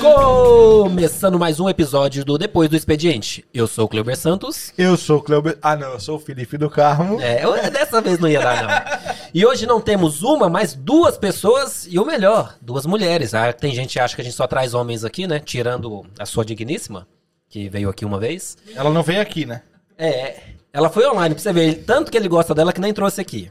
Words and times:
Começando 0.00 1.38
mais 1.38 1.58
um 1.58 1.68
episódio 1.68 2.24
do 2.26 2.36
Depois 2.36 2.68
do 2.68 2.76
Expediente. 2.76 3.42
Eu 3.54 3.66
sou 3.66 3.86
o 3.86 3.88
Cleber 3.88 4.14
Santos. 4.16 4.70
Eu 4.76 4.98
sou 4.98 5.16
o 5.18 5.22
Cleber. 5.22 5.56
Ah, 5.62 5.74
não, 5.74 5.92
eu 5.92 6.00
sou 6.00 6.16
o 6.16 6.20
Felipe 6.20 6.58
do 6.58 6.68
Carmo. 6.68 7.18
É, 7.22 7.42
eu- 7.42 7.54
dessa 7.70 8.02
vez 8.02 8.18
não 8.18 8.28
ia 8.28 8.40
dar, 8.40 8.62
não. 8.62 9.14
E 9.32 9.46
hoje 9.46 9.64
não 9.66 9.80
temos 9.80 10.22
uma, 10.22 10.50
mas 10.50 10.74
duas 10.74 11.16
pessoas 11.16 11.86
e 11.90 11.98
o 11.98 12.04
melhor, 12.04 12.54
duas 12.60 12.84
mulheres. 12.84 13.32
Ah, 13.32 13.50
tem 13.52 13.74
gente 13.74 13.94
que 13.94 13.98
acha 14.00 14.14
que 14.14 14.20
a 14.20 14.24
gente 14.24 14.36
só 14.36 14.46
traz 14.46 14.74
homens 14.74 15.04
aqui, 15.04 15.26
né? 15.26 15.40
Tirando 15.40 16.04
a 16.18 16.26
sua 16.26 16.44
digníssima, 16.44 17.08
que 17.48 17.68
veio 17.70 17.88
aqui 17.88 18.04
uma 18.04 18.18
vez. 18.20 18.56
Ela 18.74 18.90
não 18.90 19.02
vem 19.02 19.18
aqui, 19.18 19.46
né? 19.46 19.62
É, 19.96 20.40
ela 20.72 20.90
foi 20.90 21.06
online 21.06 21.34
pra 21.34 21.42
você 21.42 21.52
ver. 21.52 21.84
Tanto 21.84 22.10
que 22.10 22.16
ele 22.16 22.28
gosta 22.28 22.54
dela 22.54 22.72
que 22.72 22.80
nem 22.80 22.92
trouxe 22.92 23.20
aqui. 23.20 23.50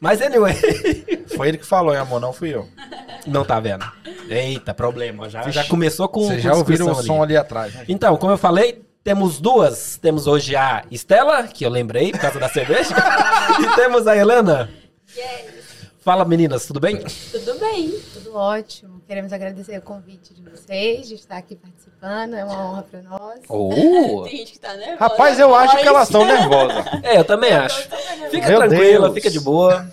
Mas 0.00 0.20
anyway, 0.20 0.54
Foi 1.36 1.48
ele 1.48 1.58
que 1.58 1.66
falou, 1.66 1.92
hein, 1.92 2.00
amor? 2.00 2.20
Não 2.20 2.32
fui 2.32 2.54
eu. 2.54 2.68
não 3.26 3.44
tá 3.44 3.58
vendo. 3.60 3.84
Eita, 4.28 4.74
problema. 4.74 5.28
Já, 5.28 5.50
já 5.50 5.64
começou 5.64 6.08
com. 6.08 6.26
Vocês 6.26 6.42
com 6.42 6.48
já 6.48 6.54
ouviram 6.54 6.86
o 6.86 6.88
discussão 6.90 7.16
som 7.16 7.22
ali 7.22 7.36
atrás, 7.36 7.74
né? 7.74 7.84
Então, 7.88 8.16
como 8.16 8.32
eu 8.32 8.38
falei, 8.38 8.82
temos 9.02 9.40
duas. 9.40 9.98
Temos 10.00 10.26
hoje 10.26 10.54
a 10.56 10.84
Estela, 10.90 11.44
que 11.44 11.64
eu 11.64 11.70
lembrei 11.70 12.10
por 12.12 12.20
causa 12.20 12.38
da 12.38 12.48
cerveja. 12.48 12.94
e 13.60 13.76
temos 13.76 14.06
a 14.06 14.16
Helena. 14.16 14.70
Fala, 16.00 16.24
meninas, 16.24 16.66
tudo 16.66 16.78
bem? 16.78 17.02
Tudo 17.32 17.58
bem, 17.58 17.98
tudo 18.12 18.34
ótimo. 18.34 18.95
Queremos 19.06 19.32
agradecer 19.32 19.78
o 19.78 19.82
convite 19.82 20.34
de 20.34 20.42
vocês, 20.42 21.06
de 21.06 21.14
estar 21.14 21.36
aqui 21.36 21.54
participando. 21.54 22.34
É 22.34 22.44
uma 22.44 22.70
honra 22.70 22.82
para 22.82 23.02
nós. 23.02 23.40
Oh. 23.48 24.22
Tem 24.26 24.38
gente 24.38 24.52
que 24.52 24.58
tá 24.58 24.74
nervosa. 24.74 24.96
Rapaz, 24.98 25.38
eu 25.38 25.54
acho 25.54 25.76
que 25.78 25.86
elas 25.86 26.08
estão 26.08 26.24
nervosas. 26.24 26.84
É, 27.04 27.18
eu 27.18 27.24
também 27.24 27.52
acho. 27.52 27.88
Fica 28.30 28.48
Meu 28.48 28.58
tranquila, 28.58 29.06
Deus. 29.06 29.14
fica 29.14 29.30
de 29.30 29.38
boa. 29.38 29.88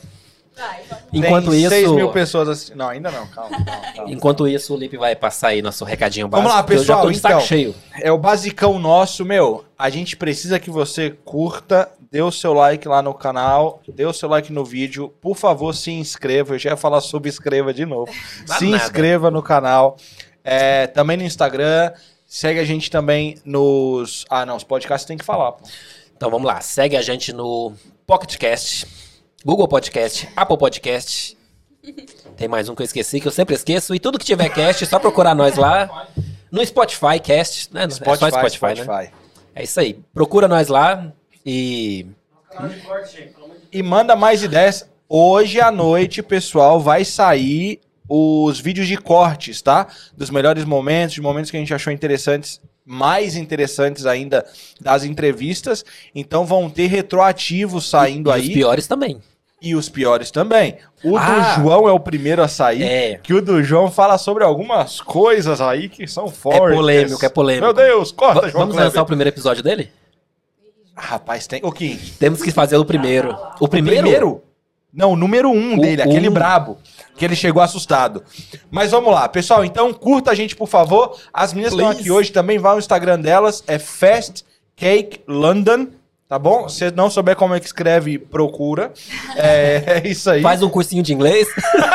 Vai. 0.56 0.82
Enquanto 1.12 1.52
Tem 1.52 1.60
isso. 1.62 1.70
6 1.70 1.92
mil 1.92 2.12
pessoas 2.12 2.50
assistindo. 2.50 2.78
Não, 2.78 2.90
ainda 2.90 3.12
não, 3.12 3.28
calma, 3.28 3.64
calma, 3.64 3.82
calma. 3.94 4.12
Enquanto 4.12 4.48
isso, 4.48 4.74
o 4.74 4.78
Lipe 4.78 4.98
vai 4.98 5.16
passar 5.16 5.50
aí 5.50 5.62
nosso 5.62 5.86
recadinho 5.86 6.28
básico. 6.28 6.48
Vamos 6.48 6.58
lá, 6.58 6.64
pessoal, 6.64 6.82
Eu 6.82 6.86
já 6.86 7.02
tô 7.02 7.12
de 7.12 7.18
então. 7.36 7.48
cheio. 7.48 7.76
É 8.02 8.12
o 8.12 8.18
basicão 8.18 8.80
nosso, 8.80 9.24
meu. 9.24 9.64
A 9.78 9.90
gente 9.90 10.18
precisa 10.18 10.60
que 10.60 10.72
você 10.72 11.12
curta, 11.24 11.90
dê 12.14 12.22
o 12.22 12.32
seu 12.32 12.54
like 12.54 12.88
lá 12.88 13.02
no 13.02 13.12
canal, 13.12 13.82
dê 13.88 14.06
o 14.06 14.14
seu 14.14 14.30
like 14.30 14.54
no 14.54 14.64
vídeo. 14.64 15.10
Por 15.20 15.36
favor, 15.36 15.74
se 15.74 15.90
inscreva. 15.90 16.54
Eu 16.54 16.60
já 16.60 16.70
ia 16.70 16.78
falar 16.78 17.02
subscreva 17.02 17.74
de 17.74 17.88
novo. 17.88 18.14
Se 18.46 18.66
nada. 18.66 18.84
inscreva 18.84 19.32
no 19.32 19.42
canal. 19.42 19.98
É, 20.44 20.86
também 20.86 21.18
no 21.18 21.24
Instagram. 21.24 21.92
Segue 22.28 22.60
a 22.60 22.64
gente 22.64 22.92
também 22.92 23.40
nos. 23.44 24.26
Ah, 24.30 24.46
não, 24.46 24.56
os 24.56 24.64
podcasts 24.64 25.08
tem 25.08 25.18
que 25.18 25.26
falar, 25.26 25.54
pô. 25.54 25.68
Então 26.16 26.30
vamos 26.30 26.46
lá, 26.46 26.62
segue 26.62 26.96
a 26.96 27.02
gente 27.02 27.34
no 27.34 27.74
PocketCast, 28.06 28.88
Google 29.44 29.68
Podcast, 29.68 30.30
Apple 30.36 30.58
Podcast. 30.58 31.36
Tem 32.38 32.48
mais 32.48 32.70
um 32.70 32.76
que 32.76 32.82
eu 32.82 32.86
esqueci, 32.86 33.20
que 33.20 33.28
eu 33.28 33.32
sempre 33.32 33.56
esqueço. 33.56 33.94
E 33.94 34.00
tudo 34.00 34.18
que 34.18 34.26
tiver 34.26 34.50
cast, 34.50 34.84
é 34.84 34.88
só 34.88 35.00
procurar 35.00 35.36
nós 35.36 35.58
lá. 35.58 36.08
No 36.52 36.66
Spotify, 36.66 37.20
cast, 37.22 37.74
né? 37.74 37.90
Spotify, 37.90 38.26
é 38.26 38.32
só 38.32 38.38
Spotify, 38.38 38.66
né? 38.66 38.76
Spotify. 38.76 39.14
É 39.54 39.64
isso 39.64 39.80
aí. 39.80 40.00
Procura 40.14 40.48
nós 40.48 40.68
lá 40.68 41.12
e. 41.46 42.06
E 43.72 43.82
manda 43.82 44.16
mais 44.16 44.44
ideias. 44.44 44.88
Hoje 45.10 45.60
à 45.60 45.72
noite, 45.72 46.22
pessoal, 46.24 46.80
vai 46.80 47.04
sair 47.06 47.80
os 48.08 48.60
vídeos 48.60 48.88
de 48.88 48.98
cortes, 48.98 49.62
tá? 49.62 49.88
Dos 50.16 50.30
melhores 50.30 50.66
momentos, 50.66 51.16
de 51.16 51.22
momentos 51.22 51.50
que 51.52 51.58
a 51.58 51.60
gente 51.60 51.74
achou 51.74 51.92
interessantes, 51.92 52.62
mais 52.86 53.36
interessantes 53.36 54.06
ainda 54.06 54.46
das 54.80 55.04
entrevistas. 55.04 55.84
Então 56.14 56.46
vão 56.46 56.70
ter 56.70 56.88
retroativos 56.88 57.90
saindo 57.90 58.30
e 58.30 58.34
aí. 58.34 58.48
Os 58.50 58.54
piores 58.54 58.88
também. 58.88 59.20
E 59.62 59.76
os 59.76 59.88
piores 59.88 60.30
também. 60.30 60.78
O 61.04 61.16
Ah. 61.18 61.56
do 61.56 61.62
João 61.64 61.88
é 61.88 61.92
o 61.92 62.00
primeiro 62.00 62.44
a 62.44 62.48
sair. 62.50 62.84
É. 62.84 63.20
Que 63.24 63.34
o 63.34 63.42
do 63.42 63.64
João 63.64 63.90
fala 63.90 64.18
sobre 64.18 64.44
algumas 64.44 65.00
coisas 65.00 65.62
aí 65.62 65.88
que 65.88 66.06
são 66.06 66.28
fortes. 66.28 66.72
É 66.72 66.76
polêmico, 66.76 67.26
é 67.26 67.30
polêmico. 67.30 67.66
Meu 67.66 67.74
Deus, 67.74 68.12
corta, 68.12 68.42
Va- 68.42 68.48
João 68.50 68.60
Vamos 68.62 68.76
Kleber. 68.76 68.90
lançar 68.92 69.02
o 69.02 69.06
primeiro 69.06 69.30
episódio 69.30 69.64
dele? 69.64 69.90
Rapaz, 70.96 71.48
tem. 71.48 71.60
O 71.64 71.72
que? 71.72 71.96
Temos 72.20 72.42
que 72.42 72.52
fazer 72.52 72.78
o 72.78 72.86
primeiro. 72.86 73.36
O 73.60 73.66
O 73.66 73.68
primeiro? 73.68 74.44
Não, 74.94 75.14
o 75.14 75.16
número 75.16 75.50
um 75.50 75.76
O 75.78 75.82
dele, 75.82 76.04
aquele 76.04 76.30
um. 76.30 76.34
brabo. 76.34 76.78
Que 77.18 77.26
ele 77.26 77.36
chegou 77.36 77.64
assustado. 77.64 78.24
Mas 78.70 78.92
vamos 78.92 79.12
lá, 79.12 79.28
pessoal. 79.28 79.66
Então, 79.66 79.92
curta 79.92 80.30
a 80.32 80.36
gente, 80.36 80.56
por 80.56 80.68
favor. 80.68 81.18
As 81.34 81.52
meninas 81.52 81.74
estão 81.74 81.90
aqui 81.90 82.12
hoje 82.12 82.32
também 82.32 82.60
vão 82.60 82.74
no 82.74 82.80
Instagram 82.80 83.20
delas. 83.20 83.64
É 83.68 83.80
Fast 83.80 84.46
Cake 84.76 85.22
London. 85.28 85.88
Tá 86.30 86.40
bom? 86.40 86.68
Se 86.70 86.90
não 86.92 87.10
souber 87.12 87.36
como 87.36 87.54
é 87.54 87.60
que 87.60 87.66
escreve, 87.66 88.18
procura. 88.18 88.92
É, 89.36 90.02
é 90.06 90.08
isso 90.08 90.30
aí. 90.30 90.42
Faz 90.42 90.62
um 90.64 90.70
cursinho 90.70 91.02
de 91.04 91.14
inglês. 91.14 91.48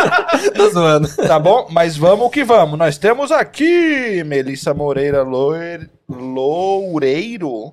Tô 0.55 0.71
zoando. 0.71 1.09
Tá 1.17 1.39
bom? 1.39 1.67
Mas 1.71 1.97
vamos 1.97 2.31
que 2.31 2.45
vamos. 2.45 2.79
Nós 2.79 2.99
temos 2.99 3.31
aqui 3.33 4.23
Melissa 4.25 4.75
Moreira 4.75 5.23
Loure- 5.23 5.89
Loureiro. 6.09 7.73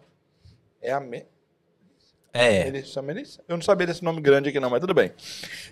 É 0.85 0.91
a 0.91 0.99
me... 0.99 1.25
É. 2.31 2.65
Melissa, 2.65 3.01
Melissa? 3.01 3.41
Eu 3.47 3.55
não 3.55 3.63
sabia 3.63 3.87
desse 3.87 4.03
nome 4.03 4.21
grande 4.21 4.49
aqui 4.49 4.59
não, 4.59 4.69
mas 4.69 4.81
tudo 4.81 4.93
bem. 4.93 5.11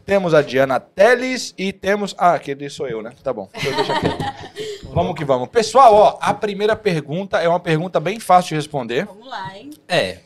Temos 0.05 0.33
a 0.33 0.41
Diana 0.41 0.79
Teles 0.79 1.53
e 1.55 1.71
temos... 1.71 2.15
Ah, 2.17 2.33
aquele 2.33 2.67
sou 2.69 2.87
eu, 2.87 3.03
né? 3.03 3.13
Tá 3.21 3.31
bom. 3.31 3.47
Eu 3.53 3.75
deixo 3.75 3.91
aqui. 3.91 4.07
vamos 4.91 5.13
que 5.15 5.23
vamos. 5.23 5.49
Pessoal, 5.49 5.93
ó, 5.93 6.17
a 6.19 6.33
primeira 6.33 6.75
pergunta 6.75 7.39
é 7.39 7.47
uma 7.47 7.59
pergunta 7.59 7.99
bem 7.99 8.19
fácil 8.19 8.49
de 8.49 8.55
responder. 8.55 9.05
Vamos 9.05 9.27
lá, 9.27 9.55
hein? 9.55 9.71
É. 9.87 10.19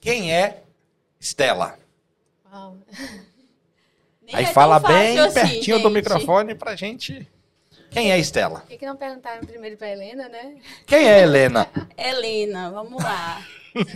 Quem 0.00 0.32
é 0.32 0.62
Stella? 1.20 1.78
Uau. 2.50 2.78
Nem 4.22 4.36
Aí 4.36 4.42
é 4.42 4.46
tão 4.46 4.54
fala 4.54 4.80
fácil 4.80 4.96
bem 4.96 5.18
assim, 5.18 5.34
pertinho 5.34 5.78
do 5.80 5.90
microfone 5.90 6.54
pra 6.54 6.76
gente... 6.76 7.28
Quem 7.90 8.12
é 8.12 8.18
Stella? 8.20 8.60
Por 8.60 8.68
que, 8.68 8.78
que 8.78 8.86
não 8.86 8.96
perguntaram 8.96 9.44
primeiro 9.44 9.76
para 9.76 9.90
Helena, 9.90 10.28
né? 10.28 10.54
Quem 10.86 11.08
é 11.08 11.22
Helena? 11.22 11.68
Helena, 11.98 12.70
vamos 12.70 13.02
lá. 13.02 13.44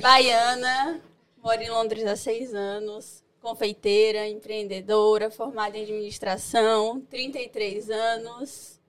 Baiana, 0.00 1.00
moro 1.42 1.60
em 1.60 1.70
Londres 1.70 2.04
há 2.06 2.16
seis 2.16 2.54
anos. 2.54 3.22
Confeiteira, 3.42 4.26
empreendedora, 4.26 5.30
formada 5.30 5.76
em 5.76 5.82
administração, 5.82 7.00
33 7.10 7.90
anos. 7.90 8.80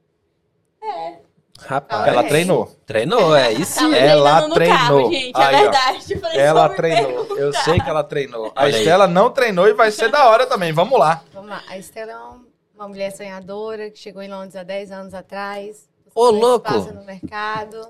É. 0.82 1.18
Rapaz. 1.60 2.08
Ela 2.08 2.24
É. 2.24 2.28
treinou. 2.28 2.66
Treinou, 2.86 3.36
é 3.36 3.52
isso. 3.54 3.80
Tava 3.80 3.96
Ela 3.98 4.50
treinou. 4.50 4.78
carro, 4.78 5.12
gente. 5.12 5.38
É 5.40 5.44
Aí, 5.44 5.56
ó. 5.56 5.60
verdade. 5.62 6.20
Falei, 6.20 6.40
Ela 6.40 6.70
treinou. 6.70 7.26
perguntar. 7.26 7.42
Eu 7.42 7.54
sei 7.54 7.80
que 7.80 7.90
ela 7.90 8.04
treinou. 8.04 8.52
A 8.56 8.64
Olha 8.64 8.76
aí. 8.76 8.82
Estela 8.82 9.08
não 9.08 9.30
treinou 9.30 9.68
e 9.68 9.74
vai 9.74 9.92
ser 9.92 10.10
da 10.10 10.30
hora 10.30 10.46
também. 10.46 10.72
Vamos 10.74 11.00
lá. 11.00 11.24
Vamos 11.34 11.50
lá. 11.50 11.64
A 11.68 11.78
Estela 11.78 12.12
é 12.12 12.18
um- 12.18 12.46
uma 12.76 12.88
mulher 12.90 13.12
sonhadora 13.12 13.90
que 13.90 13.98
chegou 14.00 14.22
em 14.22 14.30
Londres 14.30 14.56
há 14.56 14.64
10 14.64 14.92
anos 14.92 15.14
atrás. 15.14 15.88
Ô, 16.14 16.32
buscando 16.32 16.40
louco! 16.42 16.94
No 16.94 17.04
mercado. 17.06 17.88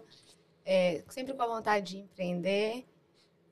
É, 0.66 1.04
sempre 1.10 1.34
com 1.34 1.44
a 1.44 1.48
vontade 1.48 1.94
de 1.94 1.98
empreender. 2.00 2.84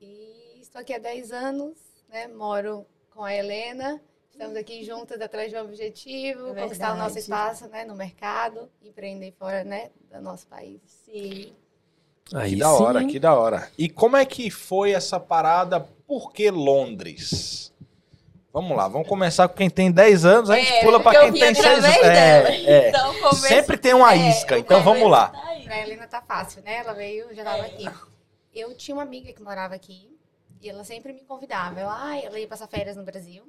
E 0.00 0.58
estou 0.60 0.80
aqui 0.80 0.92
há 0.92 0.98
10 0.98 1.32
anos, 1.32 1.78
né? 2.08 2.26
Moro 2.26 2.84
com 3.10 3.22
a 3.22 3.32
Helena. 3.32 4.00
Estamos 4.30 4.56
aqui 4.56 4.84
juntas 4.84 5.20
atrás 5.20 5.48
de 5.48 5.56
um 5.56 5.60
objetivo, 5.60 6.48
É 6.56 6.62
conquistar 6.62 6.92
o 6.92 6.98
nosso 6.98 7.16
espaço 7.16 7.68
né, 7.68 7.84
no 7.84 7.94
mercado, 7.94 8.68
empreender 8.82 9.32
fora 9.38 9.62
né, 9.62 9.90
do 10.12 10.20
nosso 10.20 10.48
país. 10.48 10.80
Sim. 11.04 11.52
Aí 12.32 12.50
que 12.50 12.56
da 12.56 12.72
hora, 12.72 13.00
sim. 13.00 13.06
que 13.06 13.18
da 13.20 13.38
hora. 13.38 13.70
E 13.78 13.88
como 13.88 14.16
é 14.16 14.24
que 14.24 14.50
foi 14.50 14.90
essa 14.90 15.20
parada? 15.20 15.78
Por 15.78 16.32
que 16.32 16.50
Londres? 16.50 17.72
Vamos 18.54 18.76
lá, 18.76 18.86
vamos 18.86 19.08
começar 19.08 19.48
com 19.48 19.56
quem 19.56 19.68
tem 19.68 19.90
10 19.90 20.24
anos, 20.24 20.48
a 20.48 20.54
gente 20.54 20.72
É, 20.72 20.80
pula 20.84 20.98
eu 20.98 21.02
quem 21.32 21.32
tem 21.32 21.54
6 21.56 21.66
anos. 21.84 21.84
É, 21.86 22.64
é. 22.70 22.88
Então, 22.88 23.12
começa- 23.14 23.48
Sempre 23.48 23.76
tem 23.76 23.92
uma 23.94 24.14
É, 24.14 24.28
isca, 24.30 24.56
então 24.56 24.80
vamos 24.80 25.02
começo 25.02 25.08
lá. 25.10 25.28
tá. 25.30 25.54
Pra 25.64 25.80
Helena 25.80 26.06
tá 26.06 26.22
fácil, 26.22 26.62
né? 26.62 26.76
Ela 26.76 26.92
veio, 26.92 27.34
já 27.34 27.42
tava 27.42 27.62
aqui. 27.64 27.90
Eu 28.54 28.72
tinha 28.76 28.94
uma 28.94 29.02
amiga 29.02 29.32
que 29.32 29.42
morava 29.42 29.74
aqui 29.74 30.16
e 30.62 30.70
ela 30.70 30.84
sempre 30.84 31.12
me 31.12 31.22
convidava. 31.24 31.80
Eu, 31.80 31.90
ah, 31.90 32.16
ela 32.16 32.38
ia 32.38 32.46
passar 32.46 32.68
férias 32.68 32.94
no 32.96 33.02
Brasil. 33.02 33.42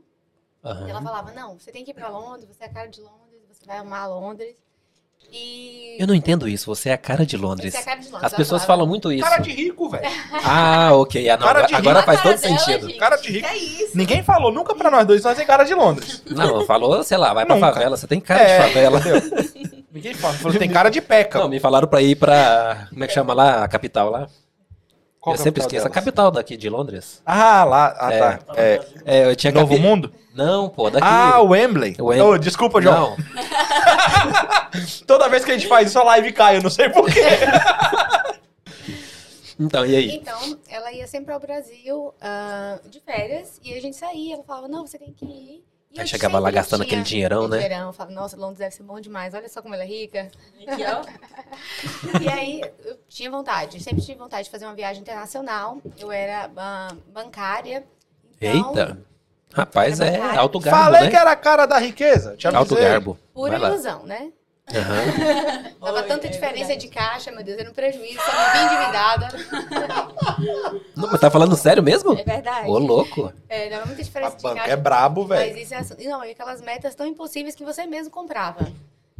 Aham. 0.63 0.87
E 0.87 0.89
ela 0.89 1.01
falava, 1.03 1.31
não, 1.31 1.59
você 1.59 1.71
tem 1.71 1.85
que 1.85 1.91
ir 1.91 1.93
pra 1.93 2.07
Londres, 2.07 2.47
você 2.49 2.63
é 2.63 2.65
a 2.65 2.73
cara 2.73 2.87
de 2.87 2.99
Londres, 2.99 3.41
você 3.47 3.63
vai 3.63 3.77
amar 3.77 4.09
Londres. 4.09 4.55
E... 5.31 5.97
Eu 5.99 6.07
não 6.07 6.13
entendo 6.13 6.47
isso. 6.47 6.65
Você 6.73 6.89
é 6.89 6.93
a 6.93 6.97
cara 6.97 7.25
de 7.25 7.37
Londres. 7.37 7.73
Você 7.73 7.77
é 7.77 7.81
a 7.81 7.85
cara 7.85 7.99
de 7.99 8.07
Londres. 8.09 8.23
As 8.25 8.33
pessoas 8.33 8.61
falava, 8.63 8.79
falam 8.79 8.87
muito 8.87 9.11
isso. 9.11 9.23
Cara 9.23 9.37
de 9.41 9.51
rico, 9.51 9.89
velho. 9.89 10.03
Ah, 10.47 10.89
ok. 10.93 11.29
Ah, 11.29 11.37
não, 11.37 11.47
Cara 11.47 11.59
agora, 11.59 11.67
de 11.67 11.73
rico. 11.75 11.89
agora 11.89 11.99
A 11.99 12.03
faz 12.03 12.21
todo 12.21 12.41
dela, 12.41 12.57
sentido. 12.59 12.87
gente. 12.87 12.99
Cara 12.99 13.15
de 13.15 13.31
rico. 13.31 13.47
Que 13.47 13.53
é 13.53 13.57
isso? 13.57 13.97
Ninguém 13.97 14.21
falou 14.23 14.51
nunca 14.51 14.75
pra 14.75 14.91
nós 14.91 15.05
dois, 15.07 15.23
nós 15.23 15.39
é 15.39 15.45
cara 15.45 15.63
de 15.63 15.73
Londres. 15.73 16.21
Não, 16.29 16.65
falou, 16.65 17.01
sei 17.03 17.17
lá, 17.17 17.33
vai 17.33 17.45
pra 17.45 17.57
favela. 17.57 17.95
Você 17.97 18.07
tem 18.07 18.19
cara 18.19 18.41
É, 18.41 18.57
de 18.57 18.63
favela. 18.67 19.01
Ninguém 19.91 20.13
fala. 20.13 20.33
Falou, 20.33 20.57
tem 20.59 20.69
cara 20.69 20.89
de 20.89 20.99
peca. 21.01 21.39
Não, 21.39 21.47
me 21.47 21.59
falaram 21.59 21.87
pra 21.87 22.01
ir 22.01 22.15
pra. 22.15 22.87
Como 22.89 23.03
é 23.03 23.07
que 23.07 23.13
chama 23.13 23.33
lá? 23.33 23.63
A 23.63 23.67
capital 23.67 24.09
lá? 24.09 24.27
Qual 25.21 25.35
eu 25.35 25.41
sempre 25.41 25.61
esqueço. 25.61 25.85
A 25.87 25.89
delas? 25.89 25.95
capital 25.95 26.29
daqui 26.29 26.57
de 26.57 26.69
Londres. 26.69 27.21
Ah, 27.25 27.63
lá. 27.63 27.95
Ah, 27.97 28.13
É. 28.13 28.19
tá. 28.19 28.39
É, 28.55 28.81
É, 29.05 29.25
eu 29.31 29.35
tinha 29.35 29.53
Novo 29.53 29.69
capi- 29.69 29.81
Mundo? 29.81 30.13
Não, 30.35 30.67
pô, 30.69 30.89
daqui. 30.89 31.07
Ah, 31.09 31.39
o 31.39 31.47
Wembley. 31.47 31.95
O 31.97 32.07
Wem- 32.07 32.21
Oh, 32.21 32.37
desculpa, 32.37 32.81
João. 32.81 33.15
Não. 33.15 33.15
Toda 35.05 35.29
vez 35.29 35.43
que 35.45 35.51
a 35.51 35.53
gente 35.57 35.67
faz 35.67 35.89
isso, 35.89 35.99
a 35.99 36.03
live 36.03 36.31
cai, 36.33 36.57
eu 36.57 36.63
não 36.63 36.69
sei 36.69 36.89
porquê. 36.89 37.21
Então, 39.59 39.85
e 39.85 39.95
aí? 39.95 40.15
Então, 40.15 40.59
ela 40.67 40.91
ia 40.91 41.07
sempre 41.07 41.33
ao 41.33 41.39
Brasil 41.39 42.13
ah, 42.21 42.77
de 42.89 42.99
férias 42.99 43.59
e 43.63 43.73
a 43.73 43.81
gente 43.81 43.95
saía. 43.95 44.35
Ela 44.35 44.43
falava, 44.43 44.67
não, 44.67 44.85
você 44.85 44.97
tem 44.97 45.13
que 45.13 45.25
ir. 45.25 45.65
E 45.91 46.01
Aí 46.01 46.07
chegava 46.07 46.39
lá 46.39 46.51
gastando 46.51 46.83
tinha 46.83 46.99
aquele 46.99 47.03
dinheirão, 47.03 47.47
né? 47.47 47.59
Dinheirão. 47.59 47.93
Falava, 47.93 48.13
nossa, 48.13 48.35
Londres 48.35 48.57
deve 48.57 48.75
ser 48.75 48.83
bom 48.83 48.99
demais. 48.99 49.33
Olha 49.33 49.47
só 49.47 49.61
como 49.61 49.73
ela 49.73 49.83
é 49.83 49.87
rica. 49.87 50.29
Aqui, 50.67 50.83
ó. 50.83 51.05
E 52.21 52.27
aí, 52.27 52.61
eu 52.83 52.99
tinha 53.07 53.31
vontade. 53.31 53.81
Sempre 53.81 54.03
tive 54.03 54.17
vontade 54.17 54.43
de 54.43 54.51
fazer 54.51 54.65
uma 54.65 54.75
viagem 54.75 55.01
internacional. 55.01 55.81
Eu 55.97 56.11
era 56.11 56.51
ah, 56.57 56.89
bancária. 57.13 57.85
Então, 58.41 58.69
Eita. 58.69 58.97
Rapaz, 59.53 60.01
é 60.01 60.19
alto 60.35 60.59
garbo, 60.59 60.83
Falei 60.83 61.03
né? 61.03 61.09
que 61.09 61.15
era 61.15 61.31
a 61.31 61.35
cara 61.35 61.65
da 61.65 61.77
riqueza. 61.77 62.35
Te 62.35 62.45
Alto 62.45 62.75
garbo. 62.75 63.17
Pura 63.33 63.51
Vai 63.51 63.59
lá. 63.59 63.69
ilusão, 63.69 64.05
né? 64.05 64.33
Aham. 64.73 65.73
Dava 65.79 66.01
Oi, 66.01 66.07
tanta 66.07 66.27
é 66.27 66.29
diferença 66.29 66.67
verdade. 66.67 66.79
de 66.81 66.87
caixa, 66.87 67.31
meu 67.31 67.43
Deus, 67.43 67.59
era 67.59 67.69
um 67.69 67.73
prejuízo. 67.73 68.19
Só 68.19 68.31
me 68.31 68.51
vi 68.51 68.65
endividada. 68.65 69.27
Não, 70.95 71.09
mas 71.11 71.19
tá 71.21 71.29
falando 71.29 71.55
sério 71.55 71.83
mesmo? 71.83 72.13
É 72.17 72.23
verdade. 72.23 72.67
Ô, 72.67 72.77
louco. 72.79 73.31
É, 73.47 73.69
dava 73.69 73.85
muita 73.85 74.01
A 74.01 74.05
diferença 74.05 74.35
de 74.37 74.41
banca 74.43 74.55
caixa. 74.61 74.71
é 74.71 74.75
brabo, 74.75 75.27
Mas 75.27 75.39
velho. 75.53 75.57
isso 75.59 75.73
é. 75.73 76.03
Não, 76.09 76.23
e 76.25 76.31
aquelas 76.31 76.61
metas 76.61 76.95
tão 76.95 77.05
impossíveis 77.05 77.53
que 77.55 77.63
você 77.63 77.85
mesmo 77.85 78.11
comprava. 78.11 78.67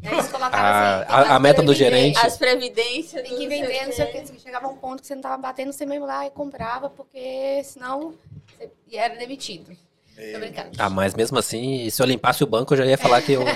Eles 0.03 0.27
colocavam 0.27 0.59
Ah, 0.59 1.01
assim, 1.01 1.11
a- 1.31 1.35
a 1.35 1.39
meta 1.39 1.63
do 1.63 1.73
gerente. 1.73 2.17
As 2.19 2.37
previdências. 2.37 3.23
Tem 3.27 3.37
que 3.37 3.47
vender, 3.47 3.85
não 3.85 3.93
sei 3.93 4.05
o 4.05 4.11
que. 4.11 4.39
Chegava 4.39 4.67
um 4.67 4.75
ponto 4.75 5.01
que 5.01 5.07
você 5.07 5.15
não 5.15 5.21
tava 5.21 5.37
batendo, 5.37 5.71
você 5.73 5.85
mesmo 5.85 6.05
lá 6.05 6.25
e 6.27 6.29
comprava, 6.31 6.89
porque 6.89 7.63
senão 7.63 8.13
você 8.57 8.69
e 8.87 8.97
era 8.97 9.15
demitido. 9.15 9.75
Tô 10.15 10.39
brincando. 10.39 10.69
Ah, 10.77 10.89
mas 10.89 11.13
mesmo 11.13 11.37
assim, 11.37 11.89
se 11.89 12.01
eu 12.01 12.05
limpasse 12.05 12.43
o 12.43 12.47
banco, 12.47 12.73
eu 12.73 12.77
já 12.77 12.85
ia 12.85 12.97
falar 12.97 13.21
que 13.21 13.33
eu. 13.33 13.43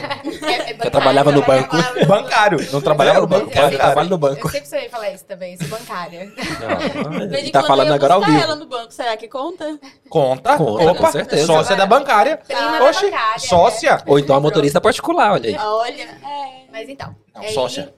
É, 0.50 0.72
é 0.72 0.88
eu 0.88 0.92
trabalhava 0.92 1.32
no 1.32 1.42
banco. 1.44 1.70
trabalhava 1.70 2.00
no 2.00 2.06
Bancário. 2.08 2.72
Não 2.72 2.82
trabalhava 2.82 3.20
no 3.22 3.28
banco. 3.28 3.52
Eu 3.52 3.72
trabalho 3.78 4.10
no 4.10 4.14
Eu 4.16 4.20
banco. 4.20 4.50
sempre 4.50 4.68
sonhei 4.70 4.90
falar 4.90 5.12
isso 5.12 5.26
também, 5.26 5.58
sou 5.58 5.68
bancária. 5.68 6.32
Ah, 6.38 7.38
E 7.40 7.48
e 7.48 7.52
tá 7.52 7.64
falando 7.64 7.94
agora 7.94 8.14
ao 8.16 8.22
vivo. 8.24 8.38
ela 8.40 8.56
no 8.56 8.66
banco, 8.66 8.92
será 8.94 9.16
que 9.18 9.28
conta? 9.28 9.78
Conta. 10.10 10.58
Conta, 10.58 10.84
Opa, 10.92 10.96
com 10.96 11.12
certeza. 11.12 11.46
Sócia 11.46 11.76
da 11.76 11.86
bancária. 11.86 12.38
Prima 12.38 12.62
da 12.62 12.80
bancária, 12.80 13.40
sócia. 13.40 13.98
né? 13.98 14.04
Ou 14.08 14.18
então 14.20 14.36
a 14.36 14.40
motorista 14.40 14.80
particular, 14.82 15.34
olha 15.34 15.50
aí. 15.50 15.58
Olha, 15.58 16.04
é. 16.04 16.64
Mas 16.72 16.90
então. 16.90 17.16
Não, 17.36 17.42
aí 17.42 17.54
sócia. 17.54 17.94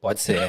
Pode 0.00 0.20
ser. 0.20 0.40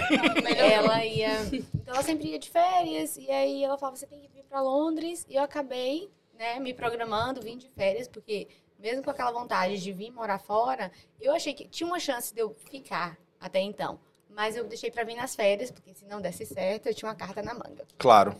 Ela 0.58 1.06
ia. 1.06 1.40
Então 1.52 1.94
ela 1.94 2.04
sempre 2.04 2.30
ia 2.30 2.40
de 2.40 2.50
férias, 2.50 3.18
e 3.18 3.30
aí 3.30 3.64
ela 3.64 3.78
falava: 3.78 3.98
você 3.98 4.08
tem 4.08 4.20
que 4.20 4.28
vir 4.34 4.44
pra 4.50 4.62
Londres. 4.62 5.26
E 5.30 5.36
eu 5.36 5.44
acabei, 5.44 6.10
né, 6.44 6.60
me 6.60 6.74
programando, 6.74 7.42
vim 7.42 7.58
de 7.58 7.70
férias, 7.70 8.06
porque 8.08 8.50
mesmo 8.78 9.02
com 9.02 9.10
aquela 9.10 9.32
vontade 9.32 9.82
de 9.82 9.94
vir 9.94 10.12
morar 10.12 10.40
fora, 10.40 10.92
eu 11.22 11.34
achei 11.34 11.54
que 11.54 11.66
tinha 11.70 11.88
uma 11.88 12.00
chance 12.02 12.34
de 12.34 12.42
eu 12.42 12.54
ficar 12.70 13.18
até 13.40 13.62
então. 13.62 13.98
Mas 14.30 14.58
eu 14.58 14.66
deixei 14.66 14.92
pra 14.92 15.06
vir 15.06 15.16
nas 15.16 15.36
férias, 15.36 15.72
porque 15.72 15.94
se 15.94 16.06
não 16.06 16.20
desse 16.20 16.46
certo, 16.46 16.88
eu 16.88 16.94
tinha 16.94 17.08
uma 17.08 17.16
carta 17.16 17.42
na 17.42 17.54
manga. 17.54 17.88
Claro. 17.98 18.32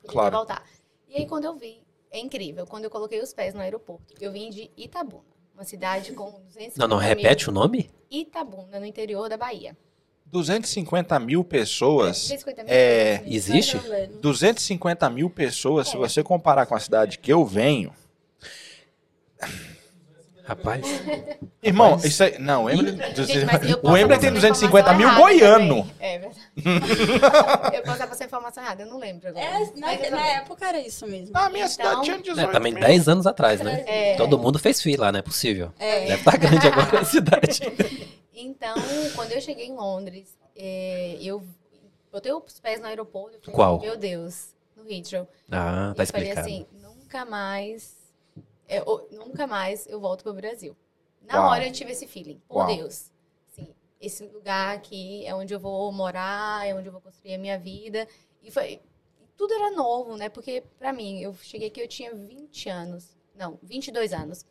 Podia 0.00 0.10
Claro. 0.10 0.36
voltar. 0.36 0.64
E 1.06 1.16
aí, 1.16 1.26
quando 1.26 1.44
eu 1.44 1.54
vi, 1.54 1.82
é 2.10 2.18
incrível, 2.18 2.66
quando 2.66 2.84
eu 2.84 2.90
coloquei 2.90 3.20
os 3.20 3.32
pés 3.34 3.52
no 3.52 3.60
aeroporto, 3.60 4.14
eu 4.20 4.32
vim 4.32 4.48
de 4.48 4.70
Itabuna, 4.76 5.24
uma 5.54 5.64
cidade 5.64 6.12
com 6.14 6.30
250 6.30 6.78
Não, 6.78 6.88
não, 6.88 6.96
mil- 6.98 7.06
repete 7.08 7.50
o 7.50 7.52
nome? 7.52 7.90
Itabuna, 8.10 8.80
no 8.80 8.86
interior 8.86 9.28
da 9.28 9.36
Bahia. 9.36 9.76
250 10.30 11.18
mil 11.18 11.42
pessoas. 11.44 12.28
250 12.28 12.62
mil 12.64 12.72
É, 12.72 13.18
pessoas. 13.18 13.34
Existe? 13.34 13.76
Mais 13.76 13.88
ou 13.88 13.94
menos. 13.96 14.16
250 14.20 15.10
mil 15.10 15.30
pessoas, 15.30 15.88
se 15.88 15.96
É. 15.96 15.98
você 15.98 16.22
comparar 16.22 16.66
com 16.66 16.74
a 16.74 16.80
cidade 16.80 17.18
que 17.18 17.32
eu 17.32 17.44
venho. 17.44 17.92
Rapaz. 20.44 20.82
Irmão, 21.62 21.90
Rapaz. 21.90 22.04
isso 22.04 22.24
aí. 22.24 22.38
Não, 22.38 22.64
o 22.64 22.70
eu 22.70 22.78
o 22.78 22.82
passar 22.82 22.96
tem 24.18 24.30
uma 24.30 24.40
250 24.40 24.94
mil 24.94 25.14
goiano. 25.14 25.82
também. 25.82 25.94
É 26.00 26.18
verdade. 26.18 26.40
eu 27.76 27.82
posso 27.82 27.98
dar 27.98 28.08
essa 28.10 28.24
informação 28.24 28.64
errada, 28.64 28.82
eu 28.82 28.86
não 28.88 28.98
lembro 28.98 29.28
agora. 29.28 29.44
É, 29.44 29.58
na, 29.76 29.92
na 29.92 29.96
também. 29.96 30.30
época 30.36 30.66
era 30.66 30.80
isso 30.80 31.06
mesmo. 31.06 31.32
Na 31.32 31.48
minha 31.50 31.66
Então- 31.66 31.68
cidade 31.68 32.02
tinha 32.02 32.16
É, 32.16 32.20
18 32.20 32.50
também 32.52 32.72
mil. 32.72 32.82
10 32.82 33.08
anos 33.08 33.26
atrás, 33.26 33.60
né? 33.60 33.84
É. 33.86 34.16
Todo 34.16 34.38
mundo 34.38 34.58
fez 34.58 34.80
fila, 34.82 35.12
não 35.12 35.18
é 35.20 35.22
possível. 35.22 35.72
É. 35.78 36.00
Deve 36.06 36.14
estar 36.14 36.36
grande 36.36 36.66
agora 36.66 37.00
a 37.00 37.04
cidade. 37.04 37.60
Então, 38.32 38.74
quando 39.14 39.32
eu 39.32 39.40
cheguei 39.40 39.66
em 39.66 39.74
Londres, 39.74 40.38
é, 40.56 41.16
eu 41.20 41.42
botei 42.12 42.32
os 42.32 42.60
pés 42.60 42.80
no 42.80 42.86
aeroporto. 42.86 43.36
Eu 43.36 43.40
falei, 43.40 43.54
Qual? 43.54 43.80
Meu 43.80 43.96
Deus, 43.96 44.54
no 44.76 44.90
Heathrow. 44.90 45.26
Ah, 45.50 45.92
tá 45.96 46.02
eu 46.02 46.06
falei 46.06 46.28
explicado. 46.28 46.40
assim, 46.40 46.66
nunca 46.72 47.24
mais, 47.24 47.96
é, 48.68 48.82
nunca 49.10 49.46
mais 49.46 49.86
eu 49.86 50.00
volto 50.00 50.22
pro 50.22 50.32
Brasil. 50.34 50.76
Na 51.22 51.40
Uau. 51.40 51.50
hora 51.50 51.66
eu 51.66 51.72
tive 51.72 51.92
esse 51.92 52.06
feeling, 52.06 52.40
por 52.48 52.58
Uau. 52.58 52.66
Deus. 52.76 53.10
Assim, 53.50 53.74
esse 54.00 54.24
lugar 54.26 54.76
aqui 54.76 55.24
é 55.26 55.34
onde 55.34 55.52
eu 55.52 55.60
vou 55.60 55.90
morar, 55.92 56.66
é 56.66 56.74
onde 56.74 56.88
eu 56.88 56.92
vou 56.92 57.00
construir 57.00 57.34
a 57.34 57.38
minha 57.38 57.58
vida. 57.58 58.06
E 58.42 58.50
foi, 58.50 58.80
tudo 59.36 59.52
era 59.54 59.70
novo, 59.70 60.16
né? 60.16 60.28
Porque 60.28 60.62
pra 60.78 60.92
mim, 60.92 61.20
eu 61.20 61.34
cheguei 61.34 61.68
aqui, 61.68 61.80
eu 61.80 61.88
tinha 61.88 62.14
20 62.14 62.68
anos, 62.68 63.16
não, 63.34 63.58
22 63.62 64.12
anos. 64.12 64.44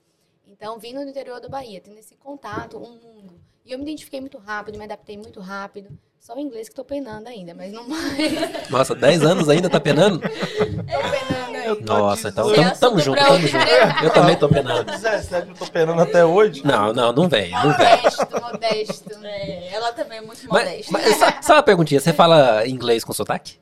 Então, 0.51 0.79
vindo 0.79 0.99
do 1.03 1.09
interior 1.09 1.39
da 1.39 1.47
Bahia, 1.47 1.79
tendo 1.79 1.99
esse 1.99 2.15
contato, 2.15 2.77
um 2.77 2.89
mundo. 2.89 3.39
E 3.63 3.71
eu 3.71 3.77
me 3.77 3.83
identifiquei 3.83 4.19
muito 4.19 4.39
rápido, 4.39 4.79
me 4.79 4.83
adaptei 4.83 5.15
muito 5.15 5.39
rápido. 5.39 5.95
Só 6.19 6.35
o 6.35 6.39
inglês 6.39 6.67
que 6.67 6.75
tô 6.75 6.83
penando 6.83 7.29
ainda, 7.29 7.53
mas 7.53 7.71
não 7.71 7.87
mais. 7.87 8.67
Nossa, 8.69 8.95
10 8.95 9.23
anos 9.23 9.47
ainda 9.47 9.69
tá 9.69 9.79
penando? 9.79 10.19
tô 10.19 10.27
penando 10.27 11.55
ainda. 11.55 11.65
Eu 11.65 11.75
tô 11.75 11.93
Nossa, 11.93 12.29
então 12.29 12.51
é 12.51 12.55
tamo, 12.55 12.77
tamo 12.79 12.99
junto, 12.99 13.23
tamo 13.23 13.47
junto. 13.47 13.65
Eu 14.03 14.09
também 14.11 14.35
tô 14.35 14.49
penando. 14.49 14.91
17 14.91 15.49
eu 15.49 15.55
tô 15.55 15.67
penando 15.67 16.01
até 16.01 16.25
hoje. 16.25 16.65
Não, 16.65 16.91
não, 16.93 17.13
não 17.13 17.29
vem, 17.29 17.51
não 17.51 17.77
vem. 17.77 17.95
Modesto, 18.01 18.41
modesto. 18.41 19.25
É, 19.25 19.71
ela 19.71 19.93
também 19.93 20.17
é 20.17 20.21
muito 20.21 20.41
Mas, 20.49 20.65
modesta. 20.65 20.91
mas 20.91 21.15
só, 21.15 21.41
só 21.43 21.53
uma 21.53 21.63
perguntinha, 21.63 22.01
você 22.01 22.11
fala 22.11 22.67
inglês 22.67 23.03
com 23.03 23.13
sotaque? 23.13 23.59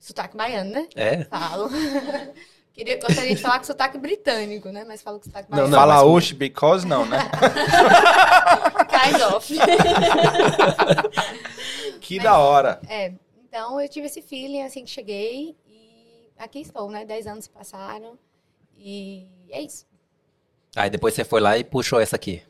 Sotaque 0.00 0.36
baiano, 0.36 0.70
né? 0.70 0.88
É? 0.96 1.24
Falo. 1.24 1.70
Queria, 2.76 3.00
gostaria 3.00 3.34
de 3.34 3.40
falar 3.40 3.58
com 3.58 3.64
sotaque 3.64 3.96
britânico, 3.96 4.68
né? 4.68 4.84
Mas 4.86 5.00
falo 5.00 5.18
com 5.18 5.24
sotaque 5.24 5.50
Não, 5.50 5.66
não. 5.66 5.78
Fala 5.78 5.94
mas- 5.94 6.02
oxe, 6.04 6.34
because 6.34 6.86
não, 6.86 7.06
né? 7.06 7.18
Kind 8.92 9.22
of. 9.34 9.56
Que 12.00 12.18
da 12.20 12.38
hora. 12.38 12.80
É, 12.88 13.12
então 13.48 13.80
eu 13.80 13.88
tive 13.88 14.06
esse 14.06 14.20
feeling 14.22 14.62
assim 14.62 14.84
que 14.84 14.90
cheguei 14.90 15.56
e 15.66 16.28
aqui 16.38 16.60
estou, 16.60 16.88
né? 16.90 17.04
Dez 17.06 17.26
anos 17.26 17.48
passaram 17.48 18.16
e 18.76 19.26
é 19.50 19.60
isso. 19.62 19.86
Aí 20.76 20.88
depois 20.90 21.14
você 21.14 21.24
foi 21.24 21.40
lá 21.40 21.56
e 21.58 21.64
puxou 21.64 21.98
essa 21.98 22.14
aqui. 22.16 22.42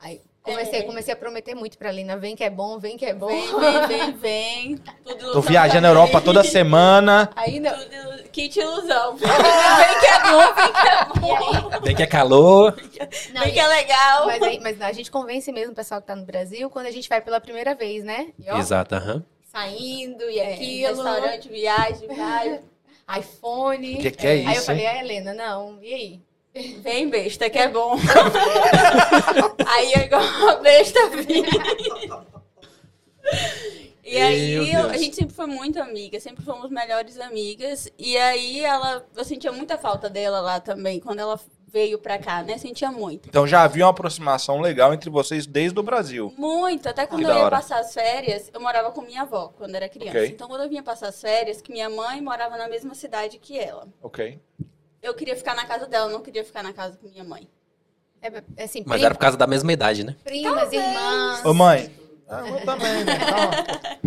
Aí 0.00 0.20
comecei, 0.42 0.80
É. 0.80 0.82
comecei 0.82 1.14
a 1.14 1.16
prometer 1.16 1.54
muito 1.54 1.78
pra 1.78 1.90
Lina, 1.92 2.16
vem 2.16 2.34
que 2.36 2.42
é 2.44 2.50
bom, 2.50 2.78
vem 2.78 2.96
que 2.96 3.04
é 3.04 3.14
bom. 3.14 3.28
Vem, 3.28 3.48
vem, 3.58 3.86
vem, 3.88 4.12
vem. 4.12 4.76
Tudo 5.04 5.32
Tô 5.32 5.40
viajando 5.40 5.82
na. 5.82 5.88
Europa 5.88 6.20
toda 6.20 6.42
semana. 6.44 7.30
Aí 7.36 7.60
não. 7.60 7.72
Tudo, 7.72 8.28
kit 8.30 8.58
ilusão. 8.58 9.16
Vem 9.16 9.28
que 10.00 10.06
é 10.06 10.22
bom, 10.22 10.54
vem 10.54 10.72
que 10.72 10.88
é 10.88 11.40
bom. 11.70 11.80
Vem 11.82 11.96
que 11.96 12.02
é 12.02 12.06
calor. 12.06 12.76
não 13.34 13.42
Vem 13.42 13.52
que 13.52 13.60
é 13.60 13.66
legal. 13.66 14.26
mas, 14.26 14.42
aí- 14.42 14.60
mas 14.60 14.80
a 14.80 14.92
gente 14.92 15.10
convence 15.10 15.50
mesmo 15.52 15.72
o 15.72 15.76
pessoal 15.76 16.00
que 16.00 16.06
tá 16.06 16.16
no 16.16 16.24
Brasil 16.24 16.68
quando 16.70 16.86
a 16.86 16.90
gente 16.90 17.08
vai 17.08 17.20
pela 17.20 17.40
primeira 17.40 17.74
vez, 17.74 18.02
né? 18.04 18.28
E, 18.38 18.50
ó, 18.50 18.58
Exato, 18.58 18.94
aham. 18.94 19.24
Saindo 19.50 20.28
e 20.30 20.38
É, 20.38 20.54
aquilo. 20.54 21.02
Restaurante, 21.02 21.48
viagem, 21.48 22.08
vai. 22.08 22.60
iPhone. 23.18 23.96
O 23.96 23.98
que, 24.00 24.10
que 24.10 24.26
é 24.26 24.36
isso? 24.36 24.48
Aí 24.48 24.54
eu 24.54 24.60
hein? 24.60 24.66
falei, 24.66 24.86
a 24.86 24.98
Helena, 24.98 25.34
não, 25.34 25.78
e 25.82 25.92
aí? 25.92 26.20
Vem, 26.54 27.08
besta, 27.08 27.48
que 27.48 27.58
é 27.58 27.68
bom. 27.68 27.94
aí 29.66 29.92
é 29.94 30.04
igual 30.04 30.22
a 30.50 30.56
besta 30.56 31.08
vinha. 31.08 31.48
E 34.04 34.16
aí, 34.18 34.72
eu- 34.72 34.90
a 34.90 34.96
gente 34.96 35.14
sempre 35.16 35.34
foi 35.34 35.46
muito 35.46 35.80
amiga, 35.80 36.18
sempre 36.20 36.44
fomos 36.44 36.68
melhores 36.70 37.18
amigas. 37.18 37.88
E 37.98 38.16
aí, 38.18 38.60
ela, 38.60 39.06
eu 39.16 39.24
sentia 39.24 39.52
muita 39.52 39.78
falta 39.78 40.10
dela 40.10 40.40
lá 40.40 40.60
também, 40.60 41.00
quando 41.00 41.20
ela 41.20 41.40
veio 41.68 41.98
pra 41.98 42.18
cá, 42.18 42.42
né? 42.42 42.58
Sentia 42.58 42.92
muito. 42.92 43.30
Então 43.30 43.46
já 43.46 43.62
havia 43.62 43.84
uma 43.86 43.90
aproximação 43.92 44.60
legal 44.60 44.92
entre 44.92 45.08
vocês 45.08 45.46
desde 45.46 45.78
o 45.80 45.82
Brasil. 45.82 46.34
Muito, 46.36 46.86
até 46.86 47.06
quando 47.06 47.20
Que 47.24 47.30
eu 47.30 47.34
ia 47.34 47.44
hora. 47.44 47.56
passar 47.56 47.78
as 47.78 47.94
férias, 47.94 48.50
eu 48.52 48.60
morava 48.60 48.90
com 48.90 49.00
minha 49.00 49.22
avó 49.22 49.50
quando 49.56 49.74
era 49.74 49.88
criança. 49.88 50.18
Ok. 50.18 50.28
Então, 50.28 50.48
quando 50.48 50.64
eu 50.64 50.68
vinha 50.68 50.82
passar 50.82 51.08
as 51.08 51.18
férias, 51.18 51.62
que 51.62 51.72
minha 51.72 51.88
mãe 51.88 52.20
morava 52.20 52.58
na 52.58 52.68
mesma 52.68 52.94
cidade 52.94 53.38
que 53.38 53.58
ela. 53.58 53.88
Ok. 54.02 54.38
Eu 55.02 55.14
queria 55.14 55.36
ficar 55.36 55.54
na 55.54 55.66
casa 55.66 55.86
dela, 55.86 56.06
eu 56.06 56.12
não 56.12 56.22
queria 56.22 56.44
ficar 56.44 56.62
na 56.62 56.72
casa 56.72 56.96
com 56.96 57.08
minha 57.08 57.24
mãe. 57.24 57.48
É, 58.20 58.28
é 58.56 58.64
assim, 58.64 58.84
Mas 58.86 58.98
prim- 58.98 59.04
era 59.06 59.14
por 59.14 59.20
causa 59.20 59.36
da 59.36 59.46
mesma 59.48 59.72
idade, 59.72 60.04
né? 60.04 60.14
primas, 60.22 60.72
irmãs. 60.72 61.44
Ô, 61.44 61.52
mãe. 61.52 61.92
Ah, 62.28 62.48
eu 62.48 62.64
também, 62.64 63.04
né? 63.04 63.18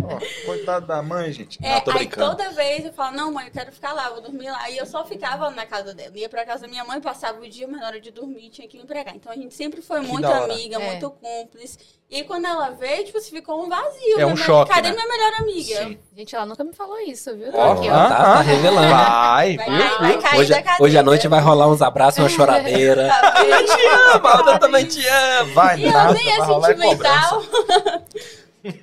Ó, 0.02 0.14
ó, 0.16 0.46
coitado 0.46 0.84
da 0.86 1.00
mãe, 1.00 1.30
gente. 1.32 1.58
É, 1.64 1.74
Não, 1.74 1.80
tô 1.82 1.90
aí 1.92 1.98
brincando. 1.98 2.30
toda 2.34 2.50
vez 2.50 2.84
eu 2.84 2.92
falo, 2.92 3.14
não, 3.16 3.30
mãe, 3.30 3.46
eu 3.46 3.52
quero 3.52 3.70
ficar 3.70 3.92
lá, 3.92 4.08
vou 4.08 4.20
dormir 4.20 4.50
lá. 4.50 4.68
E 4.68 4.78
eu 4.78 4.86
só 4.86 5.04
ficava 5.04 5.48
na 5.50 5.64
casa 5.64 5.94
dela. 5.94 6.16
Ia 6.18 6.28
pra 6.28 6.44
casa 6.44 6.62
da 6.62 6.68
minha 6.68 6.84
mãe, 6.84 7.00
passava 7.00 7.38
o 7.40 7.48
dia, 7.48 7.68
mas 7.68 7.80
na 7.80 7.86
hora 7.86 8.00
de 8.00 8.10
dormir 8.10 8.48
tinha 8.50 8.66
que 8.66 8.84
pra 8.84 9.04
cá. 9.04 9.12
Então 9.14 9.30
a 9.30 9.36
gente 9.36 9.54
sempre 9.54 9.80
foi 9.80 10.00
Que 10.00 10.08
muito 10.08 10.26
amiga, 10.26 10.76
É. 10.82 10.90
muito 10.90 11.08
cúmplice. 11.10 11.78
E 12.08 12.16
aí, 12.18 12.24
quando 12.24 12.46
ela 12.46 12.70
veio, 12.70 13.04
tipo, 13.04 13.18
se 13.20 13.30
ficou 13.30 13.64
um 13.64 13.68
vazio. 13.68 14.20
É 14.20 14.24
um 14.24 14.34
Minha- 14.34 14.44
choque, 14.46 14.72
Cadê 14.72 14.90
né? 14.90 14.94
minha 14.94 15.08
melhor 15.08 15.32
amiga? 15.40 15.76
Sim. 15.88 15.98
Gente, 16.16 16.36
ela 16.36 16.46
nunca 16.46 16.62
me 16.62 16.72
falou 16.72 17.00
isso, 17.00 17.36
viu? 17.36 17.48
Ó, 17.52 17.72
Aqui, 17.72 17.88
ah, 17.88 17.92
ó. 18.04 18.08
tá, 18.08 18.16
tá 18.34 18.40
revelando. 18.42 18.88
Vai, 18.88 19.56
Vai 19.56 19.66
viu? 19.70 19.78
cair, 19.78 19.98
vai 19.98 20.18
cair 20.22 20.38
Hoje, 20.40 20.50
da 20.50 20.62
cadeira. 20.62 20.84
hoje 20.84 20.98
à 20.98 21.02
noite 21.02 21.26
vai 21.28 21.40
rolar 21.40 21.66
uns 21.66 21.82
abraços, 21.82 22.20
uma 22.20 22.28
choradeira. 22.28 23.08
Tá 23.20 23.42
vendo? 23.42 23.66
te 23.66 23.86
amo, 23.86 24.50
eu 24.50 24.58
também 24.60 24.84
te 24.84 25.06
amo. 25.08 25.52
Vai, 25.54 25.80
E 25.80 25.84
ela 25.86 25.92
nada, 26.04 26.14
nem 26.14 26.30
é 26.32 26.38
vai 26.38 26.74
sentimental. 26.74 27.42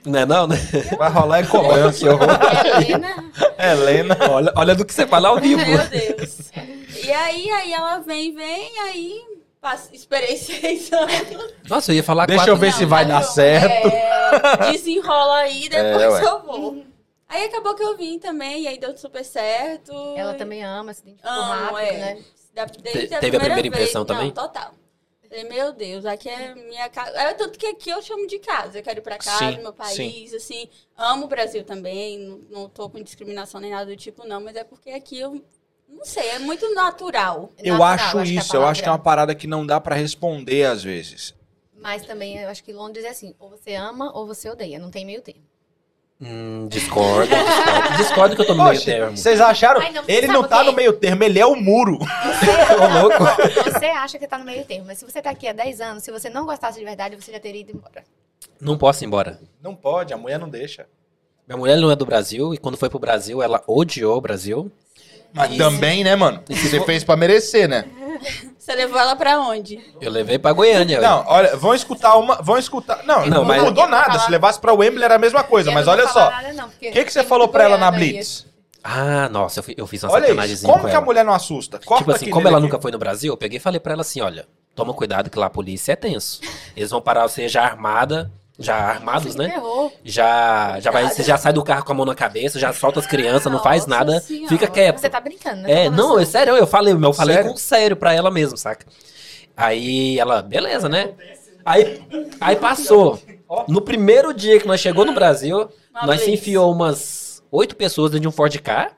Não 0.06 0.20
é 0.20 0.25
não, 0.25 0.48
né? 0.48 0.58
Vai 0.98 1.10
rolar 1.10 1.39
é 1.39 1.44
cobrança. 1.46 2.06
eu 2.06 2.18
Helena, 2.18 3.32
Helena. 3.58 4.18
Olha, 4.32 4.53
olha 4.56 4.75
do 4.75 4.86
que 4.86 4.94
você 4.94 5.06
fala 5.08 5.30
ao 5.30 5.39
vivo. 5.39 5.62
meu 5.65 5.77
Deus. 5.88 6.51
E 7.03 7.12
aí, 7.12 7.50
aí 7.50 7.74
ela 7.74 8.00
vem, 8.00 8.34
vem, 8.34 8.80
aí 8.82 9.22
esperei 9.91 10.36
seis 10.38 10.91
anos. 10.91 11.53
Nossa, 11.70 11.91
eu 11.91 11.96
ia 11.96 12.03
falar 12.03 12.25
Deixa 12.25 12.41
quatro. 12.41 12.53
eu 12.53 12.58
ver 12.58 12.74
se 12.74 12.82
Não, 12.84 12.89
vai 12.89 13.05
tá 13.08 13.20
dar 13.20 13.24
certo. 13.24 13.88
É, 13.88 14.72
desenrola 14.72 15.38
aí, 15.38 15.70
depois 15.70 16.01
É, 16.22 16.25
eu 16.25 16.41
vou. 16.43 16.84
Aí 17.27 17.46
acabou 17.46 17.74
que 17.74 17.82
eu 17.84 17.98
vim 17.98 18.20
também, 18.20 18.63
e 18.63 18.67
aí 18.67 18.77
deu 18.77 18.96
super 18.98 19.24
certo. 19.25 19.91
Ela 20.15 20.34
também 20.36 20.63
ama, 20.63 20.93
se 20.93 21.01
identificou 21.01 21.32
Amo, 21.32 21.51
rápido, 21.75 21.77
é. 21.79 21.91
né? 21.98 22.24
Da- 22.53 22.65
desde 22.65 23.08
Te- 23.08 23.20
teve 23.20 23.38
a 23.38 23.39
primeira 23.39 23.55
vez- 23.55 23.65
impressão 23.65 24.05
também? 24.05 24.27
Não, 24.27 24.34
total. 24.34 24.72
Falei, 25.27 25.46
meu 25.50 25.74
Deus, 25.74 26.05
aqui 26.05 26.29
é 26.29 26.53
minha 26.53 26.88
casa. 26.89 27.10
É 27.17 27.34
tanto 27.34 27.58
que 27.58 27.65
aqui 27.65 27.89
eu 27.89 28.00
chamo 28.03 28.27
de 28.27 28.38
casa. 28.38 28.77
Eu 28.77 28.84
quero 28.84 29.00
ir 29.00 29.01
pra 29.01 29.17
casa, 29.17 29.39
Sim, 29.51 29.58
meu 29.63 29.74
país, 29.74 30.32
assim. 30.32 30.70
Amo 30.96 31.25
o 31.25 31.27
Brasil 31.27 31.63
também. 31.63 32.20
Não, 32.20 32.38
não 32.51 32.70
tô 32.70 32.88
com 32.88 33.01
discriminação 33.01 33.60
nem 33.60 33.72
nada 33.72 33.88
do 33.88 33.96
tipo, 33.98 34.27
não. 34.27 34.39
Mas 34.39 34.55
é 34.55 34.63
porque 34.63 34.91
aqui 34.91 35.20
eu. 35.20 35.43
Não 35.95 36.05
sei, 36.05 36.29
é 36.29 36.39
muito 36.39 36.73
natural. 36.73 37.51
Eu 37.57 37.77
Natural, 37.77 37.93
acho 37.93 38.12
que 38.12 38.17
é 38.17 38.23
isso, 38.39 38.55
eu 38.55 38.65
acho 38.65 38.81
que 38.83 38.89
é 38.89 38.91
uma 38.91 39.00
parada 39.00 39.33
que 39.35 39.47
não 39.47 39.65
dá 39.65 39.79
pra 39.79 39.95
responder 39.95 40.65
às 40.65 40.83
vezes. 40.83 41.33
Mas 41.79 42.05
também 42.05 42.38
eu 42.39 42.50
acho 42.50 42.63
que 42.63 42.73
Londres 42.73 43.05
é 43.05 43.09
assim, 43.09 43.35
ou 43.39 43.50
você 43.50 43.75
ama 43.75 44.12
ou 44.13 44.25
você 44.25 44.50
odeia, 44.50 44.79
não 44.79 44.89
tem 44.89 45.05
meio 45.05 45.21
termo. 45.21 45.41
Hum, 46.21 46.67
discordo, 46.69 47.27
discordo. 47.27 47.97
Discordo 47.97 48.35
que 48.35 48.41
eu 48.41 48.45
tô 48.45 48.53
no 48.53 48.63
meio 48.63 48.75
Poxa, 48.75 48.85
termo. 48.85 49.17
vocês 49.17 49.41
acharam? 49.41 49.81
Ai, 49.81 49.91
não, 49.91 50.03
ele 50.07 50.27
não 50.27 50.47
tá 50.47 50.63
no 50.63 50.71
meio 50.71 50.93
termo, 50.93 51.23
ele 51.23 51.38
é 51.39 51.45
o 51.45 51.55
muro. 51.55 51.97
Louco. 53.01 53.23
Você 53.69 53.85
acha 53.88 54.17
que 54.17 54.25
tá 54.27 54.38
no 54.38 54.45
meio 54.45 54.63
termo, 54.63 54.85
mas 54.85 55.00
se 55.00 55.05
você 55.05 55.21
tá 55.21 55.31
aqui 55.31 55.47
há 55.47 55.53
10 55.53 55.81
anos, 55.81 56.03
se 56.03 56.12
você 56.12 56.29
não 56.29 56.45
gostasse 56.45 56.79
de 56.79 56.85
verdade, 56.85 57.15
você 57.15 57.31
já 57.31 57.39
teria 57.39 57.62
ido 57.62 57.73
embora. 57.73 58.03
Não 58.62 58.77
posso 58.77 59.03
ir 59.03 59.07
embora. 59.07 59.39
Não 59.62 59.75
pode, 59.75 60.13
a 60.13 60.17
mulher 60.17 60.39
não 60.39 60.47
deixa. 60.50 60.88
Minha 61.45 61.57
mulher 61.57 61.75
não 61.77 61.91
é 61.91 61.95
do 61.95 62.05
Brasil 62.05 62.53
e 62.53 62.57
quando 62.57 62.77
foi 62.77 62.89
pro 62.89 63.00
Brasil, 63.00 63.41
ela 63.43 63.62
odiou 63.67 64.17
o 64.17 64.21
Brasil. 64.21 64.71
Mas 65.33 65.49
Isso. 65.49 65.57
também, 65.59 66.03
né, 66.03 66.15
mano? 66.15 66.41
Você 66.47 66.79
fez 66.81 67.03
pra 67.03 67.15
merecer, 67.15 67.67
né? 67.67 67.85
Você 68.57 68.73
levou 68.75 68.97
ela 68.99 69.15
pra 69.15 69.39
onde? 69.39 69.79
Eu 69.99 70.09
levei 70.11 70.37
pra 70.39 70.53
Goiânia. 70.53 71.01
Não, 71.01 71.25
olha, 71.27 71.55
vão 71.57 71.73
escutar 71.73 72.15
uma. 72.17 72.35
Vão 72.41 72.57
escutar. 72.57 73.03
Não, 73.03 73.21
Não, 73.21 73.39
não, 73.39 73.45
mas- 73.45 73.61
mudou 73.63 73.87
nada. 73.87 74.05
falar- 74.11 74.19
Se 74.19 74.31
levasse 74.31 74.59
pra 74.59 74.73
Wembley 74.73 75.03
era 75.03 75.15
a 75.15 75.19
mesma 75.19 75.43
coisa, 75.43 75.69
Eu 75.69 75.73
mas 75.73 75.87
olha 75.87 76.07
só. 76.07 76.29
O 76.29 76.79
que, 76.79 77.03
que 77.03 77.11
você 77.11 77.23
falou 77.23 77.47
pra 77.47 77.63
ela 77.65 77.77
na. 77.77 77.91
Blitz? 77.91 78.45
Ah, 78.83 79.27
nossa, 79.29 79.59
eu, 79.61 79.75
eu 79.77 79.87
fiz 79.87 80.03
uma 80.03 80.11
Olha 80.11 80.27
sacanagemzinha 80.27 80.69
Como 80.71 80.83
com 80.83 80.89
que 80.89 80.93
a 80.93 80.97
ela. 80.97 81.05
mulher 81.05 81.23
não 81.25 81.33
assusta? 81.33 81.79
Corta 81.79 82.03
Tipo 82.03 82.11
assim, 82.15 82.29
como 82.29 82.47
ela 82.47 82.57
aqui. 82.57 82.65
nunca 82.65 82.81
foi 82.81 82.91
no 82.91 82.97
Brasil, 82.99 83.31
eu 83.33 83.37
peguei 83.37 83.57
e 83.57 83.61
falei 83.61 83.79
pra 83.79 83.93
ela 83.93 84.01
assim, 84.01 84.19
olha, 84.21 84.45
toma 84.75 84.93
cuidado 84.93 85.29
que 85.29 85.39
lá 85.39 85.45
a 85.45 85.49
polícia 85.49 85.93
é 85.93 85.95
tenso. 85.95 86.41
Eles 86.75 86.89
vão 86.89 87.01
parar 87.01 87.25
você 87.27 87.47
já 87.47 87.63
armada, 87.63 88.29
já 88.60 88.75
armados, 88.75 89.33
Que 89.33 89.39
né? 89.39 89.50
terror. 89.50 89.91
Já, 90.03 90.79
já 90.79 90.91
vai, 90.91 91.10
você 91.10 91.24
já 91.24 91.38
sai 91.38 91.51
do 91.53 91.63
carro 91.63 91.83
com 91.83 91.91
a 91.91 91.95
mão 91.95 92.05
na 92.05 92.13
cabeça, 92.15 92.60
já 92.60 92.72
solta 92.72 93.00
as 93.00 93.07
crianças, 93.07 93.51
não 93.51 93.62
faz 93.62 93.86
Nossa 93.88 94.00
nada, 94.05 94.19
Senhora. 94.22 94.48
fica 94.50 94.67
quieto. 94.67 95.00
Você 95.00 95.10
tá 95.10 95.19
brincando, 95.19 95.62
né? 95.63 95.86
É, 95.86 95.89
não, 95.89 96.19
é 96.19 96.25
sério, 96.25 96.55
eu 96.55 96.67
falei, 96.67 96.93
eu 96.93 97.13
falei 97.13 97.36
Sério? 97.38 97.51
com 97.51 97.57
sério 97.57 97.95
pra 97.95 98.13
ela 98.13 98.29
mesmo, 98.29 98.57
saca? 98.57 98.86
Aí 99.55 100.19
ela, 100.19 100.41
beleza, 100.41 100.88
né? 100.89 101.12
Aí, 101.65 102.01
aí 102.41 102.55
passou. 102.55 103.19
No 103.67 103.81
primeiro 103.81 104.33
dia 104.33 104.60
que 104.60 104.67
nós 104.67 104.79
chegou 104.79 105.05
no 105.05 105.13
Brasil, 105.13 105.69
Uma 105.91 106.07
nós 106.07 106.22
se 106.22 106.31
enfiou 106.31 106.72
umas 106.72 107.43
oito 107.51 107.75
pessoas 107.75 108.12
dentro 108.12 108.22
de 108.24 108.27
um 108.27 108.31
Ford 108.31 108.55
Car. 108.60 108.91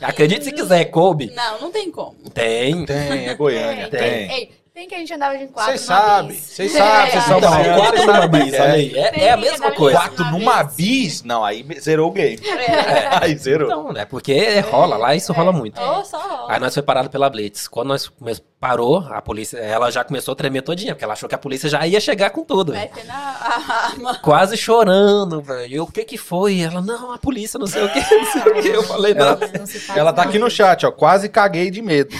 Acredite 0.00 0.44
se 0.44 0.52
quiser, 0.52 0.84
coube. 0.86 1.32
Não, 1.34 1.60
não 1.60 1.70
tem 1.72 1.90
como. 1.90 2.14
Tem. 2.32 2.84
Tem, 2.86 3.28
é 3.28 3.34
Goiânia, 3.34 3.88
Tem, 3.88 4.00
tem. 4.00 4.30
Ei, 4.32 4.50
tem 4.76 4.86
que 4.86 4.94
a 4.94 4.98
gente 4.98 5.14
andava 5.14 5.38
de 5.38 5.46
quatro 5.46 5.70
Vocês 5.72 5.80
sabem, 5.80 6.28
bis. 6.36 6.40
vocês 6.50 6.72
sabem, 6.76 7.10
vocês 7.12 7.24
são 7.24 7.38
Então, 7.38 7.50
quatro 7.78 8.06
numa 8.06 8.26
bis, 8.28 8.52
é 8.52 8.60
olha 8.60 8.72
que 8.72 8.76
aí. 8.76 8.94
É, 8.94 9.24
é 9.24 9.30
a 9.32 9.36
mesma 9.38 9.70
coisa. 9.72 9.98
Quatro 9.98 10.24
numa 10.26 10.62
bis? 10.64 11.22
Não, 11.22 11.42
aí 11.42 11.66
zerou 11.80 12.10
o 12.10 12.12
game. 12.12 12.38
É. 12.46 13.08
Aí 13.24 13.34
zerou. 13.38 13.68
Então, 13.68 13.92
né? 13.92 14.04
Porque 14.04 14.60
rola 14.60 14.98
lá, 14.98 15.14
isso 15.14 15.32
rola 15.32 15.50
muito. 15.50 15.80
Ô, 15.80 16.04
só 16.04 16.18
rola. 16.18 16.52
Aí 16.52 16.60
nós 16.60 16.74
foi 16.74 16.82
parado 16.82 17.08
pela 17.08 17.30
Blitz. 17.30 17.66
Quando 17.66 17.88
nós 17.88 18.12
parou, 18.60 18.98
a 19.10 19.22
polícia, 19.22 19.56
ela 19.58 19.90
já 19.90 20.04
começou 20.04 20.32
a 20.32 20.36
tremer 20.36 20.60
todinha, 20.62 20.94
porque 20.94 21.04
ela 21.04 21.14
achou 21.14 21.28
que 21.28 21.34
a 21.34 21.38
polícia 21.38 21.68
já 21.70 21.86
ia 21.86 21.98
chegar 22.00 22.30
com 22.30 22.44
tudo. 22.44 22.72
velho. 22.72 22.90
Metendo 22.94 23.10
a 23.12 23.14
a 23.14 23.86
arma. 23.86 24.14
Quase 24.20 24.56
chorando, 24.56 25.40
velho. 25.40 25.72
E 25.72 25.76
eu, 25.76 25.84
O 25.84 25.90
que 25.90 26.04
que 26.04 26.18
foi? 26.18 26.60
Ela, 26.60 26.82
não, 26.82 27.12
a 27.12 27.18
polícia, 27.18 27.58
não 27.58 27.66
sei 27.66 27.82
o 27.84 27.88
que, 27.90 28.00
não 28.00 28.24
sei 28.26 28.42
o 28.42 28.62
que. 28.62 28.68
Eu 28.68 28.82
falei, 28.82 29.14
não. 29.14 29.38
Não 29.58 29.66
se 29.66 29.78
faz 29.80 29.98
Ela 29.98 30.12
tá 30.12 30.22
não. 30.22 30.28
aqui 30.28 30.38
no 30.38 30.50
chat, 30.50 30.84
ó. 30.84 30.90
Quase 30.92 31.28
caguei 31.30 31.70
de 31.70 31.80
medo. 31.80 32.14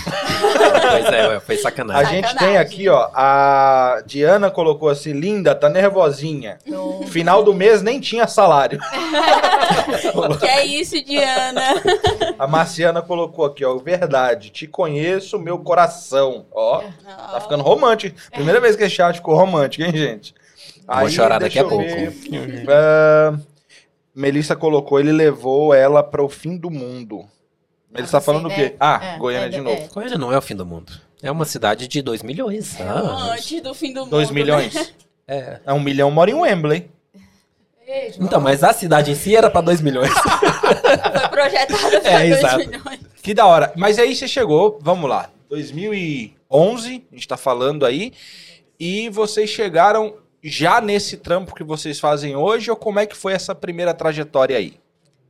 Pois 0.89 1.05
é, 1.07 1.41
foi 1.41 1.57
A 1.57 1.59
sacanagem. 1.63 2.13
gente 2.17 2.29
Sacanagem. 2.29 2.46
Tem 2.47 2.57
aqui, 2.59 2.89
ó. 2.89 3.09
A 3.15 4.03
Diana 4.07 4.51
colocou 4.51 4.89
assim: 4.89 5.13
linda, 5.13 5.55
tá 5.55 5.69
nervosinha. 5.69 6.59
Não. 6.67 7.03
Final 7.03 7.43
do 7.43 7.53
mês 7.55 7.83
nem 7.83 8.01
tinha 8.01 8.27
salário. 8.27 8.79
Que 10.41 10.47
é 10.47 10.65
isso, 10.65 11.03
Diana? 11.05 11.61
A 12.39 12.47
Marciana 12.47 13.03
colocou 13.03 13.45
aqui, 13.45 13.65
ó. 13.65 13.77
Verdade, 13.79 14.51
te 14.51 14.67
conheço, 14.67 15.39
meu 15.39 15.59
coração. 15.59 16.47
Ó, 16.53 16.83
tá 17.05 17.41
ficando 17.41 17.63
romântico. 17.65 18.17
Primeira 18.31 18.61
vez 18.61 18.77
que 18.77 18.85
esse 18.85 18.95
chat 18.95 19.17
ficou 19.17 19.35
romântico, 19.37 19.83
hein, 19.85 19.97
gente? 19.97 20.35
Vou 20.87 21.09
chorar 21.11 21.39
daqui 21.41 21.59
a 21.59 21.65
ver. 21.65 22.15
Ah, 22.69 23.37
Melissa 24.15 24.55
colocou, 24.55 25.01
ele 25.01 25.13
levou 25.13 25.75
ela 25.75 26.03
para 26.03 26.23
o 26.23 26.29
fim 26.29 26.57
do 26.57 26.71
mundo. 26.71 27.25
Melissa 27.93 28.13
tá 28.13 28.19
Ah, 28.19 28.21
falando 28.21 28.47
o 28.47 28.51
quê? 28.55 28.63
né? 28.63 28.73
Ah, 28.79 29.01
É, 29.15 29.19
Goiânia 29.19 29.47
é, 29.47 29.51
de 29.51 29.59
é. 29.59 29.63
novo. 29.63 29.89
Goiânia 29.93 30.19
não 30.19 30.33
é 30.33 30.39
o 30.39 30.43
fim 30.43 30.55
do 30.55 30.65
mundo. 30.65 30.93
É 31.27 31.31
uma 31.31 31.45
cidade 31.45 31.89
de 31.89 32.01
2 32.03 32.23
milhões. 32.23 32.81
Ah, 32.81 33.33
Antes 33.33 33.61
do 33.61 33.75
fim 33.75 33.93
do 33.93 34.01
mundo. 34.03 34.11
2 34.11 34.29
né? 34.29 34.35
milhões? 34.35 34.95
é. 35.27 35.61
É 35.67 35.73
um 35.73 35.81
milhão 35.81 36.11
mora 36.11 36.31
em 36.31 36.35
Wembley. 36.35 36.89
Ei. 37.87 38.15
Então, 38.21 38.41
mas 38.41 38.63
a 38.63 38.73
cidade 38.73 39.11
em 39.11 39.15
si 39.15 39.35
era 39.35 39.51
pra 39.51 39.61
2 39.61 39.81
milhões. 39.81 40.11
Foi 40.15 41.29
projetada 41.29 42.01
para 42.01 42.11
É, 42.11 42.29
2 42.29 42.39
exato. 42.39 42.59
milhões. 42.59 43.01
Que 43.23 43.35
da 43.35 43.45
hora. 43.47 43.73
Mas 43.77 43.99
aí 43.99 44.15
você 44.15 44.29
chegou, 44.29 44.79
vamos 44.81 45.11
lá, 45.11 45.31
2011, 45.49 47.05
a 47.11 47.15
gente 47.15 47.29
tá 47.29 47.37
falando 47.37 47.85
aí, 47.85 48.13
e 48.79 49.09
vocês 49.09 49.51
chegaram 49.51 50.15
já 50.43 50.81
nesse 50.81 51.17
trampo 51.17 51.55
que 51.55 51.65
vocês 51.65 51.99
fazem 51.99 52.37
hoje, 52.37 52.71
ou 52.71 52.77
como 52.77 53.01
é 53.01 53.07
que 53.07 53.17
foi 53.17 53.33
essa 53.33 53.53
primeira 53.55 53.93
trajetória 53.93 54.57
aí? 54.57 54.75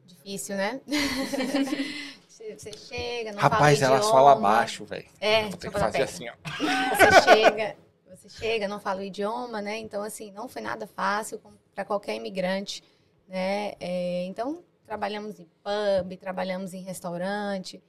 Difícil, 0.06 0.56
né? 0.56 0.80
Você 2.56 2.72
você 2.72 2.78
chega, 2.78 3.32
não 3.32 3.40
Rapaz, 3.40 3.78
fala 3.78 3.94
elas 3.94 4.10
falam 4.10 4.40
baixo, 4.40 4.84
velho. 4.84 5.06
É, 5.20 5.42
Vou 5.42 5.50
deixa 5.50 5.58
ter 5.58 5.66
eu 5.66 5.72
que 5.72 5.78
fazer 5.78 5.98
perto. 5.98 6.10
assim, 6.10 6.28
ó. 6.28 6.34
Você 6.96 7.22
chega, 7.22 7.76
você 8.14 8.28
chega, 8.28 8.68
não 8.68 8.80
fala 8.80 9.00
o 9.00 9.04
idioma, 9.04 9.60
né? 9.60 9.78
Então, 9.78 10.02
assim, 10.02 10.32
não 10.32 10.48
foi 10.48 10.62
nada 10.62 10.86
fácil 10.86 11.40
para 11.74 11.84
qualquer 11.84 12.14
imigrante, 12.14 12.82
né? 13.28 13.74
É, 13.78 14.24
então, 14.24 14.64
trabalhamos 14.86 15.38
em 15.38 15.46
pub, 15.62 16.16
trabalhamos 16.18 16.72
em 16.72 16.82
restaurante, 16.82 17.82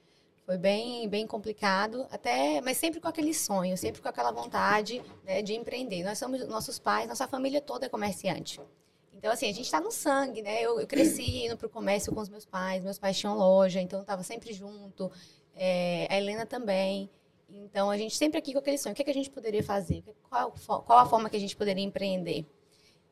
foi 0.44 0.56
bem, 0.56 1.08
bem 1.08 1.26
complicado, 1.26 2.06
até, 2.10 2.60
mas 2.60 2.76
sempre 2.78 3.00
com 3.00 3.08
aquele 3.08 3.34
sonho, 3.34 3.76
sempre 3.76 4.00
com 4.00 4.08
aquela 4.08 4.30
vontade 4.30 5.02
né, 5.24 5.42
de 5.42 5.54
empreender. 5.54 6.02
Nós 6.02 6.18
somos, 6.18 6.46
nossos 6.48 6.78
pais, 6.78 7.08
nossa 7.08 7.28
família 7.28 7.60
toda 7.60 7.86
é 7.86 7.88
comerciante. 7.88 8.60
Então, 9.18 9.32
assim, 9.32 9.46
a 9.46 9.52
gente 9.52 9.64
está 9.64 9.80
no 9.80 9.90
sangue, 9.90 10.42
né? 10.42 10.62
Eu, 10.62 10.80
eu 10.80 10.86
cresci 10.86 11.22
indo 11.44 11.56
para 11.56 11.66
o 11.66 11.70
comércio 11.70 12.14
com 12.14 12.20
os 12.20 12.28
meus 12.28 12.44
pais, 12.44 12.84
meus 12.84 12.98
pais 12.98 13.18
tinham 13.18 13.36
loja, 13.36 13.80
então 13.80 13.98
eu 13.98 14.02
estava 14.02 14.22
sempre 14.22 14.52
junto, 14.52 15.10
é, 15.56 16.06
a 16.08 16.16
Helena 16.16 16.46
também. 16.46 17.10
Então, 17.50 17.90
a 17.90 17.98
gente 17.98 18.16
sempre 18.16 18.38
aqui 18.38 18.52
com 18.52 18.60
aquele 18.60 18.78
sonho. 18.78 18.92
O 18.92 18.96
que, 18.96 19.02
é 19.02 19.04
que 19.04 19.10
a 19.10 19.14
gente 19.14 19.30
poderia 19.30 19.62
fazer? 19.62 20.04
Qual, 20.28 20.54
qual 20.86 20.98
a 20.98 21.06
forma 21.06 21.28
que 21.28 21.36
a 21.36 21.40
gente 21.40 21.56
poderia 21.56 21.82
empreender? 21.82 22.46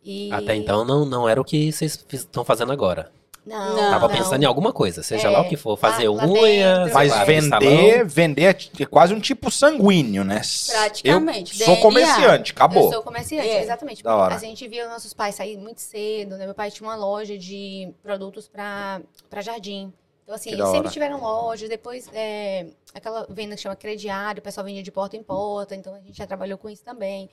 E... 0.04 0.30
Até 0.32 0.54
então 0.54 0.84
não, 0.84 1.04
não 1.04 1.28
era 1.28 1.40
o 1.40 1.44
que 1.44 1.72
vocês 1.72 2.06
estão 2.12 2.44
fazendo 2.44 2.70
agora. 2.70 3.10
Não, 3.46 3.76
Não. 3.76 3.90
Tava 3.92 4.08
não. 4.08 4.14
pensando 4.16 4.42
em 4.42 4.46
alguma 4.46 4.72
coisa, 4.72 5.04
seja 5.04 5.28
É, 5.28 5.30
lá 5.30 5.40
o 5.40 5.48
que 5.48 5.56
for. 5.56 5.76
Fazer 5.76 6.08
lá- 6.08 6.24
lá 6.24 6.26
unha, 6.32 6.78
dentro. 6.78 6.94
Mas 6.94 7.12
vender, 7.26 7.48
salão. 7.94 8.06
vender 8.08 8.42
é 8.42 8.82
é 8.82 8.86
quase 8.86 9.14
um 9.14 9.20
tipo 9.20 9.50
sanguíneo, 9.52 10.24
né? 10.24 10.40
Praticamente, 10.68 11.52
Eu 11.60 11.66
sou 11.66 11.74
DNA. 11.76 11.82
comerciante, 11.82 12.52
acabou. 12.52 12.86
Eu 12.86 12.92
sou 12.94 13.02
comerciante, 13.04 13.48
É. 13.48 13.62
exatamente. 13.62 14.02
Da 14.02 14.16
hora. 14.16 14.34
A 14.34 14.38
gente 14.38 14.66
via 14.66 14.88
nossos 14.88 15.14
pais 15.14 15.36
sair 15.36 15.56
muito 15.56 15.80
cedo, 15.80 16.36
né? 16.36 16.44
Meu 16.44 16.54
pai 16.56 16.72
tinha 16.72 16.88
uma 16.88 16.96
loja 16.96 17.38
de 17.38 17.88
produtos 18.02 18.48
para 18.48 19.00
jardim. 19.40 19.92
Então, 20.24 20.34
assim, 20.34 20.50
eles 20.50 20.68
sempre 20.70 20.90
tiveram 20.90 21.20
lojas. 21.20 21.68
Depois, 21.68 22.10
é, 22.12 22.66
aquela 22.92 23.28
venda 23.30 23.54
que 23.54 23.62
chama 23.62 23.76
crediário, 23.76 24.40
o 24.40 24.42
pessoal 24.42 24.66
vendia 24.66 24.82
de 24.82 24.90
porta 24.90 25.16
em 25.16 25.22
porta. 25.22 25.76
Então, 25.76 25.94
a 25.94 26.00
gente 26.00 26.18
já 26.18 26.26
trabalhou 26.26 26.58
com 26.58 26.68
isso 26.68 26.82
também. 26.82 27.30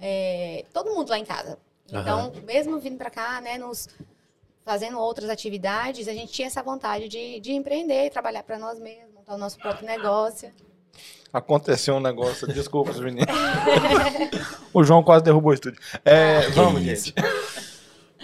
É, 0.00 0.64
todo 0.72 0.90
mundo 0.92 1.08
lá 1.08 1.18
em 1.20 1.24
casa. 1.24 1.56
Então, 1.88 2.32
mesmo 2.44 2.78
vindo 2.80 2.96
para 2.96 3.10
cá, 3.10 3.40
né, 3.40 3.58
nos 3.58 3.88
fazendo 4.64 4.98
outras 4.98 5.28
atividades, 5.28 6.08
a 6.08 6.12
gente 6.12 6.32
tinha 6.32 6.46
essa 6.46 6.62
vontade 6.62 7.08
de, 7.08 7.40
de 7.40 7.52
empreender, 7.52 8.10
trabalhar 8.10 8.42
para 8.42 8.58
nós 8.58 8.78
mesmos, 8.78 9.12
montar 9.14 9.34
o 9.34 9.38
nosso 9.38 9.58
próprio 9.58 9.86
negócio. 9.86 10.52
Aconteceu 11.32 11.94
um 11.94 12.00
negócio, 12.00 12.46
desculpa, 12.46 12.90
os 12.90 13.00
meninos. 13.00 13.26
o 14.72 14.84
João 14.84 15.02
quase 15.02 15.24
derrubou 15.24 15.52
o 15.52 15.54
estúdio. 15.54 15.80
É, 16.04 16.48
vamos, 16.50 16.82
isso. 16.82 17.06
gente. 17.06 17.71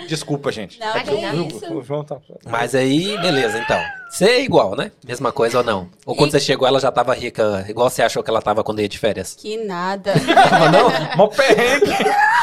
Desculpa, 0.06 0.52
gente. 0.52 0.78
Não, 0.78 0.92
Tá 0.92 1.00
que 1.00 1.10
ligado? 1.10 1.46
isso. 1.46 1.74
O 1.74 1.82
João 1.82 2.04
tá... 2.04 2.16
Mas 2.46 2.74
aí, 2.74 3.18
beleza, 3.18 3.58
então. 3.58 3.80
Você 4.10 4.24
é 4.24 4.40
igual, 4.42 4.74
né? 4.76 4.90
Mesma 5.06 5.32
coisa 5.32 5.58
ou 5.58 5.64
não? 5.64 5.88
Ou 6.06 6.14
quando 6.14 6.28
E- 6.28 6.32
você 6.32 6.40
chegou, 6.40 6.66
ela 6.68 6.80
já 6.80 6.90
tava 6.90 7.12
rica, 7.14 7.64
igual 7.68 7.90
você 7.90 8.02
achou 8.02 8.22
que 8.22 8.30
ela 8.30 8.40
tava 8.40 8.62
quando 8.64 8.80
ia 8.80 8.88
de 8.88 8.98
férias? 8.98 9.34
Que 9.34 9.56
nada. 9.64 10.12
Tava 10.48 10.70
não? 10.70 10.88
Mó 11.16 11.26
perrengue. 11.26 11.92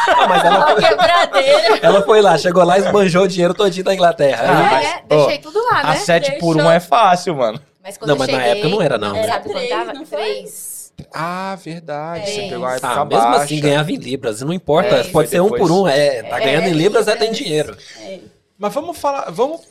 Ah, 0.07 0.27
mas 0.27 0.43
ela, 0.45 0.75
quebradeira. 0.75 1.79
ela 1.81 2.01
foi 2.03 2.21
lá, 2.21 2.37
chegou 2.37 2.63
lá 2.63 2.77
e 2.77 2.81
esbanjou 2.81 3.23
o 3.23 3.27
dinheiro 3.27 3.53
todinho 3.53 3.83
da 3.85 3.93
Inglaterra. 3.93 4.43
Ah, 4.47 4.69
mas, 4.71 4.85
é, 4.87 5.01
ó, 5.09 5.17
deixei 5.25 5.37
tudo 5.39 5.59
lá, 5.65 5.83
né? 5.83 5.89
A 5.89 5.95
7 5.95 6.33
por 6.39 6.51
1 6.51 6.57
Deixou- 6.57 6.71
é 6.71 6.79
fácil, 6.79 7.35
mano. 7.35 7.59
Mas 7.83 7.97
quando 7.97 8.09
Não, 8.09 8.15
eu 8.15 8.19
mas 8.19 8.27
na 8.29 8.37
cheguei, 8.37 8.51
época 8.51 8.69
não 8.69 8.81
era, 8.81 8.97
não. 8.97 9.15
Era 9.15 9.39
quanto 9.39 9.53
três, 9.53 9.69
tava? 9.69 9.93
não 9.93 10.05
foi? 10.05 10.17
Três. 10.19 10.74
Ah, 11.13 11.55
verdade. 11.61 12.29
Você 12.29 12.41
É 12.41 12.49
pegou 12.49 12.65
a 12.65 12.75
Ah, 12.81 13.05
mesmo 13.05 13.23
baixa. 13.23 13.43
assim 13.43 13.59
ganhava 13.59 13.91
em 13.91 13.95
libras, 13.97 14.41
não 14.41 14.53
importa, 14.53 14.95
É, 14.95 15.03
pode 15.05 15.29
ser 15.29 15.39
um 15.41 15.45
depois. 15.45 15.61
por 15.61 15.71
um, 15.71 15.87
é, 15.87 16.23
tá 16.23 16.39
É, 16.39 16.43
ganhando 16.45 16.67
em 16.67 16.73
libras, 16.73 17.07
é 17.07 17.15
tem 17.15 17.31
dinheiro. 17.31 17.75
É. 18.01 18.19
Mas 18.57 18.73
vamos 18.73 18.97
falar, 18.97 19.29
vamos... 19.31 19.61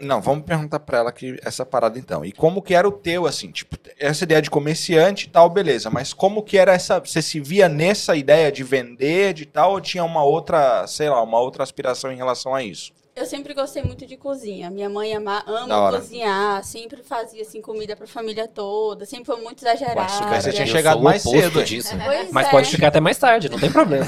Não, 0.00 0.20
vamos 0.22 0.44
perguntar 0.46 0.78
pra 0.80 0.98
ela 0.98 1.12
que 1.12 1.38
essa 1.44 1.66
parada 1.66 1.98
então. 1.98 2.24
E 2.24 2.32
como 2.32 2.62
que 2.62 2.74
era 2.74 2.88
o 2.88 2.92
teu, 2.92 3.26
assim, 3.26 3.50
tipo, 3.50 3.76
essa 3.98 4.24
ideia 4.24 4.40
de 4.40 4.48
comerciante 4.48 5.26
e 5.26 5.28
tal, 5.28 5.50
beleza. 5.50 5.90
Mas 5.90 6.12
como 6.12 6.42
que 6.42 6.56
era 6.56 6.72
essa... 6.72 7.00
Você 7.00 7.20
se 7.20 7.38
via 7.40 7.68
nessa 7.68 8.16
ideia 8.16 8.50
de 8.50 8.62
vender, 8.64 9.34
de 9.34 9.44
tal, 9.44 9.72
ou 9.72 9.80
tinha 9.80 10.02
uma 10.04 10.22
outra, 10.24 10.86
sei 10.86 11.10
lá, 11.10 11.20
uma 11.22 11.38
outra 11.40 11.62
aspiração 11.62 12.10
em 12.10 12.16
relação 12.16 12.54
a 12.54 12.62
isso? 12.62 12.92
Eu 13.16 13.24
sempre 13.26 13.54
gostei 13.54 13.80
muito 13.80 14.04
de 14.06 14.16
cozinha. 14.16 14.68
Minha 14.70 14.88
mãe 14.88 15.14
ama, 15.14 15.44
ama 15.46 15.92
cozinhar, 15.92 16.64
sempre 16.64 17.00
fazia 17.00 17.42
assim 17.42 17.60
comida 17.60 17.94
pra 17.94 18.08
família 18.08 18.48
toda, 18.48 19.06
sempre 19.06 19.26
foi 19.26 19.40
muito 19.40 19.64
exagerada. 19.64 20.06
Isso 20.06 20.22
que 20.24 20.42
você 20.42 20.52
tinha 20.52 20.66
chegado 20.66 21.00
mais 21.00 21.22
cedo, 21.22 21.62
disso. 21.62 21.94
Pois 22.04 22.32
Mas 22.32 22.48
é. 22.48 22.50
pode 22.50 22.70
ficar 22.70 22.88
até 22.88 22.98
mais 22.98 23.16
tarde, 23.16 23.48
não 23.48 23.58
tem 23.58 23.70
problema. 23.70 24.04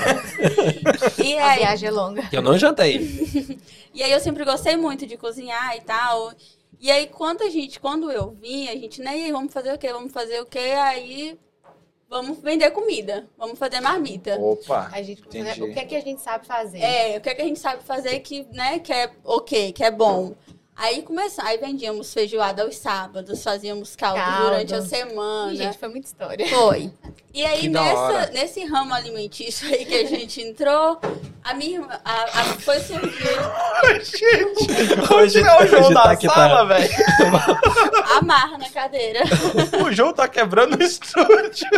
E 1.24 1.38
A 1.38 1.50
aí, 1.50 1.58
viagem 1.60 1.88
é 1.88 1.92
longa. 1.92 2.28
Eu 2.32 2.42
não 2.42 2.58
jantei. 2.58 2.98
e 3.94 4.02
aí 4.02 4.10
eu 4.10 4.18
sempre 4.18 4.44
gostei 4.44 4.76
muito 4.76 5.06
de 5.06 5.16
cozinhar 5.16 5.76
e 5.76 5.80
tal. 5.82 6.32
E 6.80 6.90
aí 6.90 7.06
quando 7.06 7.42
a 7.42 7.48
gente, 7.48 7.78
quando 7.78 8.10
eu 8.10 8.30
vim, 8.32 8.68
a 8.68 8.72
gente, 8.72 9.00
né, 9.00 9.16
e 9.16 9.24
aí, 9.26 9.32
vamos 9.32 9.52
fazer 9.52 9.72
o 9.72 9.78
quê? 9.78 9.92
Vamos 9.92 10.12
fazer 10.12 10.40
o 10.40 10.46
quê? 10.46 10.58
Aí 10.58 11.38
vamos 12.08 12.38
vender 12.38 12.70
comida, 12.70 13.28
vamos 13.36 13.58
fazer 13.58 13.80
marmita. 13.80 14.36
Opa. 14.40 14.88
A 14.92 15.02
gente 15.02 15.22
Entendi. 15.22 15.62
o 15.62 15.72
que 15.72 15.78
é 15.78 15.84
que 15.84 15.96
a 15.96 16.00
gente 16.00 16.20
sabe 16.20 16.46
fazer. 16.46 16.80
É, 16.80 17.18
o 17.18 17.20
que, 17.20 17.28
é 17.28 17.34
que 17.34 17.42
a 17.42 17.44
gente 17.44 17.58
sabe 17.58 17.82
fazer 17.82 18.20
que, 18.20 18.46
né, 18.52 18.78
que 18.78 18.92
é 18.92 19.10
ok, 19.24 19.72
que 19.72 19.84
é 19.84 19.90
bom. 19.90 20.34
Aí 20.76 21.00
começou, 21.02 21.42
aí 21.42 21.56
vendíamos 21.56 22.12
feijoada 22.12 22.62
aos 22.62 22.76
sábados, 22.76 23.42
fazíamos 23.42 23.96
caldo, 23.96 24.20
Caldo. 24.20 24.44
durante 24.44 24.74
a 24.74 24.82
semana. 24.82 25.52
Ih, 25.52 25.56
gente, 25.56 25.78
foi 25.78 25.88
muita 25.88 26.06
história. 26.06 26.46
Foi. 26.48 26.92
E 27.32 27.44
aí, 27.46 27.68
nessa, 27.68 28.30
nesse 28.32 28.64
ramo 28.64 28.92
alimentício 28.92 29.66
aí 29.68 29.86
que 29.86 29.94
a 29.94 30.04
gente 30.06 30.42
entrou, 30.42 31.00
a 31.42 31.54
minha 31.54 31.78
irmã, 31.78 31.98
a, 32.04 32.22
a, 32.24 32.44
foi 32.60 32.76
assim 32.76 32.94
Gente, 32.94 34.24
vamos 35.08 35.32
tirar 35.32 35.62
o 35.62 35.66
João 35.66 35.82
hoje 35.84 35.94
da 35.94 36.02
tá 36.02 36.16
tá- 36.16 36.34
sala, 36.34 36.64
velho. 36.66 36.94
amarra 38.18 38.58
na 38.58 38.68
cadeira. 38.70 39.20
O 39.84 39.92
João 39.92 40.12
tá 40.12 40.28
quebrando 40.28 40.76
o 40.78 40.82
estúdio. 40.82 41.68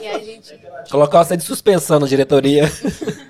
E 0.00 0.06
a 0.06 0.18
gente, 0.18 0.58
Colocar 0.90 1.24
você 1.24 1.36
de 1.36 1.44
suspensão 1.44 2.00
na 2.00 2.06
diretoria. 2.06 2.64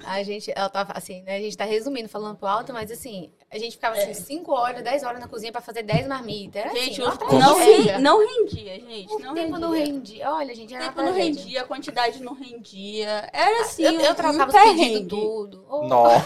a 0.04 0.23
gente, 0.23 0.52
ela 0.54 0.68
tava 0.68 0.92
assim, 0.94 1.23
né? 1.23 1.37
A 1.37 1.40
gente 1.40 1.56
tá 1.56 1.64
resumindo, 1.64 2.09
falando 2.09 2.37
pro 2.37 2.49
alto, 2.49 2.73
mas 2.73 2.90
assim, 2.90 3.30
a 3.52 3.59
gente 3.59 3.73
ficava 3.73 3.97
assim, 3.97 4.14
5 4.14 4.50
horas, 4.52 4.82
10 4.82 5.02
horas 5.02 5.21
na 5.21 5.28
cozinha 5.28 5.52
pra 5.52 5.61
fazer 5.61 5.82
10 5.82 6.06
marmitas. 6.09 6.64
Era 6.64 6.75
Gente, 6.75 7.02
assim, 7.02 7.11
o- 7.14 7.18
Como 7.18 7.38
não, 7.38 7.54
tragédia. 7.54 7.92
ren- 7.97 8.02
não 8.02 8.18
rendia, 8.26 8.75
gente. 8.80 9.12
O 9.12 9.18
Não 9.18 9.35
tempo 9.35 9.52
rendia. 9.52 9.59
não 9.59 9.71
rendia. 9.73 10.30
Olha, 10.32 10.54
gente, 10.54 10.73
O 10.73 10.76
era 10.76 10.85
uma 10.87 10.92
tempo 10.92 11.06
não 11.06 11.12
rendia, 11.14 11.61
a 11.61 11.64
quantidade 11.64 12.23
não 12.23 12.35
rendia. 12.35 13.28
Era 13.32 13.61
assim, 13.62 13.85
Eu, 13.85 13.92
eu 14.00 14.12
um, 14.12 14.14
tratava 14.14 14.44
um 14.44 14.47
os 14.47 14.52
pedidos 14.52 14.76
perrengue. 14.76 15.09
tudo. 15.09 15.64
Oh, 15.68 15.87
Não. 15.87 16.06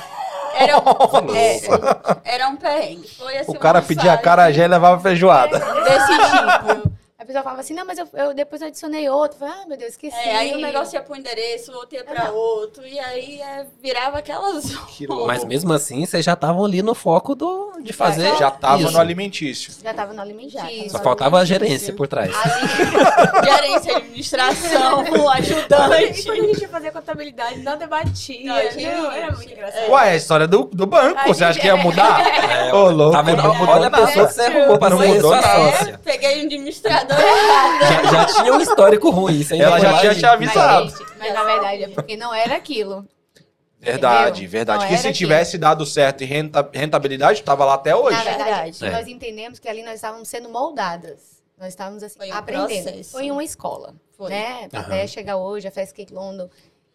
Era, 0.58 0.72
é, 1.36 2.34
era 2.34 2.48
um 2.48 2.56
perrengue. 2.56 3.06
Foi 3.08 3.36
assim, 3.36 3.50
O 3.52 3.58
cara 3.58 3.82
pedia 3.82 4.12
fase 4.12 4.22
carajé 4.22 4.64
e 4.64 4.68
levava 4.68 4.98
feijoada. 5.02 5.58
Desse 5.58 6.12
tipo. 6.16 6.96
A 7.26 7.34
pessoa 7.34 7.42
falava 7.42 7.60
assim, 7.60 7.74
não, 7.74 7.84
mas 7.84 7.98
eu, 7.98 8.06
eu 8.12 8.32
depois 8.32 8.62
eu 8.62 8.68
adicionei 8.68 9.08
outro. 9.08 9.36
Falei, 9.36 9.54
ah, 9.60 9.66
meu 9.66 9.76
Deus, 9.76 9.90
esqueci. 9.90 10.16
É, 10.16 10.36
aí 10.36 10.54
o 10.54 10.58
negócio 10.58 10.94
ia 10.94 11.02
pro 11.02 11.16
endereço, 11.16 11.72
o 11.72 11.74
outro 11.74 11.96
ia 11.96 12.04
pra 12.04 12.30
outro. 12.30 12.86
E 12.86 12.96
aí 13.00 13.40
é, 13.40 13.66
virava 13.82 14.18
aquelas. 14.18 14.66
Mas 15.26 15.44
mesmo 15.44 15.72
assim, 15.72 16.06
vocês 16.06 16.24
já 16.24 16.34
estavam 16.34 16.64
ali 16.64 16.82
no 16.82 16.94
foco 16.94 17.34
do, 17.34 17.72
de 17.82 17.92
fazer. 17.92 18.36
Já 18.36 18.48
tava 18.48 18.80
isso. 18.80 18.92
no 18.92 19.00
alimentício. 19.00 19.74
Já 19.82 19.92
tava 19.92 20.12
no 20.12 20.22
alimentício. 20.22 20.88
Só 20.88 21.00
faltava 21.00 21.40
a 21.40 21.44
gerência 21.44 21.92
por 21.92 22.06
trás. 22.06 22.32
Ali, 22.32 22.68
Gerência, 23.44 23.96
administração, 23.96 25.02
o 25.02 25.34
e 25.34 25.38
ajudante. 25.38 26.22
quando 26.22 26.44
a 26.44 26.46
gente 26.46 26.60
ia 26.60 26.68
fazer 26.68 26.92
contabilidade, 26.92 27.58
nada 27.58 27.88
batia. 27.88 28.54
Não, 28.54 28.70
gente, 28.70 28.86
Não, 28.86 29.10
era 29.10 29.32
muito 29.32 29.52
engraçado. 29.52 29.82
é. 29.82 29.90
Ué, 29.90 30.08
é 30.08 30.12
a 30.12 30.16
história 30.16 30.46
do, 30.46 30.62
do 30.72 30.86
banco. 30.86 31.18
Ai, 31.18 31.26
Você 31.26 31.42
acha 31.42 31.58
que 31.58 31.66
ia 31.66 31.72
é. 31.72 31.82
mudar? 31.82 32.24
É, 32.46 32.72
Ô, 32.72 32.90
louco. 32.90 33.12
Tá 33.12 33.22
vendo? 33.22 33.42
não 33.42 33.54
mudou 33.54 33.74
Olha 33.74 33.88
a 33.88 33.90
pessoa 33.90 34.26
que 34.28 34.34
você 34.34 34.42
arrumou 34.42 34.78
pra 34.78 34.90
Não 34.90 34.98
mudou. 34.98 35.34
É, 35.34 35.96
peguei 36.04 36.42
um 36.42 36.46
administrador. 36.46 37.15
Já, 37.16 38.02
já 38.12 38.26
tinha 38.26 38.52
um 38.54 38.60
histórico 38.60 39.10
ruim. 39.10 39.44
Ainda 39.50 39.64
Ela 39.64 39.80
já 39.80 39.98
tinha 40.00 40.14
te 40.14 40.22
Mas, 40.22 40.32
avisado. 40.32 40.88
gente, 40.90 41.04
mas 41.18 41.32
na 41.34 41.44
verdade 41.44 41.84
é 41.84 41.88
porque 41.88 42.16
não 42.16 42.32
era 42.34 42.56
aquilo. 42.56 43.06
Verdade, 43.78 44.30
Entendeu? 44.40 44.50
verdade. 44.50 44.78
Não 44.80 44.88
Porque 44.88 45.02
se 45.02 45.12
tivesse 45.12 45.58
dado 45.58 45.84
certo 45.86 46.22
e 46.22 46.24
renta- 46.26 46.68
rentabilidade, 46.72 47.42
tava 47.42 47.64
lá 47.64 47.74
até 47.74 47.94
hoje. 47.94 48.16
Na 48.16 48.24
verdade. 48.24 48.84
É. 48.84 48.90
nós 48.90 49.06
entendemos 49.06 49.58
que 49.58 49.68
ali 49.68 49.82
nós 49.82 49.94
estávamos 49.96 50.28
sendo 50.28 50.48
moldadas. 50.48 51.36
Nós 51.58 51.68
estávamos 51.68 52.02
assim, 52.02 52.18
Foi 52.18 52.30
um 52.30 52.34
aprendendo. 52.34 52.66
processo. 52.82 53.10
Foi 53.12 53.30
uma 53.30 53.44
escola, 53.44 53.94
Foi. 54.16 54.30
né? 54.30 54.68
Até 54.72 55.06
chegar 55.06 55.36
hoje, 55.36 55.68
a 55.68 55.70
Fast 55.70 55.94
Cake 55.94 56.12
London. 56.12 56.48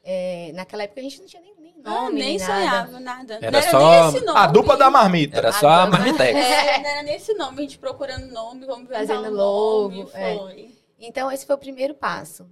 é, 0.04 0.52
naquela 0.56 0.82
época 0.84 1.00
a 1.00 1.04
gente 1.04 1.20
não 1.20 1.28
tinha 1.28 1.42
nem 1.42 1.51
Não, 1.84 2.06
nome, 2.06 2.20
nem 2.20 2.38
nada. 2.38 2.54
sonhava 2.54 3.00
nada. 3.00 3.34
Era 3.42 3.52
não 3.52 3.60
era 3.60 3.72
só 3.72 4.02
nem 4.02 4.10
esse 4.10 4.26
nome. 4.26 4.40
A 4.40 4.48
dupla 4.48 4.78
da 4.78 4.90
marmita. 4.90 5.38
Era 5.38 5.52
só 5.52 5.68
a 5.70 5.88
Marmitex. 5.88 6.40
É, 6.40 6.80
não 6.80 6.90
era 6.90 7.04
nem 7.04 7.16
esse 7.16 7.34
nome, 7.34 7.60
a 7.60 7.62
gente 7.62 7.78
procurando 7.78 8.32
nome, 8.32 8.66
vamos 8.66 8.90
Fazendo 8.90 9.28
um 9.28 9.32
logo, 9.32 9.96
nome, 9.96 10.10
é. 10.14 10.38
foi. 10.38 10.76
Então, 11.00 11.32
esse 11.32 11.46
foi 11.46 11.56
o 11.56 11.60
primeiro 11.60 11.94
passo. 11.94 12.48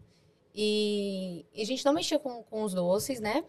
E, 0.54 1.46
e 1.54 1.62
a 1.62 1.65
gente 1.65 1.86
não 1.86 1.94
mexia 1.94 2.18
com, 2.18 2.44
com 2.44 2.63
os 2.63 2.74
doces, 2.74 3.20
né? 3.20 3.44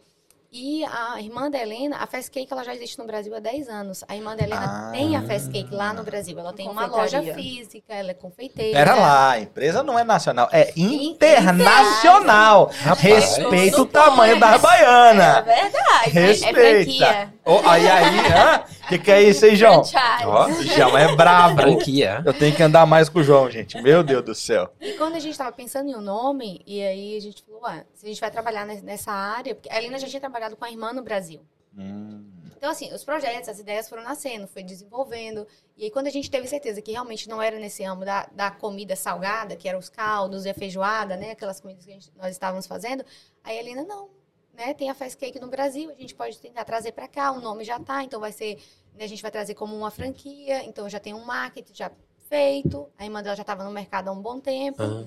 E 0.52 0.84
a 0.84 1.20
irmã 1.20 1.48
da 1.48 1.58
Helena, 1.58 1.98
a 2.00 2.06
Fast 2.08 2.28
Cake, 2.28 2.52
ela 2.52 2.64
já 2.64 2.74
existe 2.74 2.98
no 2.98 3.06
Brasil 3.06 3.32
há 3.36 3.38
10 3.38 3.68
anos. 3.68 4.02
A 4.08 4.16
irmã 4.16 4.34
da 4.34 4.42
Helena 4.42 4.88
Ah. 4.88 4.90
tem 4.92 5.14
a 5.16 5.22
Fast 5.22 5.48
Cake 5.48 5.72
lá 5.72 5.92
no 5.92 6.02
Brasil. 6.02 6.36
Ela 6.38 6.52
tem 6.52 6.68
uma 6.68 6.86
loja 6.86 7.22
física, 7.22 7.94
ela 7.94 8.10
é 8.10 8.14
confeiteira. 8.14 8.76
Pera 8.76 8.94
lá, 8.96 9.30
a 9.30 9.40
empresa 9.40 9.82
não 9.84 9.96
é 9.96 10.02
nacional, 10.02 10.48
é 10.50 10.72
internacional. 10.76 12.70
Rapaz. 12.82 13.00
Respeita 13.36 13.76
No 13.76 13.82
o 13.84 13.86
tamanho 13.86 14.40
da 14.40 14.54
É 14.54 14.58
Baiana. 14.58 15.40
verdade. 15.42 15.74
É 16.06 16.08
Respeita. 16.08 16.60
franquia. 16.60 17.34
Ô, 17.44 17.58
aí, 17.68 17.88
aí, 17.88 18.18
hã? 18.32 18.64
Que 18.88 18.98
que 18.98 19.10
é 19.10 19.22
isso 19.22 19.44
aí, 19.44 19.54
João? 19.54 19.82
Ó, 20.24 20.48
João 20.62 20.98
é 20.98 21.14
brabo. 21.14 21.60
franquia. 21.62 22.22
Eu 22.26 22.34
tenho 22.34 22.54
que 22.54 22.62
andar 22.62 22.84
mais 22.86 23.08
com 23.08 23.20
o 23.20 23.22
João, 23.22 23.48
gente. 23.50 23.80
Meu 23.80 24.02
Deus 24.02 24.24
do 24.24 24.34
céu. 24.34 24.68
E 24.80 24.92
quando 24.94 25.14
a 25.14 25.18
gente 25.20 25.32
estava 25.32 25.52
pensando 25.52 25.88
em 25.88 25.94
um 25.94 26.00
nome, 26.00 26.60
e 26.66 26.82
aí 26.82 27.16
a 27.16 27.20
gente 27.20 27.42
falou, 27.44 27.64
ah, 27.66 27.82
se 28.00 28.06
a 28.06 28.08
gente 28.08 28.20
vai 28.20 28.30
trabalhar 28.30 28.64
nes- 28.66 28.82
nessa 28.82 29.12
área, 29.12 29.54
porque 29.54 29.68
a 29.70 29.76
Helena 29.76 29.98
já 29.98 30.08
tinha 30.08 30.20
trabalhado 30.20 30.56
com 30.56 30.64
a 30.64 30.70
irmã 30.70 30.90
no 30.90 31.02
Brasil. 31.02 31.42
Então, 32.56 32.70
assim, 32.70 32.90
os 32.94 33.04
projetos, 33.04 33.48
as 33.50 33.58
ideias 33.58 33.88
foram 33.90 34.02
nascendo, 34.02 34.46
foi 34.48 34.62
desenvolvendo. 34.62 35.46
E 35.76 35.84
aí, 35.84 35.90
quando 35.90 36.06
a 36.06 36.10
gente 36.10 36.30
teve 36.30 36.46
certeza 36.48 36.80
que 36.80 36.92
realmente 36.92 37.28
não 37.28 37.40
era 37.42 37.58
nesse 37.58 37.84
âmbito 37.84 38.06
da, 38.06 38.26
da 38.32 38.50
comida 38.50 38.96
salgada, 38.96 39.54
que 39.54 39.68
eram 39.68 39.78
os 39.78 39.90
caldos 39.90 40.46
e 40.46 40.50
a 40.50 40.54
feijoada, 40.54 41.14
né? 41.16 41.32
Aquelas 41.32 41.60
comidas 41.60 41.84
que 41.84 41.92
gente- 41.92 42.10
nós 42.16 42.30
estávamos 42.32 42.66
fazendo, 42.66 43.04
aí 43.44 43.58
a 43.58 43.60
Helena, 43.60 43.84
não, 43.84 44.08
né? 44.54 44.72
Tem 44.72 44.88
a 44.88 44.94
Fast 44.94 45.18
Cake 45.18 45.38
no 45.38 45.48
Brasil, 45.48 45.90
a 45.90 45.94
gente 45.94 46.14
pode 46.14 46.38
tentar 46.38 46.64
trazer 46.64 46.92
para 46.92 47.06
cá, 47.06 47.32
o 47.32 47.40
nome 47.40 47.64
já 47.64 47.78
tá, 47.78 48.02
então 48.02 48.18
vai 48.18 48.32
ser, 48.32 48.56
né, 48.94 49.04
a 49.04 49.08
gente 49.08 49.20
vai 49.22 49.30
trazer 49.30 49.54
como 49.54 49.76
uma 49.76 49.90
franquia, 49.90 50.64
então 50.64 50.88
já 50.88 50.98
tem 50.98 51.12
um 51.12 51.24
marketing 51.24 51.74
já 51.74 51.90
feito, 52.30 52.88
a 52.98 53.04
irmã 53.04 53.22
dela 53.22 53.36
já 53.36 53.42
estava 53.42 53.62
no 53.64 53.70
mercado 53.70 54.08
há 54.08 54.12
um 54.12 54.20
bom 54.22 54.40
tempo. 54.40 54.82
Ah, 54.82 55.04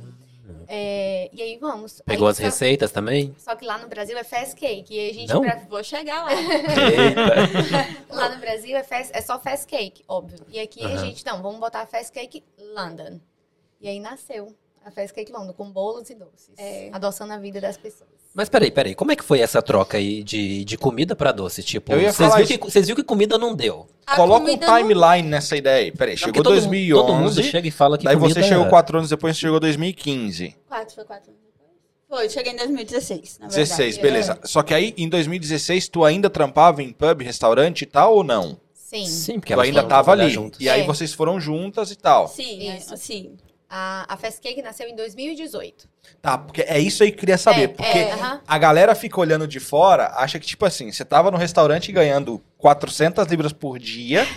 É, 0.67 1.29
e 1.33 1.41
aí 1.41 1.57
vamos. 1.57 2.01
pegou 2.05 2.27
Aí, 2.27 2.31
as 2.31 2.37
só- 2.37 2.43
receitas 2.43 2.91
também? 2.91 3.33
Só 3.37 3.55
que 3.55 3.65
lá 3.65 3.77
no 3.77 3.87
Brasil 3.87 4.17
é 4.17 4.23
Fast 4.23 4.55
Cake. 4.55 4.93
E 4.93 4.99
aí 4.99 5.09
a 5.09 5.13
gente, 5.13 5.33
Não? 5.33 5.41
pra- 5.41 5.65
Vou 5.69 5.83
chegar 5.83 6.23
lá. 6.23 6.31
Eita. 6.33 8.05
lá 8.13 8.29
no 8.29 8.39
Brasil 8.39 8.75
é, 8.75 8.83
fast- 8.83 9.11
é 9.15 9.21
só 9.21 9.39
Fast 9.39 9.67
Cake, 9.67 10.03
óbvio. 10.07 10.39
E 10.49 10.59
aqui 10.59 10.83
a 10.83 10.97
gente, 10.97 11.25
não, 11.25 11.41
vamos 11.41 11.59
botar 11.59 11.85
Fast 11.85 12.11
Cake 12.11 12.43
London. 12.75 13.19
E 13.79 13.87
aí 13.87 13.99
nasceu 13.99 14.53
a 14.85 14.91
Fast 14.91 15.13
Cake 15.13 15.31
London, 15.31 15.53
com 15.53 15.71
bolos 15.71 16.09
e 16.09 16.15
doces. 16.15 16.51
É. 16.57 16.89
Adoçando 16.91 17.33
a 17.33 17.37
vida 17.37 17.59
das 17.61 17.77
pessoas. 17.77 18.09
Mas 18.35 18.49
peraí, 18.49 18.71
peraí. 18.71 18.95
Como 18.95 19.11
é 19.11 19.15
que 19.15 19.23
foi 19.23 19.41
essa 19.41 19.61
troca 19.61 19.97
aí 19.97 20.23
de, 20.23 20.65
de 20.65 20.75
comida 20.77 21.15
pra 21.15 21.31
doce? 21.31 21.61
Tipo, 21.61 21.91
vocês 21.93 22.33
viram 22.35 22.45
que, 22.47 22.57
vocês 22.57 22.87
viram 22.87 22.95
que 22.95 23.03
comida 23.03 23.37
não 23.37 23.53
deu. 23.55 23.87
A 24.07 24.15
Coloca 24.15 24.41
um 24.43 24.45
comida 24.47 24.65
não- 24.65 24.77
timeline 24.77 25.27
nessa 25.29 25.55
ideia 25.55 25.85
aí. 25.85 25.91
Peraí, 25.91 26.15
Porque 26.15 26.25
chegou 26.25 26.43
todo, 26.43 26.53
2011. 26.53 27.05
Todo 27.07 27.15
mundo 27.15 27.43
chega 27.43 27.67
e 27.67 27.71
fala 27.71 27.97
que 27.97 28.05
daí 28.05 28.15
comida... 28.17 28.41
você 28.41 28.47
chegou 28.47 28.65
quatro 28.67 28.97
anos 28.97 29.09
depois, 29.09 29.35
você 29.35 29.41
chegou 29.41 29.59
2015. 29.59 30.55
Quatro, 30.67 30.95
foi 30.95 31.03
quatro 31.05 31.29
anos 31.31 31.41
depois? 31.45 31.71
Foi, 32.09 32.25
eu 32.25 32.29
cheguei 32.29 32.53
em 32.53 32.57
2016, 32.57 33.37
na 33.39 33.47
verdade. 33.47 33.55
16, 33.69 33.97
beleza. 33.99 34.39
Só 34.43 34.63
que 34.63 34.73
aí, 34.73 34.93
em 34.97 35.07
2016, 35.07 35.87
tu 35.89 36.03
ainda 36.03 36.27
trampava 36.29 36.81
em 36.81 36.91
pub, 36.91 37.21
restaurante 37.21 37.83
e 37.83 37.85
tal, 37.85 38.15
ou 38.15 38.23
não? 38.23 38.57
Sim. 38.73 39.05
Sim, 39.05 39.39
porque 39.39 39.53
Tu 39.53 39.59
ainda 39.59 39.83
tava 39.83 40.11
ali. 40.11 40.29
juntas. 40.29 40.59
E 40.59 40.67
aí 40.69 40.81
É. 40.81 40.85
vocês 40.85 41.13
foram 41.13 41.39
juntas 41.39 41.91
e 41.91 41.95
tal. 41.95 42.27
Sim, 42.27 42.67
é, 42.67 42.79
sim. 42.79 43.35
A, 43.75 44.05
a 44.13 44.15
Fast 44.17 44.39
Cake 44.39 44.61
nasceu 44.61 44.87
em 44.87 44.95
2018. 44.95 45.89
Tá, 46.21 46.37
porque 46.37 46.61
é 46.61 46.77
isso 46.79 47.01
aí 47.01 47.09
que 47.09 47.15
eu 47.15 47.19
queria 47.21 47.39
saber. 47.39 47.63
É, 47.63 47.67
porque 47.69 47.97
é, 47.97 48.11
aham. 48.13 48.39
a 48.47 48.57
galera 48.59 48.93
fica 48.93 49.19
olhando 49.19 49.47
de 49.47 49.59
fora, 49.59 50.11
acha 50.15 50.37
que, 50.37 50.45
tipo 50.45 50.63
assim, 50.63 50.91
você 50.91 51.03
tava 51.03 51.31
no 51.31 51.37
restaurante 51.37 51.91
ganhando 51.91 52.39
400 52.59 53.25
libras 53.25 53.51
por 53.51 53.79
dia, 53.79 54.27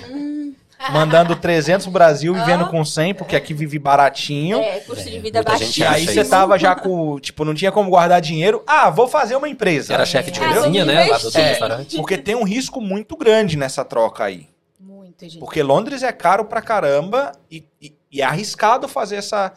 mandando 0.91 1.37
300 1.37 1.85
pro 1.87 1.93
Brasil, 1.93 2.33
vivendo 2.33 2.65
Ah. 2.65 2.69
com 2.69 2.83
100, 2.85 3.15
porque 3.15 3.37
aqui 3.37 3.53
vive 3.53 3.79
baratinho. 3.79 4.59
É, 4.59 4.81
custo 4.81 5.05
de 5.05 5.19
vida 5.19 5.41
gente 5.41 5.49
E 5.49 5.85
baixinho. 5.85 5.89
aí 5.91 6.07
você 6.07 6.21
isso. 6.23 6.31
tava 6.31 6.59
já 6.59 6.75
com, 6.75 7.19
tipo, 7.21 7.45
não 7.45 7.55
tinha 7.55 7.71
como 7.73 7.91
guardar 7.91 8.21
dinheiro. 8.23 8.63
Ah, 8.67 8.89
vou 8.91 9.07
fazer 9.09 9.37
uma 9.37 9.49
empresa. 9.49 9.93
Era 9.93 10.07
chefe 10.07 10.31
de 10.31 10.41
É, 10.41 10.49
cozinha, 10.49 10.85
vamos 10.85 10.87
né? 10.87 11.05
Lá 11.11 11.19
do, 11.19 11.31
restaurante. 11.31 11.97
Porque 11.97 12.17
tem 12.17 12.35
um 12.35 12.45
risco 12.45 12.81
muito 12.81 13.17
grande 13.17 13.57
nessa 13.57 13.85
troca 13.85 14.25
aí. 14.25 14.49
Muito, 14.81 15.25
gente. 15.25 15.39
Porque 15.39 15.63
Londres 15.63 16.03
é 16.03 16.13
caro 16.13 16.45
pra 16.45 16.63
caramba 16.63 17.33
e, 17.51 17.65
e- 17.81 17.95
e 18.17 18.21
é 18.23 18.25
arriscado 18.25 18.89
fazer 18.89 19.17
essa. 19.17 19.53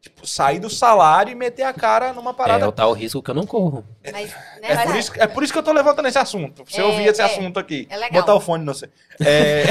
Tipo, 0.00 0.26
sair 0.26 0.58
do 0.58 0.68
salário 0.68 1.32
e 1.32 1.34
meter 1.34 1.62
a 1.62 1.72
cara 1.72 2.12
numa 2.12 2.32
É 2.32 2.34
parada. 2.34 2.68
o 2.68 2.72
tal 2.72 2.92
risco 2.92 3.22
que 3.22 3.30
eu 3.30 3.34
não 3.34 3.46
corro. 3.46 3.82
Mas, 4.12 4.30
né, 4.32 4.36
É, 4.60 4.74
mas 4.74 4.84
por 4.84 4.96
isso, 4.96 5.12
é 5.16 5.26
por 5.26 5.42
isso 5.42 5.50
que 5.50 5.58
eu 5.58 5.62
tô 5.62 5.72
levantando 5.72 6.06
esse 6.06 6.18
assunto. 6.18 6.62
Você 6.68 6.82
É, 6.82 6.84
ouvir 6.84 7.06
esse 7.06 7.22
é. 7.22 7.24
assunto 7.24 7.58
aqui. 7.58 7.86
É 7.88 7.96
legal. 7.96 8.20
Botar 8.20 8.34
o 8.34 8.40
fone, 8.40 8.62
não 8.66 8.74
sei. 8.74 8.90
É, 9.22 9.62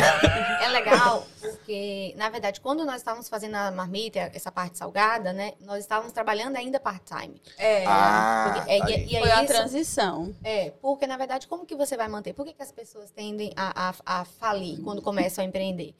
é 0.63 0.67
legal 0.69 1.27
porque, 1.39 2.15
na 2.17 2.29
verdade, 2.29 2.59
quando 2.61 2.83
nós 2.83 2.95
estávamos 2.95 3.29
fazendo 3.29 3.53
a 3.53 3.69
marmita, 3.69 4.31
essa 4.33 4.51
parte 4.51 4.75
salgada, 4.75 5.31
né? 5.33 5.53
Nós 5.61 5.79
estávamos 5.81 6.11
trabalhando 6.11 6.55
ainda 6.55 6.79
part-time. 6.79 7.39
É, 7.55 7.83
Ah, 7.85 8.53
Porque- 8.55 8.71
é, 8.71 8.79
tá 8.79 8.89
e, 8.89 9.05
e 9.05 9.19
foi 9.19 9.29
é 9.29 9.33
a 9.33 9.43
isso- 9.43 9.53
transição. 9.53 10.33
É, 10.43 10.71
porque 10.81 11.05
na 11.05 11.15
verdade, 11.15 11.45
como 11.47 11.63
que 11.63 11.75
você 11.75 11.95
vai 11.95 12.07
manter? 12.07 12.33
Por 12.33 12.43
que, 12.43 12.53
que 12.53 12.63
as 12.63 12.71
pessoas 12.71 13.11
tendem 13.11 13.53
a, 13.55 13.89
a, 13.89 14.21
a 14.21 14.25
falir 14.25 14.81
quando 14.81 14.99
começam 14.99 15.43
a 15.43 15.47
empreender? 15.47 15.93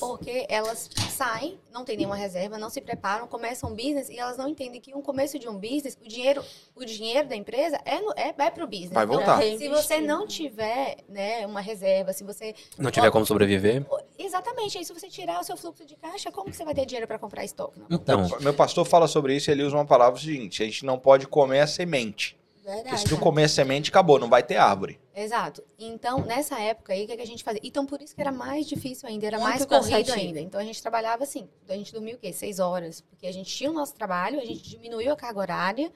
Porque 0.00 0.46
elas 0.48 0.90
saem, 1.10 1.58
não 1.72 1.84
tem 1.84 1.96
nenhuma 1.96 2.16
reserva, 2.16 2.58
não 2.58 2.68
se 2.68 2.80
preparam, 2.80 3.26
começam 3.28 3.70
um 3.70 3.74
business 3.74 4.08
e 4.08 4.18
elas 4.18 4.36
não 4.36 4.48
entendem 4.48 4.80
que 4.80 4.92
um 4.94 5.00
começo 5.00 5.38
de 5.38 5.48
um 5.48 5.54
business, 5.54 5.96
o 6.04 6.08
dinheiro, 6.08 6.44
o 6.74 6.84
dinheiro 6.84 7.28
da 7.28 7.36
empresa 7.36 7.80
é, 7.84 8.00
no, 8.00 8.12
é, 8.16 8.34
é 8.36 8.50
pro 8.50 8.66
business. 8.66 8.90
Vai 8.90 9.04
Então, 9.04 9.16
voltar. 9.16 9.40
Se 9.42 9.68
você 9.68 10.00
não 10.00 10.26
tiver 10.26 10.98
né, 11.08 11.46
uma 11.46 11.60
reserva, 11.60 12.12
se 12.12 12.24
você. 12.24 12.54
Não 12.76 12.90
tiver 12.90 13.10
como 13.10 13.24
sobreviver. 13.24 13.86
Exatamente, 14.18 14.76
aí 14.76 14.84
se 14.84 14.92
você 14.92 15.08
tirar 15.08 15.40
o 15.40 15.44
seu 15.44 15.56
fluxo 15.56 15.84
de 15.86 15.94
caixa, 15.96 16.32
como 16.32 16.50
que 16.50 16.56
você 16.56 16.64
vai 16.64 16.74
ter 16.74 16.84
dinheiro 16.84 17.06
para 17.06 17.18
comprar 17.18 17.44
estoque? 17.44 17.78
Não. 17.78 17.86
Então, 17.90 18.28
meu 18.40 18.52
pastor 18.52 18.84
fala 18.84 19.06
sobre 19.06 19.36
isso 19.36 19.50
e 19.50 19.52
ele 19.52 19.62
usa 19.62 19.76
uma 19.76 19.86
palavra 19.86 20.20
seguinte: 20.20 20.62
a 20.62 20.66
gente 20.66 20.84
não 20.84 20.98
pode 20.98 21.26
comer 21.28 21.60
a 21.60 21.66
semente. 21.66 22.36
Porque 22.66 22.98
se 22.98 23.04
tu 23.04 23.16
comer 23.16 23.44
a 23.44 23.48
semente, 23.48 23.90
acabou, 23.90 24.18
não 24.18 24.28
vai 24.28 24.42
ter 24.42 24.56
árvore. 24.56 24.98
Exato. 25.14 25.62
Então, 25.78 26.24
nessa 26.24 26.58
época 26.60 26.92
aí, 26.92 27.04
o 27.04 27.06
que, 27.06 27.16
que 27.16 27.22
a 27.22 27.26
gente 27.26 27.44
fazia? 27.44 27.60
Então, 27.62 27.86
por 27.86 28.02
isso 28.02 28.14
que 28.14 28.20
era 28.20 28.32
mais 28.32 28.66
difícil 28.66 29.08
ainda, 29.08 29.26
era 29.26 29.38
Muito 29.38 29.48
mais 29.48 29.64
corrido 29.64 29.90
cansativo. 29.90 30.18
ainda. 30.18 30.40
Então, 30.40 30.60
a 30.60 30.64
gente 30.64 30.82
trabalhava 30.82 31.22
assim. 31.22 31.48
A 31.68 31.74
gente 31.74 31.92
dormia 31.92 32.16
o 32.16 32.18
quê? 32.18 32.32
Seis 32.32 32.58
horas. 32.58 33.00
Porque 33.00 33.26
a 33.26 33.32
gente 33.32 33.54
tinha 33.54 33.70
o 33.70 33.72
nosso 33.72 33.94
trabalho, 33.94 34.40
a 34.40 34.44
gente 34.44 34.62
diminuiu 34.68 35.12
a 35.12 35.16
carga 35.16 35.38
horária. 35.38 35.92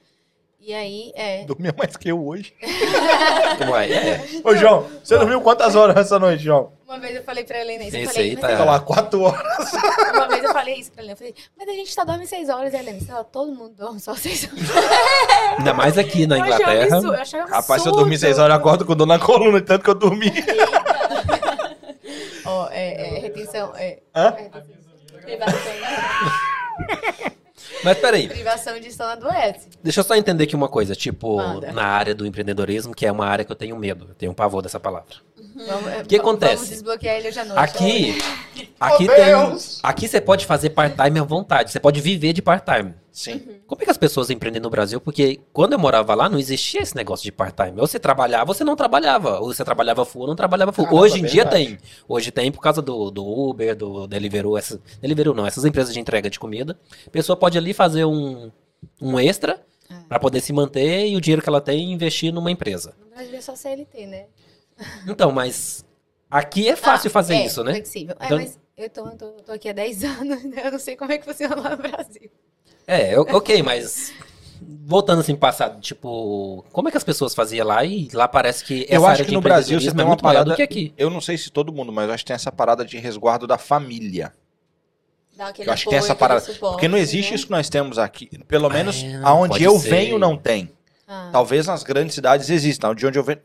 E 0.63 0.73
aí, 0.75 1.11
é. 1.15 1.43
Dormia 1.45 1.73
mais 1.75 1.97
que 1.97 2.09
eu 2.09 2.23
hoje. 2.23 2.53
como 3.57 3.75
é? 3.75 3.89
é. 3.91 4.21
Ô, 4.43 4.55
João, 4.55 4.87
você 5.03 5.17
dormiu 5.17 5.41
quantas 5.41 5.75
horas 5.75 5.97
essa 5.97 6.19
noite, 6.19 6.43
João? 6.43 6.71
Uma 6.87 6.99
vez 6.99 7.15
eu 7.15 7.23
falei 7.23 7.43
pra 7.43 7.59
Helena 7.59 7.83
isso. 7.85 7.95
Eu 7.97 8.03
Esse 8.03 8.13
falei, 8.13 8.29
aí 8.29 8.37
tá- 8.37 8.49
Fica 8.49 8.63
lá, 8.63 8.79
quatro 8.79 9.21
horas. 9.21 9.41
Uma 10.13 10.27
vez 10.27 10.43
eu 10.43 10.53
falei 10.53 10.75
isso 10.75 10.91
pra 10.91 11.01
Helena. 11.01 11.13
Eu 11.13 11.17
falei, 11.17 11.35
mas 11.57 11.67
a 11.67 11.71
gente 11.71 11.91
só 11.91 12.05
dorme 12.05 12.27
seis 12.27 12.47
horas, 12.47 12.73
Helena. 12.75 12.99
Lá, 13.09 13.23
todo 13.23 13.51
mundo 13.51 13.73
dorme 13.75 13.99
só 13.99 14.13
seis 14.13 14.43
horas. 14.45 14.69
Ainda 15.57 15.73
mais 15.73 15.97
aqui 15.97 16.27
na 16.27 16.37
Eu 16.37 16.45
Inglaterra. 16.45 16.83
absurdo, 16.83 17.15
eu 17.15 17.21
achava 17.21 17.43
Rapaz, 17.49 17.65
se 17.65 17.71
eu 17.71 17.75
absurdo. 17.75 17.97
dormir 17.97 18.17
seis 18.19 18.37
horas, 18.37 18.53
eu 18.53 18.59
acordo 18.59 18.85
com 18.85 18.95
dor 18.95 19.07
na 19.07 19.17
coluna, 19.17 19.59
tanto 19.61 19.83
que 19.83 19.89
eu 19.89 19.95
dormi. 19.95 20.31
Ó, 22.45 22.67
é, 22.71 23.17
é, 23.17 23.19
retenção, 23.19 23.73
é, 23.75 23.99
Hã? 24.13 24.35
privação, 25.23 25.59
Mas 27.83 27.97
peraí, 27.97 28.27
privação 28.27 28.79
de 28.79 28.91
sono 28.91 29.09
adoece. 29.11 29.67
deixa 29.83 29.99
eu 29.99 30.03
só 30.03 30.15
entender 30.15 30.43
aqui 30.43 30.55
uma 30.55 30.67
coisa. 30.67 30.95
Tipo, 30.95 31.37
Manda. 31.37 31.71
na 31.71 31.85
área 31.85 32.13
do 32.13 32.25
empreendedorismo, 32.25 32.93
que 32.93 33.05
é 33.05 33.11
uma 33.11 33.25
área 33.25 33.43
que 33.43 33.51
eu 33.51 33.55
tenho 33.55 33.75
medo. 33.75 34.07
Eu 34.09 34.15
tenho 34.15 34.31
um 34.31 34.35
pavor 34.35 34.61
dessa 34.61 34.79
palavra. 34.79 35.15
Vamos, 35.55 35.87
é, 35.91 36.01
O 36.01 36.05
que 36.05 36.15
acontece? 36.15 36.55
Vamos 36.55 36.69
desbloquear 36.69 37.15
ele 37.17 37.27
hoje 37.27 37.39
à 37.39 37.45
noite. 37.45 37.59
Aqui, 37.59 38.21
aqui 38.79 39.05
Meu 39.05 39.15
tem. 39.15 39.57
Aqui 39.83 40.07
você 40.07 40.21
pode 40.21 40.45
fazer 40.45 40.69
part-time 40.71 41.19
à 41.19 41.23
vontade. 41.23 41.71
Você 41.71 41.79
pode 41.79 41.99
viver 41.99 42.33
de 42.33 42.41
part-time. 42.41 42.93
Sim. 43.11 43.61
Como 43.67 43.81
é 43.81 43.85
que 43.85 43.91
as 43.91 43.97
pessoas 43.97 44.29
empreendem 44.29 44.61
no 44.61 44.69
Brasil? 44.69 45.01
Porque 45.01 45.41
quando 45.51 45.73
eu 45.73 45.79
morava 45.79 46.15
lá, 46.15 46.29
não 46.29 46.39
existia 46.39 46.81
esse 46.81 46.95
negócio 46.95 47.23
de 47.25 47.31
part-time. 47.31 47.79
Ou 47.81 47.85
você 47.85 47.99
trabalhava, 47.99 48.49
ou 48.49 48.53
você 48.55 48.63
não 48.63 48.75
trabalhava. 48.75 49.39
Ou 49.41 49.53
você 49.53 49.65
trabalhava 49.65 50.05
full, 50.05 50.21
ou 50.21 50.27
não 50.29 50.35
trabalhava 50.35 50.71
full. 50.71 50.85
Caramba, 50.85 51.01
Hoje 51.03 51.19
em 51.19 51.25
dia 51.25 51.43
verdade. 51.43 51.65
tem. 51.65 51.77
Hoje 52.07 52.31
tem 52.31 52.51
por 52.51 52.61
causa 52.61 52.81
do, 52.81 53.11
do 53.11 53.25
Uber, 53.25 53.75
do 53.75 54.07
Deliveroo. 54.07 54.57
Essas, 54.57 54.79
Deliveroo 55.01 55.33
não, 55.33 55.45
essas 55.45 55.65
empresas 55.65 55.93
de 55.93 55.99
entrega 55.99 56.29
de 56.29 56.39
comida. 56.39 56.79
A 57.05 57.09
pessoa 57.09 57.35
pode 57.35 57.57
ali 57.57 57.73
fazer 57.73 58.05
um, 58.05 58.49
um 59.01 59.19
extra 59.19 59.61
É. 59.89 59.95
para 60.07 60.17
poder 60.19 60.39
se 60.39 60.53
manter 60.53 61.07
e 61.07 61.17
o 61.17 61.21
dinheiro 61.21 61.41
que 61.41 61.49
ela 61.49 61.59
tem 61.59 61.91
investir 61.91 62.31
numa 62.33 62.49
empresa. 62.49 62.93
No 62.99 63.13
Brasil 63.13 63.35
é 63.35 63.41
só 63.41 63.55
CLT, 63.57 64.07
né? 64.07 64.25
Então, 65.05 65.31
mas 65.33 65.83
aqui 66.29 66.69
é 66.69 66.77
fácil 66.77 67.09
Ah, 67.09 67.11
fazer 67.11 67.33
é, 67.35 67.45
isso, 67.45 67.61
né? 67.61 67.73
flexível. 67.73 68.15
É, 68.19 68.25
Então- 68.25 68.37
mas 68.37 68.57
eu 68.77 68.89
tô, 68.89 69.03
tô, 69.11 69.31
tô 69.31 69.51
aqui 69.51 69.67
há 69.67 69.73
10 69.73 70.01
anos, 70.05 70.43
né? 70.45 70.61
Eu 70.65 70.71
não 70.71 70.79
sei 70.79 70.95
como 70.95 71.11
é 71.11 71.17
que 71.17 71.25
funciona 71.25 71.55
lá 71.57 71.71
no 71.71 71.77
Brasil. 71.77 72.31
É, 72.93 73.17
o- 73.19 73.21
ok, 73.37 73.63
mas 73.63 74.11
voltando 74.85 75.21
assim 75.21 75.35
passado, 75.35 75.79
tipo, 75.79 76.65
como 76.73 76.87
é 76.89 76.91
que 76.91 76.97
as 76.97 77.03
pessoas 77.03 77.33
faziam 77.33 77.65
lá 77.65 77.83
e 77.85 78.09
lá 78.13 78.27
parece 78.27 78.63
que 78.65 78.83
essa 78.83 78.93
Eu 78.95 79.01
acho 79.05 79.11
área 79.13 79.23
que 79.25 79.29
de 79.29 79.35
no 79.35 79.41
Brasil 79.41 79.79
você 79.79 79.91
tem 79.91 80.01
é 80.01 80.03
uma 80.05 80.17
parada. 80.17 80.49
do 80.51 80.55
que 80.55 80.61
aqui. 80.61 80.93
Eu 80.97 81.09
não 81.09 81.21
sei 81.21 81.37
se 81.37 81.49
todo 81.49 81.71
mundo, 81.71 81.91
mas 81.91 82.07
eu 82.09 82.13
acho 82.13 82.23
que 82.23 82.27
tem 82.27 82.35
essa 82.35 82.51
parada 82.51 82.83
de 82.83 82.97
resguardo 82.97 83.47
da 83.47 83.57
família. 83.57 84.33
Dá 85.37 85.47
aquele 85.47 85.69
Eu 85.69 85.73
acho 85.73 85.83
que 85.85 85.89
tem 85.89 85.99
essa 85.99 86.13
parada. 86.13 86.41
suporte, 86.41 86.73
Porque 86.73 86.87
não 86.89 86.97
existe 86.97 87.29
né? 87.29 87.35
isso 87.35 87.45
que 87.45 87.51
nós 87.51 87.69
temos 87.69 87.97
aqui. 87.97 88.29
Pelo 88.47 88.69
menos 88.69 89.01
É, 89.01 89.21
aonde 89.23 89.63
eu 89.63 89.79
ser. 89.79 89.89
venho 89.89 90.19
não 90.19 90.35
tem. 90.37 90.69
Ah, 91.07 91.29
Talvez 91.31 91.67
nas 91.67 91.83
grandes 91.83 92.13
cidades 92.13 92.49
exista. 92.49 92.93
De 92.93 93.07
onde 93.07 93.17
eu 93.17 93.23
venho. 93.23 93.39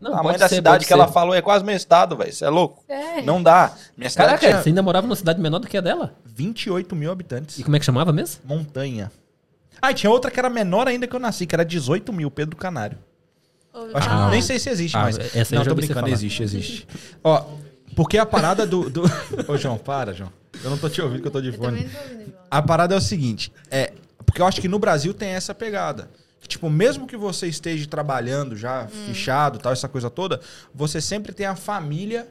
Não, 0.00 0.14
a 0.16 0.22
mãe 0.22 0.36
da 0.38 0.48
ser, 0.48 0.56
cidade 0.56 0.84
que 0.86 0.92
ela 0.92 1.06
ser. 1.06 1.12
falou 1.12 1.34
é 1.34 1.40
quase 1.42 1.64
meu 1.64 1.74
estado, 1.76 2.16
velho. 2.16 2.32
Você 2.32 2.44
é 2.44 2.48
louco? 2.48 2.82
sério? 2.86 3.24
Não 3.24 3.42
dá. 3.42 3.72
Minha 3.96 4.10
cidade 4.10 4.28
Caraca, 4.28 4.46
tinha 4.46 4.62
você 4.62 4.68
ainda 4.68 4.82
morava 4.82 5.06
numa 5.06 5.16
cidade 5.16 5.40
menor 5.40 5.58
do 5.58 5.66
que 5.68 5.76
a 5.76 5.80
dela? 5.80 6.14
28 6.24 6.94
mil 6.96 7.10
habitantes. 7.10 7.58
E 7.58 7.62
como 7.64 7.76
é 7.76 7.78
que 7.78 7.84
chamava 7.84 8.12
mesmo? 8.12 8.40
Montanha. 8.44 9.10
Ah, 9.80 9.90
e 9.90 9.94
tinha 9.94 10.10
outra 10.10 10.30
que 10.30 10.38
era 10.38 10.48
menor 10.50 10.86
ainda 10.88 11.06
que 11.06 11.14
eu 11.16 11.20
nasci, 11.20 11.46
que 11.46 11.54
era 11.54 11.64
18 11.64 12.12
mil, 12.12 12.30
Pedro 12.30 12.56
Canário. 12.56 12.98
Ouvi 13.72 13.90
Acho 13.94 14.06
que- 14.08 14.14
falar. 14.14 14.30
nem 14.30 14.42
sei 14.42 14.58
se 14.58 14.68
existe, 14.68 14.96
Ah, 14.96 15.02
mas. 15.04 15.18
essa 15.34 15.54
não, 15.54 15.64
tô 15.64 15.74
brincando, 15.74 16.08
existe, 16.08 16.42
existe. 16.42 16.86
Ó, 17.24 17.42
porque 17.96 18.18
a 18.18 18.26
parada 18.26 18.66
do. 18.66 18.90
do... 18.90 19.02
Ô, 19.48 19.56
João, 19.56 19.78
para, 19.78 20.12
João. 20.12 20.30
Eu 20.62 20.70
não 20.70 20.76
tô 20.78 20.88
te 20.90 21.00
ouvindo 21.00 21.22
que 21.22 21.26
eu 21.28 21.32
tô 21.32 21.40
de 21.40 21.50
fone. 21.52 21.84
tô 21.84 21.98
ouvindo. 22.12 22.32
A 22.50 22.60
parada 22.62 22.94
é 22.94 22.98
o 22.98 23.00
seguinte, 23.00 23.50
é. 23.70 23.92
Porque 24.24 24.40
eu 24.40 24.46
acho 24.46 24.60
que 24.60 24.68
no 24.68 24.78
Brasil 24.78 25.12
tem 25.12 25.30
essa 25.30 25.54
pegada. 25.54 26.08
Que, 26.42 26.48
tipo, 26.48 26.68
mesmo 26.68 27.06
que 27.06 27.16
você 27.16 27.46
esteja 27.46 27.86
trabalhando 27.86 28.56
já, 28.56 28.88
fechado 29.06 29.60
tal, 29.60 29.72
essa 29.72 29.88
coisa 29.88 30.10
toda, 30.10 30.40
você 30.74 31.00
sempre 31.00 31.32
tem 31.32 31.46
a 31.46 31.54
família 31.54 32.26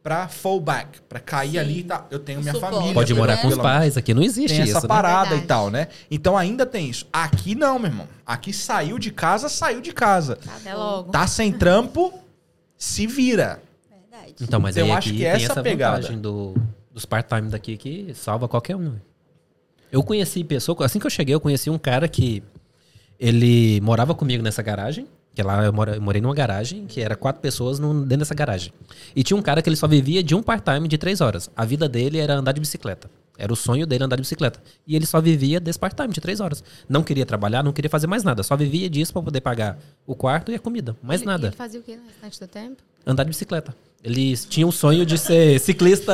pra 0.00 0.28
fallback, 0.28 1.00
pra 1.08 1.18
cair 1.18 1.50
Sim. 1.50 1.58
ali 1.58 1.78
e 1.80 1.82
tá. 1.82 2.06
Eu 2.08 2.20
tenho 2.20 2.40
minha 2.40 2.54
Suporte. 2.54 2.72
família. 2.74 2.94
Pode 2.94 3.12
morar 3.14 3.36
com 3.42 3.48
os 3.48 3.58
pais, 3.58 3.96
aqui 3.96 4.14
não 4.14 4.22
existe 4.22 4.54
Tem 4.54 4.64
isso, 4.64 4.76
essa 4.78 4.86
né? 4.86 4.88
parada 4.88 5.22
Verdade. 5.30 5.44
e 5.44 5.46
tal, 5.48 5.70
né? 5.70 5.88
Então 6.08 6.36
ainda 6.38 6.64
tem 6.64 6.88
isso. 6.88 7.04
Aqui 7.12 7.56
não, 7.56 7.80
meu 7.80 7.90
irmão. 7.90 8.08
Aqui 8.24 8.52
saiu 8.52 8.96
de 8.96 9.10
casa, 9.10 9.48
saiu 9.48 9.80
de 9.80 9.92
casa. 9.92 10.38
Até 10.46 10.72
logo. 10.74 11.10
Tá 11.10 11.26
sem 11.26 11.52
trampo, 11.52 12.14
se 12.76 13.08
vira. 13.08 13.60
Verdade. 13.90 14.34
Então, 14.40 14.60
mas 14.60 14.76
Eu 14.76 14.84
aí 14.86 14.92
acho 14.92 15.08
aqui 15.08 15.16
que 15.18 15.24
tem 15.24 15.32
essa 15.32 15.52
essa 15.52 15.62
pegada. 15.62 16.08
do, 16.16 16.54
dos 16.92 17.04
part-time 17.04 17.50
daqui 17.50 17.76
que 17.76 18.14
salva 18.14 18.46
qualquer 18.46 18.76
um. 18.76 18.94
Eu 19.90 20.02
conheci 20.04 20.44
pessoa, 20.44 20.86
assim 20.86 21.00
que 21.00 21.06
eu 21.06 21.10
cheguei, 21.10 21.34
eu 21.34 21.40
conheci 21.40 21.68
um 21.68 21.78
cara 21.78 22.06
que 22.06 22.42
ele 23.18 23.80
morava 23.80 24.14
comigo 24.14 24.42
nessa 24.42 24.62
garagem, 24.62 25.06
que 25.34 25.42
lá 25.42 25.64
eu, 25.64 25.72
mora- 25.72 25.94
eu 25.96 26.00
morei 26.02 26.20
numa 26.20 26.34
garagem, 26.34 26.86
que 26.86 27.00
era 27.00 27.14
quatro 27.16 27.40
pessoas 27.40 27.78
no- 27.78 28.00
dentro 28.02 28.18
dessa 28.18 28.34
garagem. 28.34 28.72
E 29.14 29.22
tinha 29.22 29.36
um 29.36 29.42
cara 29.42 29.62
que 29.62 29.68
ele 29.68 29.76
só 29.76 29.86
vivia 29.86 30.22
de 30.22 30.34
um 30.34 30.42
part-time 30.42 30.88
de 30.88 30.98
três 30.98 31.20
horas. 31.20 31.48
A 31.56 31.64
vida 31.64 31.88
dele 31.88 32.18
era 32.18 32.34
andar 32.34 32.52
de 32.52 32.60
bicicleta. 32.60 33.08
Era 33.36 33.52
o 33.52 33.56
sonho 33.56 33.86
dele 33.86 34.02
andar 34.02 34.16
de 34.16 34.22
bicicleta. 34.22 34.60
E 34.84 34.96
ele 34.96 35.06
só 35.06 35.20
vivia 35.20 35.60
desse 35.60 35.78
part-time 35.78 36.12
de 36.12 36.20
três 36.20 36.40
horas. 36.40 36.62
Não 36.88 37.04
queria 37.04 37.24
trabalhar, 37.24 37.62
não 37.62 37.72
queria 37.72 37.88
fazer 37.88 38.08
mais 38.08 38.24
nada. 38.24 38.42
Só 38.42 38.56
vivia 38.56 38.90
disso 38.90 39.12
pra 39.12 39.22
poder 39.22 39.40
pagar 39.40 39.78
o 40.04 40.14
quarto 40.16 40.50
e 40.50 40.56
a 40.56 40.58
comida. 40.58 40.96
Mais 41.00 41.20
Ele- 41.20 41.30
nada. 41.30 41.46
Ele 41.48 41.56
fazia 41.56 41.78
o 41.78 41.82
quê 41.84 41.96
no 41.96 42.02
restante 42.08 42.40
do 42.40 42.48
tempo? 42.48 42.82
Andar 43.06 43.22
de 43.22 43.28
bicicleta. 43.30 43.72
Eles 44.02 44.44
tinham 44.44 44.68
o 44.68 44.72
sonho 44.72 45.06
de 45.06 45.16
ser 45.18 45.60
ciclista 45.60 46.12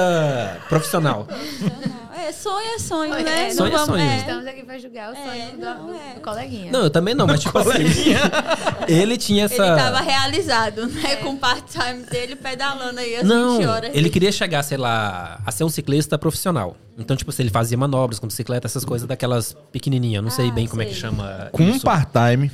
profissional. 0.69 1.27
É, 2.27 2.33
sonho 2.33 2.67
é 2.75 2.79
sonho, 2.79 3.13
Sonho 3.13 3.25
né? 3.25 3.49
é 3.49 3.51
sonho. 3.51 3.71
Não 3.71 3.79
vamos- 3.79 3.97
Sonho. 4.01 4.11
é. 4.11 4.17
Estamos 4.19 4.47
aqui 4.47 4.63
pra 4.63 4.79
julgar 4.79 5.13
o 5.13 5.17
sonho 5.17 5.43
É, 5.43 5.51
do, 5.53 5.59
não, 5.59 5.87
do- 5.87 5.95
é. 5.95 6.15
do 6.15 6.21
coleguinha. 6.21 6.73
Não, 6.73 6.81
eu 6.85 6.91
também 6.91 7.15
não, 7.15 7.27
mas 7.27 7.41
tipo 7.41 7.59
assim. 7.59 7.73
ele 8.89 9.17
tinha 9.17 9.45
essa. 9.45 9.67
Ele 9.67 9.77
tava 9.77 10.01
realizado, 10.01 10.87
né? 10.87 11.17
Com 11.17 11.31
o 11.31 11.37
part-time 11.39 12.05
dele 12.11 12.37
pedalando 12.37 12.99
aí 13.01 13.17
às 13.17 13.25
Não, 13.25 13.59
20 13.59 13.67
horas. 13.67 13.91
ele 13.95 14.09
queria 14.11 14.33
chegar, 14.33 14.63
sei 14.63 14.79
lá, 14.79 15.41
a 15.45 15.53
ser 15.53 15.65
um 15.65 15.69
ciclista 15.69 16.17
profissional. 16.19 16.77
Então, 16.99 17.17
tipo, 17.17 17.31
se 17.33 17.43
ele 17.43 17.51
fazia 17.51 17.77
manobras 17.77 18.19
com 18.19 18.27
bicicleta, 18.27 18.67
essas 18.67 18.85
coisas 18.85 19.07
daquelas 19.07 19.57
pequenininhas, 19.73 20.23
não 20.23 20.31
sei 20.31 20.49
Ah, 20.49 20.53
bem 20.53 20.67
como 20.67 20.83
é 20.83 20.85
que 20.87 20.93
sei. 20.93 21.01
chama. 21.01 21.49
Com 21.53 21.65
um 21.65 21.79
part-time 21.79 22.51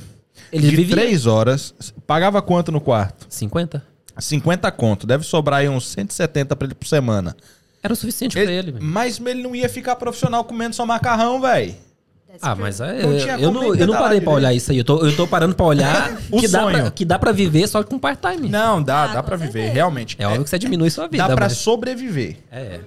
Ele 0.51 0.69
de 0.69 0.75
vivia 0.75 0.95
três 0.95 1.25
horas, 1.27 1.73
pagava 2.07 2.41
quanto 2.41 2.71
no 2.71 2.81
quarto? 2.81 3.25
50? 3.29 3.83
50 4.17 4.71
conto. 4.71 5.07
Deve 5.07 5.23
sobrar 5.23 5.59
aí 5.61 5.69
uns 5.69 5.87
170 5.87 6.55
pra 6.55 6.65
ele 6.65 6.75
por 6.75 6.87
semana. 6.87 7.35
Era 7.83 7.93
o 7.93 7.95
suficiente 7.95 8.33
pra 8.33 8.51
ele. 8.51 8.71
velho. 8.71 8.83
Mas 8.85 9.19
ele 9.25 9.41
não 9.43 9.55
ia 9.55 9.67
ficar 9.69 9.95
profissional 9.95 10.43
comendo 10.43 10.75
só 10.75 10.85
macarrão, 10.85 11.41
velho. 11.41 11.73
Ah, 12.41 12.55
mas 12.55 12.79
é, 12.79 13.01
Não 13.03 13.11
eu, 13.39 13.51
não, 13.51 13.75
eu 13.75 13.85
não 13.87 13.93
parei 13.93 14.21
pra 14.21 14.31
olhar 14.31 14.53
isso 14.53 14.71
aí. 14.71 14.77
Eu 14.77 14.85
tô, 14.85 15.05
eu 15.05 15.13
tô 15.15 15.27
parando 15.27 15.53
pra 15.53 15.65
olhar 15.65 16.17
O 16.31 16.39
que, 16.39 16.47
dá 16.47 16.61
sonho. 16.61 16.77
pra, 16.83 16.91
que 16.91 17.03
dá 17.03 17.19
pra 17.19 17.31
viver 17.33 17.67
só 17.67 17.83
com 17.83 17.99
part-time. 17.99 18.47
Não, 18.47 18.81
dá, 18.81 19.03
Ah, 19.03 19.07
dá 19.15 19.23
pra 19.23 19.35
viver, 19.35 19.51
certeza. 19.53 19.73
realmente. 19.73 20.15
É 20.17 20.25
óbvio 20.25 20.43
que 20.45 20.49
você 20.49 20.57
diminui 20.57 20.89
sua 20.89 21.07
vida. 21.09 21.27
Dá 21.27 21.35
pra 21.35 21.45
mas- 21.47 21.57
sobreviver. 21.57 22.37
É. 22.51 22.79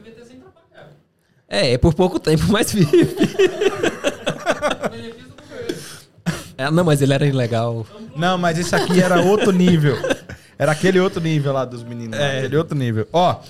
É, 1.46 1.72
é 1.74 1.78
por 1.78 1.92
pouco 1.92 2.18
tempo, 2.18 2.44
mas 2.48 2.72
vive. 2.72 2.90
É, 6.56 6.70
não, 6.70 6.84
mas 6.84 7.02
ele 7.02 7.12
era 7.12 7.26
ilegal. 7.26 7.84
Não, 8.16 8.38
mas 8.38 8.56
esse 8.58 8.74
aqui 8.76 9.00
era 9.02 9.20
outro 9.20 9.50
nível. 9.50 9.96
Era 10.56 10.70
aquele 10.72 11.00
outro 11.00 11.20
nível 11.20 11.52
lá 11.52 11.64
dos 11.64 11.82
meninos. 11.82 12.16
lá, 12.18 12.26
Aquele 12.38 12.56
outro 12.56 12.76
nível. 12.78 13.08
Ó, 13.12 13.40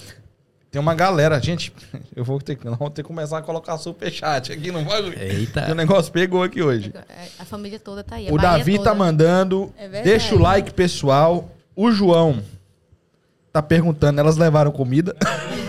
tem 0.74 0.80
uma 0.80 0.92
galera, 0.94 1.40
gente. 1.40 1.72
Eu 2.16 2.24
vou 2.24 2.40
ter, 2.40 2.58
vamos 2.60 2.92
ter 2.92 3.02
que 3.04 3.06
começar 3.06 3.38
a 3.38 3.42
colocar 3.42 3.78
superchat 3.78 4.50
aqui 4.52 4.72
no 4.72 4.82
bagulho. 4.82 5.16
Eita. 5.16 5.70
O 5.70 5.74
negócio 5.74 6.12
pegou 6.12 6.42
aqui 6.42 6.60
hoje. 6.62 6.92
É, 7.08 7.28
A 7.38 7.44
família 7.44 7.78
toda 7.78 8.02
tá 8.02 8.16
aí. 8.16 8.28
a 8.28 8.32
O 8.32 8.36
Bahia 8.36 8.58
Davi 8.58 8.76
toda. 8.78 8.90
tá 8.90 8.94
mandando. 8.96 9.72
É 9.78 10.02
deixa 10.02 10.34
o 10.34 10.38
like, 10.38 10.74
pessoal. 10.74 11.48
O 11.76 11.92
João 11.92 12.42
tá 13.52 13.62
perguntando, 13.62 14.18
elas 14.18 14.36
levaram 14.36 14.72
comida? 14.72 15.14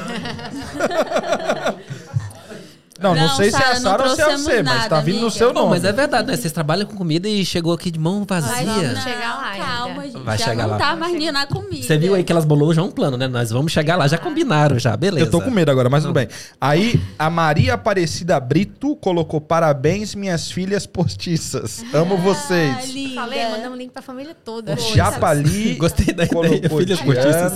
não, 2.99 3.13
não, 3.13 3.27
Não, 3.27 3.35
sei 3.35 3.51
se 3.51 3.61
é 3.61 3.65
a 3.71 3.75
Sara, 3.75 4.03
ou 4.03 4.15
se 4.15 4.21
é 4.21 4.37
você, 4.37 4.63
mas 4.63 4.87
tá 4.87 5.01
vindo 5.01 5.15
no 5.15 5.21
amiga. 5.23 5.37
seu 5.37 5.47
Não, 5.53 5.61
nome. 5.63 5.69
mas 5.71 5.83
é 5.83 5.91
verdade, 5.91 6.27
né? 6.27 6.37
Vocês 6.37 6.53
trabalham 6.53 6.85
com 6.87 6.95
comida 6.95 7.27
e 7.27 7.43
chegou 7.45 7.73
aqui 7.73 7.91
de 7.91 7.99
mão 7.99 8.23
vazia. 8.27 8.63
vamos 8.65 9.03
chegar 9.03 9.35
lá 9.35 9.49
ainda. 9.49 9.65
Calma, 9.65 10.03
gente. 10.03 10.17
Vai 10.23 10.37
já 10.37 10.45
chegar 10.45 10.63
não 10.63 10.69
lá. 10.71 10.77
tá 10.77 10.95
mais 10.95 11.13
nem 11.13 11.31
na 11.31 11.45
comida. 11.45 11.83
Você 11.83 11.97
viu 11.97 12.15
aí 12.15 12.23
que 12.23 12.31
elas 12.31 12.45
bolou 12.45 12.73
já 12.73 12.81
um 12.81 12.89
plano, 12.91 13.17
né? 13.17 13.27
Nós 13.27 13.49
vamos 13.51 13.71
chegar 13.71 13.97
lá, 13.97 14.07
já 14.07 14.17
combinaram 14.17 14.79
já, 14.79 14.95
beleza. 14.95 15.25
Eu 15.25 15.29
tô 15.29 15.41
com 15.41 15.51
medo 15.51 15.69
agora, 15.69 15.89
mas 15.89 16.03
tudo 16.03 16.13
bem. 16.13 16.27
Aí, 16.59 16.99
a 17.19 17.29
Maria 17.29 17.73
Aparecida 17.73 18.39
Brito 18.39 18.95
colocou 18.95 19.41
parabéns, 19.41 20.15
minhas 20.15 20.49
filhas 20.49 20.85
postiças. 20.85 21.83
Amo 21.93 22.15
Ah, 22.15 22.17
vocês. 22.17 22.89
linda. 22.93 23.15
Falei, 23.21 23.49
mandamos 23.49 23.77
link 23.77 23.91
pra 23.91 24.01
família 24.01 24.35
toda. 24.45 24.73
O 24.73 24.95
Japali 24.95 25.73
Gostei 25.75 26.13
da 26.13 26.23
ideia, 26.23 26.29
colocou 26.29 26.79
filhas 26.79 27.01
postiças. 27.01 27.53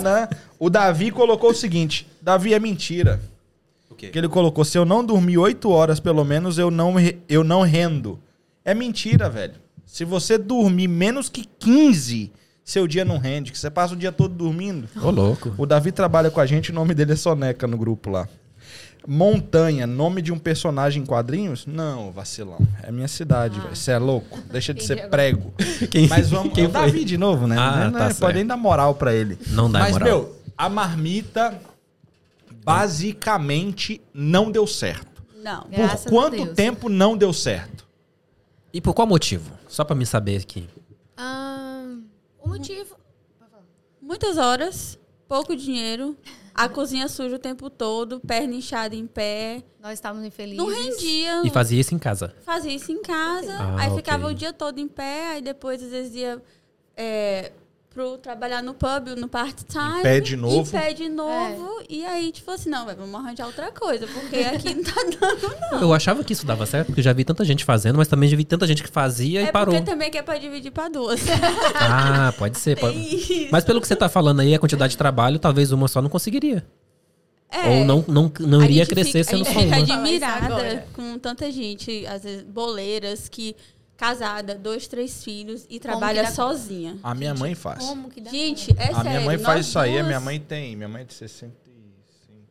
O 0.58 0.68
Davi 0.68 1.10
colocou 1.10 1.50
o 1.50 1.54
seguinte: 1.54 2.06
Davi 2.20 2.52
é 2.52 2.58
mentira. 2.60 3.20
Quê? 4.00 4.08
Que 4.08 4.18
ele 4.18 4.28
colocou: 4.28 4.64
se 4.64 4.78
eu 4.78 4.86
não 4.86 5.04
dormir 5.04 5.36
8 5.36 5.68
horas, 5.68 6.00
pelo 6.00 6.24
menos, 6.24 6.56
eu 6.56 6.70
não, 6.70 6.94
eu 7.28 7.44
não 7.44 7.60
rendo. 7.60 8.18
É 8.64 8.72
mentira, 8.72 9.28
velho. 9.28 9.54
Se 9.84 10.06
você 10.06 10.38
dormir 10.38 10.88
menos 10.88 11.28
que 11.28 11.44
15, 11.58 12.32
seu 12.64 12.86
dia 12.86 13.04
não 13.04 13.18
rende. 13.18 13.52
Que 13.52 13.58
você 13.58 13.68
passa 13.68 13.92
o 13.92 13.96
dia 13.96 14.10
todo 14.10 14.34
dormindo. 14.34 14.88
Ô, 15.02 15.10
louco. 15.10 15.52
O 15.58 15.66
Davi 15.66 15.92
trabalha 15.92 16.30
com 16.30 16.40
a 16.40 16.46
gente, 16.46 16.70
o 16.70 16.74
nome 16.74 16.94
dele 16.94 17.12
é 17.12 17.16
Soneca 17.16 17.66
no 17.66 17.76
grupo 17.76 18.08
lá. 18.08 18.26
Montanha, 19.06 19.86
nome 19.86 20.22
de 20.22 20.32
um 20.32 20.38
personagem 20.38 21.02
em 21.02 21.06
quadrinhos? 21.06 21.66
Não, 21.66 22.10
vacilão. 22.10 22.58
É 22.82 22.90
minha 22.92 23.08
cidade, 23.08 23.58
velho. 23.58 23.74
Você 23.74 23.90
é 23.92 23.98
louco? 23.98 24.38
Deixa 24.50 24.72
de 24.72 24.82
ser 24.84 25.08
prego. 25.08 25.52
Quem, 25.90 26.06
Mas 26.06 26.30
vamos. 26.30 26.52
quem 26.54 26.64
é 26.64 26.68
o? 26.68 26.70
Davi 26.70 27.04
de 27.04 27.16
novo, 27.18 27.46
né? 27.46 27.56
Ah, 27.58 27.84
não 27.86 27.92
tá 27.92 27.98
pode 28.06 28.14
certo. 28.14 28.34
nem 28.34 28.46
dar 28.46 28.56
moral 28.56 28.94
pra 28.94 29.14
ele. 29.14 29.38
Não 29.48 29.70
dá 29.70 29.80
Mas, 29.80 29.92
moral. 29.92 30.08
meu, 30.08 30.36
a 30.56 30.68
marmita 30.68 31.58
basicamente 32.64 34.00
não 34.12 34.50
deu 34.50 34.66
certo. 34.66 35.22
Não. 35.36 35.62
Por 35.64 36.04
quanto 36.10 36.36
Deus. 36.44 36.54
tempo 36.56 36.88
não 36.88 37.16
deu 37.16 37.32
certo? 37.32 37.88
E 38.72 38.80
por 38.80 38.94
qual 38.94 39.06
motivo? 39.06 39.52
Só 39.68 39.84
pra 39.84 39.96
me 39.96 40.04
saber 40.06 40.40
aqui. 40.40 40.68
Ah, 41.16 41.96
o 42.38 42.48
motivo. 42.48 42.96
Muitas 44.00 44.38
horas, 44.38 44.98
pouco 45.28 45.54
dinheiro, 45.54 46.16
a 46.54 46.68
cozinha 46.68 47.08
suja 47.08 47.36
o 47.36 47.38
tempo 47.38 47.70
todo, 47.70 48.20
perna 48.20 48.54
inchada 48.54 48.94
em 48.94 49.06
pé. 49.06 49.62
Nós 49.80 49.94
estávamos 49.94 50.26
infelizes. 50.26 50.58
Não 50.58 50.68
rendia. 50.68 51.42
E 51.44 51.50
fazia 51.50 51.80
isso 51.80 51.94
em 51.94 51.98
casa. 51.98 52.34
Fazia 52.44 52.72
isso 52.74 52.90
em 52.92 53.00
casa, 53.02 53.52
Ah, 53.56 53.76
aí 53.80 53.86
ok. 53.88 53.96
ficava 53.98 54.26
o 54.26 54.34
dia 54.34 54.52
todo 54.52 54.78
em 54.78 54.88
pé, 54.88 55.28
aí 55.32 55.42
depois 55.42 55.82
às 55.82 55.90
vezes 55.90 56.14
ia 56.14 56.42
é, 56.96 57.52
pro 57.92 58.16
trabalhar 58.18 58.62
no 58.62 58.72
pub, 58.72 59.08
no 59.18 59.26
part-time. 59.28 59.98
Em 59.98 60.02
pé 60.02 60.20
de 60.20 60.36
novo. 60.36 60.60
Em 60.68 60.70
pé 60.80 60.92
de 60.92 61.08
novo. 61.08 61.82
E 61.88 62.04
aí, 62.06 62.30
tipo 62.30 62.48
assim, 62.50 62.70
não, 62.70 62.86
vamos 62.86 63.14
arranjar 63.16 63.46
outra 63.46 63.72
coisa, 63.72 64.06
porque 64.06 64.36
aqui 64.36 64.74
não 64.74 64.84
tá 64.84 64.92
dando, 65.20 65.56
não. 65.72 65.80
Eu 65.82 65.92
achava 65.92 66.22
que 66.22 66.32
isso 66.32 66.46
dava 66.46 66.64
certo, 66.66 66.86
porque 66.86 67.00
eu 67.00 67.04
já 67.04 67.12
vi 67.12 67.24
tanta 67.24 67.44
gente 67.44 67.64
fazendo, 67.64 67.96
mas 67.96 68.06
também 68.06 68.28
já 68.28 68.36
vi 68.36 68.44
tanta 68.44 68.64
gente 68.66 68.82
que 68.82 68.88
fazia 68.88 69.42
e 69.42 69.44
É 69.46 69.50
parou. 69.52 69.74
porque 69.74 69.90
também 69.90 70.08
que 70.10 70.18
é 70.18 70.22
pra 70.22 70.38
dividir 70.38 70.70
pra 70.70 70.88
duas. 70.88 71.20
Ah, 71.74 72.32
pode 72.38 72.58
ser. 72.58 72.78
pode- 72.78 72.96
Isso. 72.96 73.48
Mas 73.50 73.64
pelo 73.64 73.80
que 73.80 73.88
você 73.88 73.96
tá 73.96 74.08
falando 74.08 74.40
aí, 74.40 74.54
a 74.54 74.58
quantidade 74.58 74.92
de 74.92 74.96
trabalho, 74.98 75.38
talvez 75.38 75.72
uma 75.72 75.88
só 75.88 76.00
não 76.00 76.08
conseguiria. 76.08 76.64
É. 77.50 77.68
Ou 77.80 77.84
não, 77.84 78.04
não, 78.06 78.32
não 78.38 78.60
A 78.60 78.64
iria 78.64 78.84
gente 78.84 78.94
crescer 78.94 79.24
fica, 79.24 79.36
sendo 79.36 79.42
a 79.42 79.52
só 79.52 79.60
gente 79.60 79.64
fica 79.64 79.76
uma. 79.76 79.86
Falar 79.86 79.96
isso 80.12 80.24
admirada 80.24 80.54
agora. 80.54 80.86
com 80.94 81.18
tanta 81.18 81.50
gente, 81.50 82.06
às 82.06 82.22
vezes 82.22 82.44
boleiras 82.44 83.28
que 83.28 83.56
casada, 84.00 84.54
dois, 84.54 84.88
três 84.88 85.22
filhos 85.22 85.66
e 85.68 85.78
trabalha 85.78 86.22
dá- 86.22 86.30
sozinha. 86.30 86.96
A 87.02 87.14
minha 87.14 87.34
mãe 87.34 87.54
faz. 87.54 87.84
Como 87.84 88.08
que 88.10 88.20
dá 88.20 88.30
Gente, 88.30 88.72
é 88.78 88.84
A 88.84 88.94
sério. 88.94 89.10
minha 89.10 89.20
mãe 89.20 89.38
faz 89.38 89.66
isso 89.66 89.78
aí, 89.78 89.90
a 89.90 89.94
duas- 89.96 90.06
minha 90.06 90.20
mãe 90.20 90.40
tem. 90.40 90.74
Minha 90.74 90.88
mãe 90.88 91.02
é 91.02 91.04
de 91.04 91.12
65. 91.12 91.54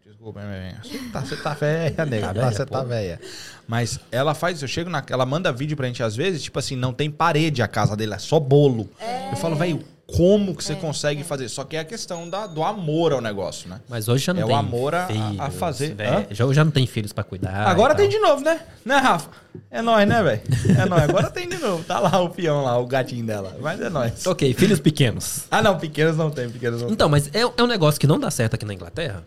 Desculpa, 0.06 0.42
minha 0.42 0.52
mãe. 0.52 0.76
Você 0.84 0.98
tá, 1.12 1.22
você 1.22 1.36
tá 1.38 1.54
velha, 1.56 2.06
nega. 2.06 2.34
Tá 2.34 2.52
você 2.52 2.66
tá 2.66 2.84
velha. 2.84 3.20
Mas 3.68 4.00
ela 4.12 4.36
faz, 4.36 4.62
eu 4.62 4.68
chego 4.68 4.90
na. 4.90 5.04
Ela 5.10 5.26
manda 5.26 5.52
vídeo 5.52 5.76
pra 5.76 5.88
gente 5.88 6.04
às 6.04 6.16
vezes, 6.16 6.44
tipo 6.44 6.60
assim, 6.60 6.76
não 6.76 6.94
tem 6.94 7.10
parede 7.10 7.62
a 7.62 7.68
casa 7.68 7.96
dele, 7.96 8.14
é 8.14 8.20
só 8.20 8.40
bolo. 8.40 8.90
Eu 9.32 9.38
falo, 9.38 9.56
velho, 9.56 9.84
como 10.16 10.56
que 10.56 10.64
você 10.64 10.76
consegue 10.76 11.24
fazer? 11.24 11.50
Só 11.50 11.64
que 11.64 11.76
é 11.76 11.80
a 11.80 11.86
questão 11.86 12.30
da, 12.30 12.48
do 12.48 12.64
amor 12.64 13.14
ao 13.14 13.22
negócio, 13.22 13.70
né? 13.70 13.80
Mas 13.90 14.08
hoje 14.08 14.26
já 14.26 14.34
não 14.34 14.42
É 14.42 14.46
o 14.46 14.48
tem. 14.48 14.56
amor 14.58 14.96
a- 14.96 15.00
a- 15.00 15.04
a 15.04 15.08
filhos, 15.08 15.56
fazer. 15.56 15.96
velho. 15.96 16.18
Hã? 16.20 16.26
Já, 16.32 16.54
já 16.54 16.64
não 16.64 16.72
tem 16.72 16.86
filhos 16.88 17.12
pra 17.14 17.24
cuidar. 17.24 17.68
Agora 17.68 17.94
tem 17.96 18.08
de 18.10 18.20
novo, 18.20 18.44
né? 18.44 18.60
Né, 18.86 18.98
Rafa? 18.98 19.30
É 19.72 19.82
nóis, 19.82 20.08
né, 20.08 20.22
velho? 20.24 20.42
É 20.82 20.86
nóis. 20.86 21.04
Agora 21.04 21.30
tem 21.30 21.48
de 21.48 21.58
novo. 21.58 21.84
Tá 21.84 22.00
lá 22.00 22.20
o 22.22 22.30
peão 22.30 22.64
lá, 22.64 22.78
o 22.78 22.86
gatinho 22.86 23.26
dela. 23.26 23.58
Mas 23.62 23.80
é 23.82 23.90
nóis. 23.90 24.26
Ok, 24.28 24.54
filhos 24.54 24.80
pequenos. 24.80 25.46
Ah, 25.50 25.62
não, 25.62 25.78
pequenos 25.78 26.16
não 26.18 26.30
tem, 26.30 26.50
pequenos 26.50 26.80
não 26.82 26.88
tem. 26.88 26.94
Então, 26.94 27.10
mas 27.10 27.28
é, 27.34 27.42
é 27.42 27.64
um 27.64 27.68
negócio 27.68 28.00
que 28.00 28.08
não 28.08 28.20
dá 28.20 28.30
certo 28.32 28.54
aqui 28.56 28.66
na 28.66 28.74
Inglaterra? 28.74 29.24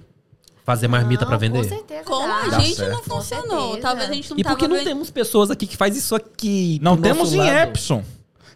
Fazer 0.65 0.87
marmita 0.87 1.27
pra 1.27 1.37
vender? 1.37 1.59
Com 1.65 1.69
certeza. 1.69 2.05
Com 2.05 2.21
dá. 2.29 2.37
a 2.43 2.49
Dá 2.51 2.59
gente 2.61 2.77
certo. 2.77 2.93
não 2.93 3.03
funcionou. 3.03 3.77
Talvez 3.79 4.09
a 4.11 4.13
gente 4.13 4.31
não 4.31 4.39
E 4.39 4.45
por 4.45 4.51
que 4.51 4.55
tava 4.63 4.69
não 4.69 4.77
vendo- 4.77 4.87
temos 4.87 5.11
pessoas 5.11 5.51
aqui 5.51 5.67
que 5.67 5.77
faz 5.77 5.97
isso 5.97 6.15
aqui? 6.15 6.79
Não 6.81 6.97
temos 6.97 7.33
em 7.33 7.39
lado? 7.39 7.51
Epson. 7.71 8.05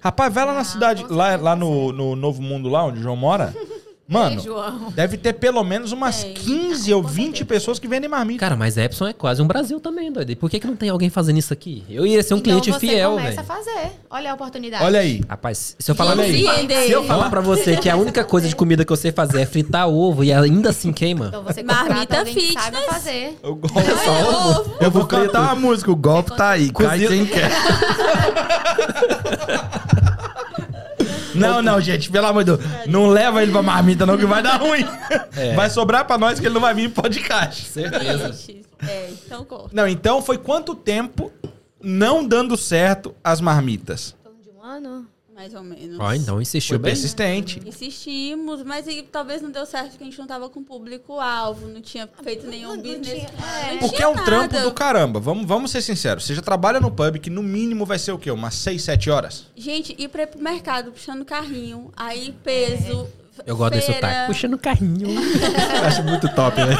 Rapaz, 0.06 0.32
vai 0.32 0.44
lá 0.46 0.54
na 0.54 0.60
Ah, 0.60 0.64
cidade, 0.64 1.02
com 1.04 1.12
lá, 1.14 1.34
lá 1.36 1.56
no, 1.56 1.90
no 1.92 2.14
Novo 2.14 2.40
Mundo, 2.40 2.68
lá 2.68 2.84
onde 2.84 3.00
o 3.00 3.02
João 3.02 3.16
mora. 3.16 3.52
Mano, 4.08 4.36
É, 4.38 4.38
João. 4.40 4.92
deve 4.94 5.16
ter 5.16 5.32
pelo 5.32 5.64
menos 5.64 5.90
umas 5.90 6.22
Tem. 6.22 6.32
15 6.32 6.94
ou 6.94 7.02
20 7.02 7.44
pessoas 7.44 7.80
que 7.80 7.88
vendem 7.88 8.08
marmita. 8.08 8.38
Cara, 8.38 8.54
mas 8.54 8.76
Epson 8.76 9.08
é 9.08 9.12
quase 9.12 9.42
um 9.42 9.48
Brasil 9.48 9.80
também, 9.80 10.12
doido. 10.12 10.30
E 10.30 10.36
por 10.36 10.48
que, 10.48 10.60
que 10.60 10.66
não 10.68 10.76
tem 10.76 10.88
alguém 10.90 11.10
fazendo 11.10 11.38
isso 11.38 11.52
aqui? 11.52 11.82
Eu 11.90 12.06
ia 12.06 12.22
ser 12.22 12.34
um 12.34 12.36
então 12.36 12.52
cliente 12.60 12.70
você 12.72 12.78
fiel, 12.86 13.10
começa 13.16 13.30
velho. 13.30 13.40
a 13.40 13.44
fazer. 13.56 13.90
Olha 14.08 14.30
a 14.30 14.34
oportunidade. 14.34 14.84
Olha 14.84 15.00
aí. 15.00 15.22
Rapaz, 15.28 15.74
se 15.76 15.90
eu 15.90 15.94
falar 15.96 16.12
Olha 16.12 16.22
aí. 16.22 16.46
Se 16.86 16.92
eu 16.92 17.02
falar 17.02 17.28
pra 17.30 17.40
você 17.40 17.76
que 17.78 17.90
a 17.90 17.96
única 17.96 18.22
coisa 18.24 18.46
de 18.48 18.54
comida 18.54 18.84
que 18.84 18.92
eu 18.92 18.96
sei 18.96 19.10
fazer 19.10 19.40
é 19.40 19.46
fritar 19.46 19.88
ovo 19.88 20.22
e 20.22 20.32
ainda 20.32 20.70
assim 20.70 20.92
queima. 20.92 21.26
Então 21.26 21.42
você 21.42 21.64
Marmita 21.64 22.24
fitness. 22.24 22.84
fazer. 22.88 23.36
Eu, 23.42 23.56
gosto- 23.56 23.76
ovo. 23.76 24.72
eu 24.82 24.90
vou 24.92 25.04
cantar 25.04 25.40
uma 25.42 25.56
música, 25.56 25.90
o 25.90 25.96
golpe 25.96 26.30
tá 26.36 26.50
aí, 26.50 26.70
cai 26.70 27.00
quem 27.08 27.26
quer. 27.26 27.50
Não, 31.36 31.62
não, 31.62 31.80
gente, 31.80 32.10
pelo 32.10 32.26
amor 32.26 32.44
de 32.44 32.56
Deus. 32.56 32.64
Não 32.86 33.06
leva 33.08 33.42
ele 33.42 33.52
pra 33.52 33.62
marmita, 33.62 34.04
não, 34.06 34.16
que 34.16 34.26
vai 34.26 34.42
dar 34.42 34.56
ruim. 34.60 34.86
É. 35.36 35.54
Vai 35.54 35.68
sobrar 35.70 36.04
pra 36.06 36.16
nós 36.18 36.40
que 36.40 36.46
ele 36.46 36.54
não 36.54 36.60
vai 36.60 36.74
vir 36.74 36.84
em 36.86 36.90
podcast. 36.90 37.64
Certeza. 37.66 38.32
Gente, 38.32 38.64
É, 38.86 39.10
então 39.10 39.44
corta. 39.44 39.70
Não, 39.72 39.86
então 39.86 40.20
foi 40.22 40.38
quanto 40.38 40.74
tempo 40.74 41.32
não 41.82 42.26
dando 42.26 42.56
certo 42.56 43.14
as 43.22 43.40
marmitas? 43.40 44.14
Torno 44.22 44.40
de 44.42 44.50
um 44.50 44.62
ano? 44.62 45.06
Mais 45.36 45.52
ou 45.54 45.62
menos. 45.62 45.98
Ó, 46.00 46.14
então 46.14 46.40
insistiu 46.40 46.76
Foi 46.76 46.78
bem. 46.78 46.92
persistente. 46.92 47.60
Insistimos, 47.66 48.62
mas 48.62 48.88
aí 48.88 49.02
talvez 49.02 49.42
não 49.42 49.50
deu 49.50 49.66
certo 49.66 49.90
porque 49.90 50.02
a 50.02 50.06
gente 50.06 50.18
não 50.18 50.26
tava 50.26 50.48
com 50.48 50.64
público-alvo, 50.64 51.68
não 51.68 51.82
tinha 51.82 52.08
feito 52.24 52.46
nenhum 52.46 52.70
não 52.76 52.82
business. 52.82 53.06
tinha- 53.06 53.28
é. 53.68 53.72
não 53.72 53.78
Porque 53.80 53.96
tinha 53.96 54.06
é 54.06 54.08
um 54.08 54.24
trampo 54.24 54.58
do 54.58 54.72
caramba. 54.72 55.20
Vamos, 55.20 55.44
vamos 55.46 55.70
ser 55.70 55.82
sinceros. 55.82 56.24
Você 56.24 56.34
já 56.34 56.40
trabalha 56.40 56.80
no 56.80 56.90
pub 56.90 57.18
que 57.18 57.28
no 57.28 57.42
mínimo 57.42 57.84
vai 57.84 57.98
ser 57.98 58.12
o 58.12 58.18
quê? 58.18 58.30
Umas 58.30 58.54
6, 58.54 58.80
7 58.82 59.10
horas? 59.10 59.44
Gente, 59.54 59.94
ir 59.98 60.08
pra 60.08 60.22
ir 60.22 60.26
pro 60.28 60.40
mercado 60.42 60.90
puxando 60.90 61.22
carrinho, 61.22 61.92
aí 61.94 62.34
peso. 62.42 63.06
Eu 63.44 63.54
gosto 63.58 63.74
desse 63.74 63.92
feira, 63.92 64.08
sotaque. 64.08 64.26
Puxando 64.28 64.56
carrinho. 64.58 65.08
Acho 65.86 66.02
muito 66.02 66.26
top, 66.34 66.56
né? 66.64 66.74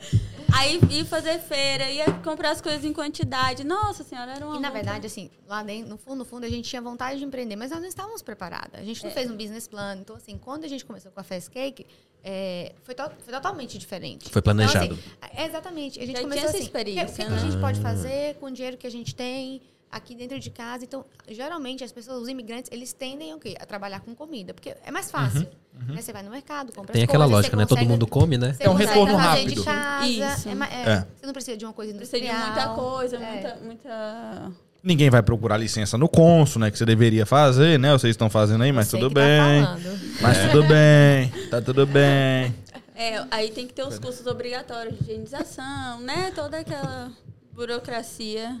Aí 0.56 0.78
ir 0.90 1.04
fazer 1.06 1.38
feira, 1.38 1.90
ia 1.90 2.04
comprar 2.24 2.50
as 2.50 2.60
coisas 2.60 2.84
em 2.84 2.92
quantidade. 2.92 3.64
Nossa 3.64 4.02
senhora, 4.04 4.32
era 4.32 4.46
uma. 4.46 4.56
E 4.56 4.60
na 4.60 4.70
verdade, 4.70 5.06
assim, 5.06 5.30
lá 5.46 5.62
dentro, 5.62 5.88
no 5.90 5.96
fundo, 5.98 6.16
no 6.16 6.24
fundo, 6.24 6.44
a 6.44 6.48
gente 6.48 6.68
tinha 6.68 6.82
vontade 6.82 7.18
de 7.18 7.24
empreender, 7.24 7.56
mas 7.56 7.70
nós 7.70 7.80
não 7.80 7.88
estávamos 7.88 8.22
preparadas. 8.22 8.80
A 8.80 8.84
gente 8.84 9.02
não 9.04 9.10
fez 9.10 9.30
um 9.30 9.36
business 9.36 9.66
plan. 9.68 9.96
Então, 10.00 10.16
assim, 10.16 10.36
quando 10.38 10.64
a 10.64 10.68
gente 10.68 10.84
começou 10.84 11.10
com 11.12 11.20
a 11.20 11.22
Fast 11.22 11.50
Cake, 11.50 11.86
é, 12.22 12.74
foi, 12.82 12.94
to- 12.94 13.10
foi 13.24 13.32
totalmente 13.32 13.78
diferente. 13.78 14.28
Foi 14.30 14.42
planejado. 14.42 14.86
Então, 14.86 14.98
assim, 15.22 15.34
é, 15.36 15.46
exatamente. 15.46 15.98
A 16.00 16.06
gente 16.06 16.16
Já 16.16 16.22
começou 16.22 16.40
tinha 16.40 16.48
essa 16.48 16.56
assim, 16.58 16.66
experiência, 16.66 17.04
o 17.04 17.06
que, 17.16 17.22
o 17.22 17.24
que 17.24 17.30
né? 17.30 17.36
a 17.36 17.40
gente 17.50 17.60
pode 17.60 17.80
fazer 17.80 18.34
com 18.36 18.46
o 18.46 18.50
dinheiro 18.50 18.76
que 18.76 18.86
a 18.86 18.90
gente 18.90 19.14
tem? 19.14 19.62
Aqui 19.90 20.14
dentro 20.14 20.38
de 20.38 20.50
casa. 20.50 20.84
Então, 20.84 21.04
geralmente, 21.28 21.82
as 21.82 21.92
pessoas, 21.92 22.22
os 22.22 22.28
imigrantes, 22.28 22.70
eles 22.72 22.92
tendem 22.92 23.34
o 23.34 23.38
quê? 23.38 23.56
A 23.60 23.66
trabalhar 23.66 24.00
com 24.00 24.14
comida, 24.14 24.54
porque 24.54 24.74
é 24.84 24.90
mais 24.90 25.10
fácil. 25.10 25.48
Né? 25.88 26.00
Você 26.00 26.12
vai 26.12 26.22
no 26.22 26.30
mercado, 26.30 26.72
compra 26.72 26.92
Tem 26.92 27.02
as 27.02 27.08
aquela 27.08 27.24
coisas, 27.24 27.36
lógica, 27.38 27.56
né? 27.56 27.66
Todo 27.66 27.84
mundo 27.84 28.06
come, 28.06 28.36
né? 28.38 28.52
você 28.52 28.64
É 28.64 28.70
um 28.70 28.74
retorno 28.74 29.16
rápido. 29.16 29.54
de 29.54 29.62
casa. 29.64 30.06
Isso. 30.06 30.48
é 30.48 30.52
é, 30.52 30.92
É. 30.92 31.06
Você 31.18 31.26
não 31.26 31.32
precisa 31.32 31.56
de 31.56 31.64
uma 31.64 31.72
coisa 31.72 31.94
Precisa 31.94 32.18
de 32.18 32.26
industrial. 32.26 32.46
muita 32.52 32.74
coisa, 32.74 33.16
É. 33.16 33.32
muita, 33.32 33.56
muita. 33.64 34.52
Ninguém 34.82 35.10
vai 35.10 35.22
procurar 35.22 35.56
licença 35.58 35.98
no 35.98 36.08
cônsul, 36.08 36.60
né? 36.60 36.70
Que 36.70 36.78
você 36.78 36.86
deveria 36.86 37.26
fazer, 37.26 37.78
né? 37.78 37.92
Vocês 37.92 38.12
estão 38.12 38.30
fazendo 38.30 38.62
aí, 38.64 38.72
mas 38.72 38.88
Sei 38.88 38.98
tudo 38.98 39.14
tá 39.14 39.20
bem. 39.20 39.62
falando. 39.64 40.00
mas 40.22 40.38
tudo 40.38 40.62
bem. 40.68 41.28
Tá 41.50 41.60
tudo 41.60 41.86
bem. 41.86 42.54
É, 42.94 43.24
aí 43.30 43.50
tem 43.50 43.66
que 43.66 43.72
ter 43.74 43.82
os 43.82 43.98
cursos 43.98 44.26
obrigatórios 44.26 44.96
de 44.98 45.02
higienização, 45.04 46.00
né? 46.00 46.32
Toda 46.34 46.58
aquela 46.58 47.10
burocracia 47.52 48.58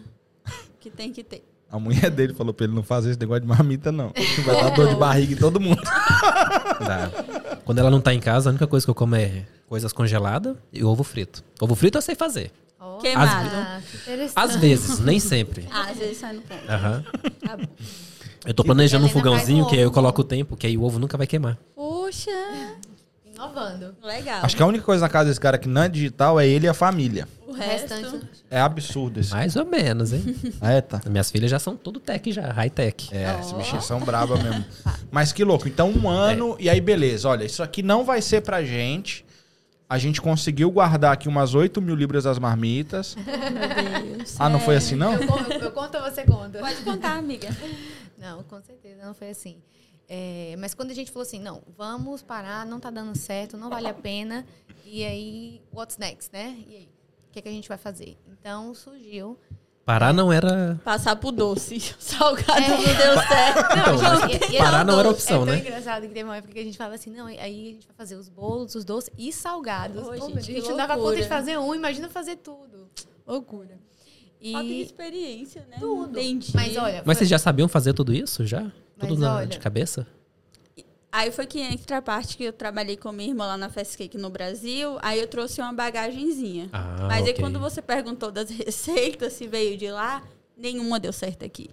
que 0.80 0.90
tem 0.90 1.12
que 1.12 1.22
ter. 1.22 1.44
A 1.70 1.78
mulher 1.78 2.10
dele 2.10 2.34
falou 2.34 2.52
pra 2.52 2.64
ele 2.66 2.74
não 2.74 2.82
fazer 2.82 3.10
esse 3.10 3.20
negócio 3.20 3.42
de 3.42 3.46
marmita, 3.46 3.92
não. 3.92 4.12
Vai 4.44 4.60
dar 4.60 4.70
dor 4.70 4.88
de 4.88 4.96
barriga 4.96 5.34
em 5.34 5.36
todo 5.36 5.60
mundo. 5.60 5.80
Dá. 6.80 7.10
Quando 7.64 7.78
ela 7.78 7.90
não 7.90 8.00
tá 8.00 8.12
em 8.12 8.18
casa, 8.18 8.48
a 8.48 8.50
única 8.50 8.66
coisa 8.66 8.84
que 8.84 8.90
eu 8.90 8.94
como 8.94 9.14
é 9.14 9.46
coisas 9.68 9.92
congeladas 9.92 10.56
e 10.72 10.82
ovo 10.82 11.04
frito. 11.04 11.44
Ovo 11.60 11.76
frito 11.76 11.96
eu 11.98 12.02
sei 12.02 12.16
fazer. 12.16 12.50
Ó, 12.80 12.98
Queimado. 12.98 13.30
ah, 13.54 13.80
que 13.88 13.96
interessante. 13.98 14.32
Às 14.34 14.56
vezes, 14.56 14.98
nem 14.98 15.20
sempre. 15.20 15.68
Ah, 15.70 15.90
às 15.90 15.98
vezes 15.98 16.16
sai 16.18 16.32
no 16.32 16.42
ponto. 16.42 16.68
Aham. 16.68 17.04
Tá 17.46 17.56
bom. 17.56 17.66
Eu 18.46 18.54
tô 18.54 18.64
planejando 18.64 19.06
um 19.06 19.08
fogãozinho 19.08 19.66
que 19.66 19.76
aí 19.76 19.82
eu 19.82 19.92
coloco 19.92 20.22
o 20.22 20.24
tempo, 20.24 20.56
que 20.56 20.66
aí 20.66 20.76
o 20.76 20.82
ovo 20.82 20.98
nunca 20.98 21.16
vai 21.16 21.26
queimar. 21.26 21.56
Puxa, 21.76 22.30
Inovando. 23.32 23.94
legal. 24.02 24.40
Acho 24.42 24.56
que 24.56 24.62
a 24.62 24.66
única 24.66 24.84
coisa 24.84 25.02
na 25.02 25.08
casa 25.08 25.28
desse 25.28 25.40
cara 25.40 25.56
que 25.58 25.68
não 25.68 25.82
é 25.82 25.88
digital 25.88 26.40
é 26.40 26.46
ele 26.48 26.66
e 26.66 26.68
a 26.68 26.74
família. 26.74 27.28
O 27.50 27.54
O 27.54 27.56
resto. 27.56 27.94
restante. 27.94 28.26
É 28.50 28.60
absurdo 28.60 29.20
esse. 29.20 29.30
Mais 29.32 29.56
ou 29.56 29.64
menos, 29.66 30.12
hein? 30.12 30.22
Ah, 30.60 30.72
é, 30.72 30.80
tá. 30.80 31.00
Minhas 31.08 31.30
filhas 31.30 31.50
já 31.50 31.58
são 31.58 31.76
tudo 31.76 32.00
tech 32.00 32.30
já, 32.32 32.52
high 32.52 32.70
tech. 32.70 33.08
É, 33.14 33.38
esses 33.40 33.52
bichinhos 33.52 33.84
são 33.84 34.00
braba 34.00 34.36
mesmo. 34.36 34.64
Mas 35.10 35.32
que 35.32 35.42
louco. 35.44 35.66
Então, 35.68 35.90
um 35.90 36.08
ano, 36.08 36.56
e 36.58 36.68
aí, 36.70 36.80
beleza. 36.80 37.28
Olha, 37.28 37.44
isso 37.44 37.62
aqui 37.62 37.82
não 37.82 38.04
vai 38.04 38.20
ser 38.22 38.40
pra 38.42 38.62
gente. 38.64 39.24
A 39.88 39.98
gente 39.98 40.20
conseguiu 40.20 40.70
guardar 40.70 41.12
aqui 41.12 41.26
umas 41.28 41.52
8 41.54 41.82
mil 41.82 41.96
libras 41.96 42.22
das 42.24 42.38
marmitas. 42.38 43.16
Meu 44.04 44.16
Deus. 44.18 44.36
Ah, 44.38 44.48
não 44.48 44.60
foi 44.60 44.76
assim, 44.76 44.94
não? 44.94 45.14
Eu, 45.14 45.26
con- 45.26 45.52
eu 45.52 45.72
conto 45.72 45.96
ou 45.98 46.04
você 46.04 46.24
conta? 46.24 46.58
Pode 46.60 46.76
contar, 46.82 47.16
amiga. 47.18 47.48
Não, 48.16 48.42
com 48.44 48.60
certeza, 48.62 49.04
não 49.04 49.14
foi 49.14 49.30
assim. 49.30 49.56
É, 50.08 50.54
mas 50.58 50.74
quando 50.74 50.90
a 50.90 50.94
gente 50.94 51.10
falou 51.10 51.22
assim, 51.22 51.38
não, 51.40 51.62
vamos 51.78 52.20
parar, 52.22 52.66
não 52.66 52.78
tá 52.80 52.90
dando 52.90 53.16
certo, 53.16 53.56
não 53.56 53.68
vale 53.70 53.86
a 53.88 53.94
pena. 53.94 54.44
E 54.84 55.04
aí, 55.04 55.60
what's 55.72 55.96
next, 55.98 56.32
né? 56.32 56.56
E 56.68 56.76
aí, 56.76 56.88
o 57.30 57.32
que, 57.32 57.38
é 57.38 57.42
que 57.42 57.48
a 57.48 57.52
gente 57.52 57.68
vai 57.68 57.78
fazer? 57.78 58.18
Então 58.28 58.74
surgiu. 58.74 59.38
Parar 59.84 60.12
não 60.12 60.32
era. 60.32 60.78
Passar 60.84 61.16
pro 61.16 61.32
doce. 61.32 61.80
Salgado 61.98 62.60
É. 62.60 62.68
não 62.68 62.76
deu 62.76 63.22
certo. 63.26 63.58
Então, 63.72 63.96
Não, 63.96 64.28
e- 64.28 64.52
e 64.52 64.56
é 64.56 64.60
não 64.84 64.98
era 65.00 65.02
doce. 65.04 65.08
opção, 65.08 65.42
é 65.42 65.46
tão 65.46 65.54
né? 65.54 65.58
engraçado 65.60 66.02
que 66.02 66.08
teve 66.08 66.24
uma 66.24 66.36
época 66.36 66.52
que 66.52 66.60
a 66.60 66.64
gente 66.64 66.76
falava 66.76 66.94
assim, 66.94 67.10
não, 67.10 67.26
aí 67.26 67.38
a 67.40 67.44
gente 67.72 67.86
vai 67.86 67.96
fazer 67.96 68.14
os 68.16 68.28
bolos, 68.28 68.74
os 68.74 68.84
doces 68.84 69.10
e 69.18 69.32
salgados. 69.32 70.02
Pô, 70.02 70.14
gente, 70.14 70.38
a 70.38 70.40
gente 70.42 70.68
não 70.68 70.76
dava 70.76 70.96
conta 70.96 71.16
de 71.16 71.26
fazer 71.26 71.58
um, 71.58 71.74
imagina 71.74 72.08
fazer 72.08 72.36
tudo. 72.36 72.88
Loucura. 73.26 73.78
Falta 74.52 74.66
de 74.66 74.72
E, 74.72 74.82
experiência, 74.82 75.66
né? 75.68 75.76
Tudo. 75.80 76.18
Entendi. 76.18 76.52
mas 76.54 76.76
olha, 76.76 76.94
Mas 76.96 77.04
foi- 77.04 77.14
vocês 77.16 77.28
já 77.30 77.38
sabiam 77.38 77.68
fazer 77.68 77.92
tudo 77.92 78.12
isso? 78.14 78.46
Já? 78.46 78.70
Mas 78.96 79.08
Tudo 79.08 79.20
na- 79.20 79.36
olha- 79.36 79.46
de 79.46 79.58
cabeça? 79.58 80.06
Aí 81.12 81.30
foi 81.32 81.46
que 81.46 81.58
entra 81.60 81.98
a 81.98 82.02
parte 82.02 82.36
que 82.36 82.44
eu 82.44 82.52
trabalhei 82.52 82.96
com 82.96 83.10
minha 83.10 83.28
irmã 83.28 83.46
lá 83.46 83.56
na 83.56 83.68
Fast 83.68 83.96
Cake 83.98 84.16
no 84.16 84.30
Brasil. 84.30 84.96
Aí 85.02 85.18
eu 85.20 85.26
trouxe 85.26 85.60
uma 85.60 85.72
bagagenzinha. 85.72 86.68
Ah, 86.72 87.06
Mas 87.08 87.24
aí 87.24 87.32
ok. 87.32 87.42
quando 87.42 87.58
você 87.58 87.82
perguntou 87.82 88.30
das 88.30 88.48
receitas, 88.54 89.32
se 89.32 89.46
veio 89.48 89.76
de 89.76 89.90
lá, 89.90 90.22
nenhuma 90.56 91.00
deu 91.00 91.12
certo 91.12 91.44
aqui. 91.44 91.68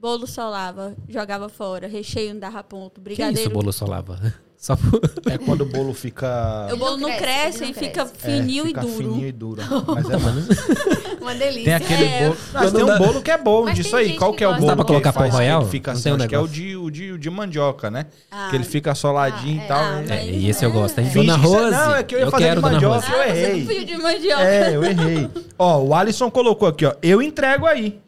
Bolo 0.00 0.26
solava, 0.26 0.96
jogava 1.08 1.48
fora, 1.48 1.86
recheio 1.86 2.32
não 2.32 2.40
dava 2.40 2.62
ponto, 2.62 2.94
Que 2.94 3.00
brigadeiro. 3.00 3.40
isso, 3.40 3.50
bolo 3.50 3.72
solava? 3.72 4.34
Só 4.60 4.76
por... 4.76 5.00
É 5.30 5.38
quando 5.38 5.62
o 5.62 5.64
bolo 5.64 5.94
fica. 5.94 6.68
O 6.70 6.76
bolo 6.76 6.92
Ele 6.96 7.00
não 7.00 7.08
não 7.08 7.16
cresce, 7.16 7.24
cresce, 7.40 7.56
ele 7.56 7.64
não 7.64 7.70
e 7.70 7.74
fica 7.74 8.04
cresce. 8.04 8.14
fininho 8.18 8.64
é, 8.64 8.66
fica 8.66 8.80
e 8.80 8.82
duro. 8.84 8.96
fininho 8.98 9.26
e 9.26 9.32
duro. 9.32 9.62
Mas 9.88 10.10
é 10.10 10.16
bom. 10.18 11.16
uma 11.22 11.34
delícia. 11.34 11.64
Tem 11.64 11.72
aquele 11.74 12.04
É, 12.04 12.24
bolo. 12.24 12.36
Mas 12.52 12.72
tem 12.72 12.84
um 12.84 12.98
bolo 12.98 13.22
que 13.22 13.30
é 13.30 13.38
bom 13.38 13.64
Mas 13.64 13.74
disso 13.74 13.96
aí. 13.96 14.16
Qual 14.18 14.34
que 14.34 14.44
é 14.44 14.48
o 14.48 14.54
bolo? 14.56 14.66
Dá 14.66 14.76
pra 14.76 14.84
que 14.84 14.88
colocar 14.88 15.12
faz 15.12 15.30
pão 15.30 15.38
royal? 15.38 15.62
Ele 15.62 15.70
fica 15.70 15.92
Não 15.92 15.98
assim, 15.98 16.10
um 16.10 16.14
acho 16.16 16.28
que 16.28 16.34
é 16.34 16.38
o 16.38 16.46
de, 16.46 16.76
o, 16.76 16.90
de, 16.90 17.12
o 17.12 17.18
de 17.18 17.30
mandioca, 17.30 17.90
né? 17.90 18.04
Ah, 18.30 18.48
que 18.50 18.56
ele 18.56 18.64
fica 18.64 18.94
soladinho 18.94 19.62
Ah, 19.62 19.64
e 19.64 19.68
tal. 19.68 19.78
Ah, 19.82 19.90
né? 19.92 20.04
mas- 20.10 20.10
É, 20.10 20.26
e 20.30 20.50
esse 20.50 20.62
eu 20.62 20.70
gosto? 20.70 20.94
Finge 20.96 21.14
Dona 21.14 21.36
Rose. 21.36 21.70
Não, 21.70 21.94
é 21.96 22.02
que 22.02 22.14
eu 22.14 22.18
ia 22.18 22.30
fazer 22.30 22.44
quero, 22.44 22.56
de 22.60 22.68
mandioca. 22.70 22.96
Eu 22.96 23.20
Ah, 23.22 23.24
você 23.24 23.30
errei. 23.30 23.60
não 23.60 23.66
pediu 23.66 23.84
de 23.96 24.02
mandioca. 24.02 24.42
É, 24.42 24.76
eu 24.76 24.84
errei. 24.84 25.30
Ó, 25.58 25.78
o 25.84 25.94
Alisson 25.94 26.30
colocou 26.30 26.68
aqui, 26.68 26.84
ó. 26.84 26.92
Eu 27.02 27.22
entrego 27.22 27.64
aí. 27.64 27.98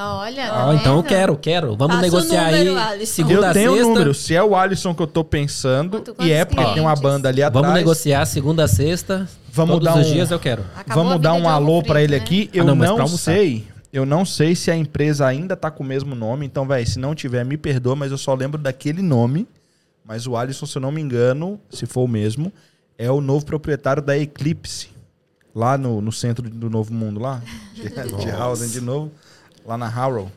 Olha, 0.00 0.44
Ah, 0.52 0.66
tá 0.68 0.74
então 0.74 0.96
eu 0.96 1.02
quero, 1.02 1.36
quero. 1.36 1.76
Vamos 1.76 1.96
Passa 1.96 1.98
o 1.98 2.02
negociar 2.02 2.50
número, 2.52 2.70
aí. 2.70 2.78
Alisson. 2.78 3.12
Segunda 3.14 3.34
eu 3.34 3.44
a 3.44 3.52
tenho 3.52 3.70
o 3.72 3.74
sexta. 3.74 3.88
número. 3.92 4.14
Se 4.14 4.34
é 4.34 4.42
o 4.42 4.56
Alisson 4.56 4.94
que 4.94 5.02
eu 5.02 5.06
tô 5.06 5.24
pensando, 5.24 6.00
Quanto- 6.02 6.14
e 6.22 6.30
é 6.32 6.44
porque 6.44 6.62
tem 6.62 6.80
uma 6.80 6.92
clientes? 6.92 7.02
banda 7.02 7.28
ali 7.28 7.42
atrás. 7.42 7.62
Vamos 7.64 7.78
negociar 7.78 8.24
segunda 8.26 8.64
a 8.64 8.68
sexta. 8.68 9.28
Vamos 9.52 9.74
Todos 9.76 9.88
dar 9.88 10.00
os 10.00 10.06
um- 10.06 10.12
dias 10.12 10.30
eu 10.30 10.38
quero. 10.38 10.64
Acabou 10.76 11.04
Vamos 11.04 11.20
dar 11.22 11.32
um 11.34 11.48
alô 11.48 11.82
pra 11.82 12.02
ele 12.02 12.16
né? 12.16 12.22
aqui. 12.22 12.48
Ah, 12.52 12.56
Eu 12.58 12.64
não, 12.64 12.76
mas 12.76 12.88
não, 12.88 13.00
almoçar. 13.00 13.32
sei. 13.34 13.66
Eu 13.92 14.04
não 14.04 14.24
sei 14.24 14.54
se 14.54 14.70
a 14.70 14.76
empresa 14.76 15.26
ainda 15.26 15.56
tá 15.56 15.70
com 15.70 15.82
o 15.82 15.86
mesmo 15.86 16.14
nome. 16.14 16.44
Então, 16.44 16.66
velho, 16.66 16.86
se 16.86 16.98
não 16.98 17.14
tiver, 17.14 17.44
me 17.44 17.56
perdoa, 17.56 17.96
mas 17.96 18.10
eu 18.12 18.18
só 18.18 18.34
lembro 18.34 18.60
daquele 18.60 19.00
nome. 19.02 19.48
Mas 20.04 20.26
o 20.26 20.36
Alisson, 20.36 20.66
se 20.66 20.76
eu 20.76 20.82
não 20.82 20.92
me 20.92 21.00
engano, 21.00 21.58
se 21.70 21.86
for 21.86 22.02
o 22.02 22.08
mesmo, 22.08 22.52
é 22.98 23.10
o 23.10 23.20
novo 23.20 23.44
proprietário 23.46 24.02
da 24.02 24.16
Eclipse. 24.16 24.88
Lá 25.54 25.76
no, 25.78 26.00
no 26.00 26.12
centro 26.12 26.48
do 26.48 26.70
Novo 26.70 26.92
Mundo, 26.94 27.18
lá. 27.18 27.42
De, 27.74 27.88
de 28.24 28.30
Hausen, 28.30 28.68
de 28.68 28.80
novo. 28.80 29.10
Lá 29.66 29.76
na 29.76 29.88
Harrow. 29.88 30.30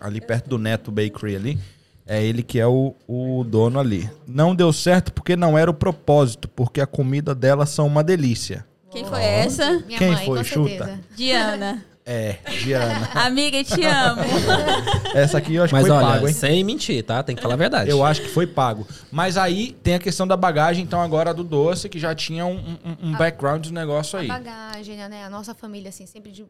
Ali 0.00 0.20
perto 0.20 0.48
do 0.50 0.58
Neto 0.58 0.90
Bakery 0.90 1.36
ali. 1.36 1.58
É 2.06 2.22
ele 2.22 2.42
que 2.42 2.58
é 2.60 2.66
o, 2.66 2.94
o 3.08 3.42
dono 3.44 3.80
ali. 3.80 4.10
Não 4.26 4.54
deu 4.54 4.72
certo 4.72 5.12
porque 5.12 5.34
não 5.36 5.56
era 5.56 5.70
o 5.70 5.74
propósito. 5.74 6.48
Porque 6.48 6.80
a 6.80 6.86
comida 6.86 7.34
delas 7.34 7.70
são 7.70 7.86
uma 7.86 8.04
delícia. 8.04 8.66
Quem 8.90 9.04
foi 9.04 9.22
essa? 9.22 9.72
Minha 9.86 9.98
Quem 9.98 10.12
mãe, 10.12 10.24
foi? 10.26 10.38
com 10.38 10.44
Chuta. 10.44 10.68
certeza. 10.68 11.00
Diana. 11.16 11.84
É, 12.06 12.36
Diana. 12.62 13.08
Amiga, 13.24 13.64
te 13.64 13.82
amo. 13.82 14.20
Essa 15.14 15.38
aqui 15.38 15.54
eu 15.54 15.64
acho 15.64 15.72
Mas 15.74 15.84
que 15.84 15.88
foi 15.88 15.96
olha, 15.98 16.06
pago, 16.06 16.28
hein? 16.28 16.34
sem 16.34 16.62
mentir, 16.62 17.02
tá? 17.02 17.22
Tem 17.22 17.34
que 17.34 17.40
falar 17.40 17.54
a 17.54 17.56
verdade. 17.56 17.88
Eu 17.90 18.04
acho 18.04 18.20
que 18.20 18.28
foi 18.28 18.46
pago. 18.46 18.86
Mas 19.10 19.38
aí 19.38 19.72
tem 19.82 19.94
a 19.94 19.98
questão 19.98 20.26
da 20.26 20.36
bagagem, 20.36 20.84
então 20.84 21.00
agora 21.00 21.32
do 21.32 21.42
doce, 21.42 21.88
que 21.88 21.98
já 21.98 22.14
tinha 22.14 22.44
um, 22.44 22.58
um- 22.84 23.08
um 23.08 23.12
background 23.12 23.66
do 23.66 23.72
negócio 23.72 24.18
aí. 24.18 24.30
A 24.30 24.34
bagagem, 24.34 24.96
né? 25.08 25.24
A 25.24 25.30
nossa 25.30 25.54
família, 25.54 25.88
assim, 25.88 26.04
sempre 26.04 26.30
de 26.30 26.44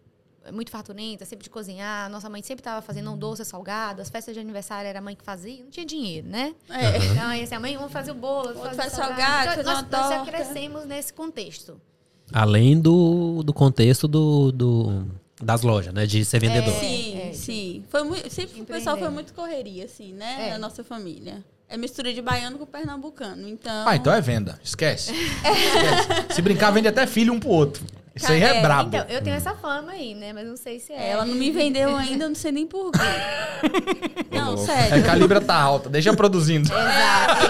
muito 0.53 0.71
farturenta, 0.71 1.25
sempre 1.25 1.45
de 1.45 1.51
cozinhar. 1.51 2.09
Nossa 2.11 2.29
mãe 2.29 2.43
sempre 2.43 2.61
estava 2.61 2.83
fazendo 2.83 3.11
um 3.11 3.17
doce 3.17 3.45
salgado. 3.45 4.01
As 4.03 4.11
festas 4.11 4.35
de 4.35 4.41
aniversário 4.41 4.89
era 4.89 4.99
a 4.99 5.03
mãe 5.03 5.15
que 5.17 5.25
fazia. 5.25 5.63
Não 5.63 5.71
tinha 5.71 5.87
dinheiro, 5.87 6.27
né? 6.29 6.55
É. 6.71 6.97
Então, 7.13 7.27
aí, 7.29 7.43
assim, 7.43 7.55
a 7.55 7.61
mãe, 7.61 7.77
vamos 7.77 7.93
fazer 7.93 8.11
o 8.11 8.15
bolo, 8.15 8.49
vamos 8.55 8.63
fazer 8.63 8.77
faz 8.77 8.93
salgado. 8.93 9.55
salgado, 9.55 9.61
Então, 9.61 10.01
nós, 10.11 10.19
nós 10.19 10.29
crescemos 10.29 10.85
nesse 10.87 11.13
contexto. 11.13 11.81
Além 12.33 12.81
do, 12.81 13.43
do 13.43 13.53
contexto 13.53 14.09
do, 14.09 14.51
do- 14.51 15.07
das 15.43 15.63
lojas, 15.63 15.93
né? 15.93 16.07
De 16.07 16.25
ser 16.25 16.39
vendedor. 16.41 16.73
Sim, 16.81 17.17
É, 17.19 17.29
é. 17.29 17.33
sim. 17.33 17.85
Foi 17.89 18.03
muito, 18.03 18.31
sempre 18.31 18.61
o 18.63 18.65
pessoal 18.65 18.97
foi 18.97 19.11
muito 19.11 19.35
correria, 19.35 19.85
assim, 19.85 20.13
né? 20.13 20.49
É. 20.49 20.51
Na 20.53 20.59
nossa 20.59 20.83
família. 20.83 21.45
É 21.69 21.77
mistura 21.77 22.13
de 22.13 22.21
baiano 22.23 22.59
com 22.59 22.67
pernambucano. 22.67 23.49
Então. 23.49 23.89
Ah, 23.89 23.97
então 23.97 24.13
é 24.13 24.21
venda. 24.21 24.61
Esquece. 24.63 25.13
Esquece. 25.17 26.35
Se 26.35 26.43
brincar, 26.43 26.71
vende 26.71 26.89
até 26.89 27.07
filho 27.07 27.33
um 27.33 27.41
pro 27.41 27.49
outro. 27.51 27.85
Isso 28.15 28.31
aí 28.31 28.43
é 28.43 28.59
É, 28.59 28.63
brabo. 28.63 28.89
Então, 28.89 29.05
eu 29.09 29.21
tenho 29.23 29.37
essa 29.37 29.55
fama 29.55 29.93
aí, 29.93 30.15
né? 30.15 30.33
Mas 30.33 30.47
não 30.47 30.57
sei 30.57 30.79
se 30.79 30.93
é. 30.93 31.11
Ela 31.11 31.25
não 31.25 31.35
me 31.35 31.51
vendeu 31.51 31.97
ainda, 31.97 32.25
eu 32.25 32.29
não 32.29 32.37
sei 32.37 32.53
nem 32.53 32.67
por 32.67 32.93
quê. 32.93 32.99
não, 34.31 34.57
sério. 34.57 34.99
É 34.99 35.03
que 35.03 35.09
a 35.09 35.15
Libra 35.15 35.41
tá 35.41 35.57
alta. 35.57 35.89
Deixa 35.89 36.15
produzindo. 36.15 36.69
Exato. 36.73 37.45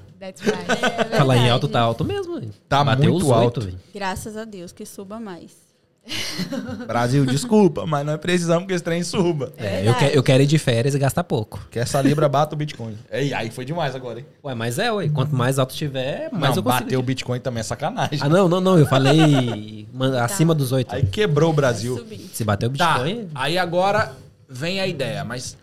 é. 0.00 0.04
That's 0.20 0.40
right. 0.42 1.10
É 1.12 1.16
Falar 1.18 1.36
em 1.36 1.50
alto, 1.50 1.68
tá 1.68 1.80
alto 1.80 2.04
mesmo. 2.04 2.40
Tá 2.68 2.84
Bateu 2.84 3.10
muito 3.12 3.32
alto. 3.32 3.60
velho. 3.60 3.78
Graças 3.92 4.36
a 4.36 4.44
Deus 4.44 4.72
que 4.72 4.86
suba 4.86 5.18
mais. 5.20 5.63
Brasil, 6.86 7.24
desculpa, 7.24 7.86
mas 7.86 8.04
nós 8.04 8.18
precisamos 8.18 8.66
que 8.66 8.74
esse 8.74 8.84
trem 8.84 9.02
suba. 9.02 9.52
É, 9.56 9.80
eu, 9.80 9.84
verdade. 9.92 10.10
que- 10.10 10.18
eu 10.18 10.22
quero 10.22 10.42
ir 10.42 10.46
de 10.46 10.58
férias 10.58 10.94
e 10.94 10.98
gastar 10.98 11.24
pouco. 11.24 11.66
Que 11.70 11.78
essa 11.78 12.00
Libra 12.02 12.28
bata 12.28 12.54
o 12.54 12.58
Bitcoin. 12.58 12.96
Ei, 13.10 13.32
aí 13.32 13.50
foi 13.50 13.64
demais 13.64 13.94
agora, 13.94 14.20
hein? 14.20 14.26
Ué, 14.44 14.54
mas 14.54 14.78
é, 14.78 14.92
ué. 14.92 15.08
Quanto 15.08 15.34
mais 15.34 15.58
alto 15.58 15.74
tiver, 15.74 16.28
mais 16.30 16.32
Não, 16.32 16.56
eu 16.56 16.62
consigo. 16.62 16.84
bater 16.84 16.96
o 16.98 17.02
Bitcoin 17.02 17.40
também 17.40 17.60
é 17.60 17.64
sacanagem. 17.64 18.18
Ah, 18.20 18.28
não, 18.28 18.48
não, 18.48 18.60
não. 18.60 18.78
Eu 18.78 18.86
falei 18.86 19.86
man- 19.92 20.22
acima 20.22 20.54
dos 20.54 20.72
oito. 20.72 20.94
Aí 20.94 21.06
quebrou 21.06 21.50
o 21.50 21.54
Brasil. 21.54 22.04
Se 22.32 22.44
bater 22.44 22.66
o 22.66 22.70
Tá, 22.70 22.98
Bitcoin. 22.98 23.28
aí 23.34 23.56
agora 23.56 24.12
vem 24.48 24.80
a 24.80 24.86
ideia, 24.86 25.24
mas 25.24 25.56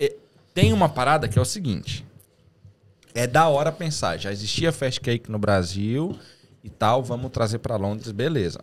tem 0.53 0.73
uma 0.73 0.89
parada 0.89 1.27
que 1.27 1.37
é 1.37 1.41
o 1.41 1.45
seguinte. 1.45 2.05
É 3.13 3.27
da 3.27 3.47
hora 3.47 3.71
pensar, 3.71 4.17
já 4.17 4.31
existia 4.31 4.71
fast 4.71 4.99
cake 5.01 5.29
no 5.29 5.37
Brasil 5.37 6.17
e 6.63 6.69
tal, 6.69 7.01
vamos 7.03 7.31
trazer 7.31 7.59
pra 7.59 7.75
Londres, 7.75 8.11
beleza. 8.11 8.59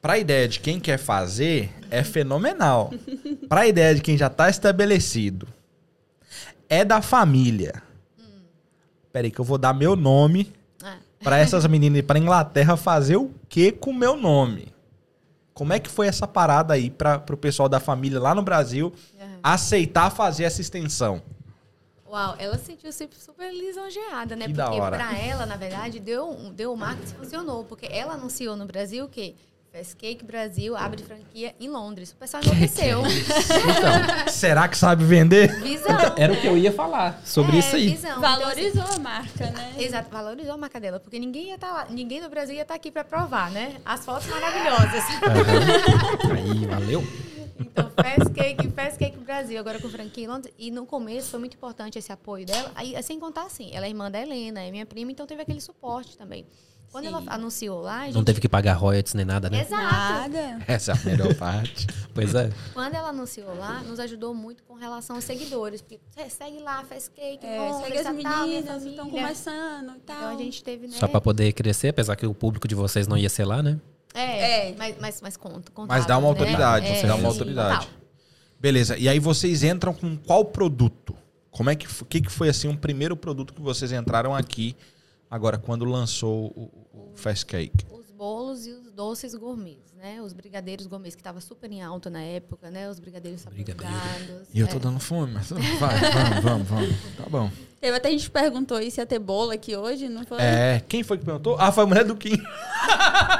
Pra 0.00 0.18
ideia 0.18 0.46
de 0.48 0.60
quem 0.60 0.78
quer 0.78 0.98
fazer, 0.98 1.70
é 1.90 2.02
fenomenal. 2.04 2.92
pra 3.48 3.66
ideia 3.66 3.94
de 3.94 4.00
quem 4.02 4.16
já 4.18 4.28
tá 4.28 4.48
estabelecido, 4.50 5.48
é 6.68 6.84
da 6.84 7.00
família. 7.02 7.82
Peraí 9.12 9.30
que 9.30 9.38
eu 9.40 9.44
vou 9.44 9.58
dar 9.58 9.74
meu 9.74 9.94
nome 9.94 10.52
Ah, 10.82 10.96
pra 11.22 11.38
essas 11.38 11.66
meninas 11.66 11.98
ir 11.98 12.02
pra 12.02 12.18
Inglaterra 12.18 12.76
fazer 12.78 13.16
o 13.16 13.30
que 13.48 13.70
com 13.72 13.92
meu 13.92 14.16
nome? 14.16 14.68
Como 15.52 15.72
é 15.74 15.78
que 15.78 15.90
foi 15.90 16.06
essa 16.06 16.26
parada 16.26 16.72
aí 16.72 16.88
para 16.90 17.18
pro 17.18 17.36
pessoal 17.36 17.68
da 17.68 17.78
família 17.78 18.18
lá 18.18 18.34
no 18.34 18.42
Brasil 18.42 18.90
Aham. 19.20 19.38
aceitar 19.42 20.10
fazer 20.10 20.44
essa 20.44 20.62
extensão? 20.62 21.20
Uau, 22.12 22.34
ela 22.38 22.58
se 22.58 22.66
sentiu 22.66 22.92
super, 22.92 23.16
super 23.16 23.50
lisonjeada, 23.50 24.36
né? 24.36 24.46
Que 24.46 24.52
porque 24.52 24.76
da 24.76 24.82
hora. 24.84 24.96
pra 24.98 25.16
ela, 25.18 25.46
na 25.46 25.56
verdade, 25.56 25.98
deu, 25.98 26.28
um- 26.28 26.52
deu 26.52 26.72
o 26.72 26.76
marketing 26.76 27.14
funcionou. 27.14 27.64
Porque 27.64 27.86
ela 27.90 28.12
anunciou 28.14 28.54
no 28.54 28.66
Brasil 28.66 29.08
que 29.08 29.34
Fast 29.72 29.96
Cake 29.96 30.22
Brasil 30.22 30.76
abre 30.76 31.02
franquia 31.02 31.54
em 31.58 31.70
Londres. 31.70 32.12
O 32.12 32.16
pessoal 32.16 32.42
enlouqueceu. 32.42 33.00
Então, 33.06 34.28
será 34.30 34.68
que 34.68 34.76
sabe 34.76 35.02
vender? 35.04 35.58
Visão. 35.62 35.96
Era 36.18 36.34
o 36.34 36.36
que 36.38 36.46
eu 36.46 36.58
ia 36.58 36.70
falar 36.70 37.18
sobre 37.24 37.56
É, 37.56 37.60
isso 37.60 37.76
aí. 37.76 37.88
Visão. 37.88 38.18
Então, 38.18 38.30
assim, 38.30 38.40
Valorizou 38.42 38.84
a 38.94 38.98
marca, 38.98 39.46
né? 39.50 39.72
Exato, 39.80 40.10
valorizou 40.10 40.52
a 40.52 40.58
marca 40.58 40.78
dela, 40.78 41.00
porque 41.00 41.18
ninguém 41.18 41.46
ia 41.48 41.54
estar 41.54 41.72
lá, 41.72 41.86
ninguém 41.88 42.20
do 42.20 42.28
Brasil 42.28 42.54
ia 42.54 42.60
estar 42.60 42.74
aqui 42.74 42.90
pra 42.90 43.02
provar, 43.04 43.50
né? 43.50 43.76
As 43.86 44.04
fotos 44.04 44.26
maravilhosas. 44.28 45.02
Aí, 46.30 46.66
valeu. 46.66 47.02
Então, 47.58 47.90
Fast 47.90 48.32
Cake, 48.34 48.68
Fast 48.70 48.98
Cake 48.98 49.18
Brasil, 49.18 49.58
agora 49.58 49.80
com 49.80 49.88
franquia 49.88 50.24
em 50.24 50.28
Londres. 50.28 50.52
E 50.58 50.70
no 50.70 50.84
começo 50.86 51.30
foi 51.30 51.40
muito 51.40 51.54
importante 51.56 51.98
esse 51.98 52.12
apoio 52.12 52.44
dela. 52.46 52.70
Aí, 52.74 53.00
sem 53.02 53.18
contar 53.18 53.44
assim, 53.44 53.70
ela 53.72 53.86
é 53.86 53.88
irmã 53.88 54.10
da 54.10 54.20
Helena, 54.20 54.60
é 54.62 54.70
minha 54.70 54.86
prima, 54.86 55.10
então 55.12 55.26
teve 55.26 55.42
aquele 55.42 55.60
suporte 55.60 56.16
também. 56.16 56.44
Quando 56.90 57.04
Sim. 57.04 57.10
ela 57.14 57.22
anunciou 57.28 57.80
lá, 57.80 58.00
a 58.00 58.04
gente... 58.04 58.14
Não 58.16 58.22
teve 58.22 58.38
que 58.38 58.48
pagar 58.50 58.74
royalties 58.74 59.14
nem 59.14 59.24
nada, 59.24 59.48
né? 59.48 59.62
Exato. 59.62 59.82
Nada. 59.82 60.62
Essa 60.68 60.92
é 60.92 60.94
a 60.94 60.98
melhor 61.06 61.34
parte. 61.36 61.86
Pois 62.12 62.34
é. 62.34 62.50
Quando 62.74 62.94
ela 62.94 63.08
anunciou 63.08 63.56
lá, 63.56 63.80
nos 63.80 63.98
ajudou 63.98 64.34
muito 64.34 64.62
com 64.64 64.74
relação 64.74 65.16
aos 65.16 65.24
seguidores. 65.24 65.80
Porque 65.80 65.98
"Cê 66.10 66.28
segue 66.28 66.58
lá, 66.58 66.84
Fast 66.84 67.10
Cake, 67.12 67.46
É, 67.46 67.58
Londres, 67.58 67.86
segue 67.86 67.98
as 67.98 68.04
tal, 68.04 68.12
meninas 68.46 68.82
estão 68.84 69.06
família." 69.06 69.22
começando 69.22 69.96
e 69.96 70.00
tal. 70.00 70.16
Então 70.16 70.28
a 70.28 70.36
gente 70.36 70.62
teve, 70.62 70.86
né? 70.86 70.92
Só 70.98 71.08
pra 71.08 71.18
poder 71.18 71.50
crescer, 71.54 71.88
apesar 71.88 72.14
que 72.14 72.26
o 72.26 72.34
público 72.34 72.68
de 72.68 72.74
vocês 72.74 73.08
não 73.08 73.16
ia 73.16 73.30
ser 73.30 73.46
lá, 73.46 73.62
né? 73.62 73.80
É, 74.14 74.68
É. 74.70 74.74
mas, 74.76 74.96
mas, 75.00 75.20
mas 75.20 75.36
conta. 75.36 75.70
Mas 75.86 76.06
dá 76.06 76.16
uma 76.18 76.22
né? 76.22 76.28
autoridade, 76.28 76.86
É, 76.86 76.94
você 77.00 77.06
dá 77.06 77.14
uma 77.14 77.28
autoridade. 77.28 77.86
total. 77.86 78.00
Beleza. 78.60 78.96
E 78.96 79.08
aí 79.08 79.18
vocês 79.18 79.62
entram 79.64 79.92
com 79.92 80.16
qual 80.16 80.44
produto? 80.44 81.16
Como 81.50 81.68
é 81.68 81.74
que 81.76 81.86
que, 82.06 82.20
que 82.20 82.30
foi 82.30 82.48
assim 82.48 82.68
um 82.68 82.76
primeiro 82.76 83.16
produto 83.16 83.52
que 83.52 83.60
vocês 83.60 83.92
entraram 83.92 84.34
aqui 84.34 84.76
agora 85.30 85.58
quando 85.58 85.84
lançou 85.84 86.46
o, 86.56 87.10
o 87.12 87.12
Fast 87.16 87.44
Cake? 87.44 87.84
Os 87.90 88.01
bolos 88.22 88.68
e 88.68 88.70
os 88.70 88.88
doces 88.92 89.34
gourmets, 89.34 89.92
né? 90.00 90.22
Os 90.22 90.32
brigadeiros 90.32 90.86
gourmets, 90.86 91.16
que 91.16 91.20
estava 91.20 91.40
super 91.40 91.68
em 91.72 91.82
alta 91.82 92.08
na 92.08 92.20
época, 92.22 92.70
né? 92.70 92.88
Os 92.88 93.00
brigadeiros 93.00 93.44
Brigadeiro. 93.46 94.42
E 94.54 94.60
eu 94.60 94.68
tô 94.68 94.76
é. 94.76 94.78
dando 94.78 95.00
fome, 95.00 95.32
mas 95.32 95.50
vai, 95.50 95.98
vamos, 95.98 96.40
vamos, 96.40 96.68
vamos. 96.68 96.96
Tá 97.16 97.24
bom. 97.28 97.50
Teve 97.80 97.96
até 97.96 98.10
a 98.10 98.12
gente 98.12 98.30
perguntou 98.30 98.76
aí 98.76 98.92
se 98.92 99.00
ia 99.00 99.06
ter 99.06 99.18
bolo 99.18 99.50
aqui 99.50 99.76
hoje, 99.76 100.08
não 100.08 100.24
foi? 100.24 100.38
É, 100.40 100.80
quem 100.88 101.02
foi 101.02 101.18
que 101.18 101.24
perguntou? 101.24 101.56
Ah, 101.58 101.72
foi 101.72 101.82
a 101.82 101.86
mulher 101.88 102.04
do 102.04 102.14
Kim. 102.14 102.40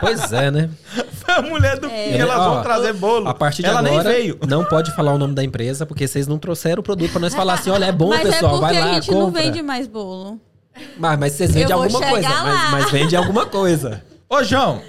Pois 0.00 0.32
é, 0.32 0.50
né? 0.50 0.68
Foi 1.22 1.34
a 1.34 1.42
mulher 1.42 1.78
do 1.78 1.86
É. 1.86 2.10
Kim, 2.10 2.18
elas 2.18 2.36
vão 2.36 2.62
trazer 2.62 2.92
bolo. 2.94 3.28
A 3.28 3.34
partir 3.34 3.62
de 3.62 3.68
Ela 3.68 3.78
agora, 3.78 4.02
nem 4.02 4.02
veio. 4.02 4.38
não 4.48 4.64
pode 4.64 4.92
falar 4.96 5.14
o 5.14 5.18
nome 5.18 5.32
da 5.36 5.44
empresa, 5.44 5.86
porque 5.86 6.08
vocês 6.08 6.26
não 6.26 6.36
trouxeram 6.36 6.80
o 6.80 6.82
produto 6.82 7.12
pra 7.12 7.20
nós 7.20 7.32
falar 7.32 7.54
assim, 7.54 7.70
olha, 7.70 7.84
é 7.84 7.92
bom, 7.92 8.08
Mas 8.08 8.22
pessoal, 8.22 8.56
é 8.56 8.60
vai 8.60 8.80
lá, 8.80 8.90
a 8.90 8.94
gente 8.94 9.06
compra. 9.06 9.20
não 9.22 9.30
vende 9.30 9.62
mais 9.62 9.86
bolo. 9.86 10.40
Mas, 10.98 11.18
mas 11.20 11.32
vocês 11.34 11.52
vendem 11.52 11.72
alguma 11.72 12.00
coisa, 12.00 12.28
mas, 12.28 12.70
mas 12.72 12.90
vende 12.90 13.14
alguma 13.14 13.46
coisa. 13.46 14.02
Ô, 14.34 14.42
João, 14.42 14.80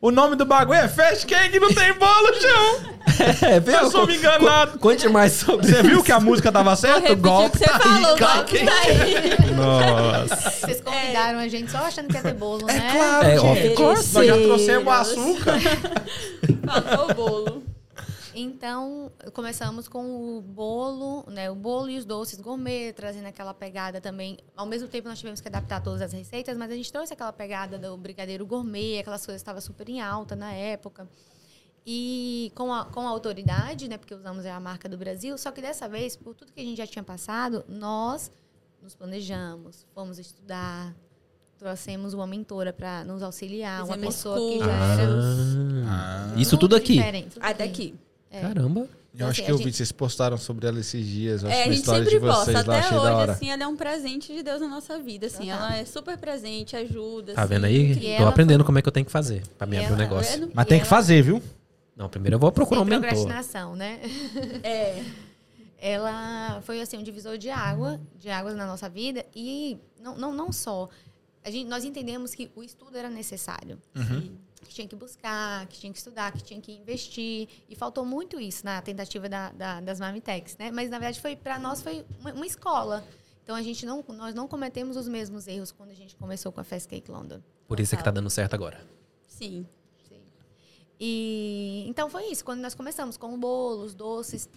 o 0.00 0.10
nome 0.10 0.34
do 0.34 0.46
bagulho 0.46 0.78
é 0.78 0.88
Fast 0.88 1.26
Cake, 1.26 1.60
não 1.60 1.68
tem 1.68 1.92
bolo, 1.92 2.28
João. 2.40 2.98
É, 3.42 3.58
viu? 3.58 3.74
Eu 3.74 3.90
sou 3.90 4.06
me 4.06 4.16
enganado. 4.16 4.72
Co- 4.72 4.78
Conte 4.90 5.08
mais 5.08 5.32
sobre 5.32 5.66
Você 5.66 5.82
viu 5.82 6.02
que 6.04 6.12
a 6.12 6.20
música 6.20 6.52
tava 6.52 6.76
certa? 6.76 7.10
O 7.10 7.12
o 7.14 7.16
golpe 7.16 7.58
tá 7.58 7.80
aí, 7.84 8.02
golpe 8.02 8.64
tá 8.64 8.72
aí. 8.84 9.50
Nossa. 9.56 10.50
Vocês 10.50 10.80
convidaram 10.80 11.38
a 11.40 11.48
gente 11.48 11.70
só 11.70 11.78
achando 11.78 12.06
que 12.08 12.14
ia 12.14 12.22
ter 12.22 12.34
bolo, 12.34 12.64
né? 12.66 12.76
É 12.76 12.96
claro, 12.96 13.26
É, 13.26 13.38
gente. 13.38 13.80
Nós 13.80 14.26
já 14.26 14.36
trouxemos 14.36 14.86
o 14.86 14.90
açúcar. 14.90 15.54
Faltou 16.66 17.10
o 17.10 17.14
bolo. 17.14 17.62
Então, 18.40 19.10
começamos 19.32 19.88
com 19.88 20.36
o 20.38 20.40
bolo, 20.40 21.24
né? 21.28 21.50
O 21.50 21.56
bolo 21.56 21.90
e 21.90 21.98
os 21.98 22.04
doces 22.04 22.40
gourmet, 22.40 22.92
trazendo 22.92 23.26
aquela 23.26 23.52
pegada 23.52 24.00
também. 24.00 24.38
Ao 24.56 24.64
mesmo 24.64 24.86
tempo, 24.86 25.08
nós 25.08 25.18
tivemos 25.18 25.40
que 25.40 25.48
adaptar 25.48 25.82
todas 25.82 26.00
as 26.00 26.12
receitas, 26.12 26.56
mas 26.56 26.70
a 26.70 26.74
gente 26.74 26.92
trouxe 26.92 27.12
aquela 27.12 27.32
pegada 27.32 27.76
do 27.78 27.96
brigadeiro 27.96 28.46
gourmet, 28.46 29.00
aquelas 29.00 29.26
coisas 29.26 29.40
que 29.40 29.42
estavam 29.42 29.60
super 29.60 29.88
em 29.88 30.00
alta 30.00 30.36
na 30.36 30.52
época. 30.52 31.08
E 31.84 32.52
com 32.54 32.72
a, 32.72 32.84
com 32.84 33.00
a 33.00 33.08
autoridade, 33.10 33.88
né? 33.88 33.98
Porque 33.98 34.14
usamos 34.14 34.46
a 34.46 34.60
marca 34.60 34.88
do 34.88 34.96
Brasil, 34.96 35.36
só 35.36 35.50
que 35.50 35.60
dessa 35.60 35.88
vez, 35.88 36.14
por 36.16 36.34
tudo 36.34 36.52
que 36.52 36.60
a 36.60 36.64
gente 36.64 36.76
já 36.78 36.86
tinha 36.86 37.02
passado, 37.02 37.64
nós 37.68 38.30
nos 38.80 38.94
planejamos, 38.94 39.84
fomos 39.94 40.18
estudar, 40.18 40.94
trouxemos 41.58 42.14
uma 42.14 42.26
mentora 42.26 42.72
para 42.72 43.02
nos 43.04 43.22
auxiliar, 43.22 43.84
uma 43.84 43.94
Fizemos 43.94 44.14
pessoa 44.14 44.36
que 44.36 44.58
já 44.60 44.66
era 44.66 45.12
Ah, 45.88 46.34
isso 46.36 46.56
tudo 46.56 46.76
aqui. 46.76 47.00
tudo 47.30 47.42
Ah, 47.42 47.48
aqui. 47.48 47.58
daqui. 47.58 47.94
É. 48.30 48.40
Caramba. 48.40 48.88
Eu 49.18 49.26
acho 49.26 49.40
Assim, 49.40 49.42
que 49.46 49.50
a 49.50 49.54
eu 49.54 49.58
vi, 49.58 49.64
gente- 49.64 49.76
vocês 49.78 49.90
postaram 49.90 50.36
sobre 50.36 50.68
ela 50.68 50.78
esses 50.78 51.04
dias. 51.04 51.42
Eu 51.42 51.48
acho 51.48 51.58
É, 51.58 51.62
a 51.62 51.66
uma 51.66 51.72
gente 51.74 51.84
sempre 51.86 52.10
de 52.10 52.18
vocês 52.18 52.54
posta. 52.56 52.70
lá, 52.70 52.78
Até 52.78 52.96
hoje, 53.00 53.30
assim, 53.32 53.50
ela 53.50 53.62
é 53.64 53.66
um 53.66 53.76
presente 53.76 54.32
de 54.32 54.42
Deus 54.44 54.60
na 54.60 54.68
nossa 54.68 54.98
vida, 55.00 55.26
assim. 55.26 55.50
Ela 55.50 55.76
é 55.76 55.84
super 55.84 56.16
presente, 56.18 56.76
ajuda. 56.76 57.34
Tá 57.34 57.42
assim, 57.42 57.54
vendo 57.54 57.64
aí? 57.64 57.96
Tô 57.96 58.06
ela 58.22 58.28
aprendendo 58.30 58.64
como 58.64 58.78
é 58.78 58.82
que 58.82 58.86
eu 58.88 58.92
tenho 58.92 59.06
que 59.06 59.10
fazer 59.10 59.42
pra 59.56 59.66
me 59.66 59.76
abrir 59.76 59.88
o 59.88 59.94
ela- 59.94 59.96
negócio. 59.96 60.38
Vendo? 60.40 60.52
Mas 60.54 60.66
E 60.66 60.68
tem 60.68 60.78
que 60.78 60.82
ela- 60.82 60.90
fazer, 60.90 61.22
viu? 61.22 61.42
Não, 61.96 62.08
primeiro 62.08 62.36
eu 62.36 62.38
vou 62.38 62.52
procurar 62.52 62.80
um 62.82 62.84
Sem 62.84 62.90
mentor. 62.90 63.08
procrastinação, 63.08 63.74
né? 63.74 63.98
É. 64.62 65.02
Ela 65.80 66.60
foi 66.62 66.80
assim 66.80 66.96
um 66.98 67.02
divisor 67.02 67.38
de 67.38 67.50
água, 67.50 68.00
de 68.18 68.28
águas 68.28 68.54
na 68.56 68.66
nossa 68.66 68.88
vida 68.88 69.24
e 69.34 69.78
não, 70.00 70.16
não, 70.16 70.32
não 70.34 70.52
só. 70.52 70.88
A 71.44 71.50
gente, 71.50 71.68
nós 71.68 71.84
entendemos 71.84 72.34
que 72.34 72.50
o 72.54 72.62
estudo 72.62 72.96
era 72.98 73.08
necessário. 73.08 73.78
Que 74.60 74.74
tinha 74.74 74.88
que 74.88 74.96
buscar, 74.96 75.66
que 75.66 75.78
tinha 75.78 75.92
que 75.92 75.98
estudar, 75.98 76.32
que 76.32 76.42
tinha 76.42 76.60
que 76.60 76.72
investir. 76.72 77.48
E 77.68 77.74
faltou 77.76 78.04
muito 78.04 78.40
isso 78.40 78.64
na 78.64 78.82
tentativa 78.82 79.28
da, 79.28 79.50
da- 79.52 79.80
das 79.80 80.00
Mamitex, 80.00 80.56
né? 80.58 80.70
Mas, 80.70 80.90
na 80.90 80.98
verdade, 80.98 81.20
foi 81.20 81.36
para 81.36 81.58
nós 81.58 81.80
foi 81.80 82.04
uma, 82.20 82.32
uma 82.32 82.46
escola. 82.46 83.04
Então, 83.44 83.54
a 83.56 83.62
gente 83.62 83.86
não, 83.86 84.04
nós 84.08 84.34
não 84.34 84.46
cometemos 84.46 84.96
os 84.96 85.08
mesmos 85.08 85.46
erros 85.46 85.72
quando 85.72 85.90
a 85.90 85.94
gente 85.94 86.14
começou 86.16 86.52
com 86.52 86.60
a 86.60 86.64
Fast 86.64 86.88
Cake 86.88 87.10
London. 87.10 87.40
Por 87.66 87.80
isso 87.80 87.94
é 87.94 87.98
que 87.98 88.04
tá 88.04 88.10
dando 88.10 88.28
certo 88.28 88.54
agora. 88.54 88.78
Sim. 89.26 89.66
Sim. 90.08 90.20
E 91.00 91.84
então 91.88 92.10
foi 92.10 92.26
isso, 92.26 92.44
quando 92.44 92.60
nós 92.60 92.74
começamos 92.74 93.16
com 93.16 93.38
bolos, 93.38 93.94
doces. 93.94 94.48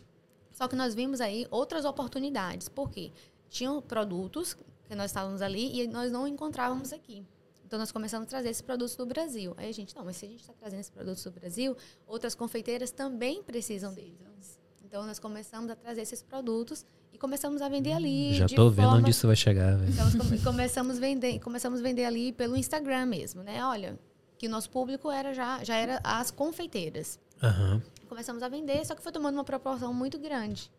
Só 0.51 0.67
que 0.67 0.75
nós 0.75 0.93
vimos 0.93 1.21
aí 1.21 1.47
outras 1.49 1.85
oportunidades. 1.85 2.67
Por 2.67 2.89
quê? 2.89 3.11
Tinham 3.49 3.81
produtos 3.81 4.55
que 4.87 4.95
nós 4.95 5.11
estávamos 5.11 5.41
ali 5.41 5.81
e 5.81 5.87
nós 5.87 6.11
não 6.11 6.27
encontrávamos 6.27 6.91
aqui. 6.91 7.25
Então 7.71 7.79
nós 7.79 7.89
começamos 7.89 8.27
a 8.27 8.29
trazer 8.29 8.49
esses 8.49 8.61
produtos 8.61 8.97
do 8.97 9.05
Brasil. 9.05 9.53
Aí 9.55 9.69
a 9.69 9.71
gente, 9.71 9.95
não, 9.95 10.03
mas 10.03 10.17
se 10.17 10.25
a 10.25 10.27
gente 10.27 10.41
está 10.41 10.51
trazendo 10.51 10.81
esses 10.81 10.91
produtos 10.91 11.23
do 11.23 11.31
Brasil, 11.31 11.77
outras 12.05 12.35
confeiteiras 12.35 12.91
também 12.91 13.41
precisam 13.41 13.93
deles. 13.93 14.59
Então 14.83 15.05
nós 15.05 15.19
começamos 15.19 15.71
a 15.71 15.75
trazer 15.77 16.01
esses 16.01 16.21
produtos 16.21 16.85
e 17.13 17.17
começamos 17.17 17.61
a 17.61 17.69
vender 17.69 17.93
ali. 17.93 18.33
Já 18.33 18.45
de 18.45 18.55
tô 18.55 18.69
vendo 18.69 18.89
onde 18.95 19.11
isso 19.11 19.25
vai 19.25 19.37
chegar, 19.37 19.79
então, 19.87 20.05
começamos 20.43 20.97
a 20.97 20.99
vender, 20.99 21.39
começamos 21.39 21.79
a 21.79 21.83
vender 21.83 22.03
ali 22.03 22.33
pelo 22.33 22.57
Instagram 22.57 23.05
mesmo, 23.05 23.41
né? 23.41 23.63
Olha, 23.63 23.97
que 24.37 24.47
o 24.47 24.49
nosso 24.49 24.69
público 24.69 25.09
era 25.09 25.33
já, 25.33 25.63
já 25.63 25.77
era 25.77 26.01
as 26.03 26.29
confeiteiras. 26.29 27.21
Aham. 27.41 27.81
Começamos 28.09 28.43
a 28.43 28.49
vender, 28.49 28.85
só 28.85 28.95
que 28.95 29.01
foi 29.01 29.13
tomando 29.13 29.35
uma 29.35 29.45
proporção 29.45 29.93
muito 29.93 30.19
grande. 30.19 30.69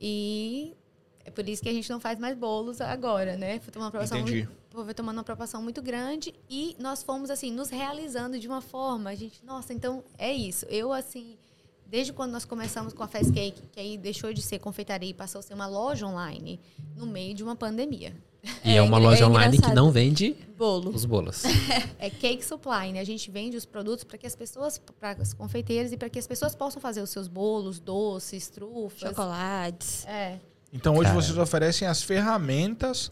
E 0.00 0.74
é 1.22 1.30
por 1.30 1.46
isso 1.46 1.62
que 1.62 1.68
a 1.68 1.72
gente 1.74 1.90
não 1.90 2.00
faz 2.00 2.18
mais 2.18 2.34
bolos 2.34 2.80
agora, 2.80 3.36
né? 3.36 3.60
Foi 3.60 3.70
tomando 3.70 3.88
uma 3.88 3.90
proporção 3.90 4.20
Entendi. 4.20 4.46
muito, 4.46 4.58
foi 4.84 4.94
tomando 4.94 5.18
uma 5.18 5.24
proporção 5.24 5.62
muito 5.62 5.82
grande 5.82 6.34
e 6.48 6.76
nós 6.78 7.02
fomos 7.02 7.30
assim 7.30 7.52
nos 7.52 7.70
realizando 7.70 8.38
de 8.38 8.46
uma 8.46 8.60
forma, 8.60 9.10
a 9.10 9.14
gente, 9.14 9.44
nossa, 9.44 9.72
então 9.72 10.04
é 10.16 10.32
isso. 10.32 10.66
Eu 10.66 10.92
assim, 10.92 11.36
desde 11.86 12.12
quando 12.12 12.32
nós 12.32 12.44
começamos 12.44 12.92
com 12.92 13.02
a 13.02 13.08
Fast 13.08 13.32
Cake, 13.32 13.62
que 13.72 13.80
aí 13.80 13.96
deixou 13.96 14.32
de 14.32 14.42
ser 14.42 14.58
confeitaria 14.58 15.10
e 15.10 15.14
passou 15.14 15.38
a 15.38 15.42
ser 15.42 15.54
uma 15.54 15.66
loja 15.66 16.06
online 16.06 16.60
no 16.96 17.06
meio 17.06 17.34
de 17.34 17.42
uma 17.42 17.56
pandemia. 17.56 18.14
E 18.64 18.70
é, 18.70 18.76
É 18.76 18.82
uma 18.82 18.98
loja 18.98 19.24
é 19.24 19.26
online 19.26 19.58
que 19.58 19.72
não 19.72 19.90
vende 19.90 20.36
Bolo. 20.56 20.90
os 20.90 21.04
bolos. 21.04 21.42
É 21.98 22.08
cake 22.08 22.44
supply, 22.44 22.92
né? 22.92 23.00
A 23.00 23.04
gente 23.04 23.30
vende 23.30 23.56
os 23.56 23.66
produtos 23.66 24.04
para 24.04 24.16
que 24.16 24.26
as 24.26 24.36
pessoas, 24.36 24.78
para 24.78 25.12
as 25.20 25.34
confeiteiras 25.34 25.92
e 25.92 25.96
para 25.96 26.08
que 26.08 26.18
as 26.18 26.26
pessoas 26.26 26.54
possam 26.54 26.80
fazer 26.80 27.02
os 27.02 27.10
seus 27.10 27.26
bolos, 27.26 27.80
doces, 27.80 28.48
trufas. 28.48 29.00
Chocolates. 29.00 30.06
É. 30.06 30.38
Então 30.72 30.94
hoje 30.94 31.04
Cara. 31.10 31.14
vocês 31.14 31.38
oferecem 31.38 31.88
as 31.88 32.02
ferramentas 32.02 33.10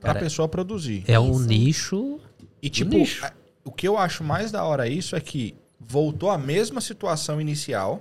para 0.00 0.10
a 0.10 0.14
Cara, 0.14 0.20
pessoa 0.20 0.48
produzir. 0.48 1.04
É 1.06 1.18
um 1.20 1.32
Isso. 1.32 1.46
nicho. 1.46 2.20
E 2.62 2.70
tipo, 2.70 2.94
nicho. 2.96 3.24
a- 3.24 3.32
o 3.64 3.70
que 3.70 3.86
eu 3.86 3.98
acho 3.98 4.24
mais 4.24 4.50
da 4.50 4.64
hora 4.64 4.88
isso 4.88 5.14
é 5.14 5.20
que 5.20 5.54
voltou 5.78 6.30
à 6.30 6.38
mesma 6.38 6.80
situação 6.80 7.40
inicial, 7.40 8.00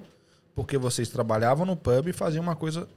porque 0.55 0.77
vocês 0.77 1.09
trabalhavam 1.09 1.65
no 1.65 1.75
pub 1.75 2.07
e 2.07 2.13
faziam 2.13 2.41
uma 2.41 2.55
coisa 2.55 2.87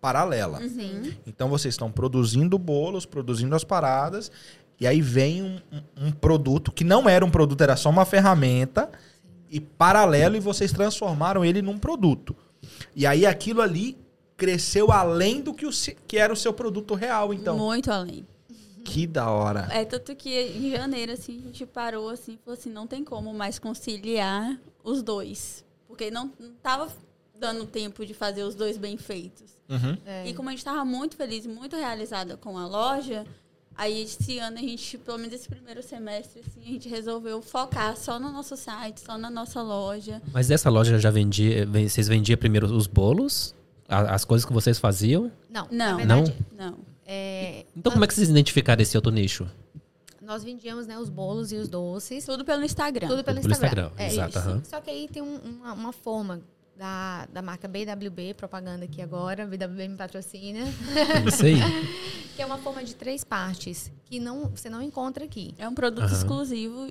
paralela. 0.00 0.60
Uhum. 0.60 1.12
Então 1.26 1.48
vocês 1.48 1.74
estão 1.74 1.90
produzindo 1.90 2.58
bolos, 2.58 3.06
produzindo 3.06 3.54
as 3.54 3.64
paradas, 3.64 4.30
e 4.80 4.86
aí 4.86 5.00
vem 5.00 5.42
um, 5.42 5.60
um- 5.72 6.06
um 6.08 6.12
produto 6.12 6.70
que 6.72 6.84
não 6.84 7.08
era 7.08 7.24
um 7.24 7.30
produto, 7.30 7.60
era 7.62 7.76
só 7.76 7.88
uma 7.90 8.04
ferramenta, 8.04 8.90
e 9.48 9.60
paralelo, 9.60 10.36
e 10.36 10.40
vocês 10.40 10.72
transformaram 10.72 11.44
ele 11.44 11.62
num 11.62 11.78
produto. 11.78 12.34
E 12.94 13.06
aí 13.06 13.24
aquilo 13.24 13.62
ali 13.62 13.96
cresceu 14.36 14.90
além 14.92 15.40
do 15.40 15.54
que, 15.54 15.66
o, 15.66 15.70
que 16.06 16.18
era 16.18 16.32
o 16.32 16.36
seu 16.36 16.52
produto 16.52 16.94
real, 16.94 17.32
então. 17.32 17.56
Muito 17.56 17.90
além. 17.90 18.26
Que 18.84 19.06
da 19.06 19.30
hora. 19.30 19.66
É 19.72 19.84
tanto 19.84 20.14
que 20.14 20.30
em 20.30 20.70
janeiro, 20.70 21.12
assim, 21.12 21.40
a 21.40 21.46
gente 21.46 21.66
parou 21.66 22.08
assim 22.08 22.34
e 22.34 22.38
falou 22.44 22.56
assim, 22.58 22.70
não 22.70 22.86
tem 22.86 23.02
como 23.02 23.32
mais 23.34 23.58
conciliar 23.58 24.60
os 24.84 25.02
dois. 25.02 25.64
Porque 25.88 26.10
não, 26.10 26.30
não 26.38 26.52
tava 26.62 26.88
dando 27.38 27.66
tempo 27.66 28.06
de 28.06 28.14
fazer 28.14 28.44
os 28.44 28.54
dois 28.54 28.76
bem 28.76 28.96
feitos. 28.96 29.56
Uhum. 29.68 29.96
É. 30.06 30.28
E 30.28 30.34
como 30.34 30.48
a 30.48 30.52
gente 30.52 30.64
tava 30.64 30.84
muito 30.84 31.16
feliz 31.16 31.44
e 31.44 31.48
muito 31.48 31.74
realizada 31.74 32.36
com 32.36 32.56
a 32.56 32.66
loja, 32.66 33.26
aí 33.74 34.02
esse 34.02 34.38
ano 34.38 34.56
a 34.58 34.60
gente, 34.60 34.96
pelo 34.98 35.18
menos 35.18 35.34
esse 35.34 35.48
primeiro 35.48 35.82
semestre, 35.82 36.42
assim, 36.46 36.60
a 36.62 36.66
gente 36.66 36.88
resolveu 36.88 37.42
focar 37.42 37.96
só 37.96 38.20
no 38.20 38.30
nosso 38.30 38.56
site, 38.56 39.00
só 39.00 39.18
na 39.18 39.28
nossa 39.30 39.60
loja. 39.62 40.22
Mas 40.32 40.46
dessa 40.48 40.70
loja 40.70 40.96
já 40.98 41.10
vendia. 41.10 41.66
ven- 41.66 41.88
Vocês 41.88 42.06
vendiam 42.06 42.38
primeiro 42.38 42.66
os 42.72 42.86
bolos? 42.86 43.52
As 43.88 44.24
coisas 44.24 44.44
que 44.44 44.52
vocês 44.52 44.78
faziam? 44.78 45.30
Não, 45.48 45.66
Não. 45.70 45.96
verdade, 45.98 46.34
Não. 46.56 46.78
é, 47.06 47.64
Então, 47.76 47.92
como 47.92 48.04
é 48.04 48.08
que 48.08 48.14
vocês 48.14 48.28
identificaram 48.28 48.82
esse 48.82 48.96
outro 48.96 49.12
nicho? 49.12 49.46
nós 50.20 50.42
vendíamos 50.42 50.88
né, 50.88 50.98
os 50.98 51.08
bolos 51.08 51.52
e 51.52 51.56
os 51.56 51.68
doces. 51.68 52.24
Tudo 52.24 52.44
pelo 52.44 52.64
Instagram. 52.64 53.06
Tudo 53.06 53.22
pelo 53.22 53.40
Pelo 53.40 53.52
Instagram. 53.52 53.84
Instagram, 53.92 54.04
É 54.04 54.08
exato, 54.12 54.38
aham. 54.40 54.62
Só 54.64 54.80
que 54.80 54.90
aí 54.90 55.06
tem 55.08 55.22
um- 55.22 55.36
uma, 55.38 55.72
uma 55.72 55.92
forma 55.92 56.40
da, 56.76 57.26
da 57.32 57.40
marca 57.40 57.68
BWB, 57.68 58.34
propaganda 58.34 58.86
aqui 58.86 59.00
agora, 59.00 59.46
BWB 59.46 59.86
me 59.86 59.96
patrocina, 59.96 60.64
Isso 61.28 61.44
aí. 61.46 61.54
que 62.34 62.42
é 62.42 62.46
uma 62.46 62.58
forma 62.58 62.82
de 62.82 62.96
três 62.96 63.22
partes, 63.22 63.92
que 64.04 64.18
não, 64.18 64.48
você 64.50 64.68
não 64.68 64.82
encontra 64.82 65.24
aqui. 65.24 65.54
É 65.58 65.68
um 65.68 65.74
produto 65.74 66.02
Aham. 66.06 66.12
exclusivo 66.12 66.90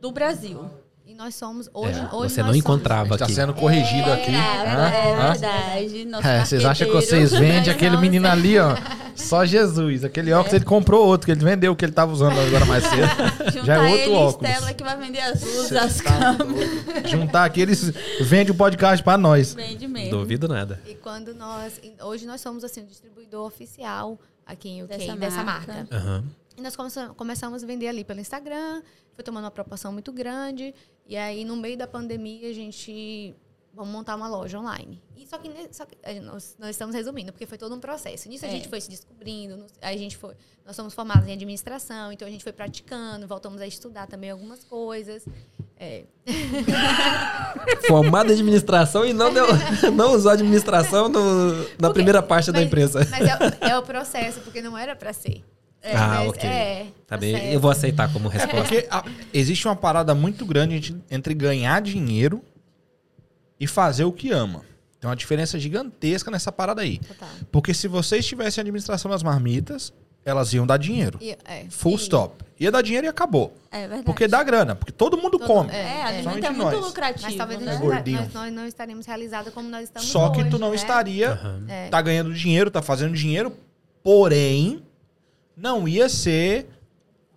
do 0.00 0.10
Brasil. 0.10 0.68
E 1.12 1.14
nós 1.14 1.34
somos, 1.34 1.68
hoje, 1.74 1.98
É, 1.98 2.02
hoje 2.04 2.08
você 2.08 2.16
nós 2.16 2.36
não 2.36 2.44
somos- 2.44 2.56
encontrava 2.56 3.18
Tá 3.18 3.26
aqui. 3.26 3.34
sendo 3.34 3.52
corrigido 3.52 4.08
é, 4.08 4.12
aqui. 4.14 4.30
verdade, 4.30 4.70
Hã? 4.70 4.86
é 4.86 5.78
verdade. 5.82 6.26
É, 6.26 6.44
vocês 6.44 6.64
acham 6.64 6.86
que 6.88 6.94
vocês 6.94 7.32
vendem 7.32 7.70
aquele 7.70 7.98
menino 7.98 8.26
ali, 8.26 8.58
ó? 8.58 8.74
Só 9.14 9.44
Jesus. 9.44 10.04
Aquele 10.06 10.32
óculos 10.32 10.54
ele 10.54 10.64
comprou 10.64 11.06
outro, 11.06 11.26
que 11.26 11.32
ele 11.32 11.44
vendeu 11.44 11.72
o 11.72 11.76
que 11.76 11.84
ele 11.84 11.92
tava 11.92 12.10
usando 12.12 12.40
agora 12.40 12.64
mais 12.64 12.82
cedo. 12.84 13.52
Juntar 13.52 13.64
Já 13.66 13.74
é 13.76 13.90
outro 13.90 14.06
ele 14.06 14.14
óculos. 14.14 14.50
Estela 14.50 14.72
que 14.74 14.82
vai 14.82 14.96
vender 14.96 15.20
as 15.20 15.42
luzes, 15.42 15.72
as 15.72 15.96
tá 16.00 16.18
câmeras. 16.34 17.10
Juntar 17.10 17.44
aqui, 17.44 17.60
eles 17.60 17.90
vendem 18.22 18.50
o 18.50 18.54
podcast 18.56 19.04
pra 19.04 19.18
nós. 19.18 19.52
Vende 19.52 19.86
mesmo. 19.86 20.12
Duvido 20.12 20.48
nada. 20.48 20.80
E 20.86 20.94
quando 20.94 21.34
nós, 21.34 21.78
hoje 22.00 22.26
nós 22.26 22.40
somos 22.40 22.64
assim, 22.64 22.80
o 22.80 22.86
distribuidor 22.86 23.46
oficial 23.46 24.18
aqui 24.46 24.70
em 24.70 24.82
UK 24.82 24.96
Dessa 24.96 25.14
dessa, 25.16 25.42
marca. 25.44 25.72
marca. 25.74 25.94
Aham. 25.94 26.24
E 26.56 26.62
nós 26.62 26.74
começamos, 26.74 27.16
começamos 27.16 27.62
a 27.64 27.66
vender 27.66 27.88
ali 27.88 28.04
pelo 28.04 28.20
Instagram, 28.20 28.82
foi 29.14 29.24
tomando 29.24 29.44
uma 29.44 29.50
proporção 29.50 29.90
muito 29.90 30.12
grande. 30.12 30.74
E 31.06 31.16
aí, 31.16 31.44
no 31.44 31.56
meio 31.56 31.76
da 31.76 31.86
pandemia, 31.86 32.48
a 32.48 32.52
gente. 32.52 33.34
Vamos 33.74 33.90
montar 33.90 34.16
uma 34.16 34.28
loja 34.28 34.58
online. 34.58 35.02
E 35.16 35.26
só 35.26 35.38
que, 35.38 35.50
só 35.72 35.86
que, 35.86 35.96
eh, 36.02 36.20
nós, 36.20 36.54
nós 36.58 36.70
estamos 36.70 36.94
resumindo, 36.94 37.32
porque 37.32 37.46
foi 37.46 37.56
todo 37.56 37.74
um 37.74 37.80
processo. 37.80 38.28
Nisso 38.28 38.44
a 38.44 38.48
É. 38.48 38.50
gente 38.50 38.68
foi 38.68 38.78
se 38.82 38.90
descobrindo, 38.90 39.64
a 39.80 39.96
gente 39.96 40.14
foi. 40.14 40.34
Nós 40.66 40.76
somos 40.76 40.92
formados 40.92 41.26
em 41.26 41.32
administração, 41.32 42.12
então 42.12 42.28
a 42.28 42.30
gente 42.30 42.44
foi 42.44 42.52
praticando, 42.52 43.26
voltamos 43.26 43.62
a 43.62 43.66
estudar 43.66 44.06
também 44.06 44.30
algumas 44.30 44.62
coisas. 44.64 45.24
É, 45.78 46.04
Formado 47.88 48.30
em 48.30 48.34
administração 48.34 49.04
e 49.06 49.12
não, 49.12 49.32
deu, 49.32 49.46
não 49.94 50.14
usou 50.14 50.30
administração 50.32 51.08
no- 51.08 51.52
na 51.56 51.64
Porque- 51.78 51.94
primeira 51.94 52.22
parte 52.22 52.52
da 52.52 52.58
mas- 52.58 52.66
empresa. 52.66 53.06
Mas 53.10 53.26
é, 53.26 53.70
é 53.70 53.78
o 53.78 53.82
processo, 53.82 54.40
porque 54.40 54.60
não 54.60 54.76
era 54.76 54.94
pra 54.94 55.12
ser. 55.12 55.42
É, 55.82 55.96
Ah, 55.96 56.06
mas 56.08 56.28
ok. 56.28 56.48
É, 56.48 56.86
Tá 57.06 57.16
bem, 57.16 57.32
processo. 57.32 57.52
eu 57.54 57.60
vou 57.60 57.70
aceitar 57.70 58.12
como 58.12 58.28
É 58.28 58.32
resposta. 58.32 58.56
porque 58.62 58.86
a- 58.90 59.04
existe 59.34 59.66
uma 59.66 59.74
parada 59.76 60.14
muito 60.14 60.46
grande 60.46 60.94
entre- 61.10 61.34
ganhar 61.34 61.80
dinheiro 61.82 62.42
e 63.58 63.66
fazer 63.66 64.04
o 64.04 64.12
que 64.12 64.30
ama. 64.30 64.62
Tem 65.00 65.08
uma 65.10 65.16
diferença 65.16 65.58
gigantesca 65.58 66.30
nessa 66.30 66.52
parada 66.52 66.82
aí. 66.82 66.98
Total. 66.98 67.28
Porque 67.50 67.74
se 67.74 67.88
vocês 67.88 68.24
tivessem 68.24 68.60
a 68.60 68.62
administração 68.62 69.10
das 69.10 69.22
marmitas, 69.22 69.92
elas 70.24 70.52
iam 70.52 70.64
dar 70.64 70.76
dinheiro. 70.76 71.18
E- 71.20 71.36
é. 71.44 71.66
Full 71.68 71.96
stop. 71.96 72.44
Ia 72.60 72.70
dar 72.70 72.80
dinheiro 72.82 73.08
e 73.08 73.10
acabou. 73.10 73.52
É 73.72 73.80
verdade. 73.80 74.04
Porque 74.04 74.28
dá 74.28 74.40
grana. 74.44 74.76
Porque 74.76 74.92
todo 74.92 75.16
mundo 75.16 75.36
Todo- 75.40 75.46
come. 75.48 75.72
é. 75.72 75.74
É, 75.74 76.18
é 76.20 76.22
muito 76.22 76.52
nós. 76.52 76.80
lucrativo. 76.80 77.24
Mas 77.26 77.34
talvez 77.34 77.58
né? 77.58 77.72
nós, 77.72 77.80
gordinho. 77.80 78.20
nós, 78.20 78.32
nós 78.32 78.52
não 78.52 78.64
estaremos 78.66 79.04
realizados 79.04 79.52
como 79.52 79.68
nós 79.68 79.82
estamos 79.82 80.08
Só 80.08 80.28
que 80.30 80.42
hoje, 80.42 80.50
tu 80.50 80.58
não 80.60 80.70
né? 80.70 80.76
estaria. 80.76 81.40
É. 81.68 81.88
tá 81.88 82.00
ganhando 82.00 82.32
dinheiro, 82.32 82.70
tá 82.70 82.80
fazendo 82.80 83.14
dinheiro, 83.14 83.52
porém, 84.04 84.80
não 85.56 85.86
ia 85.88 86.08
ser 86.08 86.66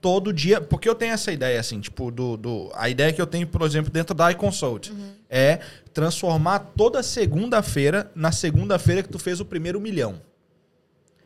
todo 0.01 0.32
dia. 0.32 0.61
Porque 0.61 0.88
eu 0.88 0.95
tenho 0.95 1.13
essa 1.13 1.32
ideia, 1.32 1.59
assim, 1.59 1.80
tipo, 1.80 2.11
do. 2.11 2.38
do 2.38 2.72
a 2.76 2.89
ideia 2.89 3.11
que 3.11 3.22
eu 3.22 3.28
tenho, 3.28 3.47
por 3.47 3.61
exemplo, 3.63 3.91
dentro 3.91 4.13
da 4.16 4.32
iConsult 4.32 4.89
Uhum. 4.91 5.11
é 5.30 5.59
transformar 5.93 6.59
toda 6.78 7.01
segunda-feira 7.01 8.11
na 8.16 8.32
segunda-feira 8.32 9.01
que 9.03 9.09
tu 9.09 9.18
fez 9.20 9.39
o 9.39 9.45
primeiro 9.45 9.80
milhão. 9.80 10.22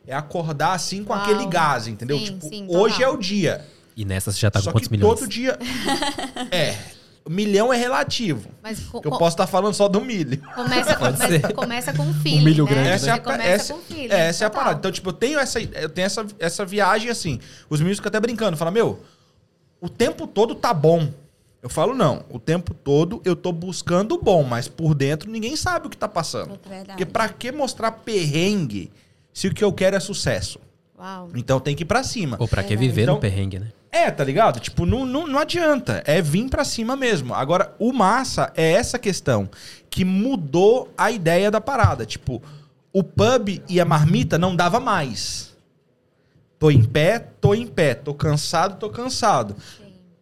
É 0.06 0.14
acordar 0.14 0.72
assim 0.72 1.04
com 1.04 1.12
Uau. 1.12 1.22
aquele 1.22 1.46
gás, 1.46 1.86
entendeu? 1.86 2.18
Sim, 2.18 2.24
tipo, 2.24 2.48
sim, 2.48 2.66
hoje 2.68 3.02
é 3.02 3.08
o 3.08 3.16
dia. 3.16 3.64
E 3.96 4.04
nessa 4.04 4.32
você 4.32 4.40
já 4.40 4.50
tá 4.50 4.60
Só 4.60 4.66
com 4.70 4.78
quantos 4.78 4.88
que 4.88 4.96
milhões? 4.96 5.18
todo 5.20 5.28
dia. 5.28 5.58
é. 6.50 6.76
O 7.24 7.30
milhão 7.30 7.72
é 7.72 7.76
relativo. 7.76 8.48
Mas 8.62 8.80
co- 8.80 8.92
Porque 8.92 9.08
eu 9.08 9.18
posso 9.18 9.34
estar 9.34 9.46
falando 9.46 9.74
só 9.74 9.88
do 9.88 10.00
milho. 10.00 10.38
começa, 10.54 11.16
ser. 11.28 11.52
começa 11.52 11.92
com 11.92 12.12
feeling, 12.22 12.44
milho 12.44 12.64
né? 12.64 12.70
grande, 12.70 12.88
Essa 12.88 12.94
é, 12.94 12.98
Você 12.98 13.10
a, 13.10 13.18
começa 13.20 13.48
essa, 13.48 13.74
com 13.74 13.80
feeling. 13.80 14.12
é, 14.12 14.20
essa 14.28 14.44
é 14.44 14.46
a 14.46 14.50
total. 14.50 14.62
parada. 14.64 14.78
Então, 14.78 14.90
tipo, 14.92 15.08
eu 15.10 15.12
tenho 15.12 15.38
essa, 15.38 15.60
eu 15.60 15.88
tenho 15.88 16.06
essa, 16.06 16.26
essa 16.38 16.64
viagem 16.64 17.10
assim. 17.10 17.38
Os 17.68 17.78
meninos 17.80 17.98
ficam 17.98 18.08
até 18.08 18.18
brincando. 18.18 18.56
Falam, 18.56 18.72
meu, 18.72 19.00
o 19.80 19.88
tempo 19.88 20.26
todo 20.26 20.54
tá 20.54 20.72
bom. 20.72 21.10
Eu 21.62 21.68
falo, 21.68 21.94
não. 21.94 22.24
O 22.30 22.38
tempo 22.38 22.72
todo 22.72 23.20
eu 23.22 23.36
tô 23.36 23.52
buscando 23.52 24.14
o 24.14 24.22
bom, 24.22 24.42
mas 24.42 24.66
por 24.66 24.94
dentro 24.94 25.30
ninguém 25.30 25.54
sabe 25.56 25.88
o 25.88 25.90
que 25.90 25.96
tá 25.98 26.08
passando. 26.08 26.58
É. 26.70 26.84
Porque 26.84 27.04
pra 27.04 27.28
que 27.28 27.52
mostrar 27.52 27.92
perrengue 27.92 28.90
se 29.32 29.46
o 29.48 29.54
que 29.54 29.62
eu 29.62 29.72
quero 29.72 29.94
é 29.94 30.00
sucesso? 30.00 30.58
Uau. 30.98 31.28
Então 31.34 31.60
tem 31.60 31.76
que 31.76 31.82
ir 31.82 31.86
pra 31.86 32.02
cima. 32.02 32.36
Ou 32.40 32.48
pra 32.48 32.62
que 32.64 32.74
viver 32.76 33.02
Então- 33.02 33.16
no 33.16 33.20
perrengue, 33.20 33.58
né? 33.58 33.66
É, 33.92 34.10
tá 34.10 34.22
ligado? 34.22 34.60
Tipo, 34.60 34.86
não, 34.86 35.04
não, 35.04 35.26
não 35.26 35.38
adianta. 35.38 36.02
É 36.06 36.22
vir 36.22 36.48
pra 36.48 36.64
cima 36.64 36.94
mesmo. 36.94 37.34
Agora, 37.34 37.74
o 37.78 37.92
massa 37.92 38.52
é 38.56 38.72
essa 38.72 38.98
questão 38.98 39.48
que 39.88 40.04
mudou 40.04 40.92
a 40.96 41.10
ideia 41.10 41.50
da 41.50 41.60
parada. 41.60 42.06
Tipo, 42.06 42.40
o 42.92 43.02
pub 43.02 43.62
e 43.68 43.80
a 43.80 43.84
marmita 43.84 44.38
não 44.38 44.54
dava 44.54 44.78
mais. 44.78 45.56
Tô 46.58 46.70
em 46.70 46.84
pé, 46.84 47.18
tô 47.40 47.54
em 47.54 47.66
pé. 47.66 47.94
Tô 47.94 48.14
cansado, 48.14 48.78
tô 48.78 48.90
cansado. 48.90 49.56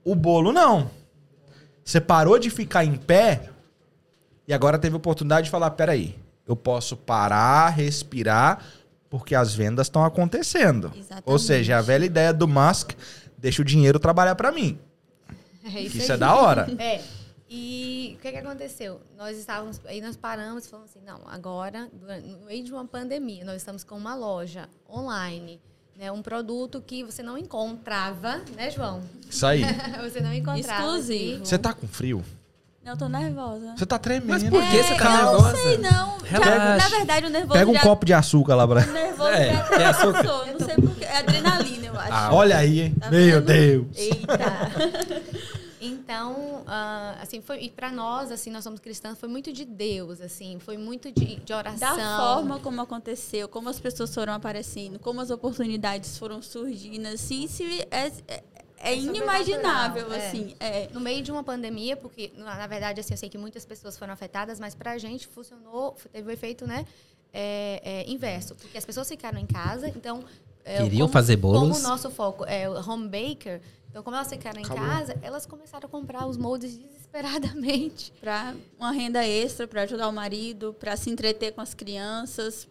O 0.03 0.15
bolo 0.15 0.53
não. 0.53 0.91
Você 1.85 2.01
parou 2.01 2.39
de 2.39 2.49
ficar 2.49 2.85
em 2.85 2.97
pé 2.97 3.51
e 4.47 4.55
agora 4.55 4.79
teve 4.79 4.95
a 4.95 4.97
oportunidade 4.97 5.47
de 5.47 5.51
falar: 5.51 5.73
peraí, 5.73 6.19
eu 6.47 6.57
posso 6.57 6.97
parar, 6.97 7.69
respirar, 7.69 8.65
porque 9.11 9.35
as 9.35 9.55
vendas 9.55 9.87
estão 9.87 10.05
acontecendo. 10.05 10.91
Exatamente. 10.97 11.25
Ou 11.27 11.39
seja, 11.39 11.77
a 11.77 11.83
velha 11.83 12.07
ideia 12.07 12.33
do 12.33 12.49
Musk 12.49 12.93
deixa 13.39 13.63
o 13.63 13.65
dinheiro 13.65 13.99
trabalhar 13.99 14.35
pra 14.35 14.53
mim. 14.53 14.79
É 15.65 15.81
Isso, 15.81 16.01
aí. 16.03 16.11
é 16.11 16.17
da 16.17 16.35
hora. 16.35 16.67
É. 16.79 17.01
E 17.51 18.15
o 18.19 18.21
que, 18.21 18.31
que 18.31 18.37
aconteceu? 18.37 19.01
Nós 19.17 19.39
estávamos, 19.39 19.81
aí 19.87 20.03
nós 20.03 20.19
paramos 20.19 20.67
e 20.67 20.69
falamos 20.69 20.91
assim, 20.91 21.01
não, 21.07 21.19
agora, 21.27 21.89
no 22.23 22.45
meio 22.45 22.63
de 22.63 22.71
uma 22.71 22.85
pandemia, 22.85 23.43
nós 23.43 23.57
estamos 23.57 23.83
com 23.83 23.95
uma 23.97 24.15
loja 24.15 24.69
online, 24.87 25.59
né, 25.97 26.13
um 26.13 26.21
produto 26.21 26.83
que 26.87 27.03
você 27.03 27.23
não 27.23 27.39
encontrava, 27.39 28.43
né, 28.55 28.71
João? 28.71 29.01
Isso 29.31 29.47
aí. 29.47 29.63
você 30.03 30.21
não 30.21 30.35
encontrava. 30.35 30.83
Exclusivo. 30.85 31.47
Você 31.47 31.57
tá 31.57 31.73
com 31.73 31.89
frio? 31.89 32.23
Eu 32.85 32.97
tô 32.99 33.09
nervosa. 33.09 33.75
Você 33.77 33.87
tá 33.87 33.99
tremendo. 33.99 34.29
Mas 34.29 34.45
por 34.45 34.63
que 34.63 34.83
você 34.83 34.95
tá 34.95 35.05
eu 35.05 35.17
nervosa? 35.17 35.53
Não 35.53 35.63
sei, 35.63 35.79
não. 35.79 36.19
Já- 36.21 36.39
Relaxa. 36.39 36.77
na 36.77 36.89
verdade, 36.99 37.27
o 37.27 37.31
nervoso 37.31 37.53
Pega 37.59 37.71
um 37.71 37.75
já... 37.75 37.81
copo 37.81 38.05
de 38.07 38.13
açúcar 38.13 38.55
lá 38.57 38.69
pra. 38.69 38.83
O 38.83 38.93
nervoso 38.93 39.29
É, 39.31 39.53
já 39.55 39.65
tem 39.65 39.85
açúcar? 39.87 40.23
passou. 40.25 40.47
Não 40.47 40.61
sei. 40.61 40.77
É 41.09 41.17
adrenalina, 41.19 41.87
eu 41.87 41.99
acho. 41.99 42.13
Ah, 42.13 42.35
Olha 42.35 42.59
aí, 42.59 42.81
hein? 42.81 42.95
Tá 42.99 43.11
Meu 43.11 43.43
vendo? 43.43 43.47
Deus. 43.47 43.97
Eita. 43.97 44.39
Então, 45.81 46.65
ah, 46.67 47.17
assim, 47.21 47.41
foi, 47.41 47.61
e 47.61 47.71
para 47.71 47.91
nós, 47.91 48.33
assim, 48.33 48.51
nós 48.51 48.65
somos 48.65 48.81
cristãos, 48.81 49.19
foi 49.19 49.29
muito 49.29 49.53
de 49.53 49.65
Deus, 49.65 50.21
assim, 50.21 50.59
foi 50.59 50.77
muito 50.77 51.13
de, 51.13 51.37
de 51.37 51.53
oração. 51.53 51.97
Da 51.97 52.17
forma 52.17 52.59
como 52.59 52.81
aconteceu, 52.81 53.49
como 53.49 53.69
as 53.69 53.79
pessoas 53.79 54.13
foram 54.13 54.33
aparecendo, 54.33 54.99
como 54.99 55.21
as 55.21 55.31
oportunidades 55.31 56.19
foram 56.19 56.43
surgindo, 56.43 57.07
assim, 57.07 57.47
se 57.47 57.87
é, 57.91 58.11
é, 58.27 58.43
é 58.79 58.97
inimaginável, 58.97 60.03
sobrenatural, 60.03 60.13
é. 60.13 60.29
assim. 60.29 60.57
É. 60.59 60.89
No 60.93 61.01
meio 61.01 61.23
de 61.23 61.31
uma 61.31 61.45
pandemia, 61.45 61.97
porque, 61.97 62.33
na 62.37 62.67
verdade, 62.67 63.01
assim, 63.01 63.15
eu 63.15 63.19
sei 63.19 63.29
que 63.29 63.39
muitas 63.39 63.65
pessoas 63.65 63.97
foram 63.97 64.13
afetadas, 64.13 64.59
mas 64.59 64.75
pra 64.75 64.99
gente 64.99 65.29
funcionou, 65.29 65.97
teve 66.13 66.29
o 66.29 66.33
efeito, 66.33 66.67
né, 66.67 66.85
é, 67.33 67.81
é, 67.85 68.11
inverso. 68.11 68.57
Porque 68.57 68.77
as 68.77 68.85
pessoas 68.85 69.09
ficaram 69.09 69.39
em 69.39 69.47
casa, 69.47 69.89
então... 69.89 70.25
é, 70.69 70.83
Queriam 70.83 71.07
como- 71.07 71.13
fazer 71.13 71.37
bolos. 71.37 71.61
Como 71.61 71.75
o 71.87 71.89
nosso 71.91 72.11
foco 72.11 72.45
é 72.45 72.69
o 72.69 72.75
home 72.89 73.09
baker, 73.09 73.61
então 73.91 74.03
como 74.03 74.17
elas 74.17 74.29
ficaram 74.29 74.61
em 74.61 74.65
casa, 74.65 75.17
elas 75.23 75.47
começaram 75.47 75.87
a 75.87 75.91
comprar 75.91 76.27
os 76.27 76.37
moldes 76.37 76.77
desesperadamente. 76.79 78.13
Pra 78.21 78.55
uma 78.79 78.91
renda 78.93 79.27
extra, 79.27 79.67
pra 79.67 79.83
ajudar 79.83 80.09
o 80.09 80.13
marido, 80.13 80.75
pra 80.79 80.97
se 80.97 81.11
entreter 81.11 81.53
com 81.53 81.61
as 81.61 81.75
crianças. 81.75 82.69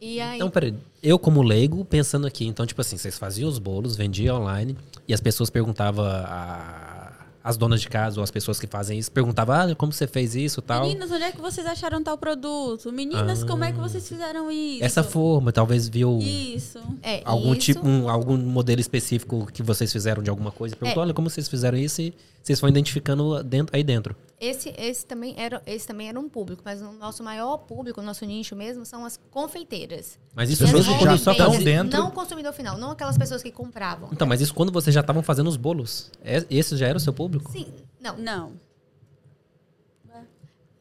E 0.00 0.18
aí... 0.20 0.36
Então, 0.38 0.48
peraí. 0.48 0.74
Eu, 1.02 1.18
como 1.18 1.42
leigo, 1.42 1.84
pensando 1.84 2.26
aqui, 2.26 2.46
então, 2.46 2.64
tipo 2.64 2.80
assim, 2.80 2.96
vocês 2.96 3.18
faziam 3.18 3.48
os 3.48 3.58
bolos, 3.58 3.96
vendiam 3.96 4.40
online, 4.40 4.74
e 5.06 5.12
as 5.12 5.20
pessoas 5.20 5.50
perguntavam 5.50 6.04
a. 6.06 6.99
As 7.42 7.56
donas 7.56 7.80
de 7.80 7.88
casa 7.88 8.20
ou 8.20 8.24
as 8.24 8.30
pessoas 8.30 8.60
que 8.60 8.66
fazem 8.66 8.98
isso 8.98 9.10
perguntavam, 9.10 9.54
ah, 9.54 9.74
como 9.74 9.90
você 9.92 10.06
fez 10.06 10.34
isso 10.34 10.60
tal. 10.60 10.82
Meninas, 10.82 11.10
onde 11.10 11.22
é 11.24 11.32
que 11.32 11.40
vocês 11.40 11.66
acharam 11.66 12.02
tal 12.02 12.18
produto? 12.18 12.92
Meninas, 12.92 13.42
Ah. 13.42 13.46
como 13.46 13.64
é 13.64 13.72
que 13.72 13.78
vocês 13.78 14.06
fizeram 14.06 14.50
isso? 14.50 14.84
Essa 14.84 15.02
forma, 15.02 15.50
talvez 15.50 15.88
viu 15.88 16.18
Isso. 16.18 16.78
é, 17.02 17.22
algum 17.24 17.52
isso- 17.52 17.60
tipo, 17.62 17.86
um- 17.88 18.10
algum 18.10 18.36
modelo 18.36 18.80
específico 18.80 19.48
que 19.52 19.62
vocês 19.62 19.90
fizeram 19.90 20.22
de 20.22 20.28
alguma 20.28 20.50
coisa. 20.50 20.76
Perguntou, 20.76 21.02
É. 21.02 21.06
olha, 21.06 21.14
como 21.14 21.30
vocês 21.30 21.48
fizeram 21.48 21.78
isso 21.78 22.02
e 22.02 22.12
vocês 22.42 22.58
foram 22.58 22.70
identificando 22.70 23.42
dentro, 23.44 23.74
aí 23.76 23.82
dentro. 23.84 24.16
Esse, 24.40 24.70
esse, 24.78 25.04
também 25.04 25.34
era, 25.36 25.62
esse 25.66 25.86
também 25.86 26.08
era 26.08 26.18
um 26.18 26.26
público, 26.28 26.62
mas 26.64 26.80
o 26.80 26.92
nosso 26.92 27.22
maior 27.22 27.58
público, 27.58 28.00
o 28.00 28.02
nosso 28.02 28.24
nicho 28.24 28.56
mesmo, 28.56 28.86
são 28.86 29.04
as 29.04 29.18
confeiteiras. 29.30 30.18
Mas 30.34 30.48
isso 30.48 30.64
Pessoas 30.64 30.86
mesmo 30.86 30.98
que 30.98 31.04
já 31.04 31.18
só 31.18 31.32
estão 31.32 31.58
dentro- 31.58 31.98
Não 31.98 32.08
o 32.08 32.12
consumidor 32.12 32.52
final, 32.54 32.78
não 32.78 32.90
aquelas 32.90 33.18
pessoas 33.18 33.42
que 33.42 33.50
compravam. 33.52 34.08
Então, 34.12 34.26
mas 34.26 34.40
isso 34.40 34.54
quando 34.54 34.72
vocês 34.72 34.94
já 34.94 35.00
estavam 35.02 35.22
fazendo 35.22 35.48
os 35.48 35.56
bolos. 35.58 36.10
É- 36.24 36.46
Esse 36.48 36.74
já 36.76 36.86
era 36.88 36.96
o 36.96 37.00
seu 37.00 37.12
público? 37.12 37.52
Sim, 37.52 37.66
não, 38.00 38.16
Não. 38.16 38.52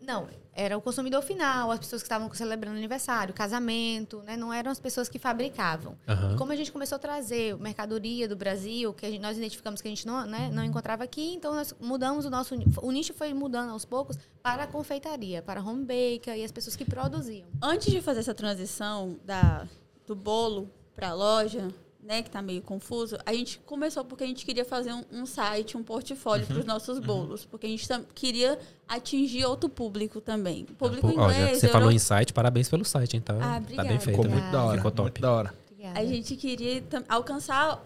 não. 0.02 0.28
Era 0.62 0.78
o 0.78 0.82
consumidor 0.82 1.22
final, 1.22 1.72
as 1.72 1.80
pessoas 1.80 2.02
que 2.02 2.06
estavam 2.06 2.30
celebrando 2.34 2.78
aniversário, 2.78 3.34
casamento, 3.34 4.22
né? 4.24 4.36
Não 4.36 4.52
eram 4.52 4.70
as 4.70 4.80
pessoas 4.80 5.08
que 5.08 5.18
fabricavam. 5.18 5.98
E 6.34 6.38
como 6.38 6.52
a 6.52 6.56
gente 6.56 6.70
começou 6.70 6.98
a 6.98 7.00
trazer 7.00 7.58
mercadoria 7.58 8.28
do 8.28 8.36
Brasil, 8.36 8.94
que 8.94 9.06
a 9.06 9.10
gente- 9.10 9.22
nós 9.22 9.38
identificamos 9.38 9.82
que 9.82 9.88
a 9.88 9.92
gente 9.92 10.06
não, 10.06 10.26
né, 10.26 10.50
não 10.52 10.64
encontrava 10.66 11.02
aqui, 11.04 11.34
então 11.34 11.56
nós 11.56 11.74
mudamos 11.80 12.26
o 12.26 12.30
nosso. 12.30 12.54
O 12.82 12.92
nicho 12.92 13.14
foi 13.14 13.34
mudando 13.34 13.70
aos 13.70 13.86
poucos 13.86 14.18
para 14.44 14.64
a 14.64 14.68
confeitaria, 14.68 15.42
para 15.42 15.62
a 15.62 15.64
home 15.64 15.86
baker 15.86 16.36
e 16.38 16.44
as 16.44 16.52
pessoas 16.52 16.76
que 16.76 16.84
produziam. 16.84 17.48
Antes 17.62 17.90
de 17.92 18.02
fazer 18.02 18.20
essa 18.20 18.34
transição 18.34 19.18
da, 19.24 19.66
do 20.06 20.14
bolo 20.16 20.70
para 20.94 21.10
a 21.12 21.14
loja, 21.14 21.70
né, 22.10 22.24
que 22.24 22.32
tá 22.32 22.42
meio 22.42 22.64
confuso, 22.64 23.20
a 23.24 23.32
gente 23.32 23.60
começou 23.60 24.04
porque 24.04 24.24
a 24.24 24.28
gente 24.28 24.44
queria 24.44 24.66
fazer 24.66 24.92
um, 24.92 25.04
um 25.12 25.26
site, 25.28 25.78
um 25.78 25.84
portfólio 25.84 26.44
para 26.48 26.58
os 26.58 26.66
nossos 26.66 26.98
bolos, 26.98 27.46
porque 27.46 27.68
a 27.68 27.70
gente 27.70 27.88
queria 28.16 28.58
atingir 28.88 29.46
outro 29.46 29.70
público 29.70 30.20
também. 30.20 30.66
Público 30.66 31.08
Pô, 31.08 31.22
ó, 31.22 31.30
já 31.30 31.40
inglês, 31.40 31.52
que 31.52 31.60
você 31.60 31.68
falou 31.68 31.92
em 31.92 32.00
site, 32.00 32.34
parabéns 32.34 32.68
pelo 32.68 32.84
site, 32.84 33.16
então. 33.16 33.38
Ah, 33.38 33.52
tá 33.52 33.58
obrigada. 33.58 33.90
bem 33.90 34.00
feito. 34.00 34.18
Ficou 34.18 34.26
né? 34.26 34.42
muito 34.42 34.52
da 34.52 34.64
hora. 34.64 34.78
Ficou 34.78 34.92
top. 34.92 35.04
Muito 35.04 35.22
da 35.22 35.32
hora. 35.32 35.54
Obrigada. 35.72 36.00
A 36.00 36.06
gente 36.06 36.36
queria 36.36 36.84
alcançar 37.08 37.80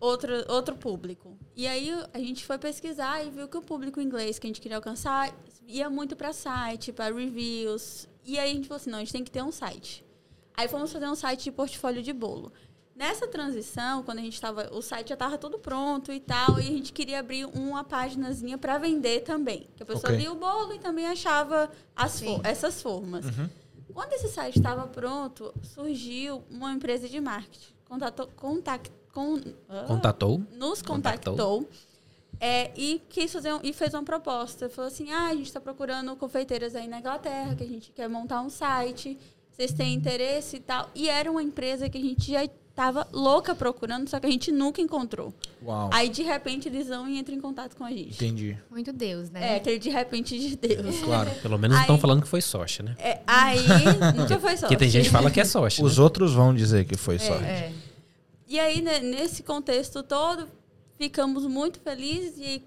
outro, 0.00 0.32
outro 0.48 0.74
público. 0.74 1.38
E 1.54 1.68
aí 1.68 1.96
a 2.12 2.18
gente 2.18 2.44
foi 2.44 2.58
pesquisar 2.58 3.24
e 3.24 3.30
viu 3.30 3.46
que 3.46 3.56
o 3.56 3.62
público 3.62 4.00
inglês 4.00 4.36
que 4.36 4.48
a 4.48 4.50
gente 4.50 4.60
queria 4.60 4.78
alcançar 4.78 5.32
ia 5.68 5.88
muito 5.88 6.16
para 6.16 6.32
site, 6.32 6.92
para 6.92 7.14
reviews. 7.14 8.08
E 8.24 8.36
aí 8.36 8.50
a 8.50 8.54
gente 8.54 8.66
falou 8.66 8.80
assim, 8.80 8.90
não, 8.90 8.98
a 8.98 9.02
gente 9.02 9.12
tem 9.12 9.22
que 9.22 9.30
ter 9.30 9.44
um 9.44 9.52
site. 9.52 10.04
Aí 10.56 10.66
fomos 10.66 10.92
fazer 10.92 11.06
um 11.06 11.14
site 11.14 11.44
de 11.44 11.52
portfólio 11.52 12.02
de 12.02 12.12
bolo. 12.12 12.52
Nessa 12.96 13.26
transição, 13.26 14.04
quando 14.04 14.18
a 14.18 14.22
gente 14.22 14.34
estava, 14.34 14.68
o 14.72 14.80
site 14.80 15.08
já 15.08 15.14
estava 15.14 15.36
todo 15.36 15.58
pronto 15.58 16.12
e 16.12 16.20
tal, 16.20 16.58
e 16.60 16.62
a 16.62 16.70
gente 16.70 16.92
queria 16.92 17.18
abrir 17.18 17.44
uma 17.46 17.82
páginazinha 17.82 18.56
para 18.56 18.78
vender 18.78 19.20
também, 19.22 19.66
que 19.76 19.82
a 19.82 19.86
pessoa 19.86 20.12
Ok. 20.12 20.16
lia 20.16 20.30
o 20.30 20.36
bolo 20.36 20.72
e 20.74 20.78
também 20.78 21.06
achava 21.06 21.68
as 21.96 22.12
Sim. 22.12 22.36
fo- 22.36 22.40
essas 22.44 22.80
formas. 22.80 23.24
Quando 23.92 24.12
esse 24.12 24.28
site 24.28 24.58
estava 24.58 24.86
pronto, 24.86 25.52
surgiu 25.62 26.44
uma 26.48 26.72
empresa 26.72 27.08
de 27.08 27.20
marketing. 27.20 27.72
Contatou, 27.88 28.28
contact, 28.36 28.92
con- 29.12 29.40
ah, 29.68 29.84
Contatou. 29.88 30.38
nos 30.52 30.80
Contactou. 30.80 31.34
contactou. 31.36 31.68
é, 32.40 32.72
e 32.76 33.00
quis 33.08 33.32
fazer 33.32 33.54
um- 33.54 33.60
e 33.62 33.72
fez 33.72 33.94
uma 33.94 34.02
proposta. 34.02 34.68
Falou 34.68 34.88
assim: 34.88 35.10
ah, 35.12 35.26
a 35.28 35.34
gente 35.34 35.46
está 35.46 35.60
procurando 35.60 36.14
confeiteiras 36.16 36.74
aí 36.74 36.86
na 36.88 36.98
Inglaterra, 36.98 37.54
que 37.54 37.62
a 37.62 37.66
gente 37.66 37.92
quer 37.92 38.08
montar 38.08 38.40
um 38.40 38.50
site. 38.50 39.16
Vocês 39.50 39.72
têm 39.72 39.94
interesse 39.94 40.56
e 40.56 40.60
tal. 40.60 40.90
E 40.96 41.08
era 41.08 41.30
uma 41.30 41.42
empresa 41.42 41.88
que 41.88 41.96
a 41.96 42.00
gente 42.00 42.32
já 42.32 42.44
estava 42.74 43.06
louca 43.12 43.54
procurando, 43.54 44.08
só 44.08 44.18
que 44.18 44.26
a 44.26 44.30
gente 44.30 44.50
nunca 44.50 44.80
encontrou. 44.80 45.32
Uau. 45.64 45.90
Aí, 45.92 46.08
de 46.08 46.24
repente, 46.24 46.68
eles 46.68 46.88
vão 46.88 47.08
e 47.08 47.18
entram 47.18 47.36
em 47.36 47.40
contato 47.40 47.76
com 47.76 47.84
a 47.84 47.90
gente. 47.90 48.14
Entendi. 48.14 48.58
Muito 48.68 48.92
Deus, 48.92 49.28
É, 49.28 49.32
né? 49.32 49.56
aquele 49.56 49.78
de 49.78 49.90
repente 49.90 50.36
de 50.36 50.56
Deus. 50.56 50.98
Claro. 50.98 51.30
Pelo 51.40 51.56
menos 51.56 51.78
estão 51.78 51.96
falando 51.96 52.22
que 52.22 52.28
foi 52.28 52.42
sorte, 52.42 52.82
né? 52.82 52.96
É, 52.98 53.20
aí, 53.26 53.60
nunca 54.16 54.40
foi 54.40 54.56
só. 54.56 54.66
Porque 54.66 54.76
tem 54.76 54.90
gente 54.90 55.04
que 55.04 55.10
fala 55.10 55.30
que 55.30 55.40
é 55.40 55.44
sorte. 55.44 55.82
Os 55.82 55.98
né? 55.98 56.02
outros 56.02 56.34
vão 56.34 56.52
dizer 56.52 56.84
que 56.84 56.96
foi 56.96 57.18
sorte. 57.18 57.44
É. 57.44 57.72
E 58.48 58.58
aí, 58.58 58.82
né, 58.82 58.98
nesse 58.98 59.44
contexto 59.44 60.02
todo, 60.02 60.48
ficamos 60.98 61.46
muito 61.46 61.78
felizes 61.78 62.36
e 62.38 62.60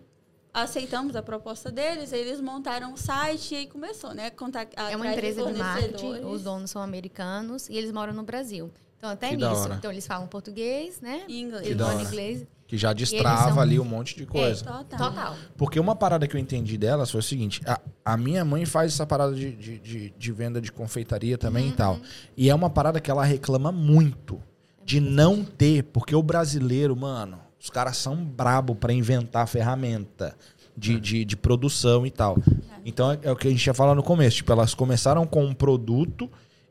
aceitamos 0.54 1.18
a 1.18 1.22
proposta 1.22 1.70
deles. 1.70 2.14
Eles 2.14 2.40
montaram 2.40 2.94
um 2.94 2.98
site 2.98 3.54
e 3.54 3.58
aí 3.58 3.68
começou, 3.68 4.14
né? 4.14 4.30
Contact, 4.30 4.74
É 4.78 4.96
uma 4.96 5.12
empresa 5.12 5.46
de 5.46 5.54
marketing, 5.54 6.24
os 6.24 6.44
donos 6.44 6.72
são 6.72 6.82
americanos 6.82 7.68
e 7.68 7.76
eles 7.78 7.92
moram 7.92 8.14
no 8.14 8.24
Brasil. 8.24 8.72
Então, 8.98 9.10
até 9.12 9.30
Que 9.30 9.38
nisso. 9.38 9.70
Então, 9.74 9.92
eles 9.92 10.08
falam 10.08 10.28
português, 10.28 11.00
né? 11.02 11.24
Inglês. 11.30 11.66
Eles 11.68 11.78
falam 11.82 12.02
inglês. 12.02 12.48
Que 12.68 12.78
já 12.78 12.92
destrava 12.92 13.52
são- 13.54 13.62
ali 13.62 13.80
um 13.80 13.86
monte 13.86 14.16
de 14.18 14.26
coisa. 14.26 14.66
Total. 14.66 14.98
Total. 15.10 15.36
Porque 15.56 15.80
uma 15.80 15.96
parada 15.96 16.28
que 16.28 16.36
eu 16.36 16.40
entendi 16.40 16.78
delas 16.78 17.10
foi 17.10 17.20
o 17.22 17.24
seguinte: 17.24 17.62
a, 17.66 17.80
a 18.04 18.18
minha 18.18 18.44
mãe 18.44 18.66
faz 18.66 18.94
essa 18.94 19.06
parada 19.06 19.34
de, 19.34 19.52
de, 19.56 19.80
de, 19.80 20.10
de 20.10 20.32
venda 20.34 20.60
de 20.60 20.72
confeitaria 20.72 21.38
também 21.38 21.70
e 21.70 21.72
tal. 21.72 21.98
E 22.36 22.50
é 22.50 22.56
uma 22.56 22.70
parada 22.70 23.00
que 23.00 23.10
ela 23.10 23.24
reclama 23.24 23.72
muito 23.72 24.42
de 24.84 25.00
não 25.00 25.44
ter, 25.46 25.84
porque 25.84 26.14
o 26.16 26.22
brasileiro, 26.24 26.94
mano, 26.96 27.40
os 27.60 27.70
caras 27.70 27.96
são 27.98 28.16
brabo 28.18 28.76
pra 28.76 28.92
inventar 28.92 29.48
ferramenta 29.48 30.36
de, 30.76 31.00
de, 31.00 31.24
de 31.24 31.38
produção 31.38 32.06
e 32.06 32.12
tal. 32.12 32.38
Então 32.86 33.12
é, 33.14 33.20
é 33.24 33.32
o 33.32 33.36
que 33.36 33.48
a 33.48 33.52
gente 33.52 33.66
ia 33.66 33.74
falar 33.74 33.96
no 33.96 34.04
começo. 34.04 34.38
Tipo, 34.38 34.52
elas 34.52 34.74
começaram 34.74 35.26
com 35.26 35.46
um 35.46 35.54
produto 35.54 36.30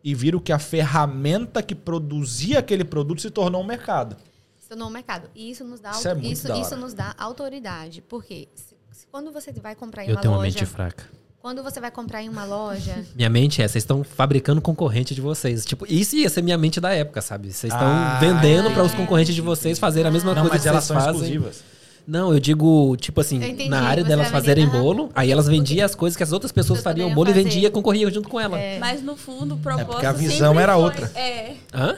e 0.08 0.14
viram 0.14 0.38
que 0.38 0.52
a 0.52 0.58
ferramenta 0.58 1.60
que 1.60 1.74
produzia 1.74 2.60
aquele 2.60 2.84
produto 2.84 3.20
se 3.20 3.28
tornou 3.30 3.60
um 3.60 3.66
mercado. 3.66 4.16
se 4.56 4.68
tornou 4.68 4.88
um 4.88 4.90
mercado. 4.92 5.28
E 5.34 5.50
isso 5.50 5.64
nos 5.64 5.80
dá, 5.80 5.90
Isso 5.90 6.06
é 6.06 6.10
auto- 6.12 6.20
muito 6.22 6.32
isso, 6.32 6.52
isso 6.54 6.76
nos 6.76 6.94
dá 6.94 7.14
autoridade. 7.18 8.02
Porque 8.02 8.48
se- 8.54 8.74
se- 8.92 9.06
quando 9.10 9.32
você 9.32 9.52
vai 9.52 9.74
comprar 9.74 10.04
em 10.04 10.08
Eu 10.08 10.14
uma 10.14 10.20
tenho 10.20 10.32
uma 10.34 10.38
loja, 10.38 10.58
mente 10.60 10.66
fraca. 10.66 11.04
quando 11.40 11.62
você 11.62 11.80
vai 11.80 11.90
comprar 11.90 12.22
em 12.22 12.28
uma 12.28 12.44
loja, 12.44 13.04
Minha 13.16 13.30
mente 13.30 13.62
é, 13.62 13.66
vocês 13.68 13.82
estão 13.82 14.02
fabricando 14.04 14.60
concorrente 14.60 15.14
de 15.14 15.20
vocês. 15.20 15.64
Tipo, 15.64 15.86
isso 15.88 16.14
ia 16.16 16.28
ser 16.28 16.42
minha 16.42 16.58
mente 16.58 16.80
da 16.80 16.92
época, 16.92 17.20
sabe? 17.22 17.52
Vocês 17.52 17.72
estão 17.72 17.86
Ah, 17.88 18.18
vendendo 18.20 18.70
para 18.72 18.82
os 18.84 18.92
concorrentes 18.94 19.34
de 19.34 19.40
vocês 19.40 19.78
fazerem 19.78 20.08
a 20.08 20.12
mesma 20.12 20.34
Não, 20.34 20.42
coisa 20.42 20.54
mas 20.54 20.62
que 20.62 20.68
elas 20.68 20.84
vocês 20.84 20.98
são 21.02 21.04
fazem. 21.12 21.22
exclusivas. 21.34 21.62
Não, 22.06 22.32
eu 22.32 22.38
digo, 22.38 22.96
tipo 22.98 23.20
assim, 23.20 23.36
entendi, 23.36 23.68
na 23.68 23.80
área 23.82 24.02
você 24.04 24.08
delas 24.08 24.28
fazerem 24.30 24.68
bolo, 24.68 25.10
aí 25.14 25.30
elas 25.32 25.48
vendiam 25.48 25.84
as 25.84 25.94
coisas 25.94 26.16
que 26.16 26.22
as 26.22 26.30
outras 26.32 26.52
pessoas 26.52 26.80
fariam 26.80 27.12
bolo 27.12 27.30
e 27.30 27.32
fazer. 27.32 27.42
vendia, 27.44 27.70
concorria 27.70 28.08
junto 28.10 28.28
com 28.28 28.38
ela. 28.40 28.58
É. 28.60 28.78
Mas 28.78 29.02
no 29.02 29.16
fundo, 29.16 29.54
o 29.56 29.58
propósito 29.58 29.90
porque 29.90 30.06
a 30.06 30.12
visão 30.12 30.58
era 30.60 30.74
foi- 30.74 30.82
outra. 30.84 31.10
É. 31.16 31.54
Hã? 31.74 31.96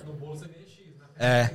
É. 1.20 1.50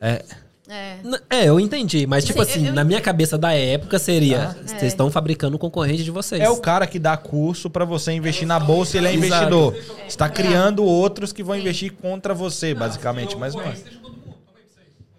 É. 0.00 0.22
é, 0.68 0.96
N- 1.02 1.18
É, 1.30 1.44
eu 1.48 1.58
entendi, 1.58 2.06
mas 2.06 2.24
tipo 2.24 2.44
Sim, 2.44 2.50
assim, 2.50 2.60
eu- 2.60 2.66
eu 2.68 2.72
na 2.74 2.84
minha 2.84 3.00
cabeça 3.00 3.36
da 3.38 3.52
época 3.52 3.98
seria, 3.98 4.54
vocês 4.64 4.82
É. 4.82 4.86
estão 4.86 5.10
fabricando 5.10 5.56
um 5.56 5.58
concorrente 5.58 6.04
de 6.04 6.10
vocês. 6.10 6.40
É 6.40 6.48
o 6.50 6.58
cara 6.58 6.86
que 6.86 6.98
dá 6.98 7.16
curso 7.16 7.68
pra 7.70 7.84
você 7.84 8.12
investir 8.12 8.46
na 8.46 8.60
bolsa 8.60 8.96
e 8.96 9.00
ele 9.00 9.08
é 9.08 9.14
investidor. 9.14 9.72
Você 9.74 10.06
está 10.06 10.28
criando 10.28 10.84
outros 10.84 11.32
que 11.32 11.42
vão 11.42 11.56
investir 11.56 11.92
contra 11.94 12.32
você, 12.34 12.74
basicamente, 12.74 13.34
mas 13.36 13.54
não 13.54 13.62
é. 13.62 13.74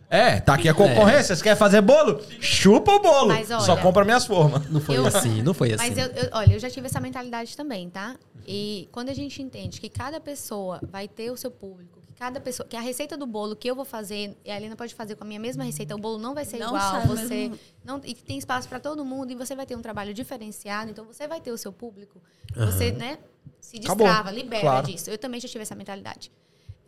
É, 0.10 0.40
tá 0.40 0.56
aqui 0.56 0.68
a 0.68 0.74
concorrência. 0.74 1.36
Você 1.36 1.44
quer 1.44 1.56
fazer 1.56 1.82
bolo? 1.82 2.20
Chupa 2.42 2.92
o 2.94 3.00
bolo. 3.00 3.28
Mas 3.28 3.52
olha- 3.52 3.60
Só 3.62 3.78
compra 3.78 4.04
minhas 4.04 4.26
formas. 4.26 4.68
Não 4.70 4.82
foi 4.82 4.98
Eu- 4.98 5.06
assim, 5.06 5.42
não 5.44 5.54
foi 5.54 5.72
assim. 5.74 5.88
Mas 5.90 5.98
eu, 5.98 6.06
eu- 6.08 6.30
olha, 6.32 6.54
eu 6.54 6.60
já 6.60 6.70
tive 6.70 6.88
essa 6.88 7.00
mentalidade 7.00 7.56
também, 7.56 7.90
tá? 7.90 8.16
E 8.48 8.90
quando 8.92 9.10
a 9.10 9.14
gente 9.14 9.40
entende 9.42 9.80
que 9.80 9.88
cada 9.88 10.20
pessoa 10.20 10.80
vai 10.92 11.08
ter 11.08 11.30
o 11.32 11.38
seu 11.38 11.52
público, 11.52 12.00
que 12.02 12.14
cada 12.14 12.40
pessoa, 12.40 12.68
que 12.68 12.76
a 12.76 12.82
receita 12.82 13.16
do 13.16 13.28
bolo 13.28 13.56
que 13.56 13.70
eu 13.70 13.76
vou 13.76 13.86
fazer, 13.86 14.36
e 14.44 14.50
a 14.50 14.58
Helena 14.58 14.76
pode 14.76 14.96
fazer 14.96 15.14
com 15.16 15.24
a 15.24 15.28
minha 15.28 15.40
mesma 15.40 15.64
receita, 15.64 15.94
o 15.96 16.00
bolo 16.00 16.18
não 16.18 16.34
vai 16.34 16.44
ser 16.44 16.58
Não 16.58 16.70
igual, 16.76 17.02
você 17.06 17.52
não 17.86 18.02
e 18.04 18.16
que 18.16 18.24
tem 18.24 18.40
espaço 18.40 18.68
para 18.68 18.80
todo 18.80 19.06
mundo 19.06 19.32
e 19.32 19.36
você 19.36 19.56
vai 19.56 19.68
ter 19.68 19.76
um 19.76 19.82
trabalho 19.82 20.12
diferenciado, 20.12 20.90
então 20.90 21.06
você 21.06 21.28
vai 21.28 21.40
ter 21.40 21.52
o 21.52 21.58
seu 21.58 21.72
público. 21.72 22.20
Você, 22.56 22.92
né, 22.92 23.20
se 23.62 23.78
Acabou. 23.78 24.08
destrava, 24.08 24.32
libera 24.32 24.62
Claro. 24.62 24.88
disso. 24.88 25.08
Eu 25.12 25.20
também 25.20 25.40
já 25.40 25.48
tive 25.48 25.62
essa 25.62 25.76
mentalidade. 25.76 26.32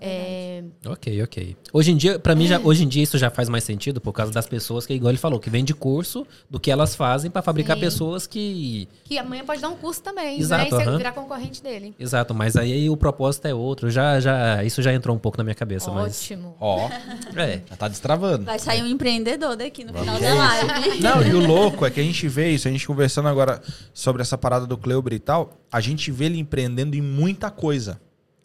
É, 0.01 0.63
Ok, 0.85 1.21
ok. 1.21 1.55
Hoje 1.71 1.91
em 1.91 1.97
dia, 1.97 2.17
pra 2.17 2.33
mim, 2.33 2.47
já, 2.47 2.59
hoje 2.59 2.83
em 2.83 2.87
dia 2.87 3.03
isso 3.03 3.17
já 3.19 3.29
faz 3.29 3.47
mais 3.47 3.63
sentido 3.63 4.01
por 4.01 4.11
causa 4.11 4.31
das 4.31 4.47
pessoas 4.47 4.85
que, 4.85 4.93
igual 4.95 5.11
ele 5.11 5.17
falou, 5.19 5.39
que 5.39 5.49
vende 5.49 5.73
curso 5.75 6.25
do 6.49 6.59
que 6.59 6.71
elas 6.71 6.95
fazem 6.95 7.29
pra 7.29 7.41
fabricar 7.43 7.77
Sim. 7.77 7.81
pessoas 7.81 8.25
que. 8.25 8.87
que 9.03 9.17
amanhã 9.19 9.45
pode 9.45 9.61
dar 9.61 9.69
um 9.69 9.75
curso 9.77 10.01
também, 10.01 10.39
Exato, 10.39 10.63
né? 10.63 10.67
E 10.67 10.71
você 10.71 10.89
aham. 10.89 10.97
virar 10.97 11.11
concorrente 11.11 11.61
dele. 11.61 11.93
Exato, 11.99 12.33
mas 12.33 12.55
aí 12.55 12.89
o 12.89 12.97
propósito 12.97 13.47
é 13.47 13.53
outro. 13.53 13.89
Já, 13.91 14.19
já, 14.19 14.63
isso 14.63 14.81
já 14.81 14.91
entrou 14.91 15.15
um 15.15 15.19
pouco 15.19 15.37
na 15.37 15.43
minha 15.43 15.55
cabeça, 15.55 15.91
mas. 15.91 16.19
Ótimo. 16.19 16.55
Ó, 16.59 16.89
É. 17.35 17.61
já 17.69 17.75
tá 17.75 17.87
destravando. 17.87 18.45
Vai 18.45 18.57
sair 18.57 18.81
um 18.81 18.87
empreendedor 18.87 19.55
daqui 19.55 19.83
no 19.83 19.93
final 19.93 20.15
Que 20.17 20.23
da 20.23 20.33
live. 20.33 20.99
Não, 20.99 21.21
e 21.23 21.33
o 21.35 21.45
louco 21.45 21.85
é 21.85 21.91
que 21.91 21.99
a 21.99 22.03
gente 22.03 22.27
vê 22.27 22.49
isso, 22.49 22.67
a 22.67 22.71
gente 22.71 22.87
conversando 22.87 23.27
agora 23.27 23.61
sobre 23.93 24.23
essa 24.23 24.37
parada 24.37 24.65
do 24.65 24.77
Cleuber 24.77 25.13
e 25.13 25.19
tal, 25.19 25.53
a 25.71 25.79
gente 25.79 26.09
vê 26.11 26.25
ele 26.25 26.39
empreendendo 26.39 26.95
em 26.95 27.01
muita 27.01 27.51
coisa. 27.51 28.01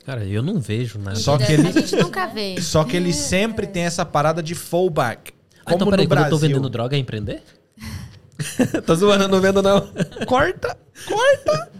Cara, 0.06 0.24
eu 0.24 0.42
não 0.42 0.60
vejo 0.60 0.98
nada. 1.00 1.16
Só 1.16 1.36
que 1.36 1.44
A 1.44 1.50
ele, 1.52 1.72
gente 1.72 1.96
nunca 1.96 2.26
vê. 2.28 2.60
só 2.60 2.84
que 2.84 2.96
ele 2.96 3.12
sempre 3.12 3.66
tem 3.66 3.82
essa 3.82 4.04
parada 4.04 4.40
de 4.42 4.54
fallback. 4.54 5.32
Ah, 5.58 5.72
então 5.74 5.78
Como 5.80 5.90
peraí, 5.90 6.04
no 6.06 6.08
quando 6.08 6.18
eu 6.20 6.24
tô 6.26 6.30
Brasil. 6.30 6.48
vendendo 6.48 6.70
droga 6.70 6.96
é 6.96 6.98
empreender? 7.00 7.42
tô 8.86 8.94
zoando, 8.94 9.24
eu 9.24 9.28
não 9.28 9.40
vendo 9.40 9.60
não. 9.60 9.80
Corta, 10.26 10.78
corta. 11.08 11.70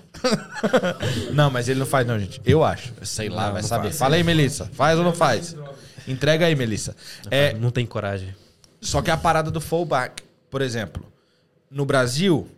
não, 1.33 1.51
mas 1.51 1.69
ele 1.69 1.79
não 1.79 1.87
faz 1.87 2.05
não, 2.07 2.19
gente. 2.19 2.41
Eu 2.45 2.65
acho. 2.65 2.93
Sei 3.03 3.29
lá, 3.29 3.47
Não, 3.47 3.53
vai 3.53 3.63
não 3.63 3.69
saber. 3.69 3.89
faz. 3.89 3.99
Fala 3.99 4.17
aí, 4.17 4.25
Melissa. 4.25 4.69
Faz 4.73 4.99
ou 4.99 5.05
não 5.05 5.13
faz? 5.13 5.55
Entrega 6.09 6.47
aí, 6.47 6.55
Melissa. 6.57 6.97
É, 7.31 7.53
Não 7.55 7.71
tem 7.71 7.87
coragem. 7.87 8.35
Só 8.81 9.03
que 9.03 9.11
a 9.11 9.17
parada 9.17 9.51
do 9.51 9.61
fallback, 9.61 10.23
por 10.51 10.63
exemplo, 10.63 11.05
no 11.71 11.85
Brasil, 11.85 12.49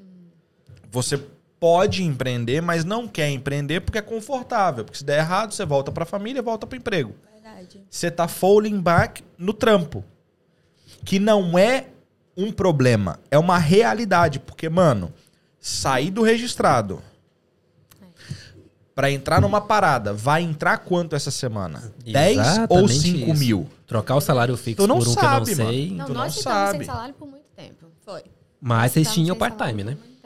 você 0.91 1.21
pode 1.61 2.03
empreender, 2.05 2.61
mas 2.61 2.85
não 2.85 3.09
quer 3.09 3.31
empreender 3.31 3.81
porque 3.81 3.99
é 3.99 4.03
confortável. 4.03 4.85
Porque 4.85 4.99
se 4.99 5.05
der 5.05 5.19
errado, 5.19 5.53
você 5.53 5.65
volta 5.65 5.91
pra 5.91 6.05
família, 6.05 6.43
volta 6.43 6.67
pro 6.67 6.77
emprego. 6.79 7.15
Verdade. 7.33 7.81
Você 7.91 8.11
tá 8.11 8.29
falling 8.29 8.81
back 8.81 9.23
no 9.37 9.53
trampo. 9.53 10.05
Que 11.05 11.19
não 11.19 11.59
é 11.59 11.87
um 12.37 12.53
problema, 12.53 13.19
é 13.31 13.39
uma 13.39 13.59
realidade. 13.59 14.39
Porque, 14.39 14.69
mano, 14.69 15.13
sair 15.59 16.11
do 16.11 16.23
registrado 16.23 17.03
pra 18.95 19.11
entrar 19.11 19.41
numa 19.41 19.61
parada, 19.61 20.13
vai 20.13 20.43
entrar 20.43 20.79
quanto 20.79 21.15
essa 21.15 21.31
semana? 21.31 21.93
10 22.05 22.37
ou 22.37 22.43
Exatamente 22.43 22.95
5 22.99 23.31
isso. 23.31 23.39
mil? 23.39 23.69
Trocar 23.87 24.17
o 24.17 24.21
salário 24.21 24.57
fixo 24.57 24.87
por 24.87 24.91
um 24.91 25.01
sabe, 25.01 25.47
que 25.47 25.53
eu 25.53 25.65
não 25.65 25.71
sei. 25.73 25.91
Não, 25.93 26.07
Tu 26.07 26.13
nós 26.15 26.35
não 26.35 26.43
ficamos 26.43 26.43
sabe. 26.43 26.79
sem 26.79 26.87
salário 26.87 27.15
por 27.15 27.29
muito 27.29 27.47
tempo. 27.57 27.87
Foi. 28.05 28.23
Mas 28.61 28.93
vocês 28.93 29.13
tinham 29.13 29.37
part-time, 29.37 29.85
né? 29.85 29.93
muito. 29.93 30.18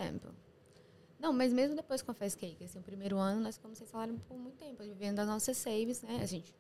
Não, 1.23 1.33
mas 1.33 1.53
mesmo 1.53 1.77
depois 1.77 2.03
com 2.03 2.11
a 2.11 2.15
Fast 2.15 2.37
Cake, 2.37 2.65
assim, 2.65 2.81
o 2.81 2.83
primeiro 2.83 3.17
ano 3.17 3.41
nós 3.41 3.55
ficamos 3.55 3.79
sem 3.79 3.87
salário 3.87 4.21
por 4.29 4.37
muito 4.37 4.57
tempo, 4.57 4.83
vivendo 4.83 5.17
das 5.17 5.27
nossas 5.29 5.57
saves, 5.57 6.03
né? 6.03 6.19
A 6.21 6.27
gente 6.27 6.53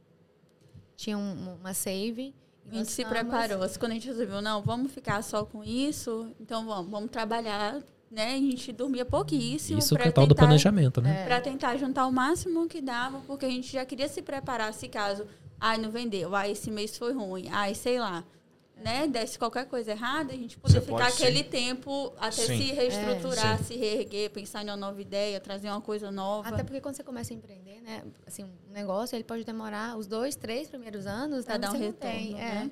tinha 0.96 1.18
um- 1.18 1.56
uma 1.56 1.74
save. 1.74 2.32
A 2.70 2.74
gente 2.76 2.92
se 2.92 3.04
preparou. 3.04 3.58
Quando 3.80 3.90
a 3.90 3.94
gente 3.94 4.06
resolveu, 4.06 4.40
não, 4.40 4.62
vamos 4.62 4.92
ficar 4.92 5.20
só 5.22 5.44
com 5.44 5.64
isso, 5.64 6.32
então 6.40 6.64
vamos, 6.64 6.88
vamos 6.90 7.10
trabalhar, 7.10 7.82
né? 8.08 8.34
A 8.34 8.38
gente 8.38 8.72
dormia 8.72 9.04
pouquíssimo. 9.04 9.80
Isso 9.80 9.96
que 9.96 10.02
é 10.02 10.08
o 10.08 10.12
tal 10.12 10.26
do 10.26 10.34
tentar- 10.34 10.42
planejamento, 10.46 11.00
né? 11.00 11.24
Pra 11.26 11.40
tentar 11.40 11.76
juntar 11.76 12.06
o 12.06 12.12
máximo 12.12 12.68
que 12.68 12.80
dava, 12.80 13.18
porque 13.26 13.44
a 13.46 13.50
gente 13.50 13.72
já 13.72 13.84
queria 13.84 14.06
se 14.08 14.22
preparar 14.22 14.72
se 14.72 14.86
caso, 14.88 15.26
ai, 15.58 15.76
não 15.76 15.90
vendeu, 15.90 16.36
ai, 16.36 16.52
esse 16.52 16.70
mês 16.70 16.96
foi 16.96 17.12
ruim, 17.12 17.48
ai, 17.50 17.74
sei 17.74 17.98
lá. 17.98 18.22
Né? 18.82 19.06
Desse 19.06 19.38
qualquer 19.38 19.66
coisa 19.66 19.92
errada, 19.92 20.32
a 20.32 20.36
gente 20.36 20.58
poder 20.58 20.74
Você 20.74 20.80
ficar 20.80 21.10
pode 21.10 21.12
aquele 21.14 21.44
tempo 21.44 22.12
até 22.18 22.32
Sim. 22.32 22.58
se 22.58 22.72
reestruturar, 22.72 23.58
Sim. 23.58 23.64
se 23.64 23.76
reerguer, 23.76 24.30
pensar 24.30 24.62
em 24.62 24.66
uma 24.66 24.76
nova 24.76 25.00
ideia, 25.00 25.38
trazer 25.40 25.68
uma 25.68 25.80
coisa 25.80 26.10
nova. 26.10 26.48
Até 26.48 26.62
porque 26.62 26.80
quando 26.80 26.96
você 26.96 27.04
começa 27.04 27.32
a 27.32 27.36
empreender, 27.36 27.80
né? 27.82 28.02
Assim, 28.26 28.44
um 28.44 28.72
negócio, 28.72 29.14
ele 29.16 29.24
pode 29.24 29.44
demorar 29.44 29.96
os 29.96 30.06
dois, 30.06 30.34
três 30.34 30.68
primeiros 30.68 31.06
anos, 31.06 31.44
Pra 31.44 31.54
né, 31.54 31.60
dar 31.60 31.70
um 31.70 31.78
retorno, 31.78 31.92
tem, 31.94 32.34
é. 32.34 32.36
né? 32.36 32.70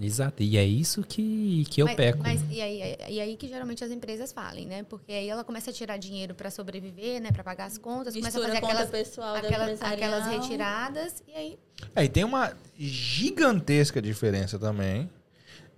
Exato. 0.00 0.42
E 0.42 0.56
é 0.56 0.64
isso 0.64 1.02
que, 1.02 1.64
que 1.68 1.82
eu 1.82 1.86
mas, 1.86 1.96
peco. 1.96 2.18
Mas, 2.22 2.40
e, 2.48 2.60
aí, 2.60 2.96
e 3.08 3.20
aí 3.20 3.36
que 3.36 3.48
geralmente 3.48 3.82
as 3.82 3.90
empresas 3.90 4.30
falem, 4.32 4.64
né? 4.64 4.84
Porque 4.84 5.12
aí 5.12 5.28
ela 5.28 5.42
começa 5.42 5.70
a 5.70 5.72
tirar 5.72 5.96
dinheiro 5.96 6.34
para 6.34 6.50
sobreviver, 6.50 7.20
né? 7.20 7.32
Para 7.32 7.42
pagar 7.42 7.64
as 7.64 7.76
contas, 7.76 8.14
começa 8.14 8.38
a 8.38 8.40
Mistura 8.40 8.46
fazer 8.46 8.58
a 8.58 8.60
conta 8.60 8.72
aquelas, 8.74 8.90
pessoal 8.90 9.34
aquelas, 9.34 9.82
aquelas 9.82 10.26
retiradas 10.26 11.24
e 11.26 11.32
aí 11.32 11.58
É, 11.96 12.04
e 12.04 12.08
tem 12.08 12.22
uma 12.22 12.52
gigantesca 12.78 14.00
diferença 14.00 14.56
também 14.56 15.10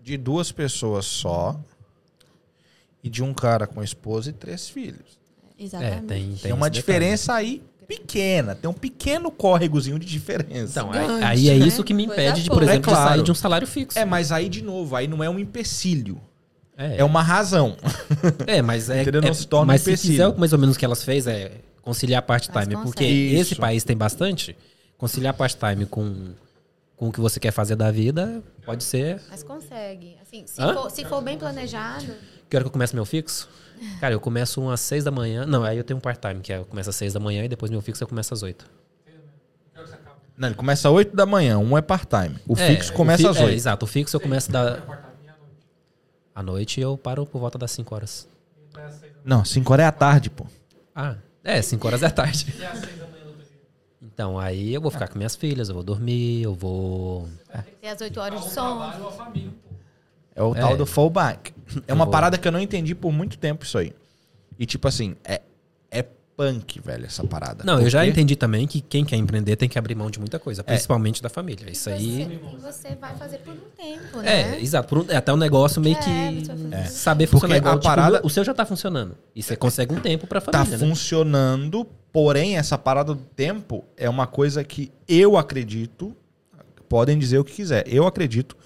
de 0.02 0.16
duas 0.16 0.50
pessoas 0.52 1.04
só 1.06 1.58
e 3.02 3.08
de 3.08 3.22
um 3.22 3.32
cara 3.32 3.66
com 3.66 3.82
esposa 3.82 4.30
e 4.30 4.32
três 4.32 4.68
filhos. 4.68 5.18
É, 5.58 5.64
Exatamente. 5.64 6.06
tem, 6.06 6.26
Tem, 6.28 6.34
tem 6.36 6.52
uma 6.52 6.66
esse 6.66 6.72
detalhe. 6.76 6.82
diferença 6.98 7.34
aí 7.34 7.62
pequena, 7.86 8.54
tem 8.54 8.70
um 8.70 8.74
pequeno 8.74 9.30
córregozinho 9.32 9.98
de 9.98 10.06
diferença. 10.06 10.80
Então, 10.80 10.92
Gigante, 10.92 11.24
aí, 11.24 11.50
aí 11.50 11.56
é 11.56 11.58
né? 11.58 11.66
isso 11.66 11.82
que 11.82 11.92
me 11.92 12.04
impede, 12.06 12.42
de, 12.44 12.48
por 12.48 12.62
exemplo, 12.62 12.90
É 12.90 12.94
de 12.94 12.96
sair 12.98 13.06
claro. 13.06 13.22
de 13.22 13.32
um 13.32 13.34
salário 13.34 13.66
fixo. 13.66 13.98
é, 13.98 14.04
mas 14.04 14.30
aí 14.30 14.48
de 14.48 14.62
novo, 14.62 14.94
aí 14.94 15.08
não 15.08 15.22
é 15.24 15.28
um 15.28 15.38
empecilho, 15.38 16.20
É, 16.76 16.98
é 16.98 17.04
uma 17.04 17.20
razão. 17.22 17.76
É, 18.46 18.62
mas 18.62 18.88
é. 18.88 19.02
Entendeu? 19.02 19.20
Não 19.20 19.28
é- 19.28 19.34
se 19.34 19.46
torna 19.46 19.66
mas 19.66 19.82
um 19.82 19.84
se 19.84 19.90
empecilho. 19.90 20.12
fizer 20.12 20.26
o 20.28 20.32
que 20.32 20.40
mais 20.40 20.52
ou 20.52 20.58
menos 20.58 20.76
que 20.76 20.84
elas 20.84 21.02
fez 21.04 21.26
é 21.26 21.52
conciliar 21.82 22.22
part-time. 22.22 22.74
Porque 22.76 23.04
consegue. 23.04 23.34
esse 23.34 23.52
Isso. 23.52 23.60
país 23.60 23.84
tem 23.84 23.96
bastante. 23.96 24.56
Conciliar 24.96 25.34
part-time 25.34 25.84
com, 25.84 26.30
com 27.00 27.08
o 27.08 27.12
que 27.12 27.18
você 27.18 27.40
quer 27.40 27.50
fazer 27.50 27.76
da 27.76 27.90
vida 27.90 28.42
pode 28.62 28.84
ser. 28.84 29.18
mas 29.30 29.42
consegue. 29.42 30.18
Assim, 30.20 30.46
se, 30.46 30.60
for, 30.60 30.90
se 30.90 31.02
for 31.06 31.22
bem 31.22 31.38
planejado, 31.38 32.12
Que 32.48 32.54
hora 32.56 32.62
que 32.64 32.68
eu 32.68 32.72
começo 32.72 32.94
meu 32.94 33.06
fixo? 33.06 33.48
Cara, 33.98 34.12
eu 34.12 34.20
começo 34.20 34.60
umas 34.60 34.80
seis 34.80 35.02
da 35.02 35.10
manhã. 35.10 35.46
Não, 35.46 35.64
aí 35.64 35.78
eu 35.78 35.82
tenho 35.84 35.96
um 35.96 36.00
part-time, 36.00 36.40
que 36.42 36.52
é 36.52 36.58
eu 36.58 36.66
começo 36.66 36.90
às 36.90 36.96
seis 36.96 37.14
da 37.14 37.18
manhã 37.18 37.42
e 37.42 37.48
depois 37.48 37.70
meu 37.70 37.80
fixo 37.80 38.04
eu 38.04 38.08
começo 38.08 38.34
às 38.34 38.42
oito. 38.42 38.66
Não, 40.36 40.48
ele 40.48 40.54
começa 40.54 40.88
às 40.88 40.94
8 40.94 41.14
da 41.16 41.24
manhã, 41.26 41.58
um 41.58 41.76
é 41.76 41.82
part-time. 41.82 42.36
O 42.48 42.52
É, 42.54 42.66
fixo 42.68 42.92
começa 42.94 43.22
fi- 43.24 43.28
às 43.28 43.36
é, 43.36 43.44
8. 43.44 43.54
exato, 43.56 43.84
o 43.84 43.88
fixo 43.88 44.16
eu 44.16 44.20
começo 44.20 44.50
da. 44.52 44.78
À 46.34 46.42
noite 46.42 46.80
eu 46.80 46.96
paro 46.98 47.24
por 47.26 47.38
volta 47.38 47.56
das 47.58 47.70
5 47.72 47.94
horas. 47.94 48.26
Não, 49.24 49.42
5 49.44 49.70
horas 49.72 49.84
é 49.84 49.86
à 49.88 49.92
tarde, 49.92 50.28
pô. 50.30 50.46
Ah, 50.94 51.16
é, 51.44 51.60
5 51.62 51.86
horas 51.86 52.00
da 52.00 52.10
tarde. 52.10 52.46
Então, 54.20 54.38
aí 54.38 54.74
eu 54.74 54.82
vou 54.82 54.90
ficar 54.90 55.08
com 55.08 55.16
minhas 55.16 55.34
filhas, 55.34 55.70
eu 55.70 55.74
vou 55.74 55.82
dormir, 55.82 56.42
eu 56.42 56.54
vou. 56.54 57.26
ter 57.80 57.88
as 57.88 57.98
8 58.02 58.20
horas 58.20 58.44
de 58.44 58.50
sono. 58.50 58.82
É 60.36 60.42
o 60.42 60.54
É. 60.54 60.60
tal 60.60 60.76
do 60.76 60.84
fallback. 60.84 61.54
É 61.88 61.94
uma 61.94 62.06
parada 62.06 62.36
que 62.36 62.46
eu 62.46 62.52
não 62.52 62.60
entendi 62.60 62.94
por 62.94 63.10
muito 63.12 63.38
tempo 63.38 63.64
isso 63.64 63.78
aí. 63.78 63.94
E 64.58 64.66
tipo 64.66 64.86
assim, 64.86 65.16
é, 65.24 65.36
é 65.36 65.40
punk, 66.40 66.80
velho, 66.82 67.04
essa 67.04 67.22
parada. 67.22 67.62
Não, 67.64 67.78
eu 67.80 67.90
já 67.90 67.98
Porque- 67.98 68.10
entendi 68.12 68.34
também 68.34 68.66
que 68.66 68.80
quem 68.80 69.04
quer 69.04 69.16
empreender 69.16 69.56
tem 69.56 69.68
que 69.68 69.78
abrir 69.78 69.94
mão 69.94 70.10
de 70.10 70.18
muita 70.18 70.38
coisa, 70.38 70.64
principalmente 70.64 71.22
da 71.22 71.28
família. 71.28 71.70
Isso 71.70 71.90
aí. 71.90 72.24
Você, 72.24 72.32
e 72.32 72.56
você 72.88 72.94
vai 72.94 73.14
fazer 73.14 73.38
por 73.38 73.52
um 73.52 73.58
tempo, 73.76 74.18
né? 74.22 74.54
É, 74.56 74.60
exato. 74.60 74.88
Por 74.88 74.98
um- 75.00 75.04
é 75.10 75.16
até 75.16 75.30
um 75.32 75.36
negócio 75.36 75.82
meio 75.82 75.96
É, 75.96 76.00
que 76.00 76.44
fazer. 76.46 76.86
saber 76.88 77.26
Porque 77.26 77.32
funcionar 77.40 77.56
igual. 77.58 77.74
a 77.74 77.76
tipo, 77.78 77.88
parada- 77.88 78.20
o 78.24 78.30
seu 78.30 78.42
já 78.42 78.54
tá 78.54 78.64
funcionando. 78.64 79.14
E 79.36 79.42
você 79.42 79.54
consegue 79.54 79.92
um 79.94 80.00
tempo 80.00 80.26
pra 80.26 80.40
Tá 80.40 80.52
família, 80.64 80.78
né? 80.78 80.86
funcionando, 80.88 81.84
porém 82.10 82.56
essa 82.56 82.78
parada 82.78 83.14
do 83.14 83.20
tempo 83.36 83.84
é 83.98 84.08
uma 84.08 84.26
coisa 84.26 84.64
que 84.64 84.90
eu 85.06 85.36
acredito, 85.36 86.16
podem 86.88 87.18
dizer 87.18 87.38
o 87.38 87.44
que 87.44 87.52
quiser, 87.52 87.84
eu 87.86 88.06
acredito 88.06 88.56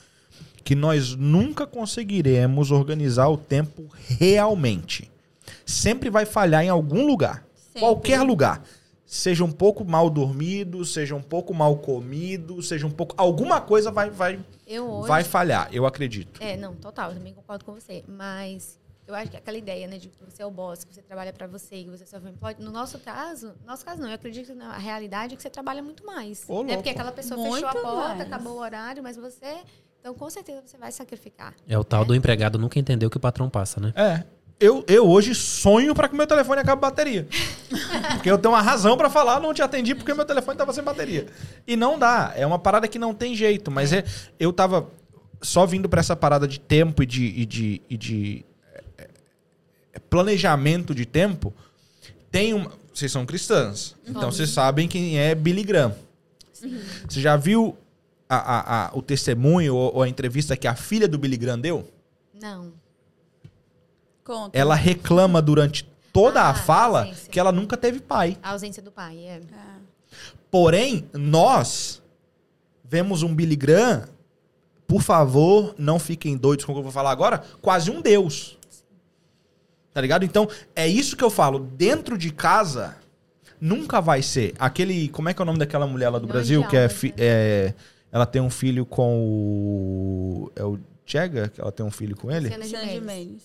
que 0.62 0.74
nós 0.76 1.14
nunca 1.16 1.66
conseguiremos 1.66 2.70
organizar 2.70 3.28
o 3.28 3.36
tempo 3.36 3.84
realmente. 4.18 5.10
Sempre 5.66 6.08
vai 6.08 6.24
falhar 6.24 6.64
em 6.64 6.68
algum 6.70 7.06
lugar. 7.06 7.43
Sempre. 7.74 7.80
Qualquer 7.80 8.22
lugar. 8.22 8.62
Seja 9.04 9.44
um 9.44 9.52
pouco 9.52 9.84
mal 9.84 10.08
dormido, 10.08 10.84
seja 10.84 11.14
um 11.14 11.22
pouco 11.22 11.52
mal 11.52 11.76
comido, 11.76 12.62
seja 12.62 12.86
um 12.86 12.90
pouco. 12.90 13.14
Alguma 13.18 13.60
coisa 13.60 13.90
vai, 13.90 14.10
vai, 14.10 14.40
Eu 14.66 14.90
hoje. 14.90 15.08
vai 15.08 15.22
falhar, 15.22 15.68
eu 15.72 15.84
acredito. 15.84 16.42
É, 16.42 16.56
não, 16.56 16.74
total, 16.74 17.10
eu 17.10 17.16
também 17.16 17.34
concordo 17.34 17.64
com 17.64 17.74
você. 17.74 18.02
Mas 18.08 18.78
eu 19.06 19.14
acho 19.14 19.30
que 19.30 19.36
aquela 19.36 19.58
ideia, 19.58 19.86
né, 19.86 19.98
de 19.98 20.08
que 20.08 20.24
você 20.24 20.42
é 20.42 20.46
o 20.46 20.50
boss, 20.50 20.84
que 20.84 20.94
você 20.94 21.02
trabalha 21.02 21.32
pra 21.32 21.46
você, 21.46 21.84
que 21.84 21.90
você 21.90 22.04
é 22.04 22.06
self-employed, 22.06 22.62
no 22.62 22.70
nosso 22.70 22.98
caso, 22.98 23.48
no 23.60 23.66
nosso 23.66 23.84
caso 23.84 24.00
não, 24.00 24.08
eu 24.08 24.14
acredito 24.14 24.46
que 24.46 24.54
na 24.54 24.78
realidade 24.78 25.34
é 25.34 25.36
que 25.36 25.42
você 25.42 25.50
trabalha 25.50 25.82
muito 25.82 26.06
mais. 26.06 26.44
Ô, 26.48 26.62
né? 26.62 26.76
Porque 26.76 26.88
aquela 26.90 27.12
pessoa 27.12 27.38
Muito 27.38 27.54
fechou 27.54 27.68
a 27.68 27.72
porta, 27.72 28.08
mais. 28.16 28.20
acabou 28.22 28.54
o 28.54 28.58
horário, 28.60 29.02
mas 29.02 29.16
você. 29.16 29.58
Então, 30.00 30.14
com 30.14 30.28
certeza, 30.30 30.62
você 30.64 30.76
vai 30.78 30.90
sacrificar. 30.92 31.54
É 31.68 31.78
o 31.78 31.84
tal 31.84 32.04
do 32.04 32.14
empregado 32.14 32.58
nunca 32.58 32.78
entendeu 32.78 33.08
o 33.08 33.10
que 33.10 33.16
o 33.16 33.20
patrão 33.20 33.48
passa, 33.50 33.80
né? 33.80 33.92
É. 33.96 34.24
Eu, 34.60 34.84
eu 34.86 35.06
hoje 35.08 35.34
sonho 35.34 35.94
pra 35.94 36.08
que 36.08 36.14
meu 36.16 36.26
telefone 36.26 36.60
acabe 36.60 36.80
bateria. 36.80 37.26
porque 38.12 38.30
eu 38.30 38.38
tenho 38.38 38.54
uma 38.54 38.62
razão 38.62 38.96
pra 38.96 39.10
falar, 39.10 39.40
não 39.40 39.52
te 39.52 39.60
atendi 39.60 39.94
porque 39.94 40.14
meu 40.14 40.24
telefone 40.24 40.56
tava 40.56 40.72
sem 40.72 40.82
bateria. 40.82 41.26
E 41.66 41.76
não 41.76 41.98
dá, 41.98 42.32
é 42.36 42.46
uma 42.46 42.58
parada 42.58 42.86
que 42.88 42.98
não 42.98 43.12
tem 43.12 43.34
jeito, 43.34 43.70
mas 43.70 43.92
é, 43.92 44.04
eu 44.38 44.52
tava 44.52 44.88
só 45.42 45.66
vindo 45.66 45.88
pra 45.88 46.00
essa 46.00 46.14
parada 46.16 46.46
de 46.48 46.58
tempo 46.60 47.02
e 47.02 47.06
de, 47.06 47.24
e 47.26 47.44
de, 47.46 47.82
e 47.90 47.96
de 47.96 48.44
é, 48.98 49.08
é, 49.94 49.98
planejamento 49.98 50.94
de 50.94 51.04
tempo. 51.04 51.52
Tem 52.30 52.54
uma, 52.54 52.70
vocês 52.92 53.10
são 53.12 53.26
cristãs, 53.26 53.94
então 54.06 54.30
vocês 54.30 54.50
sabem 54.50 54.86
quem 54.88 55.18
é 55.18 55.34
Billy 55.34 55.64
Graham. 55.64 55.94
Você 57.08 57.20
já 57.20 57.36
viu 57.36 57.76
a- 58.28 58.36
a- 58.36 58.86
a- 58.86 58.90
o 58.94 59.02
testemunho 59.02 59.74
ou, 59.74 59.96
ou 59.96 60.02
a 60.02 60.08
entrevista 60.08 60.56
que 60.56 60.66
a 60.66 60.74
filha 60.74 61.06
do 61.08 61.18
Billy 61.18 61.36
Graham 61.36 61.58
deu? 61.58 61.88
Não. 62.40 62.72
Conta. 64.24 64.56
ela 64.58 64.74
reclama 64.74 65.40
durante 65.42 65.84
toda 66.12 66.40
Ah, 66.40 66.50
a 66.50 66.54
fala 66.54 67.00
ausência. 67.02 67.30
que 67.30 67.38
ela 67.38 67.52
nunca 67.52 67.76
teve 67.76 68.00
pai. 68.00 68.38
A 68.42 68.50
ausência 68.52 68.82
do 68.82 68.90
pai, 68.90 69.18
é. 69.18 69.40
Ah, 69.52 69.76
Porém, 70.50 71.06
nós 71.12 72.00
vemos 72.84 73.22
um 73.22 73.34
Billy 73.34 73.56
Graham, 73.56 74.08
por 74.86 75.02
favor, 75.02 75.74
não 75.76 75.98
fiquem 75.98 76.36
doidos 76.36 76.64
com 76.64 76.72
o 76.72 76.74
que 76.74 76.78
eu 76.78 76.82
vou 76.84 76.92
falar 76.92 77.10
agora, 77.10 77.42
quase 77.60 77.90
um 77.90 78.00
deus. 78.00 78.56
Tá 79.92 80.00
ligado? 80.00 80.24
Então, 80.24 80.48
é 80.74 80.86
isso 80.86 81.16
que 81.16 81.22
eu 81.24 81.30
falo. 81.30 81.58
Dentro 81.58 82.16
de 82.18 82.32
casa, 82.32 82.96
nunca 83.60 84.00
vai 84.00 84.22
ser. 84.22 84.54
Aquele. 84.58 85.08
Como 85.08 85.28
é 85.28 85.34
que 85.34 85.40
é 85.40 85.44
o 85.44 85.46
nome 85.46 85.58
daquela 85.58 85.86
mulher 85.86 86.08
lá 86.10 86.18
do 86.18 86.26
Milhões 86.26 86.48
Brasil? 86.48 86.62
de 86.62 86.68
Que 86.68 86.76
é, 86.76 86.88
fi- 86.88 87.14
é- 87.16 87.74
Ela 88.12 88.26
tem 88.26 88.40
um 88.42 88.50
filho 88.50 88.84
com 88.86 89.18
o. 89.24 90.50
É 90.56 90.64
o 90.64 90.78
Chega? 91.06 91.48
Que 91.48 91.60
ela 91.60 91.70
tem 91.72 91.84
um 91.84 91.90
filho 91.90 92.16
com 92.16 92.30
ele? 92.30 92.48
Gimenez. 92.48 92.70
Gimenez. 92.92 93.42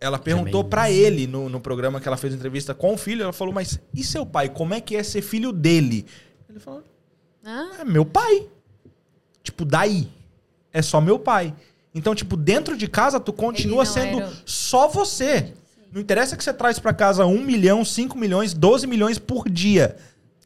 Ela 0.00 0.18
perguntou 0.18 0.62
Também. 0.62 0.70
pra 0.70 0.90
ele 0.90 1.26
no, 1.26 1.48
no 1.48 1.60
programa 1.60 2.00
que 2.00 2.06
ela 2.06 2.16
fez 2.16 2.32
entrevista 2.32 2.72
com 2.74 2.94
o 2.94 2.96
filho. 2.98 3.22
Ela 3.24 3.32
falou, 3.32 3.52
mas 3.52 3.80
e 3.92 4.04
seu 4.04 4.24
pai? 4.24 4.48
Como 4.48 4.72
é 4.74 4.80
que 4.80 4.94
é 4.96 5.02
ser 5.02 5.22
filho 5.22 5.50
dele? 5.52 6.06
Ele 6.48 6.60
falou, 6.60 6.84
Hã? 7.44 7.68
é 7.80 7.84
meu 7.84 8.04
pai. 8.04 8.46
Tipo, 9.42 9.64
daí. 9.64 10.08
É 10.72 10.82
só 10.82 11.00
meu 11.00 11.18
pai. 11.18 11.54
Então, 11.94 12.14
tipo, 12.14 12.36
dentro 12.36 12.76
de 12.76 12.86
casa, 12.86 13.18
tu 13.18 13.32
continua 13.32 13.84
sendo 13.84 14.18
era 14.20 14.32
só 14.44 14.86
você. 14.86 15.52
Não 15.92 16.00
interessa 16.00 16.36
que 16.36 16.44
você 16.44 16.52
traz 16.52 16.78
pra 16.78 16.92
casa 16.92 17.24
um 17.26 17.40
milhão, 17.42 17.84
cinco 17.84 18.16
milhões, 18.16 18.52
12 18.54 18.86
milhões 18.86 19.18
por 19.18 19.48
dia. 19.48 19.96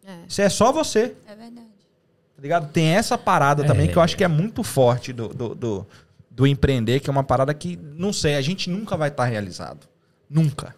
É. 0.07 0.19
Isso 0.29 0.41
é 0.41 0.49
só 0.49 0.73
você. 0.73 1.15
É 1.27 1.35
verdade. 1.35 1.67
Tá 2.37 2.41
ligado? 2.43 2.73
Tem 2.73 2.87
essa 2.87 3.19
parada 3.19 3.65
É. 3.65 3.67
também 3.67 3.89
que 3.89 3.97
eu 3.97 4.03
acho 4.03 4.17
que 4.17 4.25
é 4.25 4.29
muito 4.29 4.63
forte 4.63 5.13
do, 5.13 5.29
do, 5.29 5.55
do, 5.55 5.87
do 6.35 6.47
empreender, 6.47 7.01
que 7.01 7.11
é 7.11 7.13
uma 7.13 7.23
parada 7.25 7.53
que, 7.53 7.79
não 7.97 8.13
sei, 8.13 8.35
a 8.37 8.41
gente 8.41 8.71
nunca 8.71 8.97
vai 8.97 9.09
estar 9.09 9.25
realizado. 9.27 9.87
Nunca. 10.29 10.75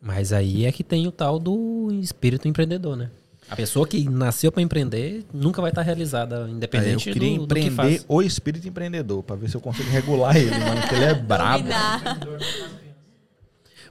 Mas 0.00 0.32
aí 0.32 0.64
é 0.64 0.72
que 0.72 0.82
tem 0.84 1.06
o 1.06 1.12
tal 1.12 1.38
do 1.38 1.90
espírito 2.00 2.46
empreendedor, 2.48 2.96
né? 2.96 3.10
A 3.48 3.54
pessoa 3.54 3.86
que 3.86 4.08
nasceu 4.08 4.50
pra 4.50 4.60
empreender 4.62 5.24
nunca 5.32 5.60
vai 5.62 5.70
estar 5.70 5.82
realizada, 5.82 6.36
É, 6.36 6.40
eu 6.42 6.48
independente 6.48 7.12
queria 7.12 7.38
do, 7.38 7.46
do 7.46 7.54
que 7.54 7.60
empreender 7.60 7.96
faz. 7.98 8.04
o 8.08 8.20
espírito 8.22 8.66
empreendedor, 8.66 9.22
pra 9.22 9.36
ver 9.36 9.48
se 9.48 9.54
eu 9.56 9.60
consigo 9.60 9.88
regular 9.90 10.36
ele, 10.36 10.50
mano, 10.50 10.80
porque 10.80 10.94
ele 10.96 11.04
é 11.04 11.14
brabo. 11.14 11.68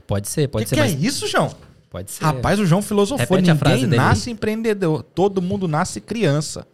Pode 0.06 0.28
ser, 0.28 0.48
pode 0.48 0.64
que 0.64 0.68
ser, 0.70 0.74
que 0.76 0.80
mas 0.80 0.92
é 0.92 0.96
isso, 0.96 1.26
João? 1.26 1.54
pode 1.90 2.10
ser. 2.10 2.22
Rapaz, 2.24 2.60
o 2.60 2.66
João 2.66 2.82
filosofou. 2.82 3.36
Repete 3.38 3.50
Ninguém 3.52 3.80
dele. 3.88 3.96
nasce 3.96 4.30
empreendedor. 4.30 5.02
Todo 5.02 5.40
mundo 5.40 5.66
nasce 5.66 6.00
criança. 6.00 6.66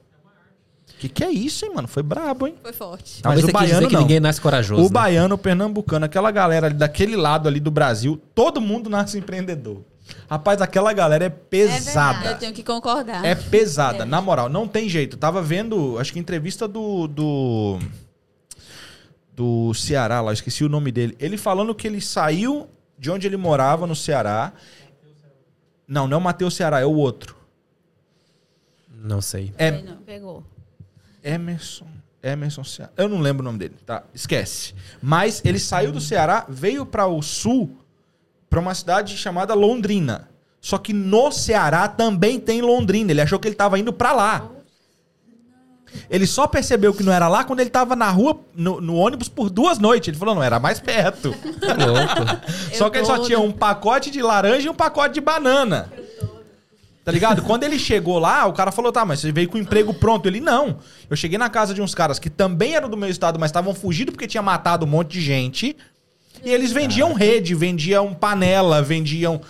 Que 1.03 1.09
que 1.09 1.25
é 1.25 1.33
isso, 1.33 1.65
hein, 1.65 1.73
mano? 1.75 1.89
Foi 1.89 2.01
brabo, 2.01 2.47
hein? 2.47 2.55
Foi 2.63 2.73
forte. 2.73 3.21
Talvez 3.21 3.43
Mas 3.43 3.51
o 3.51 3.53
você 3.53 3.59
quis 3.59 3.61
dizer 3.63 3.73
baiano 3.73 3.89
que 3.89 3.95
não. 3.95 4.03
ninguém 4.03 4.21
nasce 4.21 4.41
corajoso. 4.41 4.83
O 4.83 4.85
né? 4.85 4.91
baiano, 4.91 5.35
o 5.35 5.39
pernambucano, 5.39 6.05
aquela 6.05 6.31
galera 6.31 6.69
ali 6.69 6.77
daquele 6.77 7.17
lado 7.17 7.49
ali 7.49 7.59
do 7.59 7.73
Brasil, 7.73 8.23
todo 8.33 8.61
mundo 8.61 8.89
nasce 8.89 9.19
empreendedor. 9.19 9.83
Rapaz, 10.31 10.63
aquela 10.63 10.93
galera 10.93 11.25
é 11.25 11.29
pesada. 11.29 12.31
Eu 12.31 12.39
tenho 12.39 12.53
que 12.53 12.63
concordar. 12.63 13.25
É 13.25 13.35
pesada, 13.35 14.07
na 14.07 14.21
moral, 14.21 14.49
não 14.49 14.69
tem 14.69 14.89
jeito. 14.89 15.17
Tava 15.17 15.43
vendo, 15.43 15.99
acho 15.99 16.13
que 16.13 16.21
entrevista 16.21 16.69
do. 16.69 17.09
do. 17.09 17.81
do 19.35 19.75
Ceará 19.75 20.21
lá, 20.21 20.33
esqueci 20.33 20.63
o 20.63 20.69
nome 20.69 20.93
dele. 20.93 21.17
Ele 21.19 21.37
falando 21.37 21.75
que 21.75 21.89
ele 21.89 22.01
saiu 22.01 22.69
de 22.97 23.11
onde 23.11 23.27
ele 23.27 23.37
morava 23.37 23.89
no 23.89 23.97
Ceará. 23.97 24.53
Não, 25.89 26.07
não 26.07 26.19
é 26.19 26.21
o 26.21 26.23
Matheus 26.23 26.55
Ceará, 26.55 26.79
é 26.79 26.87
o 26.87 26.95
outro. 26.95 27.35
Não 28.89 29.21
sei. 29.21 29.53
É 29.59 29.83
não. 29.83 29.97
Pegou. 29.97 30.52
Emerson. 31.23 31.87
Emerson 32.23 32.63
Ceará. 32.63 32.93
Eu 32.97 33.09
não 33.09 33.21
lembro 33.21 33.43
o 33.43 33.45
nome 33.45 33.59
dele, 33.59 33.75
tá? 33.85 34.05
Esquece. 34.15 34.75
Mas 35.03 35.43
ele 35.45 35.59
saiu 35.59 35.91
do 35.91 36.01
Ceará, 36.01 36.47
veio 36.49 36.87
para 36.87 37.07
o 37.07 37.21
sul, 37.21 37.77
para 38.49 38.61
uma 38.61 38.75
cidade 38.75 39.17
chamada 39.17 39.55
Londrina. 39.55 40.29
Só 40.61 40.79
que 40.79 40.93
no 40.93 41.33
Ceará 41.33 41.89
também 41.89 42.39
tem 42.39 42.63
Londrina. 42.63 43.11
Ele 43.11 43.21
achou 43.21 43.41
que 43.41 43.49
ele 43.49 43.57
tava 43.57 43.79
indo 43.79 43.93
para 43.93 44.13
lá. 44.13 44.49
Ele 46.09 46.27
só 46.27 46.47
percebeu 46.47 46.95
que 46.95 47.03
não 47.03 47.13
era 47.13 47.29
lá 47.29 47.45
quando 47.45 47.61
ele 47.61 47.69
tava 47.69 47.95
na 47.97 48.09
rua, 48.11 48.39
no, 48.55 48.81
no 48.81 48.95
ônibus, 48.97 49.29
por 49.29 49.51
duas 49.51 49.79
noites. 49.79 50.09
Ele 50.09 50.17
falou, 50.17 50.35
não, 50.35 50.43
era 50.43 50.59
mais 50.59 50.81
perto. 50.81 51.35
Só 52.73 52.89
que 52.89 52.99
ele 52.99 53.07
só 53.07 53.19
tinha 53.19 53.39
um 53.39 53.53
pacote 53.53 54.11
de 54.11 54.23
laranja 54.23 54.67
e 54.67 54.71
um 54.71 54.75
pacote 54.75 55.15
de 55.15 55.21
banana. 55.21 55.93
Tá 57.05 57.11
ligado? 57.11 57.43
Quando 57.43 57.65
ele 57.65 57.79
chegou 57.81 58.19
lá, 58.19 58.47
o 58.47 58.53
cara 58.53 58.71
falou: 58.71 58.93
tá, 58.93 59.05
mas 59.05 59.21
você 59.21 59.33
veio 59.33 59.49
com 59.49 59.59
o 59.59 59.61
emprego 59.61 59.93
pronto. 59.93 60.27
Ele, 60.29 60.41
não. 60.41 60.79
Eu 61.11 61.17
cheguei 61.17 61.37
na 61.37 61.51
casa 61.51 61.75
de 61.75 61.83
uns 61.83 61.95
caras 61.95 62.19
que 62.19 62.31
também 62.31 62.75
eram 62.77 62.89
do 62.89 62.97
meu 62.97 63.09
estado, 63.09 63.39
mas 63.41 63.49
estavam 63.51 63.75
fugindo 63.75 64.13
porque 64.13 64.27
tinha 64.29 64.43
matado 64.43 64.87
um 64.87 64.89
monte 64.89 65.11
de 65.13 65.21
gente. 65.21 65.77
E 66.45 66.51
eles 66.51 66.71
vendiam 66.73 67.13
rede, 67.13 67.55
vendiam 67.55 68.15
panela, 68.15 68.81
vendiam. 68.83 69.41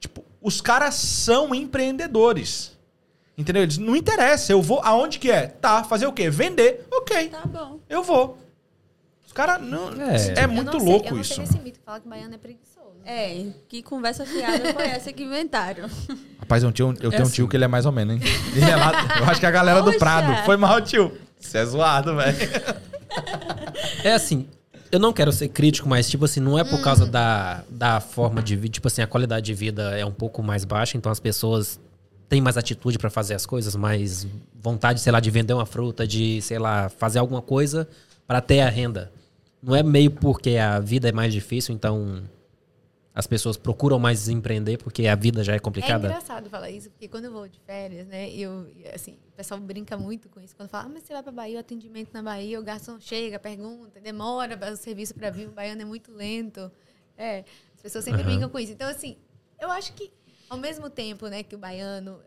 Tipo, 0.00 0.24
os 0.42 0.60
caras 0.60 0.94
são 0.96 1.54
empreendedores. 1.54 2.76
Entendeu? 3.38 3.62
Eles 3.62 3.78
não 3.78 3.94
interessa, 3.94 4.50
eu 4.52 4.60
vou. 4.62 4.80
Aonde 4.82 5.18
que 5.18 5.30
é? 5.30 5.46
Tá, 5.46 5.84
fazer 5.84 6.06
o 6.06 6.12
quê? 6.12 6.28
Vender. 6.30 6.86
Ok, 6.90 7.28
Tá 7.28 7.42
bom. 7.46 7.78
eu 7.88 8.02
vou. 8.02 8.38
Os 9.26 9.32
caras 9.32 9.60
não. 9.60 9.90
É. 9.90 10.40
É, 10.40 10.44
Eu 10.44 10.48
muito 10.48 10.72
não 10.72 10.80
sei- 10.80 10.88
louco 10.88 11.08
eu 11.08 11.12
não 11.14 11.20
isso. 11.20 11.34
sei 11.34 11.44
desse 11.44 11.58
mito 11.58 11.78
que 11.78 11.84
fala 11.84 12.00
que 12.00 12.08
baiano 12.08 12.34
é 12.34 12.38
preguiçoso. 12.38 12.65
É, 13.08 13.46
que 13.68 13.84
conversa 13.84 14.26
fiada 14.26 14.74
foi 14.74 14.82
essa 14.88 15.12
que 15.12 15.22
inventaram. 15.22 15.88
Rapaz, 16.40 16.64
eu 16.64 16.72
tenho, 16.72 16.88
eu 16.88 17.10
tenho 17.10 17.22
um 17.22 17.22
assim. 17.22 17.34
tio 17.34 17.46
que 17.46 17.56
ele 17.56 17.64
é 17.64 17.68
mais 17.68 17.86
ou 17.86 17.92
menos, 17.92 18.16
hein? 18.16 18.22
Ele 18.52 18.68
é 18.68 18.74
lá, 18.74 18.92
eu 19.20 19.24
acho 19.26 19.38
que 19.38 19.46
é 19.46 19.48
a 19.48 19.52
galera 19.52 19.78
do 19.80 19.92
Poxa. 19.92 19.98
Prado. 20.00 20.44
Foi 20.44 20.56
mal, 20.56 20.80
tio. 20.80 21.16
Você 21.38 21.58
é 21.58 21.64
zoado, 21.64 22.16
velho. 22.16 22.36
É 24.02 24.14
assim, 24.14 24.48
eu 24.90 24.98
não 24.98 25.12
quero 25.12 25.32
ser 25.32 25.48
crítico, 25.48 25.88
mas, 25.88 26.08
tipo 26.08 26.24
assim, 26.24 26.40
não 26.40 26.58
é 26.58 26.64
por 26.64 26.80
causa 26.82 27.06
da, 27.06 27.62
da 27.68 28.00
forma 28.00 28.42
de 28.42 28.56
vida. 28.56 28.72
Tipo 28.72 28.88
assim, 28.88 29.02
a 29.02 29.06
qualidade 29.06 29.46
de 29.46 29.54
vida 29.54 29.96
é 29.96 30.04
um 30.04 30.12
pouco 30.12 30.42
mais 30.42 30.64
baixa, 30.64 30.96
então 30.96 31.10
as 31.10 31.20
pessoas 31.20 31.78
têm 32.28 32.40
mais 32.40 32.56
atitude 32.56 32.98
pra 32.98 33.10
fazer 33.10 33.34
as 33.34 33.46
coisas, 33.46 33.76
mais 33.76 34.26
vontade, 34.60 35.00
sei 35.00 35.12
lá, 35.12 35.20
de 35.20 35.30
vender 35.30 35.52
uma 35.52 35.66
fruta, 35.66 36.06
de, 36.06 36.40
sei 36.42 36.58
lá, 36.58 36.88
fazer 36.88 37.18
alguma 37.18 37.42
coisa 37.42 37.88
pra 38.26 38.40
ter 38.40 38.60
a 38.60 38.68
renda. 38.68 39.12
Não 39.62 39.74
é 39.74 39.82
meio 39.82 40.10
porque 40.10 40.56
a 40.56 40.80
vida 40.80 41.08
é 41.08 41.12
mais 41.12 41.32
difícil, 41.32 41.74
então 41.74 42.22
as 43.16 43.26
pessoas 43.26 43.56
procuram 43.56 43.98
mais 43.98 44.28
empreender 44.28 44.76
porque 44.76 45.06
a 45.06 45.14
vida 45.14 45.42
já 45.42 45.54
é 45.54 45.56
É 45.56 45.58
complicada. 45.58 46.06
engraçado 46.06 46.50
falar 46.50 46.68
isso, 46.70 46.90
porque 46.90 47.08
quando 47.08 47.24
eu 47.24 47.32
vou 47.32 47.48
de 47.48 47.58
férias, 47.60 48.06
né, 48.06 48.30
eu, 48.30 48.70
assim, 48.94 49.12
o 49.28 49.32
pessoal 49.32 49.58
brinca 49.58 49.96
muito 49.96 50.28
com 50.28 50.38
isso. 50.38 50.54
Quando 50.54 50.68
fala, 50.68 50.84
ah, 50.84 50.90
mas 50.92 51.02
você 51.04 51.14
vai 51.14 51.22
pra 51.22 51.32
Bahia, 51.32 51.56
o 51.56 51.60
atendimento 51.60 52.10
na 52.12 52.22
Bahia, 52.22 52.60
o 52.60 52.62
garçom 52.62 53.00
chega, 53.00 53.38
pergunta, 53.38 53.98
demora 54.00 54.58
o 54.70 54.76
serviço 54.76 55.14
pra 55.14 55.30
vir, 55.30 55.48
o 55.48 55.52
baiano 55.52 55.80
é 55.80 55.84
muito 55.86 56.12
lento. 56.12 56.70
É, 57.16 57.42
as 57.74 57.80
pessoas 57.80 58.04
sempre 58.04 58.20
Aham. 58.20 58.30
brincam 58.30 58.50
com 58.50 58.58
isso. 58.58 58.72
Então, 58.72 58.86
assim, 58.86 59.16
eu 59.58 59.70
acho 59.70 59.94
que, 59.94 60.12
ao 60.50 60.58
mesmo 60.58 60.90
tempo, 60.90 61.26
né, 61.28 61.42
que 61.42 61.54
o 61.54 61.58
baiano... 61.58 62.20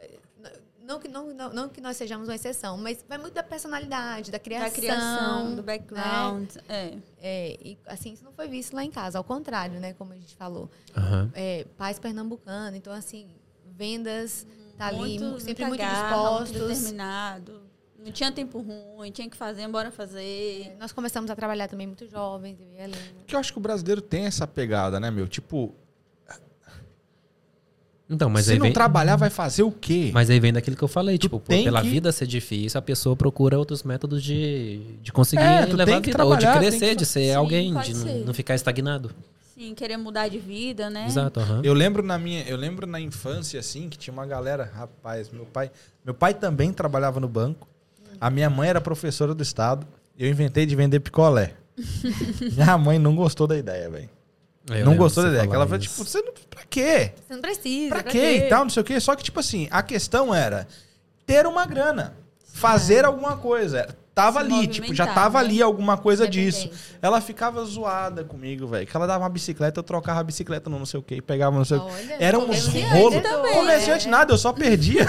Não 0.89 0.99
que, 0.99 1.07
não, 1.07 1.31
não, 1.35 1.53
não 1.53 1.69
que 1.69 1.79
nós 1.79 1.95
sejamos 1.95 2.27
uma 2.27 2.33
exceção, 2.33 2.75
mas 2.75 3.05
vai 3.07 3.19
muito 3.19 3.35
da 3.35 3.43
personalidade, 3.43 4.31
da 4.31 4.39
criação. 4.39 4.69
Da 4.69 4.73
criação, 4.75 5.49
do 5.51 5.57
né? 5.57 5.61
background. 5.61 6.49
É. 6.67 6.97
É, 7.21 7.57
e, 7.63 7.77
assim, 7.85 8.13
isso 8.13 8.23
não 8.25 8.31
foi 8.33 8.47
visto 8.47 8.73
lá 8.75 8.83
em 8.83 8.89
casa, 8.89 9.19
ao 9.19 9.23
contrário, 9.23 9.79
né, 9.79 9.93
como 9.93 10.13
a 10.13 10.15
gente 10.15 10.35
falou 10.35 10.67
Aham. 10.97 11.29
é, 11.35 11.67
pais 11.77 11.99
pernambucanos. 11.99 12.75
Então, 12.75 12.91
assim, 12.91 13.27
vendas 13.77 14.47
tá 14.79 14.87
ali 14.87 15.19
Muito- 15.19 15.39
sempre 15.41 15.63
muito 15.65 15.79
garra, 15.79 16.17
muito 16.39 16.45
dispostos. 16.53 16.67
determinado. 16.79 17.61
Não 18.03 18.11
tinha 18.11 18.31
tempo 18.31 18.59
ruim, 18.59 19.11
tinha 19.11 19.29
que 19.29 19.37
fazer, 19.37 19.67
bora 19.67 19.91
fazer. 19.91 20.75
Nós 20.79 20.91
começamos 20.91 21.29
a 21.29 21.35
trabalhar 21.35 21.67
também 21.67 21.85
muito 21.85 22.07
jovens, 22.07 22.59
eu 22.59 22.65
e 22.71 22.79
a 22.79 22.83
Helena. 22.85 23.03
Que 23.27 23.35
eu 23.35 23.39
acho 23.39 23.51
que 23.53 23.59
o 23.59 23.61
brasileiro 23.61 24.01
tem 24.01 24.25
essa 24.25 24.47
pegada, 24.47 24.99
né, 24.99 25.11
meu? 25.11 25.27
Tipo, 25.27 25.75
Então, 28.09 28.27
mas 28.29 28.45
se 28.45 28.53
aí 28.53 28.57
não 28.57 28.65
vem... 28.65 28.73
trabalhar, 28.73 29.15
vai 29.15 29.29
fazer 29.29 29.61
o 29.61 29.71
quê? 29.71 30.09
Mas 30.11 30.29
aí 30.31 30.39
vem 30.39 30.51
daquilo 30.51 30.75
que 30.75 30.81
eu 30.83 30.87
falei, 30.87 31.17
tipo, 31.17 31.39
pô, 31.39 31.45
tem 31.47 31.63
pela 31.63 31.81
que- 31.81 31.89
vida 31.89 32.11
ser 32.11 32.25
difícil, 32.25 32.79
a 32.79 32.81
pessoa 32.81 33.15
procura 33.15 33.57
outros 33.59 33.83
métodos 33.83 34.23
de, 34.23 34.79
de 35.03 35.11
conseguir 35.11 35.43
É, 35.43 35.65
tu 35.67 35.77
levar 35.77 35.97
a 35.97 35.99
vida, 35.99 36.25
ou 36.25 36.35
de 36.35 36.47
crescer, 36.47 36.89
que 36.89 36.95
de 36.95 37.05
ser 37.05 37.25
Sim, 37.29 37.35
alguém, 37.35 37.67
de 37.81 37.93
não, 37.93 38.03
ser. 38.07 38.25
não 38.25 38.33
ficar 38.33 38.55
estagnado. 38.55 39.11
Sim, 39.53 39.75
querer 39.75 39.97
mudar 39.97 40.27
de 40.27 40.39
vida, 40.39 40.89
né? 40.89 41.05
Exato, 41.05 41.39
aham. 41.39 41.61
Eu 41.63 41.73
lembro 41.73 42.01
na 42.01 42.17
minha, 42.17 42.43
eu 42.43 42.57
lembro 42.57 42.87
na 42.87 42.99
infância 42.99 43.59
assim 43.59 43.89
que 43.89 43.97
tinha 43.97 44.11
uma 44.13 44.25
galera, 44.25 44.71
rapaz, 44.73 45.29
meu 45.29 45.45
pai, 45.45 45.69
meu 46.03 46.13
pai 46.13 46.33
também 46.33 46.73
trabalhava 46.73 47.19
no 47.19 47.27
banco. 47.27 47.67
A 48.19 48.29
minha 48.29 48.49
mãe 48.49 48.69
era 48.69 48.81
professora 48.81 49.35
do 49.35 49.43
estado. 49.43 49.85
Eu 50.17 50.27
inventei 50.29 50.65
de 50.65 50.75
vender 50.75 50.99
picolé. 50.99 51.53
minha 52.55 52.77
mãe 52.77 52.97
não 52.97 53.15
gostou 53.15 53.45
da 53.47 53.57
ideia, 53.57 53.89
velho. 53.89 54.09
Eu 54.69 54.85
Não 54.85 54.95
gostou 54.95 55.23
da 55.23 55.29
ideia. 55.29 55.43
Ela 55.43 55.65
falou 55.65 55.79
tipo, 55.79 55.95
você 56.03 56.21
não 56.21 56.33
pra 56.49 56.63
quê? 56.69 57.13
Você 57.27 57.33
não 57.33 57.41
precisa. 57.41 57.89
Pra 57.89 58.03
quê 58.03 58.37
e 58.37 58.49
tal, 58.49 58.63
não 58.63 58.69
sei 58.69 58.81
o 58.81 58.83
quê. 58.83 58.99
Só 58.99 59.15
que, 59.15 59.23
tipo 59.23 59.39
assim, 59.39 59.67
a 59.71 59.81
questão 59.81 60.33
era 60.33 60.67
ter 61.25 61.45
uma 61.45 61.65
grana. 61.65 62.15
Fazer 62.53 63.05
alguma 63.05 63.37
coisa. 63.37 63.95
Tava 64.13 64.39
Se 64.41 64.53
ali, 64.53 64.67
tipo, 64.67 64.93
já 64.93 65.07
tava 65.07 65.39
né? 65.39 65.45
ali 65.45 65.61
alguma 65.61 65.97
coisa 65.97 66.27
disso. 66.27 66.69
Ela 67.01 67.21
ficava 67.21 67.63
zoada 67.63 68.23
comigo, 68.23 68.67
velho. 68.67 68.85
Que 68.85 68.95
ela 68.95 69.07
dava 69.07 69.23
uma 69.23 69.29
bicicleta, 69.29 69.79
eu 69.79 69.83
trocava 69.83 70.19
a 70.19 70.23
bicicleta 70.23 70.69
no 70.69 70.77
não 70.77 70.85
sei 70.85 70.99
o 70.99 71.03
quê, 71.03 71.15
e 71.15 71.21
pegava 71.21 71.55
não 71.55 71.63
sei 71.63 71.77
o 71.77 71.85
quê. 71.85 71.91
Olha, 71.93 72.17
Era 72.19 72.37
uns 72.37 72.67
rolos. 72.67 73.21
Comerciante 73.53 74.05
né? 74.05 74.11
nada, 74.11 74.33
eu 74.33 74.37
só 74.37 74.51
perdia. 74.51 75.05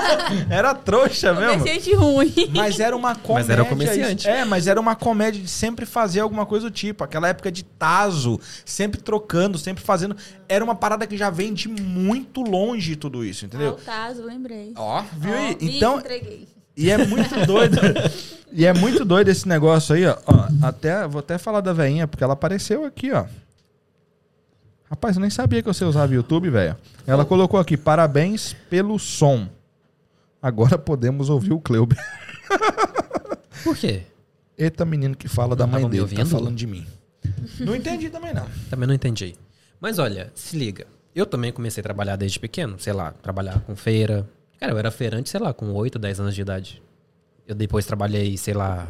era 0.50 0.74
trouxa 0.74 1.32
mesmo. 1.32 1.58
Comerciante 1.58 1.94
ruim. 1.94 2.34
Mas 2.52 2.80
era 2.80 2.96
uma 2.96 3.14
comédia. 3.14 3.34
Mas 3.34 3.50
era 3.50 3.62
o 3.62 3.66
comerciante. 3.66 4.28
É, 4.28 4.44
mas 4.44 4.66
era 4.66 4.80
uma 4.80 4.96
comédia 4.96 5.40
de 5.40 5.48
sempre 5.48 5.86
fazer 5.86 6.20
alguma 6.20 6.44
coisa 6.44 6.68
do 6.68 6.72
tipo. 6.72 7.04
Aquela 7.04 7.28
época 7.28 7.52
de 7.52 7.62
Tazo, 7.62 8.40
sempre 8.64 9.00
trocando, 9.00 9.56
sempre 9.56 9.84
fazendo. 9.84 10.16
Era 10.48 10.64
uma 10.64 10.74
parada 10.74 11.06
que 11.06 11.16
já 11.16 11.30
vem 11.30 11.54
de 11.54 11.68
muito 11.68 12.40
longe 12.40 12.96
tudo 12.96 13.24
isso, 13.24 13.44
entendeu? 13.44 13.70
Altazo, 13.70 14.24
lembrei. 14.24 14.72
Ó, 14.76 15.02
viu 15.16 15.34
aí? 15.34 15.54
Ó, 15.54 15.58
vi, 15.58 15.76
Então, 15.76 15.98
entreguei. 15.98 16.57
E 16.78 16.90
é 16.90 17.04
muito 17.04 17.44
doido. 17.44 17.76
e 18.52 18.64
é 18.64 18.72
muito 18.72 19.04
doido 19.04 19.28
esse 19.28 19.46
negócio 19.48 19.96
aí, 19.96 20.06
ó. 20.06 20.16
Ó, 20.26 20.48
Até, 20.66 21.06
vou 21.08 21.18
até 21.18 21.36
falar 21.36 21.60
da 21.60 21.72
veinha, 21.72 22.06
porque 22.06 22.22
ela 22.22 22.34
apareceu 22.34 22.84
aqui, 22.84 23.10
ó. 23.12 23.26
Rapaz, 24.88 25.16
eu 25.16 25.20
nem 25.20 25.28
sabia 25.28 25.60
que 25.60 25.68
você 25.68 25.84
usava 25.84 26.14
YouTube, 26.14 26.48
velho. 26.48 26.76
Ela 27.06 27.24
colocou 27.24 27.58
aqui, 27.58 27.76
parabéns 27.76 28.54
pelo 28.70 28.98
som. 28.98 29.48
Agora 30.40 30.78
podemos 30.78 31.28
ouvir 31.28 31.52
o 31.52 31.60
Cleuber. 31.60 31.98
Por 33.64 33.76
quê? 33.76 34.04
Eita, 34.56 34.84
menino 34.84 35.16
que 35.16 35.28
fala 35.28 35.54
da 35.54 35.66
Não 35.66 35.72
mãe 35.72 35.82
tava 35.82 35.92
me 35.92 36.00
dele, 36.00 36.16
tá 36.16 36.26
falando 36.26 36.56
de 36.56 36.66
mim. 36.66 36.86
Não 37.60 37.74
entendi 37.74 38.08
também, 38.08 38.32
não. 38.32 38.46
Também 38.70 38.86
não 38.86 38.94
entendi. 38.94 39.34
Mas 39.80 39.98
olha, 39.98 40.30
se 40.34 40.56
liga. 40.56 40.86
Eu 41.14 41.26
também 41.26 41.52
comecei 41.52 41.80
a 41.80 41.84
trabalhar 41.84 42.16
desde 42.16 42.38
pequeno, 42.38 42.78
sei 42.78 42.92
lá, 42.92 43.12
trabalhar 43.12 43.60
com 43.60 43.74
feira. 43.74 44.28
Cara, 44.60 44.72
eu 44.72 44.78
era 44.78 44.90
feirante, 44.90 45.30
sei 45.30 45.40
lá, 45.40 45.52
com 45.52 45.72
8, 45.72 45.98
10 45.98 46.20
anos 46.20 46.34
de 46.34 46.40
idade. 46.40 46.82
Eu 47.46 47.54
depois 47.54 47.86
trabalhei, 47.86 48.36
sei 48.36 48.54
lá, 48.54 48.88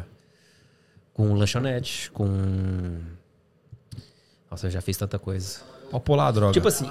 com 1.13 1.33
lanchonete, 1.33 2.09
com. 2.11 2.97
Nossa, 4.49 4.67
eu 4.67 4.71
já 4.71 4.81
fiz 4.81 4.97
tanta 4.97 5.19
coisa. 5.19 5.59
Pode 5.91 6.03
pular 6.03 6.27
a 6.27 6.31
droga. 6.31 6.53
Tipo 6.53 6.67
assim, 6.67 6.89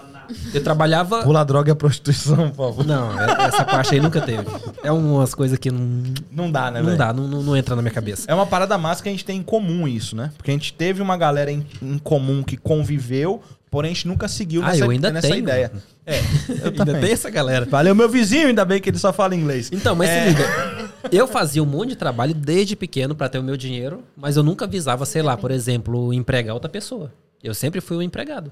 eu 0.53 0.63
trabalhava. 0.63 1.23
Pular 1.23 1.43
a 1.43 1.45
droga 1.45 1.71
é 1.71 1.75
prostituição, 1.75 2.51
por 2.51 2.69
favor. 2.75 2.85
Não, 2.87 3.19
é- 3.21 3.45
essa 3.47 3.65
parte 3.65 3.95
aí 3.95 4.01
nunca 4.01 4.21
teve. 4.21 4.45
É 4.83 4.91
umas 4.91 5.35
coisas 5.35 5.57
que 5.59 5.71
não, 5.71 6.03
Não 6.33 6.51
dá, 6.51 6.71
né, 6.71 6.83
não 6.83 6.97
dá, 6.97 7.13
não, 7.13 7.29
não, 7.29 7.43
não 7.43 7.57
entra 7.57 7.77
na 7.77 7.83
minha 7.83 7.95
cabeça. 7.95 8.25
É 8.29 8.35
uma 8.35 8.47
parada 8.47 8.77
massa 8.77 9.03
que 9.03 9.09
a 9.09 9.13
gente 9.13 9.25
tem 9.25 9.39
em 9.39 9.43
comum 9.43 9.87
isso, 9.87 10.17
né? 10.17 10.33
Porque 10.37 10.51
a 10.51 10.55
gente 10.55 10.73
teve 10.73 11.01
uma 11.01 11.17
galera 11.17 11.51
em, 11.51 11.65
em 11.81 11.99
comum 11.99 12.43
que 12.43 12.57
conviveu, 12.57 13.41
porém 13.71 13.91
a 13.91 13.95
gente 13.95 14.09
nunca 14.09 14.27
seguiu 14.29 14.63
Ah, 14.63 14.69
nessa, 14.69 14.85
eu 14.85 14.91
ainda 14.91 15.11
nessa 15.11 15.29
tenho. 15.29 15.39
ideia. 15.41 15.73
É, 16.11 16.21
eu 16.65 16.69
Ainda 16.69 16.99
tem 17.01 17.13
essa 17.13 17.29
galera. 17.29 17.67
Valeu, 17.67 17.95
meu 17.95 18.09
vizinho, 18.09 18.47
ainda 18.49 18.65
bem 18.65 18.81
que 18.81 18.89
ele 18.89 18.97
só 18.99 19.13
fala 19.13 19.35
inglês. 19.35 19.69
Então, 19.71 19.95
mas 19.95 20.09
É. 20.09 20.23
se 20.23 20.29
liga. 20.31 20.91
Eu 21.13 21.29
fazia 21.29 21.63
um 21.63 21.67
monte 21.67 21.91
de 21.91 21.97
trabalho 21.97 22.33
desde 22.33 22.75
pequeno 22.75 23.15
pra 23.15 23.29
ter 23.29 23.39
o 23.39 23.43
meu 23.43 23.59
dinheiro, 23.59 24.03
mas 24.17 24.35
eu 24.39 24.43
nunca 24.43 24.67
visava, 24.67 25.05
sei 25.05 25.21
lá, 25.21 25.37
por 25.37 25.51
exemplo, 25.51 26.11
empregar 26.15 26.55
outra 26.55 26.71
pessoa. 26.71 27.13
Eu 27.45 27.53
sempre 27.53 27.83
fui 27.83 27.95
um 27.99 28.01
empregado. 28.01 28.51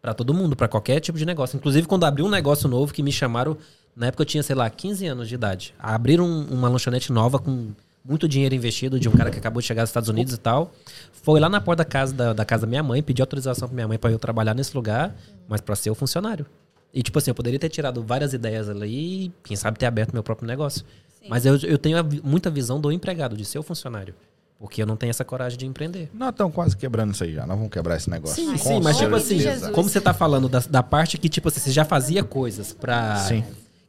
Pra 0.00 0.14
todo 0.14 0.32
mundo, 0.32 0.56
pra 0.56 0.66
qualquer 0.68 1.00
tipo 1.00 1.18
de 1.18 1.26
negócio. 1.26 1.54
Inclusive, 1.58 1.86
quando 1.86 2.04
abri 2.04 2.22
um 2.22 2.30
negócio 2.30 2.66
novo 2.66 2.94
que 2.94 3.02
me 3.02 3.12
chamaram, 3.12 3.58
na 3.94 4.06
época 4.06 4.22
eu 4.22 4.26
tinha, 4.26 4.42
sei 4.42 4.56
lá, 4.56 4.70
15 4.70 5.04
anos 5.06 5.28
de 5.28 5.34
idade. 5.34 5.74
Abriram 5.78 6.24
um- 6.24 6.46
uma 6.50 6.70
lanchonete 6.70 7.12
nova 7.12 7.38
com 7.38 7.72
muito 8.04 8.28
dinheiro 8.28 8.54
investido 8.54 8.98
de 8.98 9.08
um 9.08 9.12
cara 9.12 9.30
que 9.30 9.38
acabou 9.38 9.60
de 9.60 9.66
chegar 9.66 9.82
dos 9.82 9.90
Estados 9.90 10.08
Unidos 10.08 10.34
e 10.34 10.38
tal. 10.38 10.72
Foi 11.12 11.38
lá 11.38 11.48
na 11.48 11.60
porta 11.60 11.84
da 11.84 11.88
casa 11.88 12.14
da, 12.14 12.32
da 12.32 12.44
casa 12.44 12.62
da 12.62 12.66
minha 12.66 12.82
mãe, 12.82 13.02
pedi 13.02 13.20
autorização 13.20 13.68
pra 13.68 13.74
minha 13.74 13.88
mãe 13.88 13.98
pra 13.98 14.10
eu 14.10 14.18
trabalhar 14.18 14.54
nesse 14.54 14.74
lugar, 14.74 15.14
mas 15.48 15.60
pra 15.60 15.76
ser 15.76 15.90
o 15.90 15.94
funcionário. 15.94 16.46
E 16.92 17.02
tipo 17.02 17.18
assim, 17.18 17.30
eu 17.30 17.34
poderia 17.34 17.58
ter 17.58 17.68
tirado 17.68 18.02
várias 18.02 18.32
ideias 18.32 18.68
ali 18.68 19.26
e, 19.26 19.32
quem 19.44 19.56
sabe, 19.56 19.78
ter 19.78 19.86
aberto 19.86 20.12
meu 20.12 20.22
próprio 20.22 20.46
negócio. 20.46 20.84
Mas 21.28 21.44
eu, 21.46 21.56
eu 21.58 21.78
tenho 21.78 21.98
a 21.98 22.02
muita 22.24 22.50
visão 22.50 22.80
do 22.80 22.90
empregado, 22.90 23.36
de 23.36 23.44
ser 23.44 23.58
o 23.58 23.62
funcionário. 23.62 24.14
Porque 24.58 24.82
eu 24.82 24.86
não 24.86 24.96
tenho 24.96 25.10
essa 25.10 25.24
coragem 25.24 25.58
de 25.58 25.64
empreender. 25.64 26.10
Nós 26.12 26.30
estamos 26.30 26.54
quase 26.54 26.76
quebrando 26.76 27.14
isso 27.14 27.24
aí 27.24 27.32
já. 27.32 27.46
Nós 27.46 27.56
vamos 27.56 27.72
quebrar 27.72 27.96
esse 27.96 28.10
negócio. 28.10 28.36
Sim, 28.36 28.56
sim, 28.58 28.80
mas 28.80 28.98
tipo 28.98 29.14
assim, 29.14 29.38
Jesus. 29.38 29.72
como 29.72 29.88
você 29.88 30.00
tá 30.00 30.12
falando 30.12 30.50
da, 30.50 30.58
da 30.58 30.82
parte 30.82 31.16
que, 31.16 31.30
tipo 31.30 31.48
assim, 31.48 31.60
você 31.60 31.70
já 31.70 31.84
fazia 31.84 32.22
coisas 32.22 32.74
pra. 32.74 33.16
Sim. 33.16 33.42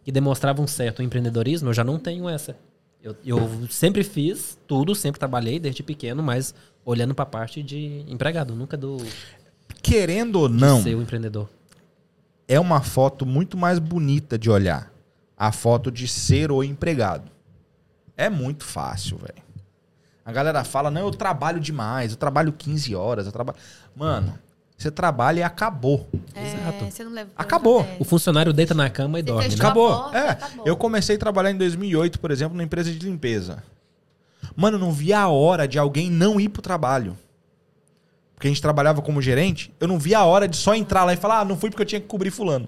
que 0.03 0.11
demonstravam 0.11 0.63
um 0.63 0.67
certo 0.67 1.03
empreendedorismo, 1.03 1.69
eu 1.69 1.73
já 1.73 1.83
não 1.83 1.99
tenho 1.99 2.29
essa. 2.29 2.55
Eu, 3.03 3.15
eu 3.25 3.67
sempre 3.69 4.03
fiz 4.03 4.57
tudo, 4.67 4.93
sempre 4.93 5.19
trabalhei 5.19 5.59
desde 5.59 5.81
pequeno, 5.81 6.21
mas 6.21 6.53
olhando 6.85 7.15
pra 7.15 7.25
parte 7.25 7.63
de 7.63 8.05
empregado, 8.07 8.55
nunca 8.55 8.77
do 8.77 8.97
Querendo 9.81 10.35
ou 10.41 10.49
não, 10.49 10.81
ser 10.83 10.95
o 10.95 11.01
empreendedor. 11.01 11.49
é 12.47 12.59
uma 12.59 12.81
foto 12.81 13.25
muito 13.25 13.57
mais 13.57 13.79
bonita 13.79 14.37
de 14.37 14.49
olhar. 14.49 14.91
A 15.35 15.51
foto 15.51 15.91
de 15.91 16.07
ser 16.07 16.51
o 16.51 16.63
empregado. 16.63 17.31
É 18.15 18.29
muito 18.29 18.63
fácil, 18.63 19.17
velho. 19.17 19.41
A 20.23 20.31
galera 20.31 20.63
fala, 20.63 20.91
não, 20.91 21.01
eu 21.01 21.11
trabalho 21.11 21.59
demais, 21.59 22.11
eu 22.11 22.17
trabalho 22.17 22.53
15 22.53 22.93
horas, 22.93 23.25
eu 23.25 23.31
trabalho. 23.31 23.57
Mano, 23.95 24.37
você 24.81 24.91
trabalha 24.91 25.39
e 25.39 25.43
acabou. 25.43 26.09
Exato. 26.35 26.85
É, 26.85 26.91
você 26.91 27.03
não 27.03 27.11
leva 27.11 27.29
Acabou. 27.35 27.81
É. 27.81 27.97
O 27.99 28.03
funcionário 28.03 28.51
deita 28.51 28.73
na 28.73 28.89
cama 28.89 29.19
e 29.19 29.21
Você 29.21 29.25
dorme, 29.25 29.49
né? 29.49 29.55
Acabou. 29.55 29.89
porta, 29.89 30.17
é. 30.17 30.29
acabou. 30.29 30.65
Eu 30.65 30.75
comecei 30.75 31.15
a 31.15 31.19
trabalhar 31.19 31.51
em 31.51 31.57
2008, 31.57 32.19
por 32.19 32.31
exemplo, 32.31 32.55
numa 32.55 32.63
empresa 32.63 32.91
de 32.91 33.05
limpeza. 33.05 33.63
Mano, 34.55 34.77
eu 34.77 34.79
não 34.79 34.91
via 34.91 35.19
a 35.19 35.27
hora 35.27 35.67
de 35.67 35.77
alguém 35.77 36.09
não 36.09 36.39
ir 36.39 36.49
pro 36.49 36.61
trabalho. 36.61 37.17
Porque 38.35 38.47
a 38.47 38.49
gente 38.49 38.61
trabalhava 38.61 39.01
como 39.03 39.21
gerente, 39.21 39.71
eu 39.79 39.87
não 39.87 39.99
via 39.99 40.17
a 40.17 40.25
hora 40.25 40.47
de 40.47 40.57
só 40.57 40.73
entrar 40.73 41.03
lá 41.03 41.13
e 41.13 41.17
falar, 41.17 41.41
ah, 41.41 41.45
não 41.45 41.55
fui 41.55 41.69
porque 41.69 41.83
eu 41.83 41.85
tinha 41.85 42.01
que 42.01 42.07
cobrir 42.07 42.31
fulano. 42.31 42.67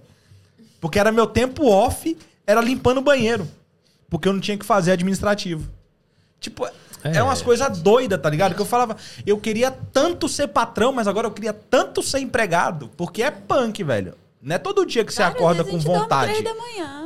Porque 0.79 0.99
era 0.99 1.11
meu 1.11 1.25
tempo 1.25 1.65
off, 1.65 2.15
era 2.45 2.61
limpando 2.61 2.99
o 2.99 3.01
banheiro. 3.01 3.47
Porque 4.07 4.27
eu 4.27 4.33
não 4.33 4.39
tinha 4.39 4.55
que 4.55 4.65
fazer 4.65 4.91
administrativo. 4.91 5.67
Tipo, 6.39 6.67
é, 7.03 7.17
É. 7.17 7.23
umas 7.23 7.41
coisas 7.41 7.79
doidas, 7.79 8.21
tá 8.21 8.29
ligado? 8.29 8.55
Que 8.55 8.61
eu 8.61 8.65
falava, 8.65 8.95
eu 9.25 9.37
queria 9.37 9.71
tanto 9.71 10.27
ser 10.29 10.47
patrão, 10.47 10.91
mas 10.93 11.07
agora 11.07 11.27
eu 11.27 11.31
queria 11.31 11.53
tanto 11.53 12.01
ser 12.03 12.19
empregado. 12.19 12.89
Porque 12.97 13.21
é 13.23 13.31
punk, 13.31 13.83
velho. 13.83 14.15
Não 14.41 14.55
é 14.55 14.59
todo 14.59 14.85
dia 14.85 15.03
que 15.05 15.13
você 15.13 15.21
Várias 15.21 15.37
acorda 15.37 15.63
com 15.63 15.69
a 15.69 15.73
gente 15.73 15.85
dorme 15.85 15.99
vontade. 16.01 16.31
três 16.33 16.43
da 16.43 16.53
manhã. 16.53 16.99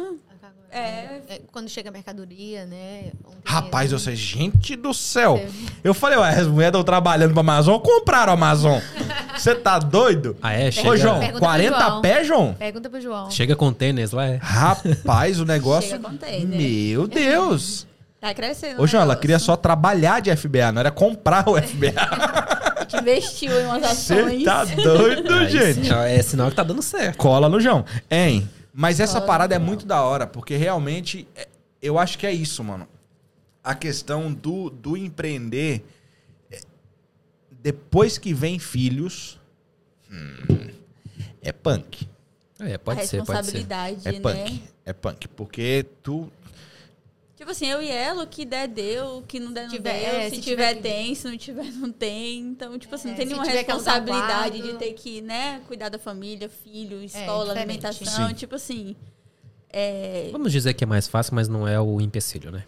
É. 0.69 1.21
É, 1.29 1.41
Quando 1.51 1.69
chega 1.69 1.89
a 1.89 1.91
mercadoria, 1.91 2.65
né? 2.65 3.11
ontem 3.25 3.37
Rapaz, 3.45 3.91
eu 3.91 3.97
sei, 3.97 4.15
gente 4.15 4.75
do 4.75 4.93
céu. 4.93 5.37
Você- 5.37 5.71
Eu 5.83 5.93
falei, 5.93 6.17
ué, 6.19 6.29
as 6.29 6.45
mulheres 6.45 6.67
estão 6.69 6.83
trabalhando 6.83 7.31
pra 7.31 7.39
Amazon, 7.39 7.79
compraram 7.79 8.31
a 8.31 8.33
Amazon. 8.33 8.79
Você 9.35 9.55
tá 9.55 9.79
doido? 9.79 10.35
Ah, 10.41 10.53
é? 10.53 10.67
Ô, 10.67 10.71
Chega, 10.71 10.97
João, 10.97 11.19
Pergunta 11.19 11.31
pro 11.31 11.39
40 11.39 11.79
João. 11.79 12.01
pés, 12.01 12.27
João? 12.27 12.53
Pergunta 12.53 12.89
pro 12.89 13.01
João. 13.01 13.31
chega 13.31 13.55
com 13.55 13.71
tênis 13.73 14.11
lá, 14.11 14.25
é? 14.27 14.35
Rapaz, 14.41 15.39
o 15.39 15.45
negócio. 15.45 15.89
Chega 15.89 16.09
container. 16.09 16.45
Meu 16.47 17.07
Deus. 17.07 17.87
Tá 18.19 18.33
crescendo. 18.33 18.81
Ô, 18.81 18.87
João, 18.87 19.03
ela 19.03 19.15
queria 19.15 19.37
só 19.39 19.55
trabalhar 19.55 20.19
de 20.21 20.35
FBA, 20.35 20.71
não 20.71 20.79
era 20.79 20.91
comprar 20.91 21.47
o 21.47 21.55
FBA. 21.61 21.93
Gente 22.81 22.97
investiu 23.01 23.51
em 23.61 23.65
umas 23.65 23.81
Você 23.97 24.13
ações. 24.13 24.43
tá 24.43 24.65
doido, 24.65 25.33
Aí, 25.33 25.49
gente? 25.49 25.91
é 25.93 26.21
sinal 26.23 26.49
que 26.49 26.55
tá 26.55 26.63
dando 26.63 26.81
certo. 26.81 27.17
Cola 27.17 27.47
no 27.47 27.59
João. 27.59 27.85
Hein? 28.09 28.49
Mas 28.73 28.99
essa 28.99 29.15
Cola 29.15 29.25
parada 29.27 29.55
é 29.55 29.59
muito 29.59 29.85
da 29.85 30.01
hora, 30.01 30.25
porque 30.25 30.55
realmente 30.55 31.27
é- 31.35 31.47
eu 31.81 31.99
acho 31.99 32.17
que 32.17 32.25
é 32.25 32.31
isso, 32.31 32.63
mano. 32.63 32.87
A 33.63 33.75
questão 33.75 34.31
do, 34.33 34.69
do 34.69 34.95
empreender. 34.97 35.85
é, 36.51 36.59
Depois 37.51 38.17
que 38.17 38.33
vem 38.33 38.57
filhos. 38.59 39.39
hum, 40.11 40.69
é 41.41 41.51
punk. 41.51 42.07
É, 42.59 42.73
a 42.73 42.79
pode 42.79 43.05
ser, 43.05 43.17
pode 43.23 43.45
ser. 43.47 43.57
responsabilidade, 43.57 43.99
É 44.05 44.11
né? 44.13 44.19
punk. 44.19 44.63
É 44.85 44.93
punk. 44.93 45.27
Porque 45.29 45.85
tu. 46.01 46.31
Tipo 47.37 47.51
assim, 47.51 47.67
eu 47.67 47.81
e 47.83 47.87
ela, 47.89 48.23
o 48.23 48.27
que 48.27 48.43
der, 48.43 48.67
deu, 48.67 49.19
o 49.19 49.21
que 49.21 49.39
não 49.39 49.53
der, 49.53 49.63
não 49.65 49.69
Tiver- 49.69 49.99
deu. 49.99 50.19
é, 50.19 50.29
se, 50.29 50.35
se 50.37 50.41
tiver, 50.41 50.69
tiver 50.69 50.75
que- 50.75 50.81
tem, 50.81 51.13
se 51.15 51.27
não 51.29 51.37
tiver, 51.37 51.71
não 51.71 51.91
tem. 51.91 52.39
Então, 52.39 52.77
tipo 52.79 52.95
assim, 52.95 53.09
É, 53.09 53.11
não 53.11 53.17
tem 53.17 53.25
nenhuma 53.27 53.43
que 53.45 53.51
alugar 53.51 53.65
responsabilidade 53.75 54.61
de 54.61 54.73
ter 54.73 54.93
que, 54.93 55.21
né, 55.21 55.61
cuidar 55.67 55.89
da 55.89 55.99
família, 55.99 56.49
filho, 56.49 57.01
escola, 57.03 57.53
diferente. 57.53 57.85
alimentação. 57.85 58.27
Sim. 58.29 58.33
Tipo 58.33 58.55
assim. 58.55 58.95
É, 59.69 60.29
Vamos 60.31 60.51
dizer 60.51 60.73
que 60.73 60.83
é 60.83 60.87
mais 60.87 61.07
fácil, 61.07 61.35
mas 61.35 61.47
não 61.47 61.67
é 61.67 61.79
o 61.79 62.01
empecilho, 62.01 62.49
né? 62.51 62.63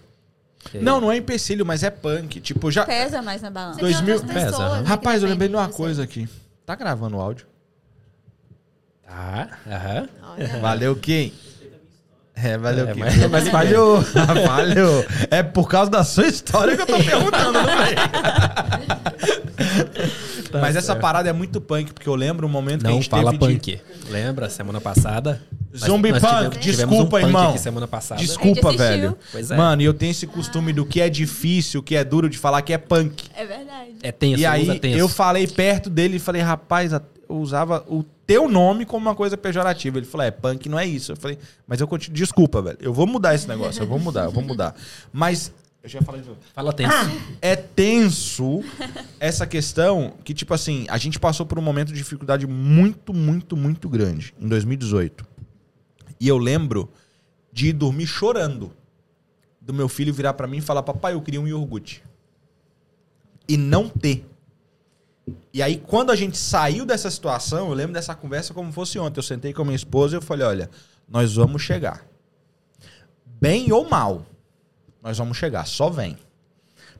Porque- 0.61 0.77
Não, 0.79 1.01
não 1.01 1.11
é 1.11 1.17
empecilho, 1.17 1.65
mas 1.65 1.81
é 1.81 1.89
punk. 1.89 2.39
Tipo, 2.39 2.69
já. 2.69 2.85
pesa 2.85 3.21
mais 3.23 3.41
na 3.41 3.49
balança. 3.49 3.79
Você 3.79 3.85
tem 3.85 3.91
2000 3.93 4.15
outras 4.17 4.33
pessoas, 4.33 4.51
Pesa, 4.57 4.75
né, 4.77 4.83
que 4.83 4.89
Rapaz, 4.89 5.23
eu 5.23 5.29
lembrei 5.29 5.47
de 5.49 5.55
uma 5.55 5.69
coisa 5.69 6.03
aqui. 6.03 6.27
Tá 6.65 6.75
gravando 6.75 7.17
o 7.17 7.21
áudio? 7.21 7.47
Tá, 9.03 9.57
aham. 9.65 10.09
Valeu 10.61 10.95
quem? 10.95 11.33
É, 12.41 12.57
valeu 12.57 12.87
É, 12.87 12.93
mas- 12.93 13.29
Mas 13.29 13.47
falhou, 13.49 14.01
falhou. 14.01 15.05
É 15.29 15.43
por 15.43 15.67
causa 15.67 15.91
da 15.91 16.03
sua 16.03 16.27
história 16.27 16.75
que 16.75 16.81
eu 16.83 16.87
tô 16.87 16.97
perguntando, 17.03 17.53
não 17.53 17.69
é? 17.81 17.95
Tá 20.51 20.59
Mas 20.61 20.75
essa 20.75 20.87
certo. 20.87 20.99
parada 21.01 21.29
é 21.29 21.33
muito 21.33 21.61
punk, 21.61 21.93
porque 21.93 22.09
eu 22.09 22.15
lembro 22.15 22.47
um 22.47 22.49
momento 22.49 22.81
que 22.81 22.87
a 22.87 22.89
Não 22.89 22.95
gente 22.97 23.09
fala 23.09 23.31
teve 23.31 23.53
de- 23.55 23.77
punk. 23.77 23.81
Lembra, 24.09 24.49
semana 24.49 24.81
passada? 24.81 25.41
Zumbi 25.77 26.11
nós 26.11 26.21
punk, 26.21 26.31
tivemos- 26.33 26.57
tivemos 26.59 26.89
desculpa, 26.95 27.17
um 27.17 27.19
punk 27.21 27.23
irmão. 27.29 27.49
aqui 27.49 27.59
semana 27.59 27.87
passada. 27.87 28.19
Desculpa, 28.21 28.71
velho. 28.71 29.15
Pois 29.31 29.51
é. 29.51 29.55
Mano, 29.55 29.81
e 29.81 29.85
eu 29.85 29.93
tenho 29.93 30.09
esse 30.11 30.25
costume 30.25 30.73
do 30.73 30.85
que 30.85 30.99
é 31.01 31.09
difícil, 31.09 31.83
que 31.83 31.95
é 31.95 32.03
duro 32.03 32.27
de 32.29 32.37
falar 32.37 32.61
que 32.63 32.73
é 32.73 32.77
punk. 32.79 33.25
É 33.35 33.45
verdade. 33.45 33.89
É 34.01 34.11
tenso, 34.11 34.41
e 34.41 34.45
aí 34.45 34.63
usa 34.63 34.79
tenso. 34.79 34.97
eu 34.97 35.07
falei 35.07 35.45
perto 35.45 35.89
dele 35.89 36.15
e 36.15 36.19
falei, 36.19 36.41
rapaz, 36.41 36.91
eu 36.93 37.01
usava 37.29 37.83
o 37.87 38.03
teu 38.29 38.47
nome 38.47 38.85
como 38.85 39.07
uma 39.07 39.15
coisa 39.15 39.35
pejorativa. 39.35 39.97
Ele 39.97 40.05
falou, 40.05 40.27
é, 40.27 40.29
punk 40.29 40.69
não 40.69 40.77
é 40.77 40.85
isso. 40.85 41.13
Eu 41.13 41.15
falei, 41.15 41.39
mas 41.65 41.81
eu 41.81 41.87
continuo. 41.87 42.15
Desculpa, 42.15 42.61
velho. 42.61 42.77
Eu 42.79 42.93
vou 42.93 43.07
mudar 43.07 43.33
esse 43.33 43.47
negócio, 43.47 43.81
eu 43.81 43.87
vou 43.87 43.97
mudar, 43.97 44.25
eu 44.25 44.31
vou 44.31 44.43
mudar. 44.43 44.75
Mas. 45.11 45.51
Eu 45.81 45.89
já 45.89 45.99
falei 46.03 46.21
de 46.21 46.27
novo. 46.27 46.39
Fala 46.53 46.71
tenso. 46.71 46.93
É 47.41 47.55
tenso 47.55 48.63
essa 49.19 49.47
questão 49.47 50.13
que, 50.23 50.31
tipo 50.35 50.53
assim, 50.53 50.85
a 50.89 50.97
gente 50.99 51.19
passou 51.19 51.43
por 51.43 51.57
um 51.57 51.61
momento 51.61 51.87
de 51.87 51.95
dificuldade 51.95 52.45
muito, 52.45 53.15
muito, 53.15 53.57
muito 53.57 53.89
grande 53.89 54.31
em 54.39 54.47
2018. 54.47 55.25
E 56.19 56.27
eu 56.27 56.37
lembro 56.37 56.87
de 57.51 57.69
ir 57.69 57.73
dormir 57.73 58.05
chorando. 58.05 58.71
Do 59.59 59.73
meu 59.73 59.89
filho 59.89 60.13
virar 60.13 60.33
pra 60.33 60.45
mim 60.45 60.57
e 60.57 60.61
falar: 60.61 60.83
Papai, 60.83 61.13
eu 61.13 61.21
queria 61.21 61.41
um 61.41 61.47
iogurte. 61.47 62.03
E 63.47 63.57
não 63.57 63.89
ter. 63.89 64.23
E 65.53 65.61
aí, 65.61 65.77
quando 65.77 66.11
a 66.11 66.15
gente 66.15 66.37
saiu 66.37 66.85
dessa 66.85 67.09
situação, 67.09 67.69
eu 67.69 67.73
lembro 67.73 67.93
dessa 67.93 68.15
conversa 68.15 68.53
como 68.53 68.71
fosse 68.71 68.97
ontem. 68.99 69.19
Eu 69.19 69.23
sentei 69.23 69.53
com 69.53 69.61
a 69.61 69.65
minha 69.65 69.75
esposa 69.75 70.15
e 70.15 70.17
eu 70.17 70.21
falei: 70.21 70.45
Olha, 70.45 70.69
nós 71.07 71.35
vamos 71.35 71.61
chegar. 71.61 72.05
Bem 73.25 73.71
ou 73.71 73.89
mal, 73.89 74.25
nós 75.01 75.17
vamos 75.17 75.37
chegar. 75.37 75.65
Só 75.65 75.89
vem. 75.89 76.17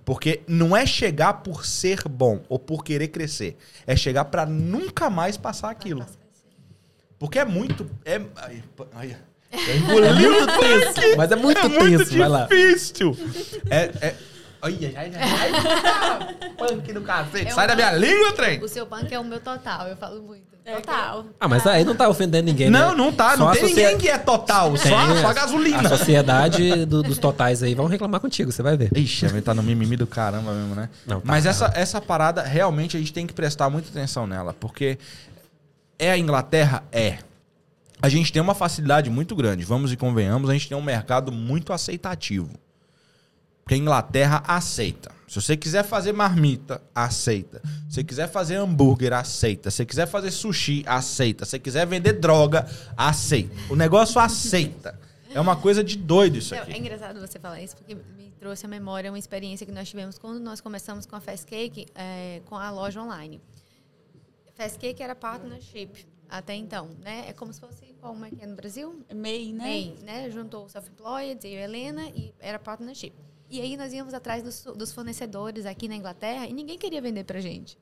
Porque 0.06 0.42
não 0.48 0.76
é 0.76 0.86
chegar 0.86 1.34
por 1.36 1.66
ser 1.66 2.08
bom 2.08 2.42
ou 2.50 2.58
por 2.58 2.84
querer 2.84 3.10
crescer. 3.10 3.58
É 3.86 3.96
chegar 3.96 4.26
pra 4.26 4.46
nunca 4.46 5.10
mais 5.10 5.38
passar 5.38 5.70
aquilo. 5.70 6.06
Porque 7.20 7.38
é 7.38 7.46
muito. 7.46 7.90
É, 8.06 8.22
ai, 8.38 8.64
ai, 8.94 9.18
eu 9.52 9.78
engoli 9.78 10.28
o 10.28 10.48
tenso. 10.48 11.18
Mas 11.18 11.32
é 11.32 11.36
muito 11.36 11.60
é 11.60 11.70
muito 11.70 11.98
tenso, 12.00 12.18
vai 12.18 12.30
lá. 12.30 12.46
difícil. 12.46 13.16
É. 13.70 14.08
é 14.08 14.16
ai, 14.62 14.78
ai, 14.82 14.93
ai, 14.95 15.12
ai, 15.16 15.51
ai. 15.53 16.49
Punk 16.57 16.93
do 16.93 17.01
cacete. 17.01 17.47
É 17.47 17.51
Sai 17.51 17.66
um 17.66 17.68
da 17.68 17.76
minha 17.76 17.91
punk. 17.91 17.99
língua, 18.05 18.34
trem. 18.34 18.64
O 18.64 18.68
seu 18.68 18.86
punk 18.86 19.14
é 19.14 19.20
o 19.20 19.24
meu 19.24 19.39
total, 19.39 19.88
eu 19.88 19.95
falo 19.97 20.22
muito. 20.22 20.49
É, 20.66 20.76
Total. 20.76 21.26
Ah, 21.39 21.47
mas 21.47 21.66
aí 21.66 21.84
não 21.84 21.95
tá 21.95 22.07
ofendendo 22.07 22.45
ninguém, 22.45 22.70
Não, 22.70 22.89
né? 22.91 22.95
não 22.95 23.12
tá. 23.12 23.32
Só 23.32 23.38
Não 23.38 23.47
a 23.47 23.51
tem 23.53 23.62
socie- 23.62 23.76
ninguém 23.78 23.97
que 23.97 24.07
é 24.07 24.20
total. 24.20 24.76
Só, 24.78 24.84
Tem, 24.84 24.91
só 25.20 25.28
a 25.28 25.30
A 25.32 25.34
gasolina. 25.34 25.89
sociedade 25.89 26.86
do- 26.86 27.01
dos 27.01 27.18
totais 27.18 27.64
aí 27.64 27.74
vão 27.74 27.88
reclamar 27.88 28.20
contigo, 28.22 28.51
você 28.51 28.62
vai 28.62 28.78
ver. 28.78 28.95
Ixi, 28.95 29.26
a 29.26 29.30
gente 29.30 29.41
tá 29.41 29.53
no 29.55 29.64
mimimi 29.64 29.95
do 29.97 30.05
caramba 30.05 30.53
mesmo, 30.53 30.76
né? 30.76 30.89
Não, 31.07 31.22
tá, 31.22 31.26
Mas 31.26 31.45
tá. 31.45 31.49
essa, 31.49 31.72
essa 31.74 32.01
parada, 32.01 32.43
realmente, 32.43 32.95
a 32.95 32.99
gente 32.99 33.12
tem 33.12 33.26
que 33.26 33.34
prestar 33.34 33.68
muita 33.70 33.89
atenção 33.89 34.28
nela. 34.28 34.53
Porque 34.53 34.99
é 35.97 36.12
a 36.12 36.18
Inglaterra? 36.18 36.84
É. 36.91 37.18
A 37.99 38.07
gente 38.07 38.32
tem 38.32 38.41
uma 38.41 38.53
facilidade 38.53 39.10
muito 39.10 39.36
grande. 39.36 39.64
Vamos 39.64 39.91
e 39.91 39.97
convenhamos, 39.97 40.49
a 40.51 40.53
gente 40.53 40.70
tem 40.70 40.78
um 40.78 40.82
mercado 40.84 41.32
muito 41.32 41.74
aceitativo. 41.74 42.51
Porque 43.70 43.76
a 43.76 43.84
Inglaterra 43.84 44.44
aceita. 44.48 45.12
Se 45.28 45.40
você 45.40 45.56
quiser 45.56 45.84
fazer 45.84 46.12
marmita, 46.12 46.82
aceita. 46.96 47.62
Se 47.88 47.94
você 47.98 48.04
quiser 48.04 48.28
fazer 48.28 48.56
hambúrguer, 48.56 49.14
aceita. 49.14 49.70
Se 49.70 49.78
você 49.78 49.86
quiser 49.86 50.08
fazer 50.08 50.32
sushi, 50.32 50.84
aceita. 50.88 51.46
Se 51.46 51.52
você 51.52 51.60
quiser 51.60 51.86
vender 51.86 52.14
droga, 52.14 52.68
aceita. 52.98 53.54
O 53.70 53.76
negócio 53.76 54.20
aceita. 54.20 55.00
É 55.32 55.40
uma 55.40 55.56
coisa 55.56 55.84
de 55.84 55.98
doido 56.00 56.40
isso 56.40 56.56
Não, 56.56 56.64
aqui. 56.64 56.74
é 56.74 56.78
engraçado 56.80 57.20
você 57.20 57.38
falar 57.38 57.62
isso, 57.62 57.78
porque 57.78 57.94
me 57.94 58.32
trouxe 58.40 58.66
à 58.66 58.70
memória 58.70 59.12
uma 59.12 59.20
experiência 59.20 59.68
que 59.68 59.72
nós 59.72 59.88
tivemos 59.88 60.18
quando 60.18 60.40
nós 60.40 60.60
começamos 60.60 61.06
com 61.06 61.16
a 61.16 61.20
Fast 61.20 61.46
Cake, 61.46 61.86
é, 61.94 62.42
com 62.46 62.56
a 62.56 62.72
loja 62.72 63.00
online. 63.00 63.40
Fast 64.56 64.80
Cake 64.80 65.04
era 65.04 65.14
partnership. 65.14 66.08
até 66.28 66.56
então, 66.56 66.90
né? 67.04 67.26
É 67.28 67.34
como 67.34 67.54
se 67.54 67.60
fosse, 67.60 67.86
como 68.02 68.26
é 68.26 68.32
que 68.32 68.44
é 68.44 68.48
no 68.48 68.56
Brasil? 68.56 69.06
MEI, 69.14 69.54
né? 69.54 69.64
MEI, 69.64 69.96
né? 70.02 70.32
Juntou 70.32 70.66
o 70.66 70.70
Self-Employed, 70.70 71.46
eu 71.46 71.52
e 71.52 71.58
a 71.58 71.64
Helena, 71.66 72.10
e 72.16 72.34
era 72.40 72.58
partnership. 72.58 73.14
E 73.50 73.60
aí 73.62 73.76
nós 73.76 73.91
íamos 73.91 74.14
atrás 74.14 74.43
dos, 74.43 74.64
dos 74.76 74.91
fornecedores 74.91 75.66
aqui 75.66 75.88
na 75.88 75.95
Inglaterra 75.95 76.45
e 76.45 76.54
ninguém 76.54 76.78
queria 76.78 77.02
vender 77.02 77.24
pra 77.24 77.39
gente. 77.39 77.78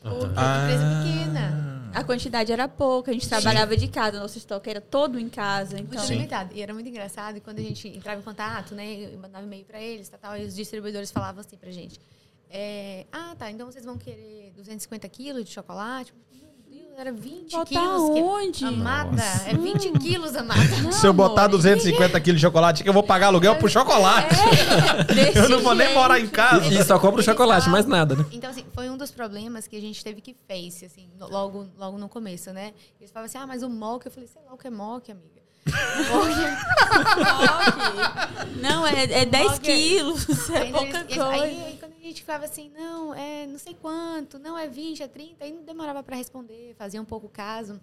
Porque 0.00 0.24
é 0.24 0.28
de 0.28 0.32
empresa 0.32 0.84
pequena. 1.02 1.90
A 1.92 2.04
quantidade 2.04 2.52
era 2.52 2.68
pouca, 2.68 3.10
a 3.10 3.14
gente 3.14 3.28
trabalhava 3.28 3.76
de 3.76 3.88
casa, 3.88 4.20
nosso 4.20 4.38
estoque 4.38 4.70
era 4.70 4.80
todo 4.80 5.18
em 5.18 5.28
casa, 5.28 5.76
Muito 5.76 5.94
então... 5.94 6.06
limitado. 6.06 6.54
E 6.54 6.62
era 6.62 6.72
muito 6.72 6.88
engraçado. 6.88 7.36
E 7.36 7.40
quando 7.40 7.58
a 7.58 7.62
gente 7.62 7.88
entrava 7.88 8.20
em 8.20 8.24
contato, 8.24 8.74
né? 8.74 9.12
Eu 9.12 9.18
mandava 9.18 9.44
e-mail 9.44 9.64
pra 9.64 9.80
eles, 9.80 10.08
tal, 10.08 10.20
tal, 10.20 10.38
e 10.38 10.44
os 10.44 10.54
distribuidores 10.54 11.10
falavam 11.10 11.40
assim 11.40 11.56
pra 11.56 11.70
gente. 11.70 12.00
é, 12.48 13.06
ah, 13.10 13.34
tá, 13.38 13.50
então 13.50 13.66
vocês 13.70 13.84
vão 13.84 13.98
querer 13.98 14.52
250 14.56 15.08
quilos 15.08 15.44
de 15.44 15.50
chocolate? 15.50 16.14
Era 17.00 17.12
20 17.12 17.52
Botar 17.52 17.64
quilos. 17.64 18.10
que- 18.14 18.20
onde? 18.20 18.64
Amada, 18.66 19.22
é 19.46 19.54
20 19.54 19.90
quilos, 19.98 20.36
amada. 20.36 20.60
Não, 20.82 20.92
Se 20.92 21.06
eu 21.06 21.14
botar 21.14 21.44
amor, 21.46 21.52
250 21.56 22.20
quilos 22.20 22.38
de 22.38 22.46
chocolate, 22.46 22.82
que 22.82 22.88
eu 22.90 22.92
vou 22.92 23.02
pagar 23.02 23.28
aluguel 23.28 23.56
pro 23.56 23.70
chocolate. 23.70 24.36
desse 25.14 25.38
Eu 25.38 25.48
não 25.48 25.60
vou 25.60 25.74
nem 25.74 25.94
morar 25.94 26.20
em 26.20 26.26
casa. 26.28 26.66
E 26.66 26.84
só 26.84 26.98
compra 26.98 27.20
o 27.20 27.24
chocolate, 27.24 27.70
mais 27.70 27.86
nada, 27.86 28.16
né? 28.16 28.26
Então, 28.30 28.50
assim, 28.50 28.66
foi 28.74 28.90
um 28.90 28.98
dos 28.98 29.10
problemas 29.10 29.66
que 29.66 29.76
a 29.76 29.80
gente 29.80 30.04
teve 30.04 30.20
que 30.20 30.36
face, 30.46 30.84
assim, 30.84 31.08
logo, 31.18 31.66
logo 31.78 31.96
no 31.96 32.06
começo, 32.06 32.52
né? 32.52 32.74
Eles 33.00 33.10
falavam 33.10 33.30
assim, 33.30 33.38
ah, 33.38 33.46
mas 33.46 33.62
o 33.62 33.70
mock, 33.70 34.04
eu 34.04 34.12
falei, 34.12 34.28
sei 34.30 34.42
lá 34.46 34.52
o 34.52 34.58
que 34.58 34.66
é 34.66 34.70
mock, 34.70 35.10
amiga. 35.10 35.40
Não, 38.60 38.86
é, 38.86 39.04
é 39.04 39.24
10 39.24 39.52
Mock. 39.52 39.60
quilos, 39.60 40.26
é 40.50 40.64
pouca 40.66 41.04
coisa. 41.04 41.28
aí, 41.30 41.62
aí 41.66 41.76
quando 41.78 41.89
a 42.04 42.08
gente 42.08 42.24
falava 42.24 42.44
assim, 42.44 42.70
não, 42.76 43.14
é 43.14 43.46
não 43.46 43.58
sei 43.58 43.74
quanto, 43.74 44.38
não 44.38 44.56
é 44.58 44.68
20, 44.68 45.02
é 45.02 45.08
30, 45.08 45.44
aí 45.44 45.52
não 45.52 45.62
demorava 45.62 46.02
pra 46.02 46.16
responder, 46.16 46.74
fazia 46.78 47.00
um 47.00 47.04
pouco 47.04 47.28
caso. 47.28 47.80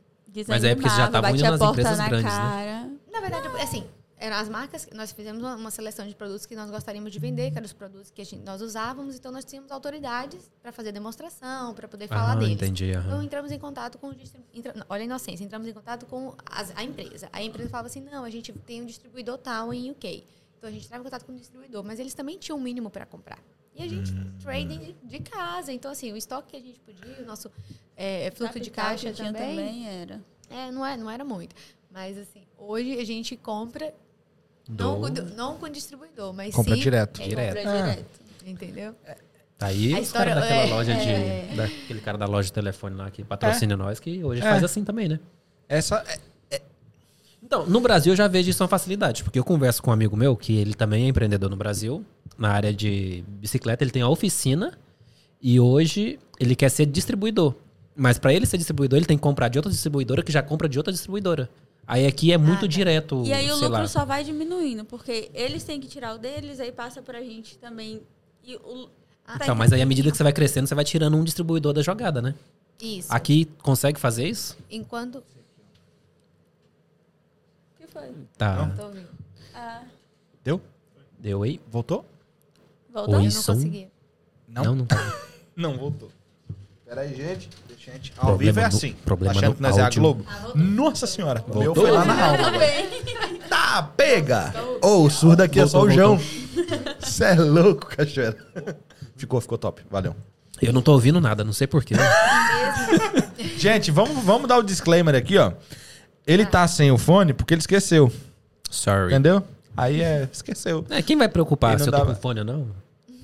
Mas 0.48 0.64
é 0.64 0.76
porque 0.76 0.90
você 0.90 0.98
já 0.98 1.10
tá 1.10 1.22
Desanimava, 1.22 1.30
muito 1.30 1.42
batia 1.42 1.48
a 1.48 1.52
nas 1.52 1.60
porta 1.60 1.72
empresas 1.82 1.98
na 1.98 2.10
grandes, 2.10 2.26
né? 2.34 2.38
cara. 2.40 2.92
Na 3.12 3.20
verdade, 3.22 3.48
assim, 3.62 3.88
eram 4.18 4.36
as 4.36 4.50
marcas, 4.50 4.88
nós 4.94 5.12
fizemos 5.14 5.42
uma, 5.42 5.72
seleção 5.72 6.06
de 6.06 6.14
produtos 6.16 6.46
que 6.46 6.54
nós 6.56 6.70
gostaríamos 6.70 7.12
de 7.14 7.20
vender, 7.20 7.50
que 7.52 7.58
eram 7.58 7.66
os 7.66 7.72
produtos 7.72 8.12
que 8.12 8.22
a 8.22 8.26
gente- 8.26 8.44
nós 8.44 8.62
usávamos, 8.62 9.16
então 9.16 9.32
nós 9.32 9.46
tínhamos 9.46 9.72
autoridades 9.72 10.52
para 10.62 10.72
fazer 10.74 10.92
demonstração, 10.92 11.74
para 11.74 11.88
poder 11.88 12.08
falar 12.10 12.34
Ah, 12.34 12.36
deles. 12.36 12.56
entendi. 12.56 12.92
aham. 12.92 13.08
Então 13.08 13.24
entramos 13.24 13.52
em 13.52 13.60
contato 13.60 13.98
com 13.98 14.10
o 14.10 14.16
entra- 14.54 14.74
não, 14.76 14.86
olha 14.90 15.04
a 15.04 15.06
inocência, 15.06 15.44
entramos 15.46 15.68
em 15.68 15.74
contato 15.74 16.06
com 16.08 16.34
as- 16.46 16.74
a 16.76 16.84
empresa. 16.84 17.30
A 17.32 17.42
empresa 17.42 17.70
falava 17.70 17.88
assim: 17.88 18.02
"Não, 18.02 18.24
a 18.26 18.30
gente 18.30 18.52
tem 18.52 18.82
um 18.82 18.86
distribuidor 18.86 19.38
tal 19.38 19.74
em 19.74 19.92
UK". 19.92 20.26
Então 20.58 20.68
a 20.70 20.74
gente 20.74 20.86
entrava 20.86 21.02
em 21.04 21.06
contato 21.06 21.24
com 21.26 21.32
o 21.32 21.36
distribuidor, 21.36 21.84
mas 21.86 22.00
eles 22.00 22.14
também 22.14 22.38
tinham 22.38 22.58
um 22.58 22.62
mínimo 22.62 22.90
para 22.90 23.06
comprar. 23.06 23.40
E 23.78 23.84
a 23.84 23.88
gente 23.88 24.12
Hum. 24.12 24.32
trading 24.42 24.96
de, 25.04 25.20
casa. 25.20 25.72
Então 25.72 25.92
assim, 25.92 26.12
o 26.12 26.18
estoque 26.18 26.50
que 26.52 26.58
a 26.58 26.60
gente 26.60 26.80
podia, 26.80 27.22
o 27.22 27.26
nosso 27.26 27.52
é, 27.96 28.32
fluxo 28.32 28.60
de 28.60 28.72
caixa 28.72 29.12
também, 29.14 29.34
também 29.34 29.88
era. 29.88 30.22
é, 30.50 30.72
não, 30.72 30.86
é, 30.86 30.98
não 30.98 31.10
era 31.10 31.24
muito. 31.24 31.56
Mas 31.92 32.18
assim, 32.18 32.42
hoje 32.58 33.00
a 33.00 33.06
gente 33.06 33.36
compra 33.38 33.94
não, 34.68 35.00
com, 35.00 35.08
não 35.36 35.58
com 35.58 35.70
distribuidor, 35.70 36.34
mas 36.34 36.54
Compra 36.56 36.76
sim, 36.76 36.82
direto. 36.82 37.22
é, 37.22 37.28
Direto. 37.28 37.56
Compra 37.56 37.72
Ah. 37.72 37.90
direto. 37.92 38.20
Entendeu? 38.46 38.96
Tá 39.58 39.68
aí 39.68 39.94
A 39.94 40.00
os 40.00 40.08
história- 40.08 40.34
caras 40.36 40.50
daquela 40.50 40.68
é, 40.68 40.74
loja 40.74 40.94
de. 40.96 41.10
é. 41.10 41.54
Daquele 41.56 42.02
cara 42.02 42.18
da 42.18 42.26
loja 42.26 42.48
de 42.48 42.54
telefone 42.54 42.96
lá 42.96 43.10
que 43.12 43.24
patrocina 43.24 43.76
nós, 43.78 44.00
que 44.00 44.24
hoje 44.24 44.42
É. 44.42 44.44
faz 44.44 44.64
assim 44.64 44.84
também, 44.84 45.08
né? 45.10 45.20
Essa, 45.70 46.04
Então, 47.42 47.66
no 47.66 47.80
Brasil 47.80 48.14
eu 48.14 48.18
já 48.18 48.28
vejo 48.28 48.50
isso 48.50 48.64
uma 48.64 48.68
facilidade, 48.68 49.24
porque 49.24 49.40
eu 49.40 49.44
converso 49.44 49.82
com 49.82 49.90
um 49.90 49.94
amigo 49.94 50.18
meu, 50.18 50.36
que 50.36 50.56
ele 50.56 50.74
também 50.74 51.06
é 51.06 51.08
empreendedor 51.08 51.50
no 51.50 51.56
Brasil, 51.56 52.04
na 52.38 52.50
área 52.50 52.74
de 52.74 53.24
bicicleta, 53.28 53.84
ele 53.84 53.92
tem 53.92 54.02
a 54.02 54.10
oficina 54.10 54.78
e 55.42 55.60
hoje 55.60 56.20
ele 56.40 56.56
quer 56.56 56.70
ser 56.70 56.86
distribuidor. 56.86 57.54
Mas 57.96 58.20
para 58.20 58.34
ele 58.34 58.46
ser 58.46 58.58
distribuidor, 58.58 58.98
ele 58.98 59.06
tem 59.06 59.18
que 59.18 59.24
comprar 59.24 59.48
de 59.48 59.58
outra 59.58 59.72
distribuidora 59.72 60.22
que 60.22 60.32
já 60.32 60.44
compra 60.44 60.70
de 60.70 60.78
outra 60.78 60.94
distribuidora. 60.94 61.50
Aí 61.88 62.06
aqui 62.06 62.34
é 62.34 62.38
muito 62.38 62.62
tá. 62.62 62.68
direto, 62.68 63.24
E 63.26 63.32
aí 63.32 63.50
o 63.50 63.56
lucro 63.56 63.70
lá. 63.70 63.88
só 63.88 64.04
vai 64.04 64.24
diminuindo, 64.24 64.84
porque 64.84 65.32
eles 65.34 65.64
têm 65.64 65.80
que 65.80 65.88
tirar 65.88 66.16
o 66.16 66.18
deles, 66.18 66.60
aí 66.60 66.72
passa 66.72 67.02
pra 67.02 67.22
gente 67.22 67.58
também. 67.58 68.02
E 68.44 68.56
o, 68.58 68.90
Ah, 69.26 69.38
tá 69.38 69.46
Então, 69.46 69.56
mas 69.56 69.72
aí 69.72 69.82
à 69.82 69.86
medida 69.86 70.12
que 70.12 70.18
você 70.18 70.24
vai 70.24 70.34
crescendo, 70.34 70.68
você 70.68 70.76
vai 70.76 70.84
tirando 70.84 71.16
um 71.16 71.24
distribuidor 71.24 71.72
da 71.72 71.82
jogada, 71.82 72.22
né? 72.22 72.36
Isso. 72.82 73.08
Aqui 73.10 73.46
consegue 73.64 74.00
fazer 74.00 74.28
isso? 74.28 74.58
Enquanto. 74.70 75.24
Foi? 77.98 78.14
Tá. 78.38 78.72
Tô 78.78 78.84
ouvindo. 78.84 79.08
Ah, 79.56 79.82
Deu? 80.44 80.62
Deu 81.18 81.42
aí? 81.44 81.60
Voltou? 81.70 82.06
voltou? 82.94 83.16
Oi. 83.16 83.22
Eu 83.22 83.24
não 83.24 83.32
som? 83.32 83.54
consegui. 83.54 83.88
Não? 84.48 84.64
Não, 84.64 84.76
não 84.76 84.86
tá. 84.86 85.14
Não 85.58 85.76
voltou. 85.76 86.12
Pera 86.86 87.02
aí, 87.02 87.16
gente. 87.16 87.50
Gente. 87.80 88.14
Ao 88.16 88.26
Problema 88.28 88.52
vivo 88.54 88.60
é 88.60 88.66
assim. 88.66 88.94
problema 88.94 89.34
tá 89.34 89.40
achando 89.40 89.50
no 89.50 89.56
que 89.56 89.62
nós 89.64 89.78
é 89.78 89.82
a. 89.82 89.90
Globo? 89.90 90.26
Ah, 90.28 90.38
voltou. 90.40 90.62
Nossa 90.62 91.08
senhora. 91.08 91.44
O 91.48 91.58
meu 91.58 91.74
Voltou? 91.74 91.84
foi 91.84 91.92
lá 91.92 92.06
na 92.06 92.26
alma. 92.28 92.52
Tá, 93.50 93.82
pega! 93.82 94.54
Ô, 94.82 95.04
o 95.04 95.10
surdo 95.10 95.42
aqui 95.42 95.60
é 95.60 95.66
só 95.66 95.80
o 95.80 95.88
Voltou, 95.88 95.96
João. 95.96 96.20
Você 97.00 97.24
é 97.24 97.34
louco, 97.36 97.88
cachoeira. 97.88 98.38
Ficou, 99.16 99.42
ficou 99.42 99.58
top. 99.58 99.84
Valeu. 99.90 100.16
Eu 100.62 100.72
não 100.74 100.82
tô 100.82 100.92
ouvindo 100.94 101.20
nada, 101.20 101.44
não 101.44 101.54
sei 101.54 101.66
porquê. 101.66 101.96
Gente, 103.58 103.90
vamos, 103.90 104.24
vamos 104.24 104.48
dar 104.48 104.58
o 104.58 104.64
disclaimer 104.64 105.16
aqui, 105.16 105.38
ó. 105.38 105.54
Ele 106.28 106.46
tá 106.46 106.68
sem 106.68 106.92
o 106.92 106.98
fone 106.98 107.34
porque 107.34 107.54
ele 107.54 107.62
esqueceu. 107.62 108.12
Sorry. 108.70 109.06
Entendeu? 109.08 109.42
Aí 109.76 110.02
é, 110.02 110.28
esqueceu. 110.32 110.86
É, 110.90 111.02
quem 111.02 111.16
vai 111.18 111.30
preocupar 111.30 111.72
Ele 111.72 111.78
não 111.80 111.84
se 111.86 111.90
eu 111.90 111.94
tô 111.94 112.00
dava- 112.00 112.14
com 112.16 112.22
fone 112.22 112.40
ou 112.42 112.46
não? 112.46 112.68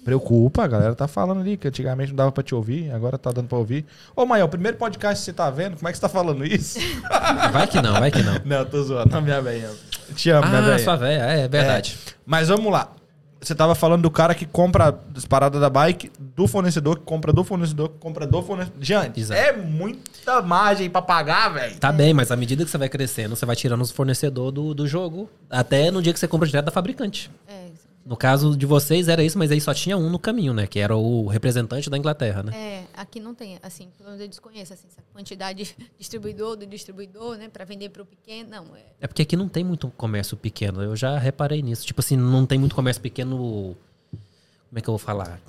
Preocupa, 0.06 0.64
a 0.64 0.68
galera 0.68 0.94
tá 0.94 1.08
falando 1.08 1.40
ali 1.40 1.56
que 1.56 1.66
antigamente 1.68 2.10
não 2.12 2.18
dava 2.18 2.32
pra 2.32 2.44
te 2.44 2.54
ouvir, 2.54 2.92
agora 2.92 3.18
tá 3.18 3.32
dando 3.32 3.48
pra 3.48 3.58
ouvir. 3.58 3.86
Ô, 4.14 4.26
Maia, 4.26 4.44
o 4.44 4.50
primeiro 4.50 4.76
podcast 4.78 5.22
que 5.22 5.26
você 5.26 5.32
tá 5.34 5.50
vendo, 5.50 5.78
como 5.78 5.88
é 5.88 5.92
que 5.92 5.98
você 5.98 6.02
tá 6.02 6.10
falando 6.10 6.46
isso? 6.46 6.78
Vai 7.54 7.68
que 7.68 7.82
não, 7.82 7.94
vai 7.94 8.12
que 8.12 8.22
não. 8.22 8.34
não, 8.44 8.66
tô 8.66 8.84
zoando. 8.84 9.10
Não, 9.14 9.22
minha 9.22 9.42
velha. 9.42 9.70
Te 10.14 10.30
amo, 10.30 10.46
minha 10.48 10.60
Ah, 10.60 10.66
velha. 10.66 10.80
sua 10.84 10.96
véia, 10.98 11.22
é 11.22 11.48
verdade. 11.48 11.98
Mas 12.26 12.50
vamos 12.50 12.70
lá. 12.72 12.92
Você 13.44 13.54
tava 13.54 13.76
falando 13.76 14.04
do 14.04 14.10
cara 14.12 14.34
que 14.34 14.46
compra 14.46 14.98
as 15.16 15.26
paradas 15.26 15.60
da 15.60 15.70
bike, 15.70 16.10
do 16.18 16.48
fornecedor, 16.48 16.98
que 16.98 17.06
compra 17.06 17.34
do 17.34 17.44
fornecedor, 17.44 17.90
que 17.90 17.98
compra 17.98 18.26
do 18.26 18.42
fornecedor. 18.42 18.78
Gente, 18.82 19.20
Exato. 19.20 19.40
é 19.40 19.52
muita 19.52 20.42
margem 20.42 20.90
pra 20.90 21.02
pagar, 21.02 21.50
velho. 21.50 21.76
Tá 21.76 21.92
bem, 21.92 22.14
mas 22.14 22.32
à 22.32 22.38
medida 22.38 22.64
que 22.64 22.72
você 22.72 22.78
vai 22.78 22.88
crescendo, 22.88 23.36
você 23.36 23.46
vai 23.46 23.56
tirando 23.56 23.82
os 23.82 23.92
fornecedor 23.92 24.52
do, 24.52 24.74
do 24.74 24.88
jogo. 24.88 25.30
Até 25.50 25.92
no 25.92 26.02
dia 26.02 26.14
que 26.14 26.20
você 26.20 26.28
compra 26.28 26.48
direto 26.48 26.66
da 26.66 26.72
fabricante. 26.72 27.30
É, 27.48 27.63
No 28.06 28.18
caso 28.18 28.58
de 28.58 28.66
vocês 28.66 29.08
era 29.08 29.24
isso, 29.24 29.38
mas 29.38 29.50
aí 29.50 29.62
só 29.62 29.74
tinha 29.74 29.98
um 29.98 30.10
no 30.10 30.20
caminho, 30.20 30.54
né? 30.54 30.68
Que 30.68 30.80
era 30.80 30.96
o 30.96 31.28
representante 31.28 31.90
da 31.90 31.98
Inglaterra, 31.98 32.44
né? 32.44 32.52
é, 32.54 32.84
aqui 32.94 33.20
não 33.20 33.34
tem, 33.34 33.58
assim, 33.64 33.88
pelo 33.98 34.10
menos 34.10 34.22
eu 34.22 34.28
desconheço 34.28 34.74
assim, 34.74 34.88
essa 34.90 35.02
quantidade 35.14 35.64
de 35.64 35.92
distribuidor 35.98 36.58
do 36.58 36.66
distribuidor, 36.66 37.38
né, 37.38 37.48
para 37.48 37.64
vender 37.64 37.90
para 37.90 38.02
o 38.02 38.06
pequeno. 38.06 38.50
Não, 38.50 38.76
é, 38.76 38.84
É 39.00 39.08
porque 39.08 39.22
aqui 39.22 39.38
não 39.38 39.48
tem 39.48 39.64
muito 39.64 39.88
comércio 39.96 40.36
pequeno. 40.36 40.82
Eu 40.82 40.96
já 40.98 41.18
reparei 41.18 41.62
nisso. 41.62 41.86
Tipo 41.86 42.02
assim, 42.02 42.18
não 42.18 42.46
tem 42.46 42.60
muito 42.60 42.76
comércio 42.76 43.02
pequeno. 43.02 43.38
Como 43.38 44.80
é 44.80 44.82
que 44.82 44.90
eu 44.90 44.94
vou 44.94 45.00
falar? 45.00 45.40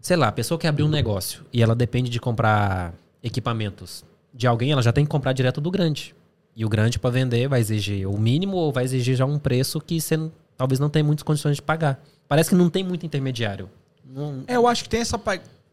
Sei 0.00 0.16
lá, 0.16 0.28
a 0.28 0.32
pessoa 0.32 0.58
que 0.58 0.66
abriu 0.66 0.86
um 0.86 0.90
negócio 0.90 1.44
e 1.52 1.62
ela 1.62 1.74
depende 1.74 2.08
de 2.10 2.20
comprar 2.20 2.94
equipamentos 3.22 4.04
de 4.32 4.46
alguém, 4.46 4.70
ela 4.70 4.82
já 4.82 4.92
tem 4.92 5.04
que 5.04 5.10
comprar 5.10 5.32
direto 5.32 5.60
do 5.60 5.70
grande. 5.70 6.14
E 6.54 6.64
o 6.64 6.68
grande 6.68 6.98
para 6.98 7.10
vender 7.10 7.48
vai 7.48 7.60
exigir 7.60 8.08
o 8.08 8.16
mínimo 8.18 8.56
ou 8.56 8.70
vai 8.70 8.84
exigir 8.84 9.16
já 9.16 9.24
um 9.24 9.38
preço 9.38 9.80
que 9.80 10.00
você 10.00 10.30
talvez 10.56 10.78
não 10.78 10.88
tenha 10.88 11.04
muitas 11.04 11.22
condições 11.22 11.56
de 11.56 11.62
pagar. 11.62 12.02
Parece 12.28 12.50
que 12.50 12.54
não 12.56 12.70
tem 12.70 12.82
muito 12.84 13.04
intermediário. 13.04 13.68
Não- 14.04 14.44
É, 14.46 14.56
eu 14.56 14.66
acho 14.66 14.82
que 14.84 14.88
tem 14.88 15.00
essa, 15.00 15.20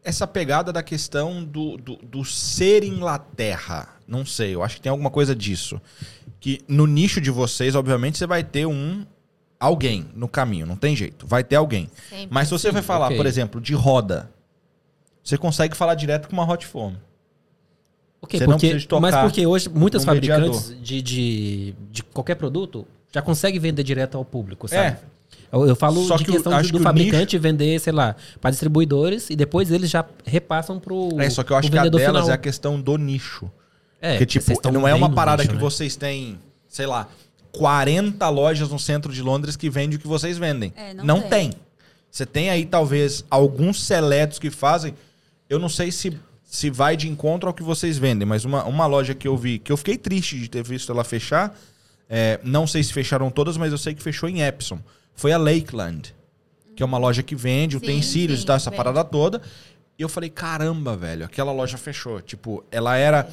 essa 0.02 0.26
pegada 0.26 0.72
da 0.72 0.82
questão 0.82 1.44
do, 1.44 1.76
do, 1.76 1.96
do 1.96 2.24
ser 2.24 2.84
Inglaterra. 2.84 3.88
Não 4.06 4.26
sei, 4.26 4.54
eu 4.54 4.62
acho 4.62 4.76
que 4.76 4.82
tem 4.82 4.90
alguma 4.90 5.10
coisa 5.10 5.34
disso. 5.34 5.80
Que 6.40 6.60
no 6.68 6.86
nicho 6.86 7.20
de 7.20 7.30
vocês, 7.30 7.74
obviamente, 7.74 8.18
você 8.18 8.26
vai 8.26 8.42
ter 8.42 8.66
um 8.66 9.06
alguém 9.58 10.10
no 10.14 10.26
caminho, 10.26 10.66
não 10.66 10.76
tem 10.76 10.96
jeito. 10.96 11.24
Vai 11.26 11.44
ter 11.44 11.54
alguém. 11.56 11.88
sempre. 12.10 12.28
Mas 12.30 12.48
se 12.48 12.52
você 12.52 12.68
Sim, 12.68 12.72
vai 12.74 12.82
falar, 12.82 13.06
ok. 13.06 13.16
por 13.16 13.26
exemplo, 13.26 13.60
de 13.60 13.74
roda, 13.74 14.28
você 15.22 15.38
consegue 15.38 15.76
falar 15.76 15.94
direto 15.94 16.28
com 16.28 16.32
uma 16.32 16.44
hot 16.50 16.66
foam. 16.66 16.96
Ok, 18.20 18.38
Você 18.38 18.46
não 18.46 18.52
porque, 18.54 18.66
precisa 18.68 18.80
de 18.80 18.88
tocar 18.88 19.00
mas 19.00 19.16
porque 19.16 19.46
hoje 19.46 19.68
muitas 19.68 20.02
num 20.04 20.12
fabricantes 20.12 20.76
de, 20.80 21.02
de, 21.02 21.74
de 21.90 22.02
qualquer 22.04 22.36
produto 22.36 22.86
já 23.12 23.20
conseguem 23.22 23.60
vender 23.60 23.82
direto 23.82 24.16
ao 24.16 24.24
público, 24.24 24.66
sabe? 24.68 24.88
É. 24.88 24.98
Eu, 25.52 25.66
eu 25.68 25.76
falo 25.76 26.02
Só 26.06 26.16
de 26.16 26.24
que 26.24 26.32
questão 26.32 26.52
acho 26.52 26.66
de- 26.66 26.72
do 26.72 26.78
que 26.78 26.80
o 26.80 26.84
fabricante 26.84 27.38
vender, 27.38 27.78
sei 27.78 27.92
lá, 27.92 28.16
para 28.40 28.50
distribuidores 28.50 29.28
e 29.30 29.36
depois 29.36 29.70
eles 29.70 29.90
já 29.90 30.04
repassam 30.24 30.80
pro 30.80 31.10
É, 31.20 31.28
só 31.28 31.42
que 31.42 31.52
eu 31.52 31.56
acho 31.56 31.70
que 31.70 31.78
a 31.78 31.82
delas 31.88 32.04
final. 32.06 32.30
é 32.30 32.32
a 32.32 32.38
questão 32.38 32.80
do 32.80 32.96
nicho. 32.96 33.50
É, 34.00 34.12
Porque, 34.18 34.26
tipo, 34.26 34.70
não 34.72 34.88
é 34.88 34.94
uma 34.94 35.10
parada 35.12 35.42
nicho, 35.42 35.50
que 35.50 35.56
né? 35.56 35.60
vocês 35.62 35.94
têm, 35.94 36.38
sei 36.68 36.86
lá, 36.86 37.06
40 37.52 38.28
lojas 38.30 38.70
no 38.70 38.78
centro 38.78 39.12
de 39.12 39.22
Londres 39.22 39.54
que 39.56 39.68
vendem 39.68 39.96
o 39.96 40.00
que 40.00 40.08
vocês 40.08 40.38
vendem. 40.38 40.72
É, 40.76 40.94
não 40.94 41.04
não 41.04 41.20
tem. 41.20 41.50
tem. 41.50 41.52
Você 42.10 42.26
tem 42.26 42.50
aí, 42.50 42.66
talvez, 42.66 43.24
alguns 43.30 43.82
seletos 43.82 44.38
que 44.38 44.50
fazem. 44.50 44.94
Eu 45.48 45.58
não 45.58 45.68
sei 45.68 45.90
se, 45.92 46.18
se 46.44 46.68
vai 46.70 46.96
de 46.96 47.08
encontro 47.08 47.48
ao 47.48 47.54
que 47.54 47.62
vocês 47.62 47.96
vendem, 47.98 48.26
mas 48.26 48.44
uma, 48.44 48.64
uma 48.64 48.86
loja 48.86 49.14
que 49.14 49.28
eu 49.28 49.36
vi, 49.36 49.58
que 49.58 49.70
eu 49.72 49.76
fiquei 49.76 49.96
triste 49.96 50.38
de 50.38 50.48
ter 50.48 50.62
visto 50.62 50.90
ela 50.92 51.04
fechar. 51.04 51.56
É, 52.14 52.38
não 52.44 52.66
sei 52.66 52.82
se 52.82 52.92
fecharam 52.92 53.30
todas, 53.30 53.56
mas 53.56 53.72
eu 53.72 53.78
sei 53.78 53.94
que 53.94 54.02
fechou 54.02 54.28
em 54.28 54.42
Epsom. 54.42 54.78
Foi 55.14 55.32
a 55.32 55.38
Lakeland. 55.38 56.14
Que 56.76 56.82
é 56.82 56.86
uma 56.86 56.98
loja 56.98 57.22
que 57.22 57.34
vende 57.34 57.78
Sim, 57.78 57.82
utensílios 57.84 58.40
sim, 58.40 58.44
e 58.44 58.46
tal, 58.46 58.56
essa 58.56 58.68
vende. 58.70 58.76
parada 58.76 59.02
toda. 59.02 59.40
E 59.98 60.02
eu 60.02 60.08
falei, 60.08 60.28
caramba, 60.30 60.94
velho, 60.96 61.24
aquela 61.24 61.52
loja 61.52 61.76
fechou. 61.78 62.20
Tipo, 62.20 62.62
ela 62.70 62.96
era 62.96 63.28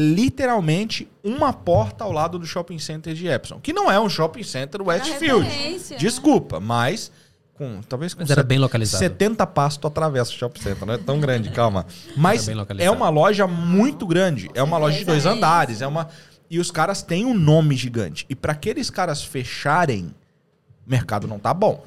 literalmente 0.00 1.08
uma 1.22 1.52
porta 1.52 2.04
ao 2.04 2.12
lado 2.12 2.38
do 2.38 2.46
shopping 2.46 2.78
center 2.78 3.14
de 3.14 3.26
Epsom, 3.28 3.60
que 3.60 3.72
não 3.72 3.90
é 3.90 3.98
um 3.98 4.08
shopping 4.08 4.42
center 4.42 4.82
Westfield. 4.82 5.44
referência, 5.48 5.94
né? 5.96 6.00
Desculpa, 6.00 6.60
mas 6.60 7.10
com 7.54 7.80
talvez 7.88 8.12
com 8.12 8.20
Mas 8.20 8.30
era 8.30 8.40
set- 8.42 8.48
bem 8.48 8.58
localizado. 8.58 8.98
70 9.02 9.46
passos 9.46 9.78
tu 9.78 9.86
atravessa 9.86 10.30
o 10.30 10.34
shopping 10.34 10.60
center, 10.60 10.86
não 10.86 10.94
é 10.94 10.98
tão 10.98 11.18
grande, 11.18 11.50
calma. 11.50 11.86
Mas 12.16 12.46
é 12.78 12.90
uma 12.90 13.08
loja 13.08 13.46
muito 13.46 14.06
grande, 14.06 14.50
é 14.54 14.62
uma 14.62 14.76
loja 14.76 14.98
de 14.98 15.04
dois 15.04 15.24
andares, 15.24 15.80
é 15.80 15.86
uma 15.86 16.08
e 16.50 16.58
os 16.58 16.70
caras 16.70 17.02
têm 17.02 17.24
um 17.24 17.34
nome 17.34 17.76
gigante. 17.76 18.24
E 18.28 18.34
para 18.34 18.52
aqueles 18.52 18.90
caras 18.90 19.22
fecharem, 19.22 20.14
o 20.86 20.90
mercado 20.90 21.26
não 21.26 21.38
tá 21.38 21.52
bom. 21.52 21.84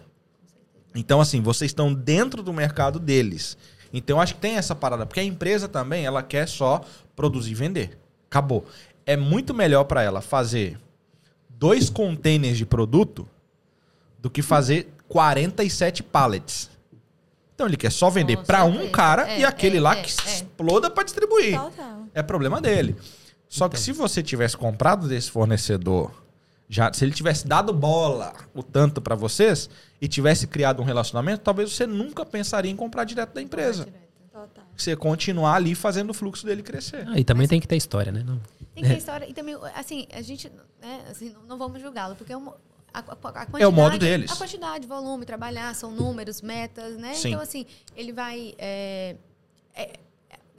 Então 0.93 1.21
assim, 1.21 1.41
vocês 1.41 1.71
estão 1.71 1.93
dentro 1.93 2.43
do 2.43 2.53
mercado 2.53 2.99
deles. 2.99 3.57
Então 3.93 4.21
acho 4.21 4.35
que 4.35 4.41
tem 4.41 4.55
essa 4.55 4.75
parada, 4.75 5.05
porque 5.05 5.19
a 5.19 5.23
empresa 5.23 5.67
também, 5.67 6.05
ela 6.05 6.21
quer 6.21 6.47
só 6.47 6.81
produzir 7.15 7.51
e 7.51 7.55
vender. 7.55 7.97
Acabou. 8.29 8.65
É 9.05 9.17
muito 9.17 9.53
melhor 9.53 9.85
para 9.85 10.03
ela 10.03 10.21
fazer 10.21 10.79
dois 11.49 11.89
containers 11.89 12.57
de 12.57 12.65
produto 12.65 13.27
do 14.19 14.29
que 14.29 14.41
fazer 14.41 14.93
47 15.07 16.03
pallets. 16.03 16.69
Então 17.55 17.67
ele 17.67 17.75
quer 17.75 17.91
só 17.91 18.09
vender 18.09 18.37
para 18.37 18.63
um 18.63 18.89
cara 18.89 19.27
É, 19.27 19.39
e 19.39 19.45
aquele 19.45 19.77
é, 19.77 19.81
lá 19.81 19.97
é, 19.97 20.01
que 20.01 20.09
é. 20.09 20.31
exploda 20.33 20.89
para 20.89 21.03
distribuir. 21.03 21.59
Total. 21.59 22.03
É 22.13 22.23
problema 22.23 22.61
dele. 22.61 22.95
Só 23.49 23.67
que 23.67 23.79
se 23.79 23.91
você 23.91 24.21
tivesse 24.21 24.55
comprado 24.55 25.07
desse 25.07 25.31
fornecedor, 25.31 26.11
já 26.69 26.93
se 26.93 27.03
ele 27.03 27.11
tivesse 27.11 27.47
dado 27.47 27.73
bola 27.73 28.33
o 28.53 28.61
tanto 28.61 29.01
para 29.01 29.15
vocês 29.15 29.69
e 29.99 30.07
tivesse 30.07 30.45
criado 30.45 30.81
um 30.81 30.85
relacionamento, 30.85 31.41
talvez 31.41 31.71
você 31.71 31.87
nunca 31.87 32.23
pensaria 32.23 32.69
em 32.71 32.75
comprar 32.75 33.03
direto 33.05 33.33
da 33.33 33.41
empresa. 33.41 33.87
Total. 34.31 34.63
Você 34.77 34.95
continuar 34.95 35.55
ali 35.55 35.73
fazendo 35.75 36.11
o 36.11 36.13
fluxo 36.13 36.45
dele 36.45 36.61
crescer. 36.61 37.05
Ah, 37.07 37.19
e 37.19 37.23
também 37.23 37.47
tem 37.47 37.59
que 37.59 37.67
ter 37.67 37.75
história, 37.75 38.11
né? 38.11 38.23
Não- 38.25 38.39
Tem 38.75 38.83
que 38.83 38.89
ter 38.89 38.97
história. 38.97 39.27
E 39.27 39.33
também, 39.33 39.57
assim, 39.75 40.07
a 40.13 40.21
gente, 40.21 40.49
né, 40.79 41.01
assim, 41.09 41.35
não, 41.47 41.57
vamos 41.57 41.81
julgá-lo, 41.81 42.15
porque 42.15 42.31
é 42.31 42.37
uma. 42.37 42.55
A, 42.93 42.99
a- 42.99 43.01
a 43.01 43.05
quantidade, 43.15 43.63
É 43.63 43.67
o 43.67 43.71
modo 43.71 43.97
deles. 43.99 44.31
A 44.31 44.35
quantidade, 44.35 44.87
volume, 44.87 45.25
trabalhar, 45.25 45.75
são 45.75 45.91
números, 45.91 46.41
metas, 46.41 46.95
né? 46.97 47.13
Sim. 47.15 47.29
Então, 47.29 47.41
assim, 47.41 47.65
ele 47.95 48.13
vai. 48.13 48.53
é, 48.57 49.15
é, 49.75 49.81
é 49.83 49.93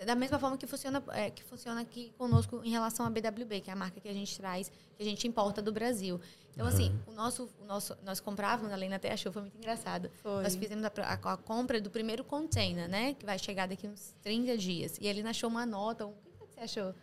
da 0.05 0.15
mesma 0.15 0.39
forma 0.39 0.57
que 0.57 0.67
funciona, 0.67 1.03
é, 1.13 1.31
que 1.31 1.43
funciona 1.45 1.81
aqui 1.81 2.13
conosco 2.17 2.61
em 2.65 2.71
relação 2.71 3.05
à 3.07 3.11
BWB, 3.11 3.61
que 3.61 3.71
é 3.71 3.73
a 3.73 3.77
marca 3.77 4.01
que 4.01 4.09
a 4.09 4.13
gente 4.13 4.37
traz, 4.37 4.71
que 4.97 5.03
a 5.03 5.05
gente 5.05 5.27
importa 5.29 5.61
do 5.61 5.73
Brasil. 5.73 6.21
Então, 6.53 6.67
assim, 6.67 6.93
o 7.07 7.13
nosso, 7.13 7.49
o 7.61 7.65
nosso, 7.65 7.97
nós 8.05 8.19
comprávamos, 8.21 8.73
a 8.73 8.77
Lena 8.77 8.97
até 8.97 9.13
achou, 9.13 9.31
foi 9.33 9.43
muito 9.43 9.57
engraçado. 9.57 10.11
Foi. 10.23 10.43
Nós 10.43 10.55
fizemos 10.57 10.85
a, 10.85 10.93
a- 11.03 11.33
a 11.33 11.37
compra 11.37 11.81
do 11.81 11.91
primeiro 11.91 12.25
container, 12.25 12.89
né? 12.89 13.15
Que 13.15 13.25
vai 13.25 13.39
chegar 13.39 13.69
daqui 13.69 13.87
uns 13.87 14.15
30 14.23 14.57
dias. 14.59 14.99
E 15.01 15.07
ele 15.07 15.21
achou 15.29 15.49
uma 15.49 15.65
nota. 15.65 16.07
um- 16.07 16.15
O 16.41 16.47
que 16.47 16.55
você 16.55 16.61
achou? 16.61 16.95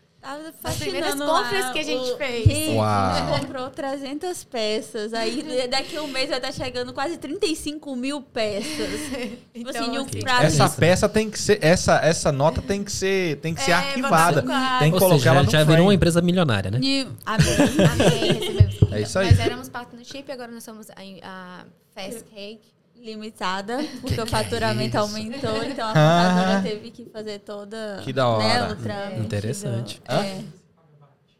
As 0.63 0.75
primeiras 0.77 1.13
compras 1.15 1.63
lá 1.65 1.71
que 1.71 1.79
a 1.79 1.83
gente 1.83 2.11
o- 2.11 2.17
fez. 2.17 2.69
Uau. 2.73 2.83
a 2.85 3.13
gente 3.31 3.39
comprou 3.41 3.69
300 3.69 4.43
peças. 4.43 5.13
Aí 5.13 5.43
daqui 5.69 5.95
a 5.95 6.01
um 6.03 6.07
mês 6.07 6.27
vai 6.29 6.39
estar 6.39 6.51
chegando 6.51 6.91
quase 6.91 7.17
35 7.17 7.95
mil 7.95 8.21
peças. 8.21 8.67
Tipo 9.53 9.69
assim, 9.69 9.91
de 9.91 9.99
um 9.99 10.05
assim, 10.05 10.19
prato. 10.19 10.43
Essa 10.45 10.65
isso. 10.65 10.77
peça 10.77 11.07
tem 11.07 11.29
que 11.29 11.39
ser 11.39 11.59
essa 11.63 11.97
essa 12.03 12.31
nota 12.31 12.61
tem 12.61 12.83
que 12.83 12.91
ser 12.91 13.37
tem 13.37 13.53
que 13.53 13.61
ser 13.61 13.71
É, 13.71 13.75
arquivada. 13.75 14.41
babado. 14.41 14.79
Tem 14.79 14.89
que 14.91 14.95
Ou 14.95 14.99
colocar 15.01 15.17
seja, 15.19 15.29
ela 15.29 15.39
já, 15.39 15.45
no 15.45 15.51
já 15.51 15.57
frame. 15.59 15.71
virou 15.71 15.85
uma 15.87 15.93
empresa 15.93 16.21
milionária, 16.21 16.71
né? 16.71 16.79
de... 16.79 17.07
Amém. 17.25 17.47
Amém. 17.93 18.77
É 18.91 19.01
isso 19.01 19.19
aí. 19.19 19.29
Nós 19.29 19.39
éramos 19.39 19.69
partnership, 19.69 20.29
agora 20.31 20.51
nós 20.51 20.63
somos 20.63 20.89
a, 20.89 20.95
a 21.23 21.65
Fast 21.93 22.23
Cake. 22.25 22.76
Limitada, 23.03 23.77
porque 24.01 24.19
o 24.19 24.25
faturamento 24.27 24.97
aumentou, 24.97 25.63
então 25.63 25.87
a 25.87 25.91
Ah. 25.91 26.29
contadora 26.29 26.61
teve 26.61 26.91
que 26.91 27.05
fazer 27.05 27.39
toda. 27.39 27.99
Que 28.03 28.11
da 28.13 28.27
hora. 28.27 28.43
Né, 28.43 28.71
o 28.71 28.75
trâmite 28.75 29.19
Interessante. 29.21 30.01
do- 30.07 30.13
É. 30.13 30.39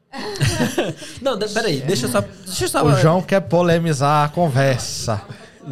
Não, 1.22 1.38
peraí, 1.38 1.82
deixa 1.82 2.06
eu 2.06 2.10
só. 2.12 2.22
Deixa 2.22 2.64
eu 2.66 2.70
só 2.70 2.84
O 2.86 2.96
João 2.96 3.22
quer 3.22 3.42
polemizar 3.42 4.26
a 4.26 4.30
conversa. 4.30 5.22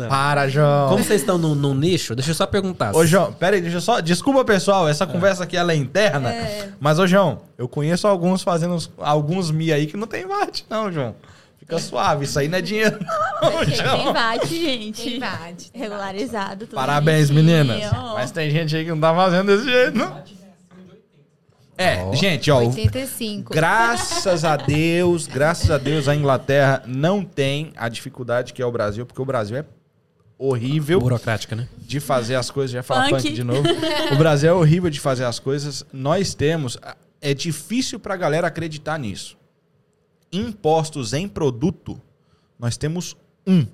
Para, 0.09 0.49
João. 0.49 0.89
Como 0.89 1.01
vocês 1.05 1.21
estão 1.21 1.37
num, 1.37 1.55
num 1.55 1.73
nicho, 1.73 2.13
deixa 2.15 2.31
eu 2.31 2.35
só 2.35 2.45
perguntar. 2.45 2.93
Ô, 2.93 3.05
João, 3.05 3.31
pera 3.31 3.55
aí, 3.55 3.61
deixa 3.61 3.77
eu 3.77 3.81
só. 3.81 4.01
Desculpa, 4.01 4.43
pessoal, 4.43 4.89
essa 4.89 5.07
conversa 5.07 5.45
aqui 5.45 5.55
ela 5.55 5.71
é 5.71 5.75
interna. 5.77 6.33
Mas, 6.81 6.99
ô, 6.99 7.07
João, 7.07 7.39
eu 7.57 7.65
conheço 7.69 8.05
alguns 8.05 8.43
fazendo 8.43 8.73
uns- 8.73 8.91
alguns 8.97 9.49
Mi 9.51 9.71
aí 9.71 9.87
que 9.87 9.95
não 9.95 10.05
tem 10.05 10.27
VAT, 10.27 10.63
não, 10.69 10.91
João. 10.91 11.15
Fica 11.65 11.79
suave, 11.79 12.25
isso 12.25 12.37
aí 12.37 12.47
não 12.47 12.59
é 12.59 12.61
dinheiro, 12.61 12.99
não, 13.41 13.65
Tem. 13.65 14.13
VAT, 14.13 14.45
gente. 14.47 15.01
Tem 15.03 15.19
VAT, 15.19 15.71
tem 15.71 15.81
Regularizado. 15.81 16.67
tudo 16.67 16.75
Parabéns, 16.75 17.31
bonitinho. 17.31 17.65
meninas. 17.65 17.91
Mas 18.13 18.29
tem 18.31 18.51
gente 18.51 18.75
aí 18.75 18.83
que 18.85 18.91
não 18.91 18.99
tá 18.99 19.13
fazendo 19.15 19.47
desse 19.57 19.67
jeito, 19.69 19.97
não. 19.97 20.23
É, 21.77 22.15
gente, 22.15 22.49
ó. 22.51 22.59
o- 22.61 22.67
85. 22.67 23.53
Graças 23.53 24.45
a 24.45 24.55
Deus, 24.55 25.27
graças 25.27 25.69
a 25.69 25.77
Deus, 25.77 26.07
a 26.07 26.15
Inglaterra 26.15 26.81
não 26.85 27.23
tem 27.23 27.73
a 27.75 27.89
dificuldade 27.89 28.53
que 28.53 28.61
é 28.61 28.65
o 28.65 28.71
Brasil, 28.71 29.05
porque 29.05 29.21
o 29.21 29.25
Brasil 29.25 29.57
é 29.57 29.65
horrível 30.37 30.99
Burocrática, 31.01 31.55
né? 31.55 31.67
de 31.77 31.99
fazer 31.99 32.35
as 32.35 32.49
coisas. 32.49 32.71
Já 32.71 32.79
ia 32.79 32.83
falar 32.83 33.09
Punk. 33.09 33.23
punk 33.23 33.33
de 33.33 33.43
novo. 33.43 33.67
O 34.13 34.15
Brasil 34.15 34.49
é 34.49 34.53
horrível 34.53 34.89
de 34.89 34.99
fazer 35.01 35.25
as 35.25 35.37
coisas. 35.39 35.83
Nós 35.91 36.33
temos. 36.33 36.77
É 37.21 37.33
difícil 37.33 37.99
pra 37.99 38.15
galera 38.15 38.47
acreditar 38.47 38.97
nisso. 38.99 39.35
Impostos 40.35 41.13
em 41.13 41.27
produto, 41.27 42.01
nós 42.59 42.77
temos 42.77 43.15
um 43.45 43.65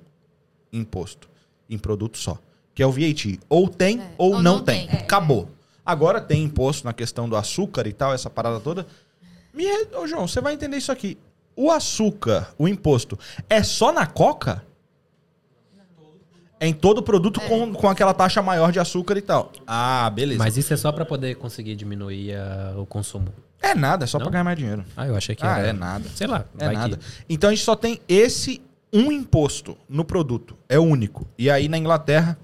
imposto 0.72 1.28
em 1.68 1.78
produto 1.78 2.18
só, 2.18 2.38
que 2.74 2.82
é 2.82 2.86
o 2.86 2.92
VAT. 2.92 3.38
Ou 3.48 3.68
tem 3.68 4.00
É, 4.00 4.10
ou, 4.18 4.34
ou 4.34 4.42
não, 4.42 4.56
não 4.56 4.64
tem. 4.64 4.86
tem. 4.86 4.96
É, 4.96 5.02
Acabou. 5.02 5.48
Agora 5.84 6.20
tem 6.20 6.44
imposto 6.44 6.84
na 6.84 6.92
questão 6.92 7.28
do 7.28 7.36
açúcar 7.36 7.86
e 7.86 7.92
tal, 7.92 8.12
essa 8.14 8.30
parada 8.30 8.60
toda. 8.60 8.86
Me... 9.52 9.64
Ô, 9.96 10.06
João, 10.06 10.28
você 10.28 10.40
vai 10.40 10.54
entender 10.54 10.76
isso 10.76 10.92
aqui. 10.92 11.18
O 11.56 11.70
açúcar, 11.70 12.54
o 12.56 12.66
imposto, 12.66 13.18
é 13.48 13.62
só 13.62 13.92
na 13.92 14.06
coca? 14.06 14.64
É 16.58 16.68
em 16.68 16.72
todo 16.72 17.02
produto 17.02 17.40
com, 17.40 17.72
com 17.74 17.88
aquela 17.88 18.14
taxa 18.14 18.40
maior 18.40 18.70
de 18.70 18.78
açúcar 18.78 19.16
e 19.18 19.20
tal. 19.20 19.50
Ah, 19.66 20.08
beleza. 20.10 20.38
Mas 20.38 20.56
isso 20.56 20.72
é 20.72 20.76
só 20.76 20.92
pra 20.92 21.04
poder 21.04 21.34
conseguir 21.34 21.74
diminuir 21.74 22.36
ah, 22.36 22.74
o 22.78 22.86
consumo. 22.86 23.34
É 23.62 23.74
nada, 23.74 24.04
é 24.04 24.06
só 24.06 24.18
Não? 24.18 24.24
pra 24.24 24.32
ganhar 24.32 24.44
mais 24.44 24.58
dinheiro. 24.58 24.84
Ah, 24.96 25.06
eu 25.06 25.16
achei 25.16 25.34
que 25.36 25.44
Ah, 25.46 25.58
era. 25.58 25.68
é 25.68 25.72
nada. 25.72 26.08
Sei 26.14 26.26
lá. 26.26 26.44
É 26.58 26.64
vai 26.66 26.74
nada. 26.74 26.96
que- 26.96 27.04
Então 27.28 27.48
a 27.50 27.54
gente 27.54 27.64
só 27.64 27.76
tem 27.76 28.00
esse 28.08 28.60
um 28.92 29.10
imposto 29.12 29.78
no 29.88 30.04
produto. 30.04 30.56
É 30.68 30.78
único. 30.78 31.26
E 31.38 31.48
aí 31.50 31.68
na 31.68 31.78
Inglaterra, 31.78 32.36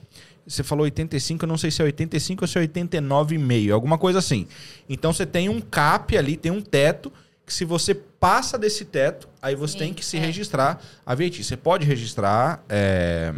você 0.47 0.63
falou 0.63 0.85
85, 0.85 1.45
eu 1.45 1.49
não 1.49 1.59
sei 1.59 1.71
se 1.71 1.83
é 1.83 1.85
85 1.85 2.45
ou 2.45 2.49
se 2.49 2.57
é 2.57 2.61
89,5, 2.63 3.73
alguma 3.75 3.99
coisa 3.99 4.19
assim. 4.21 4.47
Então 4.89 5.13
você 5.13 5.27
tem 5.27 5.49
um 5.49 5.61
cap 5.61 6.17
ali, 6.17 6.37
tem 6.37 6.51
um 6.53 6.63
teto, 6.63 7.13
que 7.45 7.53
se 7.53 7.65
você 7.65 7.95
passa 7.95 8.57
desse 8.57 8.85
teto, 8.85 9.29
aí 9.43 9.55
você 9.55 9.73
Sim, 9.75 9.79
tem 9.79 9.95
que 9.95 10.05
se 10.05 10.17
é. 10.17 10.21
registrar 10.21 10.81
a 11.05 11.15
VAT. 11.15 11.43
Você 11.43 11.57
pode 11.57 11.85
registrar 11.87 12.63
é, 12.69 13.35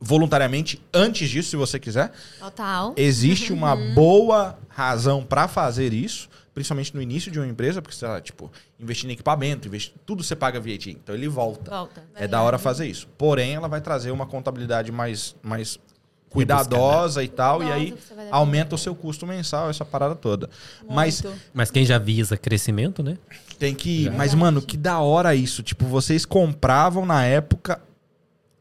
voluntariamente 0.00 0.82
antes 0.92 1.28
disso, 1.30 1.50
se 1.50 1.56
você 1.56 1.78
quiser. 1.78 2.12
Total. 2.38 2.92
Existe 2.96 3.52
uma 3.52 3.74
boa 3.76 4.58
razão 4.68 5.24
para 5.24 5.48
fazer 5.48 5.92
isso, 5.94 6.28
principalmente 6.54 6.94
no 6.94 7.02
início 7.02 7.30
de 7.30 7.38
uma 7.38 7.46
empresa, 7.46 7.82
porque 7.82 7.96
você 7.96 8.06
tá, 8.06 8.20
tipo, 8.20 8.50
investindo 8.78 9.10
em 9.10 9.14
equipamento, 9.14 9.68
investi... 9.68 9.94
tudo 10.06 10.22
você 10.22 10.36
paga 10.36 10.60
VAT, 10.60 10.86
então 10.86 11.14
ele 11.14 11.28
volta. 11.28 11.70
Volta. 11.70 12.04
É 12.14 12.28
da 12.28 12.40
hora 12.40 12.58
fazer 12.58 12.86
isso. 12.86 13.08
Porém, 13.18 13.54
ela 13.54 13.68
vai 13.68 13.80
trazer 13.80 14.10
uma 14.10 14.26
contabilidade 14.26 14.92
mais, 14.92 15.34
mais 15.42 15.78
cuidadosa 16.30 17.22
e 17.22 17.28
tal, 17.28 17.62
e 17.62 17.70
aí 17.70 17.94
aumenta 18.30 18.74
o 18.74 18.78
seu 18.78 18.94
custo 18.94 19.26
mensal, 19.26 19.70
essa 19.70 19.84
parada 19.84 20.14
toda. 20.14 20.48
Mas 20.88 21.22
Muito. 21.22 21.40
Mas 21.52 21.70
quem 21.70 21.84
já 21.84 21.98
visa 21.98 22.36
crescimento, 22.36 23.02
né? 23.02 23.18
tem 23.58 23.74
que. 23.74 24.10
Mas, 24.10 24.34
mano, 24.34 24.60
que 24.60 24.76
da 24.76 24.98
hora 25.00 25.34
isso. 25.34 25.62
Tipo, 25.62 25.86
vocês 25.86 26.24
compravam 26.24 27.06
na 27.06 27.24
época 27.24 27.80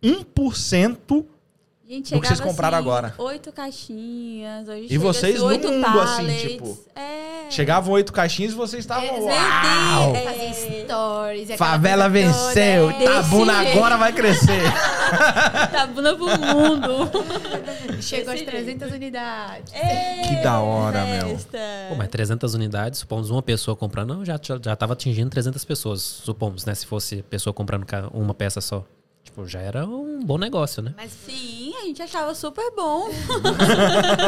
1% 0.02 1.26
Gente, 1.86 2.14
do 2.14 2.22
que 2.22 2.28
vocês 2.28 2.40
compraram 2.40 2.78
assim, 2.78 2.88
agora. 2.88 3.14
Oito 3.18 3.52
caixinhas. 3.52 4.68
Hoje 4.70 4.88
E 4.90 4.98
vocês 4.98 5.36
assim, 5.36 5.58
no 5.58 5.72
mundo, 5.72 6.00
assim, 6.00 6.16
pallets. 6.16 6.42
tipo, 6.42 6.80
É. 6.96 7.50
Chegavam 7.50 7.94
oito 7.94 8.14
caixinhas 8.14 8.54
e 8.54 8.56
vocês 8.56 8.84
estavam. 8.86 9.04
Meu 9.04 9.26
Uau! 9.26 10.16
Fazer 10.16 10.54
stories. 10.54 11.52
aquela 11.52 11.58
Favela 11.58 12.10
venceu, 12.10 12.90
é. 12.90 13.04
Tabuna 13.06 13.60
agora 13.60 13.98
vai 13.98 14.14
crescer. 14.14 14.62
Tá 15.72 15.86
bunda 15.88 16.16
pro 16.16 16.26
mundo. 16.26 17.10
Chegou 18.02 18.34
às 18.34 18.40
Desse 18.40 18.52
300 18.52 18.92
unidades. 18.92 19.74
Que 19.74 20.36
da 20.42 20.60
hora, 20.60 21.06
meu. 21.06 21.30
Festa. 21.30 21.60
Pô, 21.90 21.96
mas 21.96 22.08
300 22.08 22.54
unidades, 22.56 23.00
supomos 23.00 23.30
uma 23.30 23.42
pessoa 23.42 23.76
comprando, 23.76 24.16
não, 24.16 24.26
já, 24.26 24.40
já, 24.42 24.60
já 24.64 24.76
tava 24.76 24.94
atingindo 24.94 25.30
300 25.30 25.64
pessoas, 25.66 26.02
supomos, 26.02 26.66
né? 26.66 26.74
Se 26.74 26.86
fosse 26.86 27.22
pessoa 27.24 27.54
comprando 27.54 27.86
uma 28.14 28.34
peça 28.34 28.62
só. 28.62 28.84
Tipo, 29.24 29.48
já 29.48 29.60
era 29.62 29.86
um 29.86 30.20
bom 30.24 30.38
negócio, 30.38 30.82
né? 30.84 30.94
Mas 30.98 31.12
Sim, 31.12 31.63
gente 31.84 32.02
achava 32.02 32.34
super 32.34 32.72
bom. 32.76 33.10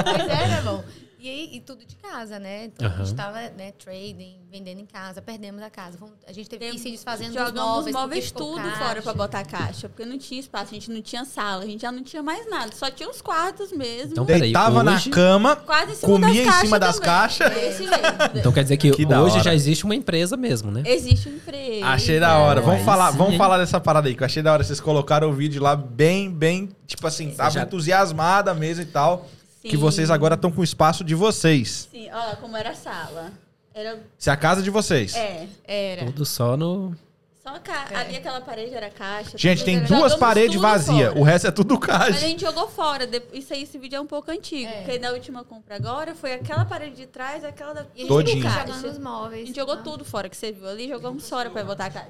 Mas 0.06 0.28
era 0.28 0.62
bom. 0.62 0.84
E, 1.20 1.30
aí, 1.30 1.50
e 1.54 1.60
tudo 1.60 1.84
de 1.86 1.96
casa, 1.96 2.38
né? 2.38 2.66
Então, 2.66 2.88
A 2.88 2.92
Aham. 2.92 3.06
gente 3.06 3.16
tava, 3.16 3.40
né, 3.58 3.72
trading, 3.84 4.36
vendendo 4.52 4.80
em 4.82 4.86
casa, 4.86 5.22
perdemos 5.22 5.62
a 5.62 5.70
casa. 5.70 5.98
A 6.28 6.32
gente 6.32 6.48
teve 6.50 6.70
que 6.70 6.76
ir 6.76 6.80
se 6.80 6.92
desfazendo 6.92 7.34
dos 7.34 7.48
Jogamos 7.48 7.62
móveis. 7.62 7.86
os 7.86 7.92
porque 7.92 8.02
móveis 8.08 8.32
tudo 8.32 8.62
caixa. 8.62 8.78
fora 8.86 9.02
pra 9.02 9.14
botar 9.14 9.44
caixa, 9.46 9.90
porque 9.90 10.06
não 10.06 10.18
tinha 10.18 10.40
espaço, 10.40 10.72
a 10.72 10.74
gente 10.74 10.92
não 10.92 11.02
tinha 11.02 11.26
sala, 11.26 11.64
a 11.64 11.66
gente 11.66 11.82
já 11.82 11.92
não 11.92 12.04
tinha 12.04 12.22
mais 12.22 12.50
nada, 12.50 12.72
só 12.76 12.92
tinha 12.92 13.10
os 13.10 13.22
quartos 13.22 13.72
mesmo. 13.72 14.12
Então, 14.12 14.26
peraí, 14.26 14.42
Deitava 14.42 14.84
hoje- 14.84 15.10
na 15.10 15.16
cama, 15.16 15.56
quase 15.56 15.94
em 15.94 15.98
comia 16.08 16.44
em 16.44 16.52
cima 16.52 16.78
das 16.80 17.00
caixas. 17.00 17.52
É. 17.52 17.76
Então 18.40 18.52
quer 18.52 18.64
dizer 18.64 18.78
que, 18.78 18.92
Que 18.92 19.06
hoje 19.06 19.42
já 19.42 19.54
existe 19.54 19.84
uma 19.86 19.96
empresa 19.96 20.36
mesmo, 20.38 20.70
né? 20.72 20.84
Existe 20.86 21.30
um 21.30 21.36
emprego. 21.36 21.86
Achei 21.86 22.20
da 22.20 22.38
hora. 22.38 22.62
Vamos 22.62 22.80
Aí 22.80 22.86
falar, 22.86 23.12
sim, 23.12 23.18
vamos 23.18 23.38
falar 23.38 23.58
dessa 23.58 23.80
parada 23.80 24.08
aí, 24.08 24.16
que 24.16 24.22
eu 24.22 24.26
achei 24.26 24.44
da 24.44 24.52
hora. 24.54 24.64
Vocês 24.64 24.80
colocaram 24.80 25.30
o 25.30 25.34
vídeo 25.34 25.62
lá 25.62 25.76
bem, 25.76 26.30
bem, 26.30 26.70
tipo 26.86 27.06
assim, 27.08 27.32
tava 27.32 27.52
já- 27.52 27.64
entusiasmada 27.64 28.54
mesmo 28.54 28.84
e 28.84 28.86
tal. 28.86 29.28
Que 29.66 29.72
Sim. 29.72 29.78
vocês 29.78 30.12
agora 30.12 30.36
estão 30.36 30.52
com 30.52 30.62
o 30.62 30.64
espaço 30.64 31.04
de 31.04 31.16
vocês. 31.16 31.90
Sim, 31.92 32.08
olha 32.12 32.36
como 32.36 32.56
era 32.56 32.70
a 32.70 32.76
sala. 32.76 33.32
Era. 33.74 34.00
Se 34.18 34.30
é 34.30 34.34
a 34.34 34.38
casa 34.38 34.62
de 34.62 34.70
vocês. 34.70 35.16
É. 35.16 35.48
Era. 35.66 36.06
Tudo 36.06 36.24
só 36.24 36.56
no. 36.56 36.96
Só 37.42 37.60
ca... 37.60 37.88
É. 37.92 37.96
ali 37.96 38.16
aquela 38.18 38.42
parede 38.42 38.74
era 38.74 38.90
caixa. 38.90 39.38
Gente, 39.38 39.64
tem 39.64 39.78
era- 39.78 39.88
duas 39.88 40.16
paredes 40.16 40.60
vazias. 40.60 41.14
O 41.16 41.24
resto 41.24 41.48
é 41.48 41.52
tudo 41.52 41.80
Mas 41.80 41.90
a 41.90 41.98
caixa. 42.00 42.20
gente 42.20 42.42
jogou 42.42 42.68
fora. 42.68 43.10
Isso 43.34 43.54
aí, 43.54 43.64
esse 43.64 43.78
vídeo 43.78 43.98
é 43.98 44.02
um 44.02 44.08
pouco 44.08 44.32
antigo. 44.32 44.70
É. 44.70 44.82
Porque 44.82 45.00
na 45.00 45.12
última 45.12 45.44
compra 45.44 45.76
agora 45.76 46.16
foi 46.16 46.34
aquela 46.34 46.66
parede 46.66 46.96
de 46.96 47.06
trás, 47.08 47.44
aquela 47.44 47.74
da. 47.74 47.82
E 47.96 47.98
a 47.98 47.98
gente 48.02 48.08
Todinho. 48.08 48.44
Caixa. 48.44 48.68
jogando 48.68 48.86
os 48.92 48.98
móveis. 49.00 49.44
A 49.44 49.46
gente 49.48 49.56
jogou 49.56 49.76
né? 49.76 49.82
tudo 49.84 50.06
fora 50.06 50.30
que 50.30 50.38
você 50.38 50.52
viu 50.52 50.68
ali, 50.68 50.88
jogamos 50.88 51.28
fora 51.28 51.50
pra 51.50 51.64
botar 51.64 51.86
a 51.86 51.90
caixa. 51.90 52.10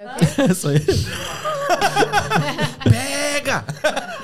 É 0.00 0.06
o 0.06 0.08
quê? 0.16 0.24
Isso 0.50 0.66
aí. 0.68 0.80
Pega! 2.90 3.64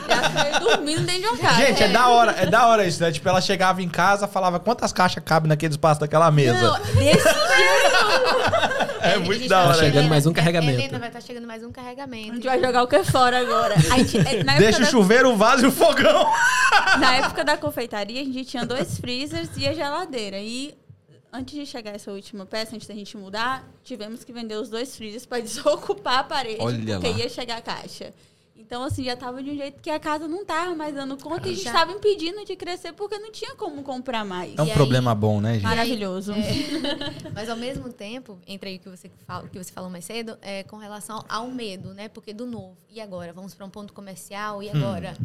Já 0.09 0.59
dormindo 0.59 1.03
dentro 1.03 1.20
de 1.20 1.27
uma 1.28 1.36
casa. 1.36 1.66
Gente, 1.66 1.82
é 1.82 1.89
da 1.89 2.09
hora, 2.09 2.32
é 2.32 2.47
da 2.47 2.66
hora 2.66 2.86
isso, 2.86 3.03
né? 3.03 3.12
Tipo, 3.12 3.28
ela 3.28 3.43
chegava 3.43 3.82
em 3.82 3.89
casa, 3.89 4.27
falava 4.27 4.59
quantas 4.59 4.90
caixas 4.90 5.23
cabem 5.23 5.48
naquele 5.51 5.74
espaço 5.74 6.01
daquela 6.01 6.31
mesa. 6.31 6.59
Não, 6.62 6.78
desse 6.81 6.94
jeito. 6.98 7.28
É 9.03 9.15
A 9.15 9.20
muito 9.20 9.47
da 9.48 9.57
tá 9.57 9.62
hora. 9.65 9.74
Tá 9.74 9.81
chegando 9.85 10.09
mais 10.09 10.24
um 10.27 10.31
é, 10.31 10.35
carregamento. 10.35 10.81
Helena 10.81 10.98
vai 10.98 11.09
estar 11.09 11.20
chegando 11.20 11.47
mais 11.47 11.62
um 11.62 11.69
A 11.69 11.73
carregamento. 11.73 12.35
gente 12.36 12.47
vai 12.47 12.59
jogar 12.61 12.82
o 12.82 12.89
que 12.89 12.97
é 12.97 13.05
fora 13.05 13.39
agora. 13.39 13.74
A 13.74 13.98
gente- 13.98 14.16
é, 14.19 14.43
Deixa 14.59 14.78
o 14.78 14.85
da, 14.85 14.90
chuveiro, 14.90 15.31
o 15.31 15.36
vaso 15.36 15.66
e 15.66 15.69
o 15.69 15.73
fogão. 15.73 16.27
na 16.98 17.16
época 17.16 17.44
da 17.44 17.57
confeitaria, 17.59 18.23
a 18.23 18.24
gente 18.24 18.47
tinha 18.47 18.65
dois 18.65 18.98
freezers 18.98 19.51
e 19.59 19.69
a 19.69 19.74
geladeira. 19.74 20.39
E 20.39 20.74
antes 21.37 21.55
de 21.55 21.67
chegar 21.67 21.95
essa 21.95 22.11
última 22.13 22.45
peça, 22.47 22.75
antes 22.75 22.89
da 22.89 22.95
gente 22.95 23.17
mudar, 23.17 23.69
tivemos 23.85 24.25
que 24.25 24.33
vender 24.33 24.57
os 24.57 24.69
dois 24.69 24.97
freezers 24.97 25.27
para 25.27 25.41
desocupar 25.43 26.21
a 26.21 26.25
parede, 26.25 26.59
Olha 26.61 26.95
porque 26.99 27.11
lá. 27.13 27.19
ia 27.19 27.29
chegar 27.29 27.59
a 27.59 27.63
caixa. 27.63 28.13
Então, 28.59 28.83
assim, 28.83 29.05
já 29.05 29.15
tava 29.15 29.43
de 29.43 29.51
um 29.51 29.57
jeito 29.57 29.81
que 29.81 29.91
a 29.91 30.01
casa 30.01 30.27
não 30.27 30.45
tava 30.45 30.75
mais 30.75 30.93
dando 30.95 31.17
conta 31.23 31.47
e 31.47 31.53
a 31.53 31.55
gente 31.55 31.63
Já- 31.65 31.73
tava 31.73 31.93
impedindo 31.93 32.45
de 32.45 32.57
crescer 32.57 32.93
porque 32.95 33.17
não 33.19 33.31
tinha 33.31 33.55
como 33.55 33.81
comprar 33.83 34.25
mais. 34.25 34.55
É 34.59 34.63
um 34.63 34.67
E 34.67 34.71
aí- 34.71 34.75
problema 34.75 35.15
bom, 35.15 35.41
né, 35.41 35.55
gente? 35.55 35.63
Maravilhoso. 35.63 36.33
Mas 37.35 37.49
ao 37.49 37.57
mesmo 37.57 37.93
tempo, 37.93 38.39
entre 38.47 38.71
aí 38.71 38.77
o 38.77 38.81
que 38.81 38.89
você, 38.89 39.11
fala, 39.27 39.47
que 39.47 39.57
você 39.63 39.71
falou 39.73 39.89
mais 39.91 40.05
cedo, 40.05 40.37
é 40.43 40.63
com 40.65 40.79
relação 40.79 41.23
ao 41.29 41.47
medo, 41.49 41.93
né? 41.95 42.09
Porque 42.09 42.33
do 42.33 42.47
novo. 42.47 42.77
E 42.91 43.01
agora? 43.01 43.33
Vamos 43.33 43.55
para 43.55 43.65
um 43.67 43.71
ponto 43.71 43.93
comercial? 43.93 44.63
E 44.63 44.71
agora? 44.71 45.17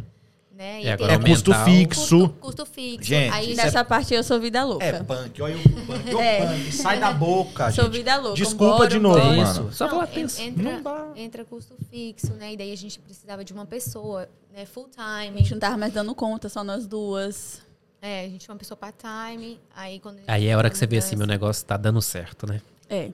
Né? 0.56 0.82
E 0.84 0.88
É, 0.88 0.92
É 0.92 1.18
custo 1.18 1.54
fixo. 1.64 2.00
Custo, 2.20 2.30
custo 2.40 2.66
fixo. 2.66 3.04
Gente, 3.08 3.34
aí, 3.34 3.48
isso 3.54 3.62
Nessa 3.64 3.84
parte 3.84 4.14
eu 4.14 4.24
sou 4.24 4.40
vida 4.40 4.64
louca. 4.64 4.86
É 4.86 5.02
punk, 5.02 5.42
olha 5.42 5.58
o 5.58 5.62
punk, 5.86 6.10
É. 6.20 6.46
punk. 6.46 6.72
Sai 6.74 7.00
da 7.00 7.12
boca, 7.14 7.72
Sou 7.72 7.86
gente. 7.86 7.94
vida 7.94 8.18
louca. 8.18 8.36
Desculpa 8.36 8.78
Bora, 8.78 8.90
de 8.90 9.00
novo, 9.00 9.20
bora. 9.20 9.36
Mano. 9.38 9.74
Só 9.74 9.86
Não, 9.86 9.92
falar 9.92 10.10
en- 10.12 10.14
tenso. 10.14 10.42
entra, 10.42 10.82
entra 11.16 11.46
custo 11.46 11.74
fixo, 11.90 12.34
né? 12.34 12.54
E 12.54 12.58
daí 12.58 12.72
a 12.72 12.78
gente 12.78 13.00
precisava 13.00 13.44
de 13.44 13.54
uma 13.54 13.66
pessoa, 13.66 14.28
né? 14.56 14.66
Full 14.66 14.90
A 14.98 15.24
time. 15.24 15.40
gente 15.40 15.52
não 15.54 15.60
tava 15.60 15.78
mais 15.78 15.94
dando 15.94 16.14
conta, 16.14 16.48
só 16.50 16.64
nós 16.64 16.86
duas. 16.86 17.62
É, 18.02 18.22
a 18.26 18.30
gente 18.30 18.42
tinha 18.42 18.54
uma 18.54 18.60
pessoa 18.60 18.78
part-time. 18.78 19.60
Aí 19.76 20.00
quando 20.00 20.18
a 20.28 20.34
Aí 20.34 20.48
é 20.48 20.54
a 20.54 20.58
hora 20.58 20.70
que 20.70 20.78
você 20.78 20.86
vê 20.86 20.98
assim, 20.98 21.16
meu 21.16 21.28
negócio 21.28 21.66
tá 21.66 21.78
dando 21.78 22.02
certo, 22.02 22.46
né? 22.46 22.62
É. 22.90 23.10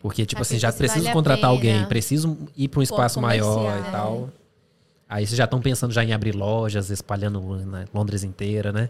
Porque, 0.00 0.24
tipo 0.24 0.36
Pra 0.38 0.42
assim, 0.42 0.58
já 0.58 0.72
preciso 0.72 1.00
vale 1.00 1.10
a 1.10 1.12
contratar 1.12 1.50
alguém, 1.50 1.84
preciso 1.84 2.38
ir 2.56 2.68
para 2.68 2.80
um 2.80 2.82
espaço 2.82 3.20
maior 3.20 3.78
e 3.86 3.90
tal. 3.90 4.30
Aí 5.10 5.26
vocês 5.26 5.36
já 5.36 5.44
estão 5.44 5.60
pensando 5.60 5.92
já 5.92 6.04
em 6.04 6.12
abrir 6.12 6.34
lojas, 6.34 6.88
espalhando 6.88 7.40
na 7.66 7.84
Londres 7.92 8.22
inteira, 8.24 8.72
né? 8.72 8.88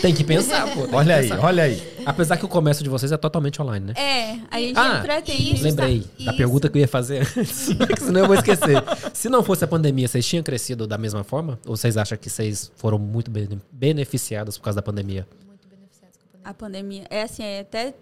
Tem 0.00 0.14
que 0.14 0.24
pensar, 0.24 0.66
pô. 0.72 0.86
tem 0.86 0.94
Olha 0.94 1.16
aí, 1.16 1.28
pensar. 1.28 1.44
olha 1.44 1.62
aí. 1.64 1.94
Apesar 2.06 2.38
que 2.38 2.44
o 2.46 2.48
comércio 2.48 2.82
de 2.82 2.88
vocês 2.88 3.12
é 3.12 3.18
totalmente 3.18 3.60
online, 3.60 3.88
né? 3.88 3.92
É, 3.96 4.38
a 4.50 4.58
gente 4.58 4.78
Ah, 4.78 5.00
pretende. 5.02 5.54
isso. 5.56 5.62
Lembrei 5.62 5.98
da 6.20 6.30
Isso. 6.30 6.36
pergunta 6.38 6.70
que 6.70 6.78
eu 6.78 6.80
ia 6.80 6.88
fazer 6.88 7.18
antes, 7.36 7.68
que 7.94 8.00
senão 8.00 8.20
eu 8.22 8.26
vou 8.26 8.34
esquecer. 8.34 8.82
Se 9.12 9.28
não 9.28 9.42
fosse 9.44 9.62
a 9.62 9.66
pandemia, 9.68 10.08
vocês 10.08 10.26
tinham 10.26 10.42
crescido 10.42 10.86
da 10.86 10.96
mesma 10.96 11.22
forma? 11.22 11.58
Ou 11.66 11.76
vocês 11.76 11.98
acham 11.98 12.16
que 12.16 12.30
vocês 12.30 12.72
foram 12.76 12.98
muito 12.98 13.30
bene- 13.30 13.60
beneficiados 13.70 14.56
por 14.56 14.64
causa 14.64 14.76
da 14.76 14.82
pandemia? 14.82 15.26
Muito 15.46 15.68
beneficiados 15.68 16.16
com 16.16 16.24
a 16.24 16.30
pandemia. 16.32 16.50
A 16.50 16.54
pandemia. 16.54 17.06
É 17.10 17.22
assim, 17.24 17.42
é 17.42 17.60
até 17.60 17.94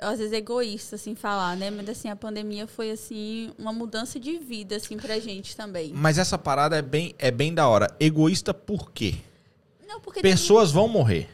às 0.00 0.18
vezes 0.18 0.32
egoísta, 0.32 0.96
assim, 0.96 1.14
falar, 1.14 1.56
né? 1.56 1.70
Mas 1.70 1.88
assim, 1.88 2.08
a 2.08 2.16
pandemia 2.16 2.66
foi 2.66 2.90
assim, 2.90 3.52
uma 3.58 3.72
mudança 3.72 4.18
de 4.18 4.38
vida, 4.38 4.76
assim, 4.76 4.96
pra 4.96 5.18
gente 5.18 5.56
também. 5.56 5.92
Mas 5.94 6.18
essa 6.18 6.36
parada 6.38 6.76
é 6.76 6.82
bem, 6.82 7.14
é 7.18 7.30
bem 7.30 7.52
da 7.54 7.68
hora. 7.68 7.94
Egoísta 8.00 8.52
por 8.54 8.90
quê? 8.92 9.14
Não, 9.86 10.00
porque 10.00 10.20
Pessoas 10.20 10.70
vão 10.70 10.88
morrer. 10.88 11.28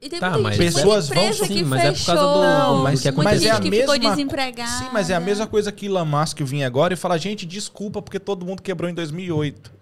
E 0.00 0.08
tem 0.10 0.20
Tá, 0.20 0.30
muita 0.30 0.42
mas- 0.42 0.56
Pessoas 0.58 1.08
vão 1.08 1.32
sim, 1.32 1.46
que 1.46 1.64
mas 1.64 1.82
é 1.82 1.92
por 1.92 2.04
causa 2.04 2.22
do- 2.22 2.42
fechou, 2.42 2.90
do 2.92 3.00
que 3.00 3.08
aconteceu. 3.08 3.24
Mas 3.24 3.44
é 3.44 3.50
a 3.50 3.60
que 3.60 3.70
ficou 3.70 3.94
mesma- 3.94 4.10
desempregada. 4.10 4.70
Sim, 4.70 4.88
mas 4.92 5.10
é 5.10 5.14
a 5.14 5.20
mesma 5.20 5.46
coisa 5.46 5.72
que 5.72 5.86
Elon 5.86 6.04
Musk 6.04 6.40
vir 6.42 6.64
agora 6.64 6.92
e 6.92 6.96
falar, 6.96 7.16
gente, 7.18 7.46
desculpa 7.46 8.02
porque 8.02 8.20
todo 8.20 8.44
mundo 8.44 8.60
quebrou 8.62 8.90
em 8.90 8.94
2008. 8.94 9.72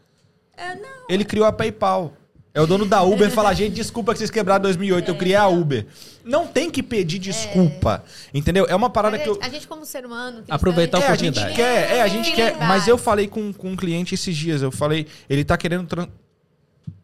É, 0.56 0.76
não. 0.76 0.88
Ele 1.08 1.24
criou 1.24 1.44
a 1.46 1.52
PayPal. 1.52 2.12
É 2.56 2.60
o 2.60 2.66
dono 2.68 2.86
da 2.86 3.02
Uber 3.02 3.26
e 3.26 3.30
fala, 3.32 3.52
gente, 3.52 3.74
desculpa 3.74 4.12
que 4.12 4.18
vocês 4.18 4.30
quebraram 4.30 4.60
em 4.60 4.62
2008, 4.62 5.08
eu 5.10 5.16
criei 5.16 5.34
a 5.34 5.48
Uber. 5.48 5.84
Não 6.24 6.46
tem 6.46 6.70
que 6.70 6.84
pedir 6.84 7.18
desculpa, 7.18 8.04
entendeu? 8.32 8.64
É 8.68 8.76
uma 8.76 8.88
parada 8.88 9.16
Mas 9.16 9.24
que 9.24 9.28
eu... 9.30 9.38
a 9.42 9.48
gente, 9.48 9.66
como 9.66 9.84
ser 9.84 10.06
humano... 10.06 10.36
cristão, 10.36 10.54
Aproveitar 10.54 10.98
a 10.98 11.00
É, 11.00 11.08
a 11.08 11.16
gente 11.16 11.38
oportunidade. 11.40 11.56
quer, 11.56 11.96
é, 11.96 12.00
a 12.02 12.06
gente 12.06 12.30
quer. 12.32 12.52
Oportunidade. 12.52 12.68
Mas 12.68 12.86
eu 12.86 12.96
falei 12.96 13.26
com, 13.26 13.52
com 13.52 13.70
um 13.72 13.76
cliente 13.76 14.14
esses 14.14 14.36
dias, 14.36 14.62
eu 14.62 14.70
falei, 14.70 15.08
ele 15.28 15.44
tá 15.44 15.56
querendo 15.56 15.84
tran- 15.88 16.08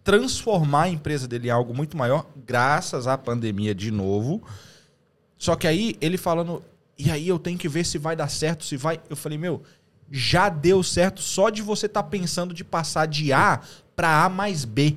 transformar 0.04 0.82
a 0.84 0.88
empresa 0.88 1.26
dele 1.26 1.48
em 1.48 1.50
algo 1.50 1.74
muito 1.74 1.96
maior, 1.96 2.26
graças 2.46 3.06
à 3.06 3.18
pandemia 3.18 3.74
de 3.74 3.90
novo. 3.90 4.42
Só 5.36 5.56
que 5.56 5.66
aí 5.66 5.96
ele 6.00 6.16
falando, 6.16 6.62
e 6.98 7.10
aí 7.10 7.26
eu 7.26 7.38
tenho 7.40 7.58
que 7.58 7.68
ver 7.68 7.84
se 7.84 7.98
vai 7.98 8.14
dar 8.14 8.28
certo, 8.28 8.64
se 8.64 8.76
vai. 8.76 9.00
Eu 9.10 9.16
falei, 9.16 9.36
meu, 9.36 9.62
já 10.10 10.48
deu 10.48 10.82
certo 10.82 11.20
só 11.20 11.50
de 11.50 11.60
você 11.60 11.86
estar 11.86 12.04
pensando 12.04 12.54
de 12.54 12.62
passar 12.64 13.06
de 13.06 13.32
A 13.32 13.60
pra 13.96 14.24
A 14.24 14.28
mais 14.28 14.64
B. 14.64 14.96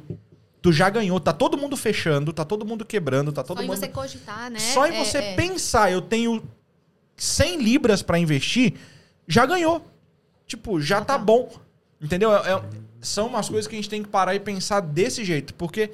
Tu 0.64 0.72
já 0.72 0.90
ganhou, 0.90 1.20
tá 1.20 1.34
todo 1.34 1.58
mundo 1.58 1.76
fechando, 1.76 2.32
tá 2.32 2.46
todo 2.46 2.66
mundo 2.66 2.86
quebrando, 2.86 3.34
tá 3.34 3.44
todo 3.44 3.58
Só 3.58 3.64
em 3.64 3.68
mundo. 3.68 3.78
você 3.78 3.88
cogitar, 3.90 4.50
né? 4.50 4.58
Só 4.60 4.88
em 4.88 4.96
É, 4.96 5.04
você 5.06 5.18
é. 5.18 5.36
pensar, 5.36 5.92
eu 5.92 6.02
tenho 6.02 6.42
100 7.18 7.58
libras 7.62 8.02
pra 8.02 8.18
investir, 8.18 8.74
já 9.28 9.46
ganhou. 9.46 9.86
Tipo, 10.48 10.80
já 10.80 11.02
tá 11.02 11.20
Total. 11.20 11.26
bom. 11.26 11.52
Entendeu? 12.02 12.34
É- 12.34 12.54
é- 12.54 12.64
são 13.02 13.28
umas 13.28 13.50
coisas 13.50 13.68
que 13.68 13.76
a 13.76 13.78
gente 13.78 13.90
tem 13.90 14.02
que 14.02 14.08
parar 14.08 14.36
e 14.36 14.40
pensar 14.40 14.80
desse 14.80 15.26
jeito. 15.26 15.54
Porque 15.54 15.92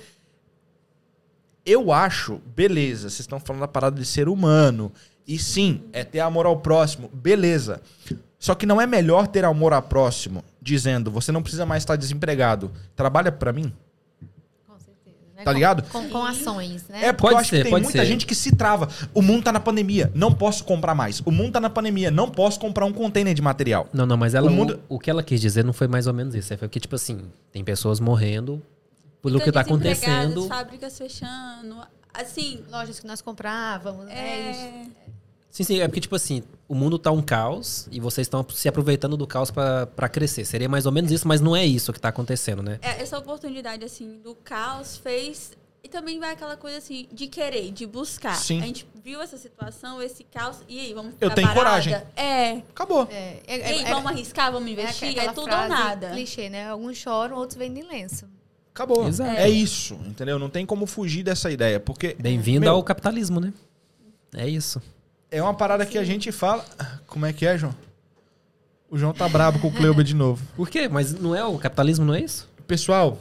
eu 1.66 1.92
acho, 1.92 2.40
beleza, 2.56 3.10
vocês 3.10 3.22
estão 3.22 3.40
falando 3.40 3.62
da 3.62 3.68
parada 3.68 4.00
de 4.00 4.06
ser 4.06 4.30
humano. 4.30 4.92
E 5.28 5.38
sim, 5.38 5.82
é 5.94 6.04
ter 6.04 6.20
amor 6.20 6.46
ao 6.46 6.58
próximo, 6.60 7.10
beleza. 7.14 7.82
Só 8.40 8.56
que 8.56 8.66
não 8.66 8.80
é 8.80 8.88
melhor 8.88 9.28
ter 9.28 9.44
amor 9.46 9.74
ao 9.74 9.82
próximo 9.82 10.44
dizendo, 10.62 11.12
você 11.12 11.32
não 11.32 11.42
precisa 11.42 11.66
mais 11.66 11.82
estar 11.84 11.96
desempregado. 11.96 12.72
Trabalha 12.96 13.32
pra 13.32 13.52
mim. 13.52 13.74
Né? 15.40 15.46
Tá 15.46 15.52
Com- 15.52 15.56
ligado? 15.56 15.84
Com, 15.84 16.10
com 16.10 16.26
ações, 16.26 16.86
né? 16.90 17.06
É, 17.06 17.14
porque 17.14 17.22
Pode 17.22 17.34
eu 17.34 17.38
acho 17.40 17.50
ser, 17.50 17.56
que 17.58 17.64
tem 17.64 17.72
pode 17.72 17.84
muita 17.86 18.00
ser. 18.00 18.06
gente 18.06 18.26
que 18.26 18.36
se 18.36 18.54
trava. 18.56 18.90
O 19.14 19.22
mundo 19.22 19.44
tá 19.44 19.52
na 19.54 19.60
pandemia, 19.60 20.12
não 20.14 20.34
posso 20.34 20.64
comprar 20.66 20.94
mais. 20.94 21.22
O 21.26 21.32
mundo 21.32 21.54
tá 21.54 21.60
na 21.62 21.70
pandemia, 21.70 22.12
não 22.12 22.30
posso 22.30 22.60
comprar 22.60 22.86
um 22.86 22.92
container 22.92 23.34
de 23.34 23.42
material. 23.42 23.88
Não, 23.94 24.06
não, 24.06 24.18
mas 24.18 24.36
ela, 24.36 24.48
O 24.48 24.52
o, 24.52 24.54
mundo- 24.54 24.80
o 24.90 25.00
que 25.00 25.10
ela 25.10 25.24
quis 25.24 25.40
dizer 25.40 25.64
não 25.64 25.72
foi 25.74 25.88
mais 25.88 26.08
ou 26.08 26.14
menos 26.14 26.36
isso. 26.36 26.54
É 26.54 26.58
porque, 26.58 26.80
tipo 26.80 26.96
assim, 26.96 27.22
tem 27.54 27.64
pessoas 27.64 28.00
morrendo 28.02 28.62
pelo 29.22 29.40
que 29.40 29.52
tá 29.52 29.62
acontecendo. 29.62 30.46
Fábricas 30.48 30.98
fechando. 30.98 31.78
Assim, 32.14 32.62
Lojas 32.70 33.00
que 33.00 33.08
nós 33.08 33.22
comprávamos, 33.22 34.06
né? 34.06 34.88
É... 35.50 35.54
Sim, 35.54 35.64
sim, 35.64 35.80
é 35.80 35.88
porque, 35.88 36.02
tipo 36.02 36.16
assim, 36.16 36.44
o 36.68 36.76
mundo 36.76 36.98
tá 37.00 37.12
um 37.12 37.22
caos 37.22 37.88
e 37.92 38.00
vocês 38.00 38.26
estão 38.26 38.46
se 38.50 38.68
aproveitando 38.70 39.18
do 39.18 39.26
caos 39.28 39.50
pra 39.52 39.88
pra 39.88 40.08
crescer. 40.08 40.46
Seria 40.46 40.70
mais 40.70 40.86
ou 40.86 40.92
menos 40.92 41.12
isso, 41.12 41.28
mas 41.28 41.42
não 41.42 41.56
é 41.56 41.66
isso 41.66 41.92
que 41.92 42.00
tá 42.00 42.10
acontecendo, 42.10 42.62
né? 42.62 42.80
é, 42.82 43.02
essa 43.02 43.18
oportunidade, 43.18 43.84
assim, 43.84 44.20
do 44.24 44.36
caos 44.36 44.98
fez... 44.98 45.52
E 45.82 45.88
também 45.88 46.20
vai 46.20 46.34
aquela 46.34 46.58
coisa, 46.58 46.78
assim, 46.78 47.08
de 47.10 47.28
querer, 47.28 47.72
de 47.72 47.86
buscar. 47.86 48.36
Sim. 48.36 48.62
A 48.62 48.66
gente 48.66 48.86
viu 49.02 49.22
essa 49.22 49.38
situação, 49.38 50.02
esse 50.02 50.26
caos, 50.26 50.58
e 50.68 50.78
aí, 50.78 50.94
vamos 50.94 51.14
Eu 51.22 51.30
tenho 51.30 51.48
parada? 51.48 51.54
coragem. 51.54 51.94
É. 52.18 52.58
Acabou. 52.70 53.08
É, 53.10 53.40
E 53.48 53.52
é, 53.62 53.66
aí, 53.66 53.84
é- 53.86 53.90
vamos 53.90 54.12
arriscar, 54.12 54.52
vamos 54.52 54.68
é 54.68 54.74
investir? 54.74 55.18
É, 55.18 55.30
tudo 55.32 55.44
ou 55.44 55.70
nada. 55.70 56.10
clichê, 56.10 56.50
né? 56.50 56.68
Alguns 56.70 56.98
choram, 56.98 57.38
outros 57.38 57.58
vendem 57.58 57.88
lenço. 57.88 58.26
Acabou. 58.74 59.08
Exato. 59.08 59.32
É 59.40 59.50
isso, 59.50 59.94
entendeu? 60.06 60.38
Não 60.38 60.50
tem 60.50 60.66
como 60.66 60.86
fugir 60.86 61.24
dessa 61.24 61.50
ideia. 61.50 61.80
Porque 61.80 62.14
Bem-vindo 62.20 62.60
Meu. 62.60 62.74
ao 62.74 62.84
capitalismo, 62.84 63.40
né? 63.40 63.54
É 64.36 64.50
isso. 64.50 64.82
É 65.32 65.42
uma 65.42 65.54
parada 65.54 65.86
que 65.86 65.98
a 65.98 66.04
gente 66.04 66.32
fala. 66.32 66.66
Como 67.08 67.26
é 67.26 67.34
que 67.34 67.46
é, 67.46 67.58
João? 67.58 67.74
O 68.90 68.98
João 68.98 69.14
tá 69.14 69.28
brabo 69.30 69.60
com 69.60 69.68
o 69.68 69.72
Cleuber 69.72 70.04
de 70.04 70.16
novo. 70.16 70.44
Por 70.56 70.70
quê? 70.70 70.88
Mas 70.90 71.14
não 71.14 71.36
é 71.36 71.44
o 71.46 71.58
capitalismo, 71.60 72.06
não 72.06 72.16
é 72.16 72.22
isso? 72.22 72.50
Pessoal, 72.68 73.18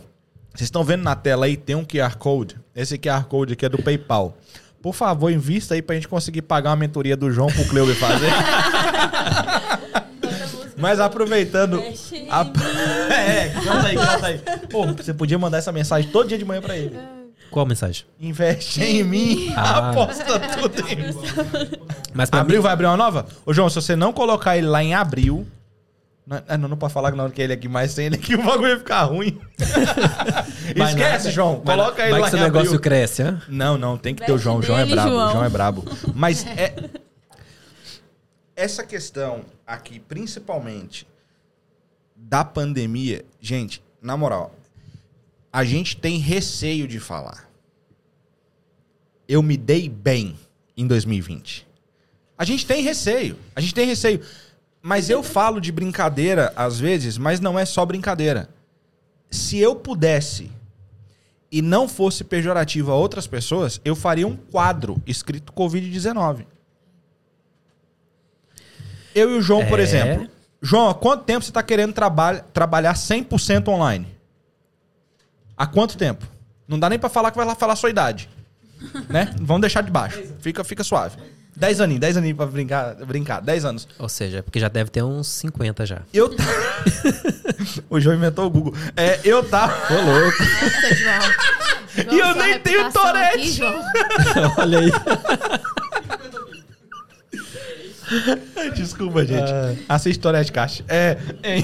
Vocês 0.54 0.66
estão 0.66 0.82
vendo 0.82 1.02
na 1.02 1.14
tela 1.14 1.46
aí, 1.46 1.56
tem 1.56 1.76
um 1.76 1.84
QR 1.84 2.16
Code. 2.16 2.56
Esse 2.74 2.98
QR 2.98 3.24
Code 3.24 3.52
aqui 3.52 3.66
é 3.66 3.68
do 3.68 3.82
PayPal. 3.82 4.36
Por 4.80 4.94
favor, 4.94 5.30
invista 5.30 5.74
aí 5.74 5.82
pra 5.82 5.94
gente 5.94 6.08
conseguir 6.08 6.42
pagar 6.42 6.70
uma 6.70 6.76
mentoria 6.76 7.16
do 7.16 7.30
João 7.30 7.48
pro 7.48 7.64
Cleuber 7.66 7.94
fazer. 7.96 8.30
Mas 10.76 11.00
aproveitando. 11.00 11.78
Investe 11.78 12.26
a- 12.30 12.46
É, 13.12 13.48
canta 13.50 13.86
aí, 13.88 13.96
canta 13.96 14.26
aí. 14.26 14.38
Pô, 14.70 14.86
você 14.86 15.12
podia 15.12 15.38
mandar 15.38 15.58
essa 15.58 15.72
mensagem 15.72 16.10
todo 16.10 16.28
dia 16.28 16.38
de 16.38 16.44
manhã 16.44 16.62
pra 16.62 16.76
ele. 16.76 16.96
Qual 17.50 17.64
a 17.64 17.68
mensagem? 17.68 18.04
Investe 18.20 18.82
em 18.82 19.02
mim, 19.04 19.52
Ah. 19.56 19.90
aposta 19.90 20.38
tudo 20.40 20.80
em 20.88 20.96
mim. 20.96 21.14
Mas 22.12 22.28
pra 22.28 22.40
Abril 22.40 22.58
mim, 22.58 22.62
vai 22.62 22.72
abrir 22.72 22.86
uma 22.86 22.96
nova? 22.96 23.26
Ô, 23.46 23.52
João, 23.54 23.68
se 23.70 23.76
você 23.76 23.96
não 23.96 24.12
colocar 24.12 24.56
ele 24.56 24.66
lá 24.66 24.82
em 24.82 24.94
abril. 24.94 25.46
Não, 26.26 26.42
ah, 26.46 26.58
não, 26.58 26.68
não 26.68 26.76
pode 26.76 26.92
falar 26.92 27.10
que 27.10 27.16
não, 27.16 27.30
que 27.30 27.40
ele 27.40 27.54
aqui, 27.54 27.66
mas 27.68 27.92
sem 27.92 28.04
ele 28.06 28.16
aqui 28.16 28.34
o 28.34 28.38
bagulho 28.44 28.68
vai 28.72 28.78
ficar 28.78 29.04
ruim. 29.04 29.40
Vai 30.76 30.88
Esquece, 30.90 30.98
nada. 30.98 31.30
João. 31.30 31.62
vai- 31.64 31.74
Coloca 31.76 32.02
ele 32.02 32.10
vai 32.10 32.20
lá 32.20 32.26
que 32.26 32.30
seu 32.32 32.38
em 32.38 32.42
negócio 32.42 32.66
abril. 32.68 32.80
cresce, 32.80 33.22
hã? 33.22 33.42
Não, 33.48 33.78
não, 33.78 33.96
tem 33.96 34.14
que 34.14 34.26
ter 34.26 34.32
o 34.32 34.36
João. 34.38 34.58
O 34.58 34.62
João 34.62 34.78
é 34.78 34.84
brabo. 34.84 35.08
O 35.08 35.12
João. 35.12 35.30
João 35.32 35.44
é 35.44 35.48
brabo. 35.48 35.84
Mas 36.14 36.44
é. 36.54 36.74
Essa 38.54 38.84
questão 38.84 39.40
aqui, 39.66 39.98
principalmente 40.00 41.06
da 42.14 42.44
pandemia, 42.44 43.24
gente, 43.40 43.82
na 44.02 44.14
moral, 44.16 44.52
a 45.52 45.64
gente 45.64 45.96
tem 45.96 46.18
receio 46.18 46.86
de 46.86 46.98
falar. 47.00 47.48
Eu 49.28 49.42
me 49.42 49.56
dei 49.56 49.88
bem 49.88 50.36
em 50.76 50.86
2020. 50.86 51.66
A 52.36 52.44
gente 52.44 52.66
tem 52.66 52.82
receio. 52.82 53.36
A 53.54 53.60
gente 53.60 53.74
tem 53.74 53.86
receio. 53.86 54.20
Mas 54.80 55.10
eu 55.10 55.22
falo 55.22 55.60
de 55.60 55.72
brincadeira 55.72 56.52
às 56.56 56.78
vezes, 56.78 57.18
mas 57.18 57.40
não 57.40 57.58
é 57.58 57.64
só 57.64 57.84
brincadeira. 57.84 58.48
Se 59.30 59.58
eu 59.58 59.74
pudesse 59.74 60.50
e 61.50 61.60
não 61.60 61.88
fosse 61.88 62.22
pejorativo 62.24 62.92
a 62.92 62.94
outras 62.94 63.26
pessoas, 63.26 63.80
eu 63.84 63.96
faria 63.96 64.26
um 64.26 64.36
quadro 64.36 65.02
escrito 65.06 65.52
Covid-19. 65.52 66.46
Eu 69.14 69.30
e 69.34 69.38
o 69.38 69.42
João, 69.42 69.66
por 69.66 69.80
É. 69.80 69.82
exemplo. 69.82 70.28
João, 70.62 70.88
há 70.88 70.94
quanto 70.94 71.24
tempo 71.24 71.44
você 71.44 71.50
está 71.50 71.62
querendo 71.62 71.92
traba 71.92 72.38
trabalhar 72.38 72.94
100% 72.94 73.68
online? 73.68 74.06
Há 75.58 75.66
quanto 75.66 75.96
tempo? 75.98 76.24
Não 76.68 76.78
dá 76.78 76.88
nem 76.88 76.98
para 76.98 77.08
falar 77.08 77.30
que 77.32 77.36
vai 77.36 77.44
lá 77.46 77.54
falar 77.56 77.72
a 77.72 77.76
sua 77.76 77.90
idade. 77.90 78.28
Né? 79.08 79.34
Vamos 79.40 79.60
deixar 79.62 79.82
de 79.82 79.90
baixo. 79.90 80.22
Fica, 80.40 80.62
fica 80.62 80.84
suave. 80.84 81.16
10 81.56 81.80
aninhos, 81.80 82.00
10 82.00 82.16
aninhos 82.18 82.36
pra 82.36 82.46
brincar, 82.46 82.94
brincar. 83.04 83.40
10 83.42 83.64
anos. 83.64 83.88
Ou 83.98 84.08
seja, 84.08 84.44
porque 84.44 84.60
já 84.60 84.68
deve 84.68 84.90
ter 84.90 85.02
uns 85.02 85.26
50 85.26 85.84
já. 85.84 86.02
Eu. 86.14 86.28
ta- 86.28 86.44
o 87.90 87.98
João 87.98 88.14
inventou 88.14 88.46
o 88.46 88.50
Google. 88.50 88.74
É, 88.96 89.18
eu 89.24 89.42
tava. 89.42 89.72
Ô, 89.92 90.00
louco. 90.00 90.38
Nossa, 90.38 90.94
João. 90.94 91.20
João, 91.96 92.14
E 92.14 92.18
eu 92.20 92.34
nem 92.36 92.60
tenho 92.60 92.92
Tourette. 92.92 93.60
Olha 94.58 94.78
aí. 94.78 94.90
Desculpa, 98.74 99.24
gente. 99.24 99.50
Assiste 99.88 100.20
Torete 100.20 100.52
Caixa. 100.52 100.84
É, 100.88 101.16
é, 101.42 101.58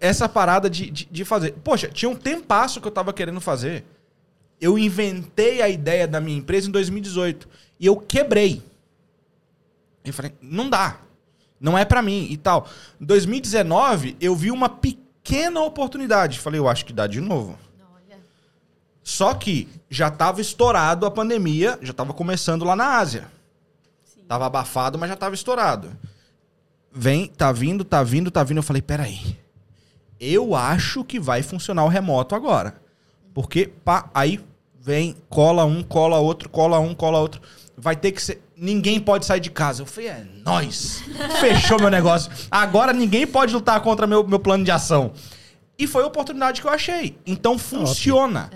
essa 0.00 0.28
parada 0.28 0.68
de, 0.70 0.90
de, 0.90 1.08
de 1.10 1.24
fazer. 1.24 1.52
Poxa, 1.64 1.88
tinha 1.88 2.08
um 2.08 2.16
tempasso 2.16 2.80
que 2.80 2.86
eu 2.86 2.92
tava 2.92 3.12
querendo 3.12 3.40
fazer. 3.40 3.84
Eu 4.60 4.78
inventei 4.78 5.62
a 5.62 5.68
ideia 5.68 6.06
da 6.06 6.20
minha 6.20 6.38
empresa 6.38 6.68
em 6.68 6.70
2018. 6.70 7.48
E 7.78 7.86
eu 7.86 7.96
quebrei. 7.96 8.62
Eu 10.04 10.12
falei, 10.12 10.32
não 10.40 10.68
dá. 10.68 10.98
Não 11.58 11.76
é 11.76 11.84
pra 11.84 12.02
mim 12.02 12.26
e 12.30 12.36
tal. 12.36 12.68
Em 13.00 13.04
2019, 13.04 14.16
eu 14.20 14.34
vi 14.34 14.50
uma 14.50 14.68
pequena 14.68 15.60
oportunidade. 15.60 16.38
Falei, 16.38 16.58
eu 16.58 16.68
acho 16.68 16.84
que 16.84 16.92
dá 16.92 17.06
de 17.06 17.20
novo. 17.20 17.58
Só 19.02 19.34
que 19.34 19.68
já 19.88 20.10
tava 20.10 20.40
estourado 20.40 21.04
a 21.04 21.10
pandemia, 21.10 21.78
já 21.82 21.92
tava 21.92 22.12
começando 22.12 22.64
lá 22.64 22.76
na 22.76 22.98
Ásia. 22.98 23.26
Tava 24.30 24.46
abafado, 24.46 24.96
mas 24.96 25.08
já 25.10 25.16
tava 25.16 25.34
estourado. 25.34 25.90
Vem, 26.92 27.26
tá 27.26 27.50
vindo, 27.50 27.84
tá 27.84 28.00
vindo, 28.04 28.30
tá 28.30 28.44
vindo. 28.44 28.58
Eu 28.58 28.62
falei, 28.62 28.80
peraí. 28.80 29.36
Eu 30.20 30.54
acho 30.54 31.02
que 31.02 31.18
vai 31.18 31.42
funcionar 31.42 31.84
o 31.84 31.88
remoto 31.88 32.36
agora. 32.36 32.80
Porque, 33.34 33.66
pá, 33.84 34.08
aí 34.14 34.38
vem, 34.80 35.16
cola 35.28 35.64
um, 35.64 35.82
cola 35.82 36.18
outro, 36.20 36.48
cola 36.48 36.78
um, 36.78 36.94
cola 36.94 37.18
outro. 37.18 37.40
Vai 37.76 37.96
ter 37.96 38.12
que 38.12 38.22
ser. 38.22 38.40
Ninguém 38.56 39.00
pode 39.00 39.26
sair 39.26 39.40
de 39.40 39.50
casa. 39.50 39.82
Eu 39.82 39.86
falei, 39.86 40.10
é 40.10 40.24
nóis. 40.44 41.02
Fechou 41.40 41.80
meu 41.80 41.90
negócio. 41.90 42.30
Agora 42.48 42.92
ninguém 42.92 43.26
pode 43.26 43.52
lutar 43.52 43.80
contra 43.80 44.06
meu, 44.06 44.24
meu 44.24 44.38
plano 44.38 44.62
de 44.62 44.70
ação. 44.70 45.10
E 45.76 45.88
foi 45.88 46.04
a 46.04 46.06
oportunidade 46.06 46.60
que 46.60 46.68
eu 46.68 46.72
achei. 46.72 47.18
Então 47.26 47.58
funciona. 47.58 48.48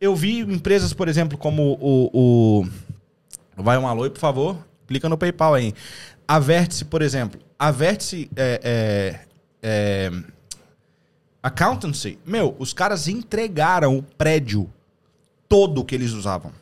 Eu 0.00 0.14
vi 0.14 0.38
empresas, 0.42 0.92
por 0.92 1.08
exemplo, 1.08 1.36
como 1.36 1.76
o, 1.80 2.60
o- 2.62 2.68
Vai 3.56 3.76
um 3.78 3.88
alô 3.88 4.04
aí, 4.04 4.10
por 4.10 4.20
favor. 4.20 4.67
Clica 4.88 5.08
no 5.08 5.18
PayPal 5.18 5.54
aí. 5.54 5.74
A 6.26 6.38
Vértice, 6.38 6.84
por 6.86 7.02
exemplo. 7.02 7.38
A 7.58 7.70
Vértice 7.70 8.28
é, 8.34 8.60
é, 8.64 9.20
é, 9.62 10.12
Accountancy. 11.42 12.18
Meu, 12.26 12.56
os 12.58 12.72
caras 12.72 13.06
entregaram 13.06 13.98
o 13.98 14.02
prédio 14.02 14.68
todo 15.46 15.84
que 15.84 15.94
eles 15.94 16.12
usavam. 16.12 16.52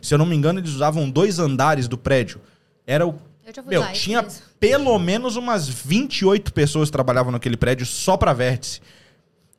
Se 0.00 0.14
eu 0.14 0.18
não 0.18 0.26
me 0.26 0.34
engano, 0.34 0.58
eles 0.58 0.70
usavam 0.70 1.08
dois 1.08 1.38
andares 1.38 1.86
do 1.86 1.98
prédio. 1.98 2.40
Era 2.86 3.06
o. 3.06 3.18
Meu, 3.66 3.92
tinha 3.92 4.22
mesmo. 4.22 4.42
pelo 4.58 4.98
menos 4.98 5.36
umas 5.36 5.68
28 5.68 6.52
pessoas 6.52 6.88
que 6.88 6.92
trabalhavam 6.92 7.30
naquele 7.30 7.56
prédio 7.56 7.86
só 7.86 8.16
pra 8.16 8.32
Vértice. 8.32 8.80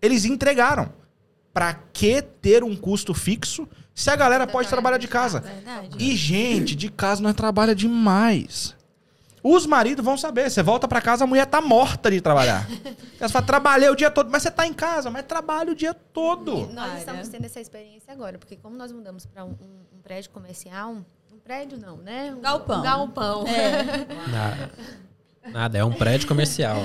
Eles 0.02 0.26
entregaram. 0.26 0.92
Pra 1.54 1.74
que 1.74 2.22
ter 2.22 2.64
um 2.64 2.76
custo 2.76 3.14
fixo 3.14 3.68
se 4.00 4.10
a 4.12 4.16
galera 4.16 4.46
pode 4.46 4.70
trabalhar 4.70 4.98
de 5.00 5.08
casa? 5.08 5.40
Verdade. 5.40 5.98
E, 6.00 6.16
gente, 6.16 6.76
de 6.76 6.90
casa 6.90 7.22
nós 7.22 7.34
trabalha 7.34 7.74
demais. 7.74 8.76
Os 9.42 9.66
maridos 9.66 10.04
vão 10.06 10.18
saber. 10.18 10.50
Você 10.52 10.62
volta 10.62 10.88
pra 10.88 11.02
casa, 11.02 11.24
a 11.24 11.28
mulher 11.28 11.46
tá 11.46 11.62
morta 11.62 12.12
de 12.12 12.22
trabalhar. 12.22 12.68
Elas 13.20 13.32
falam, 13.32 13.46
trabalhei 13.46 13.90
o 13.90 13.96
dia 13.96 14.12
todo. 14.12 14.30
Mas 14.30 14.44
você 14.44 14.52
tá 14.52 14.68
em 14.68 14.74
casa, 14.74 15.10
mas 15.10 15.24
trabalha 15.26 15.72
o 15.72 15.76
dia 15.76 15.94
todo. 15.94 16.68
Nós 16.74 16.88
Cara. 16.88 16.98
estamos 17.00 17.28
tendo 17.30 17.46
essa 17.46 17.60
experiência 17.60 18.12
agora, 18.14 18.38
porque 18.38 18.56
como 18.56 18.76
nós 18.76 18.92
mudamos 18.92 19.26
para 19.26 19.44
um, 19.46 19.50
um- 19.52 19.98
um 19.98 20.02
prédio 20.04 20.30
comercial, 20.32 20.92
um 21.34 21.40
prédio 21.44 21.78
não, 21.80 21.98
né? 21.98 22.34
Um 22.38 22.42
Galpão. 22.42 22.80
Um 22.80 22.84
galpão. 22.84 23.48
É. 23.48 23.84
Nada. 24.30 24.72
Nada, 25.52 25.78
é 25.78 25.84
um 25.86 25.94
prédio 25.94 26.28
comercial. 26.28 26.78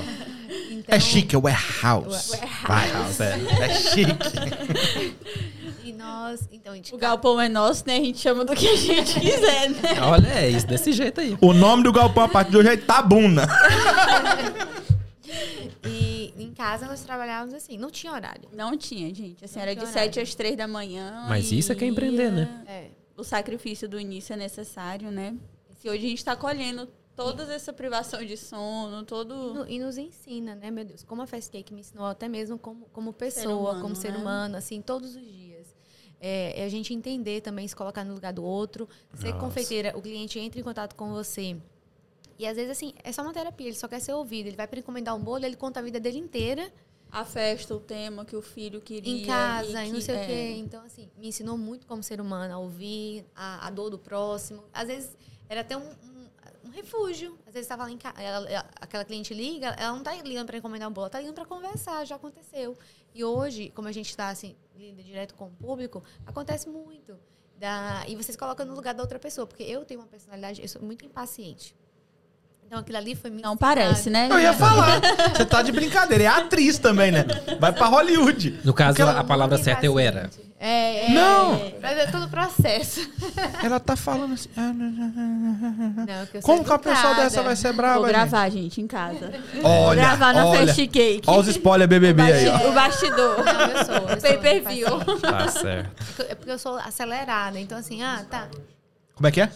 Então, 0.70 0.94
É 0.94 1.00
chique, 1.00 1.34
é 1.34 1.38
warehouse. 1.38 2.30
Warehouse, 2.68 3.22
é. 3.22 3.64
É 3.64 3.74
chique. 3.74 4.12
E 5.84 5.92
nós, 5.92 6.48
então, 6.52 6.72
a 6.72 6.76
gente 6.76 6.94
O 6.94 6.98
galpão 6.98 7.40
é 7.40 7.48
nosso, 7.48 7.84
né? 7.86 7.96
A 7.96 8.00
gente 8.00 8.18
chama 8.18 8.44
do 8.44 8.54
que 8.54 8.66
a 8.68 8.76
gente 8.76 9.18
quiser, 9.18 9.70
né? 9.70 10.00
Olha, 10.04 10.28
é 10.28 10.48
isso, 10.50 10.66
desse 10.66 10.92
jeito 10.92 11.20
aí. 11.20 11.36
O 11.40 11.52
nome 11.52 11.82
do 11.82 11.92
galpão 11.92 12.24
a 12.24 12.28
partir 12.28 12.50
de 12.52 12.56
hoje 12.58 12.68
é 12.68 12.74
Itabuna. 12.74 13.46
E 15.84 16.32
em 16.36 16.52
casa 16.52 16.86
nós 16.86 17.00
trabalhávamos 17.02 17.54
assim, 17.54 17.76
não 17.78 17.90
tinha 17.90 18.12
horário. 18.12 18.48
Não 18.52 18.76
tinha, 18.76 19.12
gente. 19.14 19.44
Assim, 19.44 19.56
Não 19.56 19.62
era 19.62 19.74
de 19.74 19.80
tinha 19.80 19.92
7 19.92 20.02
horário. 20.18 20.22
às 20.22 20.34
3 20.34 20.56
da 20.56 20.68
manhã. 20.68 21.24
Mas 21.28 21.50
e 21.50 21.58
isso 21.58 21.72
é 21.72 21.74
que 21.74 21.84
é 21.84 21.88
empreender, 21.88 22.30
né? 22.30 22.62
É. 22.66 22.86
O 23.16 23.24
sacrifício 23.24 23.88
do 23.88 23.98
início 23.98 24.32
é 24.32 24.36
necessário, 24.36 25.10
né? 25.10 25.34
Se 25.80 25.88
hoje 25.88 26.06
a 26.06 26.08
gente 26.08 26.24
tá 26.24 26.36
colhendo 26.36 26.88
toda 27.16 27.52
essa 27.52 27.72
privação 27.72 28.24
de 28.24 28.36
sono, 28.36 29.02
todo. 29.04 29.34
No- 29.54 29.68
E 29.68 29.78
nos 29.78 29.98
ensina, 29.98 30.54
né, 30.54 30.70
meu 30.70 30.84
Deus? 30.84 31.02
Como 31.02 31.22
a 31.22 31.26
Fast 31.26 31.50
Cake 31.50 31.74
me 31.74 31.80
ensinou 31.80 32.06
até 32.06 32.28
mesmo 32.28 32.58
como, 32.58 32.86
como 32.92 33.12
pessoa, 33.12 33.70
humano, 33.70 33.80
como 33.82 33.96
ser 33.96 34.12
né? 34.12 34.18
humano, 34.18 34.56
assim, 34.56 34.80
todos 34.80 35.16
os 35.16 35.22
dias. 35.22 35.41
É, 36.24 36.60
é 36.60 36.64
a 36.64 36.68
gente 36.68 36.94
entender 36.94 37.40
também, 37.40 37.66
se 37.66 37.74
colocar 37.74 38.04
no 38.04 38.14
lugar 38.14 38.32
do 38.32 38.44
outro. 38.44 38.88
Ser 39.14 39.28
Nossa. 39.30 39.38
confeiteira, 39.40 39.92
o 39.98 40.00
cliente 40.00 40.38
entra 40.38 40.60
em 40.60 40.62
contato 40.62 40.94
com 40.94 41.10
você. 41.12 41.56
E 42.38 42.46
às 42.46 42.54
vezes, 42.56 42.70
assim, 42.70 42.94
é 43.02 43.10
só 43.10 43.22
uma 43.22 43.32
terapia, 43.32 43.66
ele 43.66 43.76
só 43.76 43.88
quer 43.88 44.00
ser 44.00 44.12
ouvido. 44.12 44.46
Ele 44.46 44.56
vai 44.56 44.68
para 44.68 44.78
encomendar 44.78 45.16
um 45.16 45.20
bolo, 45.20 45.44
ele 45.44 45.56
conta 45.56 45.80
a 45.80 45.82
vida 45.82 45.98
dele 45.98 46.18
inteira 46.18 46.72
A 47.10 47.24
festa, 47.24 47.74
o 47.74 47.80
tema 47.80 48.24
que 48.24 48.36
o 48.36 48.40
filho 48.42 48.80
queria. 48.80 49.12
em 49.22 49.26
casa, 49.26 49.82
e, 49.82 49.86
que- 49.86 49.92
não 49.92 50.00
sei 50.00 50.14
é. 50.16 50.22
o 50.22 50.26
quê. 50.26 50.54
Então, 50.58 50.84
assim, 50.84 51.10
me 51.18 51.26
ensinou 51.28 51.58
muito 51.58 51.86
como 51.88 52.02
ser 52.04 52.20
humano, 52.20 52.54
a 52.54 52.58
ouvir 52.58 53.24
a, 53.34 53.66
a 53.66 53.70
dor 53.70 53.90
do 53.90 53.98
próximo. 53.98 54.62
Às 54.72 54.86
vezes, 54.86 55.16
era 55.48 55.60
até 55.62 55.76
um, 55.76 55.82
um, 55.82 56.26
um 56.66 56.70
refúgio. 56.70 57.36
Às 57.46 57.52
vezes, 57.52 57.66
estava 57.66 57.82
lá 57.84 57.90
em 57.90 57.98
casa, 57.98 58.14
aquela 58.80 59.04
cliente 59.04 59.34
liga, 59.34 59.68
ela 59.78 59.90
não 59.90 59.98
está 59.98 60.14
ligando 60.22 60.46
para 60.46 60.56
encomendar 60.56 60.88
um 60.88 60.92
bolo, 60.92 61.02
ela 61.04 61.08
está 61.08 61.18
ligando 61.20 61.34
para 61.34 61.44
conversar, 61.46 62.04
já 62.06 62.14
aconteceu. 62.16 62.76
E 63.14 63.24
hoje, 63.24 63.70
como 63.74 63.88
a 63.88 63.92
gente 63.92 64.08
está, 64.08 64.28
assim, 64.28 64.54
lida 64.76 65.02
direto 65.02 65.34
com 65.34 65.46
o 65.46 65.50
público, 65.50 66.02
acontece 66.26 66.68
muito. 66.68 67.16
Da, 67.58 68.02
e 68.08 68.16
vocês 68.16 68.36
colocam 68.36 68.66
no 68.66 68.74
lugar 68.74 68.92
da 68.94 69.02
outra 69.02 69.18
pessoa, 69.18 69.46
porque 69.46 69.62
eu 69.62 69.84
tenho 69.84 70.00
uma 70.00 70.06
personalidade, 70.06 70.60
eu 70.60 70.68
sou 70.68 70.82
muito 70.82 71.04
impaciente. 71.04 71.76
Então, 72.66 72.80
aquilo 72.80 72.96
ali 72.96 73.14
foi 73.14 73.28
me 73.30 73.42
Não 73.42 73.52
ensinado. 73.52 73.58
parece, 73.58 74.08
né? 74.08 74.28
Eu 74.30 74.40
ia 74.40 74.54
falar. 74.54 74.98
Você 75.36 75.44
tá 75.44 75.60
de 75.60 75.70
brincadeira. 75.70 76.24
É 76.24 76.26
atriz 76.26 76.78
também, 76.78 77.12
né? 77.12 77.26
Vai 77.60 77.70
pra 77.70 77.86
Hollywood. 77.86 78.60
No 78.64 78.72
caso, 78.72 79.02
a 79.02 79.22
palavra 79.22 79.58
certa 79.58 79.84
é 79.84 79.88
eu 79.88 79.98
era. 79.98 80.30
É, 80.64 81.06
é, 81.06 81.08
Não! 81.08 81.72
Mas 81.82 81.98
é 81.98 82.06
todo 82.06 82.26
o 82.26 82.28
processo. 82.28 83.00
Ela 83.64 83.80
tá 83.80 83.96
falando 83.96 84.34
assim. 84.34 84.48
ah, 84.56 84.72
não, 84.72 84.90
não, 84.92 85.08
não, 85.08 85.24
não. 85.26 86.06
Não, 86.06 86.26
que 86.26 86.40
Como 86.40 86.62
que 86.62 86.70
uma 86.70 86.78
pessoa 86.78 87.14
dessa 87.14 87.42
vai 87.42 87.56
ser 87.56 87.72
brava? 87.72 87.98
Vou 87.98 88.04
gente? 88.04 88.14
gravar, 88.14 88.48
gente, 88.48 88.80
em 88.80 88.86
casa. 88.86 89.32
Olha, 89.64 89.64
Vou 89.64 89.94
gravar 89.96 90.32
na 90.32 90.46
olha. 90.46 90.68
Fast 90.68 90.86
Cake. 90.86 91.22
Olha 91.26 91.40
os 91.40 91.48
spoiler 91.48 91.88
BBB 91.88 92.22
aí, 92.22 92.48
ó. 92.48 92.68
O 92.68 92.72
bastidor. 92.72 93.44
Não, 93.44 93.60
eu 93.60 93.84
sou. 93.84 93.94
Eu 93.94 94.08
sou 94.08 94.20
Pay 94.20 94.38
per 94.38 94.62
view. 94.62 94.88
Tá 95.20 95.48
certo. 95.48 96.22
É 96.28 96.34
porque 96.36 96.52
eu 96.52 96.58
sou 96.60 96.76
acelerada. 96.76 97.58
Então, 97.58 97.76
assim, 97.76 98.00
ah, 98.04 98.24
tá. 98.30 98.46
Como 99.16 99.26
é 99.26 99.32
que 99.32 99.40
é? 99.40 99.50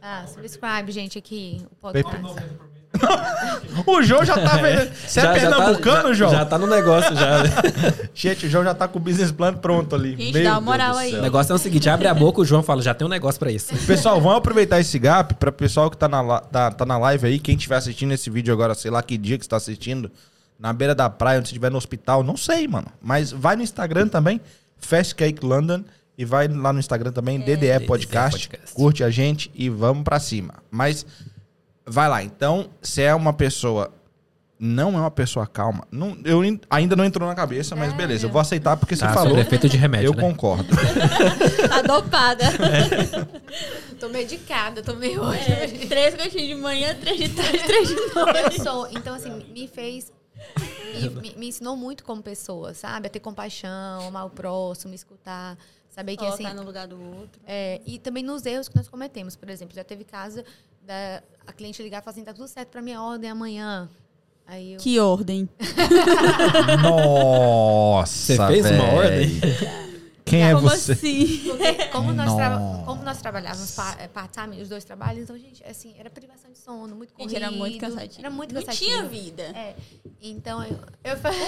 Ah, 0.00 0.24
subscribe, 0.28 0.92
gente, 0.92 1.18
aqui. 1.18 1.66
O 1.72 1.74
podcast. 1.74 2.69
O 3.86 4.02
João 4.02 4.24
já 4.24 4.34
tá 4.34 4.56
vendo. 4.56 4.90
Você 5.06 5.20
é 5.20 5.22
Já- 5.22 5.38
já 5.38 5.50
tá- 5.50 5.56
pernambucano, 5.56 6.08
já- 6.08 6.14
João? 6.14 6.30
Já 6.32 6.44
tá 6.44 6.58
no 6.58 6.66
negócio 6.66 7.14
já. 7.16 7.42
Gente, 8.14 8.46
o 8.46 8.50
João 8.50 8.64
já 8.64 8.74
tá 8.74 8.88
com 8.88 8.98
o 8.98 9.02
business 9.02 9.30
plan 9.32 9.54
pronto 9.54 9.94
ali. 9.94 10.16
Gente, 10.16 10.34
Meu 10.34 10.44
dá 10.44 10.50
uma 10.52 10.60
moral 10.60 10.96
aí. 10.96 11.14
O 11.14 11.22
negócio 11.22 11.52
é 11.52 11.54
o 11.54 11.58
seguinte, 11.58 11.88
abre 11.88 12.08
a 12.08 12.14
boca, 12.14 12.40
o 12.40 12.44
João 12.44 12.62
fala, 12.62 12.82
já 12.82 12.92
tem 12.92 13.06
um 13.06 13.10
negócio 13.10 13.38
pra 13.38 13.50
isso. 13.50 13.74
Pessoal, 13.86 14.20
vamos 14.20 14.38
aproveitar 14.38 14.80
esse 14.80 14.98
gap 14.98 15.34
para 15.34 15.52
pessoal 15.52 15.90
que 15.90 15.96
tá 15.96 16.08
na, 16.08 16.40
tá, 16.40 16.70
tá 16.72 16.84
na 16.84 16.98
live 16.98 17.26
aí, 17.26 17.38
quem 17.38 17.54
estiver 17.56 17.76
assistindo 17.76 18.12
esse 18.12 18.28
vídeo 18.28 18.52
agora, 18.52 18.74
sei 18.74 18.90
lá 18.90 19.02
que 19.02 19.16
dia 19.16 19.38
que 19.38 19.44
você 19.44 19.50
tá 19.50 19.56
assistindo, 19.56 20.10
na 20.58 20.72
beira 20.72 20.94
da 20.94 21.08
praia, 21.08 21.38
onde 21.38 21.48
você 21.48 21.52
estiver 21.54 21.70
no 21.70 21.78
hospital, 21.78 22.22
não 22.22 22.36
sei, 22.36 22.66
mano. 22.68 22.88
Mas 23.00 23.30
vai 23.32 23.56
no 23.56 23.62
Instagram 23.62 24.08
também, 24.08 24.40
Fast 24.78 25.14
Cake 25.14 25.44
London, 25.46 25.82
e 26.18 26.24
vai 26.24 26.48
lá 26.48 26.70
no 26.72 26.78
Instagram 26.80 27.12
também, 27.12 27.38
DDE 27.40 27.86
Podcast, 27.86 28.48
Podcast. 28.48 28.74
curte 28.74 29.02
a 29.04 29.08
gente 29.10 29.50
e 29.54 29.70
vamos 29.70 30.02
pra 30.04 30.18
cima. 30.20 30.54
Mas 30.70 31.06
vai 31.90 32.08
lá, 32.08 32.22
então, 32.22 32.70
você 32.80 33.02
é 33.02 33.14
uma 33.14 33.32
pessoa 33.32 33.92
não 34.62 34.94
é 34.94 35.00
uma 35.00 35.10
pessoa 35.10 35.46
calma. 35.46 35.88
Não, 35.90 36.18
eu 36.22 36.44
in- 36.44 36.60
ainda 36.68 36.94
não 36.94 37.02
entrou 37.02 37.26
na 37.26 37.34
cabeça, 37.34 37.74
mas 37.74 37.94
beleza, 37.94 38.26
eu 38.26 38.30
vou 38.30 38.42
aceitar 38.42 38.76
porque 38.76 38.94
você 38.94 39.06
Tá, 39.06 39.14
falou. 39.14 39.30
sobre 39.30 39.40
efeito 39.40 39.66
de 39.70 39.78
remédio, 39.78 40.08
Eu 40.08 40.12
né? 40.14 40.20
concordo. 40.20 40.68
Tá 41.66 41.80
dopada. 41.80 42.44
Tô 43.98 44.08
medicada, 44.10 44.82
tô 44.82 44.94
meio 44.94 45.22
hoje. 45.22 45.50
É, 45.50 45.66
três 45.86 46.14
gotinhas 46.14 46.46
de 46.48 46.54
manhã, 46.56 46.94
três 46.94 47.18
de 47.18 47.28
tarde, 47.30 47.58
três 47.64 47.88
de 47.88 47.94
noite. 47.94 48.58
Eu 48.58 48.62
sou. 48.64 48.88
Então, 48.90 49.14
assim, 49.14 49.30
me 49.50 49.66
fez. 49.66 50.12
Me, 50.94 51.08
me- 51.22 51.34
me 51.36 51.48
ensinou 51.48 51.74
muito 51.76 52.04
como 52.04 52.22
pessoa, 52.22 52.74
sabe? 52.74 53.06
A 53.06 53.10
ter 53.10 53.20
compaixão, 53.20 54.06
amar 54.08 54.26
o 54.26 54.30
próximo, 54.30 54.94
escutar. 54.94 55.56
Saber 55.88 56.16
que 56.16 56.24
assim. 56.24 56.44
Colocar 56.44 56.54
no 56.54 56.62
lugar 56.64 56.86
do 56.86 57.00
outro. 57.00 57.40
É, 57.46 57.80
e 57.84 57.98
também 57.98 58.22
nos 58.22 58.46
erros 58.46 58.68
que 58.68 58.76
nós 58.76 58.88
cometemos. 58.88 59.34
Por 59.36 59.48
exemplo, 59.50 59.74
já 59.74 59.82
teve 59.84 60.04
caso 60.04 60.42
da 60.90 61.22
a 61.46 61.52
cliente 61.52 61.82
ligar 61.82 62.00
e 62.00 62.04
falar 62.04 62.12
assim: 62.12 62.24
tá 62.24 62.34
tudo 62.34 62.48
certo 62.48 62.68
pra 62.68 62.82
minha 62.82 63.00
ordem 63.00 63.30
amanhã. 63.30 63.88
Aí 64.46 64.72
eu. 64.74 64.80
Que 64.80 64.98
ordem. 64.98 65.48
Nossa, 66.82 68.12
Você 68.34 68.36
fez 68.36 68.66
uma 68.66 68.86
véi. 68.86 68.96
ordem? 68.96 69.40
Quem 70.24 70.42
é 70.44 70.54
Como 70.54 70.68
você? 70.68 70.92
assim? 70.92 71.38
Porque 71.44 71.86
como 71.88 72.12
nós, 72.12 72.30
como 72.84 73.02
nós 73.02 73.18
trabalhávamos 73.20 73.76
eh, 73.98 74.06
part-time, 74.08 74.62
os 74.62 74.68
dois 74.68 74.84
trabalhos, 74.84 75.24
então, 75.24 75.36
gente, 75.36 75.62
assim, 75.64 75.92
era 75.98 76.08
privação 76.08 76.52
de 76.52 76.58
sono, 76.58 76.94
muito 76.94 77.12
corrido. 77.14 77.30
Gente, 77.30 77.42
era 77.42 77.50
muito 77.50 77.78
cansativo. 77.78 78.20
Era 78.20 78.30
muito 78.30 78.54
Não 78.54 78.60
cansativo. 78.62 78.90
tinha 78.90 79.02
vida. 79.04 79.42
É. 79.42 79.74
Então, 80.22 80.62
eu, 80.62 80.78
eu, 81.02 81.16
falei, 81.16 81.40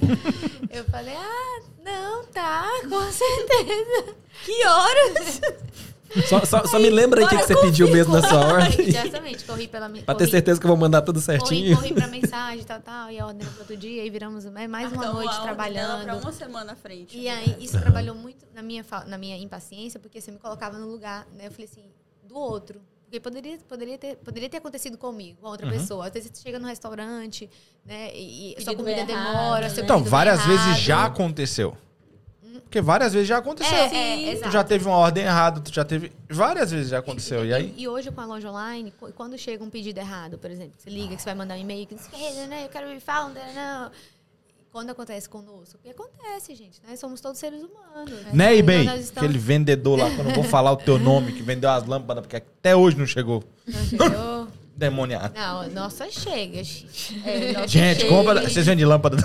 eu 0.70 0.84
falei, 0.86 1.14
ah, 1.14 1.62
não, 1.84 2.24
tá, 2.26 2.68
com 2.88 3.12
certeza. 3.12 4.16
Que 4.44 4.66
horas? 4.66 5.40
Só, 6.28 6.44
só- 6.44 6.64
só 6.66 6.78
me 6.78 6.90
lembra 6.90 7.20
aí 7.20 7.26
o 7.26 7.28
que, 7.28 7.36
que 7.36 7.42
você 7.46 7.56
pediu 7.60 7.88
mesmo 7.90 8.12
na 8.12 8.26
sua 8.28 8.40
ordem. 8.54 8.88
Exatamente, 8.88 9.44
corri 9.44 9.68
pela... 9.68 9.88
mi- 9.88 10.02
Pra 10.02 10.14
ter 10.14 10.24
corri- 10.24 10.30
certeza 10.30 10.60
que 10.60 10.66
eu 10.66 10.68
vou 10.68 10.76
mandar 10.76 11.02
tudo 11.02 11.16
Corri, 11.22 11.24
certinho. 11.38 11.76
corri 11.76 11.94
pra 11.94 12.06
mensagem, 12.08 12.64
tal, 12.64 12.80
tal, 12.80 13.10
e 13.10 13.18
a 13.18 13.26
ordem 13.26 13.46
pro 13.46 13.60
outro 13.60 13.76
dia, 13.76 14.04
e 14.04 14.10
viramos 14.10 14.44
né, 14.46 14.66
mais 14.66 14.92
uma 14.92 15.02
Então, 15.04 15.14
noite 15.14 15.40
trabalhando. 15.42 16.04
Pra 16.04 16.16
uma 16.16 16.32
semana 16.32 16.72
à 16.72 16.76
frente. 16.76 17.16
E 17.16 17.28
aí, 17.28 17.56
isso 17.60 17.78
trabalhou 17.80 18.14
muito 18.14 18.44
na 18.54 18.62
minha, 18.62 18.84
na 19.06 19.16
minha 19.18 19.36
impaciência, 19.36 20.00
porque 20.00 20.20
você 20.20 20.30
me 20.30 20.38
colocava 20.38 20.78
no 20.78 20.86
lugar, 20.88 21.26
né? 21.36 21.46
Eu 21.46 21.50
falei 21.50 21.68
assim, 21.70 21.84
do 22.24 22.36
outro. 22.36 22.80
Porque 23.04 23.18
poderia, 23.18 23.58
poderia, 23.68 23.98
ter, 23.98 24.16
poderia 24.18 24.48
ter 24.48 24.58
acontecido 24.58 24.96
comigo, 24.96 25.38
com 25.40 25.48
outra 25.48 25.68
pessoa. 25.68 26.06
Às 26.06 26.12
vezes 26.12 26.30
você 26.32 26.42
chega 26.42 26.60
no 26.60 26.68
restaurante, 26.68 27.50
né? 27.84 28.10
E, 28.14 28.54
e 28.56 28.62
sua 28.62 28.72
comida 28.76 29.00
errado, 29.00 29.06
demora, 29.08 29.62
né? 29.62 29.68
seu 29.68 29.82
Então, 29.82 30.04
várias 30.04 30.38
errado. 30.38 30.48
vezes 30.66 30.80
já 30.82 31.04
aconteceu. 31.06 31.76
Porque 32.60 32.80
várias 32.80 33.12
vezes 33.12 33.28
já 33.28 33.38
aconteceu. 33.38 33.76
É, 33.76 33.88
Sim. 33.88 34.28
é, 34.30 34.36
Tu 34.36 34.50
já 34.50 34.64
teve 34.64 34.84
uma 34.86 34.96
ordem 34.96 35.24
errada, 35.24 35.60
tu 35.60 35.72
já 35.72 35.84
teve. 35.84 36.10
Várias 36.28 36.70
vezes 36.70 36.88
já 36.90 36.98
aconteceu. 36.98 37.44
E 37.44 37.52
aí? 37.54 37.74
E 37.76 37.86
hoje 37.86 38.10
com 38.10 38.20
a 38.20 38.26
loja 38.26 38.50
online, 38.50 38.92
qu- 38.98 39.12
quando 39.12 39.36
chega 39.38 39.62
um 39.62 39.70
pedido 39.70 39.98
errado, 39.98 40.38
por 40.38 40.50
exemplo, 40.50 40.72
você 40.78 40.90
liga, 40.90 41.14
que 41.14 41.22
você 41.22 41.26
vai 41.26 41.34
mandar 41.34 41.54
um 41.54 41.60
e-mail, 41.60 41.86
que 41.86 41.94
né? 42.48 42.64
Eu 42.64 42.68
quero 42.68 42.88
refund, 42.88 43.34
não. 43.54 43.90
Quando 44.72 44.90
acontece 44.90 45.28
conosco, 45.28 45.78
porque 45.82 45.90
acontece, 45.90 46.54
gente, 46.54 46.80
né? 46.86 46.94
Somos 46.94 47.20
todos 47.20 47.40
seres 47.40 47.60
humanos. 47.60 48.12
Né, 48.32 48.54
Então, 48.54 48.58
eBay? 48.58 48.84
nós 48.84 49.00
estamos- 49.00 49.28
Aquele 49.28 49.38
vendedor 49.38 49.98
lá, 49.98 50.08
que 50.08 50.18
eu 50.20 50.24
não 50.24 50.30
vou 50.32 50.44
falar 50.44 50.70
o 50.70 50.76
teu 50.76 50.96
nome, 50.96 51.32
que 51.32 51.42
vendeu 51.42 51.68
as 51.70 51.84
lâmpadas, 51.84 52.22
porque 52.22 52.36
até 52.36 52.76
hoje 52.76 52.96
não 52.96 53.04
chegou. 53.06 53.42
Não 53.66 53.84
chegou? 53.84 54.48
Demoniado. 54.80 55.34
Não, 55.34 55.68
nossa, 55.82 56.10
chega, 56.10 56.64
gente. 56.64 57.20
É, 57.26 57.52
nossa, 57.52 57.68
Gente, 57.68 58.06
compra. 58.06 58.40
Vocês 58.40 58.64
vendem 58.64 58.86
lâmpada? 58.86 59.18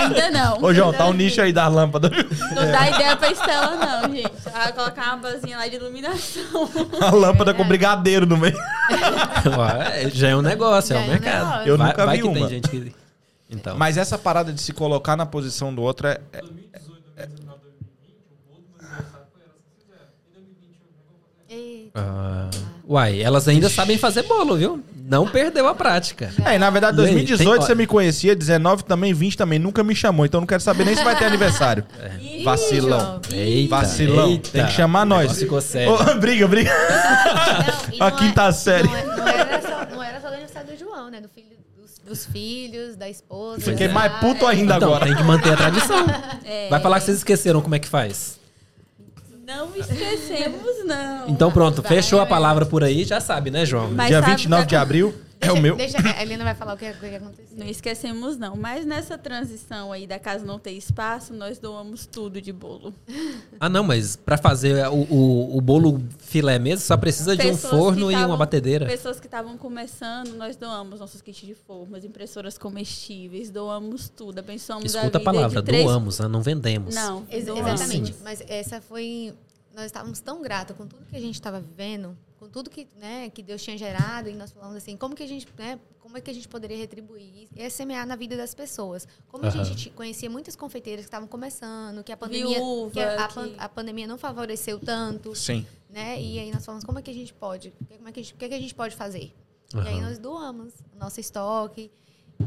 Ainda 0.00 0.30
não. 0.32 0.60
Ô, 0.60 0.74
João, 0.74 0.92
tá 0.92 1.06
um 1.06 1.12
nicho 1.12 1.40
aí 1.40 1.52
das 1.52 1.72
lâmpadas. 1.72 2.10
Não 2.52 2.70
dá 2.72 2.90
ideia 2.90 3.16
pra 3.16 3.30
Estela, 3.30 3.76
não, 3.76 4.12
gente. 4.12 4.32
Vai 4.52 4.72
colocar 4.72 5.14
uma 5.14 5.16
basinha 5.18 5.56
lá 5.56 5.68
de 5.68 5.76
iluminação. 5.76 6.68
A 7.00 7.10
lâmpada 7.14 7.54
com 7.54 7.64
brigadeiro 7.64 8.26
no 8.26 8.36
meio. 8.36 8.56
Ué, 9.56 10.10
já 10.12 10.30
é 10.30 10.36
um 10.36 10.42
negócio, 10.42 10.92
é 10.92 10.96
Já 10.96 11.00
um 11.00 11.04
é 11.04 11.06
um 11.06 11.10
mercado. 11.10 11.44
negócio. 11.46 11.68
Eu 11.68 11.78
vai, 11.78 11.86
nunca 11.88 12.06
vai 12.06 12.16
vi 12.16 12.22
que 12.22 12.28
uma. 12.28 12.34
tem 12.40 12.48
gente 12.48 12.68
que... 12.68 12.92
Então, 13.48 13.76
Mas 13.76 13.96
essa 13.96 14.18
parada 14.18 14.52
de 14.52 14.60
se 14.60 14.72
colocar 14.72 15.16
na 15.16 15.24
posição 15.24 15.72
do 15.72 15.82
outro 15.82 16.08
é. 16.08 16.18
é- 16.32 16.40
Eita. 17.18 17.51
Ah, 21.94 22.48
uai, 22.88 23.20
elas 23.22 23.46
ainda 23.48 23.68
sabem 23.68 23.98
fazer 23.98 24.22
bolo, 24.22 24.56
viu? 24.56 24.82
Não 25.04 25.26
perdeu 25.28 25.66
a 25.68 25.74
prática. 25.74 26.32
É, 26.44 26.54
e 26.54 26.58
na 26.58 26.70
verdade, 26.70 26.96
E 26.98 27.00
aí, 27.00 27.06
2018 27.12 27.58
tem- 27.58 27.66
você 27.66 27.74
me 27.74 27.86
conhecia, 27.86 28.34
19 28.34 28.84
também, 28.84 29.12
20 29.12 29.36
também, 29.36 29.58
nunca 29.58 29.82
me 29.84 29.94
chamou, 29.94 30.24
então 30.24 30.40
não 30.40 30.46
quero 30.46 30.62
saber 30.62 30.84
nem 30.86 30.96
se 30.96 31.04
vai 31.04 31.16
ter 31.18 31.24
aniversário. 31.26 31.84
Ih, 32.20 32.42
Vacilão. 32.44 33.20
Eita, 33.30 33.76
Vacilão. 33.76 34.30
eita. 34.30 34.50
Tem 34.50 34.64
que 34.66 34.72
chamar 34.72 35.02
O 35.02 35.04
nós. 35.06 35.20
negócio 35.22 35.42
Ficou 35.42 35.60
sério. 35.60 35.92
Ô, 35.92 36.14
briga, 36.18 36.48
briga. 36.48 36.70
Não, 36.70 37.94
e 37.94 38.00
A 38.00 38.10
não 38.10 38.16
quinta 38.16 38.42
é- 38.46 38.52
série. 38.52 38.88
Não, 38.88 38.96
é- 38.96 39.04
não 39.04 39.26
era 39.28 39.60
só, 39.62 39.86
não 39.96 40.02
era 40.02 40.20
só 40.20 40.28
do 40.28 40.34
aniversário 40.34 40.72
do 40.72 40.78
João, 40.78 41.10
né? 41.10 41.20
Do 41.20 41.28
filho, 41.28 41.46
dos, 41.76 41.98
dos 41.98 42.24
filhos, 42.26 42.96
da 42.96 43.08
esposa. 43.08 43.60
Fiquei 43.60 43.88
da- 43.88 43.94
mais 43.94 44.12
puto 44.18 44.46
ainda 44.46 44.76
Então, 44.76 44.88
agora. 44.88 45.04
tem 45.06 45.14
que 45.16 45.22
manter 45.24 45.52
a 45.52 45.56
tradição. 45.56 46.06
É. 46.44 46.68
Vai 46.70 46.80
falar 46.80 47.00
que 47.00 47.06
vocês 47.06 47.18
esqueceram 47.18 47.60
como 47.60 47.74
é 47.74 47.78
que 47.78 47.88
faz. 47.88 48.40
Não 49.56 49.68
esquecemos, 49.76 50.84
não. 50.86 51.28
Então 51.28 51.50
pronto, 51.50 51.82
fechou 51.82 52.20
a 52.20 52.26
palavra 52.26 52.64
por 52.66 52.82
aí, 52.82 53.04
já 53.04 53.20
sabe, 53.20 53.50
né, 53.50 53.64
João? 53.66 53.90
Mas 53.94 54.08
Dia 54.08 54.20
sabe 54.20 54.32
29 54.32 54.62
que- 54.64 54.68
de 54.70 54.76
abril 54.76 55.14
é 55.42 55.52
o 55.52 55.60
meu. 55.60 55.76
Deixa, 55.76 55.98
a 55.98 56.22
Helena 56.22 56.44
vai 56.44 56.54
falar 56.54 56.74
o 56.74 56.76
que, 56.76 56.88
o 56.88 56.94
que 56.94 57.14
aconteceu. 57.16 57.58
Não 57.58 57.66
esquecemos, 57.66 58.36
não. 58.38 58.56
Mas 58.56 58.86
nessa 58.86 59.18
transição 59.18 59.92
aí 59.92 60.06
da 60.06 60.18
casa 60.18 60.44
não 60.44 60.58
ter 60.58 60.70
espaço, 60.72 61.34
nós 61.34 61.58
doamos 61.58 62.06
tudo 62.06 62.40
de 62.40 62.52
bolo. 62.52 62.94
Ah, 63.60 63.68
não, 63.68 63.82
mas 63.84 64.16
pra 64.16 64.38
fazer 64.38 64.86
o, 64.88 64.94
o, 65.12 65.56
o 65.58 65.60
bolo 65.60 66.02
filé 66.18 66.58
mesmo, 66.58 66.84
só 66.84 66.96
precisa 66.96 67.36
de 67.36 67.46
um 67.46 67.50
Pessoas 67.50 67.72
forno 67.72 68.06
que 68.06 68.12
e 68.12 68.16
uma 68.16 68.20
tavam- 68.22 68.38
batedeira. 68.38 68.86
Pessoas 68.86 69.20
que 69.20 69.26
estavam 69.26 69.58
começando, 69.58 70.34
nós 70.36 70.56
doamos 70.56 71.00
nossos 71.00 71.20
kits 71.20 71.46
de 71.46 71.54
formas, 71.54 72.04
impressoras 72.04 72.56
comestíveis, 72.56 73.50
doamos 73.50 74.08
tudo. 74.08 74.38
Abençoamos 74.38 74.84
Escuta 74.86 75.18
a 75.18 75.20
vida 75.20 75.20
palavra, 75.20 75.62
três... 75.62 75.84
doamos, 75.84 76.18
né? 76.18 76.28
não 76.28 76.40
vendemos. 76.42 76.94
Não, 76.94 77.24
Ex- 77.30 77.44
doamos. 77.46 77.72
exatamente. 77.72 78.14
Mas 78.22 78.42
essa 78.48 78.80
foi. 78.80 79.34
Nós 79.74 79.86
estávamos 79.86 80.20
tão 80.20 80.42
gratos 80.42 80.76
com 80.76 80.86
tudo 80.86 81.02
que 81.06 81.16
a 81.16 81.20
gente 81.20 81.34
estava 81.34 81.58
vivendo, 81.58 82.16
tudo 82.52 82.68
que, 82.70 82.86
né, 82.96 83.30
que 83.30 83.42
Deus 83.42 83.62
tinha 83.62 83.76
gerado, 83.78 84.28
e 84.28 84.34
nós 84.34 84.50
falamos 84.52 84.76
assim, 84.76 84.96
como 84.96 85.14
que 85.14 85.22
a 85.22 85.26
gente, 85.26 85.48
né, 85.58 85.80
como 86.00 86.18
é 86.18 86.20
que 86.20 86.30
a 86.30 86.34
gente 86.34 86.46
poderia 86.48 86.76
retribuir 86.76 87.48
e 87.56 87.62
é 87.62 87.68
semear 87.70 88.06
na 88.06 88.14
vida 88.14 88.36
das 88.36 88.54
pessoas. 88.54 89.08
Como 89.28 89.44
a 89.44 89.48
Aham. 89.48 89.64
gente 89.64 89.88
conhecia 89.90 90.28
muitas 90.28 90.54
confeiteiras 90.54 91.04
que 91.04 91.08
estavam 91.08 91.26
começando, 91.26 92.04
que 92.04 92.12
a 92.12 92.16
pandemia, 92.16 92.58
Viúva, 92.58 92.90
que 92.92 93.00
a, 93.00 93.24
a 93.24 93.28
que- 93.28 93.54
a 93.58 93.68
pandemia 93.68 94.06
não 94.06 94.18
favoreceu 94.18 94.78
tanto, 94.78 95.34
Sim. 95.34 95.66
né? 95.88 96.20
E 96.20 96.38
aí 96.38 96.52
nós 96.52 96.64
falamos 96.64 96.84
como 96.84 96.98
é 96.98 97.02
que 97.02 97.10
a 97.10 97.14
gente 97.14 97.32
pode, 97.32 97.72
como 97.96 98.08
é 98.08 98.12
que 98.12 98.20
a 98.20 98.22
gente, 98.22 98.34
o 98.34 98.36
que, 98.36 98.44
é 98.44 98.48
que 98.48 98.54
a 98.54 98.60
gente 98.60 98.74
pode 98.74 98.94
fazer? 98.94 99.32
E 99.74 99.88
aí 99.88 100.00
nós 100.02 100.18
doamos 100.18 100.74
o 100.94 100.98
nosso 100.98 101.18
estoque. 101.18 101.90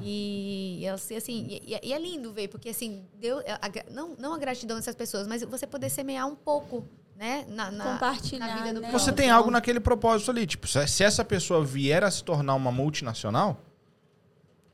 E, 0.02 0.86
assim, 0.94 1.16
assim, 1.16 1.48
e, 1.64 1.80
e 1.82 1.94
é 1.94 1.98
lindo 1.98 2.32
ver, 2.32 2.48
porque 2.50 2.70
assim, 2.70 3.04
deu, 3.16 3.40
a 3.40 3.92
não, 3.92 4.16
não 4.20 4.34
a 4.34 4.38
gratidão 4.38 4.76
dessas 4.78 4.96
pessoas, 4.96 5.26
mas 5.28 5.42
você 5.44 5.66
poder 5.66 5.90
semear 5.90 6.28
um 6.28 6.36
pouco, 6.36 6.84
né? 7.16 7.46
Na, 7.48 7.72
na, 7.72 7.84
Compartilhar, 7.84 8.48
na 8.48 8.56
vida 8.58 8.74
do 8.74 8.82
né? 8.82 8.92
Você 8.92 9.12
tem 9.12 9.30
algo 9.30 9.50
naquele 9.50 9.80
propósito 9.80 10.32
ali. 10.32 10.46
Tipo, 10.46 10.68
se 10.68 11.04
essa 11.04 11.24
pessoa 11.24 11.64
vier 11.64 12.04
a 12.04 12.12
se 12.12 12.24
tornar 12.24 12.56
uma 12.56 12.72
multinacional, 12.72 13.65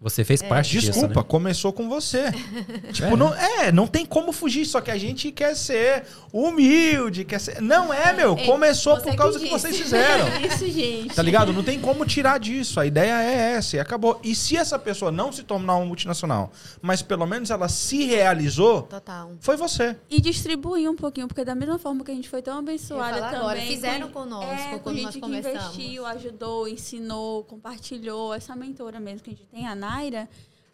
Você 0.02 0.23
fez 0.26 0.41
parte 0.41 0.72
disso, 0.72 0.88
Desculpa, 0.91 1.19
né? 1.22 1.26
começou 1.28 1.72
com 1.72 1.88
você. 1.88 2.32
tipo, 2.91 3.14
É. 3.14 3.15
não, 3.15 3.34
é, 3.36 3.72
não 3.72 3.86
tem 3.86 4.03
como 4.03 4.32
fugir, 4.32 4.65
só 4.65 4.82
que 4.82 4.90
a 4.90 4.98
gente 4.98 5.32
quer 5.32 5.56
ser 5.56 6.06
humilde, 6.34 7.23
quer 7.23 7.40
ser. 7.40 7.61
Não 7.61 7.94
é, 7.94 8.11
meu. 8.11 8.36
Ei, 8.38 8.45
Começou 8.45 8.95
você 8.95 9.03
por 9.03 9.11
que 9.11 9.18
causa 9.18 9.38
que, 9.40 9.45
disse. 9.45 9.60
vocês 9.60 9.78
fizeram. 9.78 10.26
Isso, 10.45 10.68
gente. 10.72 11.14
Tá 11.15 11.22
ligado? 11.22 11.53
Não 11.53 11.64
tem 11.64 11.80
como 11.80 12.06
tirar 12.06 12.40
disso. 12.40 12.80
A 12.80 12.86
ideia 12.86 13.22
é 13.22 13.53
essa 13.53 13.78
e 13.78 13.80
acabou. 13.80 14.19
E 14.23 14.34
se 14.34 14.57
essa 14.57 14.80
pessoa 14.80 15.11
não 15.11 15.32
se 15.32 15.44
tornar 15.44 15.76
uma 15.76 15.86
multinacional, 15.86 16.52
mas 16.82 17.02
pelo 17.02 17.26
menos 17.26 17.49
ela 17.52 17.69
se 17.69 18.03
realizou, 18.06 18.84
Total. 18.84 19.32
foi 19.40 19.56
você. 19.56 19.95
E 20.10 20.19
distribuir 20.19 20.90
um 20.90 20.95
pouquinho, 20.95 21.28
porque 21.28 21.45
da 21.45 21.53
mesma 21.56 21.78
forma 21.78 22.03
que 22.03 22.11
a 22.11 22.15
gente 22.15 22.28
foi 22.30 22.41
tão 22.41 22.57
abençoada 22.57 23.22
também. 23.22 23.38
agora, 23.40 23.61
fizeram 23.61 24.07
com- 24.07 24.22
conosco 24.22 24.52
é, 24.52 24.72
com 24.72 24.80
quando 24.80 24.95
gente 24.98 25.19
nós 25.19 25.30
que 25.32 25.38
investiu, 25.38 26.06
ajudou, 26.06 26.68
ensinou, 26.68 27.44
compartilhou. 27.44 28.34
Essa 28.34 28.56
mentora 28.56 28.99
mesmo 28.99 29.22
que 29.22 29.30
a 29.30 29.34
gente 29.34 29.45
tem, 29.45 29.68
a 29.68 29.76
Naira, 29.92 30.30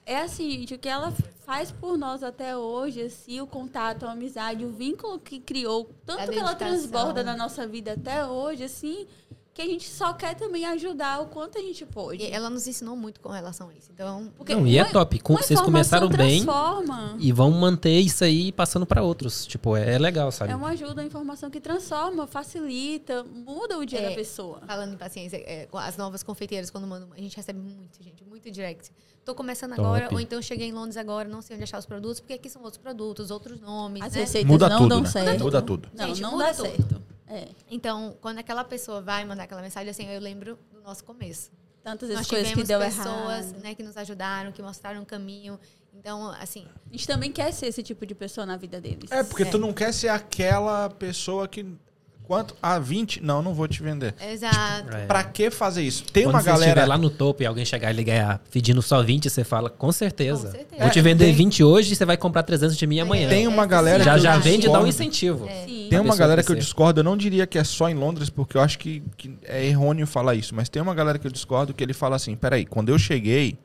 é 0.06 0.19
assim, 0.19 0.52
gente, 0.52 0.76
o 0.76 0.80
que 0.80 0.88
ela 0.88 1.11
faz 1.44 1.72
por 1.72 1.98
nós 1.98 2.22
até 2.22 2.56
hoje, 2.56 3.02
assim, 3.02 3.41
o 3.41 3.48
contato, 3.48 4.06
a 4.06 4.11
amizade, 4.11 4.64
o 4.64 4.69
vínculo 4.69 5.19
que 5.19 5.39
criou, 5.39 5.89
tanto 6.06 6.31
que 6.31 6.38
ela 6.38 6.53
transborda 6.53 7.23
na 7.23 7.35
nossa 7.35 7.65
vida 7.65 7.94
até 7.94 8.23
hoje, 8.26 8.64
assim, 8.64 9.07
que 9.57 9.61
a 9.63 9.65
gente 9.65 9.89
só 9.89 10.13
quer 10.13 10.35
também 10.35 10.63
ajudar 10.67 11.19
o 11.19 11.25
quanto 11.25 11.57
a 11.57 11.61
gente 11.61 11.84
pôde. 11.84 12.21
E 12.23 12.31
ela 12.31 12.47
nos 12.47 12.67
ensinou 12.67 12.95
muito 12.95 13.19
com 13.19 13.29
relação 13.29 13.69
a 13.69 13.73
isso. 13.73 13.89
Então, 13.91 14.31
Porque 14.38 14.53
Não, 14.53 14.67
e 14.67 14.77
é 14.77 14.84
uma- 14.84 14.91
top. 14.91 15.19
Com- 15.19 15.35
vocês 15.35 15.59
começaram 15.59 16.07
bem 16.09 16.43
transforma. 16.43 17.15
e 17.19 17.31
vão 17.31 17.49
manter 17.49 17.99
isso 17.99 18.23
aí 18.23 18.51
passando 18.51 18.85
pra 18.85 19.01
outros. 19.01 19.47
Tipo, 19.47 19.75
é, 19.75 19.95
é 19.95 19.97
legal, 19.97 20.31
sabe? 20.31 20.51
É 20.51 20.55
uma 20.55 20.69
ajuda, 20.69 21.01
uma 21.01 21.03
informação 21.07 21.49
que 21.49 21.59
transforma, 21.59 22.27
facilita, 22.27 23.23
muda 23.23 23.79
o 23.79 23.85
dia 23.85 23.99
É. 23.99 24.09
da 24.09 24.15
pessoa. 24.15 24.61
falando 24.67 24.93
em 24.93 24.97
paciência, 24.97 25.38
é, 25.38 25.67
as 25.73 25.97
novas 25.97 26.21
confeiteiras, 26.21 26.69
quando 26.69 26.85
mandam, 26.85 27.09
a 27.11 27.19
gente 27.19 27.35
recebe 27.35 27.59
muito, 27.59 28.01
gente, 28.03 28.23
muito 28.23 28.51
direct. 28.51 28.91
Tô 29.25 29.34
começando 29.34 29.71
Top. 29.71 29.81
agora, 29.81 30.09
ou 30.13 30.19
então 30.19 30.39
cheguei 30.41 30.67
em 30.67 30.71
Londres 30.71 30.97
agora, 30.97 31.27
não 31.27 31.41
sei 31.41 31.55
onde 31.55 31.63
achar 31.63 31.79
os 31.79 31.85
produtos, 31.88 32.19
porque 32.19 32.34
aqui 32.34 32.47
são 32.47 32.61
outros 32.61 32.77
produtos, 32.81 33.31
outros 33.31 33.59
nomes, 33.59 34.03
As 34.03 34.13
né? 34.13 34.19
receitas 34.21 34.51
Muda 34.51 34.69
não 34.69 34.77
tudo, 34.77 34.89
dão 34.89 35.01
né? 35.01 35.09
certo. 35.09 35.43
Muda 35.43 35.61
tudo. 35.63 35.89
Não, 35.95 36.07
Gente, 36.09 36.21
não 36.21 36.31
muda 36.34 36.43
dá 36.45 36.53
tudo. 36.53 36.65
certo. 36.67 37.01
É. 37.27 37.49
Então, 37.69 38.15
quando 38.21 38.37
aquela 38.39 38.63
pessoa 38.63 39.01
vai 39.01 39.25
mandar 39.25 39.43
aquela 39.43 39.61
mensagem, 39.61 39.89
assim, 39.89 40.07
eu 40.07 40.19
lembro 40.21 40.57
do 40.71 40.81
nosso 40.81 41.03
começo. 41.03 41.51
Tantas 41.83 42.09
Nós 42.09 42.27
coisas 42.27 42.47
que 42.49 42.53
tivemos 42.53 42.67
deu 42.67 42.79
pessoas 42.79 43.45
errado. 43.51 43.63
né, 43.63 43.75
que 43.75 43.83
nos 43.83 43.95
ajudaram, 43.97 44.51
que 44.51 44.61
mostraram 44.61 45.01
o 45.01 45.05
caminho. 45.05 45.59
Então, 45.93 46.29
assim, 46.31 46.65
A 46.87 46.91
gente 46.91 47.07
também 47.07 47.31
quer 47.31 47.51
ser 47.51 47.67
esse 47.67 47.81
tipo 47.81 48.05
de 48.05 48.13
pessoa 48.13 48.45
na 48.45 48.55
vida 48.57 48.79
deles. 48.79 49.11
É, 49.11 49.23
porque 49.23 49.43
É. 49.43 49.45
tu 49.49 49.57
não 49.57 49.73
quer 49.73 49.93
ser 49.93 50.09
aquela 50.09 50.89
pessoa 50.89 51.47
que. 51.47 51.65
Quanto? 52.27 52.55
Ah, 52.61 52.77
20? 52.77 53.23
Não, 53.23 53.41
não 53.41 53.53
vou 53.53 53.67
te 53.69 53.81
vender. 53.81 54.13
exato. 54.31 54.93
É. 54.95 55.05
Pra 55.05 55.23
que 55.23 55.49
fazer 55.49 55.81
isso? 55.81 56.03
Tem 56.11 56.23
Quando 56.23 56.35
uma 56.35 56.41
você 56.41 56.47
galera. 56.49 56.65
estiver 56.71 56.85
lá 56.85 56.97
no 56.97 57.09
topo 57.09 57.41
e 57.41 57.45
alguém 57.45 57.63
chegar 57.63 57.89
e 57.91 57.95
ligar 57.95 58.41
pedindo 58.51 58.81
só 58.81 59.01
20, 59.01 59.29
você 59.29 59.43
fala, 59.45 59.69
com 59.69 59.91
certeza. 59.91 60.47
Com 60.47 60.51
certeza. 60.51 60.81
Vou 60.81 60.89
te 60.91 60.99
É, 60.99 61.01
vender 61.01 61.25
tem- 61.25 61.33
20 61.35 61.63
hoje 61.63 61.93
e 61.93 61.95
você 61.95 62.03
vai 62.03 62.17
comprar 62.17 62.43
300 62.43 62.75
de 62.77 62.85
mim 62.85 62.99
amanhã. 62.99 63.29
Tem 63.29 63.47
uma 63.47 63.65
galera 63.65 64.03
já 64.03 64.17
já 64.17 64.37
vende 64.37 64.67
e 64.67 64.71
dá 64.71 64.81
um 64.81 64.87
incentivo. 64.87 65.47
É. 65.47 65.65
Tem 65.89 65.99
uma 65.99 66.15
galera 66.17 66.43
que 66.43 66.51
eu 66.51 66.55
discordo, 66.55 66.99
eu 66.99 67.03
não 67.05 67.15
diria 67.15 67.47
que 67.47 67.57
é 67.57 67.63
só 67.63 67.89
em 67.89 67.93
Londres, 67.93 68.29
porque 68.29 68.57
eu 68.57 68.61
acho 68.61 68.77
que, 68.77 69.01
que 69.15 69.37
é 69.43 69.65
errôneo 69.65 70.05
falar 70.05 70.35
isso, 70.35 70.53
mas 70.53 70.67
tem 70.67 70.81
uma 70.81 70.93
galera 70.93 71.17
que 71.17 71.25
eu 71.25 71.31
discordo 71.31 71.73
que 71.73 71.81
ele 71.81 71.93
fala 71.93 72.17
assim: 72.17 72.35
peraí, 72.35 72.65
quando 72.65 72.89
eu 72.89 72.99
cheguei, 72.99 73.57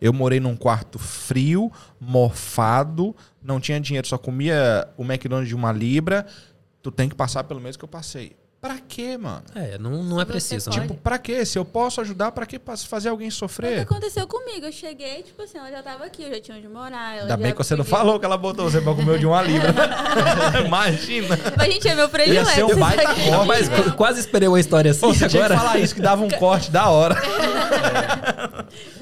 eu 0.00 0.10
morei 0.12 0.40
num 0.40 0.56
quarto 0.56 0.98
frio, 0.98 1.70
mofado, 2.00 3.14
não 3.42 3.60
tinha 3.60 3.78
dinheiro, 3.80 4.06
só 4.06 4.16
comia 4.18 4.88
o 4.96 5.04
McDonald's 5.04 5.48
de 5.48 5.54
uma 5.54 5.70
libra. 5.72 6.26
Tu 6.86 6.92
tem 6.92 7.08
que 7.08 7.16
passar 7.16 7.42
pelo 7.42 7.58
mesmo 7.60 7.80
que 7.80 7.84
eu 7.84 7.88
passei. 7.88 8.36
Pra 8.60 8.78
quê, 8.78 9.18
mano? 9.18 9.42
É, 9.56 9.76
não, 9.76 10.04
não 10.04 10.20
é 10.20 10.24
preciso, 10.24 10.66
pode. 10.70 10.78
né? 10.80 10.86
Tipo, 10.86 11.00
pra 11.00 11.18
quê? 11.18 11.44
Se 11.44 11.58
eu 11.58 11.64
posso 11.64 12.00
ajudar, 12.00 12.30
pra 12.30 12.46
que 12.46 12.60
fazer 12.88 13.08
alguém 13.08 13.28
Foi 13.28 13.34
o 13.34 13.48
que 13.48 13.52
sofrer? 13.54 13.80
aconteceu 13.80 14.24
comigo. 14.28 14.66
Eu 14.66 14.70
cheguei, 14.72 15.24
tipo 15.24 15.42
assim, 15.42 15.58
ela 15.58 15.68
já 15.68 15.82
tava 15.82 16.04
aqui, 16.04 16.22
eu 16.22 16.30
já 16.34 16.40
tinha 16.40 16.56
onde 16.56 16.68
morar. 16.68 17.12
Ela 17.14 17.22
Ainda 17.22 17.28
já 17.30 17.36
bem 17.38 17.50
que 17.50 17.58
você 17.58 17.74
não 17.74 17.84
falou 17.84 18.20
que 18.20 18.24
ela 18.24 18.38
botou 18.38 18.70
você 18.70 18.80
pra 18.80 18.94
comer 18.94 19.18
de 19.18 19.26
uma 19.26 19.42
libra. 19.42 19.74
Imagina. 20.64 21.36
Mas, 21.56 21.72
gente, 21.72 21.88
é 21.88 21.94
meu 21.96 22.08
predileto. 22.08 22.48
Ia 22.48 22.54
ser 22.54 22.64
um 22.64 22.76
baita 22.78 23.02
corte. 23.04 23.46
Mas 23.48 23.68
qu- 23.68 23.92
quase 23.96 24.20
esperei 24.20 24.46
uma 24.48 24.60
história 24.60 24.92
assim 24.92 25.00
Pô, 25.00 25.08
você 25.12 25.28
tinha 25.28 25.28
que 25.28 25.36
agora. 25.38 25.56
falar 25.58 25.78
isso 25.80 25.92
que 25.92 26.00
dava 26.00 26.22
um 26.24 26.30
corte 26.38 26.70
da 26.70 26.88
hora. 26.88 27.16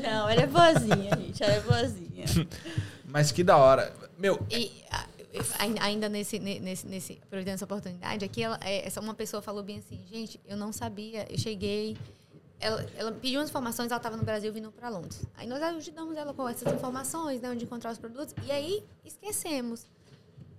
Não, 0.03 0.29
ela 0.29 0.41
é 0.41 0.47
boazinha, 0.47 1.11
gente. 1.19 1.43
Ela 1.43 1.53
é 1.53 1.61
boazinha. 1.61 2.25
Mas 3.07 3.31
que 3.31 3.45
da 3.45 3.59
hora. 3.59 3.93
Meu, 4.19 4.41
E 4.51 4.71
a- 4.91 4.97
ai- 4.99 5.05
ainda 5.81 6.09
nesse, 6.09 6.39
ne- 6.39 6.61
nesse, 6.61 6.87
nesse 6.87 7.13
aproveitando 7.23 7.55
essa 7.55 7.65
oportunidade, 7.65 8.25
aqui 8.25 8.43
ela, 8.43 8.59
é, 8.63 8.87
essa 8.87 9.01
uma 9.01 9.15
pessoa 9.15 9.43
falou 9.43 9.63
bem 9.63 9.79
assim, 9.79 10.01
gente, 10.07 10.41
eu 10.47 10.57
não 10.57 10.73
sabia, 10.73 11.27
eu 11.31 11.39
cheguei, 11.39 11.97
ela, 12.61 12.87
ela 12.97 13.13
pediu 13.13 13.41
umas 13.41 13.51
informações, 13.51 13.91
ela 13.91 13.97
estava 13.97 14.17
no 14.17 14.25
Brasil 14.25 14.53
vindo 14.53 14.71
para 14.71 14.89
Londres. 14.89 15.23
Aí 15.37 15.47
nós 15.47 15.63
ajudamos 15.63 16.17
ela 16.17 16.33
com 16.33 16.49
essas 16.49 16.73
informações, 16.73 17.41
né, 17.41 17.51
onde 17.51 17.65
encontrar 17.65 17.93
os 17.93 17.99
produtos, 17.99 18.35
e 18.47 18.51
aí 18.53 18.83
esquecemos. 19.05 19.87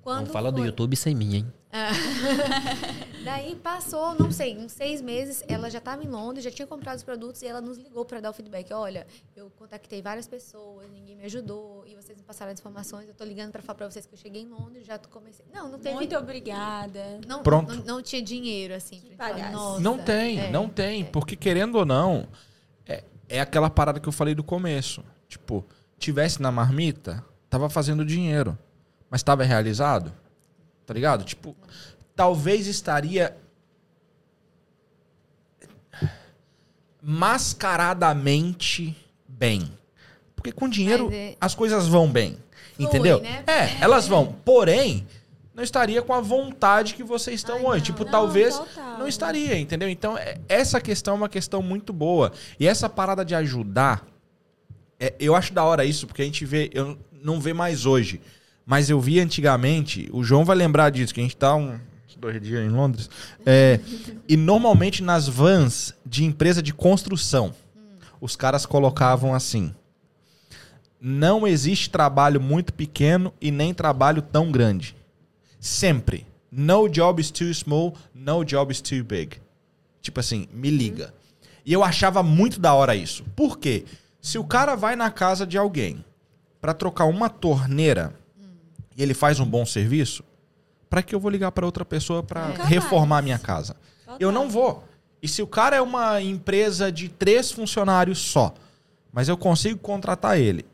Quando 0.05 0.27
Não 0.27 0.33
fala 0.33 0.51
do 0.51 0.59
foi- 0.59 0.67
YouTube 0.67 0.95
sem 0.95 1.15
mim, 1.15 1.35
hein? 1.37 1.53
Daí 3.25 3.55
passou, 3.55 4.13
não 4.13 4.31
sei, 4.31 4.55
uns 4.55 4.71
seis 4.71 5.01
meses, 5.01 5.43
ela 5.47 5.67
já 5.67 5.79
estava 5.79 6.03
em 6.03 6.07
Londres, 6.07 6.43
já 6.43 6.51
tinha 6.51 6.67
comprado 6.67 6.97
os 6.97 7.03
produtos 7.03 7.41
e 7.41 7.47
ela 7.47 7.59
nos 7.59 7.79
ligou 7.79 8.05
para 8.05 8.19
dar 8.21 8.29
o 8.29 8.33
feedback. 8.33 8.71
Olha, 8.71 9.07
eu 9.35 9.49
contactei 9.57 10.03
várias 10.03 10.27
pessoas, 10.27 10.87
ninguém 10.91 11.15
me 11.15 11.23
ajudou 11.25 11.83
e 11.87 11.95
vocês 11.95 12.15
me 12.15 12.23
passaram 12.23 12.51
as 12.51 12.59
informações. 12.59 13.07
Eu 13.07 13.15
tô 13.15 13.23
ligando 13.23 13.51
para 13.51 13.63
falar 13.63 13.77
para 13.77 13.89
vocês 13.89 14.05
que 14.05 14.13
eu 14.13 14.17
cheguei 14.19 14.43
em 14.43 14.47
Londres, 14.47 14.85
já 14.85 14.99
comecei. 14.99 15.43
Não, 15.51 15.71
não 15.71 15.79
teve. 15.79 15.95
Muito 15.95 16.15
obrigada. 16.15 17.19
não, 17.27 17.41
Pronto. 17.41 17.73
Não, 17.73 17.83
não 17.95 18.01
tinha 18.03 18.21
dinheiro, 18.21 18.75
assim. 18.75 18.99
pra 19.17 19.29
gente 19.29 19.39
falar. 19.39 19.51
"Nossa, 19.51 19.81
não 19.81 19.97
tem, 19.97 20.39
é, 20.39 20.51
não 20.51 20.69
tem. 20.69 21.03
Porque 21.05 21.35
querendo 21.35 21.79
ou 21.79 21.85
não, 21.85 22.27
é, 22.85 23.03
é 23.27 23.41
aquela 23.41 23.71
parada 23.71 23.99
que 23.99 24.07
eu 24.07 24.13
falei 24.13 24.35
do 24.35 24.43
começo. 24.43 25.03
Tipo, 25.27 25.65
tivesse 25.97 26.39
na 26.43 26.51
marmita, 26.51 27.25
tava 27.49 27.69
fazendo 27.69 28.05
dinheiro. 28.05 28.55
Mas 29.15 29.23
tava 29.23 29.45
realizado? 29.45 30.11
Tá 30.85 30.93
ligado? 30.93 31.23
Tipo, 31.23 31.55
talvez 32.13 32.67
estaria 32.67 33.33
mascaradamente 37.01 38.93
bem. 39.25 39.71
Porque 40.35 40.51
com 40.51 40.67
dinheiro 40.67 41.09
é- 41.13 41.37
as 41.39 41.55
coisas 41.55 41.87
vão 41.87 42.11
bem. 42.11 42.37
Flui, 42.75 42.87
entendeu? 42.89 43.21
né? 43.21 43.41
É, 43.47 43.81
elas 43.81 44.05
vão. 44.05 44.35
Porém, 44.43 45.07
não 45.53 45.63
estaria 45.63 46.01
com 46.01 46.13
a 46.13 46.19
vontade 46.19 46.93
que 46.93 47.01
vocês 47.01 47.37
estão 47.39 47.55
Ai, 47.55 47.63
hoje. 47.63 47.77
não. 47.77 47.85
tipo, 47.85 48.03
Não, 48.03 48.11
talvez 48.11 48.57
total. 48.57 48.97
não 48.99 49.07
estaria, 49.07 49.57
entendeu? 49.57 49.87
Então, 49.87 50.17
é- 50.17 50.37
essa 50.49 50.81
questão 50.81 51.13
é 51.13 51.17
uma 51.19 51.29
questão 51.29 51.61
muito 51.61 51.93
boa. 51.93 52.33
E 52.59 52.67
essa 52.67 52.89
parada 52.89 53.23
de 53.23 53.33
ajudar, 53.33 54.05
é, 54.99 55.13
eu 55.21 55.33
acho 55.37 55.53
da 55.53 55.63
hora 55.63 55.85
isso, 55.85 56.05
porque 56.05 56.21
a 56.21 56.25
gente 56.25 56.43
vê, 56.45 56.69
eu 56.73 56.97
não 57.13 57.39
vê 57.39 57.53
mais 57.53 57.85
hoje. 57.85 58.19
Mas 58.65 58.89
eu 58.89 58.99
vi 58.99 59.19
antigamente, 59.19 60.09
o 60.11 60.23
João 60.23 60.43
vai 60.43 60.55
lembrar 60.55 60.89
disso, 60.89 61.13
que 61.13 61.19
a 61.19 61.23
gente 61.23 61.37
tá 61.37 61.55
um, 61.55 61.79
dois 62.17 62.41
dias 62.41 62.65
em 62.65 62.69
Londres. 62.69 63.09
é, 63.45 63.79
e 64.27 64.35
normalmente 64.35 65.03
nas 65.03 65.27
vans 65.27 65.93
de 66.05 66.23
empresa 66.23 66.63
de 66.63 66.73
construção, 66.73 67.53
os 68.19 68.35
caras 68.35 68.65
colocavam 68.65 69.33
assim. 69.33 69.73
Não 70.99 71.47
existe 71.47 71.89
trabalho 71.89 72.41
muito 72.41 72.73
pequeno 72.73 73.31
e 73.39 73.51
nem 73.51 73.73
trabalho 73.73 74.21
tão 74.21 74.51
grande. 74.51 74.95
Sempre. 75.59 76.25
No 76.51 76.87
job 76.87 77.21
is 77.21 77.29
too 77.29 77.53
small, 77.53 77.93
no 78.13 78.43
job 78.43 78.71
is 78.71 78.81
too 78.81 79.03
big. 79.03 79.37
Tipo 80.01 80.19
assim, 80.19 80.47
me 80.51 80.71
liga. 80.71 81.13
E 81.65 81.73
eu 81.73 81.83
achava 81.83 82.23
muito 82.23 82.59
da 82.59 82.73
hora 82.73 82.95
isso. 82.95 83.23
Por 83.35 83.59
quê? 83.59 83.85
Se 84.21 84.39
o 84.39 84.43
cara 84.43 84.75
vai 84.75 84.95
na 84.95 85.11
casa 85.11 85.45
de 85.45 85.57
alguém 85.57 86.03
pra 86.61 86.73
trocar 86.73 87.05
uma 87.05 87.29
torneira 87.29 88.15
e 88.95 89.01
ele 89.03 89.13
faz 89.13 89.39
um 89.39 89.45
bom 89.45 89.65
serviço, 89.65 90.23
pra 90.89 91.01
que 91.03 91.13
eu 91.13 91.19
vou 91.19 91.29
ligar 91.31 91.51
pra 91.51 91.65
outra 91.65 91.83
pessoa 91.85 92.23
pra 92.23 92.47
Nunca 92.49 92.63
reformar 92.65 93.21
minha 93.21 93.39
casa? 93.39 93.75
Total. 94.05 94.17
Eu 94.19 94.31
não 94.31 94.49
vou. 94.49 94.83
E 95.21 95.27
se 95.27 95.41
o 95.41 95.47
cara 95.47 95.75
é 95.75 95.81
uma 95.81 96.21
empresa 96.21 96.91
de 96.91 97.09
três 97.09 97.51
funcionários 97.51 98.19
só, 98.19 98.53
mas 99.11 99.27
eu 99.27 99.37
consigo 99.37 99.79
contratar 99.79 100.39
ele, 100.39 100.65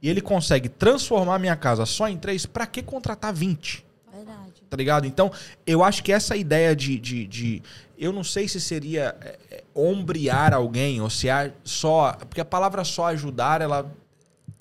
e 0.00 0.08
ele 0.08 0.20
consegue 0.20 0.68
transformar 0.68 1.38
minha 1.38 1.56
casa 1.56 1.84
só 1.84 2.08
em 2.08 2.16
três, 2.16 2.46
pra 2.46 2.66
que 2.66 2.82
contratar 2.82 3.32
20? 3.34 3.84
Verdade. 4.12 4.62
Tá 4.70 4.76
ligado? 4.76 5.06
Então, 5.06 5.30
eu 5.66 5.82
acho 5.82 6.02
que 6.04 6.12
essa 6.12 6.36
ideia 6.36 6.74
de. 6.76 6.98
de, 6.98 7.26
de- 7.26 7.62
eu 7.98 8.12
não 8.12 8.22
sei 8.22 8.46
se 8.46 8.60
seria 8.60 9.16
é, 9.20 9.38
é, 9.50 9.64
ombrear 9.74 10.54
alguém, 10.54 11.00
ou 11.00 11.10
se 11.10 11.28
é 11.28 11.52
só. 11.64 12.12
Porque 12.12 12.40
a 12.40 12.44
palavra 12.44 12.84
só 12.84 13.06
ajudar, 13.08 13.60
ela, 13.60 13.90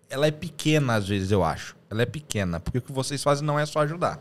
ela 0.10 0.26
é 0.26 0.32
pequena 0.32 0.96
às 0.96 1.08
vezes, 1.08 1.30
eu 1.32 1.44
acho. 1.44 1.77
Ela 1.90 2.02
é 2.02 2.06
pequena. 2.06 2.60
Porque 2.60 2.78
o 2.78 2.82
que 2.82 2.92
vocês 2.92 3.24
fazem 3.24 3.46
não 3.46 3.60
é 3.60 3.66
só 3.66 3.80
ajudar. 3.80 4.20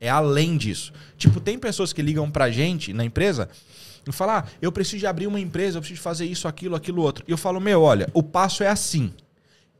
É 0.00 0.08
além 0.08 0.56
disso. 0.56 0.92
Tipo, 1.16 1.40
tem 1.40 1.58
pessoas 1.58 1.92
que 1.92 2.02
ligam 2.02 2.30
pra 2.30 2.50
gente 2.50 2.92
na 2.92 3.04
empresa 3.04 3.48
e 4.06 4.12
falam: 4.12 4.36
ah, 4.36 4.44
eu 4.60 4.70
preciso 4.70 4.98
de 4.98 5.06
abrir 5.06 5.26
uma 5.26 5.40
empresa, 5.40 5.78
eu 5.78 5.80
preciso 5.80 5.98
de 5.98 6.02
fazer 6.02 6.26
isso, 6.26 6.46
aquilo, 6.46 6.76
aquilo, 6.76 7.02
outro. 7.02 7.24
E 7.26 7.30
eu 7.30 7.38
falo: 7.38 7.60
meu, 7.60 7.82
olha, 7.82 8.08
o 8.12 8.22
passo 8.22 8.62
é 8.62 8.68
assim. 8.68 9.12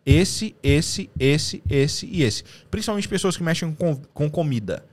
Esse, 0.05 0.55
esse, 0.63 1.11
esse, 1.19 1.63
esse 1.69 2.07
e 2.07 2.23
esse. 2.23 2.45
Principalmente 2.71 3.09
pessoas 3.09 3.37
que 3.37 3.43
mexem 3.43 3.73
com, 3.75 3.97
com 3.97 4.31
comida. 4.31 4.85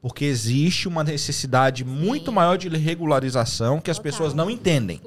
Porque 0.00 0.24
existe 0.24 0.88
uma 0.88 1.04
necessidade 1.04 1.84
muito 1.84 2.32
maior 2.32 2.56
de 2.56 2.68
regularização 2.70 3.80
que 3.80 3.90
as 3.90 3.98
Total. 3.98 4.10
pessoas 4.10 4.32
não 4.32 4.50
entendem. 4.50 4.98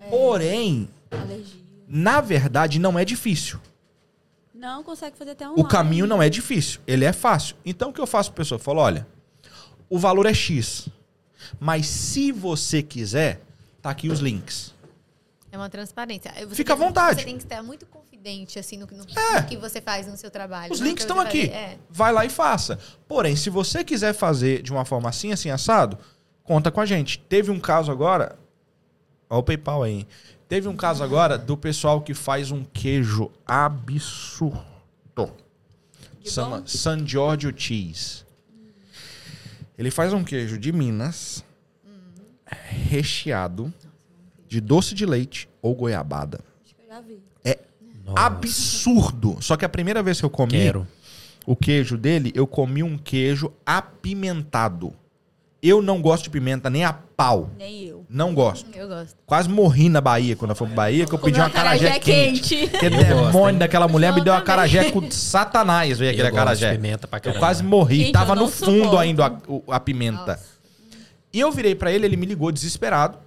Né? 0.00 0.06
Porém, 0.08 0.88
Alergia. 1.10 1.60
Na 1.88 2.20
verdade, 2.20 2.78
não 2.78 2.96
é 2.98 3.04
difícil. 3.04 3.58
Não 4.64 4.82
consegue 4.82 5.14
fazer 5.18 5.32
até 5.32 5.44
online. 5.46 5.62
O 5.62 5.68
caminho 5.68 6.06
não 6.06 6.22
é 6.22 6.30
difícil, 6.30 6.80
ele 6.86 7.04
é 7.04 7.12
fácil. 7.12 7.54
Então 7.66 7.90
o 7.90 7.92
que 7.92 8.00
eu 8.00 8.06
faço 8.06 8.30
pra 8.32 8.38
pessoa? 8.42 8.56
Eu 8.56 8.62
falo, 8.62 8.80
olha, 8.80 9.06
o 9.90 9.98
valor 9.98 10.24
é 10.24 10.32
X. 10.32 10.88
Mas 11.60 11.86
se 11.86 12.32
você 12.32 12.82
quiser, 12.82 13.42
tá 13.82 13.90
aqui 13.90 14.08
os 14.08 14.20
links. 14.20 14.72
É 15.52 15.58
uma 15.58 15.68
transparência. 15.68 16.32
Você 16.48 16.54
Fica 16.54 16.72
à 16.72 16.76
vontade. 16.76 17.20
Você 17.20 17.26
tem 17.26 17.36
que 17.36 17.44
estar 17.44 17.62
muito 17.62 17.84
confidente 17.84 18.58
assim 18.58 18.78
no, 18.78 18.86
no- 18.86 19.04
É. 19.14 19.42
no 19.42 19.46
que 19.46 19.56
você 19.58 19.82
faz 19.82 20.06
no 20.06 20.16
seu 20.16 20.30
trabalho. 20.30 20.72
Os 20.72 20.80
no 20.80 20.86
links 20.86 21.04
estão 21.04 21.20
aqui. 21.20 21.50
É. 21.50 21.76
Vai 21.90 22.10
lá 22.10 22.24
e 22.24 22.30
faça. 22.30 22.78
Porém, 23.06 23.36
se 23.36 23.50
você 23.50 23.84
quiser 23.84 24.14
fazer 24.14 24.62
de 24.62 24.72
uma 24.72 24.86
forma 24.86 25.10
assim, 25.10 25.30
assim, 25.30 25.50
assado, 25.50 25.98
conta 26.42 26.70
com 26.72 26.80
a 26.80 26.86
gente. 26.86 27.18
Teve 27.18 27.50
um 27.50 27.60
caso 27.60 27.92
agora. 27.92 28.38
Olha 29.28 29.40
o 29.40 29.42
PayPal 29.42 29.82
aí. 29.82 30.06
Teve 30.48 30.68
um 30.68 30.76
caso 30.76 31.02
agora 31.02 31.38
do 31.38 31.56
pessoal 31.56 32.00
que 32.02 32.14
faz 32.14 32.50
um 32.50 32.64
queijo 32.64 33.30
absurdo. 33.46 34.64
Chama? 36.24 36.62
San 36.66 37.06
Giorgio 37.06 37.52
Cheese. 37.56 38.24
Ele 39.76 39.90
faz 39.90 40.12
um 40.12 40.22
queijo 40.22 40.58
de 40.58 40.72
Minas 40.72 41.44
recheado 42.46 43.72
de 44.46 44.60
doce 44.60 44.94
de 44.94 45.04
leite 45.04 45.48
ou 45.60 45.74
goiabada. 45.74 46.40
Acho 46.64 46.74
que 46.74 46.82
eu 46.82 46.88
já 46.88 47.00
vi. 47.00 47.20
Nossa, 48.04 48.20
Absurdo. 48.20 49.38
Só 49.40 49.56
que 49.56 49.64
a 49.64 49.68
primeira 49.68 50.02
vez 50.02 50.20
que 50.20 50.26
eu 50.26 50.30
comi, 50.30 50.52
Quero. 50.52 50.86
o 51.46 51.56
queijo 51.56 51.96
dele, 51.96 52.30
eu 52.34 52.46
comi 52.46 52.82
um 52.82 52.98
queijo 52.98 53.50
apimentado. 53.64 54.92
Eu 55.66 55.80
não 55.80 56.02
gosto 56.02 56.24
de 56.24 56.30
pimenta 56.30 56.68
nem 56.68 56.84
a 56.84 56.92
pau. 56.92 57.48
Nem 57.56 57.84
eu. 57.86 58.04
Não 58.10 58.34
gosto. 58.34 58.68
Eu 58.76 58.86
gosto. 58.86 59.16
Quase 59.24 59.48
morri 59.48 59.88
na 59.88 60.00
Bahia 60.00 60.36
quando 60.36 60.50
eu 60.50 60.54
fui 60.54 60.66
pra 60.66 60.76
Bahia, 60.76 61.06
que 61.06 61.14
eu 61.14 61.18
pedi 61.18 61.40
uma 61.40 61.48
carajé 61.48 61.98
quente. 61.98 62.66
Gosto, 62.66 63.26
demônio 63.32 63.58
daquela 63.58 63.88
mulher 63.88 64.12
me 64.12 64.20
deu 64.20 64.34
uma 64.34 64.42
carajé 64.42 64.90
com 64.90 65.10
satanás, 65.10 65.98
veio 65.98 66.12
aquele 66.12 66.30
carajé. 66.30 66.72
pimenta 66.74 67.08
pra 67.08 67.18
Eu 67.24 67.34
quase 67.38 67.64
morri. 67.64 68.00
Gente, 68.00 68.12
Tava 68.12 68.32
eu 68.34 68.36
no 68.36 68.48
fundo 68.48 68.72
suporto. 68.74 68.98
ainda 68.98 69.26
a, 69.26 69.32
o- 69.48 69.64
a 69.68 69.80
pimenta. 69.80 70.26
Nossa. 70.32 70.44
E 71.32 71.40
eu 71.40 71.50
virei 71.50 71.74
pra 71.74 71.90
ele, 71.90 72.04
ele 72.04 72.16
me 72.16 72.26
ligou 72.26 72.52
desesperado. 72.52 73.18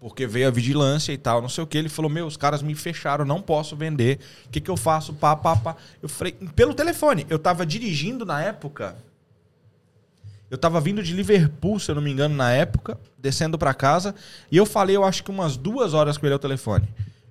Porque 0.00 0.26
veio 0.26 0.48
a 0.48 0.50
vigilância 0.50 1.12
e 1.12 1.18
tal, 1.18 1.40
não 1.42 1.48
sei 1.48 1.62
o 1.62 1.66
que. 1.66 1.76
Ele 1.78 1.88
falou: 1.90 2.10
Meu, 2.10 2.26
os 2.26 2.36
caras 2.36 2.62
me 2.62 2.74
fecharam, 2.74 3.24
não 3.24 3.40
posso 3.40 3.76
vender. 3.76 4.18
O 4.46 4.48
que, 4.50 4.60
que 4.60 4.70
eu 4.70 4.76
faço? 4.76 5.12
Pá, 5.12 5.36
pá, 5.36 5.54
pá. 5.54 5.76
Eu 6.02 6.08
falei: 6.08 6.32
Pelo 6.56 6.72
telefone. 6.74 7.26
Eu 7.28 7.38
tava 7.38 7.64
dirigindo 7.66 8.24
na 8.24 8.42
época. 8.42 8.96
Eu 10.50 10.58
tava 10.58 10.80
vindo 10.80 11.02
de 11.02 11.14
Liverpool, 11.14 11.78
se 11.78 11.90
eu 11.90 11.94
não 11.94 12.02
me 12.02 12.10
engano, 12.10 12.34
na 12.34 12.50
época, 12.50 12.98
descendo 13.16 13.56
pra 13.56 13.72
casa. 13.72 14.14
E 14.50 14.56
eu 14.56 14.66
falei, 14.66 14.96
eu 14.96 15.04
acho 15.04 15.22
que 15.22 15.30
umas 15.30 15.56
duas 15.56 15.94
horas 15.94 16.18
com 16.18 16.26
ele 16.26 16.32
ao 16.32 16.40
telefone. 16.40 16.88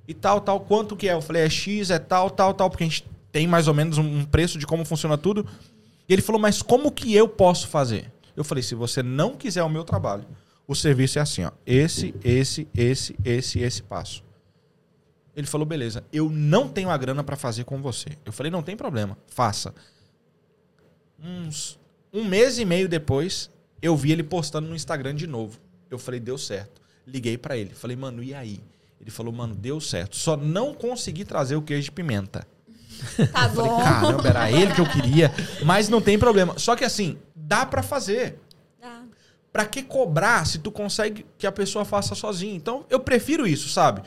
E 0.08 0.14
tal, 0.14 0.40
tal, 0.40 0.62
quanto 0.62 0.96
que 0.96 1.10
é? 1.10 1.14
Eu 1.14 1.22
falei, 1.22 1.44
é 1.44 1.50
X, 1.50 1.90
é 1.92 2.00
tal, 2.00 2.30
tal, 2.30 2.54
tal, 2.54 2.70
porque 2.70 2.84
a 2.84 2.88
gente 2.88 3.06
tem 3.32 3.46
mais 3.46 3.68
ou 3.68 3.74
menos 3.74 3.98
um 3.98 4.24
preço 4.24 4.58
de 4.58 4.66
como 4.66 4.86
funciona 4.86 5.18
tudo. 5.18 5.46
E 6.08 6.14
ele 6.14 6.22
falou, 6.22 6.40
mas 6.40 6.62
como 6.62 6.92
que 6.92 7.14
eu 7.14 7.28
posso 7.28 7.68
fazer? 7.68 8.12
Eu 8.36 8.44
falei, 8.44 8.64
se 8.64 8.74
você 8.74 9.04
não 9.04 9.36
quiser 9.36 9.64
o 9.64 9.70
meu 9.70 9.84
trabalho, 9.84 10.26
o 10.66 10.74
serviço 10.74 11.20
é 11.20 11.22
assim, 11.22 11.44
ó. 11.44 11.52
Esse, 11.66 12.16
esse, 12.24 12.68
esse, 12.74 13.16
esse, 13.26 13.60
esse 13.60 13.84
passo. 13.84 14.24
Ele 15.36 15.48
falou, 15.48 15.66
beleza, 15.66 16.04
eu 16.12 16.30
não 16.30 16.68
tenho 16.68 16.90
a 16.90 16.98
grana 16.98 17.24
pra 17.24 17.36
fazer 17.36 17.64
com 17.64 17.82
você. 17.82 18.10
Eu 18.24 18.32
falei, 18.32 18.52
não 18.52 18.64
tem 18.64 18.78
problema, 18.78 19.18
faça. 19.28 19.74
Uns 21.22 21.79
um 22.14 22.24
mês 22.26 22.58
e 22.60 22.66
meio 22.66 22.88
depois, 22.90 23.50
eu 23.82 23.96
vi 23.96 24.12
ele 24.12 24.24
postando 24.24 24.68
no 24.68 24.76
Instagram 24.76 25.16
de 25.16 25.28
novo. 25.28 25.60
Eu 25.90 25.98
falei, 26.00 26.20
deu 26.20 26.38
certo. 26.38 26.82
Liguei 27.06 27.38
pra 27.38 27.58
ele, 27.58 27.74
falei, 27.74 27.96
mano, 27.96 28.22
e 28.24 28.34
aí? 28.34 28.60
Ele 29.02 29.10
falou, 29.10 29.32
mano, 29.34 29.56
deu 29.56 29.80
certo. 29.80 30.16
Só 30.16 30.36
não 30.38 30.74
consegui 30.74 31.24
trazer 31.26 31.56
o 31.56 31.62
queijo 31.62 31.86
de 31.86 31.92
pimenta. 31.92 32.46
Tá 33.32 33.50
Falei, 33.50 33.72
bom. 33.72 33.82
caramba, 33.82 34.28
era 34.28 34.52
ele 34.52 34.74
que 34.74 34.82
eu 34.82 34.90
queria. 34.90 35.32
Mas 35.66 35.88
não 35.88 36.02
tem 36.02 36.20
problema. 36.20 36.60
Só 36.60 36.76
que 36.76 36.84
assim, 36.84 37.18
dá 37.34 37.66
pra 37.66 37.82
fazer. 37.82 38.38
Tá. 38.80 39.04
Pra 39.54 39.66
que 39.66 39.82
cobrar 39.82 40.46
se 40.46 40.60
tu 40.60 40.70
consegue 40.70 41.26
que 41.38 41.48
a 41.48 41.52
pessoa 41.52 41.86
faça 41.86 42.14
sozinha? 42.14 42.54
Então, 42.54 42.86
eu 42.90 43.00
prefiro 43.00 43.48
isso, 43.48 43.70
sabe? 43.70 44.02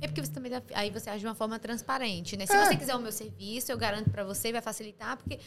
É 0.00 0.06
porque 0.06 0.20
você 0.24 0.30
também 0.30 0.50
dá, 0.50 0.62
aí 0.74 0.90
você 0.90 1.10
age 1.10 1.20
de 1.20 1.26
uma 1.26 1.34
forma 1.34 1.58
transparente, 1.58 2.36
né? 2.36 2.46
Se 2.46 2.52
É. 2.54 2.66
você 2.66 2.76
quiser 2.76 2.94
o 2.94 3.00
meu 3.00 3.10
serviço, 3.10 3.72
eu 3.72 3.76
garanto 3.78 4.10
pra 4.10 4.22
você, 4.24 4.52
vai 4.52 4.60
facilitar, 4.62 5.16
porque 5.16 5.38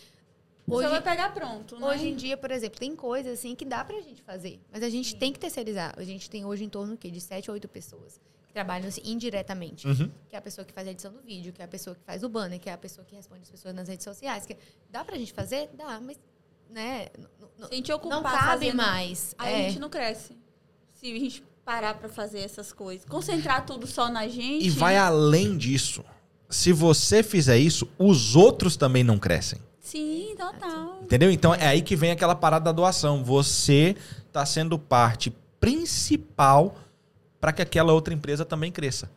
Você 0.68 0.84
vai 0.88 0.92
hoje, 0.94 1.02
pegar 1.02 1.34
pronto, 1.34 1.78
né? 1.80 1.88
hoje 1.88 2.08
em 2.08 2.16
dia, 2.16 2.38
por 2.38 2.52
exemplo, 2.52 2.80
tem 2.80 2.96
coisas 2.96 3.40
assim 3.40 3.56
que 3.56 3.66
dá 3.66 3.84
pra 3.84 4.00
gente 4.02 4.22
fazer, 4.22 4.60
mas 4.72 4.84
a 4.84 4.90
gente 4.90 5.16
tem 5.16 5.34
que 5.34 5.40
terceirizar. 5.40 5.94
A 5.98 6.04
gente 6.04 6.30
tem 6.30 6.46
hoje 6.46 6.64
em 6.64 6.70
torno 6.70 6.96
quê? 6.96 7.10
de 7.12 7.20
7 7.20 7.50
ou 7.50 7.54
8 7.56 7.68
pessoas 7.68 8.20
que 8.48 8.54
trabalham 8.54 8.88
assim, 8.88 9.02
indiretamente. 9.04 9.88
Uhum. 9.88 10.10
Que 10.30 10.36
é 10.36 10.40
a 10.40 10.42
pessoa 10.42 10.64
que 10.64 10.72
faz 10.74 10.88
a 10.88 10.92
edição 10.92 11.12
do 11.12 11.22
vídeo, 11.22 11.52
que 11.52 11.62
é 11.62 11.66
a 11.66 11.68
pessoa 11.68 11.96
que 11.96 12.04
faz 12.04 12.24
o 12.24 12.30
banner, 12.30 12.60
que 12.60 12.70
é 12.70 12.74
a 12.74 12.78
pessoa 12.78 13.04
que 13.06 13.16
responde 13.16 13.42
as 13.42 13.50
pessoas 13.50 13.74
nas 13.74 13.88
redes 13.88 14.04
sociais. 14.04 14.46
Que 14.46 14.56
dá 14.90 15.04
pra 15.04 15.18
gente 15.18 15.34
fazer? 15.34 15.70
Dá, 15.74 16.00
mas 16.00 16.18
né, 16.70 17.08
Se 17.58 17.64
a 17.72 17.76
gente 17.76 17.92
ocupar 17.92 18.18
não 18.22 18.24
cabe 18.24 18.46
fazendo- 18.66 18.78
mais. 18.78 19.36
Aí 19.38 19.54
É. 19.54 19.56
a 19.66 19.68
gente 19.70 19.80
não 19.80 19.90
cresce. 19.90 20.38
Se 20.94 21.12
a 21.12 21.20
gente 21.20 21.44
parar 21.66 21.96
pra 21.96 22.08
fazer 22.10 22.40
essas 22.40 22.72
coisas. 22.72 23.06
Concentrar 23.06 23.66
tudo 23.66 23.86
só 23.88 24.10
na 24.10 24.28
gente. 24.28 24.66
E 24.66 24.70
vai 24.70 24.96
além 24.98 25.58
disso. 25.58 26.04
Se 26.50 26.72
você 26.74 27.24
fizer 27.24 27.58
isso, 27.58 27.90
os 27.98 28.36
outros 28.36 28.76
também 28.78 29.04
não 29.04 29.18
crescem. 29.18 29.60
Sim, 29.92 30.36
total. 30.38 31.00
Entendeu? 31.04 31.30
Então 31.30 31.54
é 31.54 31.68
aí 31.68 31.82
que 31.82 31.96
vem 31.96 32.12
aquela 32.12 32.34
parada 32.36 32.66
da 32.66 32.72
doação. 32.72 33.24
Você 33.24 33.96
tá 34.32 34.46
sendo 34.46 34.80
parte 34.80 35.36
principal 35.60 36.76
para 37.40 37.52
que 37.52 37.62
aquela 37.62 37.92
outra 37.92 38.14
empresa 38.14 38.46
também 38.46 38.72
cresça. 38.72 39.10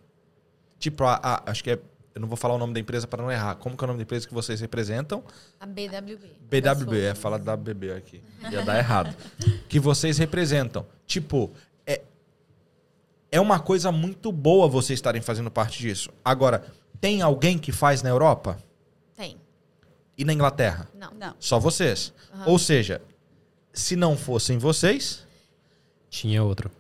Tipo, 0.79 1.05
a, 1.05 1.21
a- 1.23 1.43
acho 1.51 1.63
que 1.63 1.71
é. 1.71 1.79
Eu 2.15 2.21
não 2.21 2.29
vou 2.29 2.37
falar 2.37 2.55
o 2.55 2.59
nome 2.59 2.73
da 2.73 2.79
empresa 2.81 3.07
para 3.09 3.21
não 3.23 3.31
errar. 3.31 3.57
Como 3.57 3.77
que 3.77 3.83
é 3.83 3.87
o 3.87 3.89
nome 3.89 3.99
da 3.99 4.03
empresa 4.05 4.27
que 4.29 4.33
vocês 4.35 4.61
representam? 4.61 5.23
A 5.59 5.67
BWB. 5.67 6.31
BWB, 6.49 7.01
é 7.01 7.15
falar 7.15 7.39
WBB 7.39 7.93
aqui. 7.93 8.23
Ia 8.53 8.63
dar 8.63 8.79
errado. 8.79 9.15
Que 9.69 9.81
vocês 9.81 10.17
representam. 10.19 10.87
Tipo, 11.07 11.51
é, 11.85 12.03
é 13.33 13.41
uma 13.41 13.59
coisa 13.59 13.91
muito 13.91 14.31
boa 14.31 14.69
vocês 14.69 14.97
estarem 14.97 15.21
fazendo 15.21 15.51
parte 15.51 15.81
disso. 15.81 16.11
Agora, 16.25 16.65
tem 17.01 17.21
alguém 17.21 17.59
que 17.59 17.73
faz 17.73 18.01
na 18.03 18.11
Europa. 18.11 18.59
E 20.17 20.25
na 20.25 20.33
Inglaterra? 20.33 20.89
Não. 20.95 21.13
Não. 21.15 21.35
Só 21.41 21.59
vocês. 21.59 22.13
Ou 22.47 22.59
seja, 22.59 23.01
se 23.73 23.97
não 23.97 24.17
fossem 24.17 24.59
vocês, 24.59 25.25
Tinha 26.11 26.43
outro. 26.43 26.71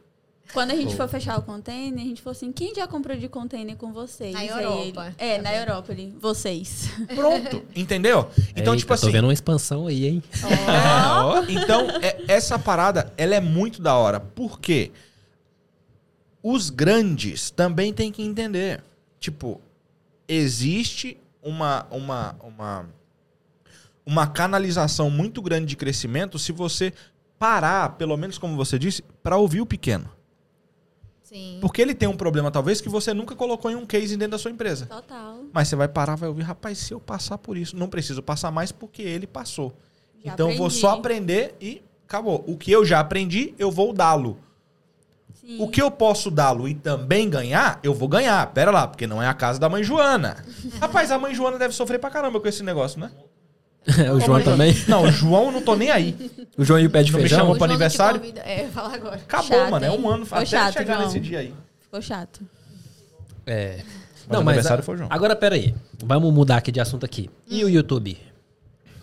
Quando 0.52 0.70
a 0.70 0.76
gente 0.76 0.94
for 0.94 1.08
fechar 1.08 1.36
o 1.36 1.42
container, 1.42 2.00
a 2.00 2.06
gente 2.06 2.22
falou 2.22 2.36
assim: 2.36 2.52
quem 2.52 2.72
já 2.72 2.86
comprou 2.86 3.16
de 3.16 3.28
container 3.28 3.76
com 3.76 3.92
vocês? 3.92 4.32
Na 4.32 4.44
Europa. 4.44 5.06
ele- 5.08 5.14
é, 5.18 5.36
Tá 5.38 5.42
na 5.42 5.50
vendo? 5.50 5.60
Europa 5.68 5.92
ali. 5.92 6.14
Vocês. 6.20 6.88
pronto. 7.12 7.64
entendeu? 7.74 8.30
Então, 8.54 8.74
Eita, 8.74 8.76
tipo 8.76 8.88
Tô 8.88 8.94
assim. 8.94 9.10
vendo 9.10 9.24
uma 9.24 9.32
expansão 9.32 9.88
aí, 9.88 10.06
hein? 10.06 10.22
É, 10.44 11.20
ó. 11.20 11.42
então, 11.48 11.88
é- 12.00 12.22
essa 12.28 12.56
parada, 12.56 13.12
ela 13.16 13.34
é 13.34 13.40
muito 13.40 13.82
da 13.82 13.96
hora. 13.96 14.20
Por 14.20 14.60
quê? 14.60 14.92
Os 16.40 16.70
grandes 16.70 17.50
também 17.50 17.92
têm 17.92 18.12
que 18.12 18.22
entender. 18.22 18.80
Tipo, 19.18 19.60
existe 20.28 21.16
uma, 21.42 21.84
uma, 21.90 22.36
uma, 22.42 22.86
uma 24.06 24.26
canalização 24.26 25.08
muito 25.08 25.40
grande 25.40 25.66
de 25.66 25.76
crescimento 25.76 26.38
se 26.38 26.52
você 26.52 26.92
parar, 27.38 27.90
pelo 27.96 28.16
menos 28.16 28.38
como 28.38 28.56
você 28.56 28.78
disse, 28.78 29.02
para 29.22 29.36
ouvir 29.36 29.60
o 29.60 29.66
pequeno. 29.66 30.08
Sim. 31.22 31.58
Porque 31.60 31.82
ele 31.82 31.94
tem 31.94 32.08
um 32.08 32.16
problema, 32.16 32.50
talvez, 32.50 32.80
que 32.80 32.88
você 32.88 33.12
nunca 33.12 33.34
colocou 33.34 33.70
em 33.70 33.74
um 33.74 33.84
case 33.86 34.16
dentro 34.16 34.32
da 34.32 34.38
sua 34.38 34.50
empresa. 34.50 34.86
Total. 34.86 35.40
Mas 35.52 35.68
você 35.68 35.74
vai 35.74 35.88
parar, 35.88 36.14
vai 36.14 36.28
ouvir, 36.28 36.42
rapaz, 36.42 36.78
se 36.78 36.92
eu 36.92 37.00
passar 37.00 37.38
por 37.38 37.56
isso, 37.56 37.76
não 37.76 37.88
preciso 37.88 38.22
passar 38.22 38.50
mais 38.50 38.70
porque 38.70 39.02
ele 39.02 39.26
passou. 39.26 39.74
Já 40.22 40.32
então 40.32 40.50
eu 40.50 40.56
vou 40.56 40.66
aprendi. 40.66 40.80
só 40.80 40.90
aprender 40.90 41.54
e 41.60 41.82
acabou. 42.06 42.44
O 42.46 42.56
que 42.56 42.70
eu 42.70 42.84
já 42.84 43.00
aprendi, 43.00 43.54
eu 43.58 43.70
vou 43.70 43.92
dá-lo. 43.92 44.38
Sim. 45.34 45.60
O 45.60 45.68
que 45.68 45.82
eu 45.82 45.90
posso 45.90 46.30
dá-lo 46.30 46.68
e 46.68 46.74
também 46.74 47.28
ganhar, 47.28 47.80
eu 47.82 47.92
vou 47.92 48.08
ganhar. 48.08 48.46
Pera 48.52 48.70
lá, 48.70 48.86
porque 48.86 49.06
não 49.06 49.22
é 49.22 49.26
a 49.26 49.34
casa 49.34 49.58
da 49.58 49.68
mãe 49.68 49.82
Joana. 49.82 50.44
Rapaz, 50.80 51.10
a 51.10 51.18
mãe 51.18 51.34
Joana 51.34 51.58
deve 51.58 51.74
sofrer 51.74 51.98
pra 51.98 52.10
caramba 52.10 52.40
com 52.40 52.46
esse 52.46 52.62
negócio, 52.62 53.00
né? 53.00 53.10
o 54.14 54.20
João 54.20 54.42
também. 54.42 54.74
Não, 54.88 55.02
o 55.04 55.10
João 55.12 55.46
eu 55.46 55.52
não 55.52 55.62
tô 55.62 55.74
nem 55.76 55.90
aí. 55.90 56.16
O 56.56 56.64
João 56.64 56.80
e 56.80 56.86
o 56.86 56.90
pé 56.90 57.02
de 57.02 57.12
Não 57.12 57.18
me 57.18 57.22
feijão. 57.24 57.40
chamou 57.40 57.56
pra 57.56 57.66
não 57.66 57.74
aniversário? 57.74 58.18
convida- 58.20 58.40
É, 58.40 58.66
fala 58.72 58.94
agora. 58.94 59.16
Acabou, 59.16 59.46
Chato, 59.58 59.70
mano. 59.70 59.84
É 59.86 59.90
um 59.90 60.08
ano 60.08 60.24
Ficou 60.24 60.38
até 60.38 60.46
chato, 60.46 60.72
chegar 60.74 60.94
João. 60.94 61.06
nesse 61.06 61.20
dia 61.20 61.38
aí. 61.40 61.54
Ficou 61.82 62.00
chato. 62.00 62.40
É. 63.46 63.80
Mas 64.26 64.38
o 64.38 64.40
aniversário 64.40 64.82
foi 64.82 64.94
o 64.94 64.98
João. 64.98 65.10
Agora, 65.12 65.36
peraí. 65.36 65.74
Vamos 66.02 66.32
mudar 66.32 66.56
aqui 66.56 66.72
de 66.72 66.80
assunto 66.80 67.04
aqui. 67.04 67.28
E 67.48 67.62
o 67.62 67.68
YouTube? 67.68 68.16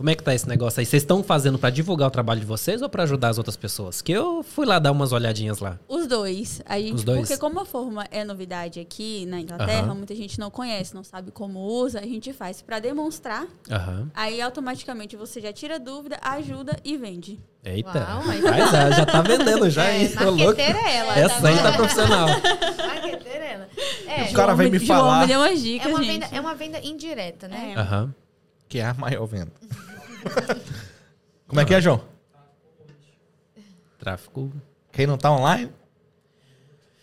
Como 0.02 0.10
é 0.10 0.16
que 0.16 0.24
tá 0.24 0.34
esse 0.34 0.50
negócio 0.50 0.80
aí? 0.80 0.86
Vocês 0.88 1.04
estão 1.04 1.22
fazendo 1.22 1.60
pra 1.60 1.70
divulgar 1.70 2.08
o 2.08 2.12
trabalho 2.12 2.40
de 2.40 2.46
vocês 2.48 2.82
ou 2.82 2.90
pra 2.90 3.04
ajudar 3.04 3.30
as 3.30 3.38
outras 3.38 3.56
pessoas? 3.56 4.02
Que 4.02 4.12
eu 4.12 4.42
fui 4.42 4.66
lá 4.66 4.80
dar 4.80 4.92
umas 4.92 5.12
olhadinhas 5.12 5.60
lá. 5.60 5.78
Os 5.88 6.08
dois. 6.08 6.60
A 6.66 6.80
gente, 6.80 6.96
Os 6.96 7.04
dois? 7.04 7.20
Porque 7.20 7.38
como 7.38 7.60
a 7.60 7.66
forma 7.66 8.04
é 8.10 8.24
novidade 8.24 8.80
aqui 8.80 9.28
na 9.28 9.40
Inglaterra, 9.40 9.84
Aham. 9.84 9.94
muita 9.94 10.16
gente 10.16 10.40
não 10.40 10.50
conhece, 10.50 10.96
não 10.96 11.04
sabe 11.04 11.30
como 11.30 11.60
usa, 11.60 12.00
a 12.00 12.02
gente 12.02 12.34
faz 12.34 12.64
pra 12.64 12.80
demonstrar. 12.80 13.46
Aham. 13.70 14.10
Aí 14.16 14.42
automaticamente 14.42 15.16
você 15.16 15.40
já 15.40 15.54
tira 15.54 15.80
dúvida, 15.80 16.18
ajuda 16.20 16.76
e 16.84 16.98
vende. 16.98 17.40
Eita. 17.64 18.00
Uau, 18.00 18.24
mas- 18.26 18.42
Mas, 18.42 18.74
ah, 18.74 18.90
já 18.90 19.06
tá 19.06 19.22
vendendo 19.22 19.70
já, 19.70 19.86
É, 19.94 20.02
hein? 20.02 20.10
Louco. 20.20 20.60
é 20.60 20.96
ela. 20.98 21.14
Essa 21.20 21.48
aí 21.48 21.58
tá 21.60 21.74
profissional. 21.74 22.26
Marqueteira 22.88 23.46
é 23.46 23.54
ela. 23.54 23.70
É, 24.08 24.32
O 24.32 24.34
cara 24.34 24.56
vem 24.56 24.72
me 24.72 24.80
João 24.80 24.88
falar 25.00 25.22
me 25.22 25.28
deu 25.28 25.40
umas 25.42 25.52
é, 25.52 25.62
dicas, 25.62 25.92
uma 25.92 26.02
gente. 26.04 26.22
venda, 26.22 26.36
é 26.36 26.42
uma 26.42 26.56
venda 26.56 26.80
indireta, 26.80 27.48
né? 27.48 27.74
É. 27.76 27.80
Aham. 27.80 28.16
que 28.68 28.80
é 28.80 28.86
a 28.86 28.94
maior 28.96 29.26
venda. 29.28 29.52
Como 31.48 31.60
é 31.60 31.66
que 31.66 31.74
é, 31.74 31.82
João? 31.82 32.02
Tráfico. 34.00 34.52
Quem 34.92 35.06
não 35.08 35.18
tá 35.18 35.32
online? 35.32 35.72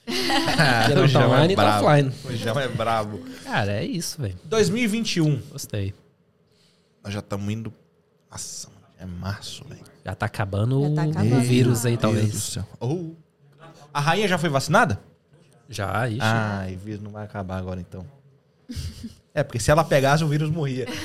Quem 0.07 0.95
não 0.95 1.09
tá 1.09 1.21
é 1.23 1.27
online 1.27 1.55
tá 1.57 1.63
brabo. 1.63 1.87
offline. 1.87 2.15
O 2.25 2.37
João 2.37 2.61
é 2.61 2.69
brabo. 2.69 3.19
Cara, 3.45 3.73
é 3.73 3.85
isso, 3.85 4.21
velho. 4.21 4.37
2021. 4.45 5.41
Gostei. 5.51 5.95
Nós 7.05 7.13
já 7.13 7.21
estamos 7.21 7.53
indo. 7.53 7.73
Nossa, 8.31 8.69
mano, 8.69 8.87
é 8.99 9.07
março, 9.07 9.65
velho. 9.69 9.83
Já 10.05 10.15
tá 10.15 10.27
acabando, 10.27 10.81
Já 10.89 10.95
tá 10.95 11.07
o- 11.07 11.11
acabando. 11.11 11.37
o 11.37 11.41
vírus 11.41 11.85
aí, 11.87 11.97
Deus 11.97 12.15
do 12.15 12.19
talvez. 12.21 12.43
céu. 12.43 12.65
Oh. 12.81 13.11
A 13.93 14.01
rainha 14.01 14.27
já 14.29 14.39
foi 14.39 14.49
vacinada? 14.49 15.01
Já, 15.69 16.09
ixi. 16.09 16.19
Ai, 16.23 16.75
o 16.75 16.79
vírus 16.79 17.03
não 17.03 17.11
vai 17.11 17.25
acabar 17.25 17.59
agora 17.59 17.81
então. 17.81 18.07
É, 19.35 19.43
porque 19.43 19.61
se 19.61 19.71
ela 19.71 19.85
pegasse, 19.85 20.25
o 20.25 20.29
vírus 20.29 20.51
morria. 20.51 20.87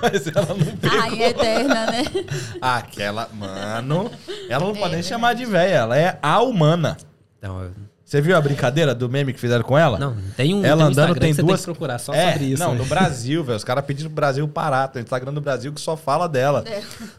Mas 0.00 0.26
ela 0.26 0.46
não 0.48 0.76
pegou. 0.76 1.00
Ai, 1.00 1.22
é 1.22 1.28
eterna, 1.30 1.86
né? 1.86 2.04
Aquela, 2.60 3.28
mano, 3.32 4.10
ela 4.48 4.64
não 4.66 4.74
pode 4.74 4.94
nem 4.94 5.02
chamar 5.02 5.34
de 5.34 5.44
velha, 5.44 5.74
ela 5.74 5.96
é 5.98 6.18
a 6.22 6.40
humana. 6.42 6.96
Então, 7.38 7.62
eu- 7.62 7.70
Você 8.04 8.20
viu 8.20 8.36
a 8.36 8.40
brincadeira 8.40 8.94
do 8.94 9.08
meme 9.08 9.32
que 9.32 9.40
fizeram 9.40 9.64
com 9.64 9.76
ela? 9.76 9.98
não, 9.98 10.16
tem 10.36 10.54
um, 10.54 10.64
ela 10.64 10.76
tem 10.76 10.84
um 10.84 10.88
andando 10.88 10.90
Instagram 10.90 11.14
tem 11.20 11.30
que 11.30 11.34
você 11.36 11.42
duas. 11.42 11.60
tem 11.60 11.72
que 11.72 11.78
procurar 11.78 11.98
só 11.98 12.14
é, 12.14 12.32
sobre 12.32 12.46
isso. 12.52 12.62
Não, 12.62 12.72
né? 12.72 12.78
no 12.78 12.84
Brasil, 12.84 13.42
velho. 13.42 13.56
Os 13.56 13.64
caras 13.64 13.84
pedindo 13.84 14.06
pro 14.08 14.14
Brasil 14.14 14.46
parar. 14.46 14.86
Tem 14.88 15.02
o 15.02 15.04
Instagram 15.04 15.32
do 15.34 15.40
Brasil 15.40 15.72
que 15.72 15.80
só 15.80 15.96
fala 15.96 16.28
dela. 16.28 16.62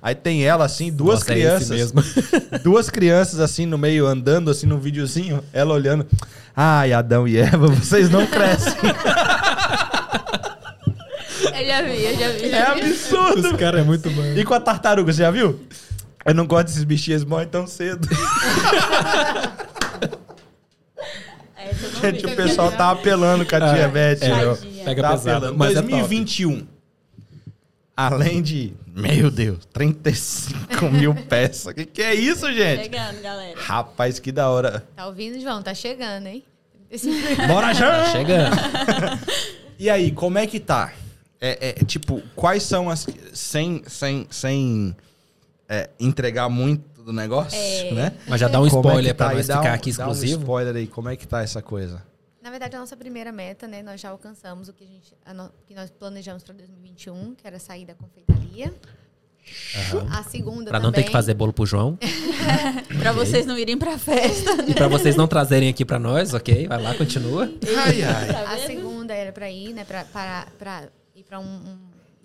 Aí 0.01 0.15
tem 0.15 0.45
ela, 0.45 0.63
assim, 0.63 0.89
duas 0.91 1.19
Nossa, 1.19 1.33
é 1.33 1.39
esse 1.39 1.65
crianças. 1.67 1.91
mesmo. 1.93 2.03
duas 2.63 2.89
crianças, 2.89 3.39
assim, 3.41 3.65
no 3.65 3.77
meio, 3.77 4.07
andando, 4.07 4.49
assim, 4.49 4.65
no 4.65 4.79
videozinho. 4.79 5.43
Ela 5.51 5.73
olhando. 5.73 6.07
Ai, 6.55 6.93
Adão 6.93 7.27
e 7.27 7.37
Eva, 7.37 7.67
vocês 7.67 8.09
não 8.09 8.25
crescem. 8.25 8.73
Eu 11.67 11.73
já 11.73 11.81
vi, 11.81 12.03
eu 12.03 12.17
já 12.17 12.29
vi. 12.29 12.49
É 12.49 12.61
absurdo. 12.61 13.51
Os 13.51 13.57
caras 13.57 13.81
é 13.81 13.83
muito 13.83 14.09
bom. 14.09 14.23
E 14.35 14.43
com 14.45 14.53
a 14.53 14.59
tartaruga, 14.59 15.11
você 15.11 15.21
já 15.21 15.31
viu? 15.31 15.59
Eu 16.25 16.33
não 16.33 16.45
gosto 16.47 16.67
desses 16.67 16.83
bichinhos, 16.83 17.21
eles 17.21 17.29
morrem 17.29 17.47
tão 17.47 17.65
cedo. 17.67 18.07
Não 21.93 22.01
Gente, 22.01 22.25
o 22.25 22.35
pessoal 22.35 22.71
tá 22.71 22.91
apelando 22.91 23.45
com 23.45 23.55
a 23.55 23.59
diabetes. 23.59 24.23
é, 24.23 24.35
meu. 24.35 24.55
Tadinha. 24.55 24.85
Pega 24.85 25.01
Tá 25.01 25.09
pesado. 25.11 25.37
apelando. 25.37 25.57
Mas 25.57 25.71
é 25.71 25.81
top. 25.81 25.87
2021. 25.91 26.67
além 27.95 28.41
de, 28.41 28.73
meu 28.95 29.29
Deus, 29.29 29.65
35 29.73 30.85
mil 30.91 31.13
peças. 31.13 31.73
Que 31.73 31.85
que 31.85 32.01
é 32.01 32.13
isso, 32.15 32.51
gente? 32.53 32.83
Chegando, 32.83 33.21
galera. 33.21 33.59
Rapaz, 33.59 34.19
que 34.19 34.31
da 34.31 34.49
hora. 34.49 34.85
Tá 34.95 35.07
ouvindo, 35.07 35.39
João? 35.41 35.61
Tá 35.61 35.73
chegando, 35.73 36.27
hein? 36.27 36.43
Bora 37.47 37.73
já! 37.73 38.03
Tá 38.05 38.11
chegando. 38.11 38.55
E 39.77 39.89
aí, 39.89 40.11
como 40.11 40.37
é 40.37 40.47
que 40.47 40.59
tá? 40.59 40.93
É, 41.39 41.69
é, 41.69 41.73
tipo, 41.85 42.21
quais 42.35 42.63
são 42.63 42.89
as. 42.89 43.05
Sem, 43.33 43.83
sem, 43.87 44.27
sem 44.31 44.95
é, 45.69 45.89
entregar 45.99 46.49
muito 46.49 47.03
do 47.03 47.13
negócio, 47.13 47.57
É. 47.57 47.91
né? 47.91 48.13
Mas 48.27 48.39
já 48.41 48.47
dá 48.47 48.59
um 48.59 48.67
Como 48.69 48.87
é 48.87 48.89
spoiler 48.89 49.15
pra 49.15 49.25
tá 49.27 49.31
aí? 49.31 49.37
nós 49.37 49.45
ficar 49.45 49.61
um- 49.63 49.73
aqui 49.73 49.91
dá 49.93 50.07
um 50.07 50.11
exclusivo. 50.11 50.41
spoiler 50.41 50.75
aí, 50.75 50.87
como 50.87 51.09
é 51.09 51.15
que 51.15 51.27
tá 51.27 51.41
essa 51.41 51.61
coisa? 51.61 52.03
Na 52.41 52.49
verdade, 52.49 52.75
a 52.75 52.79
nossa 52.79 52.95
primeira 52.97 53.31
meta, 53.31 53.67
né? 53.67 53.83
Nós 53.83 53.99
já 54.01 54.09
alcançamos 54.09 54.67
o 54.69 54.73
que, 54.73 54.83
a 54.83 54.87
gente, 54.87 55.13
a 55.25 55.33
no- 55.33 55.51
que 55.67 55.73
nós 55.75 55.89
planejamos 55.89 56.43
para 56.43 56.53
2021, 56.55 57.35
que 57.35 57.45
era 57.45 57.59
sair 57.59 57.85
da 57.85 57.93
confeitaria. 57.93 58.73
A 60.11 60.23
segunda 60.23 60.69
Pra 60.69 60.79
também. 60.79 60.81
não 60.83 60.91
ter 60.91 61.03
que 61.03 61.11
fazer 61.11 61.33
bolo 61.33 61.53
pro 61.53 61.65
João. 61.65 61.97
Pra 62.99 63.13
vocês 63.13 63.45
não 63.45 63.57
irem 63.57 63.77
pra 63.77 63.97
festa. 63.97 64.63
E 64.67 64.73
pra 64.73 64.87
vocês 64.89 65.15
não 65.15 65.27
trazerem 65.27 65.69
aqui 65.69 65.85
pra 65.85 65.97
nós, 65.99 66.33
ok? 66.33 66.67
Vai 66.67 66.81
lá, 66.81 66.93
continua. 66.95 67.49
Ai, 67.85 68.01
ai. 68.03 68.27
Tá 68.27 68.53
A 68.53 68.57
segunda 68.59 69.13
era 69.13 69.31
para 69.31 69.49
ir, 69.49 69.73
né? 69.73 69.85
Para, 69.85 70.03
para, 70.05 70.47
para 70.59 70.83
ir 70.83 70.89
para 71.27 71.39
um, 71.39 71.43
um- 71.43 71.79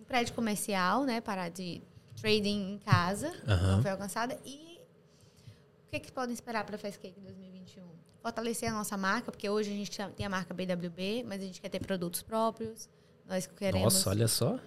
prédio 0.07 0.35
comercial, 0.35 1.05
né? 1.05 1.21
Parar 1.21 1.49
de 1.49 1.81
trading 2.21 2.75
em 2.75 2.79
casa. 2.79 3.33
Aham. 3.49 3.77
Não 3.77 3.83
foi 3.83 3.91
alcançada. 3.91 4.39
E 4.45 4.79
o 5.87 5.91
que, 5.91 6.01
que 6.01 6.13
podem 6.13 6.35
esperar 6.35 6.65
para 6.65 6.77
a 6.77 6.79
Fast 6.79 6.99
Cake 6.99 7.19
2021? 7.21 7.83
Fortalecer 8.23 8.69
a 8.71 8.73
nossa 8.73 8.97
marca, 8.97 9.33
porque 9.33 9.49
hoje 9.49 9.71
a 9.71 9.75
gente 9.75 9.91
tem 10.15 10.27
a 10.27 10.29
marca 10.29 10.53
BWB, 10.55 11.25
mas 11.27 11.41
a 11.43 11.45
gente 11.47 11.61
quer 11.61 11.69
ter 11.71 11.81
produtos 11.81 12.23
próprios. 12.23 12.89
Nós 13.29 13.47
queremos. 13.47 13.95
Nossa, 13.95 14.11
olha 14.11 14.29
só. 14.29 14.59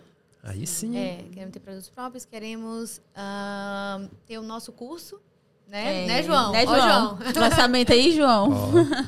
Aí 0.44 0.66
sim. 0.68 0.98
É, 0.98 1.24
queremos 1.32 1.53
ter 1.53 1.60
produtos 1.60 1.90
próprios, 1.90 2.26
queremos 2.26 3.02
ahn, 3.16 4.07
ter 4.28 4.38
o 4.38 4.44
nosso 4.44 4.72
curso, 4.72 5.20
né? 5.68 6.03
É. 6.03 6.07
Né, 6.07 6.24
João? 6.24 6.52
Né, 6.52 6.66
Ó, 6.68 6.76
João? 6.76 7.20
Lançamento 7.36 7.94
aí, 7.94 8.16
João. 8.16 8.49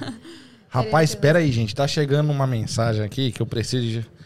Rapaz, 0.69 1.09
espera 1.11 1.39
aí, 1.39 1.51
gente. 1.51 1.75
Tá 1.75 1.87
chegando 1.87 2.31
uma 2.31 2.45
mensagem 2.47 3.03
aqui 3.03 3.31
que 3.31 3.41
eu 3.41 3.45
preciso 3.45 3.85
de... 3.85 4.16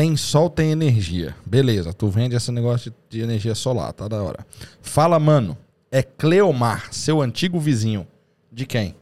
Tem 0.00 0.16
sol, 0.16 0.48
tem 0.48 0.70
energia. 0.70 1.36
Beleza, 1.44 1.92
tu 1.92 2.08
vende 2.08 2.34
esse 2.34 2.50
negócio 2.50 2.90
de, 3.10 3.20
energia 3.20 3.54
solar, 3.54 3.92
tá 3.92 4.08
da 4.08 4.22
hora. 4.22 4.46
Fala, 4.80 5.18
mano. 5.18 5.58
É 5.92 6.02
Cleomar, 6.02 6.90
seu 6.90 7.20
antigo 7.20 7.60
vizinho. 7.60 8.06
De 8.50 8.64
quem? 8.64 8.94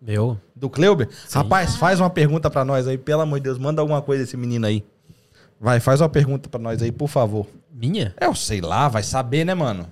Meu. 0.00 0.40
Do 0.54 0.70
Cleuber? 0.70 1.10
Rapaz, 1.30 1.76
faz 1.76 2.00
uma 2.00 2.08
pergunta 2.08 2.48
pra 2.48 2.64
nós 2.64 2.88
aí, 2.88 2.96
pelo 2.96 3.20
amor 3.20 3.38
de 3.38 3.42
Deus. 3.42 3.58
Manda 3.58 3.82
alguma 3.82 4.00
coisa 4.00 4.24
esse 4.24 4.34
menino 4.34 4.64
aí. 4.64 4.82
Vai, 5.60 5.78
faz 5.78 6.00
uma 6.00 6.08
pergunta 6.08 6.48
pra 6.48 6.58
nós 6.58 6.80
aí, 6.80 6.90
por 6.90 7.08
favor. 7.08 7.46
Minha? 7.70 8.14
É, 8.18 8.24
eu 8.24 8.34
sei 8.34 8.62
lá, 8.62 8.88
vai 8.88 9.02
saber, 9.02 9.44
né, 9.44 9.52
mano? 9.52 9.86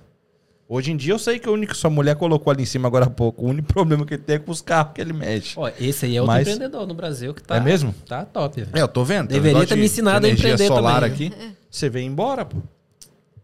Hoje 0.67 0.91
em 0.91 0.97
dia 0.97 1.13
eu 1.13 1.19
sei 1.19 1.37
que 1.37 1.47
o 1.47 1.53
único 1.53 1.73
que 1.73 1.77
sua 1.77 1.91
mulher 1.91 2.15
colocou 2.15 2.51
ali 2.51 2.63
em 2.63 2.65
cima 2.65 2.87
agora 2.87 3.05
há 3.05 3.09
pouco, 3.09 3.43
o 3.45 3.49
único 3.49 3.67
problema 3.73 4.03
que 4.05 4.15
ele 4.15 4.23
tem 4.23 4.37
é 4.37 4.39
com 4.39 4.51
os 4.51 4.61
carros 4.61 4.93
que 4.93 5.01
ele 5.01 5.13
mexe. 5.13 5.53
Ó, 5.57 5.69
esse 5.79 6.05
aí 6.07 6.15
é 6.17 6.21
outro 6.21 6.35
Mas- 6.35 6.47
empreendedor 6.47 6.87
no 6.87 6.93
Brasil 6.95 7.33
que 7.33 7.43
tá. 7.43 7.57
É 7.57 7.59
mesmo? 7.59 7.93
Tá 8.07 8.25
top, 8.25 8.61
velho. 8.61 8.71
É, 8.75 8.81
eu 8.81 8.87
tô 8.87 9.03
vendo. 9.03 9.25
um 9.25 9.33
Deveria 9.33 9.59
ter 9.65 9.75
de- 9.75 9.79
me 9.79 9.85
ensinado 9.85 10.25
a 10.25 10.29
empreender 10.29 10.67
solar 10.67 11.01
também. 11.01 11.27
aqui. 11.27 11.33
Você 11.69 11.87
veio 11.89 12.07
embora, 12.07 12.43
pô. 12.45 12.57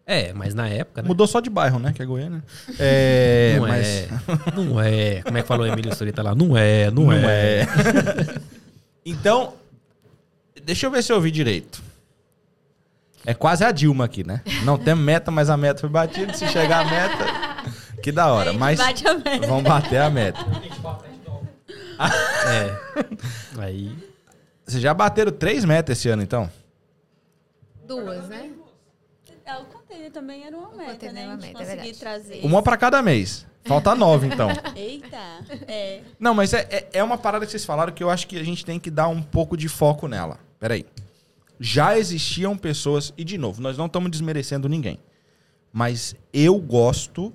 É, 0.04 0.34
mas 0.34 0.54
na 0.56 0.68
época, 0.68 1.04
né? 1.04 1.08
Mudou 1.08 1.28
só 1.28 1.40
de 1.40 1.50
bairro, 1.50 1.78
né? 1.80 1.94
Que 1.94 2.02
é 2.02 2.06
Goiânia. 2.06 2.44
É, 2.80 3.54
não 3.60 3.68
mas... 3.68 3.88
é. 3.88 4.08
Não 4.56 4.82
é. 4.82 5.22
Como 5.22 5.38
é 5.38 5.42
que 5.44 5.48
falou 5.48 5.66
o 5.66 5.70
Emílio 5.72 5.96
Surita 5.96 6.24
lá? 6.24 6.34
Não 6.34 6.58
é, 6.58 6.90
não, 6.90 7.04
Não 7.04 7.14
é. 7.14 7.62
é. 7.62 7.68
então, 9.06 9.54
deixa 10.66 10.88
eu 10.88 10.92
ver 10.92 11.04
se 11.04 11.12
eu 11.12 11.18
ouvi 11.18 11.30
direito. 11.32 11.82
É 13.26 13.34
quase 13.34 13.64
a 13.64 13.72
Dilma 13.72 14.06
aqui, 14.06 14.26
né? 14.26 14.42
Não 14.64 14.78
temos 14.78 15.04
meta, 15.04 15.30
mas 15.30 15.50
a 15.50 15.58
meta 15.58 15.80
foi 15.80 15.90
batida. 15.90 16.34
Se 16.34 16.48
chegar 16.48 16.86
a 16.86 16.90
meta, 16.90 17.72
que 18.02 18.12
da 18.12 18.32
hora. 18.32 18.52
Aí 18.52 18.58
Mas 18.58 18.80
bate 18.80 19.08
a 19.08 19.14
meta. 19.14 19.48
vamos 19.48 19.64
bater 19.64 20.02
a 20.02 20.10
meta. 20.10 20.40
É. 22.48 23.62
Aí. 23.62 23.96
Vocês 24.66 24.82
já 24.82 24.94
bateram 24.94 25.32
três 25.32 25.64
metas 25.66 25.98
esse 25.98 26.10
ano, 26.10 26.24
então? 26.24 26.50
Duas, 27.86 28.28
né? 28.28 28.50
É, 29.46 29.58
O 29.58 29.66
container 29.66 30.12
também 30.12 30.46
era 30.46 30.58
uma 30.58 30.72
meta, 30.72 31.12
né? 31.12 31.26
uma 31.28 31.38
meta, 31.38 31.62
é 31.64 31.92
trazer. 31.94 32.40
Uma 32.44 32.64
pra 32.64 32.78
cada 32.78 33.02
mês. 33.02 33.46
Falta 33.66 33.94
nove, 33.94 34.28
então. 34.28 34.50
Eita. 34.76 35.18
É. 35.68 36.02
Não, 36.20 36.34
mas 36.34 36.54
é, 36.54 36.68
é, 36.72 36.90
é 36.94 37.04
uma 37.04 37.18
parada 37.18 37.46
que 37.46 37.52
vocês 37.52 37.66
falaram 37.66 37.94
que 37.94 38.04
eu 38.04 38.10
acho 38.10 38.28
que 38.28 38.38
a 38.40 38.44
gente 38.44 38.66
tem 38.66 38.80
que 38.80 38.90
dar 38.90 39.08
um 39.08 39.22
pouco 39.22 39.56
de 39.56 39.68
foco 39.70 40.08
nela. 40.08 40.40
Peraí. 40.60 40.86
Já 41.64 41.96
existiam 41.96 42.58
pessoas, 42.58 43.14
e 43.16 43.24
de 43.24 43.38
novo, 43.38 43.62
nós 43.62 43.78
não 43.78 43.86
estamos 43.86 44.10
desmerecendo 44.10 44.68
ninguém. 44.68 44.98
Mas 45.72 46.16
eu 46.34 46.58
gosto 46.60 47.32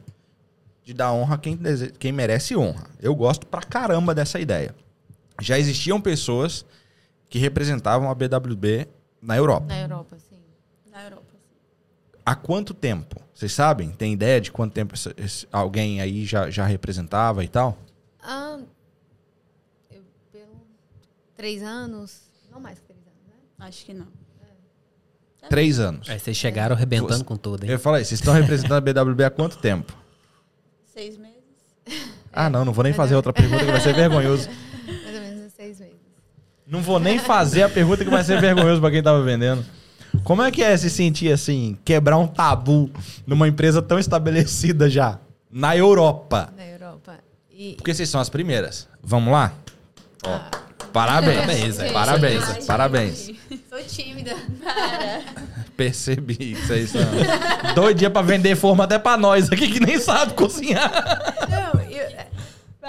de 0.82 0.92
dar 0.92 1.12
honra 1.12 1.36
a 1.36 1.38
quem, 1.38 1.56
quem 1.98 2.10
merece 2.12 2.56
honra. 2.56 2.88
Eu 3.00 3.14
gosto 3.14 3.46
pra 3.46 3.60
caramba 3.62 4.12
dessa 4.14 4.40
ideia. 4.40 4.74
Já 5.40 5.56
existiam 5.58 6.00
pessoas 6.00 6.66
que 7.28 7.38
representavam 7.38 8.10
a 8.10 8.14
BWB 8.14 8.88
na 9.22 9.36
Europa. 9.36 9.66
Na 9.66 9.78
Europa, 9.80 10.16
sim. 10.18 10.38
Na 10.90 11.04
Europa. 11.04 11.24
sim. 11.32 12.18
Há 12.24 12.34
quanto 12.34 12.74
tempo? 12.74 13.20
Vocês 13.32 13.52
sabem? 13.52 13.90
Tem 13.90 14.12
ideia 14.12 14.40
de 14.40 14.50
quanto 14.50 14.72
tempo 14.72 14.94
esse- 14.94 15.14
esse- 15.16 15.46
alguém 15.52 16.00
aí 16.00 16.24
já, 16.26 16.50
já 16.50 16.66
representava 16.66 17.44
e 17.44 17.48
tal? 17.48 17.78
Ah, 18.20 18.58
eu, 19.90 20.02
pelo 20.32 20.56
três 21.36 21.62
anos, 21.62 22.22
não 22.50 22.58
mais 22.60 22.78
que 22.80 22.86
três 22.86 23.00
anos, 23.06 23.18
né? 23.28 23.34
Acho 23.58 23.84
que 23.84 23.94
não. 23.94 24.06
Três 25.48 25.78
anos. 25.78 26.08
Aí 26.10 26.18
vocês 26.18 26.36
chegaram 26.36 26.74
arrebentando 26.74 27.18
Você- 27.18 27.24
com 27.24 27.36
tudo, 27.36 27.64
hein? 27.64 27.70
Eu 27.70 27.78
falei, 27.78 28.04
vocês 28.04 28.18
estão 28.20 28.34
representando 28.34 28.72
a 28.78 28.80
BWB 28.80 29.24
há 29.24 29.30
quanto 29.30 29.58
tempo? 29.58 29.92
Seis 30.92 31.16
meses? 31.16 31.36
Ah, 32.32 32.50
não, 32.50 32.64
não 32.64 32.72
vou 32.72 32.82
nem 32.82 32.92
fazer 32.92 33.14
outra 33.14 33.32
pergunta 33.32 33.64
que 33.64 33.70
vai 33.70 33.80
ser 33.80 33.94
vergonhoso. 33.94 34.48
Mais 34.86 35.14
ou 35.14 35.20
menos 35.20 35.46
uns 35.46 35.52
seis 35.52 35.78
meses. 35.78 35.94
Não 36.66 36.82
vou 36.82 36.98
nem 36.98 37.18
fazer 37.18 37.62
a 37.62 37.68
pergunta 37.68 38.04
que 38.04 38.10
vai 38.10 38.24
ser 38.24 38.40
vergonhoso 38.40 38.80
pra 38.80 38.90
quem 38.90 39.02
tava 39.02 39.22
vendendo. 39.22 39.64
Como 40.24 40.42
é 40.42 40.50
que 40.50 40.62
é 40.64 40.76
se 40.76 40.90
sentir 40.90 41.30
assim, 41.32 41.78
quebrar 41.84 42.18
um 42.18 42.26
tabu 42.26 42.90
numa 43.24 43.46
empresa 43.46 43.80
tão 43.80 43.98
estabelecida 44.00 44.90
já? 44.90 45.20
Na 45.50 45.76
Europa. 45.76 46.52
Na 46.56 46.66
Europa. 46.66 47.18
E, 47.50 47.74
Porque 47.76 47.94
vocês 47.94 48.08
são 48.08 48.20
as 48.20 48.28
primeiras. 48.28 48.88
Vamos 49.02 49.32
lá? 49.32 49.52
Ó, 50.24 50.40
parabéns. 50.96 51.36
Parabéns, 51.40 51.78
é. 51.80 51.92
Parabéns, 51.92 52.48
Ai, 52.48 52.62
parabéns. 52.62 53.30
sou 53.68 53.82
tímida. 53.86 54.34
Percebi 55.76 56.36
que 56.36 56.54
vocês 56.66 56.90
são 56.90 57.02
doidinha 57.74 58.08
pra 58.10 58.22
vender 58.22 58.56
forma 58.56 58.84
até 58.84 58.98
pra 58.98 59.16
nós 59.16 59.50
aqui 59.52 59.68
que 59.72 59.80
nem 59.80 59.98
sabe 60.00 60.32
cozinhar. 60.34 60.90
Não, 61.50 61.80
eu, 61.82 62.06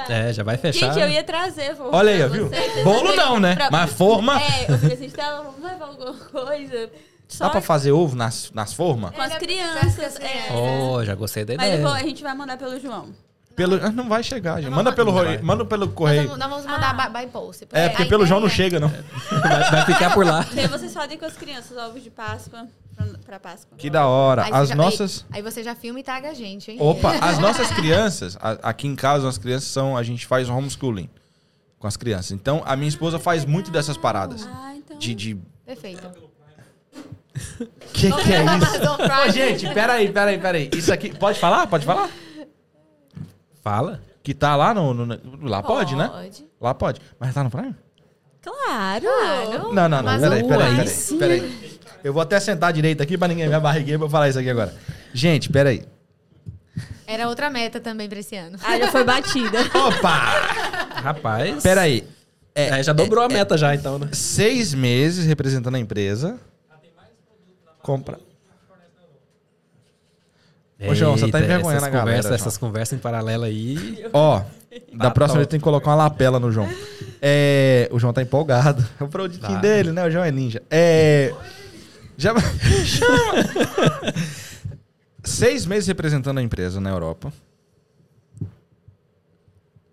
É, 0.10 0.32
já 0.32 0.44
vai 0.44 0.58
fechar. 0.58 0.94
Gente, 0.94 1.02
eu 1.04 1.10
ia 1.10 1.24
trazer. 1.24 1.74
vou 1.74 1.94
Olha 1.94 2.12
aí, 2.12 2.30
viu? 2.30 2.48
vocês. 2.48 2.84
Bolo 2.84 3.14
não, 3.16 3.40
né? 3.40 3.56
Pra- 3.56 3.70
Mas 3.72 3.92
forma. 3.92 4.42
É, 4.42 4.66
eu 4.72 4.78
falei 4.78 4.96
assim, 4.96 5.10
vamos 5.18 5.64
levar 5.64 5.86
alguma 5.88 6.14
coisa. 6.14 6.90
Só 7.28 7.46
Dá 7.46 7.50
pra 7.50 7.62
fazer 7.62 7.92
ovo 7.92 8.16
nas, 8.16 8.50
nas 8.54 8.72
formas? 8.72 9.12
com 9.14 9.22
as 9.22 9.34
É, 9.34 9.38
crianças. 9.38 10.18
é. 10.22 10.54
Oh, 10.54 11.04
já 11.04 11.14
gostei 11.14 11.44
da 11.44 11.56
Mas 11.58 11.68
ideia. 11.68 11.82
vou- 11.84 11.92
a 11.94 12.00
gente 12.00 12.24
vai 12.24 12.34
mandar 12.34 12.58
pelo 12.58 12.80
João. 12.80 13.10
Pelo, 13.58 13.84
ah, 13.84 13.90
não 13.92 14.08
vai 14.08 14.22
chegar, 14.22 14.62
gente. 14.62 14.70
Manda 14.70 14.94
pelo, 14.94 15.12
vai. 15.12 15.40
manda 15.40 15.66
pelo 15.66 15.88
nós, 15.88 15.96
correio. 15.96 16.24
vamos, 16.28 16.38
nós 16.38 16.48
vamos 16.48 16.66
mandar 16.68 17.10
by, 17.10 17.26
by 17.26 17.32
post. 17.32 17.68
É, 17.72 17.90
porque 17.90 18.04
a 18.04 18.06
pelo 18.06 18.24
João 18.24 18.40
não 18.40 18.48
chega, 18.48 18.80
não. 18.80 18.88
Vai, 18.88 19.72
vai 19.72 19.86
ficar 19.86 20.14
por 20.14 20.24
lá. 20.24 20.46
E 20.56 20.68
vocês 20.68 20.94
fazem 20.94 21.18
com 21.18 21.26
as 21.26 21.34
crianças 21.36 21.76
ovos 21.76 22.04
de 22.04 22.12
Páscoa 22.12 22.68
pra, 22.96 23.06
pra 23.26 23.40
Páscoa. 23.40 23.76
Que 23.76 23.90
da 23.90 24.06
hora. 24.06 24.44
Aí 24.44 24.52
você 24.52 24.58
As 24.58 24.70
já- 24.70 24.76
nossas. 24.76 25.26
Aí, 25.32 25.38
aí 25.38 25.42
você 25.42 25.64
já 25.64 25.74
filma 25.74 26.00
e 26.00 26.04
taga 26.04 26.30
a 26.30 26.34
gente, 26.36 26.70
hein? 26.70 26.78
Opa, 26.80 27.14
as 27.20 27.40
nossas 27.40 27.72
crianças, 27.72 28.38
a- 28.40 28.60
aqui 28.62 28.86
em 28.88 28.96
casa, 28.96 29.28
as 29.28 29.40
crianças 29.40 29.70
são. 29.70 29.98
A 29.98 30.04
gente 30.04 30.28
faz 30.28 30.48
homeschooling 30.48 31.10
com 31.80 31.88
as 31.88 31.98
crianças. 31.98 32.34
Então, 32.34 32.62
a 32.64 32.76
minha 32.76 32.90
esposa 32.90 33.18
faz 33.18 33.44
muito 33.44 33.72
dessas 33.72 33.98
paradas. 33.98 34.48
Ah, 34.54 34.76
então. 34.76 35.00
De. 35.00 35.16
de... 35.16 35.38
Perfeito. 35.66 36.08
Que 37.92 38.12
que 38.12 38.34
é 38.34 38.44
isso? 38.44 39.26
Ô, 39.28 39.32
gente, 39.32 39.74
peraí, 39.74 40.12
peraí, 40.12 40.38
peraí. 40.40 40.70
Isso 40.76 40.94
aqui. 40.94 41.10
Pode 41.16 41.40
falar? 41.40 41.66
Pode 41.66 41.84
falar? 41.84 42.08
Fala. 43.70 44.02
Que 44.24 44.34
tá 44.34 44.56
lá 44.56 44.74
no. 44.74 44.94
no- 44.94 45.20
lá 45.44 45.62
pode, 45.62 45.96
né? 45.96 46.08
Pode. 46.08 46.46
Lá 46.62 46.74
pode. 46.74 47.02
Mas 47.20 47.34
tá 47.34 47.44
no 47.44 47.50
Prime? 47.50 47.76
Claro. 48.42 49.06
Claro. 49.06 49.74
Não, 49.74 49.90
não, 49.90 49.90
não. 49.90 50.04
Mas 50.04 50.22
Peraí, 50.22 50.42
o- 50.44 50.48
peraí, 50.48 50.68
aí 50.68 50.76
peraí, 50.78 50.88
sim. 50.88 51.18
peraí. 51.18 51.80
Eu 52.04 52.14
vou 52.14 52.22
até 52.22 52.40
sentar 52.40 52.72
direito 52.72 53.02
aqui 53.04 53.18
pra 53.18 53.28
ninguém 53.28 53.50
ver 53.50 53.56
a 53.56 53.60
barriguinha 53.60 53.98
pra 53.98 54.06
eu 54.06 54.10
falar 54.10 54.30
isso 54.30 54.40
aqui 54.40 54.50
agora. 54.50 54.74
Gente, 55.14 55.50
peraí. 55.50 55.84
Era 57.06 57.28
outra 57.28 57.50
meta 57.50 57.80
também 57.82 58.08
pra 58.08 58.20
esse 58.20 58.36
ano. 58.38 58.58
Ah, 58.64 58.78
já 58.78 58.88
foi 58.90 59.04
batida. 59.04 59.60
Opa! 59.76 60.16
Rapaz. 61.02 61.62
Peraí. 61.64 62.08
É, 62.56 62.80
É, 62.80 62.84
já 62.84 62.94
dobrou 62.94 63.24
a 63.24 63.28
meta 63.28 63.58
já, 63.58 63.74
então, 63.76 64.00
né? 64.00 64.10
seis 64.14 64.74
meses 64.74 65.26
representando 65.26 65.76
a 65.76 65.80
empresa. 65.80 66.40
Compra. 67.82 68.20
Ô, 70.80 70.94
João, 70.94 71.18
você 71.18 71.30
tá 71.32 71.40
envergonhando 71.40 71.72
essas 71.78 71.84
a 71.84 71.90
galera, 71.90 72.22
João. 72.22 72.34
essas 72.36 72.58
conversas 72.58 72.98
em 72.98 73.02
paralelo 73.02 73.44
aí. 73.46 74.06
Ó, 74.14 74.42
da 74.94 75.06
Tá 75.06 75.12
próxima 75.12 75.40
vez 75.40 75.48
tem 75.48 75.60
que 75.60 75.64
colocar 75.64 75.90
uma 75.90 75.96
lapela 75.96 76.40
no 76.40 76.52
João. 76.52 76.70
É, 77.22 77.90
o 77.92 77.98
João 78.00 78.14
tá 78.14 78.22
empolgado. 78.22 78.88
É 79.00 79.04
o 79.04 79.08
produtinho 79.08 79.54
Tá. 79.54 79.60
dele, 79.60 79.92
né? 79.92 80.06
O 80.06 80.12
João 80.12 80.24
é 80.24 80.32
ninja. 80.32 80.62
É. 80.70 81.34
Já. 82.16 82.34
Chama! 82.86 83.34
Seis 85.24 85.66
meses 85.66 85.88
representando 85.88 86.38
a 86.38 86.42
empresa 86.44 86.80
na 86.80 86.90
Europa. 86.92 87.34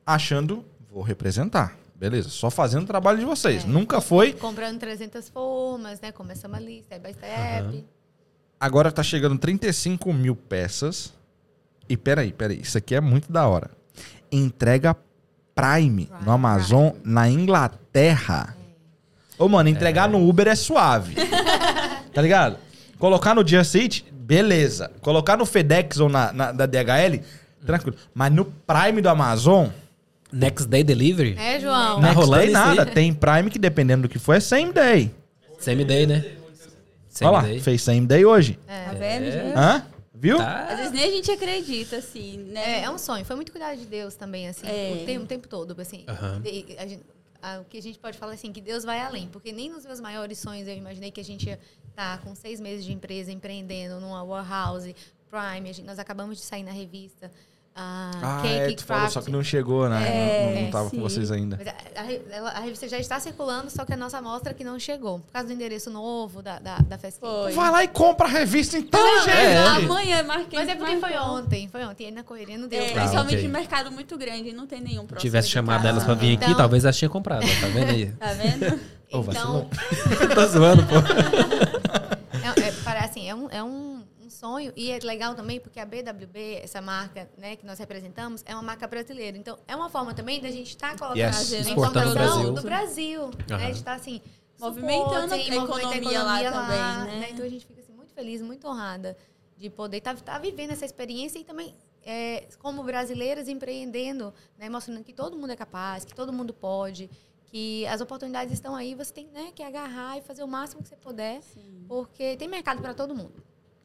Achando, 0.07 0.65
vou 0.93 1.03
representar. 1.03 1.77
Beleza, 1.97 2.29
só 2.29 2.51
fazendo 2.51 2.83
o 2.83 2.87
trabalho 2.87 3.19
de 3.19 3.25
vocês. 3.25 3.65
É. 3.65 3.67
Nunca 3.67 4.01
foi. 4.01 4.33
Comprando 4.35 4.79
300 4.79 5.29
formas, 5.31 6.01
né? 6.01 6.13
Começamos 6.13 6.59
a 6.59 6.61
lista, 6.61 6.97
step 6.97 7.07
by 7.07 7.15
step. 7.15 7.85
Agora 8.65 8.91
tá 8.91 9.03
chegando 9.03 9.37
35 9.37 10.11
mil 10.11 10.35
peças. 10.35 11.13
E 11.87 11.99
peraí, 11.99 12.33
peraí. 12.33 12.63
Isso 12.63 12.79
aqui 12.79 12.95
é 12.95 13.01
muito 13.01 13.31
da 13.31 13.47
hora. 13.47 13.69
Entrega 14.33 14.97
Prime 15.55 16.09
no 16.25 16.33
Amazon 16.33 16.93
na 17.05 17.29
Inglaterra. 17.29 18.57
Ô, 19.39 19.51
mano, 19.51 19.69
entregar 19.69 20.09
no 20.09 20.27
Uber 20.27 20.49
é 20.49 20.55
suave. 20.55 21.15
tá 22.15 22.23
ligado? 22.23 22.57
Colocar 22.99 23.35
no 23.35 23.47
Just 23.47 23.75
Eat, 23.75 24.07
beleza. 24.11 24.91
Colocar 25.03 25.37
no 25.37 25.45
FedEx 25.45 26.01
ou 26.01 26.09
na, 26.09 26.33
na- 26.33 26.53
da 26.53 26.65
DHL, 26.65 27.21
tranquilo. 27.67 27.99
Mas 28.15 28.33
no 28.33 28.47
Prime 28.47 29.03
do 29.03 29.11
Amazon, 29.11 29.69
Next 30.33 30.67
Day 30.67 30.83
Delivery? 30.83 31.37
É, 31.39 31.61
João? 31.61 32.01
Tá 32.01 32.15
next 32.15 32.31
day 32.31 32.51
nada. 32.51 32.87
Tem 32.87 33.13
Prime 33.13 33.51
que 33.51 33.59
dependendo 33.59 34.05
do 34.05 34.09
que 34.09 34.19
for 34.19 34.33
é 34.35 34.41
same 34.41 34.73
day. 34.73 35.15
Same 35.59 35.85
Day, 35.85 36.07
né? 36.07 36.25
Same 37.15 37.29
Olha 37.31 37.37
lá, 37.43 37.43
Day. 37.43 37.61
fez 37.61 37.83
same 37.83 38.07
day 38.07 38.25
hoje. 38.25 38.59
É. 38.67 38.85
Tá 38.87 38.93
vendo, 38.93 39.25
gente? 39.31 39.57
Hã? 39.57 39.87
Viu? 40.13 40.39
Tá. 40.39 40.65
Às 40.69 40.77
vezes 40.79 40.93
nem 40.93 41.05
a 41.05 41.11
gente 41.11 41.31
acredita, 41.31 41.97
assim, 41.97 42.39
né? 42.39 42.81
É, 42.81 42.85
é 42.85 42.91
um 42.91 42.99
sonho. 42.99 43.25
Foi 43.25 43.37
muito 43.37 43.53
cuidado 43.53 43.79
de 43.79 43.87
Deus 43.87 44.15
também, 44.15 44.49
assim, 44.49 44.67
É. 44.67 45.01
o, 45.03 45.07
tempo, 45.07 45.25
o 45.25 45.27
tempo 45.29 45.47
todo, 45.49 45.81
assim. 45.81 46.05
De- 46.43 46.77
a 46.79 46.87
gente- 46.87 47.03
a- 47.43 47.61
o 47.61 47.65
que 47.67 47.79
a 47.79 47.83
gente 47.83 47.99
pode 47.99 48.17
falar 48.19 48.33
assim, 48.33 48.53
que 48.53 48.61
Deus 48.61 48.85
vai 48.85 49.01
além. 49.01 49.29
Porque 49.29 49.53
nem 49.53 49.71
nos 49.71 49.85
meus 49.87 50.01
maiores 50.01 50.39
sonhos 50.39 50.67
eu 50.67 50.75
imaginei 50.77 51.11
que 51.11 51.21
a 51.21 51.25
gente 51.25 51.47
ia 51.47 51.59
estar 51.91 52.21
com 52.23 52.35
seis 52.35 52.59
meses 52.59 52.85
de 52.85 52.93
empresa, 52.93 53.31
empreendendo 53.31 54.01
numa 54.01 54.23
warehouse, 54.25 54.95
Prime. 55.31 55.69
A 55.69 55.73
gente- 55.73 55.83
nós 55.83 55.99
acabamos 55.99 56.39
de 56.39 56.45
sair 56.45 56.63
na 56.63 56.73
revista. 56.73 57.31
A 57.77 58.21
Ah, 58.23 58.43
Cake 58.43 58.55
é, 58.73 58.75
tu 58.77 58.85
falou, 58.85 59.01
Craft. 59.03 59.15
só 59.15 59.21
que 59.23 59.31
não 59.33 59.43
chegou, 59.43 59.89
né? 59.89 60.07
É, 60.09 60.55
não, 60.55 60.63
não 60.63 60.71
tava 60.71 60.91
sim. 60.91 60.97
com 60.97 61.03
vocês 61.03 61.31
ainda. 61.33 61.59
A, 61.97 62.01
a 62.01 62.59
a 62.59 62.61
revista 62.61 62.89
já 62.89 62.99
está 62.99 63.19
circulando, 63.19 63.69
só 63.71 63.85
que 63.85 63.93
a 63.93 63.97
nossa 63.97 64.19
amostra 64.19 64.55
que 64.55 64.63
não 64.63 64.79
chegou. 64.79 65.19
Por 65.19 65.33
causa 65.33 65.49
do 65.49 65.55
endereço 65.55 65.91
novo 65.91 66.41
da, 66.41 66.59
da, 66.61 66.79
da 66.79 66.97
Fast 66.99 67.19
Cake. 67.21 67.53
Vai 67.55 67.71
lá 67.71 67.83
e 67.85 67.89
compra 67.89 68.27
a 68.27 68.31
revista 68.31 68.79
então, 68.79 69.01
Não, 69.01 69.25
gente! 69.25 69.55
não, 69.87 69.93
amanhã 69.93 70.23
marquei. 70.23 70.59
Mas 70.59 70.69
é 70.69 70.75
porque 70.77 70.97
foi 70.99 71.17
ontem, 71.19 71.69
foi 71.69 71.85
ontem. 71.85 72.05
E 72.05 72.07
aí 72.07 72.13
na 72.13 72.23
correria 72.23 72.57
não 72.57 72.69
deu. 72.69 72.81
É, 72.81 72.91
Ah, 72.91 72.95
principalmente 73.01 73.35
ok. 73.37 73.45
em 73.47 73.49
mercado 73.49 73.91
muito 73.91 74.17
grande, 74.17 74.53
não 74.53 74.67
tem 74.67 74.81
nenhum 74.81 75.03
Se 75.03 75.09
próximo. 75.09 75.21
tivesse 75.29 75.49
de 75.49 75.55
chamado 75.55 75.87
elas 75.87 76.05
pra 76.05 76.15
vir 76.15 76.35
aqui, 76.37 76.45
Então- 76.45 76.57
talvez 76.57 76.85
elas 76.85 76.97
tinham 76.97 77.11
comprado. 77.11 77.43
Tá 77.61 77.67
vendo 77.67 77.91
aí? 77.91 78.07
Tá 78.13 78.33
vendo? 78.35 78.81
Ô, 79.13 79.23
vacilou. 79.23 79.69
então, 80.13 80.29
Tô 80.35 80.47
zoando, 80.47 80.83
pô. 80.87 80.95
É, 82.39 82.69
é, 82.69 82.73
para- 82.85 83.01
assim, 83.01 83.29
é 83.29 83.35
um, 83.35 83.49
é 83.51 83.63
um 83.63 84.03
sonho 84.35 84.73
e 84.77 84.91
é 84.91 84.99
legal 84.99 85.35
também 85.35 85.59
porque 85.61 85.81
a 85.81 85.87
BWB, 85.87 86.61
essa 86.63 86.81
marca 86.81 87.31
né, 87.39 87.57
que 87.57 87.65
nós 87.65 87.79
representamos, 87.79 88.43
é 88.45 88.55
uma 88.55 88.63
marca 88.63 88.87
brasileira. 88.87 89.39
Então, 89.39 89.59
é 89.67 89.75
uma 89.75 89.89
forma 89.89 90.13
também 90.13 90.41
da 90.41 90.51
gente 90.51 90.69
estar 90.71 90.99
colocando 90.99 91.19
Yes. 91.19 91.67
a 91.67 91.71
importação 91.71 92.13
Brasil. 92.15 92.53
do 92.53 92.63
Brasil. 92.63 93.27
Né, 93.49 93.55
Aham. 93.57 93.71
de 93.71 93.79
estar 93.79 93.95
assim, 93.95 94.21
Movimentando 94.59 95.17
a 95.17 95.21
supporting, 95.39 95.51
movimentando 95.57 95.79
economia 95.97 96.23
lá 96.23 96.53
também, 96.53 97.21
né? 97.21 97.29
Então, 97.31 97.45
a 97.45 97.49
gente 97.49 97.67
fica 97.67 97.81
assim, 97.81 97.93
muito 97.93 98.13
feliz, 98.13 98.41
muito 98.41 98.67
honrada 98.69 99.17
de 99.57 99.69
poder 99.71 99.99
estar 99.99 100.39
vivendo 100.39 100.71
essa 100.71 100.85
experiência 100.85 101.39
e 101.39 101.45
também, 101.45 101.75
é, 102.05 102.47
como 102.61 102.83
brasileiras, 102.83 103.49
empreendendo, 103.49 104.33
né, 104.59 104.69
mostrando 104.69 105.03
que 105.05 105.13
todo 105.13 105.37
mundo 105.37 105.51
é 105.51 105.57
capaz, 105.57 106.05
que 106.05 106.15
todo 106.15 106.33
mundo 106.33 106.53
pode, 106.53 107.09
que 107.47 107.87
as 107.87 108.01
oportunidades 108.01 108.53
estão 108.53 108.75
aí, 108.75 108.95
você 108.95 109.13
tem 109.13 109.27
né, 109.29 109.53
que 109.55 109.63
agarrar 109.63 110.19
e 110.19 110.23
fazer 110.23 110.43
o 110.43 110.49
máximo 110.49 110.83
que 110.83 110.89
você 110.89 110.97
puder, 110.97 111.41
porque 111.89 112.37
tem 112.37 112.49
mercado 112.49 112.83
para 112.83 112.95
todo 112.95 113.15
mundo. 113.15 113.43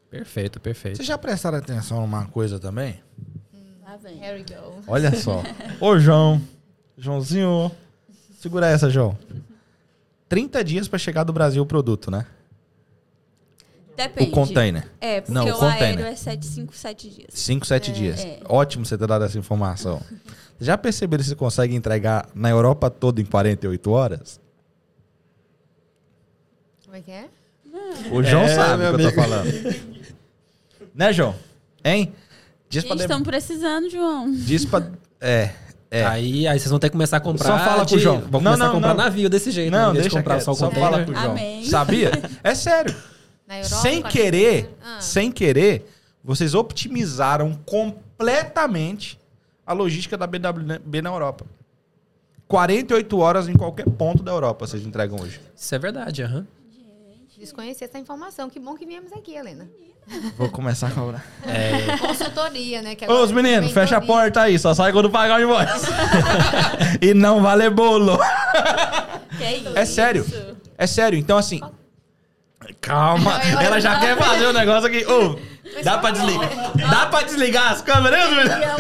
Perfeito, 0.10 0.60
perfeito. 0.60 0.98
Vocês 0.98 1.08
já 1.08 1.18
prestaram 1.18 1.58
atenção 1.58 2.02
numa 2.02 2.26
coisa 2.26 2.60
também? 2.60 3.00
Lá 3.84 3.96
vem. 3.98 4.24
Here 4.24 4.38
we 4.40 4.44
go. 4.44 4.82
Olha 4.88 5.16
só. 5.16 5.44
Ô, 5.80 6.00
João. 6.00 6.42
Joãozinho. 6.98 7.72
Segura 8.40 8.68
essa, 8.68 8.90
João. 8.90 9.18
30 10.28 10.64
dias 10.64 10.88
pra 10.88 10.98
chegar 11.00 11.24
do 11.24 11.34
Brasil 11.34 11.62
o 11.62 11.66
produto, 11.66 12.10
né? 12.10 12.26
Depende. 13.96 14.30
O 14.30 14.34
container. 14.34 14.90
É, 15.02 15.20
porque 15.22 15.34
Não, 15.34 15.46
o 15.46 15.50
o 15.50 15.54
container. 15.54 15.82
aéreo 16.00 16.06
é 16.06 16.16
7, 16.16 16.46
5, 16.46 16.74
7 16.76 17.10
dias. 17.10 17.28
5, 17.34 17.66
7 17.66 17.92
dias. 17.92 18.20
é. 18.24 18.40
Ótimo 18.48 18.86
você 18.86 18.98
ter 18.98 19.06
dado 19.08 19.26
essa 19.26 19.38
informação. 19.38 20.02
Já 20.60 20.78
perceberam 20.78 21.24
se 21.24 21.36
consegue 21.36 21.76
entregar 21.76 22.30
na 22.34 22.50
Europa 22.50 22.90
toda 22.90 23.22
em 23.22 23.26
48 23.26 23.92
horas? 23.92 24.40
Como 26.86 26.96
é 26.96 27.02
que 27.02 27.12
é? 27.12 27.28
O 28.12 28.24
João 28.24 28.44
É, 28.44 28.56
sabe 28.56 28.84
o 28.86 28.96
que 28.98 29.02
eu 29.04 29.10
tô 29.10 29.16
falando. 29.16 29.50
né, 30.94 31.12
João? 31.14 31.36
Hein? 31.84 32.14
Diz 32.70 32.84
de... 32.84 32.94
estamos 32.94 33.28
precisando, 33.28 33.90
João. 33.90 34.32
Diz 34.32 34.66
pra... 34.66 34.88
É, 35.20 35.50
é. 35.90 36.06
Aí, 36.06 36.48
aí 36.48 36.60
vocês 36.60 36.70
vão 36.70 36.80
ter 36.80 36.88
que 36.90 36.94
começar 36.94 37.18
a 37.18 37.20
comprar. 37.20 37.58
Só 37.58 37.66
fala 37.66 37.84
de- 37.86 37.98
João. 38.00 38.20
Vão 38.22 38.40
Não, 38.42 38.52
começar 38.52 38.58
não, 38.58 38.66
a 38.68 38.74
comprar 38.74 38.90
não. 38.96 39.04
navio 39.04 39.30
desse 39.30 39.50
jeito. 39.52 39.72
Não, 39.72 39.92
deixa 39.94 40.10
comprar 40.10 40.36
quieto, 40.36 40.46
só 40.46 40.52
o 40.52 40.56
só 40.56 40.68
container. 40.68 40.92
fala 40.92 41.06
com 41.06 41.12
o 41.12 41.16
João. 41.16 41.32
Amém. 41.32 41.66
Sabia? 41.66 42.12
É 42.44 42.54
sério. 42.54 42.96
Na 43.48 43.58
Europa? 43.58 43.76
sem 43.78 44.02
querer, 44.04 44.70
Ah. 44.84 45.02
sem 45.02 45.32
querer, 45.32 45.90
vocês 46.24 46.54
optimizaram 46.54 47.58
completamente 47.66 49.20
a 49.66 49.74
logística 49.74 50.16
da 50.16 50.28
BWB 50.28 51.02
na 51.02 51.10
Europa. 51.10 51.46
48 52.48 53.18
horas 53.18 53.48
em 53.48 53.54
qualquer 53.54 53.86
ponto 53.86 54.22
da 54.24 54.32
Europa 54.32 54.68
vocês 54.68 54.86
entregam 54.86 55.20
hoje. 55.20 55.40
Isso 55.56 55.74
é 55.74 55.80
verdade, 55.80 56.22
aham. 56.24 56.46
Desconhecer 57.40 57.86
essa 57.86 57.98
informação. 57.98 58.50
Que 58.50 58.60
bom 58.60 58.76
que 58.76 58.86
viemos 58.86 59.14
aqui, 59.14 59.34
Helena. 59.36 59.68
Vou 60.38 60.50
começar 60.50 60.88
a 60.88 60.92
cobrar. 60.92 61.24
É, 61.46 61.98
Consultoria, 61.98 62.82
né? 62.82 62.96
Que 62.96 63.10
Ô, 63.10 63.24
os 63.24 63.32
meninos, 63.32 63.72
fecha 63.72 63.98
a 63.98 64.02
porta 64.02 64.42
aí, 64.42 64.58
só 64.60 64.74
sai 64.74 64.92
quando 64.92 65.10
pagar 65.10 65.40
o 65.40 65.44
invoice. 65.44 65.86
e 67.02 67.14
não 67.14 67.42
vale 67.42 67.70
bolo. 67.70 68.18
Que 69.38 69.44
é 69.44 69.58
isso? 69.58 69.78
É 69.78 69.86
sério. 69.86 70.26
É 70.78 70.86
sério. 70.86 71.18
Então, 71.18 71.38
assim, 71.38 71.62
Calma, 72.82 73.40
ela 73.62 73.80
já 73.80 74.00
quer 74.00 74.18
fazer 74.18 74.48
o 74.48 74.54
negócio 74.54 74.88
aqui. 74.88 75.06
Ô, 75.06 75.40
dá 75.84 75.98
pra 75.98 76.12
desligar? 76.12 76.50
Dá 76.76 77.06
pra 77.06 77.22
desligar 77.24 77.72
as 77.72 77.82
câmeras, 77.82 78.20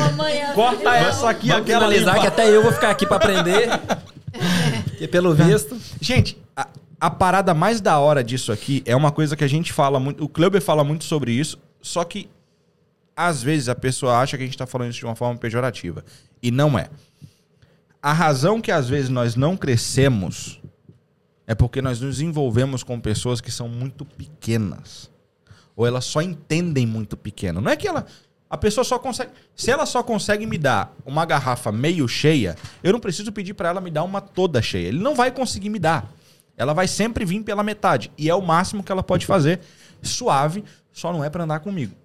amanhã. 0.01 0.51
Corta 0.55 0.95
essa 0.95 1.29
aqui, 1.29 1.47
Vamos 1.47 1.63
aquela 1.63 1.87
finalizar 1.87 2.15
ali. 2.15 2.21
que 2.21 2.27
até 2.27 2.49
eu 2.49 2.61
vou 2.61 2.71
ficar 2.71 2.89
aqui 2.91 3.05
pra 3.05 3.17
aprender. 3.17 3.69
Porque 4.89 5.07
pelo 5.07 5.33
visto... 5.33 5.77
Gente, 6.01 6.37
a, 6.55 6.67
a 6.99 7.09
parada 7.09 7.53
mais 7.53 7.79
da 7.79 7.97
hora 7.99 8.23
disso 8.23 8.51
aqui 8.51 8.83
é 8.85 8.95
uma 8.95 9.11
coisa 9.11 9.35
que 9.35 9.43
a 9.43 9.47
gente 9.47 9.71
fala 9.71 9.99
muito. 9.99 10.23
O 10.23 10.29
Clubber 10.29 10.61
fala 10.61 10.83
muito 10.83 11.05
sobre 11.05 11.31
isso, 11.31 11.57
só 11.81 12.03
que 12.03 12.29
às 13.15 13.41
vezes 13.41 13.69
a 13.69 13.75
pessoa 13.75 14.17
acha 14.17 14.37
que 14.37 14.43
a 14.43 14.45
gente 14.45 14.57
tá 14.57 14.65
falando 14.65 14.91
isso 14.91 14.99
de 14.99 15.05
uma 15.05 15.15
forma 15.15 15.37
pejorativa. 15.37 16.03
E 16.41 16.51
não 16.51 16.77
é. 16.77 16.89
A 18.01 18.13
razão 18.13 18.61
que 18.61 18.71
às 18.71 18.87
vezes 18.87 19.09
nós 19.09 19.35
não 19.35 19.57
crescemos 19.57 20.61
é 21.45 21.55
porque 21.55 21.81
nós 21.81 21.99
nos 21.99 22.21
envolvemos 22.21 22.83
com 22.83 22.99
pessoas 22.99 23.41
que 23.41 23.51
são 23.51 23.67
muito 23.67 24.05
pequenas. 24.05 25.09
Ou 25.75 25.85
elas 25.85 26.05
só 26.05 26.21
entendem 26.21 26.85
muito 26.85 27.17
pequeno. 27.17 27.59
Não 27.61 27.71
é 27.71 27.75
que 27.75 27.87
ela. 27.87 28.05
A 28.49 28.57
pessoa 28.57 28.83
só 28.83 28.99
consegue. 28.99 29.31
Se 29.55 29.71
ela 29.71 29.85
só 29.85 30.03
consegue 30.03 30.45
me 30.45 30.57
dar 30.57 30.93
uma 31.05 31.25
garrafa 31.25 31.71
meio 31.71 32.07
cheia, 32.07 32.55
eu 32.83 32.93
não 32.93 32.99
preciso 32.99 33.31
pedir 33.31 33.53
pra 33.53 33.69
ela 33.69 33.81
me 33.81 33.89
dar 33.89 34.03
uma 34.03 34.21
toda 34.21 34.61
cheia. 34.61 34.87
Ele 34.87 34.99
não 34.99 35.15
vai 35.15 35.31
conseguir 35.31 35.69
me 35.69 35.79
dar. 35.79 36.11
Ela 36.59 36.73
vai 36.73 36.89
sempre 36.89 37.23
vir 37.23 37.41
pela 37.41 37.63
metade. 37.63 38.11
E 38.17 38.29
é 38.29 38.35
o 38.35 38.41
máximo 38.41 38.83
que 38.83 38.91
ela 38.91 39.01
pode 39.01 39.25
fazer. 39.25 39.61
Suave, 40.03 40.65
só 40.91 41.13
não 41.13 41.23
é 41.23 41.29
pra 41.29 41.45
andar 41.45 41.61
comigo. 41.61 41.95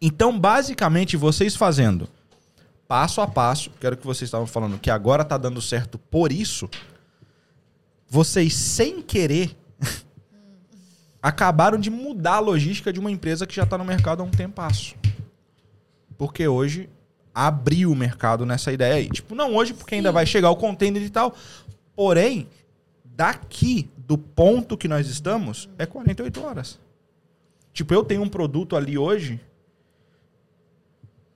Então, 0.00 0.36
basicamente, 0.36 1.16
vocês 1.16 1.54
fazendo 1.54 2.08
passo 2.88 3.20
a 3.20 3.26
passo, 3.26 3.70
que 3.70 3.86
era 3.86 3.94
o 3.94 3.98
que 3.98 4.04
vocês 4.04 4.26
estavam 4.26 4.48
falando, 4.48 4.80
que 4.80 4.90
agora 4.90 5.24
tá 5.24 5.38
dando 5.38 5.62
certo 5.62 5.96
por 5.96 6.32
isso, 6.32 6.68
vocês 8.08 8.52
sem 8.52 9.00
querer 9.00 9.56
acabaram 11.22 11.78
de 11.78 11.88
mudar 11.88 12.34
a 12.34 12.40
logística 12.40 12.92
de 12.92 12.98
uma 12.98 13.12
empresa 13.12 13.46
que 13.46 13.54
já 13.54 13.64
tá 13.64 13.78
no 13.78 13.84
mercado 13.84 14.22
há 14.22 14.24
um 14.24 14.30
tempasso. 14.30 14.96
Porque 16.18 16.48
hoje 16.48 16.90
abriu 17.32 17.92
o 17.92 17.96
mercado 17.96 18.44
nessa 18.44 18.72
ideia 18.72 18.96
aí. 18.96 19.08
Tipo, 19.08 19.36
não 19.36 19.54
hoje 19.54 19.72
porque 19.72 19.94
ainda 19.94 20.10
vai 20.10 20.26
chegar 20.26 20.50
o 20.50 20.56
container 20.56 21.00
e 21.00 21.10
tal. 21.10 21.34
Porém, 21.94 22.48
daqui 23.16 23.90
do 23.96 24.16
ponto 24.18 24.76
que 24.76 24.88
nós 24.88 25.08
estamos 25.08 25.68
é 25.78 25.86
48 25.86 26.42
horas. 26.42 26.80
Tipo, 27.72 27.94
eu 27.94 28.04
tenho 28.04 28.22
um 28.22 28.28
produto 28.28 28.76
ali 28.76 28.98
hoje 28.98 29.40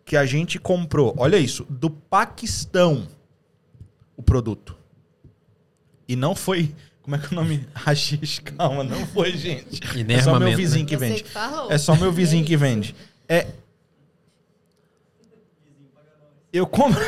que 0.04 0.16
a 0.16 0.24
gente 0.24 0.58
comprou, 0.58 1.14
olha 1.18 1.36
isso, 1.36 1.64
do 1.68 1.90
Paquistão 1.90 3.08
o 4.16 4.22
produto. 4.22 4.76
E 6.08 6.14
não 6.14 6.34
foi, 6.34 6.74
como 7.02 7.16
é 7.16 7.18
que 7.18 7.26
é 7.26 7.28
o 7.30 7.34
nome? 7.34 7.66
Hashish, 7.74 8.38
calma, 8.40 8.84
não 8.84 9.04
foi, 9.06 9.32
gente. 9.32 9.80
E 9.96 10.04
nem 10.04 10.16
é 10.16 10.22
só 10.22 10.38
meu 10.38 10.56
vizinho 10.56 10.84
né? 10.84 10.88
que 10.88 10.96
vende. 10.96 11.24
É 11.68 11.78
só 11.78 11.96
meu 11.96 12.12
vizinho 12.12 12.44
que 12.46 12.56
vende. 12.56 12.94
É. 13.28 13.48
Eu 16.56 16.66
compro. 16.66 17.00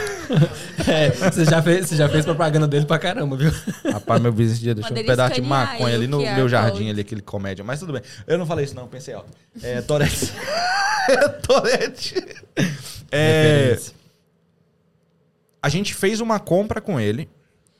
É, 0.86 1.10
você, 1.10 1.44
já 1.44 1.62
fez, 1.62 1.88
você 1.88 1.96
já 1.96 2.08
fez 2.08 2.24
propaganda 2.24 2.66
dele 2.66 2.84
pra 2.84 2.98
caramba, 2.98 3.36
viu? 3.36 3.50
Rapaz, 3.92 4.20
meu 4.20 4.30
vizinho 4.32 4.54
esse 4.54 4.62
dia 4.62 4.74
deixou 4.74 4.92
um 4.92 5.04
pedaço 5.04 5.34
de 5.34 5.42
maconha 5.42 5.94
ali 5.94 6.06
no 6.06 6.18
QR 6.18 6.34
meu 6.34 6.48
jardim, 6.48 6.88
ali, 6.88 7.00
aquele 7.00 7.20
comédia. 7.20 7.64
Mas 7.64 7.80
tudo 7.80 7.94
bem. 7.94 8.02
Eu 8.26 8.38
não 8.38 8.46
falei 8.46 8.64
isso, 8.64 8.74
não, 8.74 8.86
pensei 8.86 9.14
alto. 9.14 9.30
É, 9.62 9.82
Torex. 9.82 10.32
é, 11.08 11.28
Torete. 11.28 12.14
É, 13.10 13.78
a 15.62 15.68
gente 15.68 15.94
fez 15.94 16.20
uma 16.20 16.38
compra 16.38 16.80
com 16.80 17.00
ele 17.00 17.28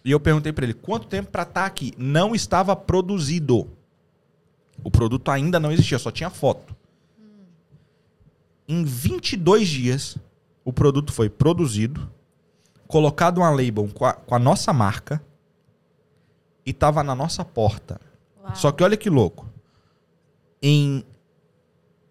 e 0.04 0.10
eu 0.10 0.18
perguntei 0.18 0.52
pra 0.52 0.64
ele 0.64 0.74
quanto 0.74 1.06
tempo 1.06 1.30
pra 1.30 1.42
estar 1.42 1.66
aqui. 1.66 1.92
Não 1.96 2.34
estava 2.34 2.74
produzido. 2.74 3.70
O 4.82 4.90
produto 4.90 5.30
ainda 5.30 5.60
não 5.60 5.70
existia, 5.70 5.98
só 5.98 6.10
tinha 6.10 6.30
foto. 6.30 6.74
Em 8.66 8.84
22 8.84 9.68
dias, 9.68 10.18
o 10.68 10.72
produto 10.72 11.14
foi 11.14 11.30
produzido, 11.30 12.12
colocado 12.86 13.38
uma 13.38 13.48
label 13.48 13.88
com 13.94 14.04
a, 14.04 14.12
com 14.12 14.34
a 14.34 14.38
nossa 14.38 14.70
marca 14.70 15.18
e 16.64 16.74
tava 16.74 17.02
na 17.02 17.14
nossa 17.14 17.42
porta. 17.42 17.98
Uau. 18.38 18.54
Só 18.54 18.70
que 18.70 18.84
olha 18.84 18.94
que 18.94 19.08
louco. 19.08 19.48
Em 20.62 21.02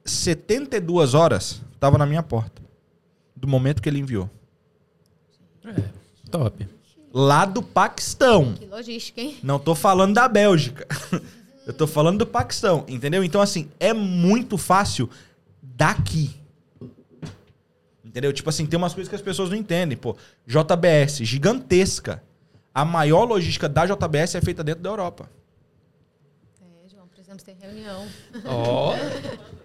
72 0.04 1.14
horas, 1.14 1.62
tava 1.80 2.00
na 2.00 2.06
minha 2.08 2.24
porta. 2.24 2.60
Do 3.36 3.48
momento 3.48 3.80
que 3.80 3.88
ele 3.88 4.00
enviou. 4.00 4.28
Top. 6.32 6.68
Lá 7.14 7.46
do 7.46 7.62
Paquistão. 7.62 8.56
Que 8.56 8.66
logística, 8.66 9.22
hein? 9.22 9.38
Não 9.44 9.60
tô 9.60 9.76
falando 9.76 10.16
da 10.16 10.28
Bélgica. 10.28 10.88
Eu 11.68 11.74
tô 11.74 11.86
falando 11.86 12.20
do 12.20 12.26
Paquistão, 12.26 12.86
entendeu? 12.88 13.24
Então, 13.24 13.40
assim, 13.40 13.70
é 13.80 13.94
muito 13.94 14.58
fácil 14.58 15.08
daqui. 15.62 16.34
Entendeu? 18.18 18.34
Tipo 18.34 18.50
assim, 18.50 18.66
tem 18.66 18.76
umas 18.80 18.96
coisas 18.96 19.08
que 19.08 19.16
as 19.16 19.22
pessoas 19.22 19.52
não 19.52 19.56
entendem. 19.56 19.96
Pô, 19.96 20.16
JBS, 20.48 21.18
gigantesca. 21.18 22.24
A 22.74 22.84
maior 22.84 23.26
logística 23.26 23.70
da 23.70 23.86
JBS 23.86 24.34
é 24.34 24.42
feita 24.42 24.64
dentro 24.64 24.82
da 24.82 24.90
Europa. 24.90 25.30
É, 26.60 26.90
João, 26.90 27.08
precisamos 27.10 27.44
ter 27.44 27.56
reunião. 27.62 28.08
Ó. 28.44 28.96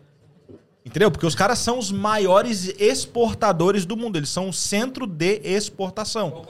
Entendeu? 0.85 1.11
Porque 1.11 1.25
os 1.25 1.35
caras 1.35 1.61
são 1.61 1.79
os 1.79 1.91
maiores 1.91 2.79
exportadores 2.79 3.87
do 3.87 3.97
mundo. 3.97 4.19
Eles 4.19 4.29
são 4.29 4.51
o 4.51 4.53
centro 4.53 5.07
de 5.07 5.41
exportação. 5.43 6.47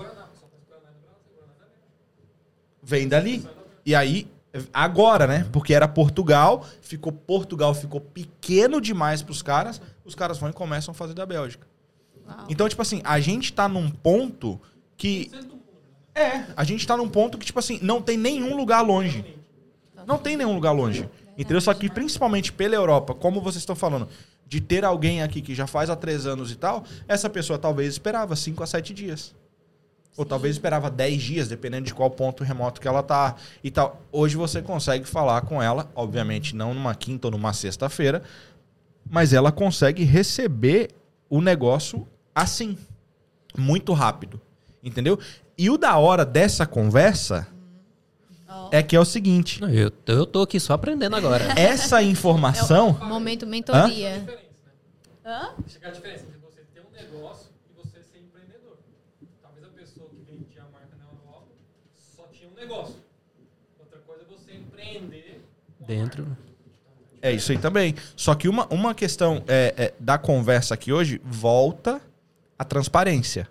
Vem 2.83 3.07
dali. 3.07 3.47
E 3.87 3.95
aí, 3.95 4.29
agora, 4.74 5.29
né? 5.29 5.49
Porque 5.53 5.73
era 5.73 5.87
Portugal, 5.87 6.66
ficou 6.81 7.12
Portugal 7.12 7.73
ficou 7.74 8.01
pequeno 8.01 8.81
demais 8.81 9.23
pros 9.23 9.41
caras, 9.41 9.81
os 10.05 10.16
caras 10.16 10.39
vão 10.39 10.51
e 10.51 10.53
começam 10.53 10.91
a 10.91 10.95
fazer 10.97 11.15
da 11.15 11.24
Bélgica. 11.24 11.70
Então, 12.49 12.69
tipo 12.69 12.83
assim, 12.83 13.01
a 13.05 13.21
gente 13.21 13.53
tá 13.53 13.69
num 13.69 13.91
ponto 13.91 14.61
que 14.97 15.31
é, 16.15 16.45
a 16.57 16.65
gente 16.65 16.87
tá 16.87 16.97
num 16.97 17.09
ponto 17.09 17.39
que 17.39 17.47
tipo 17.47 17.59
assim, 17.59 17.79
não 17.83 18.03
tem 18.03 18.17
nenhum 18.17 18.57
lugar 18.57 18.83
longe. 18.83 19.25
Não 20.07 20.19
tem 20.19 20.37
nenhum 20.37 20.55
lugar 20.55 20.73
longe. 20.73 21.09
Entendeu? 21.37 21.61
Só 21.61 21.73
que 21.73 21.89
principalmente 21.89 22.53
pela 22.53 22.75
Europa, 22.75 23.15
como 23.15 23.41
vocês 23.41 23.63
estão 23.63 23.75
falando, 23.75 24.09
de 24.47 24.61
ter 24.61 24.85
alguém 24.85 25.23
aqui 25.23 25.41
que 25.41 25.55
já 25.55 25.67
faz 25.67 25.89
há 25.89 25.97
três 25.97 26.27
anos 26.27 26.51
e 26.51 26.57
tal, 26.57 26.85
essa 27.09 27.31
pessoa 27.31 27.59
talvez 27.59 27.95
esperava 27.95 28.37
5 28.37 28.63
a 28.63 28.67
7 28.67 28.93
dias. 28.93 29.35
Ou 30.15 30.27
talvez 30.27 30.57
esperava 30.57 30.91
10 30.91 31.23
dias, 31.23 31.49
dependendo 31.49 31.87
de 31.87 31.95
qual 31.95 32.11
ponto 32.11 32.45
remoto 32.45 32.79
que 32.79 32.87
ela 32.87 33.03
tá 33.03 33.37
e 33.65 33.71
tal. 33.71 34.03
Hoje 34.13 34.37
você 34.37 34.61
consegue 34.61 35.07
falar 35.07 35.41
com 35.43 35.63
ela, 35.63 35.91
obviamente 35.95 36.55
não 36.55 36.75
numa 36.75 36.95
quinta 36.95 37.29
ou 37.29 37.31
numa 37.31 37.55
sexta-feira, 37.55 38.23
mas 39.09 39.33
ela 39.33 39.51
consegue 39.51 40.05
receber 40.05 40.91
o 41.31 41.41
negócio 41.41 42.07
assim, 42.35 42.77
muito 43.57 43.93
rápido. 43.93 44.41
Entendeu? 44.83 45.19
E 45.57 45.71
o 45.71 45.79
da 45.79 45.97
hora 45.97 46.25
dessa 46.25 46.67
conversa 46.67 47.47
é 48.71 48.83
que 48.83 48.97
é 48.97 49.01
o 49.01 49.05
seguinte: 49.05 49.61
Eu, 49.73 49.91
tô- 49.91 50.13
eu 50.13 50.27
tô 50.27 50.43
aqui 50.43 50.59
só 50.59 50.73
aprendendo 50.75 51.15
agora. 51.17 51.45
essa 51.59 52.03
informação. 52.03 52.93
Momento 53.05 53.47
mentoria. 53.47 54.27
Hã? 55.25 55.51
Chegar 55.69 55.89
a 55.91 55.93
diferença 55.93 56.25
entre 56.25 56.39
você 56.41 56.63
ter 56.75 56.81
um 56.81 56.91
negócio 56.93 57.47
e 57.71 57.81
você 57.81 58.03
ser 58.03 58.19
empreendedor. 58.19 58.77
Talvez 59.41 59.65
a 59.65 59.69
pessoa 59.69 60.09
que 60.09 60.17
vendia 60.29 60.63
a 60.63 60.73
marca 60.73 60.97
na 60.99 61.05
Europa 61.05 61.47
só 62.17 62.25
tinha 62.33 62.51
um 62.51 62.55
negócio. 62.55 62.97
Outra 63.79 63.99
coisa 64.01 64.23
é 64.23 64.27
você 64.27 64.53
empreender. 64.55 65.45
Dentro. 65.79 66.27
É 67.21 67.31
isso 67.31 67.53
aí 67.53 67.59
também. 67.59 67.95
Só 68.17 68.35
que 68.35 68.49
uma, 68.49 68.67
uma 68.67 68.95
questão 68.97 69.45
é, 69.47 69.75
é, 69.77 69.95
da 70.01 70.19
conversa 70.19 70.75
aqui 70.75 70.93
hoje 70.93 71.21
volta 71.25 72.01
à 72.63 72.65
transparência. 72.65 73.49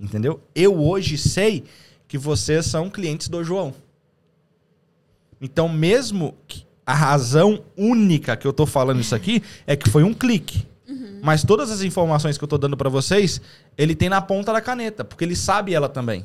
Entendeu? 0.00 0.40
Eu 0.54 0.78
hoje 0.80 1.16
sei 1.18 1.64
que 2.06 2.16
vocês 2.18 2.66
são 2.66 2.88
clientes 2.90 3.28
do 3.28 3.42
João. 3.44 3.74
Então, 5.40 5.68
mesmo 5.68 6.34
que 6.46 6.66
a 6.84 6.94
razão 6.94 7.62
única 7.76 8.36
que 8.36 8.46
eu 8.46 8.52
tô 8.52 8.66
falando 8.66 9.00
isso 9.00 9.14
aqui 9.14 9.42
é 9.66 9.76
que 9.76 9.88
foi 9.90 10.02
um 10.02 10.14
clique. 10.14 10.66
Mas 11.22 11.42
todas 11.44 11.70
as 11.70 11.82
informações 11.82 12.38
que 12.38 12.44
eu 12.44 12.48
tô 12.48 12.56
dando 12.56 12.76
pra 12.76 12.88
vocês, 12.88 13.40
ele 13.76 13.94
tem 13.94 14.08
na 14.08 14.20
ponta 14.22 14.52
da 14.52 14.60
caneta, 14.60 15.04
porque 15.04 15.24
ele 15.24 15.34
sabe 15.36 15.74
ela 15.74 15.88
também. 15.88 16.24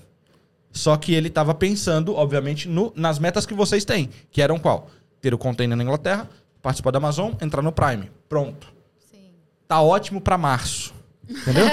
Só 0.72 0.96
que 0.98 1.14
ele 1.14 1.30
tava 1.30 1.54
pensando, 1.54 2.14
obviamente, 2.16 2.68
no- 2.70 2.94
nas 2.96 3.20
metas 3.20 3.46
que 3.46 3.54
vocês 3.54 3.84
têm, 3.84 4.10
que 4.32 4.42
eram 4.42 4.58
qual? 4.60 4.90
Ter 5.20 5.34
o 5.34 5.38
container 5.38 5.76
na 5.76 5.84
Inglaterra, 5.84 6.30
participar 6.62 6.92
da 6.92 6.98
Amazon, 6.98 7.34
entrar 7.42 7.62
no 7.62 7.72
Prime. 7.72 8.10
Pronto. 8.30 8.72
Sim. 9.12 9.32
Tá 9.68 9.82
ótimo 9.82 10.22
pra 10.22 10.38
março. 10.38 10.93
Entendeu? 11.30 11.66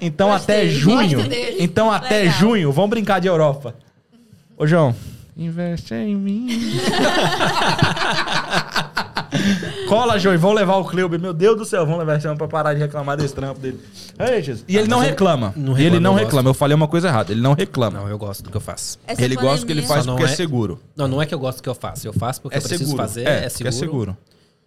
Então 0.00 0.32
até 0.32 0.66
junho. 0.68 1.18
gosto. 1.18 1.32
Então 1.58 1.90
até 1.90 2.18
Legal. 2.20 2.34
junho, 2.38 2.72
vamos 2.72 2.90
brincar 2.90 3.20
de 3.20 3.26
Europa. 3.28 3.74
Ô, 4.56 4.66
João, 4.66 4.94
investe 5.36 5.94
em 5.94 6.14
mim. 6.16 6.48
Cola, 9.88 10.18
João, 10.18 10.34
e 10.34 10.38
vão 10.38 10.52
levar 10.52 10.76
o 10.76 10.84
Cleuber. 10.84 11.18
Meu 11.20 11.32
Deus 11.32 11.56
do 11.56 11.64
céu, 11.64 11.84
vão 11.86 11.96
levar 11.98 12.16
esse 12.16 12.26
homem 12.26 12.36
pra 12.38 12.48
parar 12.48 12.74
de 12.74 12.80
reclamar 12.80 13.16
desse 13.16 13.34
trampo 13.34 13.60
dele. 13.60 13.78
Jesus. 14.42 14.64
E 14.68 14.76
ele 14.76 14.88
não 14.88 15.00
ele- 15.00 15.10
reclama. 15.10 15.52
não 15.56 15.72
ele 15.74 15.82
reclama, 15.84 16.00
não 16.00 16.10
eu 16.10 16.14
gosto. 16.14 16.24
reclama. 16.26 16.50
Eu 16.50 16.54
falei 16.54 16.74
uma 16.74 16.88
coisa 16.88 17.08
errada. 17.08 17.32
Ele 17.32 17.40
não 17.40 17.52
reclama. 17.54 18.00
Não, 18.00 18.08
eu 18.08 18.18
gosto 18.18 18.42
do 18.42 18.50
que 18.50 18.56
eu 18.56 18.60
faço. 18.60 18.98
Essa 19.06 19.22
ele 19.22 19.34
gosta 19.36 19.60
do 19.60 19.66
que 19.66 19.72
ele 19.72 19.82
pandemia- 19.82 19.94
faz 19.94 20.04
Só 20.04 20.12
porque 20.12 20.30
é 20.30 20.32
é- 20.32 20.36
seguro. 20.36 20.80
Não, 20.96 21.08
não 21.08 21.20
é 21.22 21.26
que 21.26 21.34
eu 21.34 21.38
gosto 21.38 21.58
do 21.58 21.62
que 21.62 21.68
eu 21.68 21.74
faço. 21.74 22.06
Eu 22.06 22.12
faço 22.12 22.40
porque 22.40 22.56
É 22.56 22.58
eu 22.58 22.62
preciso 22.62 22.84
seguro. 22.84 23.02
fazer, 23.02 23.20
é, 23.26 23.30
é, 23.30 23.34
porque 23.40 23.50
seguro, 23.50 23.68
é 23.68 23.72
seguro. 23.72 24.16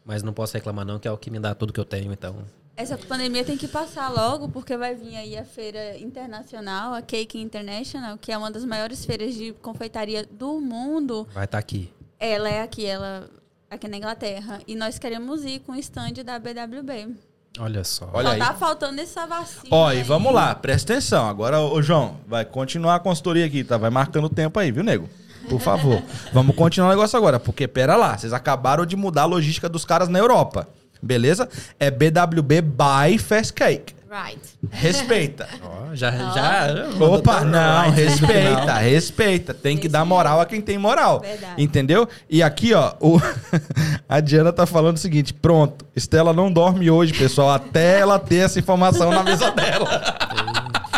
Mas 0.06 0.24
não 0.24 0.34
posso 0.34 0.54
reclamar 0.54 0.86
não, 0.86 1.00
que 1.00 1.08
é 1.08 1.12
o 1.12 1.18
que 1.18 1.30
me 1.30 1.40
dá 1.40 1.54
tudo 1.54 1.72
que 1.74 1.80
eu 1.80 1.86
tenho, 1.86 2.12
então... 2.12 2.36
Essa 2.76 2.98
pandemia 2.98 3.44
tem 3.44 3.58
que 3.58 3.68
passar 3.68 4.10
logo, 4.10 4.50
porque 4.50 4.76
vai 4.78 4.96
vir 4.96 5.16
aí 5.16 5.38
a 5.38 5.44
feira 5.44 5.98
internacional, 5.98 6.94
a 6.94 7.02
Cake 7.02 7.40
International, 7.40 8.18
que 8.18 8.32
é 8.32 8.38
uma 8.38 8.50
das 8.50 8.66
maiores 8.66 9.06
feiras 9.06 9.36
de 9.36 9.52
confeitaria 9.54 10.26
do 10.32 10.60
mundo. 10.60 11.28
Vai 11.34 11.46
estar 11.46 11.58
aqui. 11.58 11.92
Ela 12.20 12.50
é 12.50 12.62
aqui, 12.62 12.86
ela 12.86 13.30
aqui 13.70 13.88
na 13.88 13.98
Inglaterra. 13.98 14.60
E 14.68 14.76
nós 14.76 14.98
queremos 14.98 15.44
ir 15.46 15.60
com 15.60 15.74
o 15.74 15.76
stand 15.76 16.14
da 16.26 16.40
BWB. 16.40 17.16
Olha 17.60 17.84
só. 17.84 18.10
Olha 18.14 18.30
Só 18.30 18.34
aí. 18.34 18.40
tá 18.40 18.54
faltando 18.54 19.02
essa 19.02 19.26
vacina. 19.28 19.68
Ó, 19.70 19.92
e 19.92 19.98
aí. 19.98 20.04
vamos 20.04 20.34
lá, 20.34 20.56
presta 20.56 20.94
atenção. 20.94 21.28
Agora, 21.28 21.60
ô 21.60 21.82
João, 21.82 22.18
vai 22.26 22.46
continuar 22.46 22.96
a 22.96 23.00
consultoria 23.00 23.46
aqui, 23.46 23.64
tá? 23.64 23.78
Vai 23.78 23.90
marcando 23.90 24.26
o 24.26 24.30
tempo 24.30 24.58
aí, 24.58 24.72
viu, 24.72 24.84
nego? 24.84 25.10
Por 25.50 25.60
favor. 25.60 26.02
vamos 26.32 26.56
continuar 26.56 26.88
o 26.88 26.92
negócio 26.92 27.18
agora, 27.18 27.40
porque 27.40 27.68
pera 27.68 27.98
lá, 27.98 28.18
vocês 28.18 28.32
acabaram 28.32 28.86
de 28.86 28.96
mudar 28.96 29.24
a 29.24 29.26
logística 29.26 29.68
dos 29.68 29.84
caras 29.84 30.08
na 30.08 30.18
Europa. 30.18 30.68
Beleza? 31.02 31.48
É 31.80 31.90
BWB 31.90 32.62
by 32.62 33.18
Fast 33.18 33.54
Cake. 33.54 33.96
Right. 34.12 34.40
Respeita. 34.70 35.48
Ó, 35.64 35.96
já, 35.96 36.12
já... 36.12 36.68
Opa, 37.00 37.46
não, 37.46 37.84
Right. 37.92 38.02
respeita, 38.04 38.74
respeita. 38.74 39.54
Tem 39.54 39.78
que 39.78 39.88
dar 39.88 40.04
moral 40.04 40.42
a 40.42 40.46
quem 40.46 40.60
tem 40.60 40.78
moral. 40.78 41.22
Verdade. 41.22 41.54
Entendeu? 41.64 42.08
E 42.30 42.44
aqui, 42.44 42.74
ó, 42.74 42.92
o- 43.00 43.22
a 44.10 44.20
Diana 44.20 44.52
tá 44.52 44.66
falando 44.66 44.98
o 44.98 45.00
seguinte: 45.00 45.34
pronto, 45.34 45.86
Estela 45.96 46.34
não 46.34 46.52
dorme 46.52 46.92
hoje, 46.92 47.14
pessoal, 47.14 47.52
até 47.52 48.00
ela 48.02 48.20
ter 48.20 48.38
essa 48.44 48.60
informação 48.60 49.12
na 49.12 49.24
mesa 49.24 49.50
dela. 49.52 50.02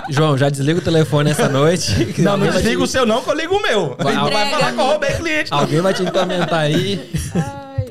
João, 0.09 0.35
já 0.37 0.49
desliga 0.49 0.79
o 0.79 0.83
telefone 0.83 1.29
essa 1.31 1.47
noite. 1.47 2.15
Não, 2.19 2.35
não 2.35 2.47
desliga 2.47 2.77
te- 2.77 2.83
o 2.83 2.87
seu, 2.87 3.05
não, 3.05 3.21
que 3.21 3.29
eu 3.29 3.35
ligo 3.35 3.55
o 3.55 3.61
meu. 3.61 3.95
Vai- 3.97 4.15
vai 4.15 4.31
falar 4.31 4.47
que 4.49 4.53
eu 4.63 4.67
amiga. 4.67 4.83
roubei 4.83 5.11
cliente. 5.11 5.53
Alguém 5.53 5.79
vai 5.81 5.93
te 5.93 6.03
implementar 6.03 6.59
aí. 6.61 7.09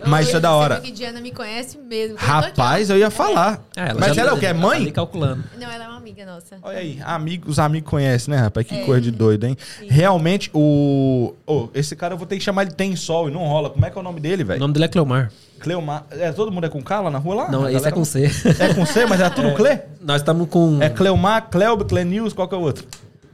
Mas 0.06 0.26
isso 0.28 0.36
é 0.36 0.40
da 0.40 0.52
hora. 0.54 0.80
que 0.80 0.90
Diana 0.90 1.20
me 1.20 1.30
conhece 1.30 1.78
mesmo. 1.78 2.16
que 2.16 2.22
eu 2.24 2.28
tô 2.28 2.34
aqui, 2.38 2.46
Rapaz, 2.48 2.90
eu 2.90 2.98
ia 2.98 3.10
falar. 3.10 3.60
É, 3.76 3.92
Mas 3.94 4.14
já- 4.14 4.22
ela 4.22 4.30
é 4.32 4.34
o 4.34 4.38
quê? 4.38 4.46
É 4.46 4.52
tá 4.54 4.58
mãe? 4.60 4.76
ali 4.82 4.92
calculando. 4.92 5.44
Não, 5.58 5.70
ela 5.70 5.84
é 5.84 5.88
uma 5.88 5.96
amiga 5.96 6.24
nossa. 6.26 6.56
Olha 6.62 6.78
aí, 6.78 6.98
amigo, 7.04 7.48
os 7.50 7.58
amigos 7.58 7.88
conhecem, 7.90 8.34
né, 8.34 8.40
rapaz? 8.40 8.66
Que 8.66 8.82
coisa 8.84 9.00
de 9.00 9.10
doido, 9.10 9.44
hein? 9.46 9.56
Realmente, 9.88 10.50
o. 10.54 11.34
Ô, 11.46 11.68
esse 11.74 11.94
cara 11.96 12.14
eu 12.14 12.18
vou 12.18 12.26
ter 12.26 12.36
que 12.36 12.42
chamar 12.44 12.62
ele 12.62 12.72
Tem 12.72 12.94
Sol 12.96 13.28
e 13.28 13.32
não 13.32 13.40
rola. 13.46 13.70
Como 13.70 13.84
é 13.84 13.90
que 13.90 13.96
é 13.96 14.00
o 14.00 14.04
nome 14.04 14.20
dele, 14.20 14.42
O 14.42 14.46
velho? 14.46 14.60
nome 14.60 14.72
dele 14.74 14.84
é 14.86 14.88
Cleomar. 14.88 15.30
Cleomar. 15.60 16.04
É, 16.10 16.32
todo 16.32 16.50
mundo 16.50 16.64
é 16.66 16.68
com 16.68 16.82
K 16.82 17.00
lá 17.00 17.10
na 17.10 17.18
rua 17.18 17.34
lá? 17.34 17.50
Não, 17.50 17.64
A 17.64 17.68
esse 17.72 17.76
é 17.86 17.90
galera- 17.90 17.94
com 17.96 18.04
C. 18.04 18.30
É 18.58 18.74
com 18.74 18.84
C, 18.84 19.06
mas 19.06 19.20
é 19.20 19.30
tudo 19.30 19.54
Cle? 19.56 19.78
Nós 20.00 20.20
estamos 20.20 20.48
com... 20.48 20.78
É 20.82 20.88
Cleomar, 20.90 21.48
Cleob, 21.50 21.84
Clenils, 21.84 22.32
qual 22.32 22.48
que 22.48 22.54
é 22.54 22.58
o 22.58 22.60
outro? 22.62 22.84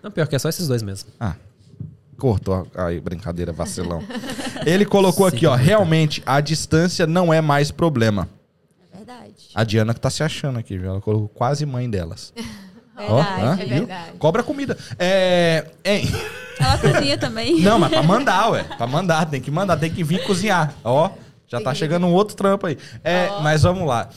Não, 0.03 0.11
pior 0.11 0.27
que 0.29 0.37
é 0.37 0.39
só 0.39 0.49
esses 0.49 0.69
dois 0.69 0.83
mesmo. 0.83 1.09
Ah, 1.19 1.35
cortou. 2.19 2.67
Aí, 2.75 3.01
brincadeira, 3.01 3.53
vacilão. 3.53 4.03
Ele 4.67 4.85
colocou 4.85 5.27
aqui, 5.27 5.47
ó. 5.47 5.55
Realmente, 5.55 6.23
a 6.27 6.41
distância 6.41 7.07
não 7.07 7.33
é 7.33 7.41
mais 7.41 7.71
problema. 7.71 8.29
É 8.93 8.97
verdade. 8.97 9.35
A 9.55 9.65
Diana 9.65 9.95
que 9.95 10.01
tá 10.01 10.11
se 10.11 10.23
achando 10.23 10.59
aqui, 10.59 10.77
viu? 10.77 10.91
Ela 10.91 11.01
colocou 11.01 11.29
quase 11.29 11.65
mãe 11.65 11.89
delas. 11.89 12.33
Ó, 13.01 13.23
Verdade. 13.23 13.43
hã? 13.43 13.53
é 13.53 13.57
Viu? 13.57 13.69
verdade. 13.87 14.13
Cobra 14.19 14.43
comida. 14.43 14.77
É. 14.99 15.67
Hein? 15.85 16.09
Ela 16.59 16.79
cozinha 16.79 17.17
também. 17.17 17.61
Não, 17.61 17.79
mas 17.79 17.91
pra 17.91 18.03
mandar, 18.03 18.51
ué. 18.51 18.65
Pra 18.65 18.89
mandar, 18.89 19.25
tem 19.27 19.41
que 19.41 19.53
mandar, 19.53 19.77
tem 19.77 19.89
que 19.89 20.03
vir 20.03 20.25
cozinhar. 20.25 20.75
Ó, 20.83 21.09
já 21.47 21.61
tá 21.61 21.73
chegando 21.73 22.07
um 22.09 22.13
outro 22.13 22.35
trampo 22.35 22.67
aí. 22.67 22.77
É, 23.05 23.29
Ó. 23.31 23.41
mas 23.41 23.63
vamos 23.63 23.87
lá. 23.87 24.09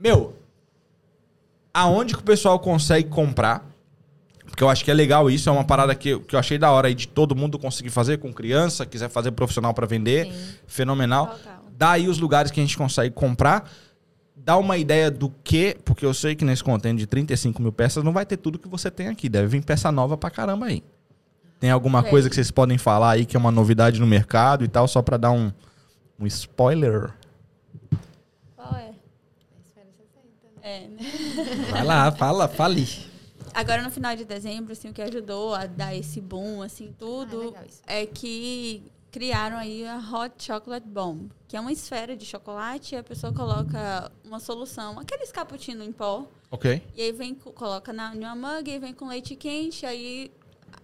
Meu, 0.00 0.34
aonde 1.74 2.14
que 2.14 2.20
o 2.20 2.24
pessoal 2.24 2.58
consegue 2.58 3.10
comprar? 3.10 3.62
Porque 4.54 4.62
eu 4.62 4.68
acho 4.70 4.84
que 4.84 4.90
é 4.92 4.94
legal 4.94 5.28
isso, 5.28 5.48
é 5.48 5.52
uma 5.52 5.64
parada 5.64 5.96
que, 5.96 6.16
que 6.16 6.36
eu 6.36 6.38
achei 6.38 6.56
da 6.56 6.70
hora 6.70 6.86
aí 6.86 6.94
de 6.94 7.08
todo 7.08 7.34
mundo 7.34 7.58
conseguir 7.58 7.90
fazer 7.90 8.18
com 8.18 8.32
criança, 8.32 8.86
quiser 8.86 9.08
fazer 9.08 9.32
profissional 9.32 9.74
pra 9.74 9.84
vender, 9.84 10.26
Sim. 10.26 10.54
fenomenal. 10.64 11.26
Total. 11.26 11.64
Dá 11.76 11.90
aí 11.90 12.06
os 12.06 12.20
lugares 12.20 12.52
que 12.52 12.60
a 12.60 12.62
gente 12.62 12.78
consegue 12.78 13.12
comprar. 13.12 13.68
Dá 14.36 14.56
uma 14.56 14.78
ideia 14.78 15.10
do 15.10 15.28
que, 15.42 15.76
porque 15.84 16.06
eu 16.06 16.14
sei 16.14 16.36
que 16.36 16.44
nesse 16.44 16.62
contêiner 16.62 17.00
de 17.00 17.04
35 17.04 17.60
mil 17.60 17.72
peças 17.72 18.04
não 18.04 18.12
vai 18.12 18.24
ter 18.24 18.36
tudo 18.36 18.56
que 18.56 18.68
você 18.68 18.92
tem 18.92 19.08
aqui. 19.08 19.28
Deve 19.28 19.48
vir 19.48 19.64
peça 19.64 19.90
nova 19.90 20.16
pra 20.16 20.30
caramba 20.30 20.66
aí. 20.66 20.84
Tem 21.58 21.72
alguma 21.72 22.02
Tem. 22.02 22.12
coisa 22.12 22.28
que 22.28 22.36
vocês 22.36 22.52
podem 22.52 22.78
falar 22.78 23.10
aí 23.10 23.26
que 23.26 23.36
é 23.36 23.40
uma 23.40 23.50
novidade 23.50 23.98
no 23.98 24.06
mercado 24.06 24.64
e 24.64 24.68
tal, 24.68 24.86
só 24.86 25.02
pra 25.02 25.16
dar 25.16 25.32
um, 25.32 25.50
um 26.16 26.26
spoiler? 26.28 27.10
Qual 28.54 28.72
é? 28.76 28.92
60, 29.74 29.90
né? 30.62 30.62
É, 30.62 30.86
né? 30.86 31.70
Vai 31.72 31.82
lá, 31.82 32.12
fala, 32.12 32.46
fale. 32.46 33.12
Agora 33.54 33.82
no 33.82 33.90
final 33.90 34.14
de 34.16 34.24
dezembro, 34.24 34.72
assim, 34.72 34.88
o 34.90 34.92
que 34.92 35.00
ajudou 35.00 35.54
a 35.54 35.66
dar 35.66 35.94
esse 35.94 36.20
boom, 36.20 36.60
assim, 36.62 36.88
Ah, 36.90 36.94
tudo, 36.98 37.38
legal 37.38 37.64
isso. 37.66 37.80
é 37.86 38.04
que 38.04 38.82
criaram 39.12 39.56
aí 39.56 39.86
a 39.86 39.98
Hot 39.98 40.34
Chocolate 40.44 40.86
Bomb, 40.88 41.30
que 41.46 41.56
é 41.56 41.60
uma 41.60 41.70
esfera 41.70 42.16
de 42.16 42.24
chocolate 42.26 42.96
e 42.96 42.98
a 42.98 43.02
pessoa 43.04 43.32
coloca 43.32 44.10
uma 44.24 44.40
solução, 44.40 44.98
aquele 44.98 45.24
cappuccino 45.28 45.84
em 45.84 45.92
pó, 45.92 46.26
Ok. 46.50 46.82
e 46.96 47.00
aí 47.02 47.12
vem, 47.12 47.32
co- 47.34 47.52
coloca 47.52 47.92
na, 47.92 48.12
numa 48.12 48.34
mug 48.34 48.68
e 48.68 48.78
vem 48.80 48.92
com 48.92 49.06
leite 49.06 49.36
quente, 49.36 49.86
aí 49.86 50.32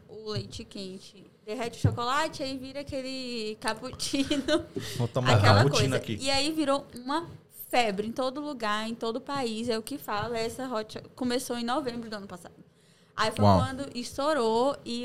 o 0.09 0.31
leite 0.31 0.65
quente 0.65 1.25
derrete 1.45 1.79
o 1.79 1.81
chocolate, 1.81 2.45
aí 2.45 2.57
vira 2.57 2.81
aquele 2.83 3.57
cappuccino. 3.61 4.65
Vou 4.97 5.09
tomar 5.09 5.35
aquela 5.35 5.65
cappuccino 5.65 5.91
coisa. 5.91 5.97
aqui. 5.97 6.17
E 6.21 6.31
aí 6.31 6.53
virou 6.53 6.87
uma 6.95 7.27
febre 7.71 8.07
em 8.09 8.13
todo 8.13 8.41
lugar, 8.41 8.87
em 8.89 8.95
todo 8.95 9.17
o 9.17 9.21
país. 9.21 9.69
É 9.71 9.79
o 9.79 9.83
que 9.83 9.97
fala. 9.97 10.37
Essa 10.39 10.69
hot 10.69 11.01
começou 11.15 11.57
em 11.57 11.65
novembro 11.65 12.11
do 12.11 12.17
ano 12.17 12.27
passado. 12.27 12.55
Aí 13.17 13.31
foi 13.31 13.45
Uau. 13.45 13.59
quando 13.61 13.89
estourou 13.97 14.77
e 14.85 15.05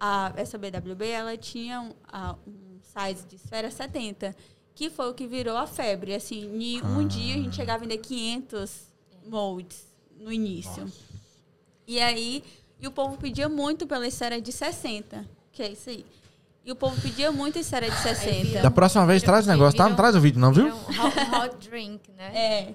a, 0.00 0.32
essa 0.36 0.58
BWB 0.58 1.06
ela 1.08 1.36
tinha 1.36 1.80
um, 1.80 1.92
a- 2.08 2.34
um 2.46 2.78
size 2.82 3.26
de 3.26 3.36
esfera 3.36 3.70
70, 3.70 4.34
que 4.74 4.90
foi 4.90 5.08
o 5.10 5.14
que 5.14 5.26
virou 5.26 5.56
a 5.56 5.66
febre. 5.66 6.14
Assim, 6.14 6.44
em 6.60 6.82
um 6.82 7.00
Ah. 7.00 7.04
dia 7.04 7.34
a 7.34 7.38
gente 7.38 7.54
chegava 7.56 7.78
a 7.84 7.86
vender 7.86 7.98
500 7.98 8.88
moldes 9.26 9.86
no 10.18 10.32
início. 10.32 10.90
E 11.86 12.00
aí, 12.00 12.42
e 12.80 12.86
o 12.88 12.90
povo 12.90 13.16
pedia 13.18 13.48
muito 13.48 13.86
pela 13.86 14.06
esfera 14.06 14.40
de 14.40 14.50
60, 14.52 15.24
que 15.52 15.62
é 15.62 15.70
isso 15.70 15.90
aí. 15.90 16.04
E 16.64 16.72
o 16.72 16.76
povo 16.76 16.98
pedia 17.00 17.30
muito 17.30 17.58
a 17.58 17.60
esfera 17.60 17.90
de 17.90 17.96
60. 17.96 18.62
Da 18.62 18.70
próxima 18.70 19.04
vez 19.06 19.22
traz 19.22 19.46
o 19.46 19.50
negócio, 19.50 19.76
tá? 19.76 19.88
Não 19.88 19.94
traz 19.96 20.16
o 20.16 20.20
vídeo, 20.20 20.40
não, 20.40 20.52
viu? 20.52 20.66
Um 20.68 20.70
hot, 20.70 21.18
hot 21.58 21.68
drink, 21.68 22.10
né? 22.16 22.34
É. 22.34 22.74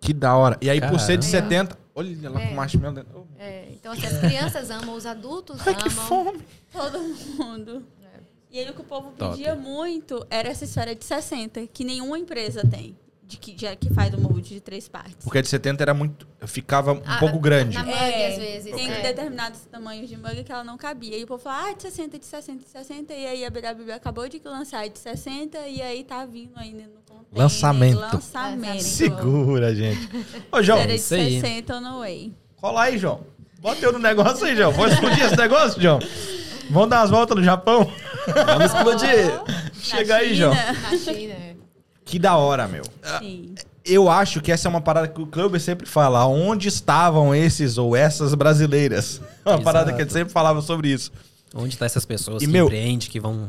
Que 0.00 0.14
da 0.14 0.34
hora. 0.34 0.56
E 0.62 0.70
aí, 0.70 0.80
por 0.80 0.98
ser 0.98 1.18
de 1.18 1.30
Caramba. 1.30 1.48
70. 1.48 1.78
Olha 1.94 2.30
lá 2.30 2.40
com 2.40 2.46
É. 2.46 2.54
marshmallow 2.54 2.94
dentro. 2.94 3.26
É, 3.38 3.68
então, 3.72 3.92
assim, 3.92 4.06
as 4.06 4.18
crianças 4.18 4.70
amam, 4.70 4.94
os 4.94 5.04
adultos 5.04 5.60
Ai, 5.66 5.74
que 5.74 5.88
amam. 5.88 6.06
fome. 6.06 6.40
Todo 6.72 6.98
mundo. 7.36 7.84
É. 8.02 8.20
E 8.50 8.58
aí 8.60 8.70
o 8.70 8.72
que 8.72 8.80
o 8.80 8.84
povo 8.84 9.12
Top. 9.18 9.36
pedia 9.36 9.54
muito 9.54 10.24
era 10.30 10.48
essa 10.48 10.64
esfera 10.64 10.94
de 10.94 11.04
60, 11.04 11.66
que 11.66 11.84
nenhuma 11.84 12.18
empresa 12.18 12.62
tem. 12.66 12.96
De 13.30 13.36
que, 13.36 13.52
de- 13.52 13.76
que 13.76 13.94
faz 13.94 14.12
o 14.12 14.20
molde 14.20 14.54
de 14.54 14.60
três 14.60 14.88
partes. 14.88 15.18
Porque 15.22 15.40
de 15.40 15.46
70 15.46 15.84
era 15.84 15.94
muito. 15.94 16.26
Ficava 16.48 16.92
um 16.94 17.00
Ah, 17.06 17.18
pouco 17.20 17.38
grande. 17.38 17.76
na- 17.76 17.84
mug, 17.84 17.94
às 17.96 18.36
vezes, 18.36 18.74
Tem 18.74 18.90
é. 18.90 19.02
determinados 19.02 19.60
tamanhos 19.70 20.08
de 20.08 20.16
mug 20.16 20.42
que 20.42 20.50
ela 20.50 20.64
não 20.64 20.76
cabia. 20.76 21.16
E 21.16 21.22
o 21.22 21.26
povo 21.28 21.40
falava, 21.40 21.68
ah, 21.68 21.72
de 21.74 21.82
60, 21.82 22.18
de 22.18 22.26
60, 22.26 22.64
de 22.64 22.68
60. 22.68 23.14
E 23.14 23.26
aí 23.26 23.44
a 23.44 23.50
BWB 23.50 23.92
acabou 23.92 24.28
de 24.28 24.40
lançar 24.44 24.88
de 24.88 24.98
60 24.98 25.58
e 25.68 25.80
aí 25.80 26.02
tá 26.02 26.26
vindo 26.26 26.50
ainda 26.56 26.82
no 26.82 27.00
container. 27.06 27.26
Lançamento. 27.32 28.00
Lançamento. 28.00 28.82
Segura, 28.82 29.72
gente. 29.76 30.08
Ô, 30.50 30.60
João, 30.60 30.78
Esfera 30.80 30.94
de 30.96 31.00
Isso 31.00 31.14
aí. 31.14 31.40
60 31.40 31.80
no 31.80 32.00
way. 32.00 32.34
cola 32.56 32.82
aí, 32.82 32.98
João. 32.98 33.20
Bota 33.60 33.84
eu 33.84 33.92
no 33.92 34.00
negócio 34.00 34.44
aí, 34.44 34.56
João. 34.56 34.72
Pode 34.72 34.94
explodir 34.94 35.24
esse 35.24 35.36
negócio, 35.36 35.80
João? 35.80 36.00
Vamos 36.68 36.90
dar 36.90 36.98
umas 37.02 37.10
voltas 37.10 37.36
no 37.36 37.44
Japão? 37.44 37.88
Vamos 38.46 38.64
explodir. 38.72 39.30
Chega 39.74 40.16
aí, 40.16 40.34
João. 40.34 40.52
Na 40.54 40.96
China. 40.98 41.49
Que 42.10 42.18
da 42.18 42.36
hora, 42.36 42.66
meu. 42.68 42.82
Sim. 43.20 43.54
Eu 43.84 44.10
acho 44.10 44.40
que 44.40 44.52
essa 44.52 44.68
é 44.68 44.70
uma 44.70 44.80
parada 44.80 45.08
que 45.08 45.20
o 45.20 45.26
Clube 45.26 45.58
sempre 45.58 45.86
fala. 45.86 46.26
Onde 46.26 46.68
estavam 46.68 47.34
esses 47.34 47.78
ou 47.78 47.96
essas 47.96 48.34
brasileiras? 48.34 49.20
Uma 49.44 49.52
Exato. 49.54 49.62
parada 49.64 49.92
que 49.92 50.02
ele 50.02 50.10
sempre 50.10 50.32
falava 50.32 50.60
sobre 50.60 50.88
isso. 50.92 51.10
Onde 51.54 51.76
tá 51.78 51.86
essas 51.86 52.04
pessoas 52.04 52.42
E, 52.42 52.46
que 52.46 52.52
meu- 52.52 52.66
empreendem, 52.66 53.08
que 53.08 53.18
vão 53.18 53.48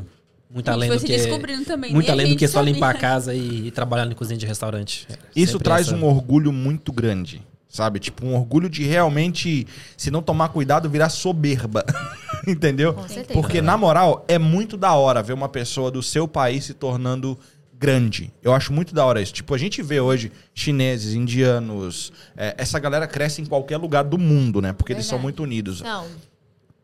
muito 0.52 0.68
além 0.70 0.90
do 0.90 0.98
se 0.98 1.06
que... 1.06 1.12
descobrindo 1.16 1.64
também, 1.64 1.92
Muito 1.92 2.10
além 2.10 2.28
do 2.30 2.36
que 2.36 2.46
só 2.48 2.58
sabia. 2.58 2.72
limpar 2.74 2.94
a 2.94 2.98
casa 2.98 3.34
e, 3.34 3.68
e 3.68 3.70
trabalhar 3.70 4.06
em 4.10 4.14
cozinha 4.14 4.38
de 4.38 4.46
restaurante. 4.46 5.06
É, 5.10 5.16
Isso 5.36 5.52
sempre 5.52 5.64
traz 5.64 5.86
essa- 5.88 5.96
um 5.96 6.04
orgulho 6.04 6.52
muito 6.52 6.92
grande. 6.92 7.42
Sabe? 7.68 7.98
Tipo, 8.00 8.26
um 8.26 8.34
orgulho 8.34 8.68
de 8.68 8.84
realmente, 8.84 9.66
se 9.96 10.10
não 10.10 10.20
tomar 10.20 10.48
cuidado, 10.50 10.90
virar 10.90 11.08
soberba. 11.08 11.84
Entendeu? 12.46 12.92
Com 12.94 13.08
certeza. 13.08 13.32
Porque, 13.32 13.62
na 13.62 13.76
moral, 13.78 14.24
é 14.28 14.38
muito 14.38 14.76
da 14.76 14.92
hora 14.94 15.22
ver 15.22 15.32
uma 15.32 15.48
pessoa 15.48 15.90
do 15.90 16.02
seu 16.02 16.28
país 16.28 16.64
se 16.64 16.74
tornando 16.74 17.38
grande. 17.82 18.32
Eu 18.40 18.54
acho 18.54 18.72
muito 18.72 18.94
da 18.94 19.04
hora 19.04 19.20
isso. 19.20 19.32
Tipo, 19.32 19.52
a 19.52 19.58
gente 19.58 19.82
vê 19.82 20.00
hoje 20.00 20.30
chineses, 20.54 21.14
indianos, 21.14 22.12
é, 22.36 22.54
essa 22.56 22.78
galera 22.78 23.08
cresce 23.08 23.42
em 23.42 23.44
qualquer 23.44 23.76
lugar 23.76 24.04
do 24.04 24.16
mundo, 24.16 24.62
né? 24.62 24.72
Porque 24.72 24.92
eles 24.92 25.04
são 25.04 25.18
Verdade. 25.18 25.24
muito 25.24 25.42
unidos. 25.42 25.80
Não, 25.80 26.06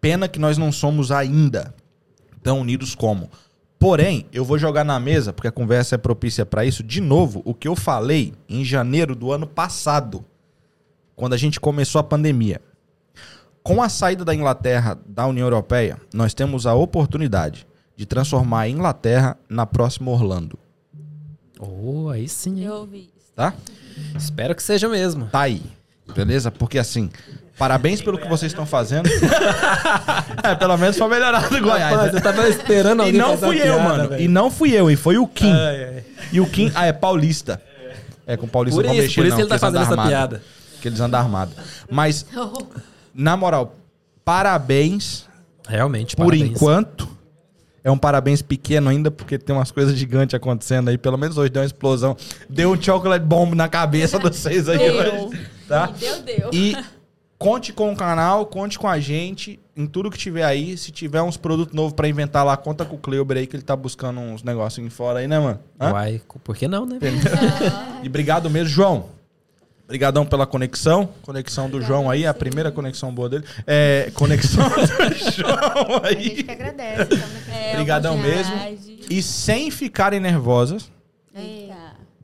Pena 0.01 0.27
que 0.29 0.39
nós 0.39 0.59
não 0.59 0.73
somos 0.73 1.13
ainda 1.13 1.73
tão 2.43 2.61
unidos 2.61 2.97
como. 2.97 3.31
Porém, 3.79 4.27
eu 4.33 4.45
vou 4.45 4.59
jogar 4.59 4.85
na 4.85 4.99
mesa, 4.99 5.33
porque 5.33 5.47
a 5.47 5.53
conversa 5.53 5.95
é 5.95 5.99
propícia 5.99 6.45
para 6.45 6.65
isso, 6.65 6.83
de 6.83 7.01
novo, 7.01 7.43
o 7.45 7.55
que 7.55 7.69
eu 7.69 7.77
falei 7.77 8.35
em 8.49 8.65
janeiro 8.65 9.15
do 9.15 9.33
ano 9.33 9.47
passado, 9.47 10.25
quando 11.15 11.33
a 11.33 11.37
gente 11.37 11.61
começou 11.61 12.01
a 12.01 12.05
pandemia. 12.05 12.61
Com 13.63 13.81
a 13.83 13.89
saída 13.89 14.25
da 14.25 14.35
Inglaterra 14.35 14.99
da 15.07 15.27
União 15.27 15.47
Europeia, 15.47 16.01
nós 16.13 16.35
temos 16.35 16.67
a 16.67 16.75
oportunidade 16.75 17.67
de 17.97 18.07
transformar 18.07 18.63
a 18.63 18.69
Inglaterra 18.69 19.37
na 19.49 19.67
próxima 19.67 20.11
Orlando, 20.11 20.59
Oh, 21.59 22.09
aí 22.11 22.29
sim. 22.29 22.65
Eu 22.65 22.75
ouvi 22.75 23.11
isso. 23.17 23.33
tá? 23.35 23.53
Espero 24.17 24.55
que 24.55 24.63
seja 24.63 24.89
mesmo. 24.89 25.27
Tá 25.27 25.41
aí, 25.41 25.63
beleza? 26.15 26.51
Porque 26.51 26.79
assim, 26.79 27.11
parabéns 27.59 28.01
pelo 28.01 28.17
que 28.19 28.29
vocês 28.29 28.53
estão 28.53 28.65
fazendo. 28.67 29.09
é, 30.43 30.55
pelo 30.55 30.77
menos 30.77 30.97
foi 30.97 31.09
melhorar 31.09 31.49
do 31.49 31.61
Goiás. 31.61 31.93
Rapaz, 31.95 32.13
né? 32.13 32.19
eu 32.19 32.23
tava 32.23 32.49
esperando 32.49 33.01
E 33.01 33.07
alguém 33.07 33.21
não 33.21 33.37
fazer 33.37 33.47
fui 33.47 33.57
eu, 33.59 33.75
piada, 33.75 33.83
mano. 33.89 34.09
velho. 34.11 34.23
E 34.23 34.29
não 34.29 34.51
fui 34.51 34.73
eu, 34.73 34.91
e 34.91 34.97
foi 34.97 35.19
o 35.19 35.27
Kim. 35.27 35.53
Ai, 35.53 35.85
ai. 35.85 36.05
E 36.33 36.41
o 36.41 36.47
Kim, 36.49 36.71
ah, 36.75 36.87
é 36.87 36.93
paulista. 36.93 37.61
É, 38.27 38.37
com 38.37 38.47
paulista 38.47 38.81
Por 38.81 38.87
não 38.87 38.93
isso, 38.95 39.03
mexer, 39.03 39.15
por 39.21 39.27
isso 39.27 39.31
não, 39.31 39.37
que 39.39 39.43
ele 39.43 39.49
tá 39.49 39.59
fazendo 39.59 39.83
essa 39.83 39.93
andam 39.93 40.05
armado. 40.05 40.29
piada. 40.29 40.43
Porque 40.75 40.89
eles 40.89 41.01
andam 41.01 41.21
armados. 41.21 41.55
Mas, 41.91 42.27
na 43.15 43.37
moral, 43.37 43.75
parabéns 44.25 45.27
Realmente, 45.67 46.15
por 46.15 46.27
parabéns. 46.27 46.51
enquanto. 46.51 47.18
É 47.83 47.91
um 47.91 47.99
parabéns 47.99 48.43
pequeno 48.43 48.89
ainda, 48.89 49.11
porque 49.11 49.39
tem 49.39 49.55
umas 49.55 49.71
coisas 49.71 49.97
gigantes 49.97 50.35
acontecendo 50.35 50.89
aí. 50.89 50.99
Pelo 50.99 51.17
menos 51.17 51.39
hoje 51.39 51.51
deu 51.51 51.63
uma 51.63 51.67
explosão. 51.67 52.17
Deu 52.49 52.73
um 52.73 52.81
chocolate 52.81 53.25
bomb 53.25 53.55
na 53.55 53.69
cabeça 53.69 54.19
de 54.19 54.25
vocês 54.25 54.69
aí 54.69 54.79
Deu. 54.79 54.97
hoje. 54.97 55.47
Tá? 55.67 55.87
Deu, 55.99 56.23
deu. 56.23 56.51
E 56.53 56.77
conte 57.39 57.73
com 57.73 57.93
o 57.93 57.97
canal, 57.97 58.47
conte 58.47 58.79
com 58.79 58.89
a 58.89 58.99
gente 58.99 59.61
em 59.77 59.87
tudo 59.87 60.11
que 60.11 60.19
tiver 60.19 60.45
aí. 60.45 60.77
Se 60.77 60.91
tiver 60.91 61.23
uns 61.23 61.37
produtos 61.37 61.75
novos 61.75 61.93
pra 61.93 62.09
inventar 62.09 62.45
lá, 62.45 62.57
conta 62.57 62.85
com 62.85 62.97
o 62.97 62.99
Cleuber 62.99 63.37
aí, 63.37 63.47
que 63.47 63.55
ele 63.55 63.63
tá 63.63 63.77
buscando 63.77 64.19
uns 64.19 64.43
negocinhos 64.43 64.93
fora 64.93 65.21
aí, 65.21 65.29
né, 65.29 65.39
mano? 65.39 65.61
Hã? 65.81 65.93
Uai, 65.93 66.21
por 66.43 66.57
que 66.57 66.67
não, 66.67 66.85
né? 66.85 66.99
E 68.03 68.09
obrigado 68.09 68.51
mesmo, 68.51 68.69
João. 68.69 69.18
Obrigadão 69.89 70.27
pela 70.27 70.47
conexão. 70.47 71.09
Conexão 71.23 71.71
do 71.71 71.81
João 71.81 72.11
aí, 72.11 72.27
a 72.27 72.35
primeira 72.35 72.71
conexão 72.71 73.11
boa 73.11 73.27
dele. 73.27 73.45
É, 73.67 74.13
conexão 74.13 74.69
do 74.69 74.77
João 75.33 76.03
A 76.05 76.13
gente 76.13 76.29
aí. 76.29 76.43
que 76.43 76.51
agradece. 76.51 77.23
É, 77.51 77.73
Obrigadão 77.73 78.19
oportunidade. 78.19 78.99
E 79.09 79.23
sem 79.23 79.71
ficarem 79.71 80.21
nervosas. 80.21 80.93
Eita. 81.35 81.75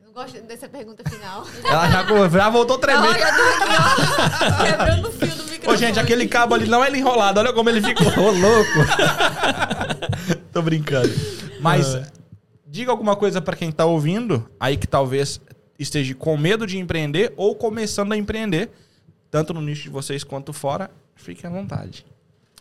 Não 0.05 0.13
gosto 0.13 0.43
dessa 0.43 0.69
pergunta 0.69 1.09
final. 1.09 1.47
Ela 1.65 1.89
já, 1.91 2.29
já 2.29 2.51
voltou 2.51 2.77
tremendo. 2.77 3.07
Olha, 3.09 3.33
tô 3.33 3.43
aqui, 3.63 3.73
ó. 4.61 4.61
Quebrando 4.65 5.09
o 5.09 5.13
fio 5.13 5.29
do 5.29 5.45
microfone. 5.45 5.67
Ô, 5.67 5.77
gente, 5.77 5.99
aquele 5.99 6.29
cabo 6.29 6.55
ali 6.55 6.67
não 6.69 6.85
é 6.85 6.91
enrolado. 6.91 7.41
Olha 7.41 7.55
como 7.55 7.71
ele 7.71 7.81
ficou. 7.81 8.07
Ô, 8.09 8.31
louco. 8.31 8.71
Tô 10.53 10.61
brincando. 10.61 11.11
Mas 11.61 11.97
diga 12.67 12.91
alguma 12.91 13.17
coisa 13.17 13.41
pra 13.41 13.57
quem 13.57 13.73
tá 13.73 13.87
ouvindo, 13.87 14.47
aí 14.61 14.77
que 14.77 14.87
talvez 14.87 15.41
esteja 15.79 16.15
com 16.15 16.37
medo 16.37 16.67
de 16.67 16.79
empreender 16.79 17.33
ou 17.37 17.55
começando 17.55 18.13
a 18.13 18.17
empreender, 18.17 18.71
tanto 19.31 19.53
no 19.55 19.61
nicho 19.61 19.83
de 19.85 19.89
vocês 19.91 20.23
quanto 20.25 20.53
fora. 20.53 20.91
Fiquem 21.17 21.49
à 21.49 21.53
vontade. 21.53 22.07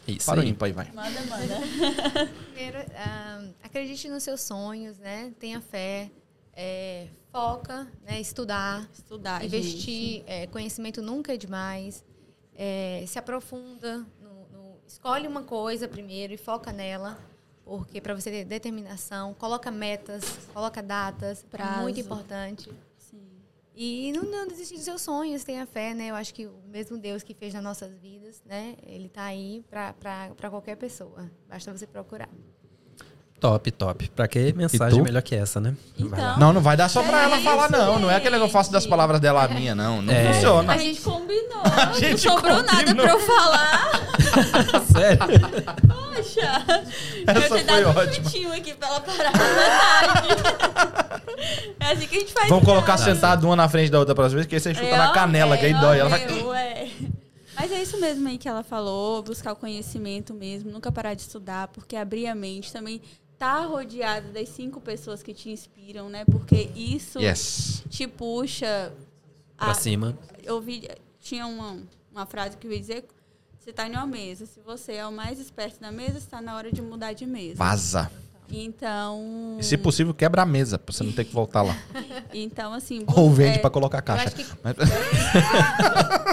Isso 0.08 0.26
Para 0.26 0.40
o 0.40 0.44
aí. 0.44 0.50
ímpar 0.50 0.72
vai. 0.74 0.92
Manda, 0.92 1.22
manda. 1.22 1.60
Primeiro, 2.54 2.78
ah, 2.96 3.46
acredite 3.64 4.10
nos 4.10 4.24
seus 4.24 4.42
sonhos, 4.42 4.98
né? 5.00 5.32
Tenha 5.40 5.62
fé. 5.62 6.10
é, 6.56 7.08
foca, 7.32 7.88
né? 8.06 8.20
Estudar. 8.20 8.88
Estudar, 8.94 9.44
investir. 9.44 10.24
é, 10.28 10.46
conhecimento 10.48 11.02
nunca 11.02 11.34
é 11.34 11.38
demais. 11.38 12.04
É, 12.56 13.04
se 13.08 13.18
aprofunda. 13.18 14.06
no- 14.22 14.48
no- 14.52 14.76
escolhe 14.88 15.28
uma 15.28 15.42
coisa 15.44 15.88
primeiro 15.88 16.34
e 16.34 16.38
foca 16.38 16.72
nela. 16.72 17.18
Porque 17.66 18.02
para 18.02 18.14
você 18.14 18.30
ter 18.30 18.44
determinação, 18.46 19.34
coloca 19.36 19.72
metas, 19.72 20.22
coloca 20.54 20.84
datas, 20.84 21.44
Prazo. 21.50 21.82
muito 21.82 21.98
importante. 22.00 22.70
E 23.76 24.12
não, 24.14 24.24
não 24.24 24.48
desistir 24.48 24.76
dos 24.76 24.84
seus 24.84 25.02
sonhos, 25.02 25.44
tenha 25.44 25.66
fé, 25.66 25.94
né? 25.94 26.12
Eu 26.12 26.16
acho 26.16 26.34
que 26.34 26.46
o 26.46 26.62
mesmo 26.68 26.98
Deus 26.98 27.24
que 27.24 27.34
fez 27.34 27.54
nas 27.54 27.64
nossas 27.64 27.98
vidas, 27.98 28.42
né? 28.46 28.76
Ele 28.84 29.10
tá 29.10 29.24
aí 29.24 29.64
para 29.70 30.50
qualquer 30.50 30.76
pessoa. 30.76 31.32
Basta 31.48 31.76
você 31.76 31.88
procurar. 31.88 32.30
Top, 33.44 33.72
top. 33.72 34.10
Pra 34.16 34.26
que 34.26 34.54
mensagem 34.54 35.02
melhor 35.02 35.22
que 35.22 35.36
essa, 35.36 35.60
né? 35.60 35.76
Então, 36.00 36.38
Não, 36.38 36.54
não 36.54 36.62
vai 36.62 36.78
dar 36.78 36.88
só 36.88 37.04
pra 37.04 37.20
É 37.20 37.24
ela 37.26 37.38
falar, 37.40 37.64
isso, 37.70 37.78
não. 37.78 38.00
Não 38.00 38.10
é 38.10 38.16
aquele 38.16 38.38
que 38.38 38.44
eu 38.44 38.48
faço 38.48 38.72
das 38.72 38.88
palavras 38.88 39.20
dela 39.20 39.44
a 39.44 39.48
minha, 39.50 39.76
não. 39.76 40.02
Não 40.02 40.14
É. 40.14 40.32
funciona. 40.34 40.72
a 40.72 40.78
gente 40.78 41.02
combinou. 41.02 41.62
A 41.76 41.86
não 41.88 41.94
gente 41.94 42.22
sobrou 42.22 42.64
nada 42.64 42.78
combinou. 42.86 43.04
pra 43.04 43.12
eu 43.12 43.20
falar. 43.20 43.92
Sério? 44.94 45.20
Poxa. 45.88 46.64
Essa 47.28 47.40
eu 47.40 47.42
foi 47.50 47.64
ter 47.64 47.84
dado 47.84 47.90
ótima. 48.00 48.02
um 48.04 48.24
chutinho 48.24 48.54
aqui 48.54 48.74
pra 48.76 48.88
ela 48.88 49.02
parar 49.02 49.32
na 49.34 50.24
metade. 50.24 50.28
é 51.82 51.92
assim 51.92 52.08
que 52.08 52.16
a 52.16 52.20
gente 52.20 52.34
faz. 52.34 52.48
Vamos 52.48 52.64
colocar 52.64 52.98
sentado 52.98 53.44
uma 53.46 53.58
na 53.58 53.68
frente 53.68 53.92
da 53.92 54.00
outra 54.00 54.16
próxima 54.16 54.38
vez, 54.38 54.48
que 54.48 54.56
aí 54.56 54.62
você 54.62 54.74
chuta 54.74 54.86
É, 54.88 54.98
na 54.98 55.12
canela, 55.12 55.56
é, 55.56 55.58
que 55.58 55.66
aí 55.66 55.74
dói. 55.74 56.00
Ela 56.00 56.10
vai... 56.10 56.24
é, 56.24 56.32
ué. 56.44 56.88
Mas 57.56 57.72
é 57.72 57.82
isso 57.82 58.00
mesmo 58.00 58.28
aí 58.28 58.38
que 58.38 58.48
ela 58.48 58.64
falou, 58.64 59.22
buscar 59.22 59.52
o 59.54 59.56
conhecimento 59.56 60.34
mesmo, 60.34 60.72
nunca 60.72 60.92
parar 60.92 61.14
de 61.14 61.22
estudar, 61.22 61.68
porque 61.68 61.96
abrir 61.96 62.28
a 62.28 62.34
mente 62.34 62.74
também 62.74 63.00
tá 63.44 63.66
rodeado 63.66 64.30
das 64.32 64.48
cinco 64.50 64.80
pessoas 64.80 65.22
que 65.22 65.34
te 65.34 65.50
inspiram, 65.50 66.08
né? 66.08 66.24
Porque 66.26 66.70
isso 66.76 67.20
Yes. 67.20 67.84
te 67.90 68.08
puxa 68.08 68.94
Pra 69.58 69.72
a, 69.72 69.74
cima. 69.74 70.18
eu 70.44 70.62
vi, 70.62 70.88
tinha 71.20 71.46
uma, 71.46 71.78
uma 72.12 72.26
frase 72.26 72.56
que 72.56 72.66
eu 72.66 72.72
ia 72.72 72.80
dizer, 72.80 73.06
você 73.60 73.74
tá 73.74 73.86
em 73.88 73.92
uma 73.92 74.08
mesa, 74.08 74.46
se 74.46 74.62
você 74.62 74.94
é 74.94 75.06
o 75.06 75.12
mais 75.12 75.40
esperto 75.40 75.80
da 75.82 75.92
mesa, 75.92 76.18
está 76.18 76.42
na 76.42 76.56
hora 76.56 76.72
de 76.72 76.82
mudar 76.82 77.12
de 77.14 77.26
mesa. 77.26 77.56
Vaza. 77.58 78.10
Então, 78.50 79.58
E 79.60 79.64
se 79.64 79.78
possível, 79.78 80.14
quebra 80.14 80.44
a 80.44 80.46
mesa, 80.46 80.78
pra 80.78 80.94
você 80.94 81.04
não 81.04 81.12
ter 81.12 81.24
que 81.26 81.34
voltar 81.34 81.64
lá. 81.64 81.76
então 82.34 82.74
assim, 82.74 83.04
Ou 83.08 83.30
vende 83.32 83.58
é, 83.58 83.62
pra 83.62 83.70
colocar 83.70 83.98
a 83.98 84.02
Eu 84.02 84.04
caixa. 84.04 84.26
acho 84.28 84.36
que, 84.36 84.46
Mas- 84.64 84.76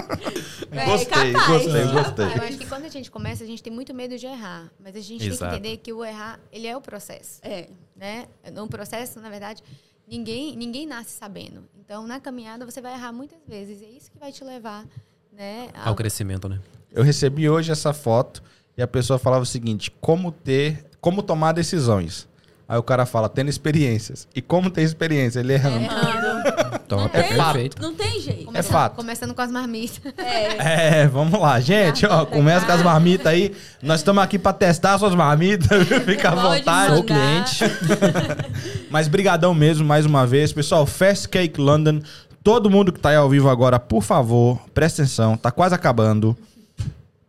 é 0.79 0.85
gostei, 0.85 1.31
capaz. 1.33 1.47
gostei, 1.47 1.81
eu 1.83 1.91
gostei. 1.91 2.25
acho 2.25 2.57
que 2.57 2.65
quando 2.67 2.85
a 2.85 2.89
gente 2.89 3.11
começa, 3.11 3.43
a 3.43 3.47
gente 3.47 3.61
tem 3.61 3.71
muito 3.73 3.93
medo 3.93 4.17
de 4.17 4.25
errar. 4.25 4.71
Mas 4.79 4.95
a 4.95 4.99
gente 5.01 5.27
Exato. 5.27 5.39
tem 5.39 5.49
que 5.61 5.67
entender 5.67 5.77
que 5.83 5.91
o 5.93 6.03
errar, 6.03 6.39
ele 6.51 6.67
é 6.67 6.75
o 6.75 6.81
processo. 6.81 7.39
É, 7.43 7.67
né? 7.95 8.25
No 8.53 8.67
processo, 8.67 9.19
na 9.19 9.29
verdade, 9.29 9.61
ninguém, 10.07 10.55
ninguém 10.55 10.85
nasce 10.85 11.11
sabendo. 11.11 11.63
Então, 11.83 12.07
na 12.07 12.19
caminhada, 12.19 12.65
você 12.65 12.79
vai 12.81 12.93
errar 12.93 13.11
muitas 13.11 13.39
vezes. 13.47 13.81
E 13.81 13.85
é 13.85 13.89
isso 13.89 14.09
que 14.11 14.17
vai 14.17 14.31
te 14.31 14.43
levar, 14.43 14.85
né? 15.31 15.69
a- 15.73 15.89
Ao 15.89 15.95
crescimento, 15.95 16.47
né? 16.47 16.59
Eu 16.91 17.03
recebi 17.03 17.49
hoje 17.49 17.71
essa 17.71 17.93
foto 17.93 18.41
e 18.77 18.81
a 18.81 18.87
pessoa 18.87 19.17
falava 19.19 19.43
o 19.43 19.45
seguinte: 19.45 19.91
como 20.01 20.31
ter, 20.31 20.85
como 20.99 21.21
tomar 21.21 21.51
decisões. 21.53 22.27
Aí 22.67 22.77
o 22.77 22.83
cara 22.83 23.05
fala, 23.05 23.27
tendo 23.27 23.49
experiências. 23.49 24.25
E 24.33 24.41
como 24.41 24.69
ter 24.69 24.81
experiência? 24.83 25.41
Ele 25.41 25.51
errando. 25.53 25.83
errando. 25.83 26.30
Top, 26.87 27.01
Não 27.01 27.05
é 27.05 27.09
tem- 27.23 27.35
perfeito. 27.37 27.81
Não 27.81 27.93
tem 27.93 28.19
jeito. 28.19 28.45
começando, 28.45 28.71
fato. 28.71 28.95
Começando 28.95 29.33
com 29.33 29.41
as 29.41 29.51
marmitas. 29.51 29.99
É, 30.17 31.01
É, 31.01 31.07
vamos 31.07 31.39
lá, 31.39 31.59
gente, 31.59 32.05
ó, 32.05 32.25
começa 32.25 32.65
com 32.65 32.71
as 32.71 32.81
marmitas 32.81 33.27
aí. 33.27 33.55
Nós 33.81 33.99
estamos 34.01 34.21
aqui 34.23 34.37
pra 34.37 34.51
testar 34.53 34.97
suas 34.99 35.15
marmitas, 35.15 35.87
fica 36.05 36.29
à 36.29 36.31
Pode 36.33 36.59
vontade. 36.59 36.93
Sou 36.95 37.03
cliente. 37.03 37.59
Mas 38.89 39.07
brigadão 39.07 39.53
mesmo, 39.53 39.85
mais 39.85 40.05
uma 40.05 40.25
vez. 40.27 40.51
Pessoal, 40.51 40.85
Fast 40.85 41.29
Cake 41.29 41.59
London, 41.59 42.01
todo 42.43 42.69
mundo 42.69 42.91
que 42.91 42.99
tá 42.99 43.09
aí 43.09 43.15
ao 43.15 43.29
vivo 43.29 43.49
agora, 43.49 43.79
por 43.79 44.01
favor, 44.03 44.59
presta 44.73 45.01
atenção, 45.01 45.37
tá 45.37 45.51
quase 45.51 45.73
acabando. 45.75 46.37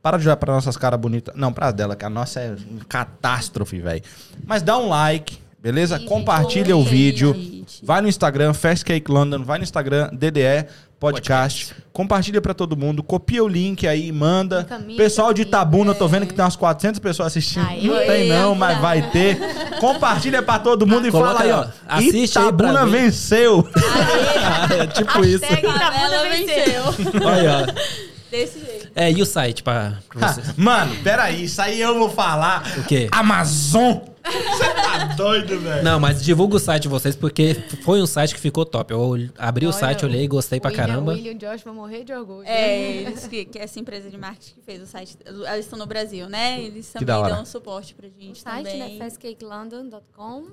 Para 0.02 0.18
de 0.18 0.26
olhar 0.26 0.36
pra 0.36 0.52
nossas 0.52 0.76
caras 0.76 0.98
bonitas. 0.98 1.32
Não, 1.36 1.52
pra 1.52 1.70
dela, 1.70 1.94
que 1.94 2.04
a 2.04 2.10
nossa 2.10 2.40
é 2.40 2.56
catástrofe, 2.88 3.78
velho. 3.78 4.02
Mas 4.44 4.60
dá 4.60 4.76
um 4.76 4.88
like, 4.88 5.38
beleza? 5.62 6.00
Compartilha 6.00 6.76
o 6.76 6.82
vídeo. 6.82 7.32
Gente. 7.32 7.84
Vai 7.84 8.00
no 8.00 8.08
Instagram, 8.08 8.52
Fast 8.52 8.84
Cake 8.84 9.10
London, 9.10 9.44
vai 9.44 9.58
no 9.58 9.64
Instagram, 9.64 10.10
DDE 10.12 10.66
Podcast. 10.98 11.74
Compartilha 11.92 12.40
pra 12.40 12.54
todo 12.54 12.76
mundo, 12.76 13.02
copia 13.02 13.42
o 13.42 13.48
link 13.48 13.86
aí, 13.86 14.10
manda. 14.12 14.66
Pessoal 14.96 15.32
de 15.32 15.42
Itabuna, 15.42 15.90
eu 15.90 15.94
tô 15.94 16.06
é. 16.06 16.08
vendo 16.08 16.26
que 16.26 16.34
tem 16.34 16.44
umas 16.44 16.56
400 16.56 17.00
pessoas 17.00 17.28
assistindo. 17.28 17.66
Aí, 17.66 17.86
não 17.86 17.96
tem 17.98 18.28
não, 18.28 18.54
mas 18.54 18.78
vai 18.80 19.10
ter. 19.10 19.38
Compartilha 19.80 20.42
pra 20.42 20.58
todo 20.58 20.86
mundo 20.86 21.08
e 21.08 21.10
Coloca 21.10 21.38
fala 21.38 21.42
aí, 21.42 21.50
aí, 21.50 21.58
ó. 21.58 21.66
Assiste 21.88 22.38
aí 22.38 22.44
Itabuna 22.44 22.86
mim. 22.86 22.92
venceu. 22.92 23.68
é 24.78 24.86
tipo 24.86 25.24
isso. 25.24 25.44
Itabuna 25.44 26.28
venceu. 26.28 26.82
Olha, 27.24 27.66
ó. 27.68 28.02
Desse 28.30 28.60
jeito. 28.60 28.71
É, 28.94 29.10
e 29.10 29.20
o 29.22 29.26
site 29.26 29.62
pra, 29.62 29.98
pra 30.08 30.32
você? 30.32 30.42
Mano, 30.56 30.94
peraí, 31.02 31.44
isso 31.44 31.60
aí 31.62 31.80
eu 31.80 31.98
vou 31.98 32.08
falar. 32.10 32.62
O 32.78 32.84
quê? 32.84 33.08
Amazon. 33.12 33.98
Você 34.24 34.64
tá 34.74 35.04
doido, 35.16 35.58
velho? 35.58 35.82
Não, 35.82 35.98
mas 35.98 36.22
divulga 36.24 36.54
o 36.54 36.58
site 36.60 36.82
de 36.82 36.88
vocês, 36.88 37.16
porque 37.16 37.54
foi 37.82 38.00
um 38.00 38.06
site 38.06 38.32
que 38.34 38.40
ficou 38.40 38.64
top. 38.64 38.92
Eu 38.92 39.14
abri 39.36 39.66
o 39.66 39.70
Olha, 39.70 39.78
site, 39.78 40.04
olhei, 40.04 40.28
gostei 40.28 40.60
pra 40.60 40.70
William- 40.70 40.86
caramba. 40.86 41.12
William 41.12 41.32
e 41.32 41.34
o 41.34 41.38
Josh 41.38 41.62
vão 41.64 41.74
morrer 41.74 42.04
de 42.04 42.12
orgulho. 42.12 42.46
É, 42.46 42.98
eles 42.98 43.26
que, 43.26 43.44
que 43.46 43.58
essa 43.58 43.80
empresa 43.80 44.08
de 44.08 44.16
marketing 44.16 44.54
que 44.54 44.62
fez 44.62 44.80
o 44.80 44.86
site, 44.86 45.16
eles 45.26 45.64
estão 45.64 45.76
no 45.78 45.86
Brasil, 45.86 46.28
né? 46.28 46.62
Eles 46.62 46.88
também 46.92 47.06
dão 47.06 47.44
suporte 47.44 47.94
pra 47.94 48.06
O 48.06 48.10
gente 48.10 48.40
site, 48.40 48.64
também. 48.70 48.98
né? 48.98 49.04
fastcakelondon.com 49.04 50.44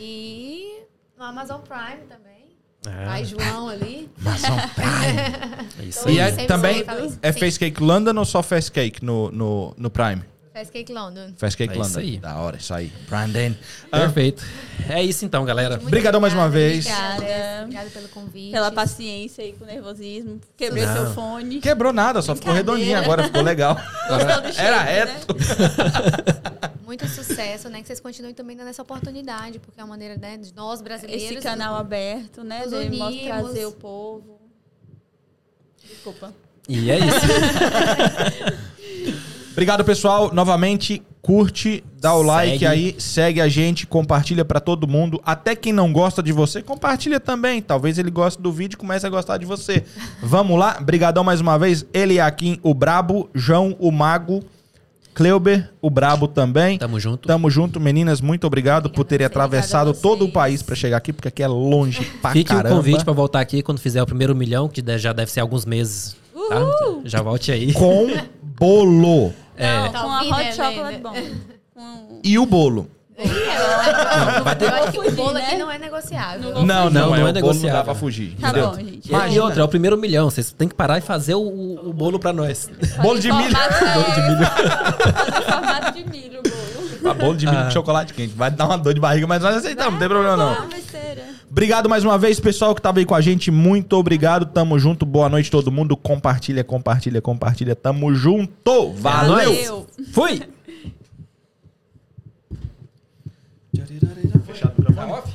e 0.00 0.82
no 1.16 1.24
Amazon 1.24 1.60
Prime 1.60 2.06
também. 2.08 2.43
Ah, 2.86 3.12
Aí, 3.14 3.24
João 3.24 3.68
ali. 3.68 4.08
Amazon 4.20 4.58
Prime. 4.74 5.20
é 5.80 5.84
isso 5.84 6.00
Então, 6.00 6.12
E 6.12 6.20
aí. 6.20 6.32
é 6.38 6.46
também 6.46 6.84
é. 7.22 7.32
Face 7.32 7.58
Cake 7.58 7.82
London 7.82 8.18
ou 8.18 8.24
só 8.24 8.42
Fast 8.42 8.70
Cake 8.72 9.04
no, 9.04 9.30
no, 9.30 9.74
no 9.76 9.90
Prime? 9.90 10.22
Fast 10.54 10.70
Cake 10.70 10.92
London. 10.92 11.32
Fast 11.36 11.58
Cake 11.58 11.74
É 11.74 11.76
London. 11.76 11.88
isso 11.88 11.98
aí. 11.98 12.16
Da 12.16 12.36
hora, 12.36 12.56
isso 12.56 12.72
aí. 12.72 12.92
Brandon. 13.08 13.56
Perfeito. 13.90 14.44
É 14.88 15.02
isso 15.02 15.24
então, 15.24 15.44
galera. 15.44 15.74
Muito 15.74 15.88
Obrigadão 15.88 16.20
mais 16.20 16.32
uma 16.32 16.48
vez. 16.48 16.86
Obrigada. 16.86 17.62
Obrigada 17.64 17.90
pelo 17.90 18.08
convite. 18.10 18.52
Pela 18.52 18.70
paciência 18.70 19.42
aí 19.42 19.52
com 19.52 19.64
o 19.64 19.66
nervosismo. 19.66 20.40
Quebrei 20.56 20.86
Não. 20.86 20.94
seu 20.94 21.12
fone. 21.12 21.58
Quebrou 21.60 21.92
nada, 21.92 22.22
só 22.22 22.36
ficou 22.36 22.54
redondinho 22.54 22.96
agora, 22.96 23.24
ficou 23.24 23.42
legal. 23.42 23.76
Era 24.56 24.84
né? 24.84 24.92
reto. 24.92 25.34
Muito 26.86 27.08
sucesso, 27.08 27.68
né? 27.68 27.80
Que 27.80 27.88
vocês 27.88 27.98
continuem 27.98 28.32
também 28.32 28.56
dando 28.56 28.68
essa 28.68 28.82
oportunidade, 28.82 29.58
porque 29.58 29.80
é 29.80 29.82
uma 29.82 29.90
maneira 29.90 30.16
né, 30.16 30.36
de 30.36 30.54
nós 30.54 30.80
brasileiros. 30.80 31.32
Esse 31.32 31.42
canal 31.42 31.74
aberto, 31.74 32.44
né? 32.44 32.64
De 32.64 32.76
unimos. 32.76 33.22
trazer 33.24 33.66
o 33.66 33.72
povo. 33.72 34.40
Desculpa. 35.82 36.32
E 36.68 36.92
é 36.92 36.98
isso. 37.00 37.26
Obrigado, 39.54 39.84
pessoal. 39.84 40.30
Novamente, 40.34 41.00
curte, 41.22 41.82
dá 42.00 42.12
o 42.14 42.22
like 42.22 42.58
Segue. 42.58 42.66
aí, 42.66 42.94
segue 42.98 43.40
a 43.40 43.48
gente, 43.48 43.86
compartilha 43.86 44.44
pra 44.44 44.58
todo 44.60 44.86
mundo. 44.86 45.20
Até 45.24 45.54
quem 45.54 45.72
não 45.72 45.92
gosta 45.92 46.22
de 46.22 46.32
você, 46.32 46.60
compartilha 46.60 47.18
também. 47.20 47.62
Talvez 47.62 47.96
ele 47.96 48.10
goste 48.10 48.42
do 48.42 48.52
vídeo 48.52 48.74
e 48.74 48.78
comece 48.78 49.06
a 49.06 49.10
gostar 49.10 49.38
de 49.38 49.46
você. 49.46 49.84
Vamos 50.22 50.58
lá. 50.58 50.78
Brigadão 50.80 51.22
mais 51.24 51.40
uma 51.40 51.56
vez. 51.58 51.86
Eliakim, 51.94 52.58
o 52.62 52.74
Brabo, 52.74 53.30
João, 53.32 53.76
o 53.78 53.92
Mago, 53.92 54.42
Kleuber, 55.14 55.70
o 55.80 55.88
Brabo 55.88 56.26
também. 56.26 56.76
Tamo 56.76 56.98
junto. 56.98 57.28
Tamo 57.28 57.48
junto, 57.48 57.78
meninas. 57.78 58.20
Muito 58.20 58.46
obrigado 58.48 58.90
por 58.90 59.04
terem 59.04 59.24
Obrigada 59.24 59.46
atravessado 59.46 59.94
todo 59.94 60.24
o 60.24 60.32
país 60.32 60.60
pra 60.62 60.74
chegar 60.74 60.96
aqui, 60.96 61.12
porque 61.12 61.28
aqui 61.28 61.42
é 61.44 61.46
longe 61.46 62.04
pra 62.20 62.32
Fique 62.32 62.48
caramba. 62.52 62.74
o 62.74 62.78
convite 62.78 63.04
pra 63.04 63.14
voltar 63.14 63.38
aqui 63.40 63.62
quando 63.62 63.78
fizer 63.78 64.02
o 64.02 64.06
primeiro 64.06 64.34
milhão, 64.34 64.68
que 64.68 64.82
já 64.98 65.12
deve 65.12 65.30
ser 65.30 65.38
alguns 65.38 65.64
meses. 65.64 66.16
Tá? 66.48 66.60
Já 67.04 67.22
volte 67.22 67.52
aí. 67.52 67.72
Com 67.72 68.08
bolo. 68.58 69.32
É. 69.56 69.76
Não, 69.76 69.92
Tá 69.92 70.00
com 70.00 70.08
a 70.10 70.20
hot 70.20 70.30
né, 70.30 70.52
chocolate 70.52 70.78
Helena? 70.78 70.98
bom. 71.02 71.14
Com... 71.74 72.20
E 72.22 72.38
o 72.38 72.46
bolo. 72.46 72.88
vai 74.44 74.56
ter- 74.56 74.64
Eu 74.66 74.74
acho 74.74 74.92
que 74.92 74.98
o 75.00 75.10
bolo 75.12 75.32
né? 75.34 75.44
aqui 75.46 75.56
não 75.56 75.70
é 75.70 75.78
negociável. 75.78 76.52
Não 76.54 76.64
Não, 76.64 76.84
não, 76.84 76.90
Não, 76.90 76.90
não 76.90 77.00
é, 77.00 77.04
é 77.04 77.10
bolo 77.10 77.18
não 77.18 77.32
dá 77.32 77.32
negociável. 77.32 77.84
pra 77.84 77.94
fugir. 77.94 78.36
Tá 78.40 78.48
entendeu? 78.50 78.70
bom, 78.70 78.74
gente. 78.76 79.12
E, 79.12 79.34
e 79.34 79.40
outra, 79.40 79.60
é 79.60 79.64
o 79.64 79.68
primeiro 79.68 79.96
milhão. 79.98 80.30
Vocês 80.30 80.52
têm 80.52 80.68
que 80.68 80.74
parar 80.74 80.98
e 80.98 81.00
fazer 81.00 81.34
o, 81.34 81.40
o- 81.40 81.92
bolo 81.92 82.18
pra 82.18 82.32
nós. 82.32 82.70
Bolo 83.02 83.18
de 83.18 83.32
milho. 83.32 83.50
Bolo 83.54 84.14
de 84.14 84.22
milho. 84.22 84.46
Fazer 84.46 85.42
formato 85.52 85.92
de 85.92 86.10
milho 86.10 86.40
o 86.40 86.42
bolo. 86.42 87.10
Ah, 87.10 87.14
bolo 87.14 87.36
de 87.36 87.46
milho 87.46 87.58
Ah. 87.58 87.64
com 87.64 87.70
chocolate 87.72 88.14
quente. 88.14 88.34
Vai 88.34 88.50
dar 88.50 88.66
uma 88.66 88.78
dor 88.78 88.94
de 88.94 89.00
barriga, 89.00 89.26
mas 89.26 89.42
nós 89.42 89.56
aceitamos, 89.56 89.92
não 89.94 89.98
tem 89.98 90.08
problema 90.08 90.36
não. 90.36 90.52
Ah, 90.52 90.66
besteira. 90.72 91.22
Obrigado 91.54 91.88
mais 91.88 92.02
uma 92.04 92.18
vez, 92.18 92.40
pessoal 92.40 92.74
que 92.74 92.82
tava 92.82 92.98
aí 92.98 93.04
com 93.04 93.14
a 93.14 93.20
gente. 93.20 93.48
Muito 93.48 93.92
obrigado. 93.92 94.44
Tamo 94.44 94.76
junto. 94.76 95.06
Boa 95.06 95.28
noite, 95.28 95.52
todo 95.52 95.70
mundo. 95.70 95.96
Compartilha, 95.96 96.64
compartilha, 96.64 97.22
compartilha. 97.22 97.76
Tamo 97.76 98.12
junto. 98.12 98.90
Valeu. 98.94 99.36
Valeu. 99.36 99.86
Fui! 100.12 100.42
Fechado 104.44 104.74
o 104.76 104.80
microfone? 104.80 105.33